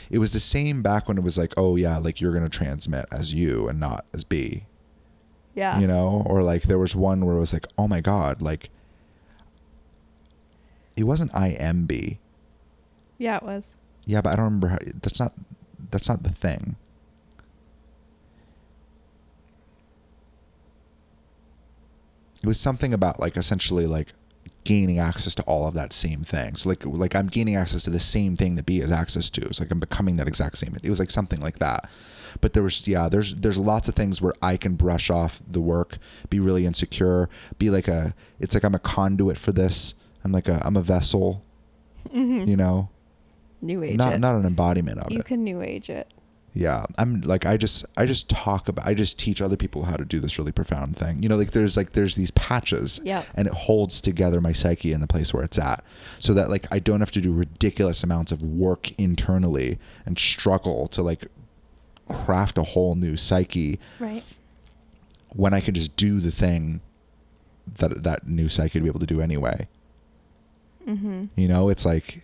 It 0.09 0.19
was 0.19 0.33
the 0.33 0.39
same 0.39 0.81
back 0.81 1.07
when 1.07 1.17
it 1.17 1.23
was 1.23 1.37
like, 1.37 1.53
oh 1.57 1.75
yeah, 1.75 1.97
like 1.97 2.21
you're 2.21 2.33
gonna 2.33 2.49
transmit 2.49 3.05
as 3.11 3.33
you 3.33 3.67
and 3.67 3.79
not 3.79 4.05
as 4.13 4.23
B. 4.23 4.65
Yeah. 5.55 5.79
You 5.79 5.87
know, 5.87 6.23
or 6.25 6.43
like 6.43 6.63
there 6.63 6.79
was 6.79 6.95
one 6.95 7.25
where 7.25 7.35
it 7.35 7.39
was 7.39 7.53
like, 7.53 7.65
oh 7.77 7.87
my 7.87 8.01
god, 8.01 8.41
like 8.41 8.69
it 10.95 11.03
wasn't 11.03 11.33
I 11.33 11.49
am 11.49 11.85
B. 11.85 12.19
Yeah, 13.17 13.37
it 13.37 13.43
was. 13.43 13.75
Yeah, 14.05 14.21
but 14.21 14.33
I 14.33 14.35
don't 14.35 14.45
remember 14.45 14.67
how. 14.67 14.79
That's 15.01 15.19
not. 15.19 15.33
That's 15.91 16.09
not 16.09 16.23
the 16.23 16.29
thing. 16.31 16.75
It 22.41 22.47
was 22.47 22.59
something 22.59 22.93
about 22.93 23.19
like 23.19 23.37
essentially 23.37 23.85
like 23.85 24.13
gaining 24.63 24.99
access 24.99 25.33
to 25.35 25.43
all 25.43 25.67
of 25.67 25.73
that 25.73 25.93
same 25.93 26.21
thing. 26.21 26.55
So 26.55 26.69
like 26.69 26.85
like 26.85 27.15
I'm 27.15 27.27
gaining 27.27 27.55
access 27.55 27.83
to 27.83 27.89
the 27.89 27.99
same 27.99 28.35
thing 28.35 28.55
that 28.55 28.65
B 28.65 28.79
has 28.79 28.91
access 28.91 29.29
to. 29.31 29.41
It's 29.41 29.59
like 29.59 29.71
I'm 29.71 29.79
becoming 29.79 30.17
that 30.17 30.27
exact 30.27 30.57
same. 30.57 30.75
It 30.81 30.89
was 30.89 30.99
like 30.99 31.11
something 31.11 31.41
like 31.41 31.59
that. 31.59 31.89
But 32.39 32.53
there 32.53 32.63
was 32.63 32.87
yeah, 32.87 33.09
there's 33.09 33.35
there's 33.35 33.57
lots 33.57 33.87
of 33.87 33.95
things 33.95 34.21
where 34.21 34.33
I 34.41 34.57
can 34.57 34.75
brush 34.75 35.09
off 35.09 35.41
the 35.49 35.61
work, 35.61 35.97
be 36.29 36.39
really 36.39 36.65
insecure, 36.65 37.29
be 37.57 37.69
like 37.69 37.87
a 37.87 38.13
it's 38.39 38.53
like 38.53 38.63
I'm 38.63 38.75
a 38.75 38.79
conduit 38.79 39.37
for 39.37 39.51
this. 39.51 39.95
I'm 40.23 40.31
like 40.31 40.47
a 40.47 40.61
I'm 40.65 40.77
a 40.77 40.81
vessel, 40.81 41.43
mm-hmm. 42.09 42.47
you 42.47 42.55
know. 42.55 42.89
New 43.63 43.83
age 43.83 43.95
Not 43.95 44.13
it. 44.13 44.19
not 44.19 44.35
an 44.35 44.45
embodiment 44.45 44.99
of 44.99 45.11
you 45.11 45.17
it. 45.17 45.19
You 45.19 45.23
can 45.23 45.43
new 45.43 45.61
age 45.61 45.89
it. 45.89 46.07
Yeah, 46.53 46.85
I'm 46.97 47.21
like 47.21 47.45
I 47.45 47.55
just 47.55 47.85
I 47.95 48.05
just 48.05 48.27
talk 48.27 48.67
about 48.67 48.85
I 48.85 48.93
just 48.93 49.17
teach 49.17 49.41
other 49.41 49.55
people 49.55 49.83
how 49.83 49.93
to 49.93 50.03
do 50.03 50.19
this 50.19 50.37
really 50.37 50.51
profound 50.51 50.97
thing. 50.97 51.23
You 51.23 51.29
know, 51.29 51.37
like 51.37 51.51
there's 51.51 51.77
like 51.77 51.93
there's 51.93 52.15
these 52.15 52.31
patches, 52.31 52.99
Yep. 53.05 53.25
and 53.35 53.47
it 53.47 53.53
holds 53.53 54.01
together 54.01 54.41
my 54.41 54.51
psyche 54.51 54.91
in 54.91 54.99
the 54.99 55.07
place 55.07 55.33
where 55.33 55.43
it's 55.45 55.57
at, 55.57 55.81
so 56.19 56.33
that 56.33 56.49
like 56.49 56.65
I 56.69 56.79
don't 56.79 56.99
have 56.99 57.11
to 57.11 57.21
do 57.21 57.31
ridiculous 57.31 58.03
amounts 58.03 58.33
of 58.33 58.41
work 58.43 58.91
internally 58.99 59.79
and 60.05 60.19
struggle 60.19 60.87
to 60.89 61.01
like 61.01 61.25
craft 62.09 62.57
a 62.57 62.63
whole 62.63 62.95
new 62.95 63.15
psyche 63.15 63.79
Right. 63.97 64.23
when 65.29 65.53
I 65.53 65.61
can 65.61 65.73
just 65.73 65.95
do 65.95 66.19
the 66.19 66.31
thing 66.31 66.81
that 67.77 68.03
that 68.03 68.27
new 68.27 68.49
psyche 68.49 68.77
would 68.77 68.83
be 68.83 68.89
able 68.89 68.99
to 68.99 69.05
do 69.05 69.21
anyway. 69.21 69.69
Mm-hmm. 70.85 71.25
You 71.37 71.47
know, 71.47 71.69
it's 71.69 71.85
like 71.85 72.23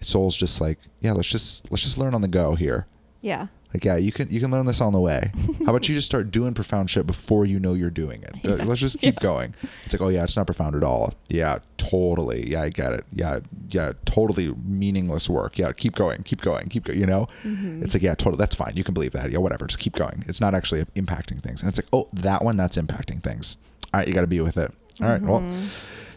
soul's 0.00 0.34
just 0.36 0.62
like 0.62 0.78
yeah, 1.02 1.12
let's 1.12 1.28
just 1.28 1.70
let's 1.70 1.82
just 1.82 1.98
learn 1.98 2.14
on 2.14 2.22
the 2.22 2.28
go 2.28 2.54
here. 2.54 2.86
Yeah. 3.20 3.48
Like, 3.76 3.84
yeah, 3.84 3.96
you 3.98 4.10
can 4.10 4.30
you 4.30 4.40
can 4.40 4.50
learn 4.50 4.64
this 4.64 4.80
on 4.80 4.94
the 4.94 5.00
way. 5.00 5.30
How 5.66 5.66
about 5.66 5.86
you 5.86 5.94
just 5.94 6.06
start 6.06 6.30
doing 6.30 6.54
profound 6.54 6.88
shit 6.88 7.06
before 7.06 7.44
you 7.44 7.60
know 7.60 7.74
you're 7.74 7.90
doing 7.90 8.22
it? 8.22 8.34
Yeah. 8.42 8.64
Let's 8.64 8.80
just 8.80 8.98
keep 8.98 9.16
Yeah. 9.16 9.20
going. 9.20 9.54
It's 9.84 9.92
like, 9.92 10.00
oh 10.00 10.08
yeah, 10.08 10.24
it's 10.24 10.34
not 10.34 10.46
profound 10.46 10.74
at 10.76 10.82
all. 10.82 11.12
Yeah, 11.28 11.58
totally. 11.76 12.50
Yeah, 12.50 12.62
I 12.62 12.70
get 12.70 12.92
it. 12.94 13.04
Yeah, 13.12 13.40
yeah, 13.68 13.92
totally 14.06 14.54
meaningless 14.64 15.28
work. 15.28 15.58
Yeah, 15.58 15.72
keep 15.72 15.94
going, 15.94 16.22
keep 16.22 16.40
going, 16.40 16.68
keep 16.68 16.84
going. 16.84 16.98
You 16.98 17.04
know, 17.04 17.28
Mhm. 17.44 17.82
it's 17.84 17.92
like, 17.92 18.02
yeah, 18.02 18.14
totally. 18.14 18.38
That's 18.38 18.54
fine. 18.54 18.72
You 18.76 18.82
can 18.82 18.94
believe 18.94 19.12
that. 19.12 19.30
Yeah, 19.30 19.40
whatever. 19.40 19.66
Just 19.66 19.78
keep 19.78 19.94
going. 19.94 20.24
It's 20.26 20.40
not 20.40 20.54
actually 20.54 20.82
impacting 20.96 21.42
things. 21.42 21.60
And 21.60 21.68
it's 21.68 21.76
like, 21.78 21.88
oh, 21.92 22.08
that 22.14 22.42
one, 22.42 22.56
that's 22.56 22.78
impacting 22.78 23.22
things. 23.22 23.58
All 23.92 24.00
right, 24.00 24.08
you 24.08 24.14
got 24.14 24.22
to 24.22 24.26
be 24.26 24.40
with 24.40 24.56
it. 24.56 24.72
All 25.02 25.08
right. 25.08 25.20
Well, 25.20 25.40
Mhm. 25.42 25.66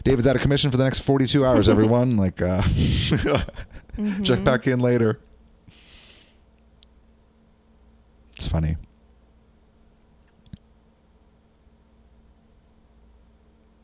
David's 0.04 0.26
out 0.26 0.34
of 0.34 0.40
commission 0.40 0.70
for 0.70 0.78
the 0.78 0.84
next 0.84 1.00
42 1.00 1.44
hours. 1.44 1.68
Everyone, 1.68 2.16
like, 2.16 2.40
uh, 2.40 2.62
Mm-hmm. 3.98 4.22
check 4.22 4.42
back 4.44 4.66
in 4.66 4.80
later. 4.80 5.18
It's 8.40 8.48
funny. 8.48 8.78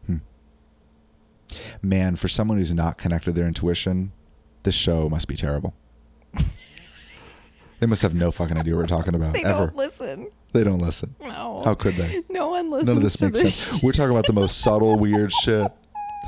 Hmm. 0.07 0.17
Man, 1.83 2.17
for 2.17 2.27
someone 2.29 2.57
who's 2.57 2.73
not 2.73 2.97
connected 2.97 3.27
to 3.27 3.33
their 3.33 3.47
intuition, 3.47 4.13
this 4.63 4.75
show 4.75 5.11
must 5.11 5.29
be 5.29 5.37
terrible. 5.37 5.75
they 7.81 7.87
must 7.87 8.01
have 8.01 8.15
no 8.15 8.31
fucking 8.31 8.57
idea 8.57 8.75
what 8.75 8.81
we're 8.81 8.87
talking 8.87 9.15
about. 9.15 9.35
they 9.35 9.45
ever. 9.45 9.67
don't 9.67 9.77
listen. 9.77 10.31
They 10.55 10.65
don't 10.65 10.79
listen. 10.79 11.15
No. 11.21 11.61
How 11.63 11.75
could 11.75 11.97
they? 11.97 12.23
No 12.31 12.49
one 12.49 12.71
listens. 12.71 12.89
None 12.89 12.97
of 12.97 13.03
this 13.03 13.21
makes 13.21 13.43
this 13.43 13.55
sense. 13.55 13.83
We're 13.83 13.93
talking 13.93 14.13
about 14.13 14.27
the 14.27 14.33
most 14.33 14.57
subtle, 14.63 14.99
weird 14.99 15.35
shit. 15.35 15.71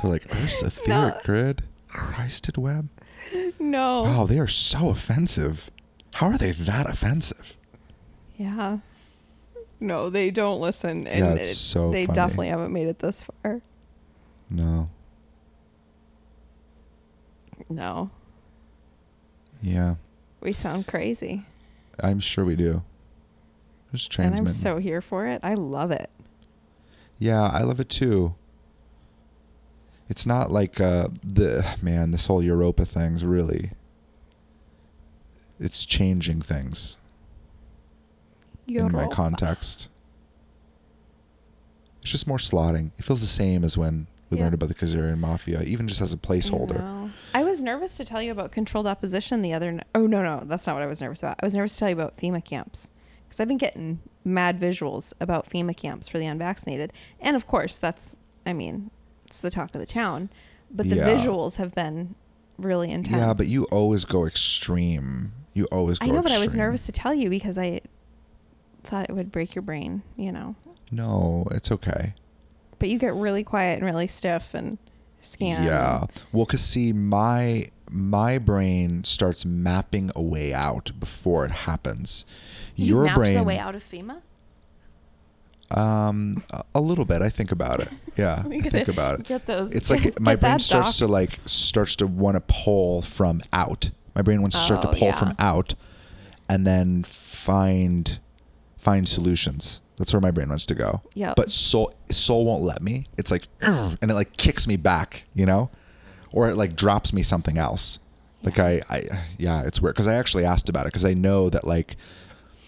They're 0.03 0.11
like 0.11 0.25
Earth's 0.35 0.61
etheric 0.61 0.87
no. 0.87 1.19
grid, 1.23 1.63
Christed 1.87 2.57
web. 2.57 2.89
No. 3.59 4.03
Wow, 4.03 4.27
they 4.27 4.37
are 4.37 4.45
so 4.47 4.89
offensive. 4.89 5.71
How 6.13 6.27
are 6.27 6.37
they 6.37 6.51
that 6.51 6.87
offensive? 6.87 7.55
Yeah. 8.39 8.77
No, 9.81 10.09
they 10.09 10.31
don't 10.31 10.59
listen. 10.59 11.05
And 11.07 11.19
Yeah, 11.25 11.33
it's 11.33 11.51
it- 11.51 11.55
so 11.55 11.91
they 11.91 12.05
funny. 12.05 12.15
definitely 12.15 12.47
haven't 12.47 12.73
made 12.73 12.87
it 12.87 12.99
this 12.99 13.23
far. 13.43 13.61
No. 14.49 14.89
No. 17.69 18.09
Yeah, 19.61 19.95
We 20.41 20.53
sound 20.53 20.87
crazy. 20.87 21.45
I'm 21.99 22.19
sure 22.21 22.45
we 22.45 22.55
do. 22.55 22.81
Just 23.91 24.17
And 24.17 24.33
I'm 24.39 24.47
so 24.47 24.77
here 24.77 25.01
for 25.01 25.25
it. 25.27 25.41
I 25.43 25.55
love 25.55 25.91
it. 25.91 26.09
Yeah, 27.17 27.41
I 27.43 27.63
love 27.63 27.81
it 27.81 27.89
too. 27.89 28.35
It's 30.07 30.25
not 30.25 30.49
like 30.49 30.79
uh, 30.79 31.09
the 31.21 31.65
man. 31.81 32.11
This 32.11 32.27
whole 32.27 32.41
Europa 32.41 32.85
thing's 32.85 33.25
really. 33.25 33.71
It's 35.59 35.83
changing 35.85 36.41
things 36.41 36.95
in 38.69 38.91
my 38.91 39.07
context. 39.07 39.89
It's 42.01 42.11
just 42.11 42.27
more 42.27 42.37
slotting. 42.37 42.91
It 42.97 43.05
feels 43.05 43.21
the 43.21 43.27
same 43.27 43.63
as 43.63 43.77
when 43.77 44.07
we 44.29 44.37
Yeah. 44.37 44.43
learned 44.43 44.53
about 44.55 44.69
the 44.69 44.75
Khazarian 44.75 45.17
Mafia, 45.19 45.61
even 45.63 45.87
just 45.87 46.01
as 46.01 46.13
a 46.13 46.17
placeholder. 46.17 46.79
know. 46.79 47.09
I 47.33 47.43
was 47.43 47.61
nervous 47.61 47.97
to 47.97 48.05
tell 48.05 48.21
you 48.21 48.31
about 48.31 48.51
controlled 48.51 48.87
opposition 48.87 49.41
the 49.41 49.53
other. 49.53 49.69
N- 49.69 49.81
oh 49.95 50.07
no, 50.07 50.23
no, 50.23 50.43
that's 50.45 50.65
not 50.67 50.75
what 50.75 50.83
I 50.83 50.87
was 50.87 51.01
nervous 51.01 51.19
about. 51.19 51.37
I 51.41 51.45
was 51.45 51.55
nervous 51.55 51.73
to 51.73 51.79
tell 51.79 51.89
you 51.89 51.95
about 51.95 52.17
FEMA 52.17 52.43
camps 52.43 52.89
because 53.27 53.39
I've 53.39 53.47
been 53.47 53.57
getting 53.57 53.99
mad 54.23 54.59
visuals 54.59 55.13
about 55.19 55.49
FEMA 55.49 55.75
camps 55.75 56.07
for 56.07 56.19
the 56.19 56.25
unvaccinated, 56.25 56.93
and 57.19 57.35
of 57.35 57.45
course 57.47 57.77
that's. 57.77 58.15
I 58.45 58.53
mean, 58.53 58.89
it's 59.27 59.39
the 59.41 59.51
talk 59.51 59.73
of 59.75 59.79
the 59.81 59.85
town, 59.85 60.29
but 60.71 60.87
the 60.89 60.95
Yeah. 60.95 61.05
visuals 61.07 61.57
have 61.57 61.75
been 61.75 62.15
really 62.57 62.89
intense. 62.91 63.17
Yeah, 63.17 63.33
but 63.33 63.47
you 63.47 63.65
always 63.65 64.05
go 64.05 64.25
extreme. 64.25 65.33
You 65.53 65.65
always 65.65 65.99
go 65.99 66.05
I 66.05 66.09
know, 66.09 66.21
but 66.21 66.31
I 66.31 66.39
was 66.39 66.55
nervous 66.55 66.85
to 66.85 66.91
tell 66.91 67.13
you 67.13 67.29
because 67.29 67.57
I 67.57 67.81
thought 68.83 69.09
it 69.09 69.13
would 69.13 69.31
break 69.31 69.55
your 69.55 69.61
brain. 69.61 70.01
You 70.15 70.31
know, 70.31 70.55
No, 70.91 71.47
it's 71.51 71.71
okay. 71.71 72.13
but 72.79 72.89
you 72.89 72.97
get 72.99 73.13
really 73.13 73.43
quiet 73.43 73.77
and 73.79 73.85
really 73.85 74.07
stiff 74.07 74.53
and 74.53 74.77
scan. 75.21 75.63
Yeah. 75.65 76.05
Well, 76.31 76.45
cause 76.45 76.61
see, 76.61 76.93
my 76.93 77.69
my 77.91 78.37
brain 78.37 79.03
starts 79.03 79.45
mapping 79.45 80.11
a 80.15 80.21
way 80.21 80.53
out 80.53 80.91
before 80.99 81.43
it 81.45 81.51
happens. 81.51 82.23
You've 82.75 82.89
Your 82.89 83.03
mapped 83.05 83.15
brain, 83.15 83.35
the 83.35 83.43
way 83.43 83.57
out 83.57 83.73
of 83.75 83.83
FEMA. 83.83 84.21
um, 85.71 86.43
a- 86.51 86.63
a 86.75 86.81
little 86.81 87.05
bit. 87.05 87.21
I 87.21 87.29
think 87.29 87.51
about 87.51 87.79
it. 87.81 87.89
Yeah, 88.17 88.43
I 88.45 88.57
gotta 88.57 88.69
think 88.69 88.87
about 88.89 89.21
it. 89.21 89.27
Get 89.27 89.45
those. 89.45 89.71
It's 89.73 89.87
get- 89.91 90.03
like 90.03 90.19
my 90.19 90.35
brain 90.35 90.53
that 90.53 90.61
starts 90.61 90.97
to 90.97 91.07
like 91.07 91.39
starts 91.45 91.95
to 91.97 92.07
want 92.07 92.35
to 92.35 92.41
pull 92.41 93.01
from 93.01 93.41
out. 93.53 93.89
My 94.13 94.21
brain 94.21 94.41
wants 94.41 94.57
to 94.57 94.63
start 94.65 94.81
to 94.81 94.89
Oh, 94.89 94.91
pull 94.91 95.07
yeah. 95.09 95.15
from 95.19 95.33
out, 95.39 95.75
and 96.49 96.67
then 96.67 97.03
find 97.03 98.19
find 98.89 99.07
solutions. 99.07 99.81
That's 99.97 100.13
where 100.13 100.21
my 100.21 100.31
brain 100.31 100.49
wants 100.49 100.65
to 100.67 100.75
go. 100.75 101.01
Yeah. 101.13 101.33
But 101.35 101.51
soul 101.51 101.93
soul 102.09 102.45
won't 102.45 102.63
let 102.63 102.81
me. 102.81 103.05
It's 103.17 103.29
like 103.31 103.43
and 103.61 104.09
it 104.11 104.13
like 104.15 104.35
kicks 104.37 104.65
me 104.67 104.77
back, 104.77 105.25
you 105.35 105.45
know, 105.45 105.69
or 106.31 106.49
it 106.49 106.55
like 106.55 106.75
drops 106.75 107.13
me 107.13 107.21
something 107.21 107.57
else. 107.59 107.99
Like 108.43 108.57
I, 108.57 108.81
I 108.89 108.99
yeah, 109.37 109.61
it's 109.63 109.79
weird 109.81 109.93
because 109.95 110.07
I 110.07 110.15
actually 110.15 110.45
asked 110.45 110.69
about 110.69 110.85
it 110.85 110.93
because 110.93 111.05
I 111.05 111.13
know 111.13 111.49
that 111.51 111.65
like 111.67 111.97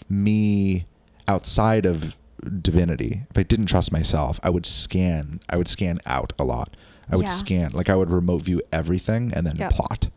me 0.09 0.85
outside 1.27 1.85
of 1.87 2.15
divinity, 2.61 3.23
if 3.31 3.37
I 3.37 3.43
didn't 3.43 3.67
trust 3.67 3.91
myself, 3.91 4.39
I 4.43 4.49
would 4.49 4.65
scan. 4.65 5.39
I 5.49 5.57
would 5.57 5.67
scan 5.67 5.99
out 6.05 6.33
a 6.37 6.43
lot. 6.43 6.75
I 7.09 7.15
would 7.15 7.27
Yeah. 7.27 7.33
scan 7.33 7.71
like 7.71 7.89
I 7.89 7.95
would 7.95 8.09
remote 8.11 8.43
view 8.43 8.61
everything 8.71 9.31
and 9.35 9.47
then 9.47 9.55
Yep. 9.55 9.71
plot. 9.71 10.09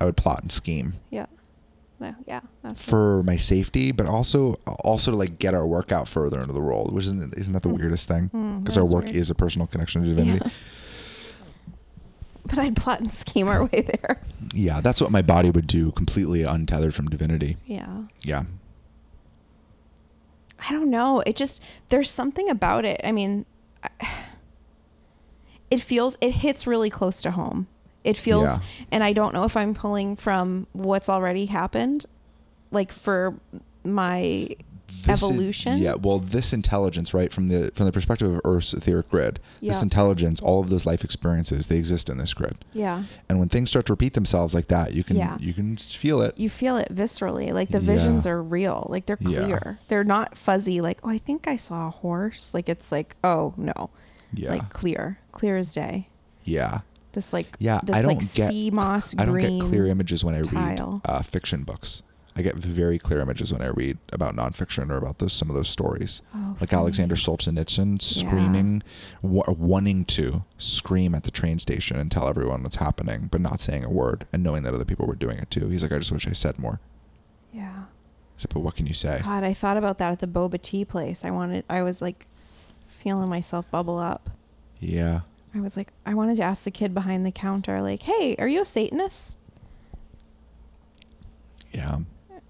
I 0.00 0.04
would 0.04 0.16
plot 0.18 0.42
and 0.42 0.52
scheme 0.52 0.94
Yeah. 1.10 1.26
Yeah. 2.26 2.40
For 2.74 3.22
my 3.22 3.36
safety, 3.36 3.90
but 3.92 4.06
also 4.06 4.54
also 4.84 5.10
to 5.12 5.16
like 5.16 5.38
get 5.38 5.54
our 5.54 5.66
work 5.66 5.92
out 5.92 6.08
further 6.08 6.40
into 6.40 6.52
the 6.52 6.60
world, 6.60 6.92
which 6.92 7.04
isn't 7.06 7.34
isn't 7.36 7.52
that 7.54 7.62
the 7.62 7.68
weirdest 7.70 8.06
thing? 8.08 8.26
Hmm, 8.26 8.58
Because 8.60 8.74
that 8.74 8.80
our 8.82 8.86
work 8.86 9.04
weird. 9.04 9.16
is 9.16 9.30
a 9.30 9.34
personal 9.34 9.66
connection 9.66 10.02
to 10.02 10.08
divinity. 10.08 10.40
Yeah. 10.44 10.50
But 12.48 12.60
I'd 12.60 12.76
plot 12.76 13.00
and 13.00 13.12
scheme 13.12 13.48
our 13.48 13.64
way 13.64 13.80
there. 13.80 14.20
Yeah, 14.54 14.80
that's 14.80 15.00
what 15.00 15.10
my 15.10 15.20
body 15.20 15.50
would 15.50 15.66
do, 15.66 15.90
completely 15.90 16.44
untethered 16.44 16.94
from 16.94 17.08
divinity. 17.08 17.56
Yeah. 17.66 18.04
Yeah, 18.22 18.44
I 20.60 20.72
don't 20.72 20.90
know. 20.90 21.24
It 21.26 21.34
just 21.36 21.60
there's 21.88 22.10
something 22.10 22.48
about 22.48 22.84
it. 22.84 23.00
I 23.02 23.10
mean, 23.12 23.46
I- 23.82 23.88
it 25.70 25.80
feels 25.82 26.16
it 26.20 26.30
hits 26.32 26.66
really 26.66 26.90
close 26.90 27.20
to 27.22 27.32
home. 27.32 27.66
It 28.06 28.16
feels, 28.16 28.44
Yeah. 28.48 28.58
and 28.92 29.02
I 29.04 29.12
don't 29.12 29.34
know 29.34 29.44
if 29.44 29.56
I'm 29.56 29.74
pulling 29.74 30.16
from 30.16 30.66
what's 30.72 31.08
already 31.08 31.46
happened, 31.46 32.06
like 32.70 32.92
for 32.92 33.34
my 33.84 34.48
This 35.04 35.22
is- 35.22 35.30
evolution. 35.30 35.78
yeah, 35.78 35.94
well, 35.94 36.18
this 36.20 36.52
intelligence, 36.52 37.12
right, 37.12 37.32
from 37.32 37.48
the 37.48 37.70
from 37.74 37.86
the 37.86 37.92
perspective 37.92 38.32
of 38.32 38.40
Earth's 38.44 38.72
etheric 38.72 39.08
grid, 39.10 39.38
this 39.60 39.82
intelligence, 39.82 40.40
all 40.40 40.60
of 40.60 40.68
those 40.70 40.86
life 40.86 41.04
experiences, 41.04 41.66
they 41.66 41.76
exist 41.78 42.08
in 42.08 42.18
this 42.18 42.32
grid. 42.34 42.64
Yeah. 42.72 43.04
And 43.28 43.38
when 43.38 43.48
things 43.48 43.70
start 43.70 43.86
to 43.86 43.92
repeat 43.92 44.14
themselves 44.14 44.54
like 44.54 44.68
that, 44.68 44.94
you 44.94 45.02
can 45.04 45.16
Yeah. 45.16 45.36
you 45.40 45.52
can 45.52 45.76
feel 45.76 46.20
it. 46.22 46.38
You 46.38 46.48
feel 46.48 46.76
it 46.76 46.94
viscerally. 46.94 47.52
Like 47.52 47.68
the 47.70 47.80
Yeah. 47.80 47.92
visions 47.94 48.26
are 48.26 48.42
real. 48.42 48.86
Like 48.88 49.06
they're 49.06 49.18
Yeah. 49.20 49.42
clear. 49.44 49.78
They're 49.88 50.04
not 50.04 50.38
fuzzy. 50.38 50.80
Like 50.80 51.00
oh, 51.04 51.10
I 51.10 51.18
think 51.18 51.46
I 51.48 51.56
saw 51.56 51.88
a 51.88 51.90
horse. 51.90 52.52
Like 52.54 52.68
it's 52.68 52.90
like 52.92 53.16
oh 53.24 53.52
no, 53.56 53.90
Yeah, 54.32 54.50
like 54.50 54.70
clear, 54.70 55.18
clear 55.32 55.56
as 55.56 55.72
day. 55.72 56.08
yeah, 56.44 56.80
This 57.16 57.32
like 57.32 57.56
yeah. 57.58 57.80
this 57.82 57.96
I 57.96 58.02
don't 58.02 58.16
like 58.16 58.34
get 58.34 58.50
sea 58.50 58.70
moss 58.70 59.14
green. 59.14 59.22
I 59.22 59.48
don't 59.48 59.58
get 59.58 59.68
clear 59.70 59.86
images 59.86 60.22
when 60.22 60.34
I 60.34 60.42
tile. 60.42 61.00
read 61.06 61.10
uh, 61.10 61.22
fiction 61.22 61.64
books. 61.64 62.02
I 62.36 62.42
get 62.42 62.56
very 62.56 62.98
clear 62.98 63.20
images 63.20 63.54
when 63.54 63.62
I 63.62 63.68
read 63.68 63.96
about 64.12 64.36
nonfiction 64.36 64.90
or 64.90 64.98
about 64.98 65.16
those 65.18 65.32
some 65.32 65.48
of 65.48 65.56
those 65.56 65.70
stories. 65.70 66.20
Oh, 66.34 66.56
like 66.60 66.68
funny. 66.68 66.80
Alexander 66.80 67.14
Solzhenitsyn 67.14 68.02
screaming, 68.02 68.82
wa- 69.22 69.46
wanting 69.48 70.04
to 70.04 70.44
scream 70.58 71.14
at 71.14 71.22
the 71.22 71.30
train 71.30 71.58
station 71.58 71.96
and 71.98 72.10
tell 72.10 72.28
everyone 72.28 72.62
what's 72.62 72.76
happening, 72.76 73.28
but 73.32 73.40
not 73.40 73.62
saying 73.62 73.82
a 73.82 73.88
word 73.88 74.26
and 74.34 74.42
knowing 74.42 74.62
that 74.64 74.74
other 74.74 74.84
people 74.84 75.06
were 75.06 75.14
doing 75.14 75.38
it 75.38 75.50
too. 75.50 75.68
He's 75.68 75.82
like, 75.82 75.92
I 75.92 75.98
just 75.98 76.12
wish 76.12 76.28
I 76.28 76.32
said 76.32 76.58
more. 76.58 76.80
Yeah. 77.50 77.84
Said, 78.36 78.50
but 78.52 78.60
what 78.60 78.74
can 78.76 78.86
you 78.86 78.92
say? 78.92 79.22
God, 79.24 79.42
I 79.42 79.54
thought 79.54 79.78
about 79.78 79.96
that 79.96 80.12
at 80.12 80.18
the 80.18 80.26
boba 80.26 80.60
tea 80.60 80.84
place. 80.84 81.24
I 81.24 81.30
wanted. 81.30 81.64
I 81.70 81.80
was 81.80 82.02
like 82.02 82.26
feeling 82.98 83.30
myself 83.30 83.64
bubble 83.70 83.98
up. 83.98 84.28
Yeah. 84.78 85.20
I 85.56 85.60
was 85.60 85.76
like, 85.76 85.92
I 86.04 86.12
wanted 86.12 86.36
to 86.36 86.42
ask 86.42 86.64
the 86.64 86.70
kid 86.70 86.92
behind 86.92 87.24
the 87.24 87.30
counter, 87.30 87.80
like, 87.80 88.02
"Hey, 88.02 88.36
are 88.38 88.46
you 88.46 88.60
a 88.62 88.64
Satanist?" 88.66 89.38
Yeah. 91.72 91.98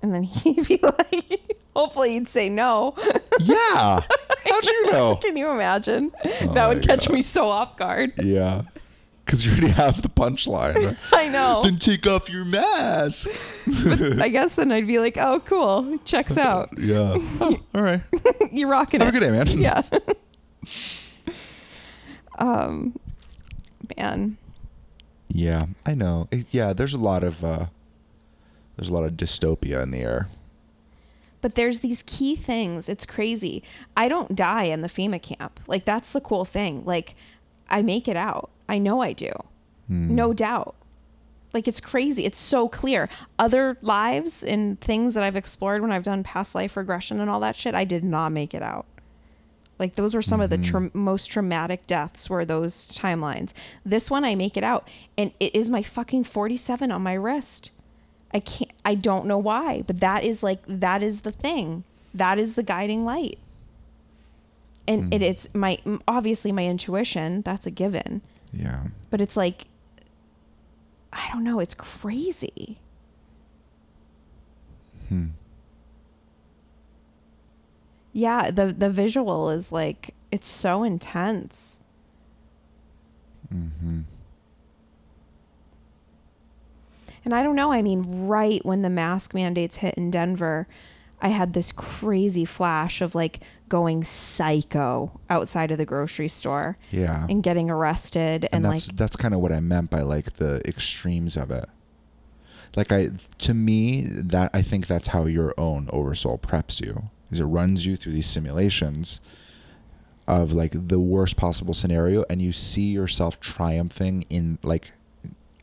And 0.03 0.15
then 0.15 0.23
he'd 0.25 0.67
be 0.67 0.79
like, 0.83 1.57
hopefully 1.75 2.13
he'd 2.13 2.29
say 2.29 2.49
no. 2.49 2.95
Yeah. 3.41 4.01
How'd 4.45 4.65
you 4.65 4.87
know? 4.93 5.17
Can 5.17 5.37
you 5.37 5.51
imagine? 5.51 6.13
Oh 6.25 6.53
that 6.55 6.69
would 6.69 6.87
catch 6.87 7.07
God. 7.09 7.15
me 7.15 7.21
so 7.21 7.49
off 7.49 7.77
guard. 7.77 8.13
Yeah. 8.23 8.63
Because 9.25 9.45
you 9.45 9.51
already 9.53 9.69
have 9.69 10.03
the 10.03 10.09
punchline. 10.09 10.97
I 11.13 11.29
know. 11.29 11.61
then 11.65 11.79
take 11.79 12.07
off 12.07 12.29
your 12.31 12.45
mask. 12.45 13.29
I 13.67 14.29
guess 14.29 14.55
then 14.55 14.71
I'd 14.71 14.87
be 14.87 15.01
like, 15.01 15.17
oh, 15.17 15.41
cool. 15.41 15.99
Checks 16.05 16.37
out. 16.37 16.79
Yeah. 16.79 17.17
Oh, 17.41 17.59
all 17.75 17.83
right. 17.83 18.03
You're 18.53 18.69
rocking 18.69 19.01
Have 19.01 19.09
a 19.09 19.13
good 19.19 19.27
day, 19.27 19.33
man. 19.33 19.49
Yeah. 19.61 19.83
Um, 22.39 22.99
man. 23.97 24.37
Yeah, 25.29 25.61
I 25.85 25.95
know. 25.95 26.29
It- 26.31 26.47
yeah, 26.51 26.73
there's 26.73 26.95
a 26.95 26.99
lot 26.99 27.25
of 27.25 27.45
uh 27.45 27.67
there's 28.77 28.89
a 28.91 28.93
lot 28.95 29.05
of 29.05 29.13
dystopia 29.13 29.83
in 29.83 29.91
the 29.91 30.01
air. 30.01 30.29
But 31.41 31.55
there's 31.55 31.81
these 31.81 32.03
key 32.07 32.35
things. 32.37 32.89
It's 32.89 33.07
crazy. 33.07 33.63
I 33.97 34.09
don't 34.09 34.35
die 34.35 34.65
in 34.65 34.81
the 34.83 34.89
FEMA 34.89 35.21
camp. 35.23 35.61
Like, 35.67 35.85
that's 35.85 36.13
the 36.13 36.21
cool 36.21 36.45
thing. 36.45 36.85
Like, 36.85 37.15
I 37.71 37.83
make 37.83 38.09
it 38.09 38.17
out. 38.17 38.51
I 38.69 38.79
know 38.79 39.01
I 39.01 39.13
do. 39.13 39.31
Hmm. 39.87 40.15
No 40.15 40.33
doubt. 40.33 40.75
Like, 41.55 41.69
it's 41.69 41.81
crazy. 41.81 42.25
It's 42.25 42.39
so 42.39 42.69
clear. 42.69 43.09
Other 43.39 43.79
lives 43.81 44.43
and 44.43 44.81
things 44.81 45.15
that 45.15 45.23
I've 45.23 45.37
explored 45.37 45.83
when 45.83 45.93
I've 45.93 46.03
done 46.03 46.23
past 46.25 46.55
life 46.55 46.77
regression 46.77 47.21
and 47.21 47.31
all 47.31 47.41
that 47.41 47.57
shit, 47.57 47.75
I 47.75 47.85
did 47.85 48.03
not 48.05 48.33
make 48.33 48.53
it 48.53 48.63
out. 48.63 48.87
Like, 49.79 49.95
those 49.95 50.15
were 50.15 50.23
some 50.23 50.41
of 50.41 50.49
the 50.51 50.57
tra- 50.59 50.91
most 50.95 51.27
traumatic 51.31 51.87
deaths, 51.87 52.31
were 52.31 52.45
those 52.45 52.89
timelines. 52.97 53.53
This 53.85 54.11
one, 54.11 54.25
I 54.25 54.35
make 54.35 54.57
it 54.57 54.65
out. 54.65 54.89
And 55.19 55.33
it 55.39 55.55
is 55.55 55.69
my 55.69 55.83
fucking 55.83 56.25
47 56.25 56.91
on 56.91 57.03
my 57.03 57.13
wrist. 57.13 57.71
I 58.35 58.41
can't 58.41 58.71
I 58.85 58.95
don't 58.95 59.27
know 59.27 59.39
why, 59.39 59.83
but 59.87 60.01
that 60.01 60.25
is 60.25 60.43
like 60.43 60.61
that 60.67 61.03
is 61.03 61.21
the 61.21 61.33
thing. 61.33 61.85
That 62.13 62.39
is 62.39 62.55
the 62.55 62.63
guiding 62.63 63.05
light. 63.05 63.39
And 64.89 65.13
it, 65.13 65.23
it's 65.23 65.49
my 65.55 65.79
obviously 66.07 66.53
my 66.53 66.67
intuition, 66.67 67.43
that's 67.43 67.67
a 67.67 67.71
given. 67.71 68.23
Yeah. 68.53 68.85
But 69.11 69.21
it's 69.21 69.37
like 69.37 69.67
I 71.13 71.31
don't 71.33 71.45
know, 71.45 71.61
it's 71.61 71.75
crazy. 71.75 72.79
Hmm. 75.09 75.29
Yeah, 78.17 78.51
the 78.51 78.67
the 78.69 78.89
visual 78.89 79.51
is 79.51 79.71
like 79.71 80.15
it's 80.33 80.49
so 80.49 80.83
intense. 80.85 81.81
Mm-hmm. 83.55 84.01
And 87.27 87.35
I 87.35 87.43
don't 87.43 87.57
know, 87.57 87.73
I 87.73 87.83
mean, 87.83 88.27
right 88.27 88.65
when 88.65 88.81
the 88.81 88.89
mask 88.89 89.35
mandates 89.35 89.77
hit 89.77 89.95
in 89.97 90.11
Denver, 90.11 90.67
I 91.21 91.29
had 91.29 91.53
this 91.53 91.73
crazy 91.73 92.47
flash 92.47 93.03
of 93.03 93.15
like 93.15 93.41
going 93.69 94.03
psycho 94.03 95.21
outside 95.29 95.71
of 95.71 95.77
the 95.77 95.85
grocery 95.85 96.29
store 96.29 96.79
Yeah. 96.91 97.27
and 97.29 97.43
getting 97.43 97.69
arrested 97.69 98.45
and, 98.45 98.55
and 98.55 98.65
that's 98.65 98.89
like 98.89 98.97
that's 98.97 99.17
kind 99.17 99.35
of 99.35 99.41
what 99.41 99.53
I 99.53 99.61
meant 99.61 99.91
by 99.91 100.01
like 100.01 100.35
the 100.37 100.67
extremes 100.67 101.37
of 101.37 101.51
it. 101.51 101.69
Like 102.77 102.93
I, 102.93 103.11
to 103.41 103.53
me, 103.53 104.05
that 104.07 104.51
I 104.55 104.63
think 104.63 104.87
that's 104.87 105.09
how 105.09 105.27
your 105.27 105.53
own 105.59 105.89
oversoul 105.93 106.39
preps 106.39 106.81
you, 106.81 107.11
is 107.31 107.41
it 107.41 107.45
runs 107.45 107.85
you 107.87 107.97
through 107.97 108.13
these 108.13 108.27
simulations 108.29 109.21
of 110.27 110.53
like 110.53 110.89
the 110.89 110.99
worst 110.99 111.37
possible 111.37 111.75
scenario, 111.75 112.25
and 112.29 112.43
you 112.43 112.53
see 112.53 112.91
yourself 112.91 113.41
triumphing 113.41 114.25
in 114.31 114.59
like 114.63 114.93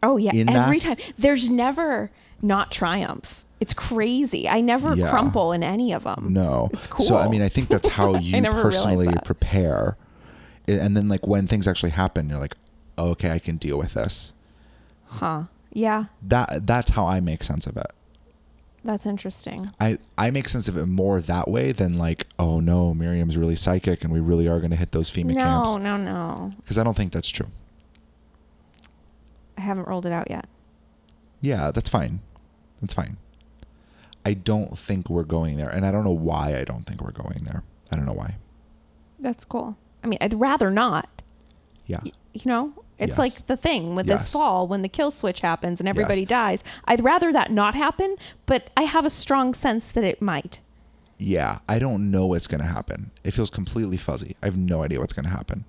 Oh 0.01 0.17
yeah, 0.17 0.31
in 0.33 0.49
every 0.49 0.79
that- 0.79 0.99
time. 0.99 1.13
There's 1.17 1.49
never 1.49 2.11
not 2.41 2.71
triumph. 2.71 3.43
It's 3.59 3.73
crazy. 3.73 4.49
I 4.49 4.59
never 4.59 4.93
Yeah. 4.95 5.09
crumple 5.09 5.53
in 5.53 5.63
any 5.63 5.93
of 5.93 6.03
them. 6.03 6.27
no. 6.31 6.69
It's 6.73 6.87
cool. 6.87 7.05
So 7.05 7.17
I 7.17 7.29
mean, 7.29 7.41
I 7.41 7.47
think 7.49 7.69
that's 7.69 7.87
how 7.87 8.15
you 8.19 8.41
personally 8.41 9.07
prepare, 9.23 9.95
and 10.67 10.95
then 10.97 11.07
like 11.07 11.25
when 11.25 11.47
things 11.47 11.67
actually 11.67 11.91
happen, 11.91 12.29
you're 12.29 12.39
like, 12.39 12.55
okay, 12.97 13.31
I 13.31 13.39
can 13.39 13.55
deal 13.57 13.77
with 13.77 13.93
this. 13.93 14.33
Huh. 15.05 15.43
Yeah, 15.75 16.05
That 16.27 16.67
that's 16.67 16.91
how 16.91 17.07
I 17.07 17.19
make 17.19 17.43
sense 17.43 17.65
of 17.65 17.77
it. 17.77 17.87
That's 18.83 19.05
interesting. 19.05 19.69
I, 19.79 19.97
I 20.17 20.29
make 20.31 20.49
sense 20.49 20.67
of 20.67 20.77
it 20.77 20.85
more 20.87 21.21
that 21.21 21.47
way 21.49 21.71
than 21.71 21.97
like, 21.97 22.27
oh 22.39 22.59
no, 22.59 22.93
Miriam's 22.93 23.37
really 23.37 23.55
psychic 23.55 24.03
and 24.03 24.11
we 24.11 24.19
really 24.19 24.47
are 24.47 24.59
going 24.59 24.71
to 24.71 24.75
hit 24.77 24.91
those 24.91 25.09
FEMA 25.09 25.33
no, 25.33 25.33
camps. 25.35 25.75
no, 25.77 25.97
no. 25.97 25.97
no. 25.97 26.51
Because 26.57 26.77
I 26.77 26.83
don't 26.83 26.95
think 26.95 27.13
that's 27.13 27.29
true. 27.29 27.47
I 29.57 29.61
haven't 29.61 29.87
rolled 29.87 30.05
it 30.05 30.11
out 30.11 30.29
yet. 30.29 30.47
Yeah, 31.41 31.71
that's 31.71 31.89
fine. 31.89 32.19
That's 32.81 32.93
fine. 32.93 33.17
I 34.25 34.33
don't 34.33 34.77
think 34.77 35.09
we're 35.09 35.23
going 35.23 35.57
there. 35.57 35.69
And 35.69 35.85
I 35.85 35.91
don't 35.91 36.03
know 36.03 36.11
why 36.11 36.57
I 36.57 36.63
don't 36.63 36.85
think 36.85 37.01
we're 37.01 37.11
going 37.11 37.43
there. 37.43 37.63
I 37.91 37.95
don't 37.95 38.05
know 38.05 38.13
why. 38.13 38.35
That's 39.19 39.45
cool. 39.45 39.77
I 40.03 40.07
mean, 40.07 40.17
I'd 40.21 40.33
rather 40.33 40.69
not. 40.71 41.21
Yeah. 41.85 41.99
Y- 42.03 42.11
You 42.33 42.41
know, 42.45 42.73
it's 42.99 43.11
Yes. 43.11 43.17
like 43.17 43.47
the 43.47 43.57
thing 43.57 43.95
with 43.95 44.05
this 44.07 44.31
fall 44.31 44.67
when 44.67 44.81
the 44.81 44.87
kill 44.89 45.11
switch 45.11 45.39
happens 45.41 45.79
and 45.79 45.89
everybody 45.89 46.21
Yes. 46.21 46.29
dies. 46.29 46.63
I'd 46.85 47.03
rather 47.03 47.31
that 47.33 47.51
not 47.51 47.75
happen, 47.75 48.15
but 48.45 48.69
I 48.77 48.83
have 48.83 49.05
a 49.05 49.09
strong 49.09 49.53
sense 49.53 49.87
that 49.89 50.03
it 50.03 50.21
might. 50.21 50.59
Yeah. 51.17 51.59
I 51.67 51.79
don't 51.79 52.11
know 52.11 52.25
what's 52.27 52.47
going 52.47 52.61
to 52.61 52.67
happen. 52.67 53.11
It 53.23 53.31
feels 53.31 53.49
completely 53.49 53.97
fuzzy. 53.97 54.35
I 54.43 54.45
have 54.47 54.57
no 54.57 54.83
idea 54.83 54.99
what's 54.99 55.13
going 55.13 55.25
to 55.25 55.31
happen. 55.31 55.65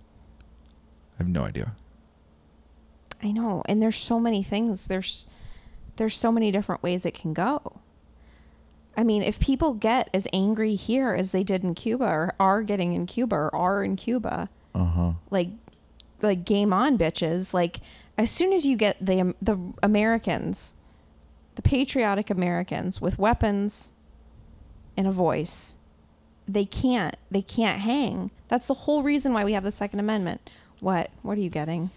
I 1.19 1.23
have 1.23 1.29
no 1.29 1.45
idea. 1.45 1.73
I 3.23 3.31
know, 3.33 3.63
and 3.67 3.81
there's 3.81 3.97
so 3.97 4.21
many 4.21 4.43
things. 4.43 4.87
There's 4.87 5.27
there's 5.97 6.19
so 6.19 6.33
many 6.33 6.51
different 6.51 6.83
ways 6.83 7.07
it 7.07 7.15
can 7.15 7.33
go. 7.33 7.81
I 8.97 9.05
mean, 9.05 9.23
if 9.23 9.39
people 9.41 9.73
get 9.75 10.09
as 10.13 10.27
angry 10.33 10.75
here 10.75 11.15
as 11.15 11.31
they 11.31 11.43
did 11.45 11.63
in 11.65 11.75
Cuba 11.75 12.05
or 12.05 12.35
are 12.39 12.63
getting 12.63 12.95
in 12.95 13.07
Cuba 13.07 13.37
or 13.37 13.55
are 13.55 13.83
in 13.85 13.97
Cuba, 13.97 14.49
Uh 14.75 14.85
huh. 14.85 15.13
like 15.31 15.49
like 16.25 16.45
game 16.45 16.73
on 16.73 16.99
bitches, 16.99 17.55
like 17.55 17.81
as 18.17 18.31
soon 18.31 18.53
as 18.53 18.67
you 18.67 18.77
get 18.77 19.05
the 19.05 19.35
the 19.41 19.59
Americans, 19.83 20.75
the 21.55 21.63
patriotic 21.63 22.31
Americans 22.31 23.01
with 23.01 23.19
weapons 23.19 23.93
and 24.97 25.07
a 25.07 25.13
voice, 25.13 25.77
they 26.47 26.65
can't 26.65 27.17
they 27.31 27.43
can't 27.43 27.81
hang. 27.81 28.31
That's 28.49 28.69
the 28.69 28.75
whole 28.75 29.03
reason 29.03 29.33
why 29.33 29.45
we 29.45 29.53
have 29.53 29.65
the 29.65 29.73
second 29.73 30.01
amendment. 30.01 30.49
What? 30.81 31.11
What 31.23 31.39
are 31.39 31.41
you 31.41 31.51
getting? 31.51 31.91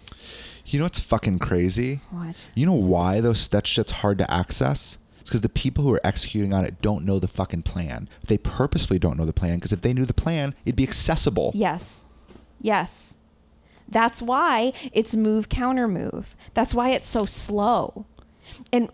You 0.64 0.78
know 0.78 0.84
what's 0.84 1.00
fucking 1.00 1.38
crazy? 1.38 2.00
What? 2.10 2.48
You 2.54 2.66
know 2.66 2.72
why 2.72 3.20
those 3.20 3.48
that 3.48 3.66
shit's 3.66 3.92
hard 3.92 4.18
to 4.18 4.30
access? 4.30 4.98
It's 5.20 5.30
because 5.30 5.42
the 5.42 5.50
people 5.50 5.84
who 5.84 5.92
are 5.92 6.00
executing 6.04 6.54
on 6.54 6.64
it 6.64 6.80
don't 6.80 7.04
know 7.04 7.18
the 7.18 7.28
fucking 7.28 7.62
plan. 7.62 8.08
They 8.26 8.38
purposefully 8.38 8.98
don't 8.98 9.18
know 9.18 9.26
the 9.26 9.32
plan 9.32 9.56
because 9.56 9.72
if 9.72 9.82
they 9.82 9.92
knew 9.92 10.06
the 10.06 10.14
plan, 10.14 10.54
it'd 10.64 10.76
be 10.76 10.84
accessible. 10.84 11.52
Yes. 11.54 12.06
Yes. 12.62 13.14
That's 13.88 14.20
why 14.20 14.72
it's 14.92 15.16
move 15.16 15.48
counter 15.48 15.88
move. 15.88 16.36
That's 16.54 16.74
why 16.74 16.90
it's 16.90 17.08
so 17.08 17.24
slow. 17.26 18.04
And 18.72 18.90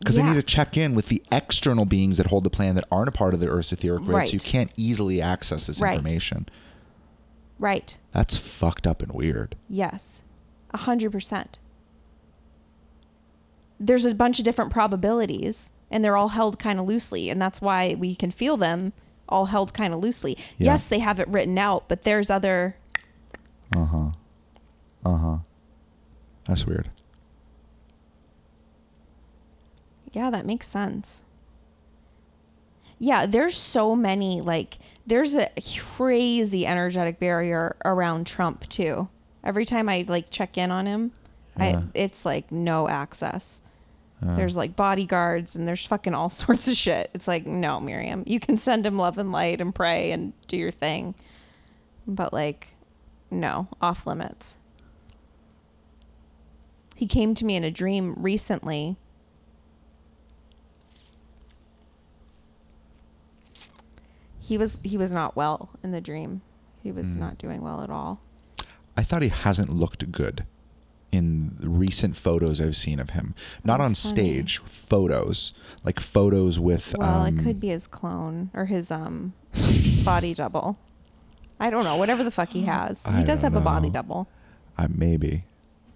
Because 0.00 0.16
yeah. 0.18 0.24
they 0.24 0.28
need 0.30 0.36
to 0.36 0.42
check 0.42 0.76
in 0.76 0.94
with 0.94 1.06
the 1.08 1.22
external 1.32 1.84
beings 1.84 2.16
that 2.18 2.26
hold 2.26 2.44
the 2.44 2.50
plan 2.50 2.74
that 2.74 2.84
aren't 2.90 3.08
a 3.08 3.12
part 3.12 3.34
of 3.34 3.40
the 3.40 3.48
Earth's 3.48 3.72
etheric 3.72 4.02
grid, 4.04 4.14
Right. 4.16 4.26
so 4.26 4.32
you 4.34 4.40
can't 4.40 4.70
easily 4.76 5.22
access 5.22 5.66
this 5.66 5.80
Right. 5.80 5.96
information. 5.96 6.46
right. 7.58 7.96
That's 8.12 8.36
fucked 8.36 8.86
up 8.86 9.00
and 9.02 9.12
weird. 9.12 9.56
Yes. 9.68 10.22
A 10.72 10.76
hundred 10.78 11.12
percent. 11.12 11.58
There's 13.78 14.04
a 14.04 14.14
bunch 14.14 14.38
of 14.38 14.44
different 14.44 14.70
probabilities 14.72 15.70
and 15.90 16.04
they're 16.04 16.16
all 16.16 16.28
held 16.30 16.58
kind 16.58 16.78
of 16.80 16.86
loosely, 16.86 17.30
and 17.30 17.40
that's 17.40 17.60
why 17.60 17.94
we 17.96 18.14
can 18.16 18.30
feel 18.32 18.56
them 18.56 18.92
all 19.28 19.46
held 19.46 19.72
kind 19.72 19.94
of 19.94 20.00
loosely. 20.00 20.36
Yeah. 20.58 20.72
Yes, 20.72 20.86
they 20.86 20.98
have 20.98 21.20
it 21.20 21.28
written 21.28 21.56
out, 21.58 21.88
but 21.88 22.02
there's 22.02 22.28
other 22.28 22.76
Uh 23.74 23.84
huh. 23.84 24.08
Uh 25.04 25.16
huh. 25.16 25.38
That's 26.44 26.66
weird. 26.66 26.90
Yeah, 30.12 30.30
that 30.30 30.46
makes 30.46 30.68
sense. 30.68 31.24
Yeah, 32.98 33.26
there's 33.26 33.56
so 33.56 33.94
many 33.94 34.40
like 34.40 34.78
there's 35.06 35.34
a 35.34 35.50
crazy 35.78 36.66
energetic 36.66 37.18
barrier 37.20 37.76
around 37.84 38.26
Trump 38.26 38.68
too. 38.68 39.08
Every 39.44 39.64
time 39.66 39.88
I 39.88 40.04
like 40.08 40.30
check 40.30 40.56
in 40.56 40.70
on 40.70 40.86
him, 40.86 41.12
Yeah. 41.58 41.64
I 41.64 41.82
it's 41.94 42.24
like 42.24 42.50
no 42.50 42.88
access. 42.88 43.60
Uh, 44.26 44.34
There's 44.34 44.56
like 44.56 44.74
bodyguards 44.74 45.54
and 45.54 45.68
there's 45.68 45.84
fucking 45.84 46.14
all 46.14 46.30
sorts 46.30 46.68
of 46.68 46.76
shit. 46.76 47.10
It's 47.12 47.28
like 47.28 47.46
no, 47.46 47.78
Miriam, 47.80 48.22
you 48.26 48.40
can 48.40 48.56
send 48.56 48.86
him 48.86 48.96
love 48.96 49.18
and 49.18 49.30
light 49.30 49.60
and 49.60 49.74
pray 49.74 50.10
and 50.12 50.32
do 50.48 50.56
your 50.56 50.70
thing. 50.70 51.14
But 52.06 52.32
like 52.32 52.68
no, 53.30 53.68
off 53.80 54.06
limits. 54.06 54.56
He 56.94 57.06
came 57.06 57.34
to 57.34 57.44
me 57.44 57.56
in 57.56 57.64
a 57.64 57.70
dream 57.70 58.14
recently 58.16 58.96
he 64.40 64.56
was 64.58 64.78
he 64.82 64.96
was 64.96 65.12
not 65.12 65.36
well 65.36 65.70
in 65.82 65.92
the 65.92 66.00
dream. 66.00 66.42
He 66.82 66.92
was 66.92 67.16
Mm. 67.16 67.20
not 67.20 67.38
doing 67.38 67.62
well 67.62 67.82
at 67.82 67.90
all. 67.90 68.20
I 68.96 69.02
thought 69.02 69.22
he 69.22 69.28
hasn't 69.28 69.70
looked 69.70 70.10
good 70.12 70.46
in 71.12 71.56
recent 71.60 72.16
photos 72.16 72.60
I've 72.60 72.76
seen 72.76 72.98
of 73.00 73.10
him. 73.10 73.34
Not 73.64 73.80
Oh, 73.80 73.84
on 73.84 73.94
funny. 73.94 73.94
stage, 73.94 74.58
photos. 74.58 75.52
Like 75.84 75.98
photos 76.00 76.58
with 76.60 76.94
Well, 76.98 77.22
um, 77.22 77.38
it 77.38 77.42
could 77.42 77.60
be 77.60 77.68
his 77.68 77.86
clone 77.86 78.50
or 78.54 78.66
his 78.66 78.90
um 78.90 79.32
body 80.04 80.32
double. 80.34 80.78
I 81.58 81.70
don't 81.70 81.84
know. 81.84 81.96
Whatever 81.96 82.22
the 82.24 82.30
fuck 82.30 82.48
he 82.50 82.62
has, 82.62 83.02
he 83.04 83.10
I 83.12 83.18
does 83.24 83.40
don't 83.40 83.52
have 83.52 83.56
a 83.56 83.60
body 83.60 83.88
know. 83.88 83.94
double. 83.94 84.28
Uh, 84.76 84.88
maybe. 84.90 85.44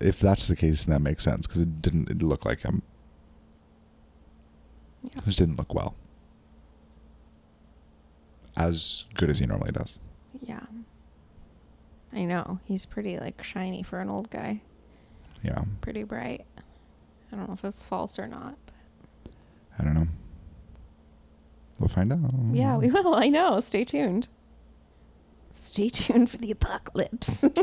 If 0.01 0.19
that's 0.19 0.49
the 0.49 0.57
case, 0.57 0.85
then 0.85 0.95
that 0.95 1.01
makes 1.01 1.23
sense 1.25 1.47
because 1.47 1.61
it 1.61 1.83
didn't 1.83 2.11
it 2.11 2.23
look 2.23 2.45
like 2.47 2.61
him. 2.63 2.83
Yeah. 5.03 5.11
It 5.19 5.25
just 5.27 5.39
didn't 5.39 5.57
look 5.57 5.75
well. 5.75 5.95
As 8.57 9.05
good 9.15 9.31
as 9.31 9.39
he 9.39 9.47
normally 9.47 9.73
does. 9.73 9.99
Yeah, 10.43 10.61
I 12.13 12.25
know. 12.25 12.59
He's 12.65 12.87
pretty 12.87 13.19
like 13.19 13.43
shiny 13.43 13.83
for 13.83 14.01
an 14.01 14.09
old 14.09 14.31
guy. 14.31 14.61
Yeah. 15.43 15.63
Pretty 15.81 16.03
bright. 16.03 16.45
I 17.33 17.37
don't 17.37 17.49
know 17.49 17.55
if 17.55 17.65
it's 17.65 17.85
false 17.85 18.19
or 18.19 18.27
not. 18.27 18.57
But 19.25 19.33
I 19.79 19.85
don't 19.85 19.95
know. 19.95 20.09
We'll 21.79 21.89
find 21.89 22.13
out. 22.13 22.19
yeah, 22.53 22.77
we 22.77 22.91
will. 22.91 23.15
I 23.15 23.29
know. 23.29 23.61
Stay 23.61 23.85
tuned. 23.85 24.29
Stay 25.53 25.89
tuned 25.89 26.31
for 26.31 26.37
the 26.39 26.51
apocalypse. 26.51 27.45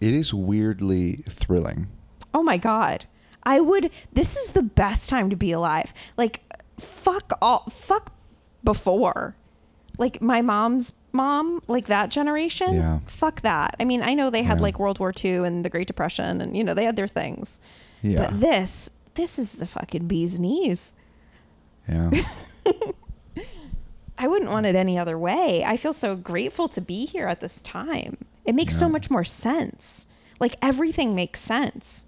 It 0.00 0.14
is 0.14 0.32
weirdly 0.32 1.14
thrilling. 1.28 1.88
Oh 2.32 2.42
my 2.42 2.56
god. 2.56 3.06
I 3.42 3.60
would 3.60 3.90
this 4.12 4.36
is 4.36 4.52
the 4.52 4.62
best 4.62 5.08
time 5.08 5.28
to 5.30 5.36
be 5.36 5.50
alive. 5.52 5.92
Like 6.16 6.40
fuck 6.78 7.32
all 7.42 7.64
fuck 7.70 8.12
before. 8.62 9.34
Like 9.98 10.22
my 10.22 10.40
mom's 10.40 10.92
mom, 11.10 11.62
like 11.66 11.86
that 11.88 12.10
generation. 12.10 12.74
Yeah. 12.74 13.00
Fuck 13.06 13.40
that. 13.40 13.74
I 13.80 13.84
mean, 13.84 14.02
I 14.02 14.14
know 14.14 14.30
they 14.30 14.44
had 14.44 14.58
Yeah. 14.58 14.62
like 14.64 14.78
World 14.78 15.00
War 15.00 15.12
II 15.24 15.38
and 15.38 15.64
the 15.64 15.70
Great 15.70 15.88
Depression 15.88 16.40
and 16.40 16.56
you 16.56 16.62
know, 16.62 16.74
they 16.74 16.84
had 16.84 16.94
their 16.96 17.08
things. 17.08 17.60
Yeah. 18.02 18.30
But 18.30 18.40
this 18.40 18.90
this 19.14 19.36
is 19.36 19.54
the 19.54 19.66
fucking 19.66 20.06
bee's 20.06 20.38
knees. 20.38 20.92
yeah. 21.88 22.10
I 24.18 24.26
wouldn't 24.26 24.50
want 24.50 24.66
it 24.66 24.74
any 24.74 24.98
other 24.98 25.16
way. 25.16 25.62
I 25.64 25.76
feel 25.76 25.92
so 25.92 26.16
grateful 26.16 26.68
to 26.68 26.80
be 26.80 27.06
here 27.06 27.28
at 27.28 27.40
this 27.40 27.60
time. 27.60 28.16
It 28.44 28.54
makes 28.54 28.76
so 28.76 28.88
much 28.88 29.10
more 29.10 29.24
sense. 29.24 30.06
Like 30.40 30.56
everything 30.60 31.14
makes 31.14 31.40
sense. 31.40 32.04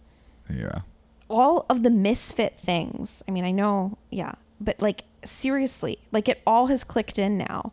Yeah. 0.53 0.81
All 1.29 1.67
of 1.71 1.83
the 1.83 1.91
misfit 1.91 2.59
things. 2.59 3.23
I 3.29 3.31
mean, 3.31 3.45
I 3.45 3.53
know, 3.53 3.97
yeah, 4.11 4.33
but 4.61 4.83
like 4.83 5.05
seriously, 5.25 5.99
like 6.11 6.29
it 6.29 6.43
all 6.47 6.67
has 6.67 6.83
clicked 6.83 7.19
in 7.19 7.39
now. 7.39 7.73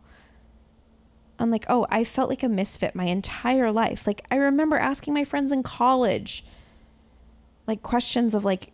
I'm 1.40 1.50
like, 1.50 1.66
oh, 1.68 1.86
I 1.90 2.04
felt 2.04 2.30
like 2.30 2.42
a 2.42 2.48
misfit 2.48 2.94
my 2.94 3.04
entire 3.04 3.72
life. 3.72 4.06
Like 4.06 4.24
I 4.30 4.36
remember 4.36 4.76
asking 4.76 5.14
my 5.14 5.24
friends 5.24 5.50
in 5.50 5.62
college 5.62 6.44
like 7.66 7.82
questions 7.82 8.34
of 8.34 8.44
like 8.44 8.72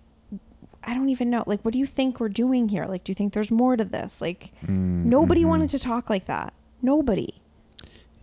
I 0.86 0.94
don't 0.94 1.08
even 1.08 1.30
know. 1.30 1.44
Like 1.46 1.62
what 1.64 1.72
do 1.72 1.78
you 1.78 1.86
think 1.86 2.20
we're 2.20 2.28
doing 2.28 2.68
here? 2.68 2.84
Like 2.86 3.04
do 3.04 3.10
you 3.10 3.14
think 3.14 3.32
there's 3.32 3.50
more 3.50 3.76
to 3.76 3.84
this? 3.84 4.20
Like 4.20 4.50
Mm, 4.64 5.04
nobody 5.06 5.42
mhm. 5.42 5.48
wanted 5.48 5.70
to 5.70 5.78
talk 5.78 6.10
like 6.10 6.26
that. 6.26 6.52
Nobody. 6.82 7.34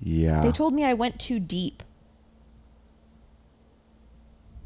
Yeah. 0.01 0.41
They 0.41 0.51
told 0.51 0.73
me 0.73 0.83
I 0.83 0.93
went 0.93 1.19
too 1.19 1.39
deep. 1.39 1.83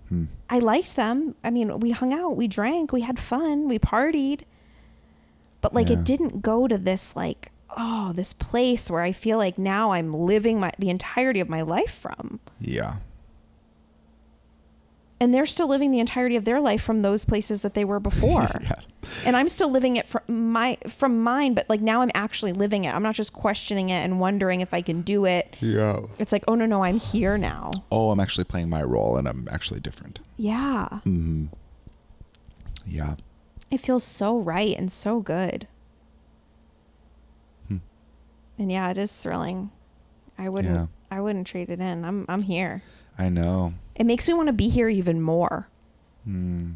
Hmm. 0.10 0.26
I 0.50 0.60
liked 0.60 0.96
them. 0.96 1.36
I 1.44 1.50
mean, 1.50 1.80
we 1.80 1.92
hung 1.92 2.14
out, 2.14 2.36
we 2.38 2.48
drank, 2.48 2.92
we 2.94 3.02
had 3.02 3.20
fun, 3.20 3.68
we 3.68 3.80
partied. 3.80 4.42
But 5.62 5.74
like 5.74 5.88
Yeah. 5.90 5.94
it 5.94 6.04
didn't 6.04 6.42
go 6.42 6.68
to 6.68 6.78
this 6.78 7.16
like 7.16 7.52
oh, 7.78 8.14
this 8.14 8.32
place 8.32 8.90
where 8.90 9.02
I 9.02 9.12
feel 9.12 9.38
like 9.38 9.58
now 9.58 9.92
I'm 9.92 10.14
living 10.14 10.60
my 10.62 10.72
the 10.80 10.90
entirety 10.90 11.40
of 11.42 11.50
my 11.50 11.62
life 11.62 11.92
from. 12.00 12.40
Yeah. 12.60 12.98
And 15.20 15.34
they're 15.34 15.46
still 15.46 15.70
living 15.70 15.92
the 15.92 16.00
entirety 16.00 16.36
of 16.36 16.44
their 16.44 16.60
life 16.60 16.82
from 16.84 17.02
those 17.02 17.24
places 17.24 17.62
that 17.62 17.74
they 17.74 17.86
were 17.86 18.02
before. 18.02 18.50
yeah. 18.62 18.82
And 19.26 19.38
I'm 19.38 19.48
still 19.48 19.72
living 19.72 19.96
it 19.96 20.10
from 20.10 20.22
my 20.28 20.78
from 20.90 21.24
mine, 21.24 21.54
but 21.54 21.70
like 21.70 21.80
now 21.80 22.02
I'm 22.02 22.12
actually 22.14 22.52
living 22.52 22.84
it. 22.86 22.94
I'm 22.94 23.04
not 23.04 23.16
just 23.16 23.32
questioning 23.32 23.90
it 23.92 24.00
and 24.00 24.20
wondering 24.20 24.60
if 24.62 24.74
I 24.74 24.82
can 24.82 25.04
do 25.04 25.26
it. 25.26 25.56
Yeah. 25.62 26.02
It's 26.20 26.32
like, 26.34 26.44
oh 26.48 26.56
no, 26.56 26.66
no, 26.66 26.84
I'm 26.84 27.00
here 27.00 27.38
now. 27.38 27.72
Oh, 27.92 28.12
I'm 28.12 28.20
actually 28.20 28.44
playing 28.44 28.68
my 28.68 28.84
role 28.84 29.16
and 29.16 29.28
I'm 29.28 29.48
actually 29.52 29.80
different. 29.80 30.20
Yeah. 30.38 30.88
Mm-hmm. 31.06 31.46
Yeah. 32.86 33.16
It 33.72 33.80
feels 33.80 34.04
so 34.04 34.38
right 34.38 34.76
and 34.78 34.92
so 34.92 35.22
good. 35.22 35.68
Hmm. 37.68 37.78
And 38.58 38.72
yeah, 38.72 38.90
it 38.92 38.98
is 38.98 39.16
thrilling. 39.18 39.72
I 40.38 40.50
wouldn't 40.50 40.74
Yeah. 40.74 40.88
I 41.10 41.22
wouldn't 41.22 41.48
trade 41.48 41.70
it 41.70 41.80
in. 41.80 42.04
I'm 42.04 42.26
I'm 42.28 42.42
here. 42.42 42.84
I 43.18 43.30
know. 43.30 43.74
It 43.96 44.06
makes 44.06 44.28
me 44.28 44.34
want 44.34 44.48
to 44.48 44.54
be 44.54 44.70
here 44.70 44.90
even 44.90 45.22
more. 45.22 45.68
Mm. 46.28 46.76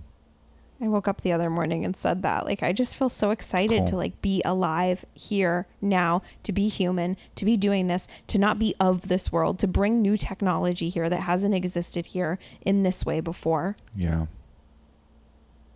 I 0.81 0.87
woke 0.87 1.09
up 1.09 1.21
the 1.21 1.33
other 1.33 1.49
morning 1.49 1.83
and 1.83 1.95
said 1.97 2.21
that. 2.21 2.45
Like 2.45 2.63
I 2.63 2.71
just 2.71 2.95
feel 2.95 3.09
so 3.09 3.31
excited 3.31 3.79
Cool. 3.79 3.87
to 3.87 3.95
like 3.97 4.21
be 4.21 4.41
alive 4.45 5.03
here 5.13 5.67
now, 5.81 6.21
to 6.43 6.53
be 6.53 6.69
human, 6.69 7.17
to 7.35 7.43
be 7.43 7.57
doing 7.57 7.87
this, 7.87 8.07
to 8.27 8.37
not 8.37 8.57
be 8.57 8.73
of 8.79 9.09
this 9.09 9.31
world, 9.31 9.59
to 9.59 9.67
bring 9.67 10.01
new 10.01 10.15
technology 10.15 10.87
here 10.87 11.09
that 11.09 11.21
hasn't 11.21 11.53
existed 11.53 12.07
here 12.07 12.39
in 12.61 12.83
this 12.83 13.05
way 13.05 13.19
before. 13.19 13.75
Yeah. 13.93 14.27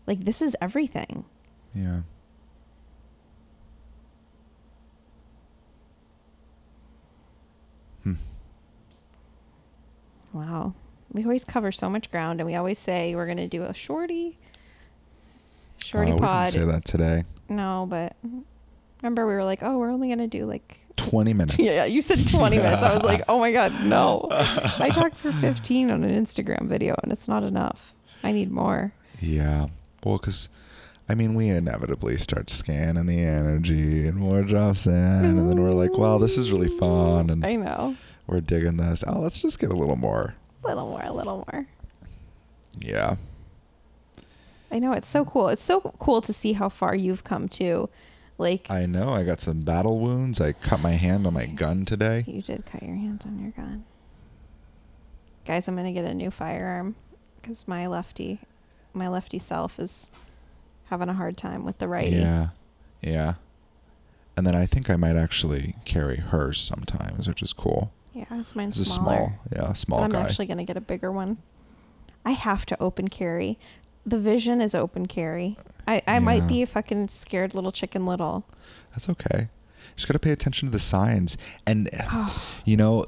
Like 0.08 0.24
this 0.24 0.42
is 0.42 0.56
everything. 0.62 1.26
Yeah. 1.76 2.02
Hmm. 8.04 8.14
Wow. 10.34 10.74
We 11.12 11.24
always 11.24 11.46
cover 11.46 11.72
so 11.72 11.90
much 11.90 12.10
ground 12.12 12.40
and 12.40 12.48
we 12.48 12.56
always 12.56 12.80
say 12.80 13.16
we're 13.16 13.26
going 13.26 13.38
to 13.38 13.48
do 13.48 13.64
a 13.64 13.74
shorty 13.74 14.38
shorty 15.78 16.12
Oh, 16.12 16.16
we 16.16 16.22
pod. 16.22 16.52
didn't 16.52 16.66
say 16.68 16.72
that 16.72 16.86
today. 16.86 17.24
No, 17.50 17.86
but 17.90 18.16
remember 19.02 19.28
we 19.28 19.34
were 19.34 19.44
like, 19.44 19.62
"Oh, 19.62 19.78
we're 19.78 19.92
only 19.92 20.08
going 20.08 20.20
to 20.20 20.28
do 20.28 20.46
like 20.46 20.80
20 20.96 21.34
minutes. 21.34 21.56
Yeah, 21.60 21.86
you 21.86 22.02
said 22.02 22.26
20 22.28 22.58
minutes. 22.58 22.82
I 22.84 22.94
was 22.94 23.04
like, 23.04 23.22
"Oh 23.30 23.38
my 23.40 23.52
god, 23.52 23.74
no." 23.86 24.28
I 24.32 24.90
talked 24.94 25.18
for 25.18 25.32
15 25.34 25.92
on 25.92 26.04
an 26.04 26.26
Instagram 26.26 26.68
video 26.68 26.96
and 27.04 27.12
it's 27.12 27.28
not 27.28 27.44
enough. 27.44 27.94
I 28.24 28.32
need 28.32 28.52
more. 28.52 28.94
Yeah. 29.20 29.68
Well, 30.04 30.18
because, 30.18 30.50
I 31.10 31.16
mean, 31.16 31.36
we 31.36 31.50
inevitably 31.50 32.18
start 32.18 32.50
scanning 32.50 33.06
the 33.06 33.20
energy 33.20 34.08
and 34.08 34.18
more 34.18 34.42
drops 34.42 34.86
in. 34.86 34.94
And 34.94 35.50
then 35.50 35.62
we're 35.62 35.72
like, 35.72 35.96
"Wow, 35.98 36.18
this 36.18 36.38
is 36.38 36.52
really 36.52 36.70
fun. 36.80 37.30
And 37.30 37.46
I 37.46 37.56
know. 37.56 37.96
We're 38.28 38.42
digging 38.42 38.78
this. 38.78 39.04
Oh, 39.06 39.20
let's 39.20 39.42
just 39.42 39.60
get 39.60 39.72
a 39.72 39.76
little 39.76 39.96
more. 39.96 40.36
A 40.64 40.68
little 40.68 40.90
more, 40.90 41.02
a 41.04 41.12
little 41.12 41.46
more. 41.52 41.68
Yeah. 42.80 43.16
I 44.72 44.80
know 44.80 44.94
it's 44.94 45.08
so 45.08 45.24
cool. 45.26 45.50
It's 45.50 45.64
so 45.64 45.82
cool 46.00 46.22
to 46.22 46.34
see 46.34 46.54
how 46.54 46.70
far 46.70 46.96
you've 46.96 47.24
come 47.24 47.48
too. 47.48 47.90
Like 48.38 48.70
I 48.72 48.86
know. 48.86 49.10
I 49.10 49.24
got 49.24 49.40
some 49.40 49.62
battle 49.62 50.00
wounds. 50.00 50.42
I 50.42 50.54
cut 50.54 50.80
my 50.80 50.94
hand 50.94 51.28
on 51.28 51.34
my 51.34 51.46
gun 51.46 51.86
today. 51.86 52.24
You 52.28 52.42
did 52.42 52.66
cut 52.66 52.82
your 52.82 52.96
hand 52.96 53.24
on 53.28 53.40
your 53.40 53.52
gun. 53.52 53.86
Guys, 55.46 55.68
I'm 55.68 55.76
going 55.76 55.94
to 55.94 55.94
get 55.94 56.10
a 56.10 56.14
new 56.14 56.32
firearm 56.32 56.96
because 57.42 57.68
my 57.68 57.86
lefty, 57.88 58.40
my 58.94 59.10
lefty 59.10 59.38
self 59.38 59.78
is 59.80 60.10
having 60.86 61.10
a 61.10 61.14
hard 61.14 61.38
time 61.38 61.66
with 61.66 61.78
the 61.78 61.88
righty. 61.88 62.16
Yeah. 62.16 62.50
Yeah. 63.02 63.34
And 64.36 64.48
then 64.48 64.56
I 64.56 64.66
think 64.66 64.90
I 64.90 64.96
might 64.96 65.16
actually 65.16 65.76
carry 65.86 66.18
hers 66.18 66.60
sometimes, 66.60 67.28
which 67.28 67.42
is 67.42 67.54
cool. 67.54 67.92
Yeah, 68.14 68.26
it's 68.32 68.56
mine's 68.56 68.80
It's 68.80 68.90
a 68.90 68.94
smaller. 68.94 69.16
small, 69.18 69.34
yeah, 69.52 69.74
small 69.74 70.00
but 70.00 70.06
I'm 70.06 70.12
guy. 70.12 70.22
actually 70.22 70.46
going 70.48 70.58
to 70.58 70.64
get 70.64 70.78
a 70.78 70.82
bigger 70.82 71.12
one. 71.12 71.38
I 72.26 72.32
have 72.32 72.66
to 72.68 72.82
open 72.82 73.08
carry. 73.10 73.60
The 74.06 74.18
vision 74.20 74.62
is 74.62 74.74
open 74.76 75.06
carry. 75.08 75.58
I, 75.88 76.02
I 76.08 76.20
might 76.20 76.48
be 76.48 76.62
a 76.62 76.66
fucking 76.68 77.10
scared 77.10 77.54
little 77.54 77.72
chicken 77.72 78.06
little. 78.06 78.46
That's 78.92 79.10
okay. 79.10 79.50
Just 79.96 80.08
got 80.08 80.14
to 80.14 80.20
pay 80.20 80.32
attention 80.32 80.68
to 80.68 80.72
the 80.72 80.80
signs. 80.80 81.38
And 81.66 81.90
uh, 82.10 82.30
you 82.66 82.78
know, 82.78 83.06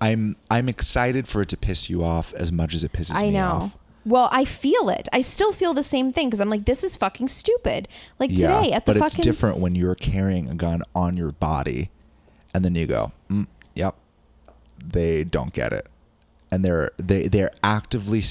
I'm 0.00 0.36
I'm 0.50 0.68
excited 0.68 1.26
for 1.28 1.42
it 1.42 1.48
to 1.50 1.56
piss 1.56 1.88
you 1.90 2.04
off 2.04 2.32
as 2.34 2.52
much 2.52 2.74
as 2.74 2.84
it 2.84 2.92
pisses 2.92 3.14
I 3.14 3.22
me 3.22 3.30
know. 3.32 3.46
off. 3.46 3.76
Well, 4.04 4.28
I 4.32 4.44
feel 4.44 4.88
it. 4.88 5.08
I 5.12 5.20
still 5.20 5.52
feel 5.52 5.74
the 5.74 5.82
same 5.82 6.12
thing 6.12 6.28
because 6.28 6.40
I'm 6.40 6.48
like, 6.50 6.64
this 6.64 6.82
is 6.82 6.96
fucking 6.96 7.28
stupid. 7.28 7.86
Like 8.18 8.30
today 8.30 8.72
at 8.72 8.86
the 8.86 8.94
but 8.94 9.00
fucking. 9.00 9.18
it's 9.18 9.24
different 9.24 9.58
when 9.58 9.74
you're 9.74 9.94
carrying 9.94 10.48
a 10.48 10.54
gun 10.54 10.82
on 10.94 11.16
your 11.16 11.32
body, 11.32 11.90
and 12.54 12.64
then 12.64 12.74
you 12.74 12.86
go, 12.86 13.12
mm, 13.28 13.46
"Yep, 13.74 13.94
they 14.82 15.24
don't 15.24 15.52
get 15.52 15.72
it," 15.72 15.86
and 16.50 16.64
they're 16.64 16.92
they 16.96 17.28
they're 17.28 17.52
actively 17.62 18.24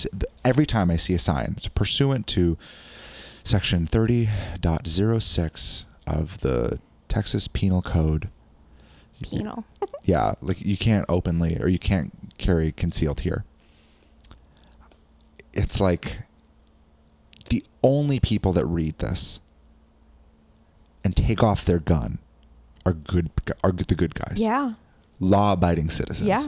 every 0.43 0.65
time 0.65 0.89
I 0.89 0.97
see 0.97 1.13
a 1.13 1.19
sign, 1.19 1.53
it's 1.55 1.67
pursuant 1.67 2.25
to 2.27 2.57
section 3.43 3.87
30.06 3.87 5.85
of 6.07 6.39
the 6.41 6.79
Texas 7.07 7.47
Penal 7.47 7.81
Code. 7.81 8.29
Penal. 9.21 9.65
Yeah, 10.05 10.33
like 10.41 10.61
you 10.65 10.77
can't 10.77 11.05
openly 11.07 11.59
or 11.59 11.67
you 11.67 11.77
can't 11.77 12.11
carry 12.39 12.71
concealed 12.71 13.19
here. 13.19 13.43
It's 15.59 15.81
like 15.81 16.19
the 17.49 17.63
only 17.83 18.19
people 18.19 18.53
that 18.53 18.65
read 18.65 18.97
this 18.99 19.41
and 21.03 21.15
take 21.15 21.43
off 21.43 21.65
their 21.65 21.79
gun 21.79 22.19
are 22.85 22.93
good 22.93 23.29
are 23.63 23.71
the 23.71 23.95
good 23.95 24.15
guys. 24.15 24.37
Yeah. 24.37 24.73
Law-abiding 25.19 25.89
citizens. 25.89 26.27
Yeah. 26.27 26.45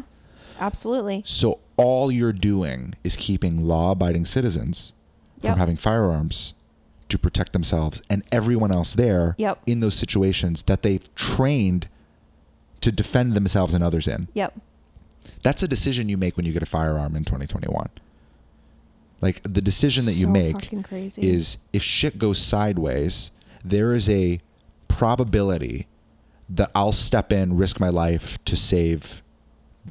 Absolutely. 0.60 1.24
So 1.26 1.60
all 1.78 2.12
you're 2.12 2.32
doing 2.34 2.94
is 3.04 3.16
keeping 3.16 3.66
law-abiding 3.68 4.26
citizens 4.26 4.94
Yep. 5.42 5.54
from 5.54 5.60
having 5.60 5.76
firearms 5.76 6.54
to 7.10 7.18
protect 7.18 7.52
themselves 7.52 8.02
and 8.10 8.24
everyone 8.32 8.72
else 8.72 8.94
there 8.96 9.36
Yep. 9.40 9.64
in 9.66 9.80
those 9.80 9.96
situations 9.96 10.64
that 10.64 10.84
they've 10.84 11.14
trained 11.16 11.88
to 12.82 12.92
defend 12.92 13.34
themselves 13.34 13.74
and 13.74 13.84
others 13.84 14.08
in. 14.08 14.28
Yep. 14.36 14.58
That's 15.42 15.64
a 15.64 15.68
decision 15.68 16.08
you 16.10 16.18
make 16.18 16.38
when 16.38 16.46
you 16.46 16.54
get 16.54 16.62
a 16.64 16.68
firearm 16.68 17.16
in 17.16 17.26
2021. 17.26 17.90
Like 19.22 19.41
the 19.43 19.61
decision 19.61 20.06
that 20.06 20.14
you 20.14 20.26
So 20.26 20.31
make 20.31 20.73
is 21.18 21.57
if 21.73 21.84
shit 21.84 22.18
goes 22.18 22.39
sideways, 22.39 23.31
there 23.64 23.93
is 23.93 24.10
a 24.10 24.39
probability 24.88 25.88
that 26.49 26.72
I'll 26.76 26.91
step 26.91 27.31
in, 27.31 27.56
risk 27.56 27.80
my 27.80 27.89
life 27.89 28.38
to 28.45 28.56
save 28.56 29.22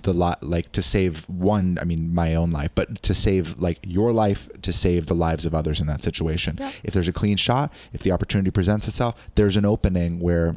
the 0.02 0.12
lot 0.12 0.40
like 0.40 0.70
to 0.70 0.80
save 0.80 1.28
one 1.28 1.76
i 1.80 1.84
mean 1.84 2.14
my 2.14 2.32
own 2.36 2.52
life 2.52 2.70
but 2.76 3.02
to 3.02 3.12
save 3.12 3.58
like 3.58 3.80
your 3.84 4.12
life 4.12 4.48
to 4.62 4.72
save 4.72 5.06
the 5.06 5.14
lives 5.14 5.44
of 5.44 5.52
others 5.52 5.80
in 5.80 5.88
that 5.88 6.00
situation 6.00 6.56
Yep. 6.60 6.74
if 6.84 6.94
there's 6.94 7.08
a 7.08 7.12
clean 7.12 7.36
shot 7.36 7.72
if 7.92 8.00
the 8.04 8.12
opportunity 8.12 8.52
presents 8.52 8.86
itself 8.86 9.20
there's 9.34 9.56
an 9.56 9.64
opening 9.64 10.20
where 10.20 10.54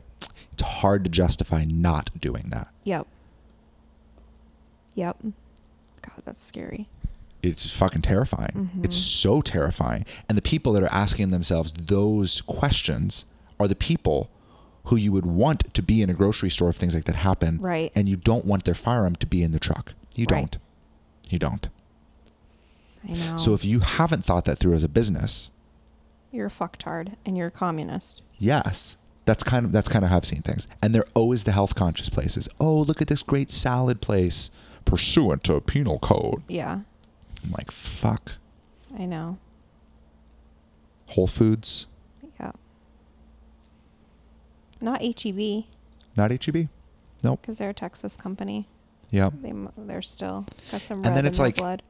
it's 0.51 0.61
hard 0.61 1.03
to 1.05 1.09
justify 1.09 1.65
not 1.65 2.11
doing 2.21 2.49
that 2.51 2.67
Yep. 2.83 3.07
Yep. 4.93 5.17
God, 5.23 6.21
that's 6.25 6.43
scary. 6.43 6.87
It's 7.43 7.69
fucking 7.69 8.01
terrifying. 8.01 8.71
It's 8.83 8.95
mm-hmm. 8.95 9.31
so 9.35 9.41
terrifying. 9.41 10.05
And 10.29 10.37
the 10.37 10.41
people 10.41 10.73
that 10.73 10.83
are 10.83 10.91
asking 10.93 11.31
themselves 11.31 11.73
those 11.77 12.41
questions 12.41 13.25
are 13.59 13.67
the 13.67 13.75
people 13.75 14.29
who 14.85 14.95
you 14.95 15.11
would 15.11 15.25
want 15.25 15.73
to 15.73 15.81
be 15.81 16.01
in 16.01 16.09
a 16.09 16.13
grocery 16.13 16.49
store 16.49 16.69
if 16.69 16.77
things 16.77 16.95
like 16.95 17.05
that 17.05 17.15
happen. 17.15 17.59
Right. 17.61 17.91
And 17.95 18.09
you 18.09 18.15
don't 18.15 18.45
want 18.45 18.63
their 18.65 18.73
firearm 18.73 19.15
to 19.17 19.25
be 19.27 19.43
in 19.43 19.51
the 19.51 19.59
truck. 19.59 19.93
You 20.15 20.25
Right. 20.29 20.49
don't. 20.51 20.57
You 21.29 21.39
don't. 21.39 21.67
I 23.09 23.13
know. 23.13 23.37
So 23.37 23.53
if 23.53 23.65
you 23.65 23.79
haven't 23.81 24.25
thought 24.25 24.45
that 24.45 24.59
through 24.59 24.73
as 24.73 24.83
a 24.83 24.89
business, 24.89 25.51
you're 26.31 26.47
a 26.47 26.49
fucktard 26.49 27.15
and 27.25 27.37
you're 27.37 27.47
a 27.47 27.51
communist. 27.51 28.21
yes, 28.39 28.97
That's 29.25 29.43
kind 29.43 29.65
of 29.65 29.71
that's 29.71 29.87
kind 29.87 30.03
of 30.03 30.11
how 30.11 30.17
I've 30.17 30.25
seen 30.25 30.41
things. 30.41 30.67
And 30.81 30.93
they're 30.93 31.05
always 31.13 31.45
the 31.45 31.53
health 31.53 31.75
conscious 31.75 32.09
places. 32.09 32.49
Oh, 32.59 32.79
look 32.81 33.01
at 33.01 33.07
this 33.07 33.23
great 33.23 33.51
salad 33.51 34.01
place 34.01 34.49
pursuant 34.83 35.45
to 35.45 35.61
penal 35.61 35.99
code. 35.99 36.43
Yeah, 36.49 36.79
I'm 37.43 37.51
like, 37.51 37.71
fuck. 37.71 38.33
I 38.97 39.05
know. 39.05 39.37
Whole 41.07 41.27
Foods, 41.27 41.87
Yeah. 42.39 42.51
Not 44.81 45.01
HEB 45.01 45.65
not 46.15 46.29
HEB. 46.31 46.67
Nope. 47.23 47.41
because 47.41 47.57
they're 47.57 47.69
a 47.69 47.73
Texas 47.73 48.15
company. 48.15 48.67
Yeah. 49.09 49.29
They, 49.41 49.53
they're 49.77 50.01
still 50.01 50.45
got 50.71 50.81
some 50.81 50.99
red 51.01 51.07
And 51.07 51.17
then 51.17 51.25
it's 51.25 51.39
like- 51.39 51.55
blood. 51.57 51.81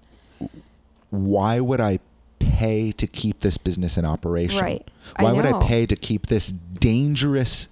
Why 1.10 1.60
would 1.60 1.80
I 1.82 2.00
pay 2.40 2.92
to 2.94 3.06
keep 3.08 3.40
this 3.40 3.58
business 3.58 3.98
in 3.98 4.06
operation? 4.06 4.60
Right. 4.60 4.90
I 5.16 5.24
Why 5.24 5.32
would 5.34 5.46
I 5.46 5.66
pay 5.66 5.86
to 5.86 5.96
keep 5.96 6.28
this 6.28 6.52
dangerous 6.52 7.68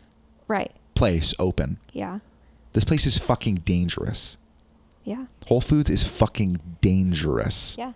Right. 0.47 0.71
place 0.95 1.33
open? 1.39 1.77
Yeah. 1.93 2.19
This 2.73 2.83
place 2.83 3.05
is 3.05 3.17
fucking 3.17 3.55
dangerous. 3.65 4.37
Yeah. 5.03 5.25
Whole 5.47 5.61
Foods 5.61 5.89
is 5.89 6.03
fucking 6.03 6.59
dangerous. 6.81 7.75
Yeah. 7.77 7.93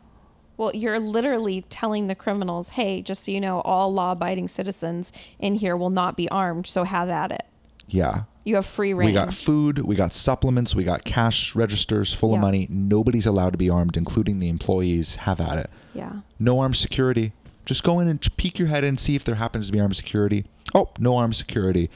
Well, 0.58 0.72
you're 0.74 1.00
literally 1.00 1.66
telling 1.70 2.08
the 2.08 2.16
criminals, 2.16 2.70
hey, 2.70 3.02
just 3.02 3.26
so 3.26 3.32
you 3.32 3.42
know, 3.42 3.60
all 3.62 3.92
law 3.94 4.14
abiding 4.14 4.48
citizens 4.48 5.12
in 5.38 5.56
here 5.56 5.76
will 5.76 5.90
not 5.90 6.16
be 6.16 6.30
armed, 6.30 6.66
so 6.66 6.84
have 6.86 7.10
at 7.10 7.32
it. 7.32 7.46
Yeah. 7.88 8.24
You 8.46 8.56
have 8.56 8.66
free 8.66 8.94
reign. 8.94 9.08
We 9.08 9.14
got 9.14 9.34
food, 9.34 9.80
we 9.80 9.96
got 9.96 10.14
supplements, 10.14 10.74
we 10.76 10.84
got 10.84 11.04
cash 11.04 11.56
registers 11.56 12.14
full 12.14 12.30
Yeah. 12.32 12.36
of 12.38 12.42
money. 12.42 12.68
Nobody's 12.70 13.26
allowed 13.26 13.52
to 13.52 13.58
be 13.58 13.70
armed, 13.70 13.98
including 13.98 14.40
the 14.40 14.48
employees. 14.50 15.16
Have 15.18 15.42
at 15.42 15.58
it. 15.60 15.70
yeah. 15.94 16.14
No 16.40 16.60
armed 16.60 16.78
security. 16.78 17.34
Just 17.66 17.84
go 17.84 18.00
in 18.00 18.08
and 18.08 18.22
peek 18.38 18.58
your 18.60 18.68
head 18.68 18.84
in, 18.84 18.90
and 18.90 19.00
see 19.00 19.16
if 19.16 19.24
there 19.26 19.36
happens 19.36 19.66
to 19.68 19.72
be 19.74 19.80
armed 19.80 19.96
security. 19.96 20.46
Oh, 20.74 20.90
no 21.00 21.16
armed 21.18 21.36
security. 21.36 21.90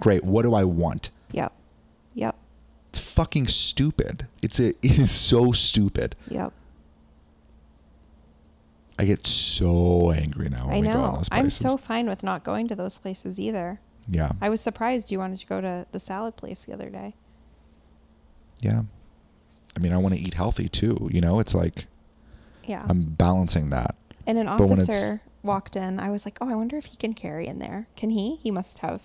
Great. 0.00 0.24
What 0.24 0.42
do 0.42 0.54
I 0.54 0.64
want? 0.64 1.10
Yep. 1.32 1.52
Yep. 2.14 2.36
It's 2.96 3.04
fucking 3.12 3.48
stupid. 3.48 4.26
It's 4.40 4.58
a 4.58 4.68
it 4.82 4.98
is 4.98 5.10
so 5.10 5.52
stupid. 5.52 6.16
Yep. 6.30 6.52
I 8.98 9.04
get 9.04 9.26
so 9.26 10.10
angry 10.12 10.48
now 10.48 10.68
when 10.68 10.76
I 10.76 10.80
we 10.80 10.86
go 10.86 10.92
in 10.92 10.96
know. 10.96 11.22
I'm 11.30 11.50
so 11.50 11.76
fine 11.76 12.08
with 12.08 12.22
not 12.22 12.44
going 12.44 12.66
to 12.68 12.74
those 12.74 12.96
places 12.98 13.38
either. 13.38 13.80
yeah. 14.08 14.32
I 14.40 14.48
was 14.48 14.62
surprised 14.62 15.10
you 15.10 15.18
wanted 15.18 15.38
to 15.40 15.46
go 15.46 15.60
to 15.60 15.86
the 15.92 16.00
salad 16.00 16.36
place 16.36 16.64
the 16.64 16.72
other 16.72 16.88
day. 16.88 17.14
yeah. 18.60 18.82
I 19.76 19.78
mean, 19.78 19.92
I 19.92 19.98
want 19.98 20.14
to 20.14 20.20
eat 20.20 20.32
healthy 20.32 20.70
too. 20.70 21.10
You 21.12 21.20
know, 21.20 21.38
it's 21.38 21.54
like 21.54 21.86
Yeah. 22.64 22.86
I'm 22.88 23.02
balancing 23.02 23.68
that. 23.70 23.94
and 24.26 24.38
an 24.38 24.46
but 24.46 24.60
when 24.68 24.80
it's- 24.80 24.88
officer 24.88 25.20
walked 25.42 25.76
in. 25.76 26.00
I 26.00 26.10
was 26.10 26.24
like, 26.24 26.38
oh, 26.40 26.48
I 26.50 26.54
wonder 26.54 26.76
if 26.78 26.86
he 26.86 26.96
can 26.96 27.12
carry 27.12 27.46
in 27.46 27.58
there. 27.58 27.86
Can 27.94 28.10
he? 28.10 28.36
He 28.42 28.50
must 28.50 28.78
have. 28.78 29.02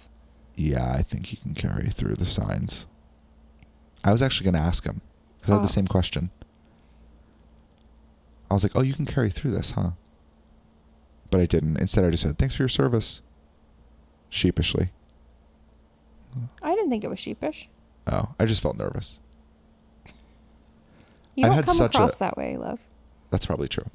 Yeah, 0.56 0.90
I 0.92 1.02
think 1.04 1.28
he 1.28 1.36
can 1.38 1.54
carry 1.54 1.90
through 1.90 2.16
the 2.16 2.26
signs. 2.26 2.88
I 4.04 4.12
was 4.12 4.22
actually 4.22 4.46
going 4.46 4.56
to 4.56 4.60
ask 4.68 4.84
him 4.86 5.02
because 5.38 5.52
I 5.52 5.54
had 5.56 5.60
Oh. 5.60 5.64
the 5.68 5.72
same 5.74 5.88
question. 5.88 6.30
I 8.50 8.54
was 8.54 8.64
like, 8.64 8.76
"Oh, 8.76 8.82
you 8.82 8.94
can 8.94 9.06
carry 9.06 9.30
through 9.30 9.52
this, 9.52 9.72
huh?" 9.72 9.92
But 11.30 11.40
I 11.40 11.46
didn't. 11.46 11.78
Instead, 11.78 12.04
I 12.04 12.10
just 12.10 12.24
said, 12.24 12.38
"Thanks 12.38 12.56
for 12.56 12.64
your 12.64 12.70
service." 12.70 13.22
Sheepishly. 14.30 14.90
I 16.62 16.74
didn't 16.76 16.90
think 16.90 17.04
it 17.04 17.10
was 17.10 17.20
sheepish. 17.20 17.68
Oh, 18.08 18.30
I 18.40 18.46
just 18.46 18.62
felt 18.62 18.78
nervous. 18.78 19.20
You 21.36 21.46
I've 21.46 21.50
don't 21.50 21.56
had 21.56 21.66
come 21.66 21.76
such 21.78 21.96
a- 21.96 21.98
across 21.98 22.16
that 22.16 22.38
way, 22.38 22.58
love. 22.58 22.80
That's 23.30 23.46
probably 23.46 23.68
true. 23.68 23.86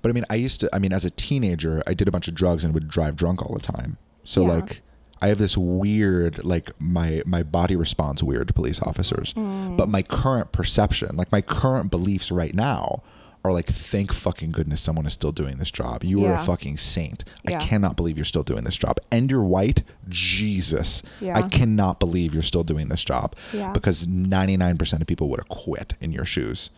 But 0.00 0.10
I 0.10 0.12
mean, 0.12 0.24
I 0.30 0.34
used 0.36 0.60
to. 0.60 0.70
I 0.74 0.78
mean, 0.78 0.92
as 0.92 1.04
a 1.04 1.10
teenager, 1.10 1.82
I 1.86 1.94
did 1.94 2.08
a 2.08 2.10
bunch 2.10 2.28
of 2.28 2.34
drugs 2.34 2.64
and 2.64 2.72
would 2.74 2.88
drive 2.88 3.16
drunk 3.16 3.42
all 3.42 3.54
the 3.54 3.60
time. 3.60 3.98
So 4.24 4.42
Yeah. 4.42 4.48
like, 4.54 4.82
I 5.22 5.28
have 5.28 5.38
this 5.38 5.56
weird, 5.56 6.44
like 6.44 6.72
my 6.80 7.22
my 7.24 7.44
body 7.44 7.76
responds 7.76 8.22
weird 8.22 8.48
to 8.48 8.52
police 8.52 8.80
officers. 8.82 9.32
Mm. 9.34 9.76
But 9.76 9.88
my 9.88 10.02
current 10.02 10.50
perception, 10.50 11.16
like 11.16 11.30
my 11.30 11.40
current 11.40 11.92
beliefs 11.92 12.32
right 12.32 12.54
now, 12.54 13.02
are 13.44 13.52
like, 13.52 13.66
thank 13.66 14.12
fucking 14.12 14.50
goodness 14.50 14.80
someone 14.80 15.06
is 15.06 15.12
still 15.12 15.30
doing 15.30 15.58
this 15.58 15.70
job. 15.70 16.02
You 16.02 16.24
are 16.24 16.34
a 16.34 16.44
fucking 16.44 16.76
saint. 16.76 17.24
Yeah. 17.48 17.56
I 17.56 17.60
cannot 17.60 17.96
believe 17.96 18.16
you're 18.16 18.24
still 18.24 18.42
doing 18.42 18.64
this 18.64 18.76
job. 18.76 18.98
And 19.10 19.30
you're 19.30 19.42
white, 19.42 19.82
Jesus. 20.08 21.02
Yeah. 21.20 21.38
I 21.38 21.48
cannot 21.48 21.98
believe 21.98 22.34
you're 22.34 22.42
still 22.42 22.64
doing 22.64 22.88
this 22.88 23.02
job. 23.02 23.34
Yeah. 23.52 23.72
Because 23.72 24.06
99% 24.06 25.00
of 25.00 25.06
people 25.06 25.28
would 25.28 25.40
have 25.40 25.48
quit 25.48 25.94
in 26.00 26.12
your 26.12 26.24
shoes. 26.24 26.70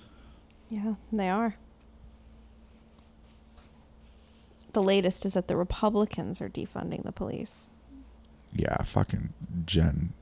Yeah, 0.70 0.94
they 1.12 1.28
are. 1.28 1.56
The 4.72 4.82
latest 4.82 5.24
is 5.24 5.34
that 5.34 5.48
the 5.48 5.56
Republicans 5.56 6.40
are 6.40 6.48
defunding 6.48 7.04
the 7.04 7.12
police. 7.12 7.68
Yeah, 8.54 8.82
fucking 8.82 9.32
Jen 9.66 10.12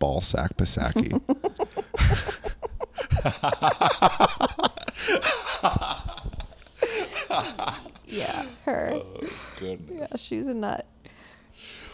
Ballsack 0.00 0.54
Pasaki. 0.56 1.20
Yeah, 8.06 8.44
her. 8.64 8.90
Oh, 8.94 9.28
goodness. 9.58 10.08
Yeah, 10.10 10.16
she's 10.16 10.46
a 10.46 10.54
nut. 10.54 10.86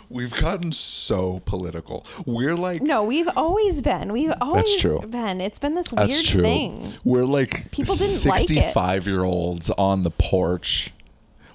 We've 0.08 0.32
gotten 0.32 0.70
so 0.72 1.40
political. 1.46 2.06
We're 2.26 2.54
like 2.54 2.80
No, 2.80 3.02
we've 3.02 3.28
always 3.36 3.82
been. 3.82 4.12
We've 4.12 4.32
always 4.40 4.76
true. 4.76 5.00
been. 5.00 5.40
It's 5.40 5.58
been 5.58 5.74
this 5.74 5.92
weird 5.92 6.10
that's 6.10 6.22
true. 6.22 6.42
thing. 6.42 6.94
We're 7.04 7.24
like 7.24 7.70
People 7.72 7.96
didn't 7.96 8.24
like 8.24 8.44
it. 8.44 8.48
65 8.48 9.06
year 9.06 9.24
olds 9.24 9.70
on 9.70 10.04
the 10.04 10.12
porch 10.12 10.92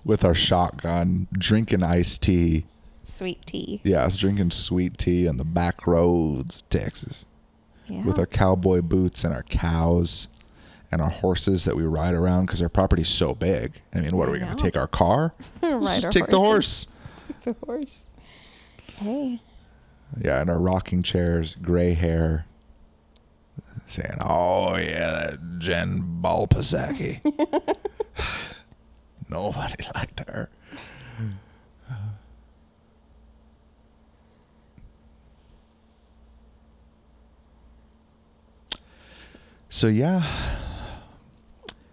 with 0.04 0.26
our 0.26 0.34
shotgun, 0.34 1.28
drinking 1.34 1.82
iced 1.82 2.24
tea. 2.24 2.66
Sweet 3.04 3.46
tea. 3.46 3.82
Yeah, 3.84 4.02
I 4.04 4.06
was 4.06 4.18
drinking 4.18 4.52
sweet 4.52 4.98
tea 4.98 5.28
on 5.28 5.38
the 5.38 5.44
back 5.46 5.88
roads 5.88 6.58
of 6.58 6.70
Texas 6.70 7.26
Yeah. 7.88 8.04
with 8.04 8.20
our 8.20 8.26
cowboy 8.28 8.82
boots 8.82 9.24
and 9.24 9.34
our 9.34 9.44
cows 9.44 10.28
and 10.92 11.02
our 11.02 11.10
horses 11.10 11.66
that 11.66 11.76
we 11.76 11.84
ride 11.84 12.14
around 12.14 12.46
because 12.46 12.62
our 12.62 12.70
property's 12.70 13.08
so 13.10 13.34
big. 13.34 13.82
I 13.94 14.02
mean, 14.02 14.16
what 14.16 14.28
are 14.30 14.32
we 14.32 14.40
going 14.40 14.56
to 14.56 14.62
take 14.64 14.76
our 14.78 14.88
car? 14.88 15.34
Ride 15.64 15.82
just 15.82 16.06
our 16.06 16.12
take 16.12 16.28
the 16.28 16.38
horse. 16.40 16.88
Take 17.44 17.58
the 17.60 17.66
horse. 17.66 18.04
Hey. 18.98 19.42
Yeah, 20.22 20.42
and 20.42 20.50
our 20.50 20.60
rocking 20.60 21.02
chairs, 21.02 21.56
gray 21.62 21.94
hair, 21.94 22.46
saying, 23.86 24.18
"Oh 24.20 24.76
yeah, 24.76 25.12
that 25.12 25.60
Jen 25.60 26.20
Balpasaki." 26.22 27.22
Nobody 29.30 29.76
liked 29.96 30.20
her. 30.28 30.50
So 39.74 39.88
yeah, 39.88 40.22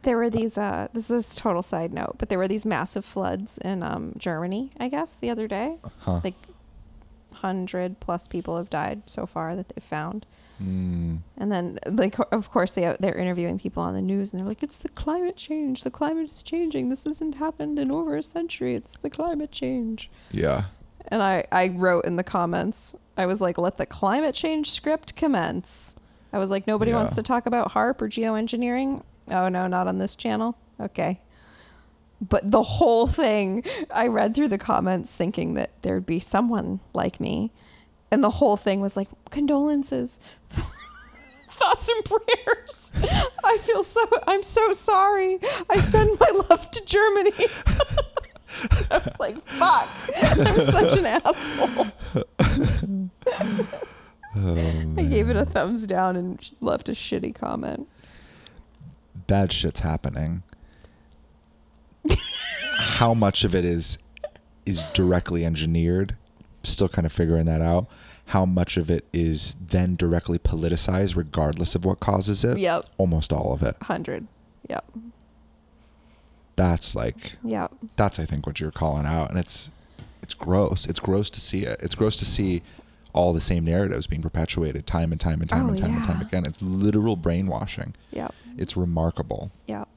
There 0.02 0.16
were 0.16 0.28
these 0.30 0.58
uh 0.58 0.88
this 0.92 1.10
is 1.10 1.32
a 1.32 1.36
total 1.40 1.62
side 1.62 1.92
note, 1.92 2.16
but 2.18 2.28
there 2.28 2.38
were 2.38 2.48
these 2.48 2.66
massive 2.66 3.04
floods 3.04 3.56
in 3.58 3.82
um 3.82 4.14
Germany, 4.18 4.72
I 4.80 4.88
guess, 4.88 5.14
the 5.16 5.30
other 5.30 5.46
day. 5.46 5.76
huh? 6.00 6.20
Like 6.24 6.34
hundred 7.32 8.00
plus 8.00 8.26
people 8.26 8.56
have 8.56 8.68
died 8.68 9.02
so 9.06 9.24
far 9.26 9.54
that 9.54 9.68
they've 9.68 9.84
found. 9.84 10.26
Mm, 10.60 11.18
And 11.36 11.52
then, 11.52 11.78
like, 11.86 12.16
of 12.32 12.50
course, 12.50 12.72
they 12.72 12.96
they're 12.98 13.14
interviewing 13.14 13.60
people 13.60 13.80
on 13.84 13.94
the 13.94 14.02
news, 14.02 14.32
and 14.32 14.40
they're 14.40 14.48
like, 14.48 14.64
"It's 14.64 14.76
the 14.76 14.88
climate 14.88 15.36
change. 15.36 15.84
The 15.84 15.90
climate 15.90 16.28
is 16.30 16.42
changing. 16.42 16.88
This 16.88 17.04
hasn't 17.04 17.36
happened 17.36 17.78
in 17.78 17.92
over 17.92 18.16
a 18.16 18.24
century. 18.24 18.74
It's 18.74 18.98
the 18.98 19.08
climate 19.10 19.52
change." 19.52 20.10
yeah, 20.32 20.64
And 21.12 21.22
I 21.22 21.44
I 21.52 21.68
wrote 21.68 22.06
in 22.06 22.16
the 22.16 22.24
comments, 22.24 22.96
I 23.16 23.26
was 23.26 23.40
like, 23.40 23.56
"Let 23.56 23.76
the 23.76 23.86
climate 23.86 24.34
change 24.34 24.72
script 24.72 25.14
commence." 25.14 25.94
I 26.32 26.38
was 26.38 26.50
like, 26.50 26.66
"Nobody 26.66 26.92
wants 26.92 27.14
to 27.14 27.22
talk 27.22 27.46
about 27.46 27.72
HAARP 27.72 28.02
or 28.02 28.08
geoengineering." 28.08 29.02
Oh 29.30 29.48
no, 29.48 29.66
not 29.66 29.88
on 29.88 29.98
this 29.98 30.16
channel. 30.16 30.56
Okay. 30.80 31.20
But 32.20 32.50
the 32.50 32.62
whole 32.62 33.06
thing, 33.06 33.64
I 33.90 34.08
read 34.08 34.34
through 34.34 34.48
the 34.48 34.58
comments 34.58 35.12
thinking 35.12 35.54
that 35.54 35.70
there'd 35.82 36.06
be 36.06 36.18
someone 36.18 36.80
like 36.92 37.20
me. 37.20 37.52
And 38.10 38.24
the 38.24 38.30
whole 38.30 38.56
thing 38.56 38.80
was 38.80 38.96
like, 38.96 39.08
condolences, 39.30 40.18
thoughts 41.50 41.88
and 41.88 42.04
prayers. 42.04 42.92
I 43.44 43.58
feel 43.58 43.84
so, 43.84 44.08
I'm 44.26 44.42
so 44.42 44.72
sorry. 44.72 45.38
I 45.70 45.78
send 45.78 46.18
my 46.18 46.30
love 46.48 46.70
to 46.70 46.84
Germany. 46.84 47.32
I 48.90 48.98
was 48.98 49.20
like, 49.20 49.46
fuck, 49.46 49.88
I'm 50.22 50.60
such 50.62 50.96
an 50.98 51.06
asshole. 51.06 51.86
Oh, 54.40 54.94
I 54.96 55.02
gave 55.04 55.28
it 55.30 55.36
a 55.36 55.44
thumbs 55.44 55.86
down 55.86 56.16
and 56.16 56.50
left 56.60 56.88
a 56.88 56.92
shitty 56.92 57.34
comment. 57.34 57.88
bad 59.26 59.52
shit's 59.52 59.80
happening. 59.80 60.42
How 62.78 63.12
much 63.14 63.44
of 63.44 63.54
it 63.54 63.64
is 63.64 63.98
is 64.66 64.84
directly 64.94 65.44
engineered? 65.44 66.14
Still 66.62 66.88
kind 66.88 67.06
of 67.06 67.12
figuring 67.12 67.46
that 67.46 67.60
out. 67.62 67.86
How 68.26 68.44
much 68.44 68.76
of 68.76 68.90
it 68.90 69.06
is 69.12 69.56
then 69.68 69.96
directly 69.96 70.38
politicized, 70.38 71.16
regardless 71.16 71.74
of 71.74 71.84
what 71.84 71.98
causes 72.00 72.44
it? 72.44 72.58
Yep. 72.58 72.84
Almost 72.98 73.32
all 73.32 73.52
of 73.54 73.62
it. 73.62 73.76
100. 73.80 74.26
Yep. 74.68 74.84
That's 76.56 76.94
like 76.94 77.36
Yep. 77.44 77.72
that's 77.96 78.18
I 78.18 78.26
think 78.26 78.46
what 78.46 78.60
you're 78.60 78.70
calling 78.70 79.06
out, 79.06 79.30
and 79.30 79.38
it's 79.38 79.70
It's 80.22 80.34
gross. 80.34 80.86
It's 80.86 81.00
gross 81.00 81.30
to 81.30 81.40
see 81.40 81.64
it. 81.64 81.80
It's 81.82 81.94
gross 81.94 82.16
to 82.16 82.24
see 82.26 82.62
all 83.18 83.32
the 83.32 83.40
same 83.40 83.64
narratives 83.64 84.06
being 84.06 84.22
perpetuated 84.22 84.86
time 84.86 85.10
and 85.10 85.20
time 85.20 85.40
and 85.40 85.50
time 85.50 85.66
Oh, 85.66 85.70
and 85.70 85.78
time 85.78 85.90
and 85.92 86.04
time 86.04 86.20
again. 86.20 86.46
It's 86.46 86.62
literal 86.62 87.16
brainwashing. 87.16 87.96
Yep. 88.12 88.32
It's 88.56 88.76
remarkable. 88.76 89.50
Yep. 89.66 89.88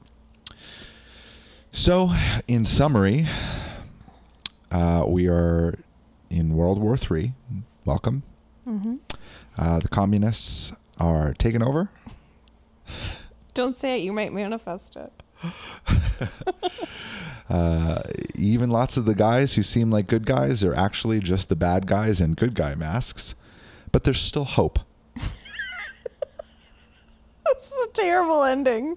So, 1.70 2.12
in 2.48 2.64
summary, 2.64 3.28
uh, 4.72 5.04
we 5.06 5.28
are 5.28 5.78
in 6.30 6.54
World 6.56 6.80
War 6.80 6.96
III. 6.96 7.32
Welcome. 7.84 8.24
hmm 8.64 8.96
Uh, 9.56 9.78
the 9.78 9.88
communists 9.88 10.72
are 10.98 11.32
taking 11.34 11.62
over. 11.62 11.90
Don't 13.54 13.76
say 13.76 14.00
it. 14.00 14.02
You 14.04 14.12
might 14.12 14.32
manifest 14.32 14.96
it. 14.96 15.12
Uh, 17.50 18.00
even 18.36 18.70
lots 18.70 18.96
of 18.96 19.04
the 19.04 19.14
guys 19.14 19.54
who 19.54 19.62
seem 19.62 19.90
like 19.90 20.06
good 20.06 20.24
guys 20.26 20.62
are 20.64 20.74
actually 20.74 21.20
just 21.20 21.48
the 21.48 21.56
bad 21.56 21.86
guys 21.86 22.20
in 22.20 22.34
good 22.34 22.54
guy 22.54 22.74
masks. 22.74 23.34
But 23.90 24.04
there's 24.04 24.20
still 24.20 24.44
hope. 24.44 24.78
This 27.54 27.70
is 27.70 27.86
a 27.86 27.90
terrible 27.90 28.44
ending. 28.44 28.96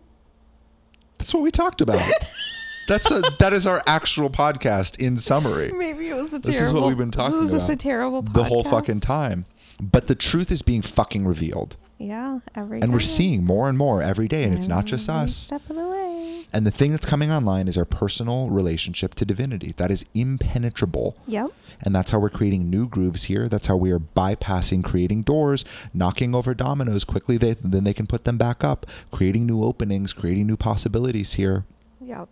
That's 1.18 1.34
what 1.34 1.44
we 1.44 1.52
talked 1.52 1.82
about. 1.82 2.02
That's 2.88 3.10
a 3.10 3.22
that 3.40 3.52
is 3.52 3.66
our 3.66 3.82
actual 3.88 4.30
podcast 4.30 4.98
in 5.04 5.18
summary. 5.18 5.72
Maybe 5.72 6.10
it 6.10 6.14
was 6.14 6.34
a 6.34 6.40
terrible. 6.40 6.52
This 6.52 6.62
is 6.62 6.72
what 6.72 6.88
we've 6.88 6.98
been 6.98 7.10
talking 7.12 7.38
about. 7.40 7.52
This 7.52 7.64
is 7.64 7.68
a 7.68 7.76
terrible. 7.76 8.22
The 8.22 8.44
whole 8.44 8.64
fucking 8.64 9.00
time. 9.00 9.46
But 9.80 10.08
the 10.08 10.16
truth 10.16 10.52
is 10.52 10.62
being 10.62 10.82
fucking 10.82 11.26
revealed. 11.26 11.76
Yeah, 11.98 12.40
every. 12.56 12.82
And 12.82 12.92
we're 12.92 13.00
seeing 13.00 13.44
more 13.46 13.70
and 13.70 13.78
more 13.78 14.02
every 14.02 14.28
day 14.28 14.44
and 14.44 14.54
it's 14.54 14.68
not 14.68 14.86
just 14.86 15.10
us. 15.10 15.34
Step 15.34 15.62
of 15.70 15.76
the 15.76 15.88
way. 15.88 16.46
And 16.52 16.66
the 16.66 16.72
thing 16.72 16.92
that's 16.92 17.06
coming 17.06 17.32
online 17.32 17.68
is 17.68 17.78
our 17.78 17.86
personal 17.86 18.50
relationship 18.50 19.16
to 19.16 19.26
divinity. 19.26 19.74
That 19.78 19.92
is 19.92 20.06
impenetrable. 20.14 21.18
Yep. 21.28 21.52
And 21.82 21.96
that's 21.96 22.12
how 22.12 22.20
we're 22.20 22.30
creating 22.30 22.70
new 22.70 22.88
grooves 22.88 23.26
here. 23.26 23.50
That's 23.50 23.68
how 23.68 23.76
we 23.76 23.92
are 23.92 24.00
bypassing 24.00 24.84
creating 24.84 25.24
doors, 25.24 25.66
knocking 25.94 26.36
over 26.36 26.54
dominoes 26.54 27.04
quickly. 27.04 27.38
They, 27.38 27.56
then 27.56 27.84
they 27.84 27.94
can 27.94 28.08
put 28.08 28.24
them 28.24 28.38
back 28.38 28.64
up, 28.64 28.86
creating 29.12 29.46
new 29.46 29.64
openings, 29.64 30.14
creating 30.14 30.48
new 30.48 30.58
possibilities 30.58 31.34
here. 31.34 31.66
Yep. 32.00 32.30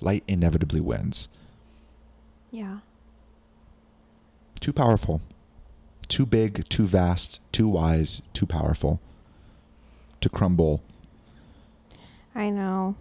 Light 0.00 0.24
inevitably 0.26 0.80
wins. 0.80 1.28
Yeah. 2.50 2.78
Too 4.60 4.72
powerful. 4.72 5.20
Too 6.10 6.26
big, 6.26 6.68
too 6.68 6.84
vast, 6.84 7.40
too 7.52 7.68
wise, 7.68 8.20
too 8.34 8.44
powerful 8.44 9.00
to 10.20 10.28
crumble 10.28 10.82
I 12.34 12.50
know. 12.50 12.94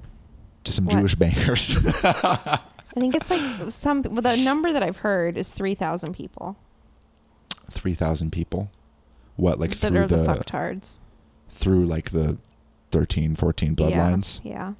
to 0.63 0.71
some 0.71 0.85
What? 0.85 0.97
Jewish 0.97 1.15
bankers. 1.15 1.75
I 2.03 2.61
think 2.93 3.15
it's 3.15 3.29
like 3.29 3.71
some. 3.71 4.03
Well, 4.03 4.21
the 4.21 4.37
number 4.37 4.71
that 4.71 4.81
I've 4.83 4.97
heard 4.97 5.37
is 5.37 5.51
three 5.51 5.75
thousand 5.75 6.13
people 6.13 6.55
3,000 7.71 8.31
people. 8.31 8.69
What, 9.35 9.59
like 9.59 9.71
that 9.71 9.89
through 9.89 10.01
are 10.01 10.07
the, 10.07 10.17
the, 10.17 10.25
fucktards. 10.25 10.99
through 11.49 11.85
like 11.85 12.11
the 12.11 12.37
13, 12.91 13.35
14 13.35 13.75
bloodlines? 13.75 14.41
Yeah. 14.43 14.51
yeah. 14.51 14.73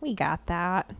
We 0.00 0.14
got 0.14 0.46
that. 0.46 0.90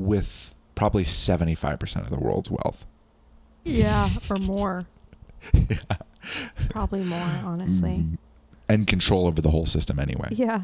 With 0.00 0.54
probably 0.74 1.04
75% 1.04 1.96
of 2.02 2.10
the 2.10 2.18
world's 2.18 2.50
wealth. 2.50 2.86
Yeah, 3.64 4.08
or 4.30 4.36
more. 4.40 4.86
yeah. 5.52 5.76
Probably 6.70 7.02
more, 7.04 7.18
honestly. 7.44 7.98
Mm, 8.06 8.18
And 8.68 8.86
control 8.86 9.26
over 9.26 9.40
the 9.42 9.50
whole 9.50 9.66
system 9.66 9.98
anyway. 10.00 10.28
Yeah. 10.32 10.62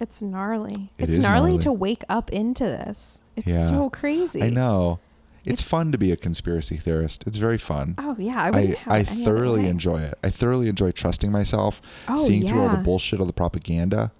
It's 0.00 0.22
gnarly. 0.22 0.90
It 0.98 1.08
it's 1.08 1.18
gnarly, 1.18 1.50
gnarly. 1.52 1.58
to 1.62 1.72
wake 1.72 2.02
up 2.08 2.30
into 2.30 2.64
this. 2.64 3.18
It's 3.36 3.46
Yeah. 3.48 3.66
so 3.66 3.90
crazy. 3.90 4.42
I 4.42 4.50
know. 4.50 4.98
It's, 5.44 5.60
It's- 5.60 5.68
fun 5.68 5.92
to 5.92 5.98
be 5.98 6.12
a 6.12 6.16
conspiracy 6.16 6.76
theorist. 6.76 7.24
It's 7.26 7.38
very 7.38 7.58
fun. 7.58 7.94
Oh 7.98 8.14
yeah, 8.18 8.42
I 8.42 8.48
I, 8.48 8.50
I 8.50 8.98
it 8.98 9.10
any 9.12 9.22
other 9.22 9.24
thoroughly 9.24 9.66
enjoy 9.66 10.00
it. 10.02 10.18
I 10.22 10.30
thoroughly 10.30 10.68
enjoy 10.68 10.90
trusting 10.92 11.30
myself, 11.32 11.80
Oh, 12.08 12.16
seeing 12.16 12.46
through 12.46 12.60
all 12.62 12.68
the 12.68 12.82
bullshit, 12.82 13.18
all 13.20 13.26
the 13.26 13.32
propaganda. 13.32 14.12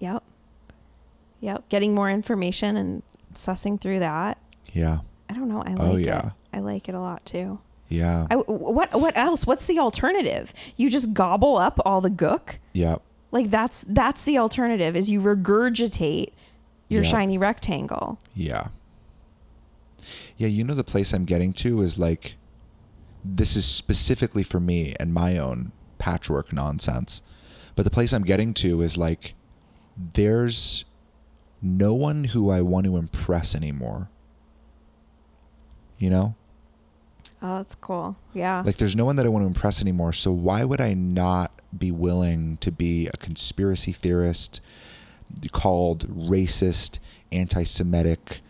Yep. 0.00 0.22
Yep. 1.42 1.68
Getting 1.68 1.94
more 1.94 2.10
information 2.10 2.76
and 2.76 3.02
sussing 3.34 3.78
through 3.80 3.98
that. 3.98 4.38
Yeah. 4.72 5.00
I 5.28 5.34
don't 5.34 5.48
know. 5.48 5.62
I 5.62 5.72
oh, 5.74 5.82
like 5.84 5.92
Oh, 5.92 5.96
it. 5.96 6.04
yeah. 6.06 6.30
I 6.54 6.58
like 6.60 6.88
it 6.88 6.94
a 6.94 7.00
lot 7.00 7.24
too. 7.26 7.58
Yeah. 7.88 8.26
I, 8.30 8.36
what 8.36 8.98
what 8.98 9.14
else? 9.18 9.46
What's 9.46 9.66
the 9.66 9.78
alternative? 9.78 10.54
You 10.76 10.88
just 10.88 11.12
gobble 11.12 11.58
up 11.58 11.78
all 11.84 12.00
the 12.00 12.10
gook? 12.10 12.58
yeah. 12.72 12.96
Like 13.30 13.50
that's 13.50 13.84
that's 13.88 14.24
the 14.24 14.36
alternative 14.38 14.94
is 14.96 15.08
you 15.10 15.20
regurgitate 15.20 16.32
your 16.88 17.02
Yeah. 17.02 17.08
shiny 17.10 17.38
rectangle. 17.38 18.18
Yeah. 18.34 18.68
Yeah, 20.36 20.48
you 20.48 20.64
know 20.64 20.74
the 20.74 20.84
place 20.84 21.12
I'm 21.12 21.24
getting 21.24 21.52
to 21.54 21.80
is 21.82 21.98
like 21.98 22.34
this 23.24 23.56
is 23.56 23.64
specifically 23.64 24.42
for 24.42 24.58
me 24.60 24.94
and 25.00 25.14
my 25.14 25.38
own 25.38 25.72
patchwork 25.98 26.52
nonsense. 26.52 27.22
But 27.76 27.84
the 27.84 27.90
place 27.90 28.12
I'm 28.12 28.24
getting 28.24 28.52
to 28.54 28.82
is 28.82 28.96
like 28.98 29.34
there's 30.14 30.84
no 31.62 31.94
one 31.94 32.24
who 32.24 32.50
I 32.50 32.60
want 32.60 32.86
to 32.86 32.96
impress 32.96 33.54
anymore. 33.54 34.08
You 35.98 36.10
know? 36.10 36.34
Oh, 37.40 37.58
that's 37.58 37.74
cool. 37.76 38.16
Yeah. 38.34 38.62
Like 38.64 38.76
there's 38.76 38.96
no 38.96 39.04
one 39.04 39.16
that 39.16 39.26
I 39.26 39.28
want 39.28 39.44
to 39.44 39.46
impress 39.46 39.80
anymore. 39.80 40.12
So 40.12 40.32
why 40.32 40.64
would 40.64 40.80
I 40.80 40.94
not 40.94 41.52
be 41.76 41.90
willing 41.90 42.56
to 42.58 42.70
be 42.70 43.08
a 43.08 43.16
conspiracy 43.16 43.92
theorist 43.92 44.60
called 45.52 46.06
racist, 46.08 46.98
anti-Semitic, 47.30 48.40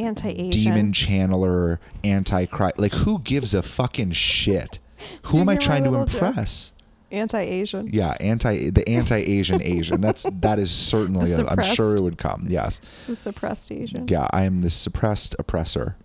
Anti-Asian. 0.00 0.50
demon 0.50 0.92
channeler, 0.92 1.78
anti-Christ? 2.04 2.78
Like 2.78 2.92
who 2.92 3.20
gives 3.20 3.54
a 3.54 3.62
fucking 3.62 4.12
shit? 4.12 4.78
Who 5.22 5.40
am 5.40 5.48
I 5.48 5.56
trying 5.56 5.84
to 5.84 5.94
impress? 5.94 6.70
joke? 6.70 6.77
Anti-Asian. 7.10 7.88
Yeah, 7.92 8.14
anti 8.20 8.70
the 8.70 8.86
anti-Asian 8.88 9.62
Asian. 9.62 10.00
That's 10.00 10.26
that 10.40 10.58
is 10.58 10.70
certainly. 10.70 11.32
A, 11.38 11.46
I'm 11.46 11.62
sure 11.74 11.96
it 11.96 12.02
would 12.02 12.18
come. 12.18 12.46
Yes. 12.48 12.80
The 13.06 13.16
suppressed 13.16 13.72
Asian. 13.72 14.06
Yeah, 14.08 14.26
I 14.30 14.42
am 14.42 14.60
the 14.60 14.70
suppressed 14.70 15.34
oppressor, 15.38 15.96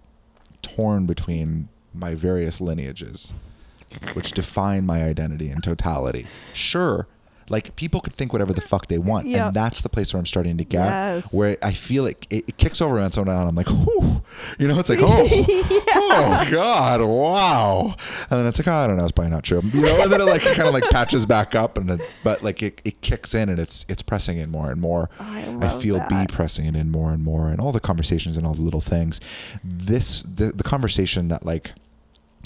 torn 0.62 1.06
between 1.06 1.68
my 1.94 2.16
various 2.16 2.62
lineages, 2.62 3.34
which 4.14 4.32
define 4.32 4.86
my 4.86 5.04
identity 5.04 5.50
in 5.50 5.62
totality. 5.62 6.26
Sure, 6.54 7.08
like 7.54 7.76
people 7.76 8.02
can 8.02 8.12
think 8.14 8.34
whatever 8.34 8.52
the 8.52 8.62
fuck 8.62 8.88
they 8.88 8.98
want, 8.98 9.28
Yeah. 9.28 9.46
and 9.48 9.54
that's 9.56 9.82
the 9.82 9.90
place 9.90 10.12
where 10.14 10.20
I'm 10.20 10.26
starting 10.26 10.58
to 10.58 10.64
get, 10.66 10.86
Yes. 10.86 11.32
where 11.34 11.58
I 11.62 11.74
feel 11.74 12.06
it, 12.08 12.26
it, 12.30 12.44
it 12.50 12.58
kicks 12.58 12.82
over 12.82 13.00
on 13.00 13.12
someone, 13.12 13.36
and 13.36 13.48
I'm 13.50 13.56
like, 13.56 13.70
whew, 13.70 14.22
you 14.60 14.68
know, 14.68 14.78
it's 14.80 14.90
like, 14.90 15.00
oh, 15.02 15.28
oh 15.96 16.48
God, 16.52 17.02
wow, 17.02 17.96
and 18.30 18.40
then 18.40 18.48
it's 18.48 18.60
like, 18.60 18.68
oh, 18.68 18.72
I 18.74 18.88
don't 18.88 18.98
know, 18.98 19.04
it's 19.04 19.12
probably 19.12 19.32
not 19.32 19.44
true, 19.44 19.62
you 19.74 19.82
know, 19.82 20.04
and 20.04 20.12
then 20.12 20.20
it 20.22 20.26
like 20.26 20.42
kind 20.42 20.68
of 20.68 20.74
like 20.74 20.84
patches 20.90 21.26
back 21.26 21.56
up, 21.56 21.78
and 21.78 21.88
then, 21.90 22.02
but 22.24 22.44
like 22.44 22.62
it, 22.64 22.82
it 22.84 23.00
kicks 23.02 23.34
in, 23.36 23.50
and 23.50 23.60
it's 23.60 23.86
it's 23.88 24.02
pressing 24.02 24.38
in 24.40 24.50
more 24.52 24.72
and 24.72 24.82
more. 24.82 25.10
Oh, 25.20 25.24
I 25.24 25.42
I 25.44 25.46
love 25.48 25.82
feel 25.82 25.96
that. 26.00 26.10
B 26.10 26.26
pressing 26.28 26.66
it 26.66 26.76
in 26.76 26.92
more 26.92 27.12
and 27.12 27.24
more, 27.24 27.50
and 27.50 27.60
all 27.60 27.72
the 27.72 27.80
conversations 27.80 28.36
and 28.38 28.46
all 28.48 28.54
the 28.54 28.62
little 28.64 28.82
things. 28.82 29.20
This 29.64 30.24
the 30.24 30.52
the 30.52 30.64
conversation 30.64 31.28
that 31.30 31.46
like, 31.46 31.72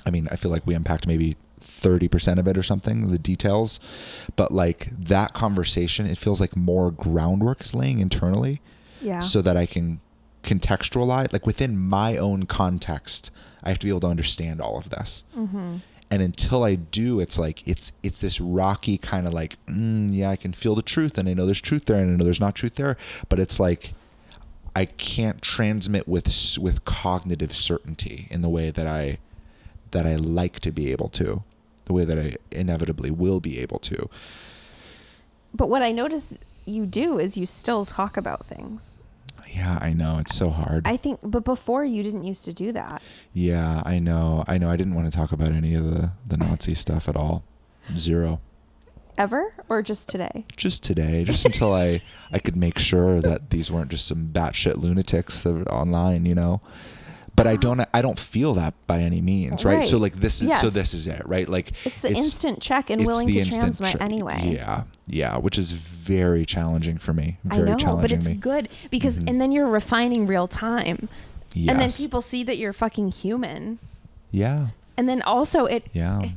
I 0.06 0.10
mean, 0.12 0.28
I 0.32 0.36
feel 0.36 0.52
like 0.52 0.66
we 0.68 0.74
unpacked 0.76 1.08
maybe 1.08 1.36
thirty 1.84 2.08
percent 2.08 2.40
of 2.40 2.48
it 2.48 2.58
or 2.58 2.64
something, 2.64 3.08
the 3.08 3.20
details, 3.20 3.80
but 4.36 4.52
like 4.52 4.90
that 5.00 5.34
conversation, 5.34 6.06
it 6.08 6.18
feels 6.18 6.40
like 6.42 6.56
more 6.56 6.92
groundwork 6.92 7.62
is 7.62 7.74
laying 7.76 8.00
internally, 8.00 8.62
Yeah. 9.02 9.20
so 9.22 9.42
that 9.42 9.56
I 9.56 9.66
can 9.66 10.00
contextualize, 10.44 11.32
like 11.34 11.46
within 11.46 11.78
my 11.78 12.18
own 12.18 12.44
context, 12.48 13.32
I 13.64 13.70
have 13.70 13.80
to 13.80 13.86
be 13.86 13.90
able 13.90 14.00
to 14.02 14.08
understand 14.08 14.62
all 14.62 14.78
of 14.78 14.90
this. 14.90 15.24
mm-hmm. 15.36 15.78
And 16.10 16.22
until 16.22 16.64
I 16.64 16.76
do, 16.76 17.20
it's 17.20 17.38
like 17.38 17.68
it's 17.68 17.92
it's 18.02 18.22
this 18.22 18.40
rocky 18.40 18.98
kind 18.98 19.28
of 19.28 19.34
like, 19.34 19.58
mm, 19.66 20.08
yeah, 20.16 20.30
I 20.30 20.38
can 20.38 20.54
feel 20.54 20.74
the 20.74 20.82
truth, 20.82 21.18
and 21.18 21.28
I 21.28 21.34
know 21.34 21.46
there's 21.46 21.60
truth 21.60 21.84
there, 21.86 21.98
and 22.02 22.14
I 22.14 22.16
know 22.16 22.24
there's 22.24 22.40
not 22.40 22.56
truth 22.56 22.76
there, 22.76 22.96
but 23.28 23.40
it's 23.40 23.60
like 23.60 23.94
I 24.74 24.86
can't 24.86 25.42
transmit 25.42 26.08
with 26.08 26.58
with 26.60 26.86
cognitive 26.86 27.54
certainty 27.54 28.28
in 28.32 28.42
the 28.42 28.48
way 28.48 28.72
that 28.72 28.88
I 28.88 29.18
that 29.92 30.06
I 30.08 30.16
like 30.16 30.62
to 30.62 30.72
be 30.72 30.92
able 30.94 31.10
to, 31.10 31.44
the 31.88 31.94
way 31.94 32.06
that 32.06 32.20
I 32.20 32.36
inevitably 32.52 33.10
will 33.12 33.40
be 33.40 33.60
able 33.60 33.80
to. 33.80 34.10
But 35.54 35.70
what 35.70 35.82
I 35.82 35.92
notice 35.92 36.36
you 36.66 36.86
do 36.86 37.18
is 37.18 37.38
you 37.38 37.46
still 37.46 37.86
talk 37.86 38.18
about 38.18 38.46
things. 38.46 39.00
Yeah, 39.50 39.80
I 39.82 39.94
know 39.94 40.20
it's 40.20 40.36
so 40.36 40.50
hard. 40.50 40.86
I 40.86 40.98
think, 40.98 41.20
but 41.24 41.44
before 41.44 41.84
you 41.84 42.04
didn't 42.04 42.26
used 42.26 42.46
to 42.46 42.54
do 42.54 42.72
that. 42.74 43.02
yeah, 43.34 43.82
I 43.86 43.98
know, 43.98 44.44
I 44.48 44.58
know. 44.58 44.70
I 44.70 44.76
didn't 44.76 44.94
want 44.94 45.12
to 45.12 45.18
talk 45.18 45.32
about 45.32 45.50
any 45.50 45.74
of 45.74 45.86
the 45.86 46.12
the 46.28 46.38
Nazi 46.38 46.76
stuff 46.76 47.08
at 47.10 47.16
all. 47.16 47.44
Zero. 47.96 48.40
Ever 49.18 49.52
or 49.68 49.82
just 49.82 50.08
today? 50.10 50.46
just 50.58 50.84
today, 50.84 51.24
just 51.24 51.44
until 51.46 51.74
I 51.74 52.02
I 52.32 52.38
could 52.38 52.56
make 52.56 52.78
sure 52.78 53.20
that 53.22 53.50
these 53.50 53.72
weren't 53.72 53.90
just 53.90 54.06
some 54.06 54.30
batshit 54.32 54.78
lunatics 54.78 55.42
that 55.42 55.50
are 55.50 55.72
online, 55.72 56.26
you 56.26 56.36
know. 56.36 56.62
But 57.38 57.46
I 57.46 57.56
don't 57.56 57.80
I 57.94 58.02
don't 58.02 58.20
feel 58.20 58.56
that 58.56 58.74
by 58.88 59.00
any 59.00 59.22
means, 59.22 59.64
right? 59.64 59.88
So 59.88 59.98
like 59.98 60.16
this 60.20 60.42
is 60.42 60.60
so 60.60 60.70
this 60.70 60.94
is 60.94 61.08
it, 61.08 61.22
right? 61.26 61.48
Like 61.48 61.72
It's 61.86 62.02
the 62.02 62.12
instant 62.14 62.62
check 62.62 62.90
and 62.90 63.06
willing 63.06 63.30
to 63.32 63.46
transmit 63.46 64.02
anyway. 64.02 64.56
Yeah, 64.56 64.84
yeah, 65.06 65.38
which 65.38 65.58
is 65.58 65.72
very 65.72 66.46
challenging 66.46 66.98
for 66.98 67.14
me. 67.14 67.38
I 67.50 67.60
know, 67.60 67.78
challenging 67.78 68.02
but 68.02 68.12
it's 68.12 68.28
me. 68.28 68.34
Mm-hmm. 68.34 68.42
good 68.42 68.70
because, 68.90 69.18
and 69.20 69.40
then 69.40 69.52
you're 69.52 69.68
refining 69.70 70.26
real 70.26 70.48
time. 70.48 71.08
And 71.56 71.80
then 71.80 71.92
people 71.92 72.22
see 72.22 72.44
that 72.44 72.58
you're 72.58 72.74
fucking 72.74 73.10
human. 73.10 73.80
Yeah, 74.32 74.68
And 74.98 75.08
then 75.08 75.22
also 75.22 75.66
it, 75.66 75.86
yeah, 75.94 76.30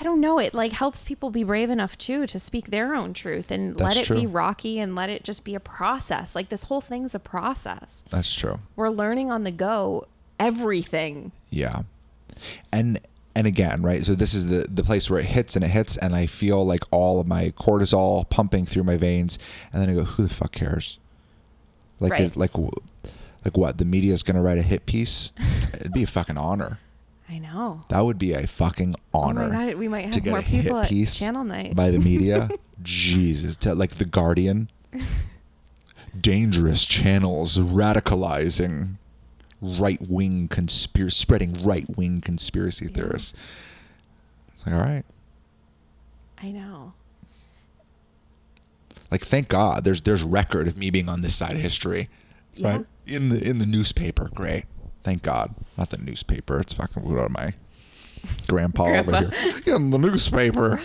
I 0.00 0.04
don't 0.04 0.20
know, 0.20 0.38
it 0.38 0.54
like 0.54 0.72
helps 0.72 1.04
people 1.04 1.30
be 1.30 1.42
brave 1.42 1.70
enough 1.70 1.98
too 1.98 2.26
to 2.28 2.38
speak 2.38 2.70
their 2.70 2.94
own 2.94 3.14
truth 3.14 3.50
and 3.50 3.78
let 3.80 3.94
That's 3.94 4.10
it 4.10 4.14
be 4.14 4.26
rocky 4.26 4.78
and 4.78 4.94
let 4.94 5.10
it 5.10 5.24
just 5.24 5.42
be 5.44 5.54
a 5.54 5.60
process. 5.60 6.34
Like 6.36 6.50
this 6.50 6.64
whole 6.64 6.80
thing's 6.80 7.14
a 7.14 7.18
process. 7.18 8.04
that's 8.08 8.32
true. 8.32 8.60
We're 8.76 8.90
learning 8.90 9.30
on 9.32 9.42
the 9.42 9.50
go 9.50 10.06
everything. 10.38 11.32
Yeah. 11.50 11.82
And 12.72 13.00
and 13.34 13.46
again, 13.46 13.82
right? 13.82 14.04
So 14.06 14.14
this 14.14 14.34
is 14.34 14.46
the 14.46 14.66
the 14.68 14.84
place 14.84 15.10
where 15.10 15.20
it 15.20 15.26
hits 15.26 15.56
and 15.56 15.64
it 15.64 15.68
hits 15.68 15.96
and 15.96 16.14
I 16.14 16.26
feel 16.26 16.64
like 16.64 16.82
all 16.90 17.18
of 17.18 17.26
my 17.26 17.50
cortisol 17.58 18.28
pumping 18.30 18.66
through 18.66 18.84
my 18.84 18.96
veins 18.96 19.38
and 19.72 19.82
then 19.82 19.90
I 19.90 19.94
go, 19.94 20.04
who 20.04 20.22
the 20.22 20.28
fuck 20.28 20.52
cares? 20.52 20.98
Like 22.00 22.12
Right. 22.12 22.22
is, 22.22 22.36
like 22.36 22.52
like 23.44 23.56
what? 23.56 23.78
The 23.78 23.84
media's 23.84 24.22
going 24.22 24.36
to 24.36 24.42
write 24.42 24.58
a 24.58 24.62
hit 24.62 24.86
piece? 24.86 25.32
It'd 25.74 25.92
be 25.92 26.02
a 26.02 26.06
fucking 26.06 26.38
honor. 26.38 26.78
I 27.30 27.38
know. 27.38 27.84
That 27.90 28.00
would 28.00 28.18
be 28.18 28.32
a 28.32 28.46
fucking 28.46 28.94
honor. 29.12 29.44
Oh 29.44 29.48
my 29.50 29.66
god, 29.70 29.74
we 29.74 29.88
might 29.88 30.06
have 30.06 30.14
to 30.14 30.20
get 30.20 30.30
more 30.30 30.38
a 30.38 30.42
hit 30.42 30.62
people 30.62 30.78
at 30.78 30.88
piece 30.88 31.18
channel 31.18 31.44
night. 31.44 31.74
by 31.76 31.90
the 31.90 31.98
media. 31.98 32.48
Jesus, 32.82 33.56
to, 33.58 33.74
like 33.74 33.92
the 33.98 34.04
Guardian. 34.04 34.70
Dangerous 36.18 36.86
channels 36.86 37.58
radicalizing 37.58 38.94
right 39.60 40.00
wing 40.08 40.48
conspiracy, 40.48 41.14
spreading 41.16 41.62
right 41.64 41.84
wing 41.96 42.20
conspiracy 42.20 42.86
Yeah. 42.86 42.92
theorists. 42.96 43.34
It's 44.54 44.66
like, 44.66 44.74
all 44.74 44.80
right, 44.80 45.04
I 46.42 46.50
know. 46.50 46.92
like 49.10 49.24
thank 49.24 49.48
God, 49.48 49.84
there's 49.84 50.00
there's 50.02 50.22
record 50.22 50.66
of 50.68 50.76
me 50.78 50.90
being 50.90 51.08
on 51.08 51.20
this 51.20 51.34
side 51.34 51.52
of 51.52 51.60
history, 51.60 52.08
Yeah. 52.56 52.68
right? 52.76 52.86
In 53.06 53.28
the 53.28 53.42
in 53.42 53.58
the 53.58 53.66
newspaper, 53.66 54.30
great. 54.34 54.64
Thank 55.02 55.22
God, 55.22 55.54
not 55.76 55.90
the 55.90 55.98
newspaper. 55.98 56.58
It's 56.60 56.72
fucking 56.72 57.02
what 57.02 57.24
am 57.24 57.36
I? 57.36 57.54
Grandpa 58.48 58.84
over 58.98 59.10
Grandpa. 59.10 59.36
here 59.64 59.76
in 59.76 59.90
the 59.90 59.98
newspaper. 59.98 60.80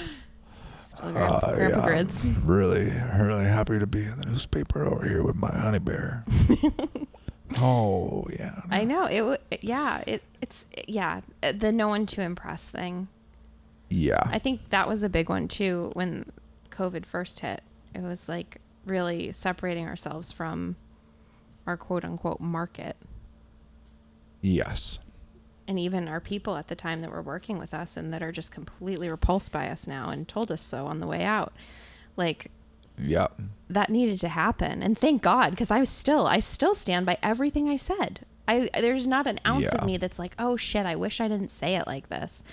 Grandpa 1.01 1.56
yeah, 1.58 1.82
Grids. 1.85 2.30
I'm 2.30 2.45
really, 2.45 2.85
really 3.17 3.45
happy 3.45 3.80
to 3.80 3.88
be 3.88 4.03
in 4.03 4.19
the 4.19 4.25
newspaper 4.27 4.85
over 4.85 5.06
here 5.08 5.24
with 5.24 5.35
my 5.35 5.51
honey 5.51 5.80
bear. 5.80 6.24
oh 7.58 8.25
yeah. 8.38 8.61
I 8.69 8.83
know 8.83 9.06
it. 9.06 9.17
w- 9.19 9.38
Yeah, 9.61 10.03
it. 10.08 10.24
It's 10.42 10.67
yeah. 10.88 11.22
uh, 11.42 11.51
The 11.51 11.72
no 11.72 11.88
one 11.88 12.06
to 12.08 12.22
impress 12.22 12.67
thing. 12.67 13.08
Yeah. 13.90 14.22
I 14.25 14.40
think 14.40 14.69
that 14.69 14.88
was 14.88 15.03
a 15.03 15.09
big 15.09 15.30
one 15.30 15.48
too 15.48 15.92
when 15.93 16.32
COVID 16.72 17.06
first 17.06 17.40
hit. 17.42 17.61
It 17.93 18.01
was 18.01 18.30
like 18.30 18.58
really 18.85 19.32
separating 19.32 19.88
ourselves 19.88 20.32
from 20.32 20.75
our 21.67 21.77
quote 21.77 22.03
unquote 22.06 22.40
market 22.40 22.95
yes. 24.43 24.99
and 25.67 25.80
even 25.80 26.07
our 26.07 26.19
people 26.19 26.57
at 26.57 26.67
the 26.67 26.75
time 26.75 27.01
that 27.01 27.09
were 27.11 27.22
working 27.22 27.57
with 27.57 27.73
us 27.73 27.97
and 27.97 28.13
that 28.13 28.22
are 28.22 28.31
just 28.33 28.51
completely 28.51 29.09
repulsed 29.09 29.51
by 29.51 29.69
us 29.69 29.88
now 29.88 30.09
and 30.09 30.27
told 30.27 30.51
us 30.51 30.61
so 30.61 30.85
on 30.85 30.99
the 30.99 31.07
way 31.07 31.23
out. 31.23 31.53
Like 32.17 32.51
Yeah. 32.97 33.27
that 33.69 33.89
needed 33.89 34.19
to 34.19 34.27
happen 34.30 34.83
and 34.83 34.95
thank 34.97 35.22
god 35.23 35.49
because 35.51 35.72
i 35.72 35.80
was 35.80 35.89
still 35.89 36.27
i 36.27 36.39
still 36.39 36.75
stand 36.75 37.05
by 37.07 37.17
everything 37.23 37.67
i 37.69 37.75
said 37.75 38.23
i 38.47 38.69
there's 38.75 39.07
not 39.07 39.25
an 39.25 39.39
ounce 39.47 39.63
Yeah. 39.72 39.80
of 39.80 39.85
me 39.85 39.97
that's 39.97 40.19
like 40.19 40.35
oh 40.38 40.55
shit 40.57 40.85
i 40.85 40.95
wish 40.95 41.19
i 41.19 41.27
didn't 41.27 41.49
say 41.49 41.75
it 41.75 41.88
like 41.88 42.09
this 42.09 42.43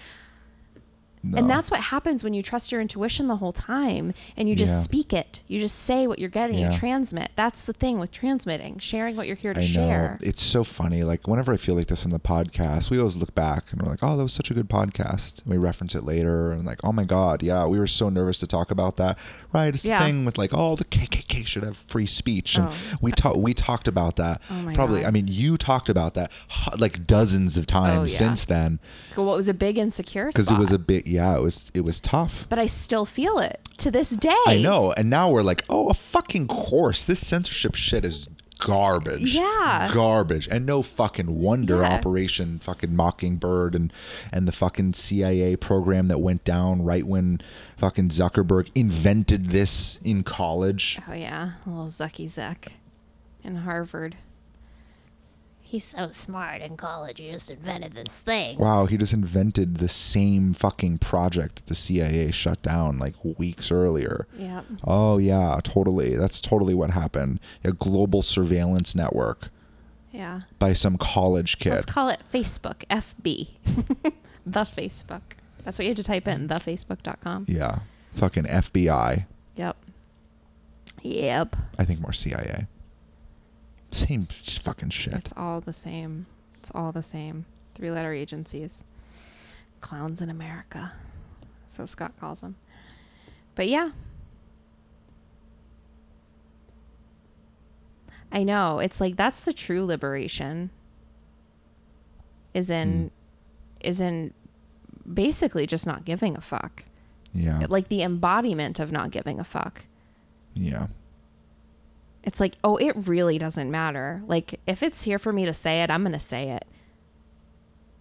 No. 1.23 1.37
and 1.39 1.51
that's 1.51 1.71
what 1.71 1.81
happens 1.81 2.25
when 2.25 2.33
you 2.33 2.41
trust 2.41 2.73
your 2.73 2.81
intuition 2.81 3.27
the 3.27 3.37
whole 3.37 3.53
time 3.53 4.15
and 4.39 4.49
you 4.49 4.55
just 4.57 4.73
Yeah. 4.73 4.81
speak 4.81 5.13
it 5.13 5.43
you 5.49 5.61
just 5.61 5.79
say 5.81 6.07
what 6.07 6.19
you're 6.19 6.31
getting 6.31 6.59
Yeah. 6.59 6.73
you 6.73 6.79
transmit 6.79 7.31
that's 7.37 7.65
the 7.67 7.75
thing 7.75 7.99
with 7.99 8.11
transmitting 8.11 8.79
sharing 8.79 9.17
what 9.17 9.27
you're 9.27 9.37
here 9.37 9.53
to 9.53 9.61
I 9.61 9.65
know. 9.65 9.69
share 9.69 10.19
It's 10.23 10.43
so 10.43 10.65
funny. 10.65 11.03
Like 11.05 11.29
whenever 11.29 11.53
I 11.53 11.57
feel 11.59 11.75
like 11.75 11.89
this 11.89 12.05
on 12.07 12.11
the 12.11 12.19
podcast, 12.19 12.89
we 12.91 12.99
always 12.99 13.17
look 13.17 13.35
back 13.35 13.65
and 13.71 13.83
we're 13.83 13.89
like, 13.91 13.99
"Oh, 14.03 14.17
that 14.17 14.23
was 14.23 14.33
such 14.33 14.51
a 14.51 14.55
good 14.55 14.69
podcast." 14.71 15.43
And 15.43 15.51
we 15.53 15.59
reference 15.59 15.95
it 15.95 16.05
later 16.05 16.53
and 16.53 16.65
like, 16.65 16.81
"Oh 16.85 16.93
my 16.93 17.05
god, 17.05 17.43
yeah, 17.43 17.67
we 17.67 17.79
were 17.79 17.87
so 17.87 18.09
nervous 18.09 18.39
to 18.41 18.47
talk 18.47 18.71
about 18.71 18.97
that." 18.97 19.19
Right? 19.53 19.75
It's 19.75 19.85
Yeah. 19.85 19.99
the 19.99 20.05
thing 20.07 20.25
with 20.25 20.39
like, 20.39 20.51
"Oh, 20.55 20.75
the 20.77 20.85
KKK 20.85 21.45
should 21.45 21.65
have 21.65 21.77
free 21.77 22.07
speech." 22.07 22.57
And 22.57 22.69
Oh. 22.69 22.73
we 23.03 23.13
talked 23.13 23.37
we 23.39 23.53
talked 23.55 23.89
about 23.89 24.17
that. 24.17 24.41
Oh 24.51 24.71
Probably 24.75 25.01
God. 25.03 25.09
I 25.09 25.11
mean, 25.11 25.27
you 25.29 25.59
talked 25.59 25.89
about 25.91 26.15
that 26.15 26.33
like 26.79 27.07
dozens 27.07 27.57
of 27.59 27.65
oh, 27.65 27.67
times 27.67 28.13
yeah. 28.13 28.19
since 28.19 28.45
then 28.47 28.79
Well, 29.17 29.27
what 29.27 29.37
was 29.37 29.49
a 29.49 29.55
big 29.55 29.77
insecure 29.77 30.27
because 30.27 30.51
it 30.51 30.57
was 30.59 30.71
a 30.71 30.75
spot. 30.75 30.87
Yeah, 31.11 31.37
it 31.37 31.41
was 31.43 31.71
it 31.75 31.83
was 31.85 32.01
tough. 32.01 32.47
but 32.49 32.59
i 32.59 32.67
still 32.67 33.05
feel 33.05 33.39
it 33.39 33.61
to 33.79 33.91
this 33.91 34.11
day 34.11 34.35
I 34.47 34.59
know. 34.63 34.93
And 34.93 35.09
now 35.11 35.31
we're 35.31 35.43
like, 35.43 35.65
oh, 35.69 35.89
a 35.89 35.95
fucking 35.95 36.47
course. 36.49 37.05
This 37.05 37.27
censorship 37.27 37.75
shit 37.75 38.05
is 38.05 38.29
garbage. 38.59 39.35
Yeah. 39.35 39.91
Garbage. 39.95 40.47
And 40.49 40.67
no 40.67 40.83
fucking 40.83 41.41
wonder 41.41 41.77
Yeah. 41.81 41.95
Operation 41.95 42.59
fucking 42.59 42.95
Mockingbird 42.95 43.75
and 43.75 43.91
and 44.33 44.47
the 44.47 44.53
fucking 44.53 44.93
CIA 44.95 45.57
program 45.57 46.09
that 46.09 46.21
went 46.21 46.45
down 46.45 46.83
right 46.83 47.07
when 47.07 47.41
fucking 47.79 48.11
Zuckerberg 48.11 48.71
invented 48.75 49.49
this 49.51 49.99
in 50.05 50.23
college. 50.25 50.99
oh 51.09 51.15
yeah 51.15 51.53
little 51.67 51.87
zucky 51.87 52.27
zuck 52.27 52.69
in 53.43 53.57
harvard 53.57 54.17
He's 55.71 55.85
so 55.85 56.11
smart 56.11 56.63
in 56.63 56.77
college. 56.77 57.21
He 57.21 57.31
just 57.31 57.49
invented 57.49 57.93
this 57.93 58.09
thing. 58.09 58.59
Wow, 58.59 58.87
he 58.87 58.97
just 58.97 59.13
invented 59.13 59.77
the 59.77 59.89
same 59.89 60.53
fucking 60.53 60.99
project 60.99 61.55
that 61.55 61.67
the 61.67 61.77
CIA 61.77 62.33
shut 62.33 62.61
down 62.61 62.99
like 62.99 63.15
weeks 63.39 63.71
earlier. 63.71 64.27
yeah 64.37 64.63
Oh 64.83 65.19
yeah, 65.19 65.61
totally. 65.63 66.17
That's 66.17 66.41
totally 66.41 66.75
what 66.75 66.91
happened. 66.91 67.39
A 67.63 67.71
global 67.71 68.21
surveillance 68.21 68.97
network 68.97 69.51
yeah 70.11 70.41
by 70.59 70.73
some 70.73 70.99
college 70.99 71.61
kid. 71.61 71.71
Let's 71.75 71.87
call 71.87 72.09
it 72.09 72.19
Facebook, 72.35 72.83
FB. 72.91 73.51
the 74.45 74.65
Facebook. 74.65 75.23
That's 75.65 75.79
what 75.79 75.85
you 75.85 75.91
have 75.91 75.99
to 75.99 76.03
type 76.03 76.27
in, 76.27 76.49
thefacebook.com. 76.49 77.45
Yeah. 77.47 77.79
Fucking 78.17 78.47
FBI. 78.47 79.25
Yep. 79.55 79.77
Yep. 81.03 81.57
I 81.79 81.85
think 81.85 82.01
more 82.01 82.13
CIA. 82.13 82.67
Same 83.91 84.27
fucking 84.27 84.91
shit. 84.91 85.15
It's 85.15 85.33
all 85.37 85.61
the 85.61 85.73
same. 85.73 86.27
It's 86.59 86.71
all 86.75 86.93
the 86.93 87.03
same. 87.03 87.47
Three 87.75 87.91
letter 87.91 88.13
agencies. 88.13 88.85
Clowns 89.81 90.21
in 90.21 90.31
America. 90.31 90.93
So 91.67 91.87
Scott 91.87 92.13
calls 92.19 92.41
them. 92.41 92.57
But 93.55 93.69
yeah. 93.69 93.91
I 98.33 98.45
know. 98.45 98.79
It's 98.79 99.01
like 99.01 99.17
that's 99.17 99.45
the 99.45 99.53
true 99.53 99.85
liberation. 99.85 100.71
Is 102.55 102.71
in 102.71 103.11
mm. 103.11 103.87
is 103.87 104.01
in 104.01 104.35
basically 105.13 105.67
just 105.67 105.87
not 105.87 106.05
giving 106.05 106.37
a 106.37 106.41
fuck. 106.41 106.85
Yeah. 107.33 107.67
Like 107.69 107.89
the 107.89 108.03
embodiment 108.03 108.79
of 108.81 108.93
not 108.93 109.11
giving 109.11 109.41
a 109.41 109.45
fuck. 109.45 109.85
Yeah. 110.55 110.89
It's 112.23 112.41
like, 112.41 112.55
oh, 112.63 112.77
it 112.77 112.93
really 112.97 113.39
doesn't 113.39 113.71
matter. 113.71 114.23
Like 114.27 114.61
if 114.67 114.83
it's 114.83 115.03
here 115.03 115.19
for 115.19 115.33
me 115.33 115.45
to 115.47 115.55
say 115.55 115.83
it, 115.83 115.91
I'm 115.91 116.03
going 116.03 116.13
to 116.13 116.21
say 116.21 116.51
it. 116.51 116.67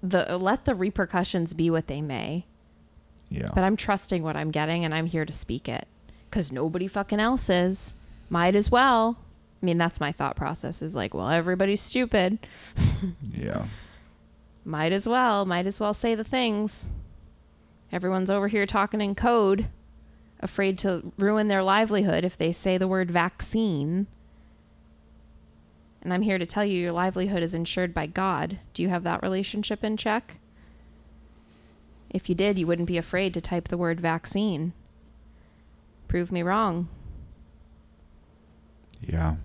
The 0.01 0.37
let 0.37 0.65
the 0.65 0.75
repercussions 0.75 1.53
be 1.53 1.69
what 1.69 1.87
they 1.87 2.01
may. 2.01 2.45
Yeah. 3.29 3.51
But 3.53 3.63
I'm 3.63 3.75
trusting 3.75 4.23
what 4.23 4.35
I'm 4.35 4.51
getting 4.51 4.83
and 4.85 4.93
I'm 4.93 5.05
here 5.05 5.25
to 5.25 5.33
speak 5.33 5.69
it 5.69 5.87
cuz 6.31 6.51
nobody 6.51 6.87
fucking 6.87 7.19
else 7.19 7.49
is. 7.49 7.95
Might 8.29 8.55
as 8.55 8.69
well. 8.69 9.17
I 9.61 9.65
mean, 9.65 9.77
that's 9.77 9.99
my 9.99 10.11
thought 10.11 10.35
process 10.35 10.81
is 10.81 10.95
like, 10.95 11.13
well, 11.13 11.29
everybody's 11.29 11.81
stupid. 11.81 12.39
yeah. 13.31 13.65
Might 14.63 14.93
as 14.93 15.07
well, 15.07 15.45
might 15.45 15.65
as 15.65 15.79
well 15.79 15.93
say 15.93 16.15
the 16.15 16.23
things. 16.23 16.89
Everyone's 17.91 18.29
over 18.29 18.47
here 18.47 18.65
talking 18.65 19.01
in 19.01 19.15
code, 19.15 19.67
afraid 20.39 20.77
to 20.79 21.11
ruin 21.17 21.47
their 21.47 21.63
livelihood 21.63 22.23
if 22.23 22.37
they 22.37 22.51
say 22.51 22.77
the 22.77 22.87
word 22.87 23.11
vaccine. 23.11 24.07
And 26.01 26.13
I'm 26.13 26.21
here 26.21 26.37
to 26.37 26.45
tell 26.45 26.63
you 26.63 26.79
your 26.79 26.93
livelihood 26.93 27.43
is 27.43 27.53
insured 27.53 27.93
by 27.93 28.05
God. 28.05 28.59
Do 28.73 28.81
you 28.81 28.87
have 28.89 29.03
that 29.03 29.21
relationship 29.21 29.83
in 29.83 29.97
check? 29.97 30.39
If 32.09 32.29
you 32.29 32.35
did, 32.35 32.57
you 32.57 32.65
wouldn't 32.65 32.87
be 32.87 32.97
afraid 32.97 33.33
to 33.33 33.41
type 33.41 33.67
the 33.67 33.77
word 33.77 33.99
vaccine. 33.99 34.71
Prove 36.07 36.31
me 36.31 36.41
wrong. 36.41 36.87
Yeah. 39.01 39.35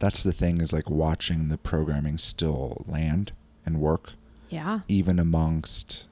That's 0.00 0.22
the 0.22 0.32
thing 0.32 0.60
is 0.60 0.72
like 0.72 0.90
watching 0.90 1.48
the 1.48 1.58
programming 1.58 2.18
still 2.18 2.84
land 2.88 3.32
and 3.64 3.80
work 3.80 4.12
Yeah. 4.50 4.80
even 4.88 5.18
amongst 5.18 6.06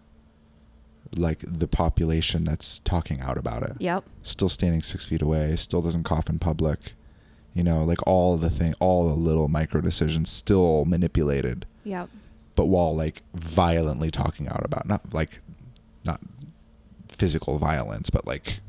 like 1.19 1.43
the 1.47 1.67
population 1.69 2.45
that's 2.45 2.81
talking 2.81 3.21
out 3.21 3.37
about 3.39 3.63
it. 3.63 3.73
Yep. 3.79 4.05
Still 4.23 4.49
standing 4.49 4.83
six 4.83 5.05
feet 5.05 5.23
away, 5.23 5.57
still 5.57 5.83
doesn't 5.83 6.05
cough 6.05 6.29
in 6.29 6.39
public. 6.39 6.95
You 7.55 7.63
know, 7.63 7.85
like 7.85 8.07
all 8.07 8.37
the 8.37 8.51
thing, 8.51 8.75
all 8.81 9.09
the 9.09 9.15
little 9.15 9.49
micro 9.49 9.81
decisions 9.81 10.31
still 10.31 10.85
manipulated, 10.85 11.65
Yep. 11.85 12.11
but 12.55 12.67
while 12.67 12.95
like 12.95 13.23
violently 13.35 14.11
talking 14.11 14.47
out 14.49 14.63
about 14.65 14.87
not 14.87 15.15
like 15.15 15.41
not 16.05 16.21
physical 17.09 17.57
violence, 17.59 18.11
but 18.11 18.27
like 18.27 18.61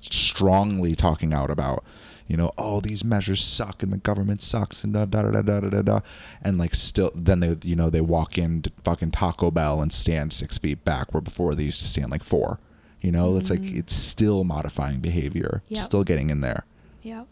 strongly 0.00 0.94
talking 0.94 1.34
out 1.34 1.50
about, 1.50 1.84
you 2.30 2.36
know, 2.36 2.52
oh 2.56 2.80
these 2.80 3.02
measures 3.04 3.42
suck 3.44 3.82
and 3.82 3.92
the 3.92 3.96
government 3.98 4.40
sucks 4.40 4.84
and 4.84 4.92
da 4.94 5.04
da 5.04 5.22
da 5.22 5.42
da 5.42 5.58
da 5.60 5.68
da 5.68 5.82
da, 5.82 6.00
and 6.42 6.58
like 6.58 6.74
still 6.76 7.10
then 7.14 7.40
they 7.40 7.56
you 7.64 7.74
know 7.74 7.90
they 7.90 8.00
walk 8.00 8.38
into 8.38 8.70
fucking 8.84 9.10
Taco 9.10 9.50
Bell 9.50 9.82
and 9.82 9.92
stand 9.92 10.32
six 10.32 10.56
feet 10.56 10.84
back 10.84 11.12
where 11.12 11.20
before 11.20 11.56
they 11.56 11.64
used 11.64 11.80
to 11.80 11.88
stand 11.88 12.10
like 12.12 12.22
four. 12.22 12.60
You 13.00 13.10
know, 13.10 13.36
it's 13.36 13.50
like 13.50 13.64
it's 13.64 13.94
still 13.94 14.44
modifying 14.44 15.00
behavior, 15.00 15.62
Yep. 15.68 15.82
still 15.82 16.04
getting 16.04 16.30
in 16.30 16.40
there. 16.40 16.64
Yep. 17.02 17.26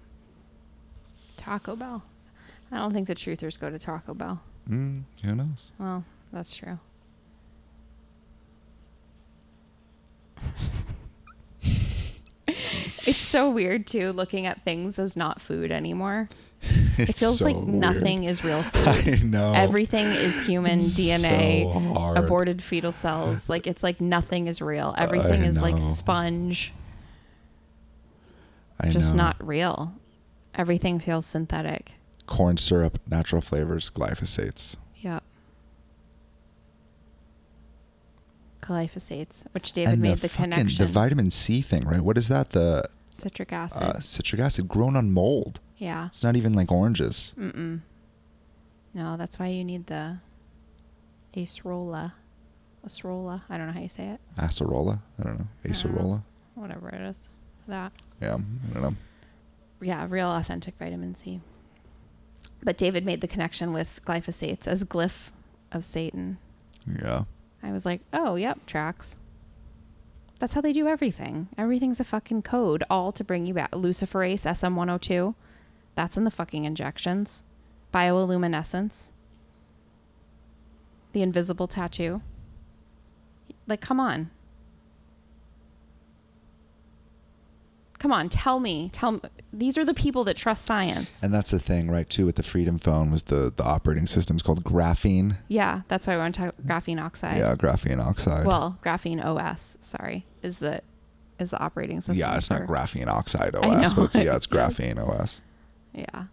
Taco 1.36 1.76
Bell. 1.76 2.02
I 2.72 2.78
don't 2.78 2.92
think 2.92 3.06
the 3.06 3.14
truthers 3.14 3.58
go 3.58 3.70
to 3.70 3.78
Taco 3.78 4.14
Bell. 4.14 4.40
Mm, 4.68 5.02
who 5.24 5.34
knows? 5.34 5.70
Well, 5.78 6.04
that's 6.32 6.56
true. 6.56 6.78
it's 13.08 13.20
so 13.20 13.48
weird 13.50 13.86
too 13.86 14.12
looking 14.12 14.46
at 14.46 14.62
things 14.64 14.98
as 14.98 15.16
not 15.16 15.40
food 15.40 15.70
anymore. 15.70 16.28
It 16.98 17.16
feels 17.16 17.38
so 17.38 17.44
like 17.44 17.54
weird. 17.54 17.68
nothing 17.68 18.24
is 18.24 18.42
real 18.42 18.60
food. 18.64 18.88
I 18.88 19.20
know. 19.22 19.52
Everything 19.52 20.06
is 20.06 20.44
human 20.44 20.74
It's 20.74 20.98
DNA, 20.98 21.62
so 21.72 22.20
aborted 22.20 22.60
fetal 22.60 22.90
cells. 22.90 23.48
Like 23.48 23.68
it's 23.68 23.84
like 23.84 24.00
nothing 24.00 24.48
is 24.48 24.60
real. 24.60 24.96
Everything 24.98 25.44
I 25.44 25.46
is 25.46 25.62
like 25.62 25.80
sponge, 25.80 26.72
I 28.80 28.88
just 28.88 29.14
know. 29.14 29.22
not 29.22 29.46
real. 29.46 29.92
Everything 30.56 30.98
feels 30.98 31.24
synthetic. 31.24 31.92
corn 32.26 32.56
syrup, 32.56 32.98
natural 33.08 33.40
flavors, 33.40 33.90
glyphosates. 33.90 34.74
Yep. 34.96 35.22
Glyphosates, 38.60 39.46
which 39.52 39.72
David 39.72 39.92
and 39.94 40.02
made 40.02 40.16
the, 40.16 40.22
the, 40.22 40.28
connection. 40.30 40.84
the 40.84 40.92
vitamin 40.92 41.30
C 41.30 41.62
thing, 41.62 41.84
right? 41.86 42.00
What 42.00 42.18
is 42.18 42.26
that? 42.28 42.50
The 42.50 42.88
Citric 43.10 43.52
acid. 43.52 43.82
uh, 43.82 44.00
citric 44.00 44.40
acid 44.40 44.68
grown 44.68 44.96
on 44.96 45.10
mold. 45.12 45.60
yeah. 45.76 46.06
It's 46.06 46.22
not 46.24 46.36
even 46.36 46.52
like 46.52 46.70
oranges. 46.70 47.34
Mm-mm. 47.38 47.80
No, 48.94 49.16
that's 49.16 49.38
why 49.38 49.48
you 49.48 49.64
need 49.64 49.86
the 49.86 50.18
acerola. 51.34 52.12
Acerola. 52.86 53.42
I 53.48 53.56
don't 53.58 53.66
know 53.66 53.72
how 53.72 53.80
you 53.80 53.88
say 53.88 54.08
it. 54.08 54.20
Acerola. 54.38 55.00
I 55.18 55.22
don't 55.24 55.38
know. 55.40 55.46
I 55.64 55.68
don't 55.68 55.84
know. 55.94 56.00
Acerola. 56.00 56.22
Whatever 56.54 56.88
it 56.90 57.00
is. 57.02 57.28
That. 57.66 57.92
Yeah, 58.20 58.34
I 58.36 58.72
don't 58.74 58.82
know. 58.82 58.94
Yeah, 59.80 60.06
real 60.08 60.30
authentic 60.30 60.74
vitamin 60.78 61.14
C. 61.14 61.40
But 62.62 62.76
David 62.78 63.04
made 63.04 63.20
the 63.20 63.28
connection 63.28 63.72
with 63.72 64.00
glyphosates 64.04 64.66
as 64.66 64.82
glyph 64.84 65.30
of 65.70 65.84
Satan. 65.84 66.38
Yeah. 67.00 67.24
I 67.62 67.72
was 67.72 67.84
like, 67.84 68.00
oh, 68.12 68.36
yep, 68.36 68.64
tracks. 68.66 69.18
That's 70.38 70.52
how 70.52 70.60
they 70.60 70.72
do 70.72 70.86
everything. 70.86 71.48
Everything's 71.58 72.00
a 72.00 72.04
fucking 72.04 72.42
code, 72.42 72.84
all 72.88 73.10
to 73.12 73.24
bring 73.24 73.46
you 73.46 73.54
back. 73.54 73.72
Luciferase, 73.72 74.46
SM102, 74.46 75.34
that's 75.94 76.16
in 76.16 76.24
the 76.24 76.30
fucking 76.30 76.64
injections. 76.64 77.42
Bioluminescence, 77.92 79.10
the 81.12 81.22
invisible 81.22 81.66
tattoo. 81.66 82.22
Like, 83.66 83.80
come 83.80 83.98
on. 83.98 84.30
Come 87.98 88.12
on, 88.12 88.28
tell 88.28 88.60
me. 88.60 88.90
Tell 88.92 89.12
me. 89.12 89.20
These 89.52 89.78
are 89.78 89.84
the 89.84 89.94
people 89.94 90.24
that 90.24 90.36
trust 90.36 90.64
science. 90.66 91.22
And 91.22 91.32
that's 91.32 91.50
the 91.50 91.58
thing, 91.58 91.90
right? 91.90 92.08
Too 92.08 92.26
with 92.26 92.36
the 92.36 92.42
Freedom 92.42 92.78
Phone 92.78 93.10
was 93.10 93.24
the 93.24 93.52
the 93.56 93.64
operating 93.64 94.06
system's 94.06 94.42
called 94.42 94.62
graphene. 94.62 95.38
yeah, 95.48 95.82
that's 95.88 96.06
why 96.06 96.14
I 96.14 96.18
went 96.18 96.34
to 96.36 96.52
graphene 96.66 97.00
oxide. 97.02 97.38
yeah, 97.38 97.54
graphene 97.54 98.04
oxide. 98.04 98.46
Well, 98.46 98.78
graphene 98.84 99.24
OS, 99.24 99.78
sorry, 99.80 100.26
is 100.42 100.58
the 100.58 100.82
is 101.38 101.50
the 101.50 101.58
operating 101.60 102.00
system. 102.00 102.16
yeah, 102.16 102.36
it's 102.36 102.50
not 102.50 102.62
graphene 102.62 103.06
oxide 103.06 103.54
OS, 103.54 103.94
but 103.94 104.04
it's 104.04 104.16
yeah, 104.16 104.36
it's 104.36 104.46
graphene 104.54 104.98
OS. 104.98 105.40
Yeah. 105.94 106.24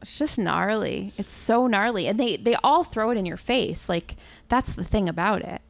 It's 0.00 0.18
just 0.18 0.36
gnarly. 0.36 1.12
It's 1.16 1.32
so 1.32 1.68
gnarly. 1.68 2.08
And 2.08 2.18
they 2.18 2.36
they 2.36 2.56
all 2.64 2.82
throw 2.82 3.10
it 3.10 3.16
in 3.16 3.24
your 3.24 3.36
face. 3.36 3.88
Like 3.88 4.16
that's 4.48 4.74
the 4.74 4.82
thing 4.84 5.08
about 5.08 5.42
it. 5.42 5.60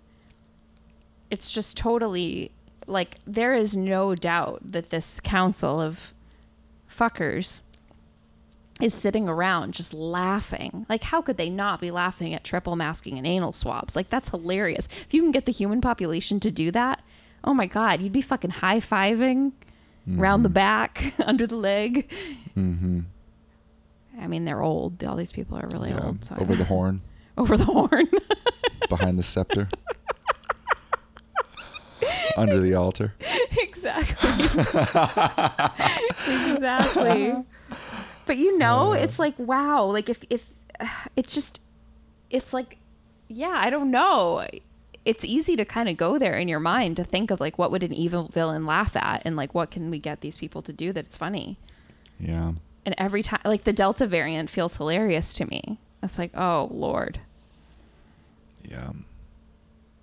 It's 1.30 1.50
just 1.50 1.76
totally 1.76 2.50
like 2.86 3.16
there 3.26 3.54
is 3.54 3.76
no 3.76 4.14
doubt 4.14 4.60
that 4.72 4.90
this 4.90 5.20
council 5.20 5.80
of 5.80 6.12
fuckers 6.90 7.62
is 8.80 8.92
sitting 8.94 9.28
around 9.28 9.74
just 9.74 9.94
laughing. 9.94 10.86
Like 10.88 11.04
how 11.04 11.22
could 11.22 11.36
they 11.36 11.50
not 11.50 11.80
be 11.80 11.90
laughing 11.90 12.34
at 12.34 12.42
triple 12.44 12.74
masking 12.76 13.16
and 13.18 13.26
anal 13.26 13.52
swabs? 13.52 13.94
Like 13.94 14.10
that's 14.10 14.30
hilarious. 14.30 14.88
If 15.06 15.14
you 15.14 15.22
can 15.22 15.30
get 15.30 15.46
the 15.46 15.52
human 15.52 15.80
population 15.80 16.40
to 16.40 16.50
do 16.50 16.70
that, 16.72 17.00
oh 17.44 17.54
my 17.54 17.66
god, 17.66 18.00
you'd 18.00 18.12
be 18.12 18.22
fucking 18.22 18.50
high-fiving 18.50 19.52
round 20.06 20.44
the 20.44 20.48
back, 20.48 21.14
under 21.24 21.46
the 21.46 21.54
leg. 21.56 22.10
Mm-hmm. 22.56 23.00
I 24.20 24.26
mean, 24.26 24.44
they're 24.44 24.60
old. 24.62 25.02
All 25.04 25.16
these 25.16 25.32
people 25.32 25.56
are 25.58 25.68
really 25.72 25.90
Yeah. 25.90 26.00
old. 26.04 26.24
So 26.24 26.34
Over 26.40 26.56
the 26.56 26.64
horn, 26.64 27.00
over 27.38 27.56
the 27.56 27.64
horn. 27.64 28.08
behind 28.88 29.18
the 29.18 29.22
scepter, 29.22 29.68
under 32.36 32.60
the 32.60 32.74
altar. 32.74 33.14
exactly. 33.58 34.44
exactly. 36.26 37.34
But 38.26 38.36
you 38.36 38.56
know, 38.58 38.92
uh-huh. 38.92 39.02
it's 39.02 39.18
like 39.18 39.38
wow. 39.38 39.84
Like 39.84 40.08
if 40.08 40.24
if 40.30 40.44
it's 41.16 41.34
just, 41.34 41.60
it's 42.30 42.52
like, 42.52 42.78
yeah. 43.28 43.54
I 43.56 43.70
don't 43.70 43.90
know. 43.90 44.46
It's 45.04 45.24
easy 45.24 45.56
to 45.56 45.64
kind 45.64 45.88
of 45.88 45.96
go 45.96 46.16
there 46.16 46.36
in 46.36 46.46
your 46.46 46.60
mind 46.60 46.96
to 46.98 47.04
think 47.04 47.30
of 47.32 47.40
like 47.40 47.58
what 47.58 47.72
would 47.72 47.82
an 47.82 47.92
evil 47.92 48.28
villain 48.28 48.66
laugh 48.66 48.94
at 48.94 49.22
and 49.24 49.34
like 49.34 49.52
what 49.52 49.72
can 49.72 49.90
we 49.90 49.98
get 49.98 50.20
these 50.20 50.38
people 50.38 50.62
to 50.62 50.72
do 50.72 50.92
that's 50.92 51.16
funny. 51.16 51.58
Yeah. 52.20 52.52
And 52.86 52.94
every 52.98 53.22
time, 53.22 53.40
like 53.44 53.64
the 53.64 53.72
Delta 53.72 54.06
variant 54.06 54.48
feels 54.48 54.76
hilarious 54.76 55.34
to 55.34 55.46
me. 55.46 55.78
It's 56.02 56.18
like, 56.18 56.36
oh 56.36 56.68
lord. 56.72 57.18
Yeah. 58.64 58.92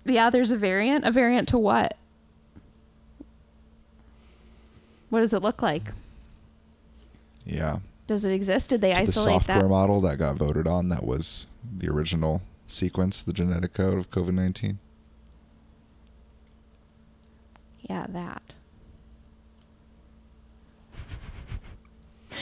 Yeah, 0.04 0.30
there's 0.30 0.52
a 0.52 0.56
variant. 0.56 1.04
A 1.04 1.10
variant 1.10 1.48
to 1.48 1.58
what? 1.58 1.96
What 5.10 5.20
does 5.20 5.34
it 5.34 5.42
look 5.42 5.60
like? 5.62 5.92
Yeah. 7.44 7.78
Does 8.06 8.24
it 8.24 8.32
exist? 8.32 8.70
Did 8.70 8.80
they 8.80 8.90
To 8.90 8.94
the 8.96 9.00
isolate 9.02 9.34
software 9.42 9.62
that? 9.62 9.68
model 9.68 10.00
that 10.00 10.18
got 10.18 10.36
voted 10.36 10.66
on 10.66 10.88
that 10.88 11.04
was 11.04 11.46
the 11.78 11.88
original 11.88 12.42
sequence, 12.66 13.22
the 13.22 13.32
genetic 13.32 13.74
code 13.74 13.98
of 13.98 14.10
COVID 14.10 14.32
nineteen. 14.34 14.78
Yeah, 17.88 18.06
that. 18.10 18.54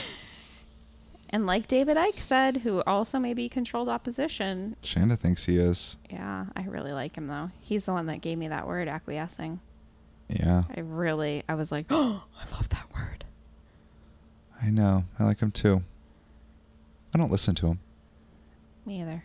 and 1.29 1.45
like 1.47 1.67
David 1.67 1.97
Icke 1.97 2.19
said, 2.19 2.57
who 2.57 2.81
also 2.85 3.17
may 3.19 3.33
be 3.33 3.49
controlled 3.49 3.89
opposition. 3.89 4.75
Shanda 4.83 5.17
thinks 5.19 5.45
he 5.45 5.57
is. 5.57 5.97
Yeah, 6.09 6.45
I 6.55 6.63
really 6.63 6.93
like 6.93 7.15
him 7.15 7.27
though. 7.27 7.49
He's 7.61 7.85
the 7.85 7.93
one 7.93 8.05
that 8.07 8.21
gave 8.21 8.37
me 8.37 8.47
that 8.47 8.67
word, 8.67 8.87
acquiescing. 8.87 9.59
Yeah. 10.29 10.63
I 10.75 10.81
really, 10.81 11.43
I 11.49 11.55
was 11.55 11.71
like, 11.71 11.87
oh, 11.89 12.23
I 12.39 12.55
love 12.55 12.69
that 12.69 12.85
word. 12.93 13.25
I 14.61 14.69
know. 14.69 15.05
I 15.17 15.23
like 15.23 15.39
him 15.39 15.51
too. 15.51 15.81
I 17.13 17.17
don't 17.17 17.31
listen 17.31 17.55
to 17.55 17.67
him. 17.67 17.79
Me 18.85 19.01
either. 19.01 19.23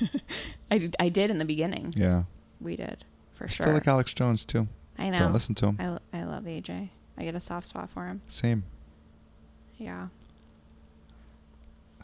I, 0.70 0.78
did, 0.78 0.96
I 0.98 1.08
did 1.08 1.30
in 1.30 1.38
the 1.38 1.44
beginning. 1.44 1.92
Yeah. 1.96 2.24
We 2.60 2.76
did, 2.76 3.04
for 3.34 3.44
I 3.44 3.48
sure. 3.48 3.64
Still 3.64 3.74
like 3.74 3.88
Alex 3.88 4.14
Jones 4.14 4.44
too. 4.44 4.68
I 4.98 5.10
know. 5.10 5.18
Don't 5.18 5.32
listen 5.32 5.54
to 5.56 5.66
him. 5.72 6.00
I, 6.12 6.18
I 6.18 6.24
love 6.24 6.44
AJ. 6.44 6.90
I 7.18 7.24
get 7.24 7.34
a 7.34 7.40
soft 7.40 7.66
spot 7.66 7.90
for 7.90 8.06
him. 8.06 8.22
Same. 8.28 8.64
Yeah. 9.76 10.08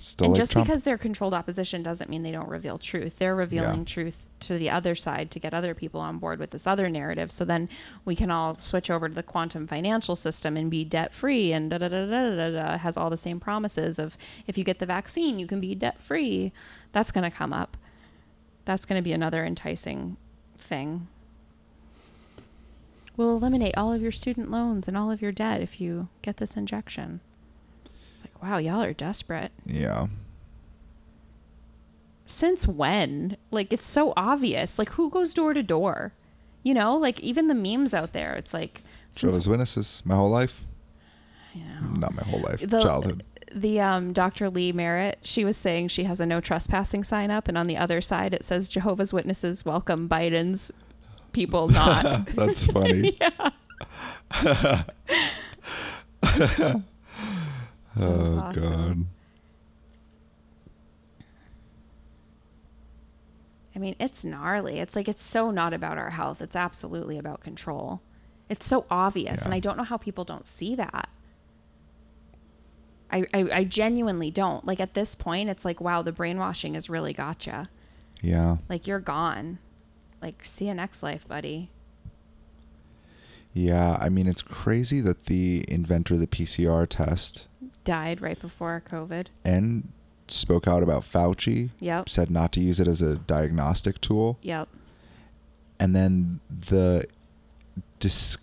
Still 0.02 0.26
and 0.26 0.32
like 0.32 0.38
just 0.40 0.52
Trump. 0.52 0.66
because 0.66 0.82
they're 0.82 0.96
controlled 0.96 1.34
opposition 1.34 1.82
doesn't 1.82 2.08
mean 2.08 2.22
they 2.22 2.32
don't 2.32 2.48
reveal 2.48 2.78
truth. 2.78 3.18
They're 3.18 3.36
revealing 3.36 3.80
Yeah. 3.80 3.84
truth 3.84 4.28
to 4.40 4.56
the 4.56 4.70
other 4.70 4.94
side 4.94 5.30
to 5.32 5.38
get 5.38 5.52
other 5.52 5.74
people 5.74 6.00
on 6.00 6.16
board 6.16 6.38
with 6.38 6.52
this 6.52 6.66
other 6.66 6.88
narrative. 6.88 7.30
So 7.30 7.44
then 7.44 7.68
we 8.06 8.16
can 8.16 8.30
all 8.30 8.56
switch 8.56 8.90
over 8.90 9.10
to 9.10 9.14
the 9.14 9.22
quantum 9.22 9.66
financial 9.66 10.16
system 10.16 10.56
and 10.56 10.70
be 10.70 10.84
debt 10.84 11.12
free 11.12 11.52
and 11.52 11.68
da 11.70 11.76
da 11.76 11.88
da 11.88 12.06
da 12.06 12.34
da 12.36 12.50
da. 12.50 12.78
Has 12.78 12.96
all 12.96 13.10
the 13.10 13.18
same 13.18 13.38
promises 13.40 13.98
of 13.98 14.16
if 14.46 14.56
you 14.56 14.64
get 14.64 14.78
the 14.78 14.86
vaccine, 14.86 15.38
you 15.38 15.46
can 15.46 15.60
be 15.60 15.74
debt 15.74 16.00
free. 16.02 16.50
That's 16.92 17.12
going 17.12 17.30
to 17.30 17.36
come 17.36 17.52
up. 17.52 17.76
That's 18.64 18.86
going 18.86 18.98
to 18.98 19.04
be 19.04 19.12
another 19.12 19.44
enticing 19.44 20.16
thing. 20.56 21.08
We'll 23.18 23.36
eliminate 23.36 23.76
all 23.76 23.92
of 23.92 24.00
your 24.00 24.12
student 24.12 24.50
loans 24.50 24.88
and 24.88 24.96
all 24.96 25.10
of 25.10 25.20
your 25.20 25.32
debt 25.32 25.60
if 25.60 25.78
you 25.78 26.08
get 26.22 26.38
this 26.38 26.56
injection. 26.56 27.20
It's 28.20 28.28
like, 28.30 28.42
wow, 28.42 28.58
y'all 28.58 28.82
are 28.82 28.92
desperate 28.92 29.50
yeah. 29.64 30.08
since 32.26 32.66
when? 32.66 33.36
Like 33.50 33.72
it's 33.72 33.86
so 33.86 34.12
obvious. 34.16 34.78
Like 34.78 34.90
who 34.90 35.08
goes 35.08 35.32
door 35.32 35.54
to 35.54 35.62
door? 35.62 36.12
You 36.62 36.74
know, 36.74 36.96
like 36.96 37.18
even 37.20 37.48
the 37.48 37.54
memes 37.54 37.94
out 37.94 38.12
there. 38.12 38.34
It's 38.34 38.52
like 38.52 38.82
Jehovah's 39.16 39.48
Witnesses. 39.48 40.02
My 40.04 40.16
whole 40.16 40.28
life. 40.28 40.64
Yeah. 41.54 41.80
Not 41.96 42.14
my 42.14 42.22
whole 42.24 42.40
life, 42.40 42.60
The- 42.60 42.80
childhood. 42.80 43.24
The 43.52 43.80
um, 43.80 44.12
Dr. 44.12 44.48
Lee 44.48 44.70
Merritt, 44.70 45.18
she 45.22 45.44
was 45.44 45.56
saying 45.56 45.88
she 45.88 46.04
has 46.04 46.20
a 46.20 46.26
no 46.26 46.40
trespassing 46.40 47.02
sign 47.02 47.32
up, 47.32 47.48
and 47.48 47.58
on 47.58 47.66
the 47.66 47.76
other 47.76 48.00
side 48.00 48.32
it 48.32 48.44
says 48.44 48.68
Jehovah's 48.68 49.12
Witnesses 49.12 49.64
welcome 49.64 50.08
Biden's 50.08 50.70
people 51.32 51.68
not. 51.68 52.26
That's 52.36 52.66
funny. 52.66 53.18
yeah. 54.40 54.84
Oh 57.98 58.38
awesome. 58.38 58.62
god. 58.62 59.06
I 63.74 63.78
mean, 63.78 63.96
it's 63.98 64.24
gnarly. 64.24 64.78
It's 64.78 64.96
like 64.96 65.08
it's 65.08 65.22
so 65.22 65.50
not 65.50 65.72
about 65.72 65.96
our 65.98 66.10
health. 66.10 66.42
It's 66.42 66.56
absolutely 66.56 67.18
about 67.18 67.40
control. 67.40 68.02
It's 68.48 68.66
so 68.66 68.84
obvious, 68.90 69.42
and 69.42 69.54
I 69.54 69.60
don't 69.60 69.76
know 69.76 69.84
how 69.84 69.96
people 69.96 70.24
don't 70.24 70.46
see 70.46 70.74
that. 70.74 71.08
I, 73.12 73.24
I 73.32 73.50
I 73.52 73.64
genuinely 73.64 74.30
don't. 74.30 74.66
Like 74.66 74.80
at 74.80 74.94
this 74.94 75.14
point, 75.14 75.48
it's 75.48 75.64
like, 75.64 75.80
wow, 75.80 76.02
the 76.02 76.12
brainwashing 76.12 76.74
has 76.74 76.90
really 76.90 77.12
gotcha. 77.12 77.70
Yeah. 78.22 78.58
Like 78.68 78.86
you're 78.86 79.00
gone. 79.00 79.58
Like 80.20 80.44
see 80.44 80.66
you 80.66 80.74
next 80.74 81.02
life, 81.02 81.26
buddy. 81.26 81.70
Yeah, 83.52 83.96
I 84.00 84.08
mean 84.08 84.26
it's 84.26 84.42
crazy 84.42 85.00
that 85.00 85.26
the 85.26 85.64
inventor 85.68 86.14
of 86.14 86.20
the 86.20 86.26
PCR 86.26 86.86
test 86.88 87.48
Died 87.84 88.20
right 88.20 88.38
before 88.40 88.82
COVID. 88.88 89.26
and 89.44 89.88
spoke 90.28 90.68
out 90.68 90.82
about 90.82 91.02
Fauci, 91.02 91.70
Yep. 91.80 92.08
said 92.08 92.30
not 92.30 92.52
to 92.52 92.60
use 92.60 92.78
it 92.78 92.86
as 92.86 93.02
a 93.02 93.16
diagnostic 93.16 94.00
tool, 94.00 94.38
Yep. 94.42 94.68
and 95.80 95.96
then 95.96 96.38
the 96.68 97.06
dis 97.98 98.36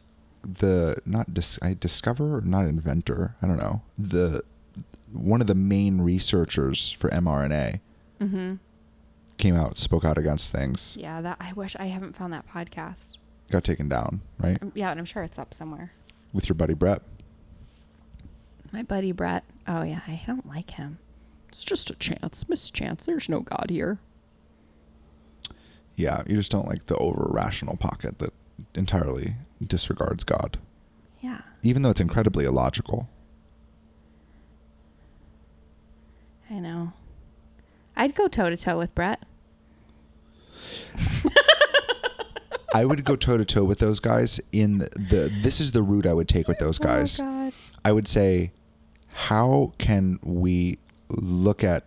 the 0.44 0.98
not 1.06 1.34
dis 1.34 1.60
I 1.62 1.76
discover 1.80 2.38
or 2.38 2.42
not 2.42 2.66
inventor, 2.66 3.36
I 3.42 3.48
don't 3.48 3.58
know. 3.58 3.82
The 3.98 4.42
one 5.14 5.40
of 5.42 5.48
the 5.48 5.56
main 5.56 6.02
researchers 6.02 6.92
for 6.92 7.10
mRNA 7.10 7.80
Mm-hmm. 8.20 8.56
came 9.38 9.56
out, 9.56 9.78
spoke 9.78 10.04
out 10.04 10.18
against 10.18 10.52
things, 10.52 10.98
Yeah. 11.00 11.22
That 11.22 11.38
I 11.40 11.54
wish 11.54 11.76
I 11.80 11.86
haven't 11.86 12.16
found 12.18 12.34
that 12.34 12.46
podcast. 12.50 13.18
got 13.52 13.64
taken 13.64 13.88
down, 13.88 14.20
right? 14.40 14.62
Um, 14.62 14.72
Yeah, 14.76 14.90
and 14.92 15.00
I'm 15.00 15.06
sure 15.06 15.24
it's 15.24 15.40
up 15.40 15.54
somewhere. 15.54 15.92
With 16.34 16.50
your 16.50 16.56
buddy 16.56 16.74
Bret. 16.74 17.02
My 18.72 18.84
buddy 18.84 19.12
Bret. 19.12 19.44
Oh 19.68 19.84
yeah, 19.84 20.02
I 20.08 20.22
don't 20.28 20.48
like 20.48 20.72
him. 20.72 21.00
It's 21.50 21.64
just 21.64 21.90
a 21.90 21.96
chance, 21.96 22.48
mischance. 22.50 23.06
There's 23.06 23.30
no 23.30 23.42
God 23.42 23.68
here. 23.70 24.00
Yeah, 25.96 26.24
you 26.28 26.36
just 26.36 26.52
don't 26.52 26.68
like 26.68 26.86
the 26.86 26.98
over 26.98 27.28
rational 27.30 27.76
pocket 27.76 28.20
that 28.20 28.34
entirely 28.76 29.36
disregards 29.66 30.24
God. 30.24 30.60
Yeah. 31.22 31.42
Even 31.64 31.82
though 31.82 31.90
it's 31.90 32.02
incredibly 32.02 32.46
illogical. 32.46 33.10
I 36.50 36.60
know. 36.60 36.94
I'd 37.96 38.16
go 38.16 38.28
toe 38.28 38.50
to 38.50 38.58
toe 38.58 38.78
with 38.78 38.94
Bret. 38.94 39.24
I 42.74 42.86
would 42.86 43.04
go 43.04 43.16
toe 43.16 43.38
to 43.38 43.46
toe 43.46 43.64
with 43.64 43.80
those 43.80 44.00
guys 44.00 44.40
in 44.52 44.80
the 44.80 45.32
this 45.42 45.60
is 45.60 45.72
the 45.72 45.82
route 45.82 46.06
I 46.06 46.14
would 46.14 46.28
take 46.30 46.48
with 46.48 46.60
those 46.60 46.80
oh, 46.82 46.84
guys. 46.84 47.20
Oh 47.20 47.24
God. 47.24 47.54
I 47.84 47.92
would 47.92 48.08
say 48.08 48.52
how 49.28 49.74
can 49.80 50.20
we 50.22 50.78
look 51.10 51.64
at 51.64 51.86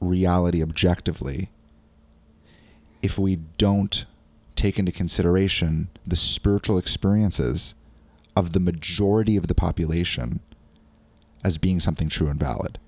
reality 0.00 0.62
objectively 0.62 1.50
if 3.02 3.18
we 3.18 3.36
don't 3.58 4.04
take 4.54 4.78
into 4.78 4.92
consideration 4.92 5.88
the 6.06 6.14
spiritual 6.14 6.78
experiences 6.78 7.74
of 8.36 8.52
the 8.52 8.60
majority 8.60 9.36
of 9.36 9.48
the 9.48 9.54
population 9.56 10.38
as 11.42 11.58
being 11.58 11.80
something 11.80 12.08
true 12.08 12.28
and 12.28 12.38
valid? 12.38 12.78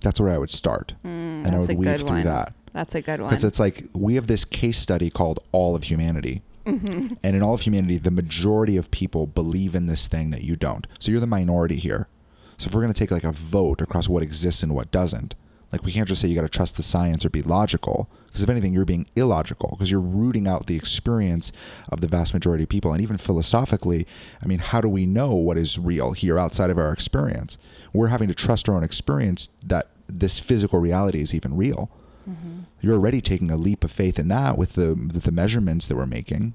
That's 0.00 0.18
where 0.18 0.30
I 0.32 0.38
would 0.38 0.50
start. 0.50 0.94
and 1.04 1.46
I 1.46 1.50
Mm, 1.50 1.68
would 1.68 1.76
weave 1.76 2.00
through 2.00 2.08
one. 2.16 2.24
that. 2.24 2.54
That's 2.72 2.94
a 2.94 3.02
good 3.02 3.20
one. 3.20 3.28
Because 3.28 3.44
it's 3.44 3.60
like 3.60 3.84
we 3.92 4.14
have 4.14 4.26
this 4.26 4.46
case 4.46 4.78
study 4.78 5.10
called 5.10 5.40
All 5.52 5.74
of 5.76 5.84
Humanity. 5.84 6.40
Mm-hmm. 6.66 7.14
And 7.22 7.36
in 7.36 7.42
all 7.42 7.54
of 7.54 7.60
humanity, 7.60 7.98
the 7.98 8.10
majority 8.10 8.76
of 8.76 8.90
people 8.90 9.26
believe 9.26 9.74
in 9.74 9.86
this 9.86 10.08
thing 10.08 10.30
that 10.32 10.42
you 10.42 10.56
don't. 10.56 10.86
So 10.98 11.10
you're 11.10 11.20
the 11.20 11.26
minority 11.26 11.76
here. 11.76 12.08
So 12.58 12.66
if 12.66 12.74
we're 12.74 12.82
going 12.82 12.92
to 12.92 12.98
take 12.98 13.10
like 13.10 13.24
a 13.24 13.32
vote 13.32 13.80
across 13.80 14.08
what 14.08 14.22
exists 14.22 14.62
and 14.62 14.74
what 14.74 14.90
doesn't, 14.90 15.34
like 15.72 15.84
we 15.84 15.92
can't 15.92 16.08
just 16.08 16.22
say 16.22 16.28
you 16.28 16.34
got 16.34 16.42
to 16.42 16.48
trust 16.48 16.76
the 16.76 16.82
science 16.82 17.24
or 17.24 17.30
be 17.30 17.42
logical. 17.42 18.08
Because 18.26 18.42
if 18.42 18.48
anything, 18.48 18.72
you're 18.72 18.84
being 18.84 19.06
illogical 19.16 19.70
because 19.70 19.90
you're 19.90 20.00
rooting 20.00 20.46
out 20.46 20.66
the 20.66 20.76
experience 20.76 21.52
of 21.90 22.00
the 22.00 22.08
vast 22.08 22.34
majority 22.34 22.64
of 22.64 22.68
people. 22.68 22.92
And 22.92 23.00
even 23.00 23.16
philosophically, 23.16 24.06
I 24.42 24.46
mean, 24.46 24.58
how 24.58 24.80
do 24.80 24.88
we 24.88 25.06
know 25.06 25.34
what 25.34 25.56
is 25.56 25.78
real 25.78 26.12
here 26.12 26.38
outside 26.38 26.70
of 26.70 26.78
our 26.78 26.92
experience? 26.92 27.58
We're 27.92 28.08
having 28.08 28.28
to 28.28 28.34
trust 28.34 28.68
our 28.68 28.76
own 28.76 28.84
experience 28.84 29.48
that 29.64 29.90
this 30.08 30.38
physical 30.38 30.78
reality 30.78 31.20
is 31.20 31.34
even 31.34 31.56
real 31.56 31.90
Mm-hmm. 32.28 32.62
you're 32.80 32.94
already 32.94 33.20
taking 33.20 33.52
a 33.52 33.56
leap 33.56 33.84
of 33.84 33.92
faith 33.92 34.18
in 34.18 34.26
that 34.28 34.58
with 34.58 34.72
the 34.72 34.94
with 34.94 35.22
the 35.22 35.30
measurements 35.30 35.86
that 35.86 35.96
we're 35.96 36.06
making. 36.06 36.54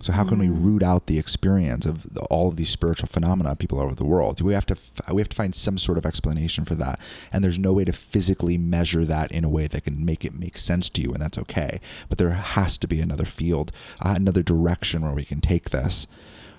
So 0.00 0.14
how 0.14 0.24
can 0.24 0.38
we 0.38 0.46
mm. 0.46 0.64
root 0.64 0.82
out 0.82 1.06
the 1.06 1.18
experience 1.18 1.84
of 1.84 2.14
the, 2.14 2.22
all 2.22 2.48
of 2.48 2.56
these 2.56 2.70
spiritual 2.70 3.08
phenomena 3.08 3.54
people 3.54 3.78
all 3.78 3.84
over 3.84 3.94
the 3.94 4.04
world? 4.04 4.40
We 4.40 4.54
have 4.54 4.64
to 4.66 4.76
f- 4.76 5.12
we 5.12 5.20
have 5.20 5.28
to 5.28 5.36
find 5.36 5.54
some 5.54 5.76
sort 5.76 5.98
of 5.98 6.06
explanation 6.06 6.64
for 6.64 6.74
that, 6.76 6.98
and 7.32 7.44
there's 7.44 7.58
no 7.58 7.74
way 7.74 7.84
to 7.84 7.92
physically 7.92 8.56
measure 8.56 9.04
that 9.04 9.30
in 9.30 9.44
a 9.44 9.48
way 9.48 9.66
that 9.66 9.84
can 9.84 10.02
make 10.02 10.24
it 10.24 10.32
make 10.32 10.56
sense 10.56 10.88
to 10.90 11.02
you, 11.02 11.12
and 11.12 11.20
that's 11.20 11.36
okay. 11.38 11.80
But 12.08 12.16
there 12.16 12.30
has 12.30 12.78
to 12.78 12.88
be 12.88 13.00
another 13.00 13.26
field, 13.26 13.72
uh, 14.00 14.14
another 14.16 14.42
direction 14.42 15.02
where 15.02 15.12
we 15.12 15.26
can 15.26 15.42
take 15.42 15.68
this, 15.68 16.06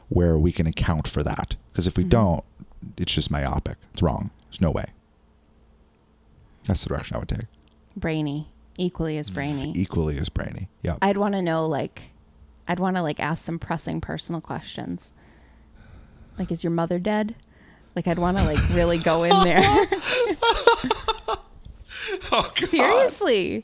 where 0.10 0.38
we 0.38 0.52
can 0.52 0.68
account 0.68 1.08
for 1.08 1.24
that. 1.24 1.56
Because 1.72 1.88
if 1.88 1.98
we 1.98 2.04
mm. 2.04 2.10
don't, 2.10 2.44
it's 2.96 3.14
just 3.14 3.32
myopic. 3.32 3.78
It's 3.94 4.04
wrong. 4.04 4.30
There's 4.50 4.62
no 4.62 4.72
way. 4.72 4.86
That's 6.66 6.84
the 6.84 6.90
direction 6.90 7.16
I 7.16 7.20
would 7.20 7.30
take 7.30 7.48
brainy. 7.96 8.48
Equally 8.78 9.18
as 9.18 9.30
brainy. 9.30 9.74
equally 9.76 10.18
as 10.18 10.30
brainy. 10.30 10.70
Yep. 10.84 11.00
I'd 11.02 11.18
want 11.18 11.34
to 11.34 11.42
know 11.42 11.68
like 11.68 12.02
I'd 12.68 12.80
want 12.80 12.96
to 12.96 13.02
like 13.02 13.20
ask 13.20 13.44
some 13.44 13.60
pressing 13.60 14.00
personal 14.02 14.42
questions. 14.42 15.14
Like 16.40 16.52
is 16.52 16.64
your 16.64 16.72
mother 16.72 16.98
dead? 16.98 17.36
Like 17.96 18.08
I'd 18.08 18.18
want 18.20 18.38
to 18.38 18.44
like 18.46 18.60
really 18.70 18.98
go 18.98 19.24
in 19.24 19.32
there. 19.44 19.88
Oh, 22.32 22.50
Seriously. 22.68 23.64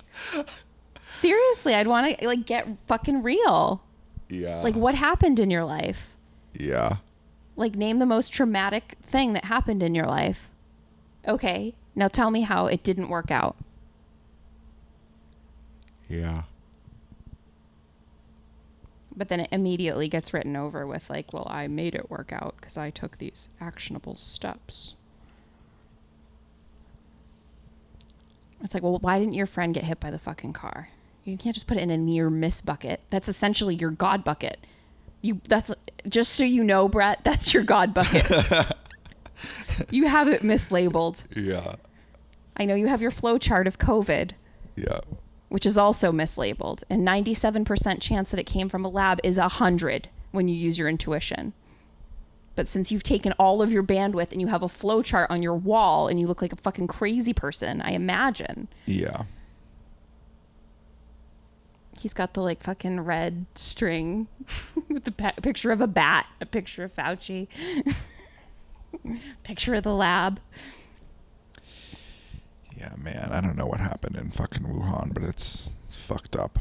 Seriously, 1.08 1.74
I'd 1.74 1.88
want 1.88 2.20
to 2.20 2.28
like 2.28 2.46
get 2.46 2.68
fucking 2.88 3.24
real. 3.24 3.82
yeah. 4.30 4.62
Like 4.62 4.76
what 4.76 4.94
happened 4.96 5.40
in 5.40 5.50
your 5.50 5.64
life? 5.64 6.16
Yeah. 6.54 6.98
Like 7.56 7.76
name 7.76 8.00
the 8.00 8.06
most 8.06 8.32
traumatic 8.34 8.96
thing 9.04 9.34
that 9.34 9.46
happened 9.46 9.82
in 9.82 9.96
your 9.96 10.06
life. 10.06 10.52
Okay. 11.28 11.76
Now 11.96 12.08
tell 12.08 12.30
me 12.30 12.42
how 12.42 12.68
it 12.68 12.84
didn't 12.84 13.10
work 13.10 13.32
out. 13.32 13.56
Yeah. 16.10 16.44
But 19.16 19.30
then 19.30 19.40
it 19.40 19.50
immediately 19.52 20.08
gets 20.10 20.34
written 20.34 20.56
over 20.56 20.86
with 20.86 21.10
like, 21.10 21.34
well, 21.34 21.48
I 21.50 21.68
made 21.68 21.96
it 21.96 22.10
work 22.10 22.32
out 22.32 22.56
because 22.60 22.78
I 22.78 22.92
took 22.92 23.18
these 23.18 23.50
actionable 23.60 24.16
steps. 24.16 24.94
It's 28.64 28.74
like, 28.74 28.84
well, 28.84 28.98
why 29.00 29.20
didn't 29.20 29.34
your 29.34 29.46
friend 29.46 29.74
get 29.74 29.84
hit 29.84 30.00
by 30.00 30.12
the 30.12 30.20
fucking 30.20 30.54
car? 30.54 30.90
You 31.24 31.38
can't 31.38 31.54
just 31.56 31.68
put 31.68 31.78
it 31.78 31.82
in 31.82 31.90
a 31.90 31.98
near 31.98 32.30
miss 32.30 32.62
bucket. 32.62 33.02
That's 33.10 33.28
essentially 33.28 33.76
your 33.76 33.92
God 33.92 34.24
bucket. 34.24 34.60
You 35.22 35.42
that's 35.48 35.74
just 36.08 36.34
so 36.34 36.44
you 36.44 36.64
know, 36.64 36.88
Bret, 36.88 37.24
that's 37.24 37.54
your 37.54 37.64
God 37.64 37.94
bucket. 37.94 38.26
you 39.90 40.08
have 40.08 40.28
it 40.28 40.42
mislabeled. 40.44 41.24
Yeah. 41.36 41.76
I 42.56 42.66
know 42.66 42.76
you 42.76 42.88
have 42.88 43.02
your 43.02 43.12
flow 43.12 43.38
chart 43.38 43.68
of 43.68 43.78
COVID, 43.78 44.32
Yeah. 44.76 45.00
Which 45.50 45.66
is 45.66 45.78
also 45.78 46.12
mislabeled. 46.12 46.84
And 46.90 47.08
97% 47.08 48.02
chance 48.02 48.32
that 48.32 48.40
it 48.40 48.46
came 48.46 48.70
from 48.70 48.84
a 48.86 48.90
lab 48.90 49.20
is 49.24 49.38
100 49.38 50.10
when 50.32 50.48
you 50.48 50.56
use 50.56 50.78
your 50.78 50.90
intuition. 50.90 51.54
But 52.56 52.68
since 52.68 52.92
you've 52.92 53.04
taken 53.04 53.34
all 53.34 53.62
of 53.62 53.72
your 53.72 53.84
bandwidth 53.84 54.32
and 54.32 54.42
you 54.42 54.48
have 54.48 54.64
a 54.64 54.70
flow 54.70 55.04
chart 55.04 55.30
on 55.30 55.44
your 55.44 55.54
wall 55.54 56.08
and 56.08 56.20
you 56.20 56.26
look 56.26 56.42
like 56.42 56.52
a 56.52 56.58
fucking 56.58 56.88
crazy 56.88 57.32
person, 57.32 57.82
I 57.82 57.92
imagine. 57.92 58.68
Yeah. 58.86 59.24
He's 62.00 62.16
got 62.16 62.34
the 62.34 62.42
like 62.42 62.64
fucking 62.64 63.02
red 63.02 63.46
string 63.54 64.28
with 64.90 65.04
the 65.04 65.12
pa- 65.12 65.34
picture 65.42 65.72
of 65.72 65.82
a 65.82 65.88
bat, 65.88 66.28
a 66.42 66.46
picture 66.48 66.84
of 66.84 66.96
Fauci, 66.96 67.48
picture 69.44 69.76
of 69.76 69.84
the 69.84 69.94
lab. 69.94 70.40
Yeah, 72.78 72.94
man. 72.98 73.30
I 73.32 73.42
don't 73.42 73.58
know 73.58 73.66
what 73.66 73.80
happened 73.80 74.16
in 74.16 74.30
fucking 74.30 74.64
Wuhan, 74.64 75.14
but 75.14 75.24
it's 75.24 75.72
fucked 75.90 76.36
up. 76.36 76.60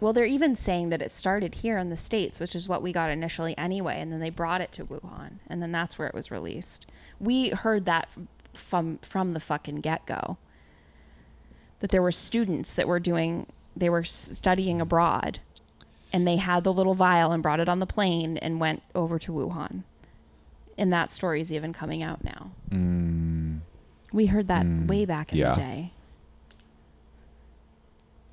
Well, 0.00 0.12
they're 0.12 0.24
even 0.24 0.56
saying 0.56 0.90
that 0.90 1.00
it 1.00 1.10
started 1.10 1.56
here 1.56 1.78
in 1.78 1.88
the 1.88 1.96
States, 1.96 2.40
which 2.40 2.54
is 2.56 2.68
what 2.68 2.82
we 2.82 2.92
got 2.92 3.10
initially 3.10 3.56
anyway. 3.56 4.00
And 4.00 4.12
then 4.12 4.20
they 4.20 4.30
brought 4.30 4.60
it 4.60 4.72
to 4.72 4.84
Wuhan. 4.84 5.38
And 5.46 5.62
then 5.62 5.72
that's 5.72 5.98
where 5.98 6.08
it 6.08 6.14
was 6.14 6.30
released. 6.30 6.86
We 7.20 7.50
heard 7.50 7.84
that 7.86 8.08
from, 8.52 8.98
from 8.98 9.32
the 9.32 9.40
fucking 9.40 9.80
get 9.80 10.04
go. 10.04 10.36
That 11.78 11.90
there 11.90 12.02
were 12.02 12.12
students 12.12 12.74
that 12.74 12.88
were 12.88 13.00
doing, 13.00 13.46
they 13.76 13.88
were 13.88 14.04
studying 14.04 14.80
abroad. 14.80 15.38
And 16.12 16.26
they 16.26 16.36
had 16.36 16.64
the 16.64 16.72
little 16.72 16.94
vial 16.94 17.32
and 17.32 17.42
brought 17.42 17.60
it 17.60 17.68
on 17.68 17.78
the 17.78 17.86
plane 17.86 18.36
and 18.38 18.60
went 18.60 18.82
over 18.94 19.18
to 19.20 19.32
Wuhan. 19.32 19.84
And 20.76 20.92
that 20.92 21.10
story 21.10 21.40
is 21.40 21.52
even 21.52 21.72
coming 21.72 22.02
out 22.02 22.24
now. 22.24 22.50
Mm, 22.70 23.43
We 24.14 24.26
heard 24.26 24.46
that 24.48 24.64
Mm, 24.64 24.86
way 24.86 25.04
back 25.04 25.32
in 25.32 25.38
yeah. 25.38 25.54
the 25.54 25.60
day. 25.60 25.92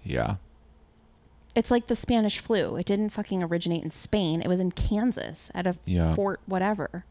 yeah. 0.04 0.36
It's 1.54 1.70
like 1.72 1.88
the 1.88 1.96
Spanish 1.96 2.40
flu. 2.40 2.78
It 2.78 2.86
didn't 2.86 3.10
fucking 3.10 3.44
originate 3.44 3.84
in 3.84 3.92
Spain. 3.92 4.42
It 4.42 4.48
was 4.48 4.60
in 4.62 4.72
Kansas 4.72 5.52
at 5.54 5.68
a 5.68 5.76
Yeah. 5.86 6.16
fort 6.16 6.40
whatever. 6.46 7.04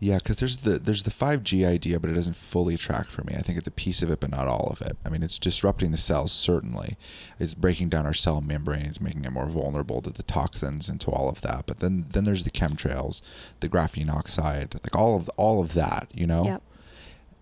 Yeah, 0.00 0.16
because 0.18 0.36
there's 0.38 0.58
the 0.58 0.78
there's 0.78 1.02
the 1.04 1.10
5G 1.10 1.64
idea, 1.64 1.98
but 2.00 2.10
it 2.10 2.14
doesn't 2.14 2.36
fully 2.36 2.76
track 2.76 3.06
for 3.08 3.22
me. 3.24 3.34
I 3.36 3.42
think 3.42 3.58
it's 3.58 3.68
a 3.68 3.72
piece 3.72 4.02
of 4.02 4.10
it, 4.10 4.18
but 4.20 4.30
not 4.30 4.46
all 4.48 4.68
of 4.70 4.80
it. 4.82 4.96
I 5.04 5.08
mean, 5.08 5.22
it's 5.22 5.38
disrupting 5.38 5.90
the 5.92 5.96
cells 5.98 6.32
certainly. 6.32 6.96
It's 7.38 7.54
breaking 7.54 7.90
down 7.90 8.04
our 8.06 8.12
cell 8.14 8.40
membranes, 8.40 9.00
making 9.00 9.24
it 9.24 9.32
more 9.32 9.46
vulnerable 9.46 10.00
to 10.02 10.10
the 10.10 10.22
toxins 10.24 10.88
and 10.88 11.00
to 11.02 11.10
all 11.10 11.28
of 11.28 11.40
that. 11.42 11.66
But 11.66 11.78
then 11.80 12.06
then 12.12 12.24
there's 12.24 12.44
the 12.44 12.50
chemtrails, 12.50 13.20
the 13.60 13.68
graphene 13.68 14.10
oxide, 14.12 14.74
like 14.82 14.96
all 14.96 15.16
of 15.16 15.28
all 15.36 15.60
of 15.62 15.74
that, 15.74 16.08
you 16.14 16.26
know. 16.26 16.44
Yep. 16.44 16.62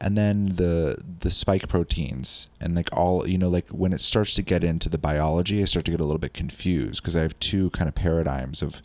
And 0.03 0.17
then 0.17 0.47
the 0.47 0.99
the 1.21 1.31
spike 1.31 1.69
proteins 1.69 2.49
and 2.61 2.75
like 2.75 2.89
all 2.93 3.27
you 3.29 3.39
know 3.39 3.49
like 3.49 3.69
when 3.69 3.93
it 3.93 4.01
starts 4.01 4.35
to 4.35 4.43
get 4.43 4.65
into 4.65 4.89
the 4.89 4.99
biology, 4.99 5.63
I 5.63 5.65
start 5.67 5.85
to 5.87 5.93
get 5.93 6.01
a 6.01 6.05
little 6.05 6.19
bit 6.19 6.35
confused 6.35 7.01
because 7.01 7.15
I 7.17 7.23
have 7.23 7.39
two 7.39 7.71
kind 7.71 7.89
of 7.89 7.95
paradigms 7.95 8.63
of 8.63 8.83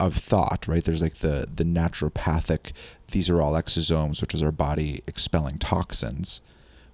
of 0.00 0.16
thought, 0.16 0.66
right? 0.66 0.82
There's 0.84 1.02
like 1.02 1.18
the 1.18 1.46
the 1.54 1.64
naturopathic. 1.64 2.72
These 3.12 3.30
are 3.30 3.40
all 3.40 3.52
exosomes, 3.52 4.20
which 4.20 4.34
is 4.34 4.42
our 4.42 4.50
body 4.50 5.02
expelling 5.06 5.58
toxins, 5.58 6.40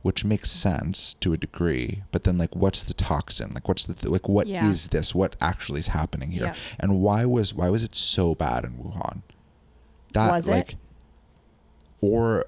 which 0.02 0.22
makes 0.24 0.50
sense 0.50 1.14
to 1.14 1.32
a 1.32 1.36
degree. 1.38 2.02
But 2.10 2.24
then, 2.24 2.36
like, 2.36 2.54
what's 2.54 2.82
the 2.84 2.94
toxin? 2.94 3.52
Like, 3.54 3.68
what's 3.68 3.86
the 3.86 3.94
th- 3.94 4.10
like? 4.12 4.28
What 4.28 4.46
is 4.48 4.86
Yeah. 4.86 4.90
this? 4.90 5.14
What 5.14 5.34
actually 5.40 5.80
is 5.80 5.86
happening 5.88 6.30
here? 6.30 6.46
Yeah. 6.46 6.54
And 6.78 7.00
why 7.00 7.24
was 7.24 7.54
why 7.54 7.70
was 7.70 7.84
it 7.84 7.94
so 7.96 8.34
bad 8.34 8.64
in 8.64 8.72
Wuhan? 8.72 9.22
That 10.12 10.32
Was 10.32 10.46
it? 10.48 10.50
like, 10.50 10.74
or 12.02 12.44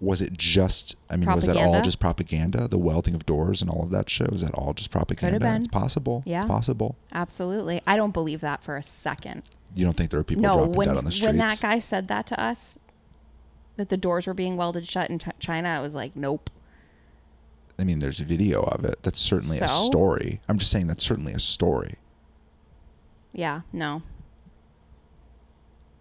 was 0.00 0.22
it 0.22 0.32
just? 0.32 0.96
I 1.10 1.16
mean, 1.16 1.32
was 1.32 1.46
that 1.46 1.56
all 1.56 1.80
just 1.82 2.00
propaganda? 2.00 2.66
The 2.68 2.78
welding 2.78 3.14
of 3.14 3.26
doors 3.26 3.60
and 3.60 3.70
all 3.70 3.82
of 3.82 3.90
that 3.90 4.08
shit 4.08 4.30
was 4.30 4.42
that 4.42 4.54
all 4.54 4.72
just 4.72 4.90
propaganda? 4.90 5.38
Could 5.38 5.42
have 5.42 5.54
been. 5.54 5.60
It's 5.60 5.68
possible. 5.68 6.22
Yeah. 6.24 6.40
It's 6.40 6.48
possible. 6.48 6.96
Absolutely. 7.12 7.82
I 7.86 7.96
don't 7.96 8.12
believe 8.12 8.40
that 8.40 8.62
for 8.62 8.76
a 8.76 8.82
second. 8.82 9.42
You 9.74 9.84
don't 9.84 9.96
think 9.96 10.10
there 10.10 10.18
are 10.18 10.24
people 10.24 10.42
no, 10.42 10.54
dropping 10.54 10.72
when 10.72 10.88
dead 10.88 10.96
on 10.96 11.04
the 11.04 11.10
streets? 11.10 11.26
when 11.26 11.36
that 11.36 11.60
guy 11.60 11.78
said 11.78 12.08
that 12.08 12.26
to 12.28 12.40
us, 12.40 12.78
that 13.76 13.88
the 13.88 13.96
doors 13.96 14.26
were 14.26 14.34
being 14.34 14.56
welded 14.56 14.86
shut 14.86 15.10
in 15.10 15.18
Ch- 15.18 15.28
China, 15.38 15.68
I 15.68 15.80
was 15.80 15.94
like, 15.94 16.16
nope. 16.16 16.50
I 17.78 17.84
mean, 17.84 17.98
there's 17.98 18.20
video 18.20 18.62
of 18.62 18.84
it. 18.84 18.98
That's 19.02 19.20
certainly 19.20 19.58
a 19.58 19.68
story. 19.68 20.40
I'm 20.48 20.58
just 20.58 20.70
saying 20.70 20.86
that's 20.86 21.04
certainly 21.04 21.32
a 21.32 21.38
story. 21.38 21.96
Yeah, 23.32 23.62
no. 23.72 24.02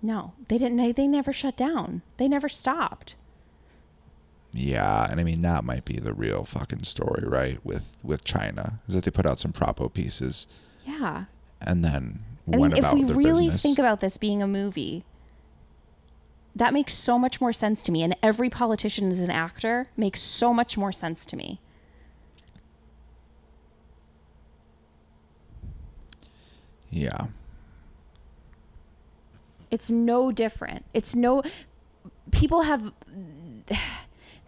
No, 0.02 0.34
they 0.48 0.58
didn't. 0.58 0.78
They, 0.78 0.92
they 0.92 1.08
never 1.08 1.32
shut 1.32 1.56
down. 1.56 2.02
They 2.18 2.28
never 2.28 2.50
stopped. 2.50 3.16
Yeah, 4.52 5.08
and 5.10 5.20
I 5.20 5.24
mean 5.24 5.42
that 5.44 5.64
might 5.64 5.86
be 5.86 5.98
the 5.98 6.14
real 6.14 6.44
fucking 6.44 6.84
story, 6.84 7.24
right? 7.28 7.64
With 7.64 7.96
with 8.04 8.24
China, 8.24 8.80
is 8.88 8.96
that 8.96 9.04
they 9.04 9.12
put 9.12 9.26
out 9.26 9.40
some 9.40 9.54
propo 9.54 9.94
pieces 9.94 10.48
Yeah. 10.86 11.26
and 11.62 11.84
then 11.86 12.24
went 12.48 12.78
about 12.78 12.82
the 12.82 12.82
business. 12.82 12.92
I 12.92 12.96
mean, 12.96 13.10
if 13.12 13.16
we 13.16 13.26
really 13.26 13.46
business. 13.46 13.62
think 13.62 13.78
about 13.80 14.00
this 14.00 14.18
being 14.18 14.42
a 14.42 14.48
movie, 14.48 15.06
that 16.56 16.74
makes 16.74 16.94
so 16.96 17.20
much 17.20 17.40
more 17.40 17.54
sense 17.54 17.84
to 17.84 17.92
me. 17.92 18.02
And 18.02 18.16
every 18.24 18.50
politician 18.50 19.12
is 19.12 19.20
an 19.20 19.30
actor 19.30 19.90
makes 19.96 20.20
so 20.20 20.52
much 20.52 20.78
more 20.78 20.92
sense 20.92 21.28
to 21.28 21.36
me. 21.36 21.62
yeah, 26.92 27.28
It's 29.70 29.92
no 29.92 30.32
different. 30.32 30.84
It's 30.94 31.14
no. 31.16 31.44
People 32.32 32.64
have. 32.64 32.92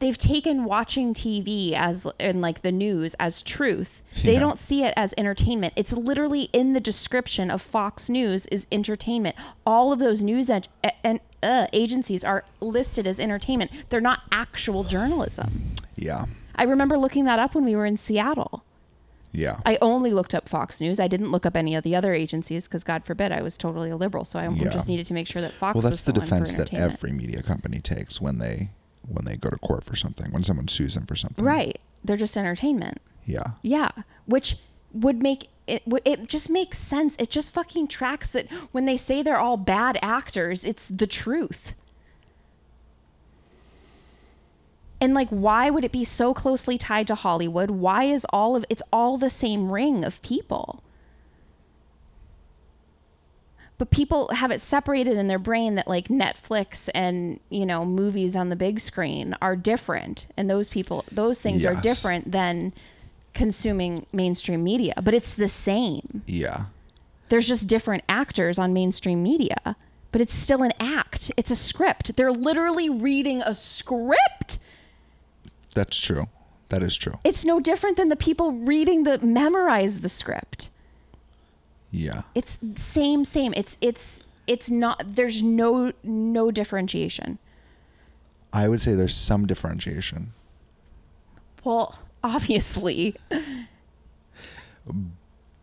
They've 0.02 0.18
taken 0.18 0.66
watching 0.66 1.14
TV 1.14 1.74
as 1.74 2.06
and 2.20 2.42
like 2.42 2.64
the 2.64 2.72
news 2.72 3.14
as 3.20 3.42
truth. 3.42 4.04
They 4.24 4.38
don't 4.40 4.60
see 4.60 4.84
it 4.84 4.94
as 4.98 5.14
entertainment. 5.18 5.74
It's 5.78 5.94
literally 5.94 6.50
in 6.54 6.74
the 6.74 6.80
description 6.82 7.50
of 7.50 7.62
Fox 7.62 8.10
News 8.10 8.46
is 8.48 8.68
entertainment. 8.72 9.36
All 9.66 9.94
of 9.94 10.00
those 10.00 10.22
news 10.24 10.50
a- 10.50 10.64
and 11.06 11.20
uh, 11.44 11.68
agencies 11.72 12.24
are 12.26 12.44
listed 12.60 13.06
as 13.08 13.20
entertainment. 13.20 13.72
They're 13.90 14.02
not 14.02 14.24
actual 14.32 14.84
journalism. 14.84 15.76
yeah, 15.96 16.26
I 16.56 16.64
remember 16.64 16.98
looking 16.98 17.26
that 17.26 17.40
up 17.40 17.56
when 17.56 17.64
we 17.64 17.76
were 17.76 17.86
in 17.86 17.96
Seattle. 17.98 18.64
yeah, 19.32 19.60
I 19.66 19.78
only 19.82 20.12
looked 20.12 20.34
up 20.36 20.50
Fox 20.50 20.82
News. 20.82 21.00
I 21.00 21.08
didn't 21.08 21.32
look 21.32 21.46
up 21.46 21.56
any 21.56 21.74
of 21.76 21.84
the 21.84 21.96
other 21.96 22.14
agencies 22.14 22.68
because, 22.68 22.84
God 22.84 23.06
forbid, 23.06 23.32
I 23.32 23.42
was 23.42 23.56
totally 23.56 23.90
a 23.92 23.96
liberal. 23.98 24.26
So 24.26 24.40
I 24.40 24.50
Yeah. 24.50 24.70
just 24.70 24.88
needed 24.88 25.06
to 25.06 25.14
make 25.14 25.28
sure 25.28 25.42
that 25.44 25.54
Fox 25.54 25.76
well, 25.76 25.82
was 25.84 25.90
that's 25.90 26.04
the 26.04 26.12
the, 26.12 26.20
defense 26.22 26.54
that 26.56 26.74
every 26.74 27.12
media 27.12 27.42
company 27.44 27.80
takes 27.80 28.20
when 28.20 28.40
they 28.40 28.72
when 29.08 29.26
they 29.26 29.36
go 29.38 29.50
to 29.50 29.58
court 29.58 29.84
for 29.84 29.96
something. 29.96 30.32
When 30.32 30.44
someone 30.44 30.68
sues 30.68 30.94
them 30.96 31.06
for 31.06 31.16
something, 31.16 31.44
Right. 31.44 31.80
They're 32.04 32.18
just 32.18 32.38
entertainment. 32.38 33.00
Yeah, 33.26 33.52
Yeah. 33.62 33.90
Which 34.26 34.58
would 34.94 35.22
make 35.22 35.48
it, 35.68 35.88
would- 35.88 36.02
it 36.06 36.28
just 36.28 36.50
makes 36.50 36.78
sense. 36.80 37.16
It 37.20 37.30
just 37.30 37.54
fucking 37.54 37.88
tracks 37.88 38.32
that 38.32 38.52
when 38.72 38.86
they 38.86 38.98
say 38.98 39.22
they're 39.22 39.40
all 39.40 39.58
bad 39.58 39.98
actors, 40.02 40.66
it's 40.66 40.88
the 40.88 41.08
truth. 41.08 41.76
And 45.00 45.14
like, 45.14 45.30
why 45.30 45.70
would 45.70 45.84
it 45.84 45.92
be 45.92 46.04
so 46.04 46.34
closely 46.34 46.78
tied 46.78 47.08
to 47.08 47.16
Hollywood? 47.16 47.72
Why 47.72 48.04
is 48.04 48.26
all 48.32 48.56
of 48.56 48.66
it's 48.70 48.84
all 48.94 49.18
the 49.18 49.30
same 49.30 49.72
ring 49.72 50.04
of 50.04 50.22
people? 50.22 50.84
But 53.82 53.90
people 53.90 54.28
have 54.32 54.52
it 54.52 54.62
separated 54.62 55.18
in 55.18 55.28
their 55.28 55.40
brain 55.40 55.74
that 55.74 55.88
like 55.88 56.08
Netflix 56.08 56.88
and 56.94 57.40
you 57.50 57.66
know 57.66 57.84
movies 57.84 58.36
on 58.36 58.50
the 58.50 58.56
big 58.56 58.80
screen 58.80 59.36
are 59.42 59.56
different, 59.56 60.28
and 60.38 60.48
those 60.48 60.70
people 60.70 61.04
those 61.12 61.42
things 61.42 61.66
are 61.66 61.74
different 61.74 62.32
than 62.32 62.74
consuming 63.34 64.06
mainstream 64.14 64.64
media. 64.64 64.94
But 65.02 65.16
it's 65.16 65.34
the 65.34 65.50
same 65.50 66.22
yeah, 66.28 66.66
there's 67.30 67.48
just 67.48 67.68
different 67.68 68.04
actors 68.08 68.60
on 68.60 68.72
mainstream 68.72 69.24
media, 69.24 69.76
but 70.12 70.22
it's 70.22 70.36
still 70.36 70.62
an 70.62 70.74
act. 70.80 71.32
It's 71.36 71.50
a 71.50 71.56
script. 71.56 72.16
They're 72.16 72.32
literally 72.32 72.88
reading 72.88 73.42
a 73.42 73.56
script. 73.56 74.60
that's 75.74 75.98
true. 75.98 76.28
That 76.70 76.84
is 76.84 76.96
true. 76.96 77.18
It's 77.24 77.44
no 77.44 77.60
different 77.60 77.98
than 77.98 78.10
the 78.10 78.16
people 78.16 78.52
reading 78.52 79.06
the 79.06 79.18
memorize 79.18 80.02
the 80.02 80.10
script. 80.10 80.70
Yeah, 81.92 82.22
It's 82.36 82.58
same 82.78 83.26
same. 83.26 83.54
It's 83.56 83.78
it's 83.82 84.24
it's 84.48 84.70
not 84.72 85.04
there's 85.16 85.44
no 85.44 85.92
no 86.04 86.50
differentiation. 86.52 87.38
I 88.54 88.68
would 88.68 88.82
say 88.82 88.96
there's 88.96 89.16
some 89.16 89.46
differentiation. 89.46 90.34
Well, 91.64 92.00
obviously. 92.24 93.16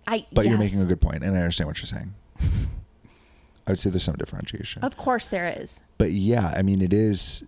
I 0.07 0.27
But 0.33 0.47
you're 0.47 0.59
making 0.59 0.81
a 0.81 0.87
good 0.87 1.01
point, 1.01 1.23
and 1.23 1.35
I 1.37 1.41
understand 1.41 1.69
what 1.69 1.79
you're 1.79 1.87
saying. 1.87 2.15
I 3.67 3.73
would 3.73 3.79
say 3.79 3.91
there's 3.91 4.05
some 4.05 4.17
differentiation. 4.17 4.83
Of 4.83 4.97
course 4.97 5.29
there 5.29 5.49
is. 5.49 5.83
but 5.99 6.13
yeah, 6.13 6.55
I 6.57 6.63
mean, 6.63 6.81
it 6.81 6.93
is 6.93 7.45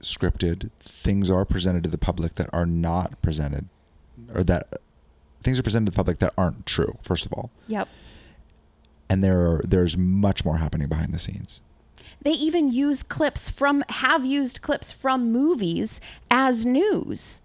scripted. 0.00 0.70
Things 0.82 1.28
are 1.28 1.44
presented 1.44 1.82
to 1.84 1.90
the 1.90 1.98
public 1.98 2.36
that 2.36 2.48
are 2.52 2.64
not 2.66 3.20
presented, 3.20 3.68
or 4.34 4.42
that 4.44 4.80
things 5.42 5.58
are 5.58 5.62
presented 5.62 5.86
to 5.86 5.90
the 5.92 5.96
public 5.96 6.18
that 6.20 6.32
aren't 6.38 6.64
true. 6.66 6.96
First 7.02 7.26
of 7.26 7.32
all, 7.34 7.50
Yep. 7.66 7.88
And 9.08 9.24
there 9.24 9.40
are, 9.40 9.62
there's 9.64 9.96
much 9.96 10.44
more 10.44 10.58
happening 10.58 10.88
behind 10.88 11.12
the 11.12 11.18
scenes. 11.18 11.60
They 12.22 12.32
even 12.32 12.70
use 12.70 13.02
clips 13.02 13.48
from 13.48 13.84
have 13.88 14.24
used 14.26 14.60
clips 14.60 14.90
from 14.90 15.30
movies 15.30 16.00
as 16.30 16.66
news. 16.66 17.40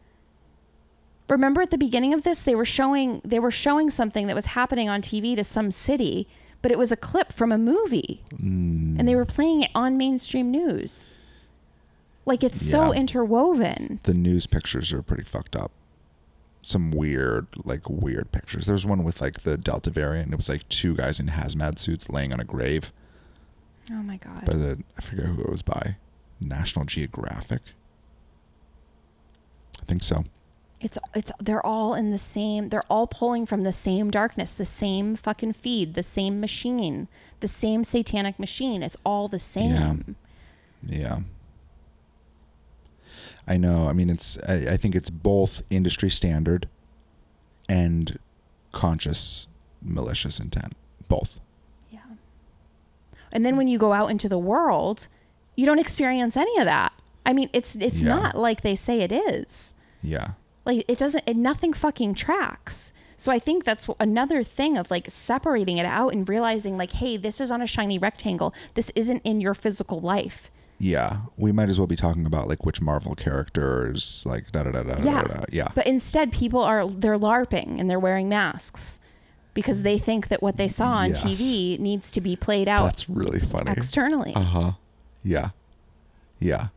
Remember 1.29 1.61
at 1.61 1.71
the 1.71 1.77
beginning 1.77 2.13
of 2.13 2.23
this 2.23 2.41
they 2.41 2.55
were 2.55 2.65
showing 2.65 3.21
they 3.23 3.39
were 3.39 3.51
showing 3.51 3.89
something 3.89 4.27
that 4.27 4.35
was 4.35 4.47
happening 4.47 4.89
on 4.89 5.01
TV 5.01 5.35
to 5.35 5.43
some 5.43 5.71
city, 5.71 6.27
but 6.61 6.71
it 6.71 6.77
was 6.77 6.91
a 6.91 6.97
clip 6.97 7.31
from 7.31 7.51
a 7.51 7.57
movie. 7.57 8.23
Mm. 8.33 8.99
And 8.99 9.07
they 9.07 9.15
were 9.15 9.25
playing 9.25 9.61
it 9.61 9.71
on 9.75 9.97
mainstream 9.97 10.51
news. 10.51 11.07
Like 12.25 12.43
it's 12.43 12.61
so 12.61 12.93
interwoven. 12.93 13.99
The 14.03 14.13
news 14.13 14.47
pictures 14.47 14.93
are 14.93 15.01
pretty 15.01 15.23
fucked 15.23 15.55
up. 15.55 15.71
Some 16.65 16.91
weird, 16.91 17.47
like 17.65 17.89
weird 17.89 18.31
pictures. 18.31 18.65
There 18.65 18.73
was 18.73 18.85
one 18.85 19.03
with 19.03 19.19
like 19.21 19.41
the 19.43 19.57
Delta 19.57 19.89
variant. 19.89 20.31
It 20.31 20.35
was 20.37 20.47
like 20.49 20.67
two 20.69 20.95
guys 20.95 21.19
in 21.19 21.27
hazmat 21.27 21.77
suits 21.77 22.09
laying 22.09 22.31
on 22.33 22.39
a 22.39 22.45
grave 22.45 22.91
Oh 23.91 24.01
my 24.01 24.15
god. 24.17 24.45
by 24.45 24.53
the 24.53 24.81
I 24.97 25.01
forget 25.01 25.25
who 25.25 25.41
it 25.41 25.49
was 25.49 25.61
by, 25.61 25.97
National 26.39 26.85
Geographic. 26.85 27.61
I 29.81 29.85
think 29.85 30.03
so. 30.03 30.23
It's 30.79 30.97
it's 31.13 31.31
they're 31.39 31.65
all 31.65 31.93
in 31.93 32.11
the 32.11 32.17
same 32.17 32.69
they're 32.69 32.83
all 32.89 33.07
pulling 33.07 33.45
from 33.45 33.61
the 33.61 33.71
same 33.71 34.11
darkness, 34.11 34.53
the 34.53 34.65
same 34.65 35.15
fucking 35.15 35.53
feed, 35.53 35.93
the 35.93 36.03
same 36.03 36.39
machine, 36.39 37.07
the 37.41 37.47
same 37.47 37.83
satanic 37.83 38.37
machine. 38.39 38.83
It's 38.83 38.97
all 39.05 39.27
the 39.27 39.39
same. 39.39 40.15
Yeah. 40.85 41.19
I 43.47 43.57
know. 43.57 43.87
I 43.87 43.93
mean, 43.93 44.09
it's. 44.09 44.37
I, 44.47 44.73
I 44.73 44.77
think 44.77 44.95
it's 44.95 45.09
both 45.09 45.63
industry 45.69 46.09
standard 46.09 46.67
and 47.69 48.17
conscious 48.71 49.47
malicious 49.81 50.39
intent. 50.39 50.73
Both. 51.07 51.39
Yeah. 51.91 51.99
And 53.31 53.45
then 53.45 53.57
when 53.57 53.67
you 53.67 53.77
go 53.77 53.93
out 53.93 54.09
into 54.09 54.29
the 54.29 54.37
world, 54.37 55.07
you 55.55 55.65
don't 55.65 55.79
experience 55.79 56.37
any 56.37 56.57
of 56.59 56.65
that. 56.65 56.93
I 57.25 57.33
mean, 57.33 57.49
it's 57.53 57.75
it's 57.75 58.01
Yeah. 58.01 58.09
not 58.15 58.35
like 58.37 58.61
they 58.61 58.75
say 58.75 59.01
it 59.01 59.11
is. 59.11 59.73
Yeah. 60.01 60.31
Like 60.65 60.85
it 60.87 60.97
doesn't. 60.97 61.23
It, 61.27 61.35
nothing 61.35 61.73
fucking 61.73 62.15
tracks. 62.15 62.93
So 63.17 63.31
I 63.31 63.39
think 63.39 63.63
that's 63.63 63.87
another 63.99 64.43
thing 64.43 64.77
of 64.77 64.89
like 64.89 65.09
separating 65.09 65.77
it 65.77 65.85
out 65.85 66.13
and 66.13 66.27
realizing 66.27 66.77
like, 66.77 66.91
hey, 66.91 67.15
this 67.17 67.39
is 67.39 67.51
on 67.51 67.61
a 67.61 67.67
shiny 67.67 67.97
rectangle. 67.97 68.53
This 68.73 68.91
isn't 68.95 69.21
in 69.23 69.39
your 69.39 69.53
physical 69.53 69.99
life. 70.01 70.49
Yeah. 70.79 71.21
We 71.37 71.51
might 71.51 71.69
as 71.69 71.77
well 71.79 71.87
be 71.87 71.95
talking 71.95 72.25
about 72.25 72.47
like 72.47 72.65
which 72.65 72.81
Marvel 72.81 73.15
characters, 73.15 74.23
like 74.25 74.51
da 74.51 74.63
da 74.63 74.71
da 74.71 74.83
da 74.83 74.97
Yeah. 75.03 75.21
da 75.23 75.33
da. 75.35 75.43
Yeah. 75.51 75.69
But 75.73 75.87
instead, 75.87 76.31
people 76.31 76.61
are 76.61 76.87
they're 76.87 77.17
larping 77.17 77.79
and 77.79 77.89
they're 77.89 77.99
wearing 77.99 78.27
masks 78.29 78.99
because 79.53 79.83
they 79.83 79.97
think 79.97 80.27
that 80.29 80.41
what 80.41 80.57
they 80.57 80.67
saw 80.67 80.87
on 80.93 81.09
Yes. 81.09 81.23
TV 81.23 81.79
needs 81.79 82.11
to 82.11 82.19
be 82.21 82.35
played 82.35 82.67
out 82.67 82.83
That's 82.85 83.07
really 83.09 83.39
funny. 83.39 83.71
externally. 83.71 84.33
Uh 84.35 84.41
huh. 84.43 84.71
Yeah. 85.23 85.49
Yeah. 86.39 86.67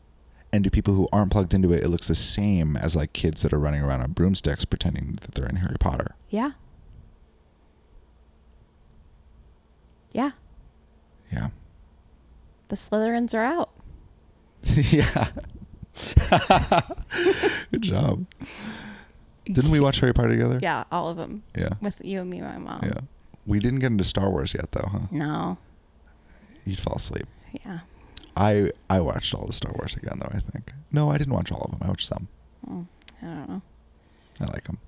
And 0.52 0.62
to 0.64 0.70
people 0.70 0.94
who 0.94 1.08
aren't 1.12 1.32
plugged 1.32 1.52
into 1.54 1.72
it, 1.72 1.82
it 1.82 1.88
looks 1.88 2.06
the 2.08 2.14
same 2.14 2.76
as 2.76 2.94
like 2.94 3.12
kids 3.12 3.42
that 3.42 3.52
are 3.52 3.58
running 3.58 3.82
around 3.82 4.02
on 4.02 4.12
broomsticks 4.12 4.64
pretending 4.64 5.18
that 5.22 5.34
they're 5.34 5.48
in 5.48 5.56
Harry 5.56 5.76
Potter. 5.80 6.14
yeah. 6.30 6.52
Yeah. 10.12 10.30
Yeah. 11.32 11.48
The 12.68 12.76
Slytherins 12.76 13.34
are 13.34 13.42
out. 13.42 13.70
yeah. 14.92 15.28
Good 17.70 17.82
job. 17.82 18.26
Didn't 19.46 19.70
we 19.70 19.80
watch 19.80 20.00
Harry 20.00 20.12
Potter 20.12 20.30
together? 20.30 20.58
Yeah, 20.60 20.84
all 20.90 21.08
of 21.08 21.16
them 21.16 21.42
Yeah. 21.56 21.70
with 21.80 22.00
you 22.04 22.20
and 22.20 22.28
me, 22.30 22.38
and 22.40 22.46
my 22.64 22.72
mom. 22.72 22.80
Yeah. 22.82 23.00
We 23.46 23.60
didn't 23.60 23.78
get 23.78 23.92
into 23.92 24.04
Star 24.04 24.28
Wars 24.30 24.52
yet, 24.54 24.72
though, 24.72 24.88
huh? 24.90 24.98
No. 25.10 25.56
You'd 26.64 26.80
fall 26.80 26.96
asleep. 26.96 27.26
Yeah. 27.64 27.80
I 28.36 28.72
I 28.90 29.00
watched 29.00 29.32
all 29.34 29.46
the 29.46 29.52
Star 29.52 29.72
Wars 29.78 29.94
again, 29.94 30.18
though. 30.20 30.30
I 30.32 30.40
think. 30.40 30.72
No, 30.90 31.10
I 31.10 31.16
didn't 31.16 31.32
watch 31.32 31.52
all 31.52 31.62
of 31.62 31.70
them. 31.70 31.80
I 31.82 31.88
watched 31.88 32.06
some. 32.08 32.26
Mm, 32.68 32.86
I 33.22 33.24
don't 33.26 33.48
know. 33.48 33.62
I 34.40 34.44
like 34.46 34.64
them. 34.64 34.78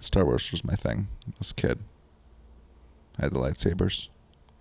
Star 0.00 0.24
Wars 0.24 0.50
was 0.50 0.64
my 0.64 0.74
thing. 0.74 1.06
As 1.38 1.50
a 1.50 1.54
kid. 1.54 1.78
I 3.18 3.24
had 3.26 3.34
the 3.34 3.38
lightsabers. 3.38 4.08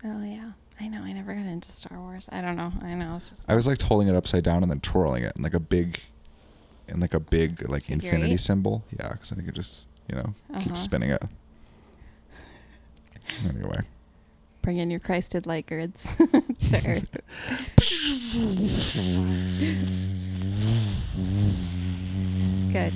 Oh 0.04 0.24
yeah. 0.24 0.52
I 0.80 0.88
know. 0.88 1.02
I 1.02 1.12
never 1.12 1.34
got 1.34 1.46
into 1.46 1.72
Star 1.72 2.00
Wars. 2.00 2.30
I 2.32 2.42
don't 2.42 2.56
know. 2.56 2.72
I 2.82 2.94
know. 2.96 3.16
It's 3.16 3.30
just. 3.30 3.50
I 3.50 3.56
was 3.56 3.68
like 3.68 3.82
holding 3.82 4.08
it 4.08 4.16
upside 4.16 4.44
down 4.44 4.64
and 4.64 4.72
then 4.72 4.80
twirling 4.80 5.24
it 5.24 5.34
in 5.36 5.44
like 5.44 5.54
a 5.54 5.60
big, 5.60 6.00
in 6.88 7.00
like 7.00 7.14
a 7.14 7.20
big 7.20 7.68
like 7.70 7.84
Figure 7.84 7.96
infinity 8.12 8.34
eight? 8.36 8.40
symbol. 8.40 8.84
Yeah, 8.98 9.10
because 9.10 9.30
then 9.30 9.40
you 9.40 9.46
could 9.46 9.56
just 9.56 9.88
you 10.08 10.16
know 10.16 10.34
keep 10.60 10.68
Uh-huh. 10.68 10.76
spinning 10.76 11.10
it. 11.12 11.22
Anyway. 13.48 13.82
Bring 14.62 14.78
in 14.78 14.90
your 14.92 15.00
Christed 15.00 15.46
light 15.46 15.68
grids 15.68 16.16
to 16.70 16.88
Earth. 16.88 17.18
Good. 22.72 22.94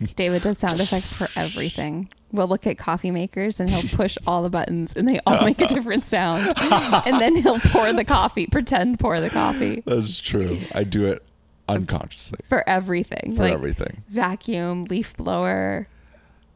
David 0.16 0.42
does 0.42 0.58
sound 0.58 0.80
effects 0.80 1.12
for 1.14 1.28
everything. 1.36 2.08
We'll 2.32 2.48
look 2.48 2.66
at 2.66 2.78
coffee 2.78 3.10
makers 3.12 3.60
and 3.60 3.70
he'll 3.70 3.96
push 3.96 4.18
all 4.26 4.42
the 4.42 4.50
buttons 4.50 4.92
and 4.96 5.06
they 5.08 5.20
all 5.26 5.44
make 5.44 5.60
a 5.60 5.66
different 5.68 6.04
sound. 6.06 6.52
And 7.06 7.20
then 7.20 7.36
he'll 7.36 7.60
pour 7.60 7.92
the 7.92 8.04
coffee, 8.04 8.46
pretend 8.46 8.98
pour 8.98 9.20
the 9.20 9.30
coffee 9.30 9.82
That's 9.86 10.20
true. 10.20 10.58
I 10.74 10.82
do 10.84 11.06
it 11.06 11.22
unconsciously 11.68 12.40
for 12.48 12.68
everything. 12.68 13.34
for 13.36 13.44
like 13.44 13.52
everything. 13.52 14.02
vacuum, 14.08 14.84
leaf 14.86 15.16
blower, 15.16 15.86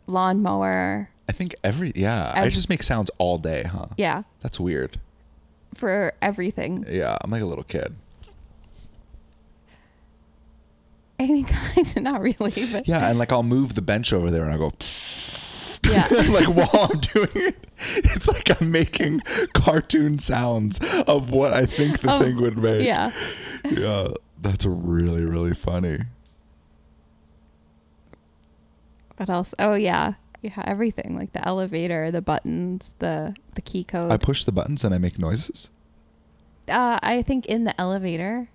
lawnmower. 0.07 1.10
I 1.28 1.33
think 1.33 1.55
every 1.62 1.92
yeah. 1.94 2.33
I 2.34 2.49
just 2.49 2.68
make 2.68 2.83
sounds 2.83 3.10
all 3.18 3.39
day, 3.39 3.62
huh? 3.65 3.86
Yeah, 3.97 4.23
That's 4.41 4.58
weird. 4.58 4.99
for 5.75 6.12
everything. 6.23 6.84
Yeah, 6.89 7.17
I'm 7.20 7.31
like 7.31 7.42
a 7.42 7.47
little 7.47 7.65
kid. 7.65 7.94
Mean, 11.18 11.44
kind 11.74 12.02
not 12.02 12.20
really, 12.20 12.66
but 12.72 12.86
Yeah, 12.88 13.08
and 13.10 13.18
like 13.18 13.32
I'll 13.32 13.42
move 13.42 13.74
the 13.74 13.82
bench 13.82 14.12
over 14.12 14.30
there 14.30 14.44
and 14.44 14.52
I'll 14.52 14.70
go 14.70 14.72
yeah. 15.90 16.06
like 16.10 16.47
while 16.48 16.88
I'm 16.92 16.98
doing 17.00 17.28
it. 17.34 17.66
It's 17.97 18.28
like 18.28 18.60
I'm 18.60 18.70
making 18.70 19.20
cartoon 19.55 20.18
sounds 20.18 20.78
of 21.06 21.30
what 21.30 21.52
I 21.52 21.66
think 21.66 22.00
the 22.00 22.12
Oh, 22.12 22.20
thing 22.20 22.40
would 22.40 22.58
make. 22.58 22.84
yeah. 22.86 23.12
Yeah. 23.64 24.08
That's 24.40 24.64
really, 24.64 25.24
really 25.24 25.55
funny. 25.55 25.98
What 29.16 29.28
else? 29.28 29.55
Oh 29.58 29.74
yeah, 29.74 30.14
yeah, 30.42 30.62
everything 30.64 31.16
like 31.16 31.32
the 31.32 31.47
elevator, 31.47 32.10
the 32.10 32.22
buttons, 32.22 32.94
the 33.00 33.34
the 33.55 33.60
key 33.62 33.82
code. 33.84 34.12
I 34.12 34.16
push 34.16 34.44
the 34.44 34.52
buttons 34.52 34.84
and 34.84 34.94
I 34.94 34.98
make 34.98 35.18
noises. 35.18 35.70
uh, 36.68 36.98
I 37.02 37.22
think 37.22 37.47
in 37.47 37.64
the 37.64 37.78
elevator. 37.80 38.48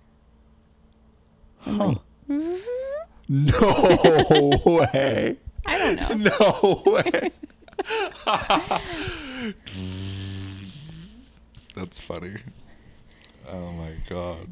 Huh. 1.58 1.72
like, 1.72 1.98
No 3.28 4.50
way. 4.64 5.36
I 5.66 5.78
don't 5.78 6.20
know. 6.20 6.30
No 6.38 6.82
way. 6.86 7.32
That's 11.74 11.98
funny. 11.98 12.36
Oh 13.48 13.72
my 13.72 13.92
god. 14.08 14.46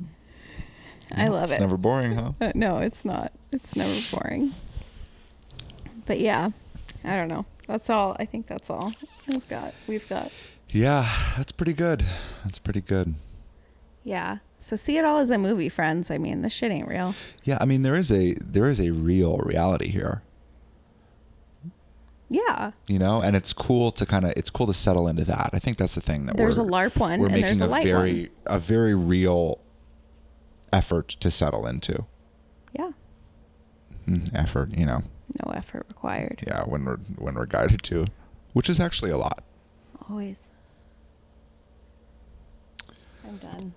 I 1.15 1.29
love 1.29 1.45
it's 1.45 1.53
it. 1.53 1.55
It's 1.57 1.61
never 1.61 1.77
boring, 1.77 2.15
huh? 2.15 2.33
Uh, 2.41 2.53
no, 2.55 2.79
it's 2.79 3.05
not. 3.05 3.33
It's 3.53 3.77
never 3.77 4.01
boring. 4.17 4.55
But 6.07 6.21
yeah, 6.21 6.51
I 7.05 7.17
don't 7.17 7.29
know. 7.29 7.45
That's 7.67 7.91
all. 7.91 8.17
I 8.19 8.25
think 8.25 8.47
that's 8.47 8.71
all 8.71 8.93
we've 9.29 9.47
got. 9.49 9.75
We've 9.87 10.09
got. 10.09 10.31
Yeah, 10.71 11.09
that's 11.37 11.53
pretty 11.53 11.75
good. 11.75 12.05
That's 12.45 12.59
pretty 12.59 12.81
good. 12.81 13.15
Yeah. 14.05 14.39
So 14.59 14.77
see 14.77 14.97
it 14.97 15.05
all 15.05 15.19
as 15.19 15.31
a 15.31 15.39
movie, 15.39 15.69
friends. 15.69 16.11
I 16.11 16.19
mean, 16.19 16.43
this 16.43 16.53
shit 16.53 16.71
ain't 16.71 16.89
real. 16.89 17.15
Yeah, 17.45 17.59
I 17.61 17.65
mean 17.65 17.83
there 17.83 17.95
is 17.97 18.11
a 18.13 18.35
there 18.35 18.67
is 18.67 18.81
a 18.81 18.91
real 18.91 19.39
reality 19.39 19.89
here. 19.89 20.23
Yeah. 22.29 22.71
you 22.87 22.99
know 22.99 23.21
and 23.21 23.37
it's 23.37 23.53
cool 23.53 23.91
to 23.93 24.07
kind 24.07 24.25
of 24.25 24.33
it's 24.39 24.49
cool 24.49 24.67
to 24.67 24.73
settle 24.73 25.07
into 25.07 25.23
that 25.27 25.51
i 25.53 25.59
think 25.59 25.77
that's 25.77 25.95
the 25.95 26.01
thing 26.01 26.25
that 26.25 26.39
There's 26.39 26.57
a 26.57 26.63
LARP 26.63 26.97
one 26.97 27.21
we're 27.21 27.27
and 27.27 27.35
making 27.35 27.43
there's 27.45 27.61
a 27.61 27.67
a 27.67 27.67
light 27.67 27.85
very 27.85 28.31
a 28.47 28.59
very 28.59 28.95
real 28.95 29.59
effort 30.73 31.09
to 31.21 31.31
settle 31.31 31.67
into 31.67 32.07
Yeah. 32.73 32.93
Mm, 34.09 34.35
effort 34.35 34.71
you 34.75 34.87
know 34.87 35.03
No 35.45 35.53
effort 35.53 35.85
required. 35.91 36.43
yeah 36.47 36.63
when 36.63 36.87
we're 36.87 36.97
when 37.19 37.35
we're 37.35 37.45
guided 37.45 37.83
to 37.83 38.07
which 38.55 38.71
is 38.71 38.81
actually 38.81 39.11
a 39.11 39.19
lot 39.19 39.45
Always. 40.09 40.49
I'm 43.29 43.37
done. 43.37 43.75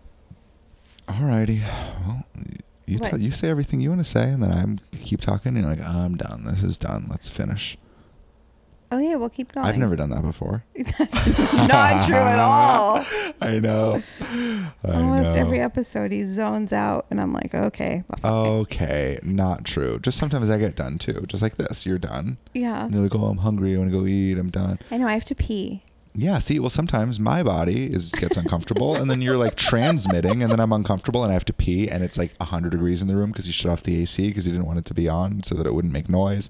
Alrighty 1.08 1.62
well 2.06 2.24
you 2.88 3.00
tell 3.00 3.20
you 3.20 3.32
say 3.32 3.50
everything 3.50 3.80
you 3.82 3.90
want 3.90 4.00
to 4.00 4.10
say 4.10 4.24
and 4.30 4.42
then 4.44 4.52
i'm 4.52 4.80
keep 5.02 5.20
talking 5.22 5.56
and 5.56 5.66
you're 5.66 5.76
like 5.76 5.84
i'm 5.86 6.16
done 6.16 6.44
this 6.46 6.64
is 6.64 6.78
done 6.78 7.08
let's 7.10 7.30
finish 7.30 7.78
Oh 8.92 9.00
yeah, 9.00 9.16
we'll 9.16 9.30
keep 9.32 9.52
going. 9.52 9.66
i've 9.66 9.78
never 9.80 9.96
done 9.96 10.12
that 10.12 10.22
before 10.22 10.64
That's 10.76 11.44
not 11.68 12.06
true 12.06 12.16
at 12.16 12.38
all. 12.40 13.04
i 13.42 13.58
know 13.60 14.02
I 14.22 14.72
Almost 14.84 15.36
know. 15.36 15.42
every 15.42 15.60
episode 15.60 16.12
he 16.12 16.24
zones 16.24 16.72
out, 16.72 17.08
and 17.10 17.20
I'm 17.20 17.34
like, 17.34 17.54
okay, 17.56 18.04
well, 18.24 18.46
okay 18.62 19.18
not 19.24 19.66
true 19.66 19.98
just 20.00 20.20
sometimes 20.20 20.52
i 20.52 20.60
get 20.60 20.76
done 20.76 21.00
too 21.00 21.26
just 21.28 21.42
like 21.42 21.58
this 21.58 21.86
you're 21.86 21.98
done 21.98 22.38
yeah. 22.54 22.86
And 22.86 22.94
you're 22.94 23.02
like, 23.04 23.16
oh, 23.16 23.26
I'm 23.26 23.38
hungry. 23.38 23.74
I 23.76 23.80
want 23.80 23.92
to 23.92 23.98
go 24.00 24.06
eat. 24.06 24.38
I'm 24.38 24.52
done. 24.52 24.78
I 24.92 24.98
know 24.98 25.08
I 25.08 25.14
have 25.14 25.26
to 25.26 25.36
pee. 25.36 25.84
Yeah. 26.16 26.40
See, 26.40 26.60
well, 26.60 26.70
sometimes 26.70 27.20
my 27.20 27.44
body 27.44 27.92
is 27.92 28.12
gets 28.12 28.38
uncomfortable, 28.38 28.96
and 28.96 29.10
then 29.12 29.22
you're 29.22 29.38
like 29.38 29.56
transmitting, 29.56 30.42
and 30.44 30.52
then 30.52 30.60
I'm 30.60 30.72
uncomfortable, 30.72 31.24
and 31.24 31.30
I 31.32 31.34
have 31.34 31.46
to 31.46 31.54
pee, 31.54 31.90
and 31.90 32.04
it's 32.04 32.18
like 32.18 32.34
100 32.38 32.70
degrees 32.72 33.02
in 33.02 33.08
the 33.08 33.16
room 33.16 33.32
because 33.32 33.46
you 33.48 33.54
shut 33.54 33.72
off 33.72 33.84
the 33.84 34.02
AC 34.02 34.28
because 34.28 34.48
you 34.48 34.54
didn't 34.54 34.66
want 34.68 34.80
it 34.80 34.86
to 34.86 34.94
be 34.94 35.10
on 35.10 35.44
so 35.44 35.56
that 35.56 35.66
it 35.68 35.74
wouldn't 35.74 35.94
make 35.94 36.08
noise. 36.10 36.50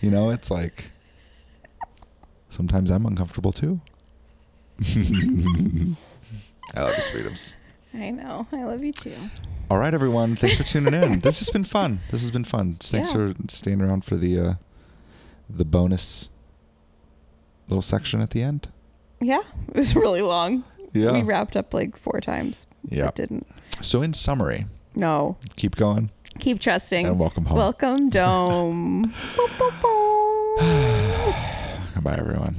You 0.00 0.10
know, 0.10 0.30
it's 0.30 0.50
like 0.50 0.90
sometimes 2.50 2.90
I'm 2.90 3.04
uncomfortable 3.06 3.52
too. 3.52 3.80
I 6.74 6.82
love 6.82 6.94
his 6.94 7.08
freedoms. 7.08 7.54
I 7.94 8.10
know. 8.10 8.46
I 8.52 8.64
love 8.64 8.82
you 8.82 8.92
too. 8.92 9.14
All 9.70 9.78
right, 9.78 9.94
everyone. 9.94 10.36
Thanks 10.36 10.56
for 10.58 10.64
tuning 10.64 10.94
in. 10.94 11.20
This 11.20 11.38
has 11.40 11.50
been 11.50 11.64
fun. 11.64 12.00
This 12.10 12.20
has 12.22 12.30
been 12.30 12.44
fun. 12.44 12.76
Thanks 12.80 13.08
Yeah. 13.08 13.14
for 13.14 13.34
staying 13.48 13.80
around 13.80 14.04
for 14.04 14.16
the 14.16 14.38
uh, 14.38 14.54
the 15.48 15.64
bonus 15.64 16.28
little 17.68 17.82
section 17.82 18.20
at 18.20 18.30
the 18.30 18.42
end. 18.42 18.68
Yeah, 19.20 19.40
it 19.68 19.76
was 19.76 19.94
really 19.96 20.22
long. 20.22 20.64
Yeah. 20.92 21.12
We 21.12 21.22
wrapped 21.22 21.56
up 21.56 21.72
like 21.74 21.96
four 21.96 22.20
times. 22.20 22.66
Yeah. 22.88 23.10
Didn't. 23.14 23.46
So, 23.82 24.02
in 24.02 24.14
summary, 24.14 24.66
No. 24.94 25.36
keep 25.56 25.76
going 25.76 26.10
Keep 26.38 26.60
trusting. 26.60 27.06
and 27.06 27.18
welcome 27.18 27.44
home. 27.44 27.58
Welcome, 27.58 28.08
Dome. 28.10 29.12
Boop, 29.36 29.48
boop, 29.58 29.80
boop. 29.80 31.34
Goodbye, 31.94 32.16
everyone. 32.18 32.56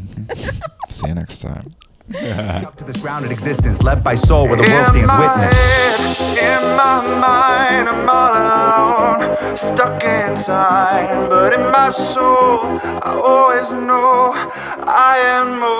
See 0.89 1.07
you 1.07 1.13
next 1.15 1.39
time. 1.39 1.75
Up 2.15 2.77
to 2.77 2.85
this 2.85 2.95
grounded 3.01 3.33
existence 3.33 3.83
led 3.83 4.01
by 4.01 4.15
soul 4.15 4.47
where 4.47 4.55
the 4.55 4.63
world 4.63 4.85
stands 4.85 5.11
witness. 5.11 5.57
head, 5.57 5.99
in 6.37 6.61
my 6.77 7.01
mind, 7.19 7.89
I'm 7.89 8.09
all 8.09 8.31
alone, 8.31 9.35
stuck 9.57 10.01
in 10.01 10.33
time. 10.35 11.27
But 11.29 11.51
in 11.53 11.69
my 11.69 11.89
soul, 11.89 12.79
I 13.03 13.13
always 13.13 13.73
know 13.73 14.31
I 14.33 15.17
am 15.19 15.59
more. 15.59 15.77